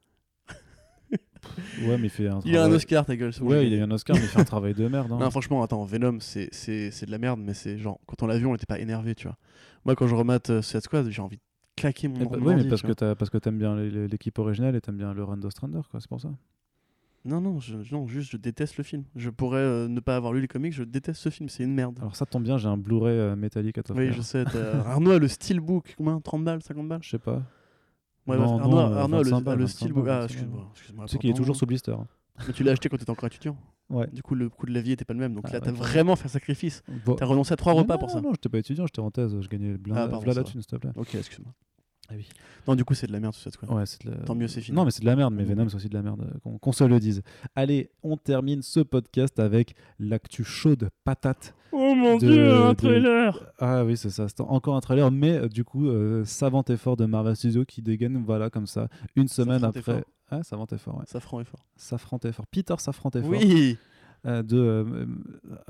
Ouais, 1.78 1.97
mais 1.98 2.09
il 2.09 2.10
fait 2.10 2.26
un 2.26 2.40
Il 2.44 2.56
a 2.56 2.60
un 2.60 2.62
travail- 2.64 2.76
Oscar, 2.76 3.06
ta 3.06 3.16
gueule. 3.16 3.32
Ouais, 3.40 3.66
il 3.66 3.72
a 3.74 3.76
eu 3.76 3.80
un 3.82 3.90
Oscar, 3.93 4.16
mais 4.16 4.22
il 4.22 4.28
fait 4.28 4.40
un 4.40 4.44
travail 4.44 4.74
de 4.74 4.88
merde. 4.88 5.12
hein. 5.12 5.18
Non, 5.20 5.30
franchement, 5.30 5.62
attends, 5.62 5.84
Venom, 5.84 6.18
c'est 6.20 6.48
de 6.51 7.10
la 7.10 7.18
merde, 7.18 7.38
mais 7.40 7.55
c'est 7.55 7.78
genre, 7.78 8.01
quand 8.06 8.22
on 8.22 8.26
l'a 8.26 8.38
vu, 8.38 8.47
on 8.47 8.52
n'était 8.52 8.66
pas 8.66 8.80
énervé, 8.80 9.14
tu 9.14 9.28
vois. 9.28 9.36
Moi, 9.84 9.94
quand 9.94 10.09
je 10.09 10.14
remate 10.14 10.51
euh, 10.51 10.62
Suicide 10.62 10.80
Squad, 10.82 11.09
j'ai 11.09 11.22
envie 11.22 11.36
de 11.36 11.43
claquer 11.76 12.09
mon 12.09 12.16
Eh 12.22 12.24
bah, 12.26 12.38
oui, 12.40 12.55
mais 12.56 12.64
parce 12.68 12.82
que 12.82 12.93
t'as- 12.93 13.14
parce 13.14 13.30
que 13.30 13.38
t'aimes 13.38 13.59
bien 13.59 13.76
l'équipe 13.76 14.36
originale 14.38 14.74
et 14.74 14.80
t'aimes 14.80 14.97
bien 14.97 15.14
le 15.14 15.22
Run 15.22 15.38
Strander, 15.51 15.80
quoi, 15.90 16.01
c'est 16.01 16.09
pour 16.09 16.20
ça. 16.20 16.30
Non, 17.27 17.40
non, 17.40 17.59
je, 17.61 17.77
non, 17.93 18.07
juste, 18.07 18.31
je 18.31 18.36
déteste 18.36 18.77
le 18.78 18.85
film. 18.85 19.05
Je 19.16 19.31
pourrais 19.31 19.59
euh, 19.59 19.89
ne 19.89 20.01
pas 20.01 20.16
avoir 20.16 20.32
lu 20.32 20.40
les 20.40 20.48
comics, 20.48 20.73
je 20.73 20.85
déteste 20.85 21.20
ce 21.20 21.28
film, 21.28 21.48
c'est 21.48 21.65
une 21.65 21.74
merde. 21.74 21.98
Alors 22.01 22.15
ça 22.16 22.24
tombe 22.27 22.44
bien, 22.44 22.57
j'ai 22.57 22.69
un 22.69 22.77
Blu-ray 22.77 23.19
euh, 23.19 23.36
métallique 23.36 23.78
à 23.78 23.82
t'offrir. 23.82 24.11
oui, 24.11 24.16
je 24.16 24.23
sais. 24.23 24.44
Arnaud 24.86 25.11
a 25.12 25.19
le 25.19 25.28
steelbook, 25.28 25.94
combien? 25.97 26.20
30 26.20 26.44
balles, 26.44 26.62
50 26.62 26.89
balles? 26.89 27.03
Je 27.03 27.11
sais 27.11 27.19
pas. 27.19 27.43
Ouais, 28.27 28.36
Non, 28.36 28.44
bref, 28.57 28.61
Arnaud, 28.62 28.77
non, 28.77 28.97
Arnaud 28.97 29.16
a 29.16 29.23
25 29.23 29.31
le, 29.31 29.36
a 29.36 29.40
balles, 29.40 29.59
le 29.59 29.65
25 29.65 29.77
steelbook. 29.78 30.05
balles, 30.05 30.15
Ah, 30.16 30.20
25 30.23 30.32
excuse-moi. 30.35 30.69
excuse-moi, 30.73 31.05
Tu 31.07 31.12
sais 31.12 31.19
qu'il 31.19 31.31
est 31.31 31.35
toujours 31.35 31.57
sous 31.57 31.66
blister. 31.66 31.93
hein. 31.93 32.07
Mais 32.47 32.53
tu 32.53 32.62
l'as 32.65 32.73
acheté 32.73 32.89
quand 32.89 32.97
t'étais 32.98 33.11
encore 33.11 33.27
étudiant. 33.27 33.57
Ouais. 33.89 34.09
Du 34.12 34.23
coup, 34.23 34.35
le 34.35 34.48
coût 34.48 34.66
de 34.66 34.73
la 34.74 34.81
vie 34.81 34.93
était 34.93 35.05
pas 35.05 35.15
le 35.15 35.20
même. 35.20 35.32
Donc 35.35 35.44
Ah, 35.48 35.53
là, 35.55 35.61
t'as 35.61 35.70
vraiment 35.73 36.16
fait 36.16 36.27
un 36.27 36.28
sacrifice. 36.28 36.82
Bon. 37.05 37.15
T'as 37.15 37.24
renoncé 37.24 37.53
à 37.53 37.57
trois 37.57 37.73
repas 37.73 37.94
non, 37.94 37.98
pour 38.01 38.11
ça. 38.11 38.20
Non, 38.20 38.32
j'étais 38.32 38.48
pas 38.48 38.59
étudiant, 38.59 38.85
j'étais 38.86 39.01
en 39.01 39.11
thèse, 39.11 39.40
je 39.40 39.48
gagnais 39.48 39.78
plein 39.78 39.94
Ah, 39.97 40.09
pardon, 40.09 40.27
la 40.27 40.32
va. 40.35 40.43
thune, 40.44 40.61
s'il 40.61 40.66
te 40.66 40.77
plaît. 40.77 40.90
Ok, 40.97 41.15
excuse-moi. 41.15 41.53
Ah 42.09 42.15
oui. 42.16 42.28
Non, 42.69 42.74
du 42.77 42.85
coup, 42.85 42.95
c'est 42.95 43.07
de 43.07 43.12
la 43.12 43.20
merde, 43.20 43.35
tout 43.35 43.41
ça. 43.41 43.51
Quoi. 43.59 43.74
Ouais, 43.77 43.87
c'est 43.87 44.05
de 44.05 44.11
la- 44.11 44.16
Tant 44.19 44.35
mieux, 44.35 44.47
c'est 44.49 44.61
fini. 44.61 44.77
Non, 44.77 44.85
mais 44.85 44.91
c'est 44.91 45.01
de 45.01 45.07
la 45.07 45.16
merde, 45.16 45.35
mais. 45.35 45.45
Venom, 45.45 45.69
c'est 45.69 45.77
aussi 45.77 45.89
de 45.89 45.95
la 45.95 46.03
merde, 46.03 46.20
euh, 46.23 46.39
qu'on 46.43 46.59
qu'on 46.59 46.73
se 46.73 46.85
le 46.85 47.01
dise. 47.01 47.23
Allez, 47.57 47.91
on 48.03 48.16
termine 48.16 48.62
ce 48.62 48.81
podcast 48.81 49.39
avec 49.41 49.74
l'actu 49.99 50.45
chaude 50.45 50.91
patate. 51.05 51.55
Oh 51.73 51.95
mon 51.95 52.16
De- 52.16 52.27
dieu, 52.27 52.55
un 52.55 52.70
de- 52.70 52.77
trailer 52.77 53.53
Ah 53.59 53.85
oui, 53.85 53.97
c'est 53.97 54.11
ça, 54.11 54.28
c'est 54.28 54.41
encore 54.41 54.77
un 54.77 54.81
trailer, 54.81 55.11
mais 55.11 55.33
euh, 55.33 55.49
du 55.49 55.65
coup, 55.65 55.89
euh, 55.89 56.24
savant 56.24 56.65
effort 56.69 56.97
de 56.97 57.07
Marvel 57.07 57.35
Studios 57.37 57.65
qui 57.65 57.83
dégaine, 57.83 58.23
voilà, 58.24 58.51
comme 58.51 58.66
ça, 58.66 58.89
une 59.16 59.28
semaine 59.28 59.61
Safran 59.61 59.69
après. 59.81 59.93
effort. 59.99 60.05
Ah, 60.31 60.43
savant 60.43 60.66
effort, 60.73 60.97
ouais. 60.99 61.05
Safran 61.07 61.41
est 61.41 61.45
fort. 61.45 61.66
Safran 61.77 62.19
effort. 62.24 62.47
Peter 62.47 62.74
Safran 62.78 63.11
effort. 63.15 63.31
Oui 63.31 63.77
euh, 64.27 64.43
de 64.43 64.57
euh, 64.59 65.07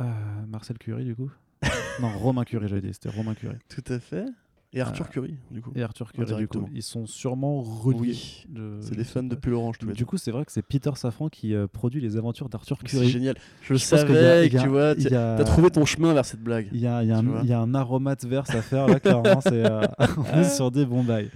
euh, 0.01 0.05
Marcel 0.49 0.79
Curie, 0.79 1.05
du 1.05 1.15
coup. 1.17 1.31
non, 2.01 2.09
Romain 2.19 2.45
Curie, 2.45 2.69
j'avais 2.69 2.81
dit, 2.83 2.93
c'était 2.93 3.09
Romain 3.11 3.35
Curie. 3.35 3.57
Tout 3.69 3.85
à 3.93 3.99
fait. 3.99 4.25
Et 4.73 4.81
Arthur 4.81 5.07
Ah. 5.09 5.13
Curry, 5.13 5.35
du 5.51 5.63
coup. 5.63 5.71
Et 5.75 5.83
Arthur 5.83 6.13
Curie, 6.13 6.35
du 6.35 6.49
coup. 6.49 6.69
Ils 6.75 6.83
sont 6.83 7.07
sûrement 7.07 7.63
reliés. 7.63 7.99
Oui. 8.01 8.45
de- 8.49 8.79
C'est 8.81 8.95
des 8.97 9.05
fans 9.05 9.23
de 9.23 9.35
pull 9.35 9.55
orange, 9.55 9.79
tous 9.79 9.87
les 9.89 9.95
Du 9.95 10.05
coup, 10.05 10.17
c'est 10.19 10.31
vrai 10.31 10.45
que 10.45 10.53
c'est 10.53 10.63
Peter 10.63 10.91
Safran 10.97 11.29
qui 11.29 11.55
euh, 11.55 11.67
produit 11.67 12.01
les 12.01 12.17
aventures 12.17 12.49
d'Arthur 12.49 12.77
C'est 12.83 12.89
Curie. 12.89 13.09
génial. 13.09 13.37
Je, 13.63 13.75
Je 13.75 13.79
savais 13.79 14.49
que 14.51 14.59
tu 14.61 14.69
vois, 14.69 14.95
t'as 14.95 15.45
trouvé 15.45 15.71
ton 15.71 15.85
chemin 15.85 16.13
vers 16.13 16.25
cette 16.25 16.41
blague. 16.43 16.69
Il 16.73 16.81
y 16.81 16.87
a, 16.87 17.03
y 17.03 17.13
un, 17.13 17.23
vois 17.23 17.41
il 17.43 17.49
y 17.49 17.53
a 17.53 17.61
un 17.61 17.75
aromate 17.75 18.25
verse 18.25 18.51
à 18.51 18.61
faire 18.63 18.87
là, 18.89 19.01
clairement. 19.01 19.41
c'est, 19.41 19.53
euh, 19.65 19.81
est 20.35 20.45
sur 20.57 20.71
des 20.71 20.85
bons 20.85 21.05
bails. 21.05 21.31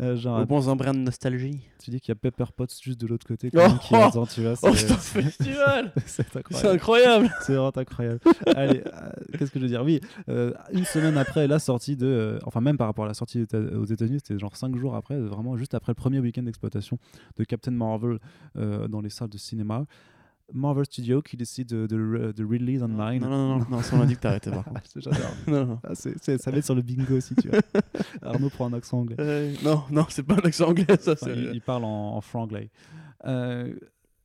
Euh, 0.00 0.16
genre, 0.16 0.40
Au 0.40 0.46
bon 0.46 0.68
un 0.70 0.76
brin 0.76 0.94
de 0.94 1.00
nostalgie. 1.00 1.60
tu 1.78 1.90
dis 1.90 2.00
qu'il 2.00 2.10
y 2.10 2.12
a 2.12 2.14
Pepper 2.14 2.44
Potts 2.56 2.74
juste 2.82 2.98
de 3.00 3.06
l'autre 3.06 3.26
côté 3.26 3.50
Oh, 3.54 3.58
qui 3.82 3.94
oh, 3.94 4.26
tu 4.32 4.40
vois. 4.40 4.54
Oh, 4.62 4.74
c'est- 4.74 4.90
un 4.90 4.96
festival 4.96 5.92
c'est 6.06 6.36
incroyable. 6.66 7.30
C'est 7.42 7.54
vraiment 7.54 7.72
incroyable. 7.76 8.20
Allez, 8.56 8.82
euh, 8.86 9.10
qu'est-ce 9.38 9.50
que 9.50 9.58
je 9.58 9.64
veux 9.64 9.68
dire? 9.70 9.82
Oui, 9.84 10.00
euh, 10.30 10.52
une 10.72 10.84
semaine 10.86 11.18
après 11.18 11.46
la 11.46 11.58
sortie 11.58 11.96
de. 11.96 12.06
euh, 12.06 12.38
enfin, 12.44 12.60
même 12.62 12.78
par 12.78 12.86
rapport 12.86 13.04
à 13.04 13.08
la 13.08 13.14
sortie 13.14 13.40
aux 13.40 13.44
Éta- 13.44 13.74
aux 13.74 13.84
États-Unis, 13.84 14.20
c'était 14.24 14.38
genre 14.38 14.56
5 14.56 14.74
jours 14.76 14.94
après, 14.94 15.18
vraiment 15.18 15.56
juste 15.56 15.74
après 15.74 15.90
le 15.90 15.96
premier 15.96 16.20
week-end 16.20 16.44
d'exploitation 16.44 16.98
de 17.36 17.44
Captain 17.44 17.72
Marvel 17.72 18.18
dans 18.54 19.00
les 19.02 19.10
salles 19.10 19.28
de 19.28 19.38
cinéma. 19.38 19.84
Marvel 20.52 20.84
Studios 20.84 21.22
qui 21.22 21.36
décide 21.36 21.68
de, 21.68 21.86
de, 21.86 22.32
de 22.32 22.44
release 22.44 22.82
online. 22.82 23.22
Non, 23.22 23.28
non, 23.30 23.48
non, 23.48 23.58
non, 23.58 23.66
non, 23.70 23.82
ça 23.82 23.96
on 23.96 24.00
a 24.02 24.06
dit 24.06 24.14
que 24.16 24.20
t'arrêtais 24.20 24.50
par 24.50 24.64
contre. 24.64 24.80
J'adore. 24.96 25.20
Non, 25.48 25.66
non. 25.66 25.78
Ah, 25.84 25.94
c'est- 25.94 26.14
c'est- 26.22 26.38
ça 26.38 26.50
va 26.50 26.58
être 26.58 26.64
sur 26.64 26.74
le 26.74 26.82
bingo 26.82 27.16
aussi, 27.16 27.34
tu 27.36 27.48
vois. 27.48 27.60
Arnaud 28.22 28.50
prend 28.50 28.66
un 28.66 28.72
accent 28.72 28.98
anglais. 29.00 29.16
Euh, 29.20 29.52
non, 29.64 29.82
non, 29.90 30.06
c'est 30.08 30.22
pas 30.22 30.34
un 30.34 30.46
accent 30.46 30.68
anglais, 30.68 30.84
ça. 31.00 31.12
Enfin, 31.12 31.26
c'est- 31.26 31.36
il, 31.36 31.50
il 31.54 31.60
parle 31.60 31.84
en, 31.84 32.16
en 32.16 32.20
franglais. 32.20 32.70
Euh, 33.26 33.74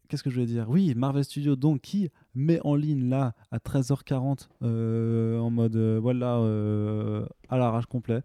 Qu'est-ce 0.07 0.22
que 0.22 0.30
je 0.30 0.35
voulais 0.35 0.45
dire? 0.45 0.69
Oui, 0.69 0.93
Marvel 0.95 1.23
Studios, 1.23 1.56
donc, 1.56 1.81
qui 1.81 2.11
met 2.35 2.60
en 2.64 2.76
ligne 2.76 3.10
là 3.10 3.34
à 3.49 3.57
13h40 3.57 4.49
euh, 4.61 5.39
en 5.39 5.49
mode 5.49 5.76
euh, 5.76 5.97
voilà 5.99 6.35
euh, 6.38 7.26
à 7.49 7.57
l'arrache 7.57 7.88
complet 7.88 8.22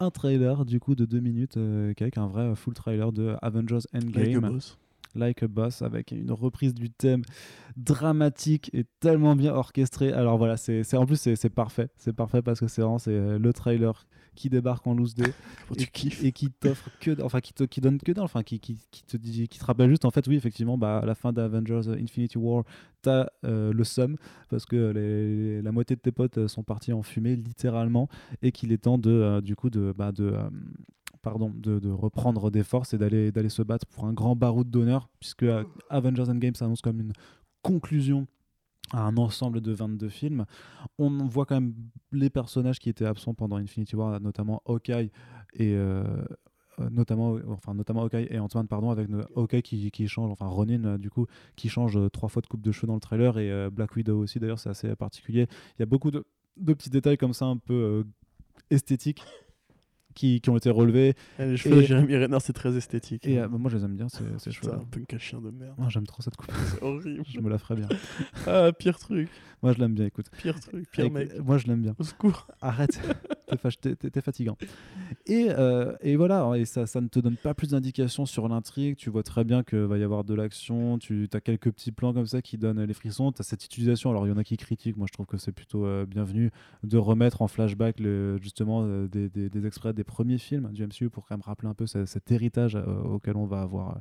un 0.00 0.10
trailer 0.10 0.64
du 0.66 0.78
coup 0.80 0.94
de 0.94 1.06
2 1.06 1.18
minutes 1.20 1.56
euh, 1.56 1.92
avec 1.98 2.18
un 2.18 2.26
vrai 2.26 2.54
full 2.54 2.74
trailer 2.74 3.10
de 3.10 3.36
Avengers 3.40 3.78
Endgame 3.94 4.42
Like. 4.42 4.76
Like 5.14 5.42
a 5.42 5.48
Boss 5.48 5.82
avec 5.82 6.12
une 6.12 6.30
reprise 6.32 6.74
du 6.74 6.90
thème 6.90 7.22
dramatique 7.76 8.70
et 8.72 8.84
tellement 9.00 9.36
bien 9.36 9.54
orchestré. 9.54 10.12
Alors 10.12 10.38
voilà, 10.38 10.56
c'est 10.56 10.94
en 10.96 11.06
plus 11.06 11.16
c'est 11.34 11.50
parfait, 11.50 11.88
c'est 11.96 12.12
parfait 12.12 12.42
parce 12.42 12.60
que 12.60 12.66
c'est 12.68 12.82
vraiment 12.82 12.98
c'est 12.98 13.12
euh, 13.12 13.38
le 13.38 13.52
trailer 13.52 14.06
qui 14.34 14.48
débarque 14.50 14.86
en 14.86 14.94
loose 14.94 15.14
day 15.14 15.32
Quand 15.68 15.74
et 15.80 16.26
et 16.28 16.32
qui 16.32 16.50
t'offre 16.50 16.90
que 17.00 17.20
enfin 17.22 17.40
qui 17.40 17.52
te 17.52 17.64
qui 17.64 17.80
donne 17.80 17.98
que 17.98 18.12
dalle 18.12 18.24
enfin 18.24 18.42
qui, 18.44 18.60
qui, 18.60 18.78
qui 18.90 19.02
te 19.04 19.16
dit 19.16 19.48
qui 19.48 19.58
te 19.58 19.64
rappelle 19.64 19.90
juste 19.90 20.04
en 20.04 20.10
fait 20.10 20.26
oui 20.28 20.36
effectivement 20.36 20.78
bah 20.78 20.98
à 20.98 21.06
la 21.06 21.14
fin 21.16 21.32
d'Avengers 21.32 21.88
Infinity 22.00 22.38
War 22.38 22.62
t'as 23.02 23.26
euh, 23.44 23.72
le 23.72 23.84
somme 23.84 24.16
parce 24.48 24.64
que 24.64 24.92
les- 24.92 25.60
la 25.62 25.72
moitié 25.72 25.96
de 25.96 26.00
tes 26.00 26.12
potes 26.12 26.38
euh, 26.38 26.46
sont 26.48 26.62
partis 26.62 26.92
en 26.92 27.02
fumée 27.02 27.34
littéralement 27.34 28.08
et 28.42 28.52
qu'il 28.52 28.70
est 28.70 28.78
temps 28.78 28.98
de 28.98 29.10
euh, 29.10 29.40
du 29.40 29.56
coup 29.56 29.70
de 29.70 29.92
bah, 29.96 30.12
de 30.12 30.26
euh, 30.26 30.48
pardon 31.22 31.52
de, 31.54 31.90
reprendre 31.90 32.50
des 32.50 32.62
forces 32.62 32.94
et 32.94 32.98
d'aller 32.98 33.48
se 33.48 33.62
battre 33.62 33.86
pour 33.86 34.04
un 34.04 34.12
grand 34.12 34.36
baroud 34.36 34.68
d'honneur 34.68 35.08
puisque 35.20 35.44
euh, 35.44 35.64
Avengers 35.90 36.28
Endgame 36.28 36.54
s'annonce 36.54 36.80
comme 36.82 37.00
une 37.00 37.12
conclusion 37.62 38.26
à 38.90 39.02
un 39.02 39.16
ensemble 39.18 39.60
de 39.60 39.72
22 39.72 40.08
films. 40.08 40.46
On 40.98 41.10
voit 41.26 41.44
quand 41.44 41.56
même 41.56 41.74
les 42.12 42.30
personnages 42.30 42.78
qui 42.78 42.88
étaient 42.88 43.04
absents 43.04 43.34
pendant 43.34 43.56
Infinity 43.56 43.96
War, 43.96 44.18
notamment 44.20 44.62
Hawkeye 44.64 45.10
et 45.54 45.74
euh, 45.74 46.02
euh, 46.80 46.88
notamment 46.90 47.36
enfin 47.48 47.74
notamment 47.74 48.02
Hawkeye 48.02 48.28
et 48.30 48.38
Ant-Man 48.38 48.66
pardon 48.66 48.90
avec 48.90 49.08
Hawkeye 49.36 49.62
qui, 49.62 50.08
change 50.08 50.30
enfin 50.30 50.46
Ronin 50.46 50.98
du 50.98 51.10
coup 51.10 51.26
qui 51.56 51.68
change 51.68 51.98
trois 52.12 52.28
fois 52.28 52.40
de 52.40 52.46
coupe 52.46 52.62
de 52.62 52.72
cheveux 52.72 52.86
dans 52.86 52.94
le 52.94 53.00
trailer 53.00 53.38
et 53.38 53.70
Black 53.70 53.96
Widow 53.96 54.18
aussi 54.18 54.38
d'ailleurs 54.38 54.58
c'est 54.58 54.70
assez 54.70 54.94
particulier 54.94 55.48
il 55.76 55.80
y 55.80 55.82
a 55.82 55.86
beaucoup 55.86 56.10
de, 56.10 56.24
petits 56.64 56.90
détails 56.90 57.18
comme 57.18 57.34
ça 57.34 57.46
un 57.46 57.56
peu 57.56 58.04
esthétiques 58.70 59.22
qui, 60.18 60.40
qui 60.40 60.50
ont 60.50 60.56
été 60.56 60.68
relevés 60.70 61.14
Eh, 61.38 61.46
Les 61.46 61.56
cheveux 61.56 61.76
Et- 61.78 61.80
de 61.82 61.86
Jeremy 61.86 62.16
Renner, 62.16 62.38
c'est 62.40 62.52
très 62.52 62.76
esthétique. 62.76 63.26
et 63.26 63.38
euh, 63.38 63.48
moi 63.48 63.70
je 63.70 63.76
les 63.78 63.84
aime 63.84 63.96
bien 63.96 64.08
ces, 64.08 64.24
ces 64.38 64.50
cheveux 64.50 64.70
Putain, 64.72 64.82
un 64.82 64.84
punk 64.84 65.14
à 65.14 65.18
chien 65.18 65.40
de 65.40 65.50
merde. 65.50 65.74
moi 65.78 65.88
j'aime 65.88 66.06
trop 66.06 66.20
cette 66.22 66.36
coupe 66.36 66.52
C'est 66.66 66.82
horrible. 66.82 67.22
je 67.28 67.40
me 67.40 67.48
la 67.48 67.58
ferais 67.58 67.76
bien 67.76 67.88
Ah, 68.46 68.70
pire 68.78 68.98
truc. 68.98 69.28
moi 69.62 69.72
je 69.72 69.78
l'aime 69.78 69.94
bien 69.94 70.06
écoute 70.06 70.26
Pire 70.36 70.58
truc. 70.60 70.90
Pire 70.90 71.10
mec. 71.10 71.30
moi 71.38 71.56
je 71.58 71.66
l'aime 71.68 71.80
bien 71.82 71.94
Au 71.98 72.02
secours. 72.04 72.46
arrête 72.60 73.00
t'es 74.12 74.20
fatigant. 74.20 74.58
Et, 75.26 75.46
euh, 75.50 75.94
et 76.02 76.16
voilà, 76.16 76.52
et 76.56 76.66
ça, 76.66 76.86
ça 76.86 77.00
ne 77.00 77.08
te 77.08 77.18
donne 77.18 77.36
pas 77.36 77.54
plus 77.54 77.70
d'indications 77.70 78.26
sur 78.26 78.46
l'intrigue. 78.46 78.94
Tu 78.96 79.08
vois 79.08 79.22
très 79.22 79.42
bien 79.42 79.62
qu'il 79.62 79.78
va 79.78 79.96
y 79.96 80.02
avoir 80.02 80.22
de 80.22 80.34
l'action. 80.34 80.98
Tu 80.98 81.28
as 81.32 81.40
quelques 81.40 81.70
petits 81.70 81.92
plans 81.92 82.12
comme 82.12 82.26
ça 82.26 82.42
qui 82.42 82.58
donnent 82.58 82.82
les 82.84 82.92
frissons. 82.94 83.32
Tu 83.32 83.40
as 83.40 83.44
cette 83.44 83.64
utilisation. 83.64 84.10
Alors, 84.10 84.26
il 84.26 84.30
y 84.30 84.32
en 84.32 84.36
a 84.36 84.44
qui 84.44 84.58
critiquent. 84.58 84.98
Moi, 84.98 85.06
je 85.08 85.14
trouve 85.14 85.24
que 85.24 85.38
c'est 85.38 85.52
plutôt 85.52 85.86
euh, 85.86 86.04
bienvenu 86.04 86.50
de 86.84 86.98
remettre 86.98 87.40
en 87.40 87.48
flashback 87.48 88.00
le- 88.00 88.36
justement 88.42 88.82
euh, 88.84 89.08
des, 89.08 89.30
des- 89.30 89.48
des 89.48 89.66
extraits 89.66 89.96
des 89.96 90.04
premiers 90.08 90.38
films 90.38 90.72
du 90.72 90.84
MCU 90.84 91.08
pour 91.10 91.24
quand 91.26 91.36
même 91.36 91.42
rappeler 91.42 91.68
un 91.68 91.74
peu 91.74 91.86
ce- 91.86 92.04
cet 92.06 92.32
héritage 92.32 92.74
euh, 92.74 92.84
auquel 93.02 93.36
on 93.36 93.46
va 93.46 93.60
avoir. 93.62 93.96
euh, 93.96 94.00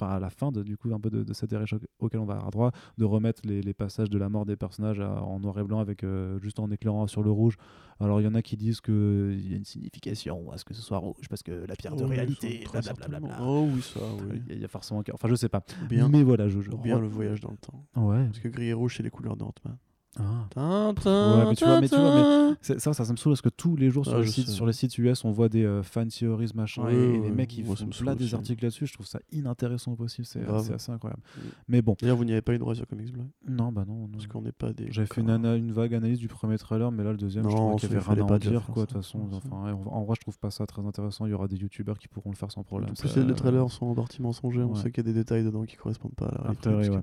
Enfin, 0.00 0.12
à 0.14 0.20
la 0.20 0.30
fin, 0.30 0.52
de, 0.52 0.62
du 0.62 0.76
coup, 0.76 0.94
un 0.94 1.00
peu 1.00 1.10
de, 1.10 1.24
de 1.24 1.32
cet 1.32 1.52
héritage 1.52 1.76
auquel 1.98 2.20
on 2.20 2.24
va 2.24 2.34
avoir 2.34 2.50
droit, 2.52 2.70
de 2.98 3.04
remettre 3.04 3.42
les, 3.44 3.60
les 3.62 3.74
passages 3.74 4.08
de 4.08 4.16
la 4.16 4.28
mort 4.28 4.46
des 4.46 4.54
personnages 4.54 5.00
à- 5.00 5.20
en 5.24 5.40
noir 5.40 5.58
et 5.58 5.64
blanc 5.64 5.80
avec 5.80 6.04
euh, 6.04 6.38
juste 6.38 6.60
en 6.60 6.70
éclairant 6.70 7.08
sur 7.08 7.24
le 7.24 7.32
rouge. 7.32 7.56
Alors, 7.98 8.20
il 8.20 8.24
y 8.24 8.26
en 8.28 8.34
a 8.36 8.40
qui 8.42 8.56
disent 8.56 8.80
qu'il 8.80 9.44
y 9.50 9.54
a 9.54 9.56
une 9.56 9.64
signification 9.64 10.52
à 10.52 10.56
ce 10.56 10.64
que 10.64 10.72
ce 10.72 10.82
soit 10.82 10.98
rouge 10.98 11.26
parce 11.28 11.42
que 11.42 11.50
la 11.66 11.74
pierre 11.74 11.96
de 11.96 12.04
Oui, 12.04 12.10
réalité, 12.10 12.64
blablabla. 12.72 13.38
Oh 13.42 13.68
oui, 13.74 13.82
ça, 13.82 13.98
oui. 14.30 14.40
Il 14.48 14.58
y, 14.58 14.60
y 14.60 14.64
a 14.64 14.68
forcément. 14.68 15.02
Enfin, 15.12 15.26
je 15.26 15.34
sais 15.34 15.48
pas. 15.48 15.64
Bien, 15.88 16.08
Mais 16.08 16.22
voilà, 16.22 16.48
je. 16.48 16.60
je 16.60 16.70
bien 16.70 17.00
le 17.00 17.08
voyage 17.08 17.40
dans 17.40 17.50
le 17.50 17.56
temps. 17.56 17.84
Ouais. 17.96 18.24
Parce 18.26 18.38
que 18.38 18.46
gris 18.46 18.68
et 18.68 18.72
rouge, 18.74 18.94
c'est 18.98 19.02
les 19.02 19.10
couleurs 19.10 19.36
d'Ant-Man. 19.36 19.76
Ah. 20.16 20.46
Tin, 20.50 20.88
Ouais, 20.88 20.94
tin, 20.94 21.48
mais 21.50 21.54
tu 21.54 21.64
vois, 21.64 21.80
mais 21.80 21.88
tu 21.88 21.94
vois, 21.94 22.10
tin. 22.10 22.56
C'est- 22.62 22.78
Ça, 22.80 22.92
ça, 22.92 23.04
ça 23.04 23.12
me 23.12 23.16
saoule 23.18 23.32
parce 23.32 23.42
que 23.42 23.48
tous 23.50 23.76
les 23.76 23.90
jours 23.90 24.04
sur, 24.04 24.14
Ah, 24.16 24.20
les, 24.20 24.26
je 24.26 24.30
sites, 24.32 24.48
sur 24.48 24.66
les 24.66 24.72
sites 24.72 24.96
US, 24.98 25.24
on 25.24 25.30
voit 25.30 25.48
des 25.48 25.64
euh, 25.64 25.82
fan 25.82 26.08
theories, 26.08 26.50
machin, 26.54 26.82
Ouais, 26.84 26.94
et, 26.94 26.96
et 26.96 27.12
les 27.12 27.18
ouais, 27.20 27.30
mecs 27.30 27.56
ils 27.56 27.64
font 27.64 27.74
plein 27.74 28.16
des 28.16 28.24
aussi. 28.24 28.34
articles 28.34 28.64
là-dessus. 28.64 28.86
Je 28.86 28.94
trouve 28.94 29.06
ça 29.06 29.20
inintéressant 29.32 29.92
au 29.92 29.96
possible. 29.96 30.26
C'est 30.26 30.40
assez 30.48 30.90
incroyable. 30.90 31.20
Mm. 31.36 31.40
Mais 31.68 31.82
bon, 31.82 31.96
D'ailleurs, 32.00 32.16
vous 32.16 32.24
n'y 32.24 32.32
avez 32.32 32.40
pas 32.42 32.54
eu 32.54 32.58
droit 32.58 32.74
sur 32.74 32.86
Comics 32.86 33.12
Blog? 33.12 33.26
Non, 33.48 33.70
bah 33.70 33.84
non. 33.86 33.94
non. 33.94 34.08
Parce 34.08 34.26
qu'on 34.26 34.42
n'est 34.42 34.50
pas 34.52 34.72
des. 34.72 34.90
J'avais 34.90 35.06
fait 35.06 35.20
une, 35.20 35.72
vague 35.72 35.94
analyse 35.94 36.18
du 36.18 36.28
premier 36.28 36.58
trailer, 36.58 36.90
mais 36.90 37.04
là, 37.04 37.12
le 37.12 37.18
deuxième, 37.18 37.44
je 37.44 37.50
Non, 37.50 37.56
trouvais 37.56 37.76
qu'il 37.76 37.90
y 37.92 37.96
avait 37.96 38.14
rien 38.14 38.26
à 38.26 38.38
dire, 38.38 38.66
quoi, 38.72 38.84
de 38.84 38.88
toute 38.88 38.96
façon. 38.96 39.18
Ouais. 39.20 39.26
Enfin, 39.34 39.72
en, 39.86 40.02
vrai, 40.04 40.14
je 40.16 40.20
trouve 40.22 40.38
pas 40.38 40.50
ça 40.50 40.66
très 40.66 40.84
intéressant. 40.84 41.26
Il 41.26 41.30
y 41.30 41.34
aura 41.34 41.46
des 41.48 41.56
youtubeurs 41.56 41.98
qui 41.98 42.08
pourront 42.08 42.30
le 42.30 42.36
faire 42.36 42.50
sans 42.50 42.62
problème. 42.64 42.90
En 42.90 42.94
plus, 42.94 43.16
les 43.16 43.34
trailers 43.34 43.70
sont 43.70 43.86
en 43.86 43.94
partie 43.94 44.22
mensongers. 44.22 44.62
On 44.62 44.72
Ouais. 44.72 44.80
sait 44.82 44.90
qu'il 44.90 45.06
y 45.06 45.08
a 45.08 45.12
des 45.12 45.18
détails 45.18 45.44
dedans 45.44 45.62
qui 45.64 45.76
correspondent 45.76 46.14
pas 46.14 46.26
à 46.26 46.34
la 46.34 46.40
réalité. 46.42 46.70
que 46.70 47.02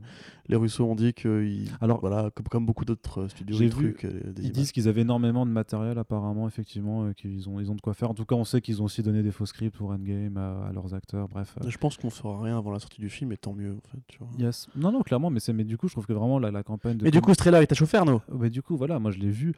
Les 0.49 0.55
Russos 0.55 0.81
ont 0.83 0.95
dit 0.95 1.13
qu'ils. 1.13 1.69
Alors, 1.81 1.99
Voilà, 2.01 2.29
comme 2.51 2.65
beaucoup 2.65 2.83
d'autres 2.85 2.94
euh, 3.17 3.27
studios, 3.29 3.57
J'ai 3.57 3.65
ils 3.65 3.73
vu- 3.75 3.93
truquent, 3.93 4.05
euh, 4.05 4.31
des 4.33 4.41
Ils 4.41 4.45
images. 4.45 4.51
disent 4.53 4.71
qu'ils 4.71 4.87
avaient 4.87 5.01
énormément 5.01 5.45
de 5.45 5.51
matériel 5.51 5.97
apparemment, 5.97 6.47
effectivement, 6.47 7.05
euh, 7.05 7.13
qu'ils 7.13 7.47
ont, 7.49 7.59
ils 7.59 7.69
ont 7.71 7.75
de 7.75 7.81
quoi 7.81 7.93
faire. 7.93 8.09
En 8.09 8.13
tout 8.13 8.25
cas, 8.25 8.35
on 8.35 8.43
sait 8.45 8.61
qu'ils 8.61 8.81
ont 8.81 8.85
aussi 8.85 9.03
donné 9.03 9.23
des 9.23 9.31
faux 9.31 9.45
scripts 9.45 9.75
pour 9.77 9.89
Endgame 9.91 10.37
à, 10.37 10.67
à 10.67 10.71
leurs 10.73 10.93
acteurs, 10.93 11.27
bref. 11.27 11.55
euh, 11.63 11.69
Je 11.69 11.77
pense 11.77 11.97
qu'on 11.97 12.09
fera 12.09 12.41
rien 12.41 12.57
avant 12.57 12.71
la 12.71 12.79
sortie 12.79 13.01
du 13.01 13.09
film, 13.09 13.31
et 13.31 13.37
tant 13.37 13.53
mieux, 13.53 13.71
en 13.73 13.89
fait. 13.89 13.99
Tu 14.07 14.19
vois. 14.19 14.27
yes. 14.37 14.67
Non, 14.75 14.91
non, 14.91 15.01
clairement, 15.01 15.29
mais, 15.29 15.39
c'est- 15.39 15.53
mais 15.53 15.63
du 15.63 15.77
coup, 15.77 15.87
je 15.87 15.93
trouve 15.93 16.05
que 16.05 16.13
vraiment 16.13 16.39
la, 16.39 16.51
la 16.51 16.63
campagne 16.63 16.97
de... 16.97 17.03
Mais 17.03 17.11
du 17.11 17.21
coup, 17.21 17.31
ce 17.31 17.37
trailer, 17.37 17.61
il 17.61 17.67
t'a 17.67 17.75
chauffé, 17.75 17.97
Arnaud 17.97 18.21
Ouais, 18.31 18.49
du 18.49 18.61
coup, 18.61 18.75
voilà, 18.77 18.99
moi 18.99 19.11
je 19.11 19.19
l'ai 19.19 19.29
vu, 19.31 19.53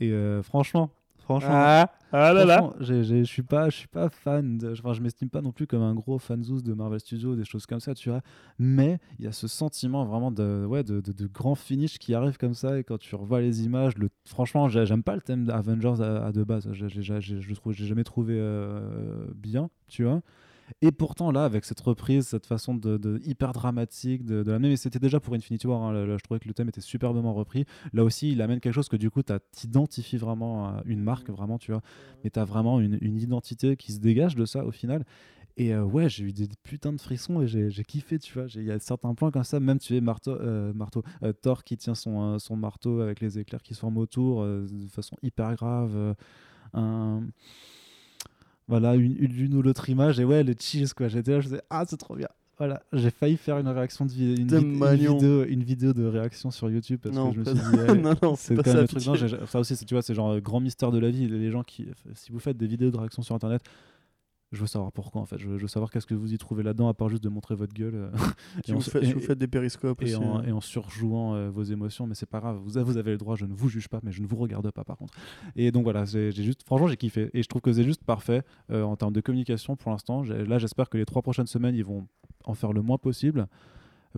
et 0.00 0.10
euh, 0.12 0.42
franchement, 0.42 0.90
franchement... 1.22 1.50
Ah, 1.54 1.90
ah 2.12 2.32
là 2.34 2.46
Franchement, 2.46 2.74
j'ai- 2.80 3.04
j'ai- 3.04 3.24
je 3.24 3.30
suis 3.30 3.42
pas, 3.42 3.70
je 3.70 3.76
suis 3.76 3.88
pas 3.88 4.08
fan. 4.10 4.58
De, 4.58 4.72
enfin, 4.72 4.92
je 4.92 5.00
m'estime 5.00 5.30
pas 5.30 5.40
non 5.40 5.50
plus 5.52 5.66
comme 5.66 5.80
un 5.82 5.94
gros 5.94 6.18
fanzous 6.18 6.60
de 6.60 6.74
Marvel 6.74 7.00
Studios, 7.00 7.36
des 7.36 7.44
choses 7.44 7.64
comme 7.66 7.80
ça, 7.80 7.94
tu 7.94 8.10
vois. 8.10 8.20
Mais 8.58 8.98
il 9.18 9.24
y 9.24 9.28
a 9.28 9.32
ce 9.32 9.48
sentiment 9.48 10.04
vraiment 10.04 10.30
de, 10.30 10.66
ouais, 10.66 10.82
de, 10.84 11.00
de, 11.00 11.12
de 11.12 11.26
grand 11.26 11.54
finish 11.54 11.98
qui 11.98 12.14
arrive 12.14 12.36
comme 12.36 12.54
ça. 12.54 12.78
Et 12.78 12.84
quand 12.84 12.98
tu 12.98 13.14
revois 13.14 13.40
les 13.40 13.64
images, 13.64 13.96
le, 13.96 14.08
franchement, 14.26 14.68
j'ai- 14.68 14.84
j'aime 14.84 15.02
pas 15.02 15.14
le 15.14 15.22
thème 15.22 15.44
d'Avengers 15.44 16.02
à, 16.02 16.26
à 16.26 16.32
de 16.32 16.44
base. 16.44 16.68
Je, 16.72 16.86
je, 16.88 17.00
je, 17.00 17.20
je, 17.20 17.40
je 17.40 17.54
trouve, 17.54 17.72
j'ai 17.72 17.86
jamais 17.86 18.04
trouvé 18.04 18.34
euh, 18.38 19.26
bien, 19.34 19.70
tu 19.88 20.04
vois. 20.04 20.20
Et 20.80 20.90
pourtant, 20.92 21.30
là, 21.30 21.44
avec 21.44 21.64
cette 21.64 21.80
reprise, 21.80 22.26
cette 22.28 22.46
façon 22.46 22.74
de, 22.74 22.96
de 22.96 23.20
hyper 23.24 23.52
dramatique 23.52 24.24
de, 24.24 24.42
de 24.42 24.50
l'amener, 24.50 24.70
mais 24.70 24.76
c'était 24.76 24.98
déjà 24.98 25.20
pour 25.20 25.34
Infinity 25.34 25.66
War, 25.66 25.82
hein, 25.82 25.92
là, 25.92 26.06
là, 26.06 26.16
je 26.16 26.22
trouvais 26.24 26.40
que 26.40 26.48
le 26.48 26.54
thème 26.54 26.68
était 26.68 26.80
superbement 26.80 27.34
repris. 27.34 27.64
Là 27.92 28.04
aussi, 28.04 28.32
il 28.32 28.40
amène 28.42 28.60
quelque 28.60 28.74
chose 28.74 28.88
que 28.88 28.96
du 28.96 29.10
coup, 29.10 29.22
tu 29.22 29.32
t'identifies 29.52 30.16
vraiment 30.16 30.66
à 30.68 30.82
une 30.86 31.02
marque, 31.02 31.30
vraiment, 31.30 31.58
tu 31.58 31.72
vois. 31.72 31.82
Mais 32.24 32.30
tu 32.30 32.38
as 32.38 32.44
vraiment 32.44 32.80
une, 32.80 32.98
une 33.00 33.16
identité 33.16 33.76
qui 33.76 33.92
se 33.92 34.00
dégage 34.00 34.34
de 34.34 34.44
ça 34.44 34.64
au 34.64 34.70
final. 34.72 35.04
Et 35.58 35.74
euh, 35.74 35.84
ouais, 35.84 36.08
j'ai 36.08 36.24
eu 36.24 36.32
des 36.32 36.48
putains 36.62 36.92
de 36.94 37.00
frissons 37.00 37.42
et 37.42 37.46
j'ai 37.46 37.84
kiffé, 37.84 38.18
tu 38.18 38.32
vois. 38.34 38.46
Il 38.54 38.64
y 38.64 38.70
a 38.70 38.78
certains 38.78 39.14
plans 39.14 39.30
comme 39.30 39.44
ça, 39.44 39.60
même 39.60 39.78
tu 39.78 39.94
es 39.96 40.00
marteau, 40.00 40.32
euh, 40.32 40.72
marteau 40.72 41.02
euh, 41.22 41.32
Thor 41.32 41.62
qui 41.64 41.76
tient 41.76 41.94
son, 41.94 42.34
euh, 42.34 42.38
son 42.38 42.56
marteau 42.56 43.00
avec 43.00 43.20
les 43.20 43.38
éclairs 43.38 43.62
qui 43.62 43.74
se 43.74 43.80
forment 43.80 43.98
autour 43.98 44.42
euh, 44.42 44.66
de 44.70 44.88
façon 44.88 45.16
hyper 45.22 45.54
grave. 45.54 46.14
un- 46.74 47.22
Voilà, 48.72 48.94
une, 48.94 49.16
une, 49.18 49.32
l'une 49.32 49.54
ou 49.54 49.60
l'autre 49.60 49.90
image. 49.90 50.18
Et 50.18 50.24
ouais, 50.24 50.42
le 50.42 50.54
cheese, 50.58 50.94
quoi. 50.96 51.08
J'étais 51.08 51.32
là, 51.32 51.40
je 51.40 51.48
disais, 51.48 51.60
ah, 51.68 51.84
c'est 51.86 51.98
trop 51.98 52.16
bien. 52.16 52.28
Voilà, 52.56 52.80
j'ai 52.92 53.10
failli 53.10 53.36
faire 53.36 53.58
une 53.58 53.66
réaction 53.68 54.06
de 54.06 54.10
vi- 54.12 54.36
une, 54.40 54.46
vid- 54.46 54.96
vidéo, 54.96 55.44
une 55.44 55.62
vidéo 55.64 55.92
de 55.92 56.04
réaction 56.04 56.50
sur 56.50 56.70
YouTube 56.70 57.00
parce 57.02 57.14
Non, 57.14 57.30
que 57.32 57.34
je 57.34 57.40
me 57.40 57.44
suis 57.44 57.54
dit, 57.54 58.00
non, 58.02 58.14
non, 58.22 58.34
c'est 58.36 58.54
quand 58.54 58.66
même 58.74 58.86
ça. 58.86 59.00
truc. 59.00 59.06
Non, 59.06 59.46
ça 59.46 59.58
aussi, 59.60 59.74
c'est- 59.74 59.84
tu 59.84 59.94
vois, 59.94 60.02
c'est 60.02 60.14
genre 60.14 60.30
euh, 60.32 60.40
grand 60.40 60.60
mystère 60.60 60.90
de 60.92 60.98
la 60.98 61.10
vie. 61.10 61.26
Les 61.28 61.50
gens 61.50 61.64
qui, 61.64 61.86
si 62.14 62.30
vous 62.32 62.38
faites 62.38 62.56
des 62.56 62.66
vidéos 62.66 62.90
de 62.90 62.96
réaction 62.96 63.22
sur 63.22 63.34
Internet, 63.34 63.62
je 64.52 64.60
veux 64.60 64.66
savoir 64.66 64.92
pourquoi 64.92 65.20
en 65.22 65.26
fait. 65.26 65.38
Je 65.38 65.48
veux, 65.48 65.56
je 65.56 65.62
veux 65.62 65.68
savoir 65.68 65.90
qu'est-ce 65.90 66.06
que 66.06 66.14
vous 66.14 66.32
y 66.32 66.38
trouvez 66.38 66.62
là-dedans, 66.62 66.88
à 66.88 66.94
part 66.94 67.08
juste 67.08 67.24
de 67.24 67.28
montrer 67.28 67.54
votre 67.54 67.72
gueule 67.74 67.94
euh, 67.94 68.10
Si 68.64 68.72
en 68.72 68.76
vous, 68.76 68.82
su- 68.82 68.90
faites, 68.90 69.04
si 69.04 69.10
et- 69.10 69.14
vous 69.14 69.20
faites 69.20 69.38
des 69.38 69.48
périscopes 69.48 70.00
et 70.02 70.04
aussi. 70.04 70.14
en, 70.16 70.38
hein. 70.38 70.44
et 70.46 70.52
en 70.52 70.60
surjouant 70.60 71.34
euh, 71.34 71.50
vos 71.50 71.62
émotions. 71.62 72.06
Mais 72.06 72.14
c'est 72.14 72.28
pas 72.28 72.40
grave. 72.40 72.58
Vous, 72.62 72.82
vous 72.84 72.96
avez 72.98 73.12
le 73.12 73.18
droit. 73.18 73.34
Je 73.36 73.46
ne 73.46 73.54
vous 73.54 73.68
juge 73.68 73.88
pas, 73.88 74.00
mais 74.02 74.12
je 74.12 74.20
ne 74.22 74.26
vous 74.26 74.36
regarde 74.36 74.70
pas 74.70 74.84
par 74.84 74.96
contre. 74.96 75.14
Et 75.56 75.70
donc 75.72 75.84
voilà, 75.84 76.04
j'ai 76.04 76.30
juste, 76.32 76.62
franchement, 76.64 76.86
j'ai 76.88 76.96
kiffé. 76.96 77.30
Et 77.34 77.42
je 77.42 77.48
trouve 77.48 77.62
que 77.62 77.72
c'est 77.72 77.84
juste 77.84 78.04
parfait 78.04 78.42
euh, 78.70 78.82
en 78.82 78.96
termes 78.96 79.12
de 79.12 79.20
communication 79.20 79.76
pour 79.76 79.90
l'instant. 79.90 80.22
Là, 80.22 80.58
j'espère 80.58 80.88
que 80.88 80.98
les 80.98 81.04
trois 81.06 81.22
prochaines 81.22 81.46
semaines, 81.46 81.74
ils 81.74 81.84
vont 81.84 82.06
en 82.44 82.54
faire 82.54 82.72
le 82.72 82.82
moins 82.82 82.98
possible 82.98 83.46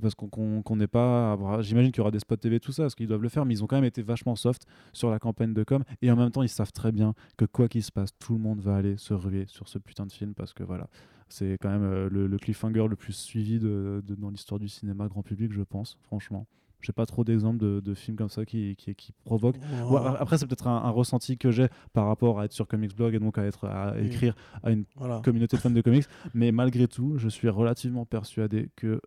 parce 0.00 0.14
qu'on 0.14 0.76
n'est 0.76 0.86
pas. 0.86 1.36
J'imagine 1.60 1.90
qu'il 1.92 1.98
y 1.98 2.02
aura 2.02 2.10
des 2.10 2.18
spots 2.18 2.36
TV, 2.36 2.60
tout 2.60 2.72
ça, 2.72 2.84
parce 2.84 2.94
qu'ils 2.94 3.06
doivent 3.06 3.22
le 3.22 3.28
faire, 3.28 3.44
mais 3.44 3.54
ils 3.54 3.62
ont 3.64 3.66
quand 3.66 3.76
même 3.76 3.84
été 3.84 4.02
vachement 4.02 4.36
soft 4.36 4.66
sur 4.92 5.10
la 5.10 5.18
campagne 5.18 5.54
de 5.54 5.62
com. 5.64 5.82
Et 6.02 6.10
en 6.10 6.16
même 6.16 6.30
temps, 6.30 6.42
ils 6.42 6.48
savent 6.48 6.72
très 6.72 6.92
bien 6.92 7.14
que 7.36 7.44
quoi 7.44 7.68
qu'il 7.68 7.82
se 7.82 7.92
passe, 7.92 8.10
tout 8.18 8.34
le 8.34 8.40
monde 8.40 8.60
va 8.60 8.76
aller 8.76 8.96
se 8.96 9.14
ruer 9.14 9.44
sur 9.46 9.68
ce 9.68 9.78
putain 9.78 10.06
de 10.06 10.12
film, 10.12 10.34
parce 10.34 10.52
que 10.52 10.62
voilà, 10.62 10.88
c'est 11.28 11.56
quand 11.60 11.70
même 11.70 11.84
euh, 11.84 12.08
le, 12.10 12.26
le 12.26 12.38
cliffhanger 12.38 12.86
le 12.88 12.96
plus 12.96 13.12
suivi 13.14 13.58
de, 13.58 14.02
de- 14.06 14.14
dans 14.14 14.30
l'histoire 14.30 14.58
du 14.60 14.68
cinéma 14.68 15.08
grand 15.08 15.22
public, 15.22 15.52
je 15.52 15.62
pense, 15.62 15.98
franchement. 16.02 16.46
J'ai 16.80 16.92
pas 16.92 17.06
trop 17.06 17.24
d'exemples 17.24 17.56
de, 17.56 17.80
de 17.80 17.94
films 17.94 18.14
comme 18.18 18.28
ça 18.28 18.44
qui, 18.44 18.76
qui, 18.76 18.94
qui 18.94 19.12
provoquent. 19.24 19.56
Oh, 19.88 19.94
Ouais, 19.94 20.00
après, 20.18 20.36
c'est 20.36 20.46
peut-être 20.46 20.66
un, 20.66 20.76
un 20.84 20.90
ressenti 20.90 21.38
que 21.38 21.50
j'ai 21.50 21.68
par 21.94 22.06
rapport 22.06 22.38
à 22.40 22.44
être 22.44 22.52
sur 22.52 22.68
Comics 22.68 22.94
Blog 22.94 23.14
et 23.14 23.18
donc 23.18 23.38
à, 23.38 23.44
être, 23.44 23.64
à 23.64 23.98
écrire 23.98 24.34
à 24.62 24.70
une 24.70 24.84
Voilà. 24.96 25.22
communauté 25.24 25.56
de 25.56 25.62
fans 25.62 25.70
de 25.70 25.80
comics, 25.80 26.04
mais 26.34 26.52
malgré 26.52 26.86
tout, 26.86 27.16
je 27.16 27.30
suis 27.30 27.48
relativement 27.48 28.04
persuadé 28.04 28.68
que 28.76 29.00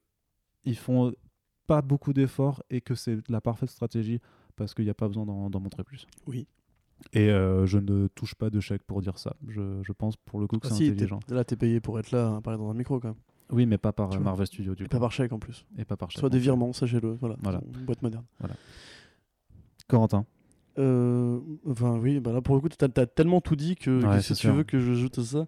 ils 0.67 0.77
font 0.77 1.11
pas 1.65 1.81
beaucoup 1.81 2.13
d'efforts 2.13 2.61
et 2.69 2.81
que 2.81 2.93
c'est 2.95 3.17
la 3.29 3.41
parfaite 3.41 3.69
stratégie 3.69 4.19
parce 4.55 4.73
qu'il 4.73 4.85
n'y 4.85 4.91
a 4.91 4.93
pas 4.93 5.07
besoin 5.07 5.25
d'en 5.25 5.59
montrer 5.59 5.83
plus. 5.83 6.05
Oui. 6.27 6.47
Et 7.13 7.29
euh, 7.29 7.65
je 7.65 7.77
ne 7.77 8.07
touche 8.07 8.33
pas 8.35 8.49
de 8.49 8.59
chèque 8.59 8.83
pour 8.83 9.01
dire 9.01 9.17
ça. 9.19 9.35
Je, 9.47 9.81
je 9.83 9.91
pense 9.91 10.15
pour 10.17 10.39
le 10.39 10.47
coup 10.47 10.57
que 10.59 10.67
Ah 10.67 10.69
c'est 10.71 10.75
si, 10.77 10.83
t'es- 10.85 10.91
intelligent. 10.91 11.19
là, 11.29 11.43
t'es 11.43 11.55
payé 11.55 11.79
pour 11.79 11.99
être 11.99 12.11
là, 12.11 12.37
à 12.37 12.41
parler 12.41 12.57
dans 12.57 12.69
un 12.69 12.73
micro 12.73 12.99
quand 12.99 13.09
même. 13.09 13.17
Oui, 13.51 13.65
mais 13.65 13.77
pas 13.77 13.91
par 13.93 14.09
Tu 14.09 14.15
euh, 14.15 14.19
vois. 14.19 14.25
Marvel 14.31 14.47
Studios 14.47 14.75
du 14.75 14.83
Et 14.83 14.85
coup. 14.87 14.89
pas 14.91 14.99
par 14.99 15.11
chèque 15.11 15.31
en 15.31 15.39
plus. 15.39 15.65
Et 15.77 15.85
pas 15.85 15.95
par 15.95 16.09
chèque. 16.11 16.19
Soit 16.19 16.29
des 16.29 16.37
plus. 16.37 16.43
virements, 16.43 16.73
sachez-le. 16.73 17.13
Voilà. 17.19 17.35
Voilà. 17.41 17.61
Une 17.79 17.85
boîte 17.85 18.01
moderne. 18.01 18.25
Corentin. 19.87 20.25
Euh, 20.79 21.39
enfin 21.67 21.97
oui, 21.97 22.19
bah 22.19 22.31
là 22.31 22.39
pour 22.41 22.53
le 22.53 22.61
coup 22.61 22.69
t'as 22.69 22.85
as 23.01 23.05
tellement 23.07 23.41
tout 23.41 23.55
dit 23.55 23.75
que, 23.75 24.03
Ouais, 24.05 24.17
que 24.17 24.21
c'est 24.21 24.35
si 24.35 24.41
tu 24.41 24.47
sûr. 24.47 24.53
veux 24.55 24.63
que 24.63 24.79
je 24.79 24.93
joute 24.93 25.19
ça. 25.23 25.47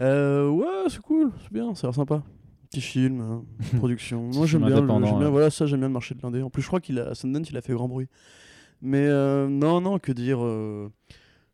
Euh, 0.00 0.48
ouais, 0.48 0.66
c'est 0.88 1.00
cool, 1.00 1.32
c'est 1.42 1.52
bien, 1.52 1.74
ça 1.74 1.86
a 1.86 1.90
l'air 1.90 1.94
sympa. 1.96 2.22
Petit 2.70 2.80
film, 2.80 3.20
hein, 3.20 3.44
production. 3.78 4.22
Moi 4.34 4.46
j'aime 4.46 4.64
bien, 4.66 4.80
le- 4.80 4.86
bien, 4.86 5.18
ouais. 5.26 5.30
voilà 5.30 5.50
ça 5.50 5.66
j'aime 5.66 5.80
bien 5.80 5.88
le 5.88 5.92
marché 5.94 6.14
de 6.14 6.20
l'indé. 6.22 6.42
En 6.42 6.50
plus 6.50 6.62
je 6.62 6.66
crois 6.66 6.80
qu'il 6.80 6.98
a 6.98 7.14
Sundance 7.14 7.48
il 7.50 7.56
a 7.56 7.62
fait 7.62 7.72
grand 7.72 7.88
bruit. 7.88 8.08
Mais 8.82 9.06
euh, 9.06 9.48
non 9.48 9.80
non 9.80 9.98
que 9.98 10.12
dire. 10.12 10.38
euh, 10.42 10.88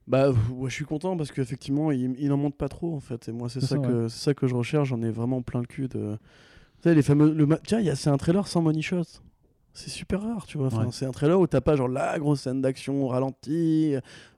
Bah 0.06 0.30
ouais, 0.52 0.68
je 0.70 0.74
suis 0.74 0.84
content 0.84 1.16
parce 1.16 1.30
qu'effectivement 1.32 1.90
il, 1.92 2.14
il 2.18 2.32
en 2.32 2.36
monte 2.36 2.56
pas 2.56 2.68
trop 2.68 2.94
en 2.96 3.00
fait 3.00 3.28
et 3.28 3.32
moi 3.32 3.48
c'est 3.48 3.60
ça, 3.60 3.68
ça, 3.68 3.78
que 3.78 4.08
c'est 4.08 4.24
ça 4.24 4.34
que 4.34 4.46
je 4.46 4.54
recherche. 4.54 4.88
J'en 4.88 5.00
ai 5.02 5.10
vraiment 5.10 5.40
plein 5.40 5.60
le 5.60 5.66
cul 5.66 5.88
de. 5.88 6.18
Tu 6.82 6.88
sais 6.88 6.94
les 6.94 7.02
fameux 7.02 7.32
le 7.32 7.46
tiens 7.66 7.78
il 7.80 7.86
y 7.86 7.90
a 7.90 7.94
c'est 7.94 8.10
un 8.10 8.16
trailer 8.18 8.46
sans 8.48 8.60
money 8.60 8.82
shot. 8.82 9.02
C'est 9.76 9.90
super 9.90 10.22
rare, 10.22 10.46
tu 10.46 10.56
vois. 10.58 10.68
Enfin. 10.68 10.88
C'est 10.92 11.04
un 11.06 11.10
trailer 11.10 11.38
où 11.40 11.46
t'as 11.48 11.60
pas 11.60 11.74
genre 11.74 11.88
la 11.88 12.16
grosse 12.20 12.42
scène 12.42 12.60
d'action 12.60 13.02
au 13.04 13.08
ralenti. 13.08 13.94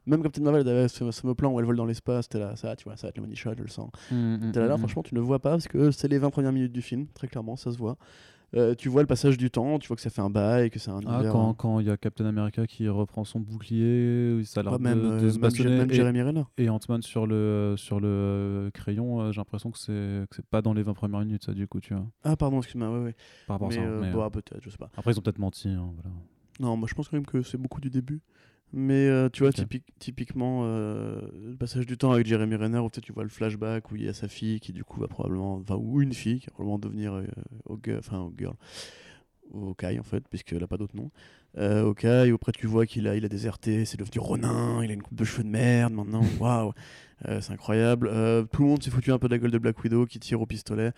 Même 0.06 0.22
Captain 0.22 0.42
Marvel, 0.42 0.62
d'ailleurs, 0.64 0.88
ce 0.88 1.10
fameux 1.10 1.34
plan 1.34 1.50
où 1.52 1.58
elle 1.58 1.66
vole 1.66 1.76
dans 1.76 1.84
l'espace, 1.84 2.28
t'es 2.28 2.38
là, 2.38 2.54
ça, 2.56 2.76
tu 2.76 2.84
vois, 2.84 2.96
ça 2.96 3.06
va 3.06 3.08
être 3.10 3.16
le 3.16 3.22
money 3.24 3.34
shot, 3.34 3.54
je 3.56 3.62
le 3.62 3.68
sens. 3.68 3.90
Mm, 4.12 4.52
T'es 4.52 4.60
là, 4.60 4.66
là, 4.68 4.76
franchement, 4.78 5.02
tu 5.02 5.14
ne 5.14 5.20
le 5.20 5.26
vois 5.26 5.40
pas 5.40 5.50
parce 5.50 5.66
que 5.68 5.90
c'est 5.90 6.08
les 6.08 6.18
20 6.18 6.30
premières 6.30 6.52
minutes 6.52 6.72
du 6.72 6.82
film, 6.82 7.06
très 7.08 7.26
clairement, 7.28 7.56
ça 7.56 7.72
se 7.72 7.78
voit. 7.78 7.96
Euh, 8.54 8.76
tu 8.76 8.88
vois 8.88 9.02
le 9.02 9.08
passage 9.08 9.36
du 9.36 9.50
temps, 9.50 9.80
tu 9.80 9.88
vois 9.88 9.96
que 9.96 10.02
ça 10.02 10.08
fait 10.08 10.22
un 10.22 10.30
bail, 10.30 10.70
que 10.70 10.78
c'est 10.78 10.92
un 10.92 11.00
Ah, 11.04 11.14
univers, 11.14 11.32
quand 11.32 11.50
hein. 11.50 11.54
quand 11.58 11.80
il 11.80 11.86
y 11.88 11.90
a 11.90 11.96
Captain 11.96 12.24
America 12.26 12.64
qui 12.68 12.88
reprend 12.88 13.24
son 13.24 13.40
bouclier, 13.40 14.40
ça 14.44 14.60
a 14.60 14.62
l'air 14.62 14.72
Pas 14.72 14.78
de, 14.78 14.84
euh, 14.96 15.32
se 15.32 15.38
bastonner. 15.40 15.70
même 15.70 15.90
et- 15.90 15.94
Jeremy 15.94 16.22
Renner. 16.22 16.44
Et 16.56 16.68
Ant-Man 16.70 17.02
sur 17.02 17.26
le, 17.26 17.74
sur 17.76 17.98
le 17.98 18.70
crayon, 18.72 19.20
euh, 19.20 19.32
j'ai 19.32 19.40
l'impression 19.40 19.72
que 19.72 19.78
c'est 19.78 20.46
pas 20.48 20.62
dans 20.62 20.72
les 20.74 20.84
20 20.84 20.94
premières 20.94 21.20
minutes, 21.20 21.44
ça, 21.44 21.52
du 21.54 21.66
coup, 21.66 21.80
tu 21.80 21.92
vois. 21.94 22.06
Ah, 22.22 22.36
pardon, 22.36 22.58
excuse-moi, 22.58 22.88
ouais, 22.96 23.04
ouais. 23.06 23.16
Par 23.48 23.56
rapport 23.56 23.68
Mais, 23.70 23.74
à 23.78 23.80
ça. 23.80 23.84
euh, 23.84 24.00
mais, 24.00 24.12
bon, 24.12 24.20
euh, 24.20 24.24
ah, 24.26 24.30
peut-être, 24.30 24.60
je 24.62 24.70
sais 24.70 24.78
pas. 24.78 24.90
Après, 24.96 25.10
ils 25.12 25.18
ont 25.18 25.22
peut-être 25.22 25.40
menti. 25.40 25.68
hein, 25.68 25.90
voilà. 25.94 26.16
Non, 26.60 26.76
moi 26.76 26.88
je 26.88 26.94
pense 26.94 27.08
quand 27.08 27.16
même 27.16 27.26
que 27.26 27.42
c'est 27.42 27.58
beaucoup 27.58 27.80
du 27.82 27.90
début. 27.90 28.20
Mais 28.72 29.06
euh, 29.08 29.28
tu 29.32 29.42
vois, 29.42 29.52
typique- 29.52 29.86
typiquement, 29.98 30.62
euh, 30.64 31.20
le 31.50 31.56
passage 31.56 31.86
du 31.86 31.96
temps 31.96 32.12
avec 32.12 32.26
Jeremy 32.26 32.56
Renner, 32.56 32.78
où 32.78 32.88
peut-être 32.90 33.04
tu 33.04 33.12
vois 33.12 33.22
le 33.22 33.28
flashback 33.30 33.90
où 33.90 33.96
il 33.96 34.04
y 34.04 34.08
a 34.08 34.12
sa 34.12 34.28
fille 34.28 34.60
qui, 34.60 34.72
du 34.72 34.84
coup, 34.84 35.00
va 35.00 35.08
probablement. 35.08 35.54
Enfin, 35.56 35.76
ou 35.76 36.02
une 36.02 36.12
fille 36.12 36.40
qui 36.40 36.46
va 36.46 36.52
probablement 36.52 36.78
devenir 36.78 37.14
euh, 37.14 37.24
au 37.66 37.78
girl, 37.82 37.98
enfin, 37.98 38.18
au 38.20 38.34
girl. 38.36 38.54
au 39.52 39.74
Kai 39.74 39.98
en 39.98 40.02
fait, 40.02 40.24
puisqu'elle 40.28 40.58
n'a 40.58 40.66
pas 40.66 40.76
d'autre 40.76 40.96
nom. 40.96 41.10
Euh, 41.58 41.84
au 41.84 41.94
Kai, 41.94 42.30
après 42.34 42.52
tu 42.52 42.66
vois 42.66 42.84
qu'il 42.84 43.06
a, 43.08 43.16
il 43.16 43.24
a 43.24 43.28
déserté, 43.28 43.84
c'est 43.84 43.96
devenu 43.98 44.18
Ronin, 44.18 44.82
il 44.82 44.90
a 44.90 44.94
une 44.94 45.02
coupe 45.02 45.16
de 45.16 45.24
cheveux 45.24 45.44
de 45.44 45.48
merde 45.48 45.94
maintenant, 45.94 46.22
waouh, 46.40 46.72
c'est 47.24 47.52
incroyable. 47.52 48.08
Tout 48.52 48.62
le 48.62 48.68
monde 48.68 48.82
s'est 48.82 48.90
foutu 48.90 49.12
un 49.12 49.18
peu 49.18 49.28
de 49.28 49.34
la 49.34 49.38
gueule 49.38 49.52
de 49.52 49.58
Black 49.58 49.82
Widow 49.82 50.04
qui 50.04 50.18
tire 50.18 50.40
au 50.40 50.46
pistolet. 50.46 50.90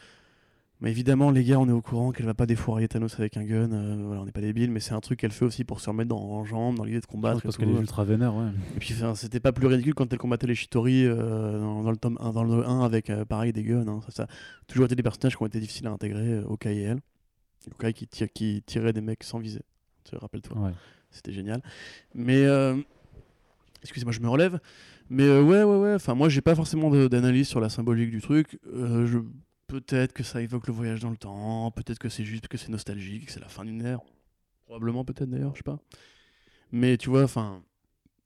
Mais 0.81 0.91
évidemment, 0.93 1.33
les 1.33 1.43
gars, 1.43 1.59
on 1.59 1.69
est 1.69 1.73
au 1.73 1.83
courant 1.83 2.13
qu'elle 2.13 2.27
va 2.27 2.35
pas 2.35 2.47
défourailler 2.47 2.87
Thanos 2.87 3.19
avec 3.19 3.37
un 3.37 3.43
gun, 3.45 3.73
euh, 3.73 3.97
voilà, 4.07 4.21
on 4.23 4.25
n'est 4.25 4.31
pas 4.33 4.41
débiles, 4.41 4.71
mais 4.71 4.79
c'est 4.79 4.93
un 4.95 5.01
truc 5.01 5.19
qu'elle 5.19 5.33
fait 5.33 5.45
aussi 5.45 5.65
pour 5.65 5.81
se 5.81 5.91
remettre 5.91 6.11
dans, 6.11 6.21
en 6.21 6.45
jambes, 6.45 6.77
dans 6.77 6.85
l'idée 6.85 7.01
de 7.01 7.07
combattre. 7.07 7.43
parce 7.43 7.57
qu'elle 7.57 7.71
est 7.71 7.81
ultra 7.81 8.05
vénère, 8.05 8.37
ouais. 8.37 8.47
Et 8.77 8.79
puis 8.79 8.95
c'était 9.17 9.41
pas 9.41 9.51
plus 9.51 9.67
ridicule 9.67 9.95
quand 9.95 10.13
elle 10.13 10.19
combattait 10.21 10.47
les 10.47 10.55
Shitori 10.55 11.05
euh, 11.05 11.59
dans, 11.59 11.83
dans 11.83 11.91
le 11.91 11.97
tome 11.97 12.17
1, 12.21 12.33
dans 12.33 12.45
le 12.45 12.65
1 12.65 12.85
avec 12.85 13.11
euh, 13.11 13.25
pareil 13.25 13.53
des 13.53 13.65
guns. 13.65 13.89
hein. 13.89 14.01
Ça, 14.07 14.13
ça 14.13 14.23
a 14.25 14.29
toujours 14.69 14.87
été 14.87 14.95
des 14.95 15.03
personnages 15.03 15.37
qui 15.37 15.43
ont 15.43 15.47
été 15.47 15.59
difficiles 15.59 15.89
à 15.89 15.91
intégrer, 15.91 16.39
Okai 16.45 16.77
et 16.77 16.83
elle. 16.83 17.01
Okai 17.73 17.93
qui, 17.93 18.07
tire, 18.07 18.29
qui 18.33 18.63
tirait 18.65 18.93
des 18.93 19.01
mecs 19.01 19.25
sans 19.25 19.41
viser. 19.41 19.63
Tu 20.05 20.13
te 20.13 20.17
rappelles-toi 20.17 20.57
ouais. 20.59 20.71
C'était 21.11 21.33
génial. 21.33 21.61
Mais 22.15 22.45
excusez-moi, 23.83 24.13
je 24.13 24.21
me 24.21 24.29
relève. 24.29 24.61
Mais 25.11 25.29
ouais, 25.29 25.65
ouais, 25.65 25.77
ouais. 25.77 25.95
Enfin, 25.95 26.15
moi, 26.15 26.29
j'ai 26.29 26.41
pas 26.41 26.55
forcément 26.55 26.89
d'analyse 27.09 27.49
sur 27.49 27.59
la 27.61 27.69
symbolique 27.69 28.11
du 28.11 28.21
truc. 28.21 28.59
Je... 28.73 29.19
Peut-être 29.69 30.13
que 30.13 30.23
ça 30.25 30.43
évoque 30.43 30.67
le 30.67 30.73
voyage 30.73 31.01
dans 31.01 31.11
le 31.11 31.17
temps. 31.17 31.71
Peut-être 31.71 31.99
que 31.99 32.09
c'est 32.09 32.25
juste 32.25 32.49
que 32.49 32.57
c'est 32.59 32.71
nostalgique, 32.71 33.27
que 33.27 33.33
c'est 33.33 33.41
la 33.41 33.49
fin 33.49 33.65
d'une 33.65 33.83
ère. 33.83 34.01
Probablement, 34.65 35.05
peut-être 35.05 35.29
d'ailleurs, 35.31 35.53
je 35.53 35.59
sais 35.59 35.63
pas. 35.63 35.79
Mais 36.73 36.97
tu 36.97 37.09
vois, 37.11 37.23
enfin, 37.23 37.63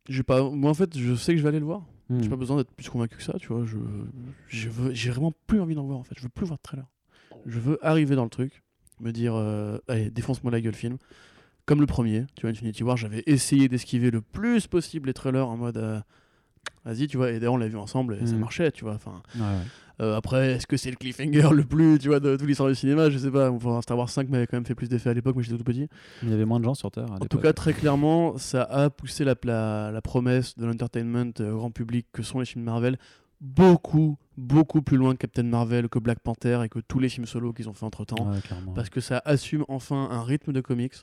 j'ai 0.08 0.22
pas. 0.22 0.48
Moi, 0.50 0.70
en 0.70 0.74
fait, 0.74 0.96
je 0.96 1.14
sais 1.14 1.32
que 1.32 1.38
je 1.38 1.42
vais 1.42 1.48
aller 1.50 1.58
le 1.60 1.64
voir. 1.66 1.84
Hmm. 2.08 2.22
J'ai 2.22 2.28
pas 2.28 2.36
besoin 2.36 2.56
d'être 2.56 2.72
plus 2.72 2.88
convaincu 2.88 3.16
que 3.16 3.22
ça, 3.22 3.34
tu 3.38 3.48
vois. 3.48 3.64
Je, 3.64 3.76
je 4.48 4.68
veux, 4.68 4.92
j'ai 4.94 5.10
vraiment 5.10 5.32
plus 5.46 5.60
envie 5.60 5.74
d'en 5.74 5.84
voir 5.84 5.98
en 5.98 6.02
fait. 6.04 6.14
Je 6.16 6.22
veux 6.22 6.28
plus 6.28 6.46
voir 6.46 6.58
de 6.58 6.62
trailer. 6.62 6.86
Je 7.46 7.58
veux 7.58 7.84
arriver 7.84 8.14
dans 8.16 8.24
le 8.24 8.30
truc, 8.30 8.62
me 9.00 9.10
dire, 9.12 9.34
euh, 9.34 9.78
allez, 9.88 10.10
défonce-moi 10.10 10.52
la 10.52 10.60
gueule, 10.60 10.74
film. 10.74 10.98
Comme 11.66 11.80
le 11.80 11.86
premier, 11.86 12.26
tu 12.34 12.42
vois, 12.42 12.50
Infinity 12.50 12.82
War, 12.82 12.96
j'avais 12.96 13.22
essayé 13.26 13.68
d'esquiver 13.68 14.10
le 14.10 14.20
plus 14.20 14.66
possible 14.66 15.06
les 15.08 15.14
trailers 15.14 15.48
en 15.48 15.56
mode, 15.56 15.76
euh, 15.76 16.00
vas-y, 16.84 17.06
tu 17.06 17.16
vois. 17.16 17.30
Et 17.30 17.38
d'ailleurs, 17.38 17.54
on 17.54 17.58
l'a 17.58 17.68
vu 17.68 17.76
ensemble 17.76 18.18
et 18.20 18.26
ça 18.26 18.32
Mhm. 18.34 18.40
marchait, 18.40 18.70
tu 18.72 18.84
vois. 18.84 18.94
Enfin, 18.94 19.22
Ouais, 19.36 19.40
ouais. 19.42 19.62
Euh, 20.00 20.16
après, 20.16 20.52
est-ce 20.52 20.66
que 20.66 20.76
c'est 20.76 20.90
le 20.90 20.96
cliffhanger 20.96 21.50
le 21.52 21.64
plus, 21.64 21.98
tu 21.98 22.08
vois, 22.08 22.20
de 22.20 22.36
toute 22.36 22.46
l'histoire 22.46 22.68
du 22.68 22.74
cinéma? 22.74 23.10
Je 23.10 23.18
sais 23.18 23.30
pas. 23.30 23.50
Enfin, 23.50 23.80
Star 23.82 23.98
Wars 23.98 24.08
5 24.08 24.28
m'avait 24.28 24.46
quand 24.46 24.56
même 24.56 24.66
fait 24.66 24.74
plus 24.74 24.88
d'effet 24.88 25.10
à 25.10 25.14
l'époque, 25.14 25.36
mais 25.36 25.42
j'étais 25.42 25.58
tout 25.58 25.64
petit. 25.64 25.88
Il 26.22 26.30
y 26.30 26.32
avait 26.32 26.44
moins 26.44 26.60
de 26.60 26.64
gens 26.64 26.74
sur 26.74 26.90
Terre. 26.90 27.10
En 27.10 27.26
tout 27.26 27.38
cas, 27.38 27.52
très 27.52 27.72
clairement, 27.72 28.38
ça 28.38 28.62
a 28.62 28.90
poussé 28.90 29.24
la, 29.24 29.34
la, 29.44 29.90
la 29.92 30.02
promesse 30.02 30.56
de 30.56 30.66
l'entertainment 30.66 31.32
euh, 31.40 31.54
grand 31.54 31.70
public 31.70 32.06
que 32.12 32.22
sont 32.22 32.40
les 32.40 32.46
films 32.46 32.64
Marvel 32.64 32.96
beaucoup, 33.42 34.16
beaucoup 34.36 34.82
plus 34.82 34.96
loin 34.96 35.12
que 35.12 35.18
Captain 35.18 35.42
Marvel, 35.42 35.88
que 35.88 35.98
Black 35.98 36.20
Panther 36.20 36.60
et 36.64 36.68
que 36.68 36.78
tous 36.78 37.00
les 37.00 37.08
films 37.08 37.26
solo 37.26 37.52
qu'ils 37.52 37.68
ont 37.68 37.74
fait 37.74 37.84
entre 37.84 38.04
temps. 38.04 38.30
Ouais. 38.30 38.38
Parce 38.74 38.88
que 38.88 39.00
ça 39.00 39.20
assume 39.24 39.64
enfin 39.68 40.08
un 40.10 40.22
rythme 40.22 40.52
de 40.52 40.60
comics, 40.60 40.94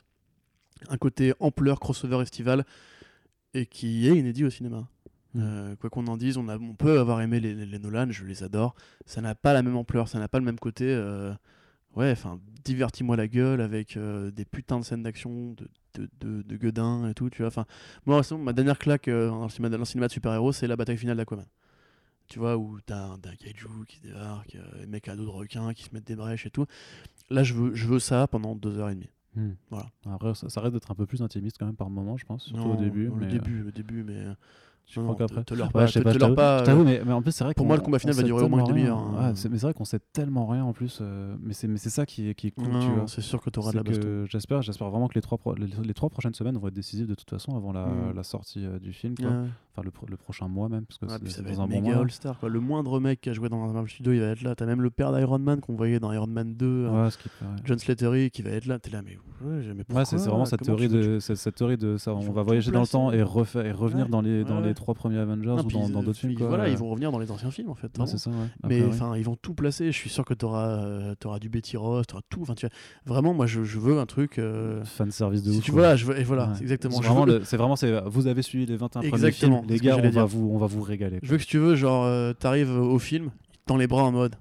un 0.88 0.96
côté 0.96 1.34
ampleur, 1.38 1.78
crossover 1.78 2.22
estival, 2.22 2.64
et 3.52 3.66
qui 3.66 4.08
est 4.08 4.16
inédit 4.16 4.44
au 4.44 4.50
cinéma. 4.50 4.88
Mm. 5.34 5.40
Euh, 5.42 5.76
quoi 5.76 5.90
qu'on 5.90 6.06
en 6.08 6.16
dise, 6.16 6.36
on, 6.38 6.48
a, 6.48 6.58
on 6.58 6.74
peut 6.74 6.98
avoir 6.98 7.20
aimé 7.20 7.38
les, 7.40 7.54
les- 7.54 7.66
les 7.66 7.78
Nolan, 7.78 8.06
je 8.10 8.24
les 8.24 8.42
adore. 8.42 8.74
Ça 9.06 9.20
n'a 9.20 9.34
pas 9.34 9.52
la 9.52 9.62
même 9.62 9.76
ampleur, 9.76 10.08
ça 10.08 10.18
n'a 10.18 10.28
pas 10.28 10.38
le 10.38 10.44
même 10.44 10.58
côté. 10.58 10.84
euh, 10.86 11.32
ouais, 11.94 12.10
enfin, 12.10 12.40
divertis-moi 12.64 13.16
la 13.16 13.28
gueule 13.28 13.60
avec 13.60 13.96
euh, 13.96 14.30
des 14.30 14.44
putains 14.44 14.80
de 14.80 14.84
scènes 14.84 15.02
d'action, 15.02 15.52
de, 15.52 15.68
de, 15.94 16.08
de, 16.20 16.42
de 16.42 16.56
gueudin 16.56 17.08
et 17.08 17.14
tout. 17.14 17.30
Tu 17.30 17.38
vois, 17.42 17.48
enfin, 17.48 17.64
moi, 18.06 18.22
sinon, 18.22 18.40
ma 18.40 18.52
dernière 18.52 18.78
claque 18.78 19.08
dans, 19.08 19.44
le 19.44 19.48
cinéma, 19.50 19.68
dans 19.70 19.78
le 19.78 19.84
cinéma 19.84 20.08
de 20.08 20.12
super-héros, 20.12 20.52
c'est 20.52 20.66
la 20.66 20.76
bataille 20.76 20.96
finale 20.98 21.16
d'Aquaman. 21.16 21.46
Tu 22.26 22.38
vois, 22.38 22.56
où 22.56 22.78
t'as 22.86 23.06
un, 23.06 23.14
un 23.14 23.36
kaiju 23.36 23.68
qui 23.88 24.00
débarque, 24.00 24.56
les 24.78 24.86
mecs 24.86 25.08
à 25.08 25.16
dos 25.16 25.24
de 25.24 25.30
requins 25.30 25.72
qui 25.74 25.82
se 25.84 25.90
mettent 25.92 26.06
des 26.06 26.14
brèches 26.14 26.46
et 26.46 26.50
tout. 26.50 26.64
Là, 27.28 27.42
je 27.42 27.54
veux, 27.54 27.74
je 27.74 27.86
veux 27.88 27.98
ça 27.98 28.26
pendant 28.28 28.54
deux 28.54 28.78
heures 28.78 28.88
et 28.90 28.94
demie. 28.94 29.10
Hmm. 29.36 29.50
Voilà. 29.70 29.86
Après, 30.10 30.34
ça, 30.34 30.48
ça 30.48 30.60
reste 30.60 30.74
d'être 30.74 30.90
un 30.90 30.94
peu 30.94 31.06
plus 31.06 31.22
intimiste 31.22 31.56
quand 31.58 31.66
même 31.66 31.76
par 31.76 31.90
moment, 31.90 32.16
je 32.16 32.24
pense, 32.26 32.44
surtout 32.44 32.62
au 32.68 32.74
Non, 32.74 32.80
début. 32.80 33.06
Le 33.06 33.10
mais, 33.14 33.26
euh, 33.26 33.30
début, 33.30 33.62
le 33.62 33.72
début, 33.72 34.02
mais. 34.04 34.26
Je 34.90 35.00
non, 35.00 35.14
crois 35.14 35.26
qu'après. 35.26 35.44
te- 35.44 35.54
Ouais, 35.54 35.68
pas, 35.72 35.86
je 35.86 36.00
t'avoue- 36.00 36.34
pas, 36.34 36.64
je 36.64 36.70
euh, 36.70 36.84
mais, 36.84 37.02
mais 37.06 37.12
en 37.12 37.22
plus, 37.22 37.32
c'est 37.32 37.44
vrai 37.44 37.54
pour 37.54 37.64
qu'on- 37.64 37.68
moi, 37.68 37.76
le 37.76 37.82
combat 37.82 37.98
final 37.98 38.14
va 38.14 38.20
sait 38.22 38.26
durer 38.26 38.42
au 38.44 38.48
moins 38.48 38.60
une 38.60 38.66
tellement 38.66 38.74
rien. 38.82 38.94
demi-heure, 38.96 39.20
hein. 39.22 39.26
Ouais, 39.28 39.48
mais 39.50 39.58
c'est 39.58 39.66
vrai 39.66 39.74
qu'on 39.74 39.84
sait 39.84 40.00
tellement 40.12 40.46
rien 40.46 40.64
en 40.64 40.72
plus, 40.72 40.98
euh, 41.00 41.36
mais 41.42 41.52
c'est 41.54 41.68
mais 41.68 41.76
c'est 41.78 41.90
ça 41.90 42.04
qui 42.06 42.28
est, 42.28 42.34
qui 42.34 42.48
est 42.48 42.50
cool, 42.50 42.66
c'est 43.06 43.20
sûr 43.20 43.40
que 43.40 43.50
tu 43.50 43.58
auras 43.60 43.70
de 43.72 43.76
la 43.76 43.82
baston. 43.82 44.24
J'espère, 44.28 44.62
j'espère 44.62 44.90
vraiment 44.90 45.08
que 45.08 45.14
les 45.14 45.20
trois, 45.22 45.38
pro- 45.38 45.54
les, 45.54 45.66
les 45.84 45.94
trois 45.94 46.08
prochaines 46.10 46.34
semaines 46.34 46.56
vont 46.58 46.68
être 46.68 46.74
décisives 46.74 47.06
de 47.06 47.14
toute 47.14 47.30
façon 47.30 47.56
avant 47.56 47.72
la, 47.72 47.86
Mm. 47.86 48.12
la 48.16 48.22
sortie 48.22 48.64
euh, 48.66 48.78
du 48.78 48.92
film, 48.92 49.14
quoi. 49.16 49.26
Ouais. 49.28 49.32
enfin 49.72 49.82
le, 49.84 49.90
pro- 49.92 50.06
le 50.08 50.16
prochain 50.16 50.48
mois 50.48 50.68
même, 50.68 50.84
parce 50.86 50.98
que 50.98 51.06
Ouais, 51.06 51.12
c'est 51.12 51.22
puis 51.22 51.32
ça 51.32 51.42
va 51.42 51.48
dans 51.48 51.54
être 51.54 51.60
un 51.60 51.66
bon 51.68 51.80
mois. 51.82 51.96
All-Star. 52.02 52.36
Le 52.46 52.60
moindre 52.60 52.98
mec 53.00 53.20
qui 53.20 53.30
a 53.30 53.32
joué 53.32 53.48
dans 53.48 53.62
un 53.62 53.72
Marvel 53.72 53.88
Studio, 53.88 54.12
il 54.12 54.20
va 54.20 54.26
être 54.26 54.42
là. 54.42 54.54
T'as 54.56 54.66
même 54.66 54.82
le 54.82 54.90
père 54.90 55.12
d'Iron 55.12 55.38
Man 55.38 55.60
qu'on 55.60 55.74
voyait 55.76 56.00
dans 56.00 56.12
Iron 56.12 56.26
Man 56.26 56.54
2, 56.54 56.66
euh, 56.66 57.04
Ouais, 57.04 57.10
ce 57.10 57.18
qui 57.18 57.28
peut- 57.28 57.44
ouais. 57.44 57.50
John 57.64 57.78
Slattery, 57.78 58.30
qui 58.30 58.42
va 58.42 58.50
être 58.50 58.66
là. 58.66 58.78
T'es 58.80 58.90
là, 58.90 59.00
mais, 59.02 59.16
ouais, 59.46 60.04
c'est 60.04 60.16
vraiment 60.16 60.44
cette 60.44 60.62
théorie, 60.62 60.88
de, 60.88 61.18
cette, 61.20 61.36
cette 61.36 61.54
théorie 61.54 61.76
de 61.76 61.96
ça. 61.96 62.14
On 62.14 62.18
va 62.32 62.42
voyager 62.42 62.70
dans 62.72 62.80
le 62.80 62.86
temps 62.86 63.08
placer. 63.10 63.20
et, 63.20 63.22
refaire, 63.22 63.66
et 63.66 63.72
revenir 63.72 64.08
dans, 64.08 64.20
les, 64.20 64.44
dans 64.80 64.84
trois 64.84 64.94
premiers 64.94 65.18
Avengers 65.18 65.46
Non, 65.46 65.58
ou 65.60 65.64
puis 65.64 65.76
dans 65.76 65.88
dans 65.88 66.02
d'autres 66.02 66.18
films. 66.18 66.34
Quoi. 66.34 66.48
Voilà, 66.48 66.68
ils 66.68 66.76
vont 66.76 66.88
revenir 66.88 67.12
dans 67.12 67.18
les 67.18 67.30
anciens 67.30 67.50
films 67.50 67.70
en 67.70 67.74
fait. 67.74 67.96
Ouais, 67.98 68.06
ça, 68.06 68.30
ouais. 68.30 68.36
Mais 68.68 68.82
enfin, 68.84 69.16
ils 69.16 69.24
vont 69.24 69.36
tout 69.36 69.54
placer. 69.54 69.86
Je 69.92 69.96
suis 69.96 70.10
sûr 70.10 70.24
que 70.24 70.34
tu 70.34 70.44
auras, 70.46 71.14
du 71.40 71.48
Betty 71.48 71.76
Ross, 71.76 72.06
tu 72.06 72.14
auras 72.14 72.22
tout. 72.28 72.44
Tu 72.56 72.66
vois, 72.66 72.70
vraiment, 73.06 73.34
moi, 73.34 73.46
je, 73.46 73.62
je 73.64 73.78
veux 73.78 73.98
un 73.98 74.06
truc. 74.06 74.38
euh, 74.38 74.82
fan 74.84 75.10
service 75.10 75.42
de 75.42 75.52
si 75.52 75.58
ouf. 75.58 75.64
tu 75.64 75.70
vois, 75.72 75.96
je 75.96 76.04
veux, 76.06 76.18
et 76.18 76.24
voilà, 76.24 76.48
Ouais. 76.48 76.62
exactement. 76.62 76.96
C'est 77.00 77.06
vraiment, 77.06 77.24
le- 77.26 77.44
c'est 77.44 77.56
vraiment, 77.56 77.74
vous 78.06 78.26
avez 78.26 78.42
suivi 78.42 78.66
les 78.66 78.76
21 78.76 79.00
premiers 79.00 79.08
Exactement, 79.14 79.58
films, 79.62 79.70
les 79.70 79.78
gars, 79.78 79.96
on 80.02 80.10
va, 80.10 80.24
vous, 80.24 80.50
on 80.52 80.58
va 80.58 80.66
vous 80.66 80.82
régaler. 80.82 81.18
je 81.22 81.30
veux 81.30 81.36
que 81.36 81.42
si 81.42 81.48
tu 81.48 81.58
veux, 81.58 81.74
genre, 81.76 82.04
euh, 82.04 82.32
t'arrives 82.32 82.70
au 82.70 82.98
film, 82.98 83.30
tend 83.66 83.76
les 83.76 83.86
bras 83.86 84.02
en 84.04 84.12
mode. 84.12 84.34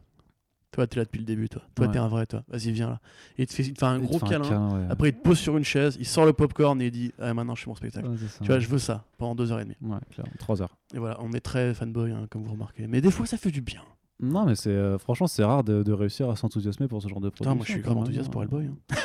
Toi, 0.80 0.88
t'es 0.88 0.96
là 0.96 1.04
depuis 1.04 1.20
le 1.20 1.26
début, 1.26 1.50
toi. 1.50 1.62
Toi, 1.76 1.88
Ouais. 1.88 1.92
t'es 1.92 2.00
un 2.00 2.08
vrai, 2.08 2.26
toi. 2.26 2.42
Vas-y, 2.48 2.72
viens 2.72 2.88
là. 2.88 3.02
Et 3.38 3.42
il 3.42 3.48
te 3.48 3.54
fait, 3.54 3.64
il 3.64 3.74
te 3.74 3.80
fait 3.80 3.86
un 3.86 3.98
Il 4.00 4.06
gros 4.06 4.18
fait 4.18 4.28
un 4.28 4.30
câlin. 4.40 4.80
ouais. 4.80 4.88
Après, 4.90 5.10
il 5.10 5.14
te 5.14 5.22
pose 5.22 5.38
sur 5.38 5.58
une 5.58 5.66
chaise, 5.66 5.98
il 6.00 6.06
sort 6.06 6.26
le 6.26 6.32
popcorn 6.32 6.82
et 6.82 6.86
il 6.86 6.92
dit 6.92 7.12
ah, 7.20 7.34
maintenant, 7.34 7.54
je 7.54 7.64
fais 7.64 7.70
mon 7.70 7.76
spectacle. 7.76 8.08
Ouais, 8.08 8.16
c'est 8.18 8.30
ça. 8.30 8.40
Tu 8.40 8.48
vois, 8.48 8.60
je 8.60 8.68
veux 8.70 8.78
ça 8.80 9.04
pendant 9.18 9.36
deux 9.36 9.52
heures 9.52 9.60
et 9.60 9.66
demie. 9.66 9.76
Ouais, 9.82 9.98
clairement, 10.12 10.32
3 10.40 10.62
heures. 10.62 10.78
Et 10.94 11.00
voilà, 11.00 11.18
on 11.20 11.34
est 11.34 11.42
très 11.42 11.74
fanboy, 11.74 12.12
hein, 12.12 12.28
comme 12.30 12.44
vous 12.46 12.54
remarquez. 12.54 12.88
Mais 12.88 13.02
des 13.02 13.12
fois, 13.12 13.26
ça 13.26 13.36
fait 13.36 13.52
du 13.52 13.60
bien. 13.60 13.82
Non, 14.22 14.46
mais 14.46 14.56
c'est 14.56 14.70
euh, 14.70 14.98
franchement, 14.98 15.28
c'est 15.28 15.44
rare 15.44 15.66
de, 15.66 15.84
de 15.84 15.92
réussir 15.92 16.30
à 16.30 16.38
s'enthousiasmer 16.38 16.88
pour 16.88 17.02
ce 17.02 17.10
genre 17.10 17.20
de 17.20 17.28
produit. 17.30 17.44
Putain, 17.44 17.56
moi, 17.56 17.66
je 17.68 17.72
suis 17.74 17.82
grave 17.82 17.98
enthousiaste 17.98 18.32
pour 18.32 18.42
Hellboy. 18.44 18.68
hein. 18.68 18.76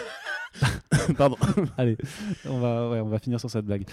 Pardon. 1.16 1.36
Allez, 1.78 1.96
on 2.48 2.58
va, 2.58 2.90
ouais, 2.90 3.00
on 3.00 3.08
va 3.08 3.18
finir 3.18 3.40
sur 3.40 3.50
cette 3.50 3.64
blague. 3.64 3.84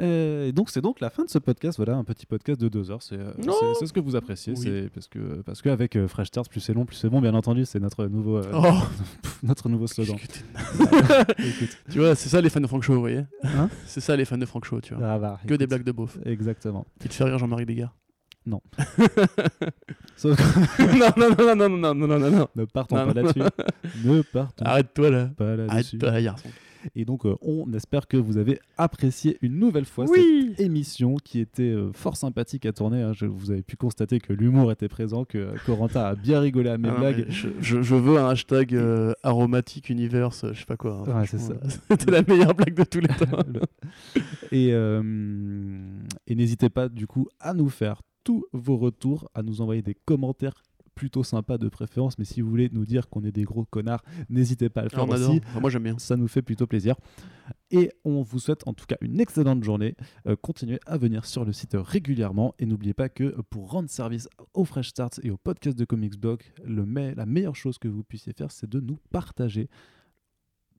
Euh, 0.00 0.48
et 0.48 0.52
donc, 0.52 0.70
c'est 0.70 0.80
donc 0.80 1.00
la 1.00 1.10
fin 1.10 1.24
de 1.24 1.30
ce 1.30 1.38
podcast. 1.38 1.76
Voilà, 1.78 1.96
un 1.96 2.04
petit 2.04 2.26
podcast 2.26 2.60
de 2.60 2.68
deux 2.68 2.90
heures. 2.90 3.02
C'est 3.02 3.18
euh, 3.18 3.32
ce 3.74 3.92
que 3.92 4.00
vous 4.00 4.16
appréciez. 4.16 4.54
Oui. 4.54 4.62
C'est 4.62 4.90
parce 4.94 5.08
que 5.08 5.42
parce 5.42 5.62
qu'avec 5.62 5.96
euh, 5.96 6.08
Fresh 6.08 6.28
Start, 6.28 6.48
plus 6.48 6.60
c'est 6.60 6.74
long, 6.74 6.84
plus 6.84 6.96
c'est 6.96 7.08
bon. 7.08 7.20
Bien 7.20 7.34
entendu, 7.34 7.64
c'est 7.64 7.80
notre 7.80 8.06
nouveau 8.06 8.38
euh, 8.38 8.50
Oh, 8.54 8.82
notre 9.42 9.68
nouveau 9.68 9.86
slogan. 9.86 10.16
tu 11.90 11.98
vois, 11.98 12.14
c'est 12.14 12.28
ça 12.28 12.40
les 12.40 12.50
fans 12.50 12.60
de 12.60 12.66
Frank 12.66 12.82
Show, 12.82 12.94
vous 12.94 13.00
voyez? 13.00 13.24
Hein? 13.44 13.68
C'est 13.86 14.00
ça 14.00 14.16
les 14.16 14.24
fans 14.24 14.38
de 14.38 14.46
Frank 14.46 14.64
Show, 14.64 14.80
tu 14.80 14.94
vois. 14.94 15.06
Ah 15.06 15.18
bah, 15.18 15.40
que 15.46 15.54
des 15.54 15.66
blagues 15.66 15.84
de 15.84 15.92
beauf. 15.92 16.18
Exactement. 16.24 16.86
Qui 17.00 17.08
te 17.08 17.14
fait 17.14 17.24
rire 17.24 17.38
Jean-Marie 17.38 17.66
Bigard 17.66 17.94
Sauf 20.16 20.36
que- 20.36 20.82
non, 20.98 21.10
non, 21.16 21.34
non, 21.36 21.56
non, 21.56 21.68
non, 21.68 21.78
non, 21.78 21.94
non, 21.94 22.06
non, 22.06 22.18
non, 22.18 22.30
non. 22.30 22.48
ne 22.56 22.64
partons 22.64 22.96
Non, 22.96 23.06
pas 23.12 23.14
là-dessus. 23.20 23.40
ne 24.04 24.22
partons 24.22 24.64
Arrête-toi 24.64 25.10
là. 25.10 25.26
pas 25.36 25.56
là-dessus. 25.56 25.70
Arrête-toi 25.96 26.10
là, 26.12 26.22
garçon. 26.22 26.48
Et 26.94 27.04
donc, 27.04 27.26
euh, 27.26 27.34
on 27.42 27.72
espère 27.72 28.06
que 28.06 28.16
vous 28.16 28.36
avez 28.38 28.60
apprécié 28.78 29.38
une 29.42 29.58
nouvelle 29.58 29.86
fois 29.86 30.04
Oui. 30.08 30.50
cette 30.56 30.60
émission 30.60 31.16
qui 31.16 31.40
était 31.40 31.64
euh, 31.64 31.90
fort 31.92 32.16
sympathique 32.16 32.64
à 32.64 32.72
tourner. 32.72 33.02
hein. 33.02 33.12
Je- 33.12 33.26
vous 33.26 33.50
avez 33.50 33.62
pu 33.62 33.76
constater 33.76 34.20
que 34.20 34.32
l'humour 34.32 34.70
était 34.70 34.86
présent, 34.86 35.24
que 35.24 35.36
euh, 35.38 35.54
Corentin 35.66 36.02
a 36.04 36.14
bien 36.14 36.38
rigolé 36.38 36.70
à 36.70 36.78
mes 36.78 36.88
Ah 36.90 36.96
blagues. 37.00 37.26
je, 37.28 37.48
je- 37.60 37.82
je 37.82 37.94
veux 37.96 38.18
un 38.18 38.28
hashtag 38.28 38.72
euh, 38.76 39.12
aromatique 39.24 39.90
universe, 39.90 40.44
je 40.52 40.60
sais 40.60 40.64
pas 40.64 40.76
quoi. 40.76 41.02
hein, 41.08 41.20
Ouais, 41.22 41.26
c'est 41.26 41.40
ça. 41.40 41.54
C'était 41.90 42.12
la 42.12 42.22
meilleure 42.22 42.54
blague 42.54 42.74
de 42.74 42.84
tous 42.84 43.00
les 43.00 43.08
temps. 43.08 43.42
Et 44.52 46.34
n'hésitez 46.36 46.68
pas 46.70 46.88
du 46.88 47.08
coup 47.08 47.26
à 47.40 47.52
nous 47.52 47.68
faire 47.68 48.02
tous 48.26 48.44
vos 48.52 48.76
retours, 48.76 49.30
à 49.34 49.42
nous 49.44 49.60
envoyer 49.60 49.82
des 49.82 49.94
commentaires 49.94 50.60
plutôt 50.96 51.22
sympas 51.22 51.58
de 51.58 51.68
préférence. 51.68 52.18
Mais 52.18 52.24
si 52.24 52.40
vous 52.40 52.48
voulez 52.50 52.70
nous 52.72 52.84
dire 52.86 53.08
qu'on 53.10 53.22
est 53.22 53.30
des 53.30 53.44
gros 53.44 53.64
connards, 53.66 54.02
n'hésitez 54.30 54.68
pas 54.70 54.80
à 54.80 54.84
le 54.84 54.88
faire 54.90 55.00
aussi. 55.30 55.40
Enfin, 55.48 55.60
moi 55.60 55.70
j'aime 55.70 55.82
bien. 55.84 55.98
Ça 55.98 56.16
nous 56.16 56.26
fait 56.26 56.42
plutôt 56.42 56.66
plaisir. 56.66 56.96
Et 57.70 57.90
on 58.04 58.22
vous 58.22 58.38
souhaite 58.38 58.66
en 58.66 58.72
tout 58.72 58.86
cas 58.86 58.96
une 59.02 59.20
excellente 59.20 59.62
journée. 59.62 59.94
Euh, 60.26 60.34
continuez 60.40 60.80
à 60.86 60.96
venir 60.96 61.24
sur 61.26 61.44
le 61.44 61.52
site 61.52 61.76
régulièrement. 61.78 62.54
Et 62.58 62.64
n'oubliez 62.66 62.94
pas 62.94 63.08
que 63.10 63.38
pour 63.50 63.70
rendre 63.70 63.90
service 63.90 64.26
au 64.54 64.64
Fresh 64.64 64.88
Start 64.88 65.20
et 65.22 65.30
au 65.30 65.36
podcast 65.36 65.78
de 65.78 65.84
Comics 65.84 66.18
Blog, 66.18 66.40
le 66.64 66.84
me- 66.86 67.14
la 67.14 67.26
meilleure 67.26 67.56
chose 67.56 67.78
que 67.78 67.88
vous 67.88 68.02
puissiez 68.02 68.32
faire, 68.32 68.50
c'est 68.50 68.68
de 68.68 68.80
nous 68.80 68.98
partager 69.10 69.68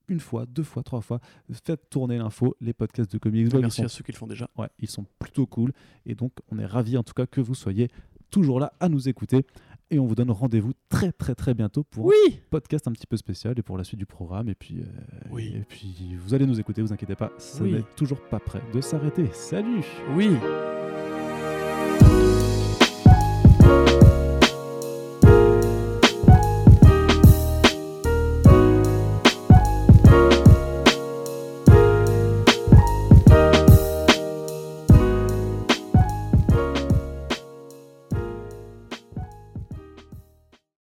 une 0.08 0.20
fois, 0.20 0.46
deux 0.46 0.62
fois, 0.62 0.82
trois 0.82 1.00
fois. 1.00 1.20
Faites 1.64 1.88
tourner 1.90 2.18
l'info. 2.18 2.56
Les 2.60 2.72
podcasts 2.72 3.12
de 3.12 3.18
Comics 3.18 3.48
Blog, 3.48 3.62
Merci 3.62 3.76
sont 3.78 3.84
à 3.84 3.88
ceux 3.88 4.02
qui 4.04 4.12
le 4.12 4.16
font 4.16 4.26
déjà. 4.26 4.48
Ouais, 4.56 4.68
ils 4.78 4.88
sont 4.90 5.04
plutôt 5.18 5.46
cool. 5.46 5.72
Et 6.06 6.14
donc, 6.14 6.32
on 6.50 6.58
est 6.58 6.66
ravis 6.66 6.96
en 6.96 7.02
tout 7.02 7.14
cas 7.14 7.26
que 7.26 7.40
vous 7.40 7.54
soyez 7.54 7.88
toujours 8.30 8.60
là 8.60 8.72
à 8.80 8.88
nous 8.88 9.08
écouter. 9.08 9.44
Et 9.90 9.98
on 9.98 10.04
vous 10.06 10.14
donne 10.14 10.30
rendez-vous 10.30 10.72
très 10.90 11.12
très 11.12 11.34
très 11.34 11.54
bientôt 11.54 11.82
pour 11.82 12.04
Oui 12.06 12.14
un 12.30 12.38
podcast 12.50 12.86
un 12.88 12.92
petit 12.92 13.06
peu 13.06 13.16
spécial 13.16 13.54
et 13.58 13.62
pour 13.62 13.78
la 13.78 13.84
suite 13.84 13.98
du 13.98 14.04
programme. 14.06 14.48
Et 14.50 14.54
puis, 14.54 14.80
euh, 14.80 14.84
Oui. 15.30 15.52
et 15.56 15.64
puis 15.66 16.14
vous 16.18 16.34
allez 16.34 16.44
nous 16.44 16.60
écouter, 16.60 16.82
vous 16.82 16.92
inquiétez 16.92 17.14
pas, 17.16 17.32
ça 17.38 17.62
Oui. 17.64 17.72
n'est 17.72 17.84
toujours 17.96 18.20
pas 18.28 18.38
prêt 18.38 18.60
de 18.74 18.80
s'arrêter. 18.82 19.30
Salut 19.32 19.84
Oui 20.14 20.28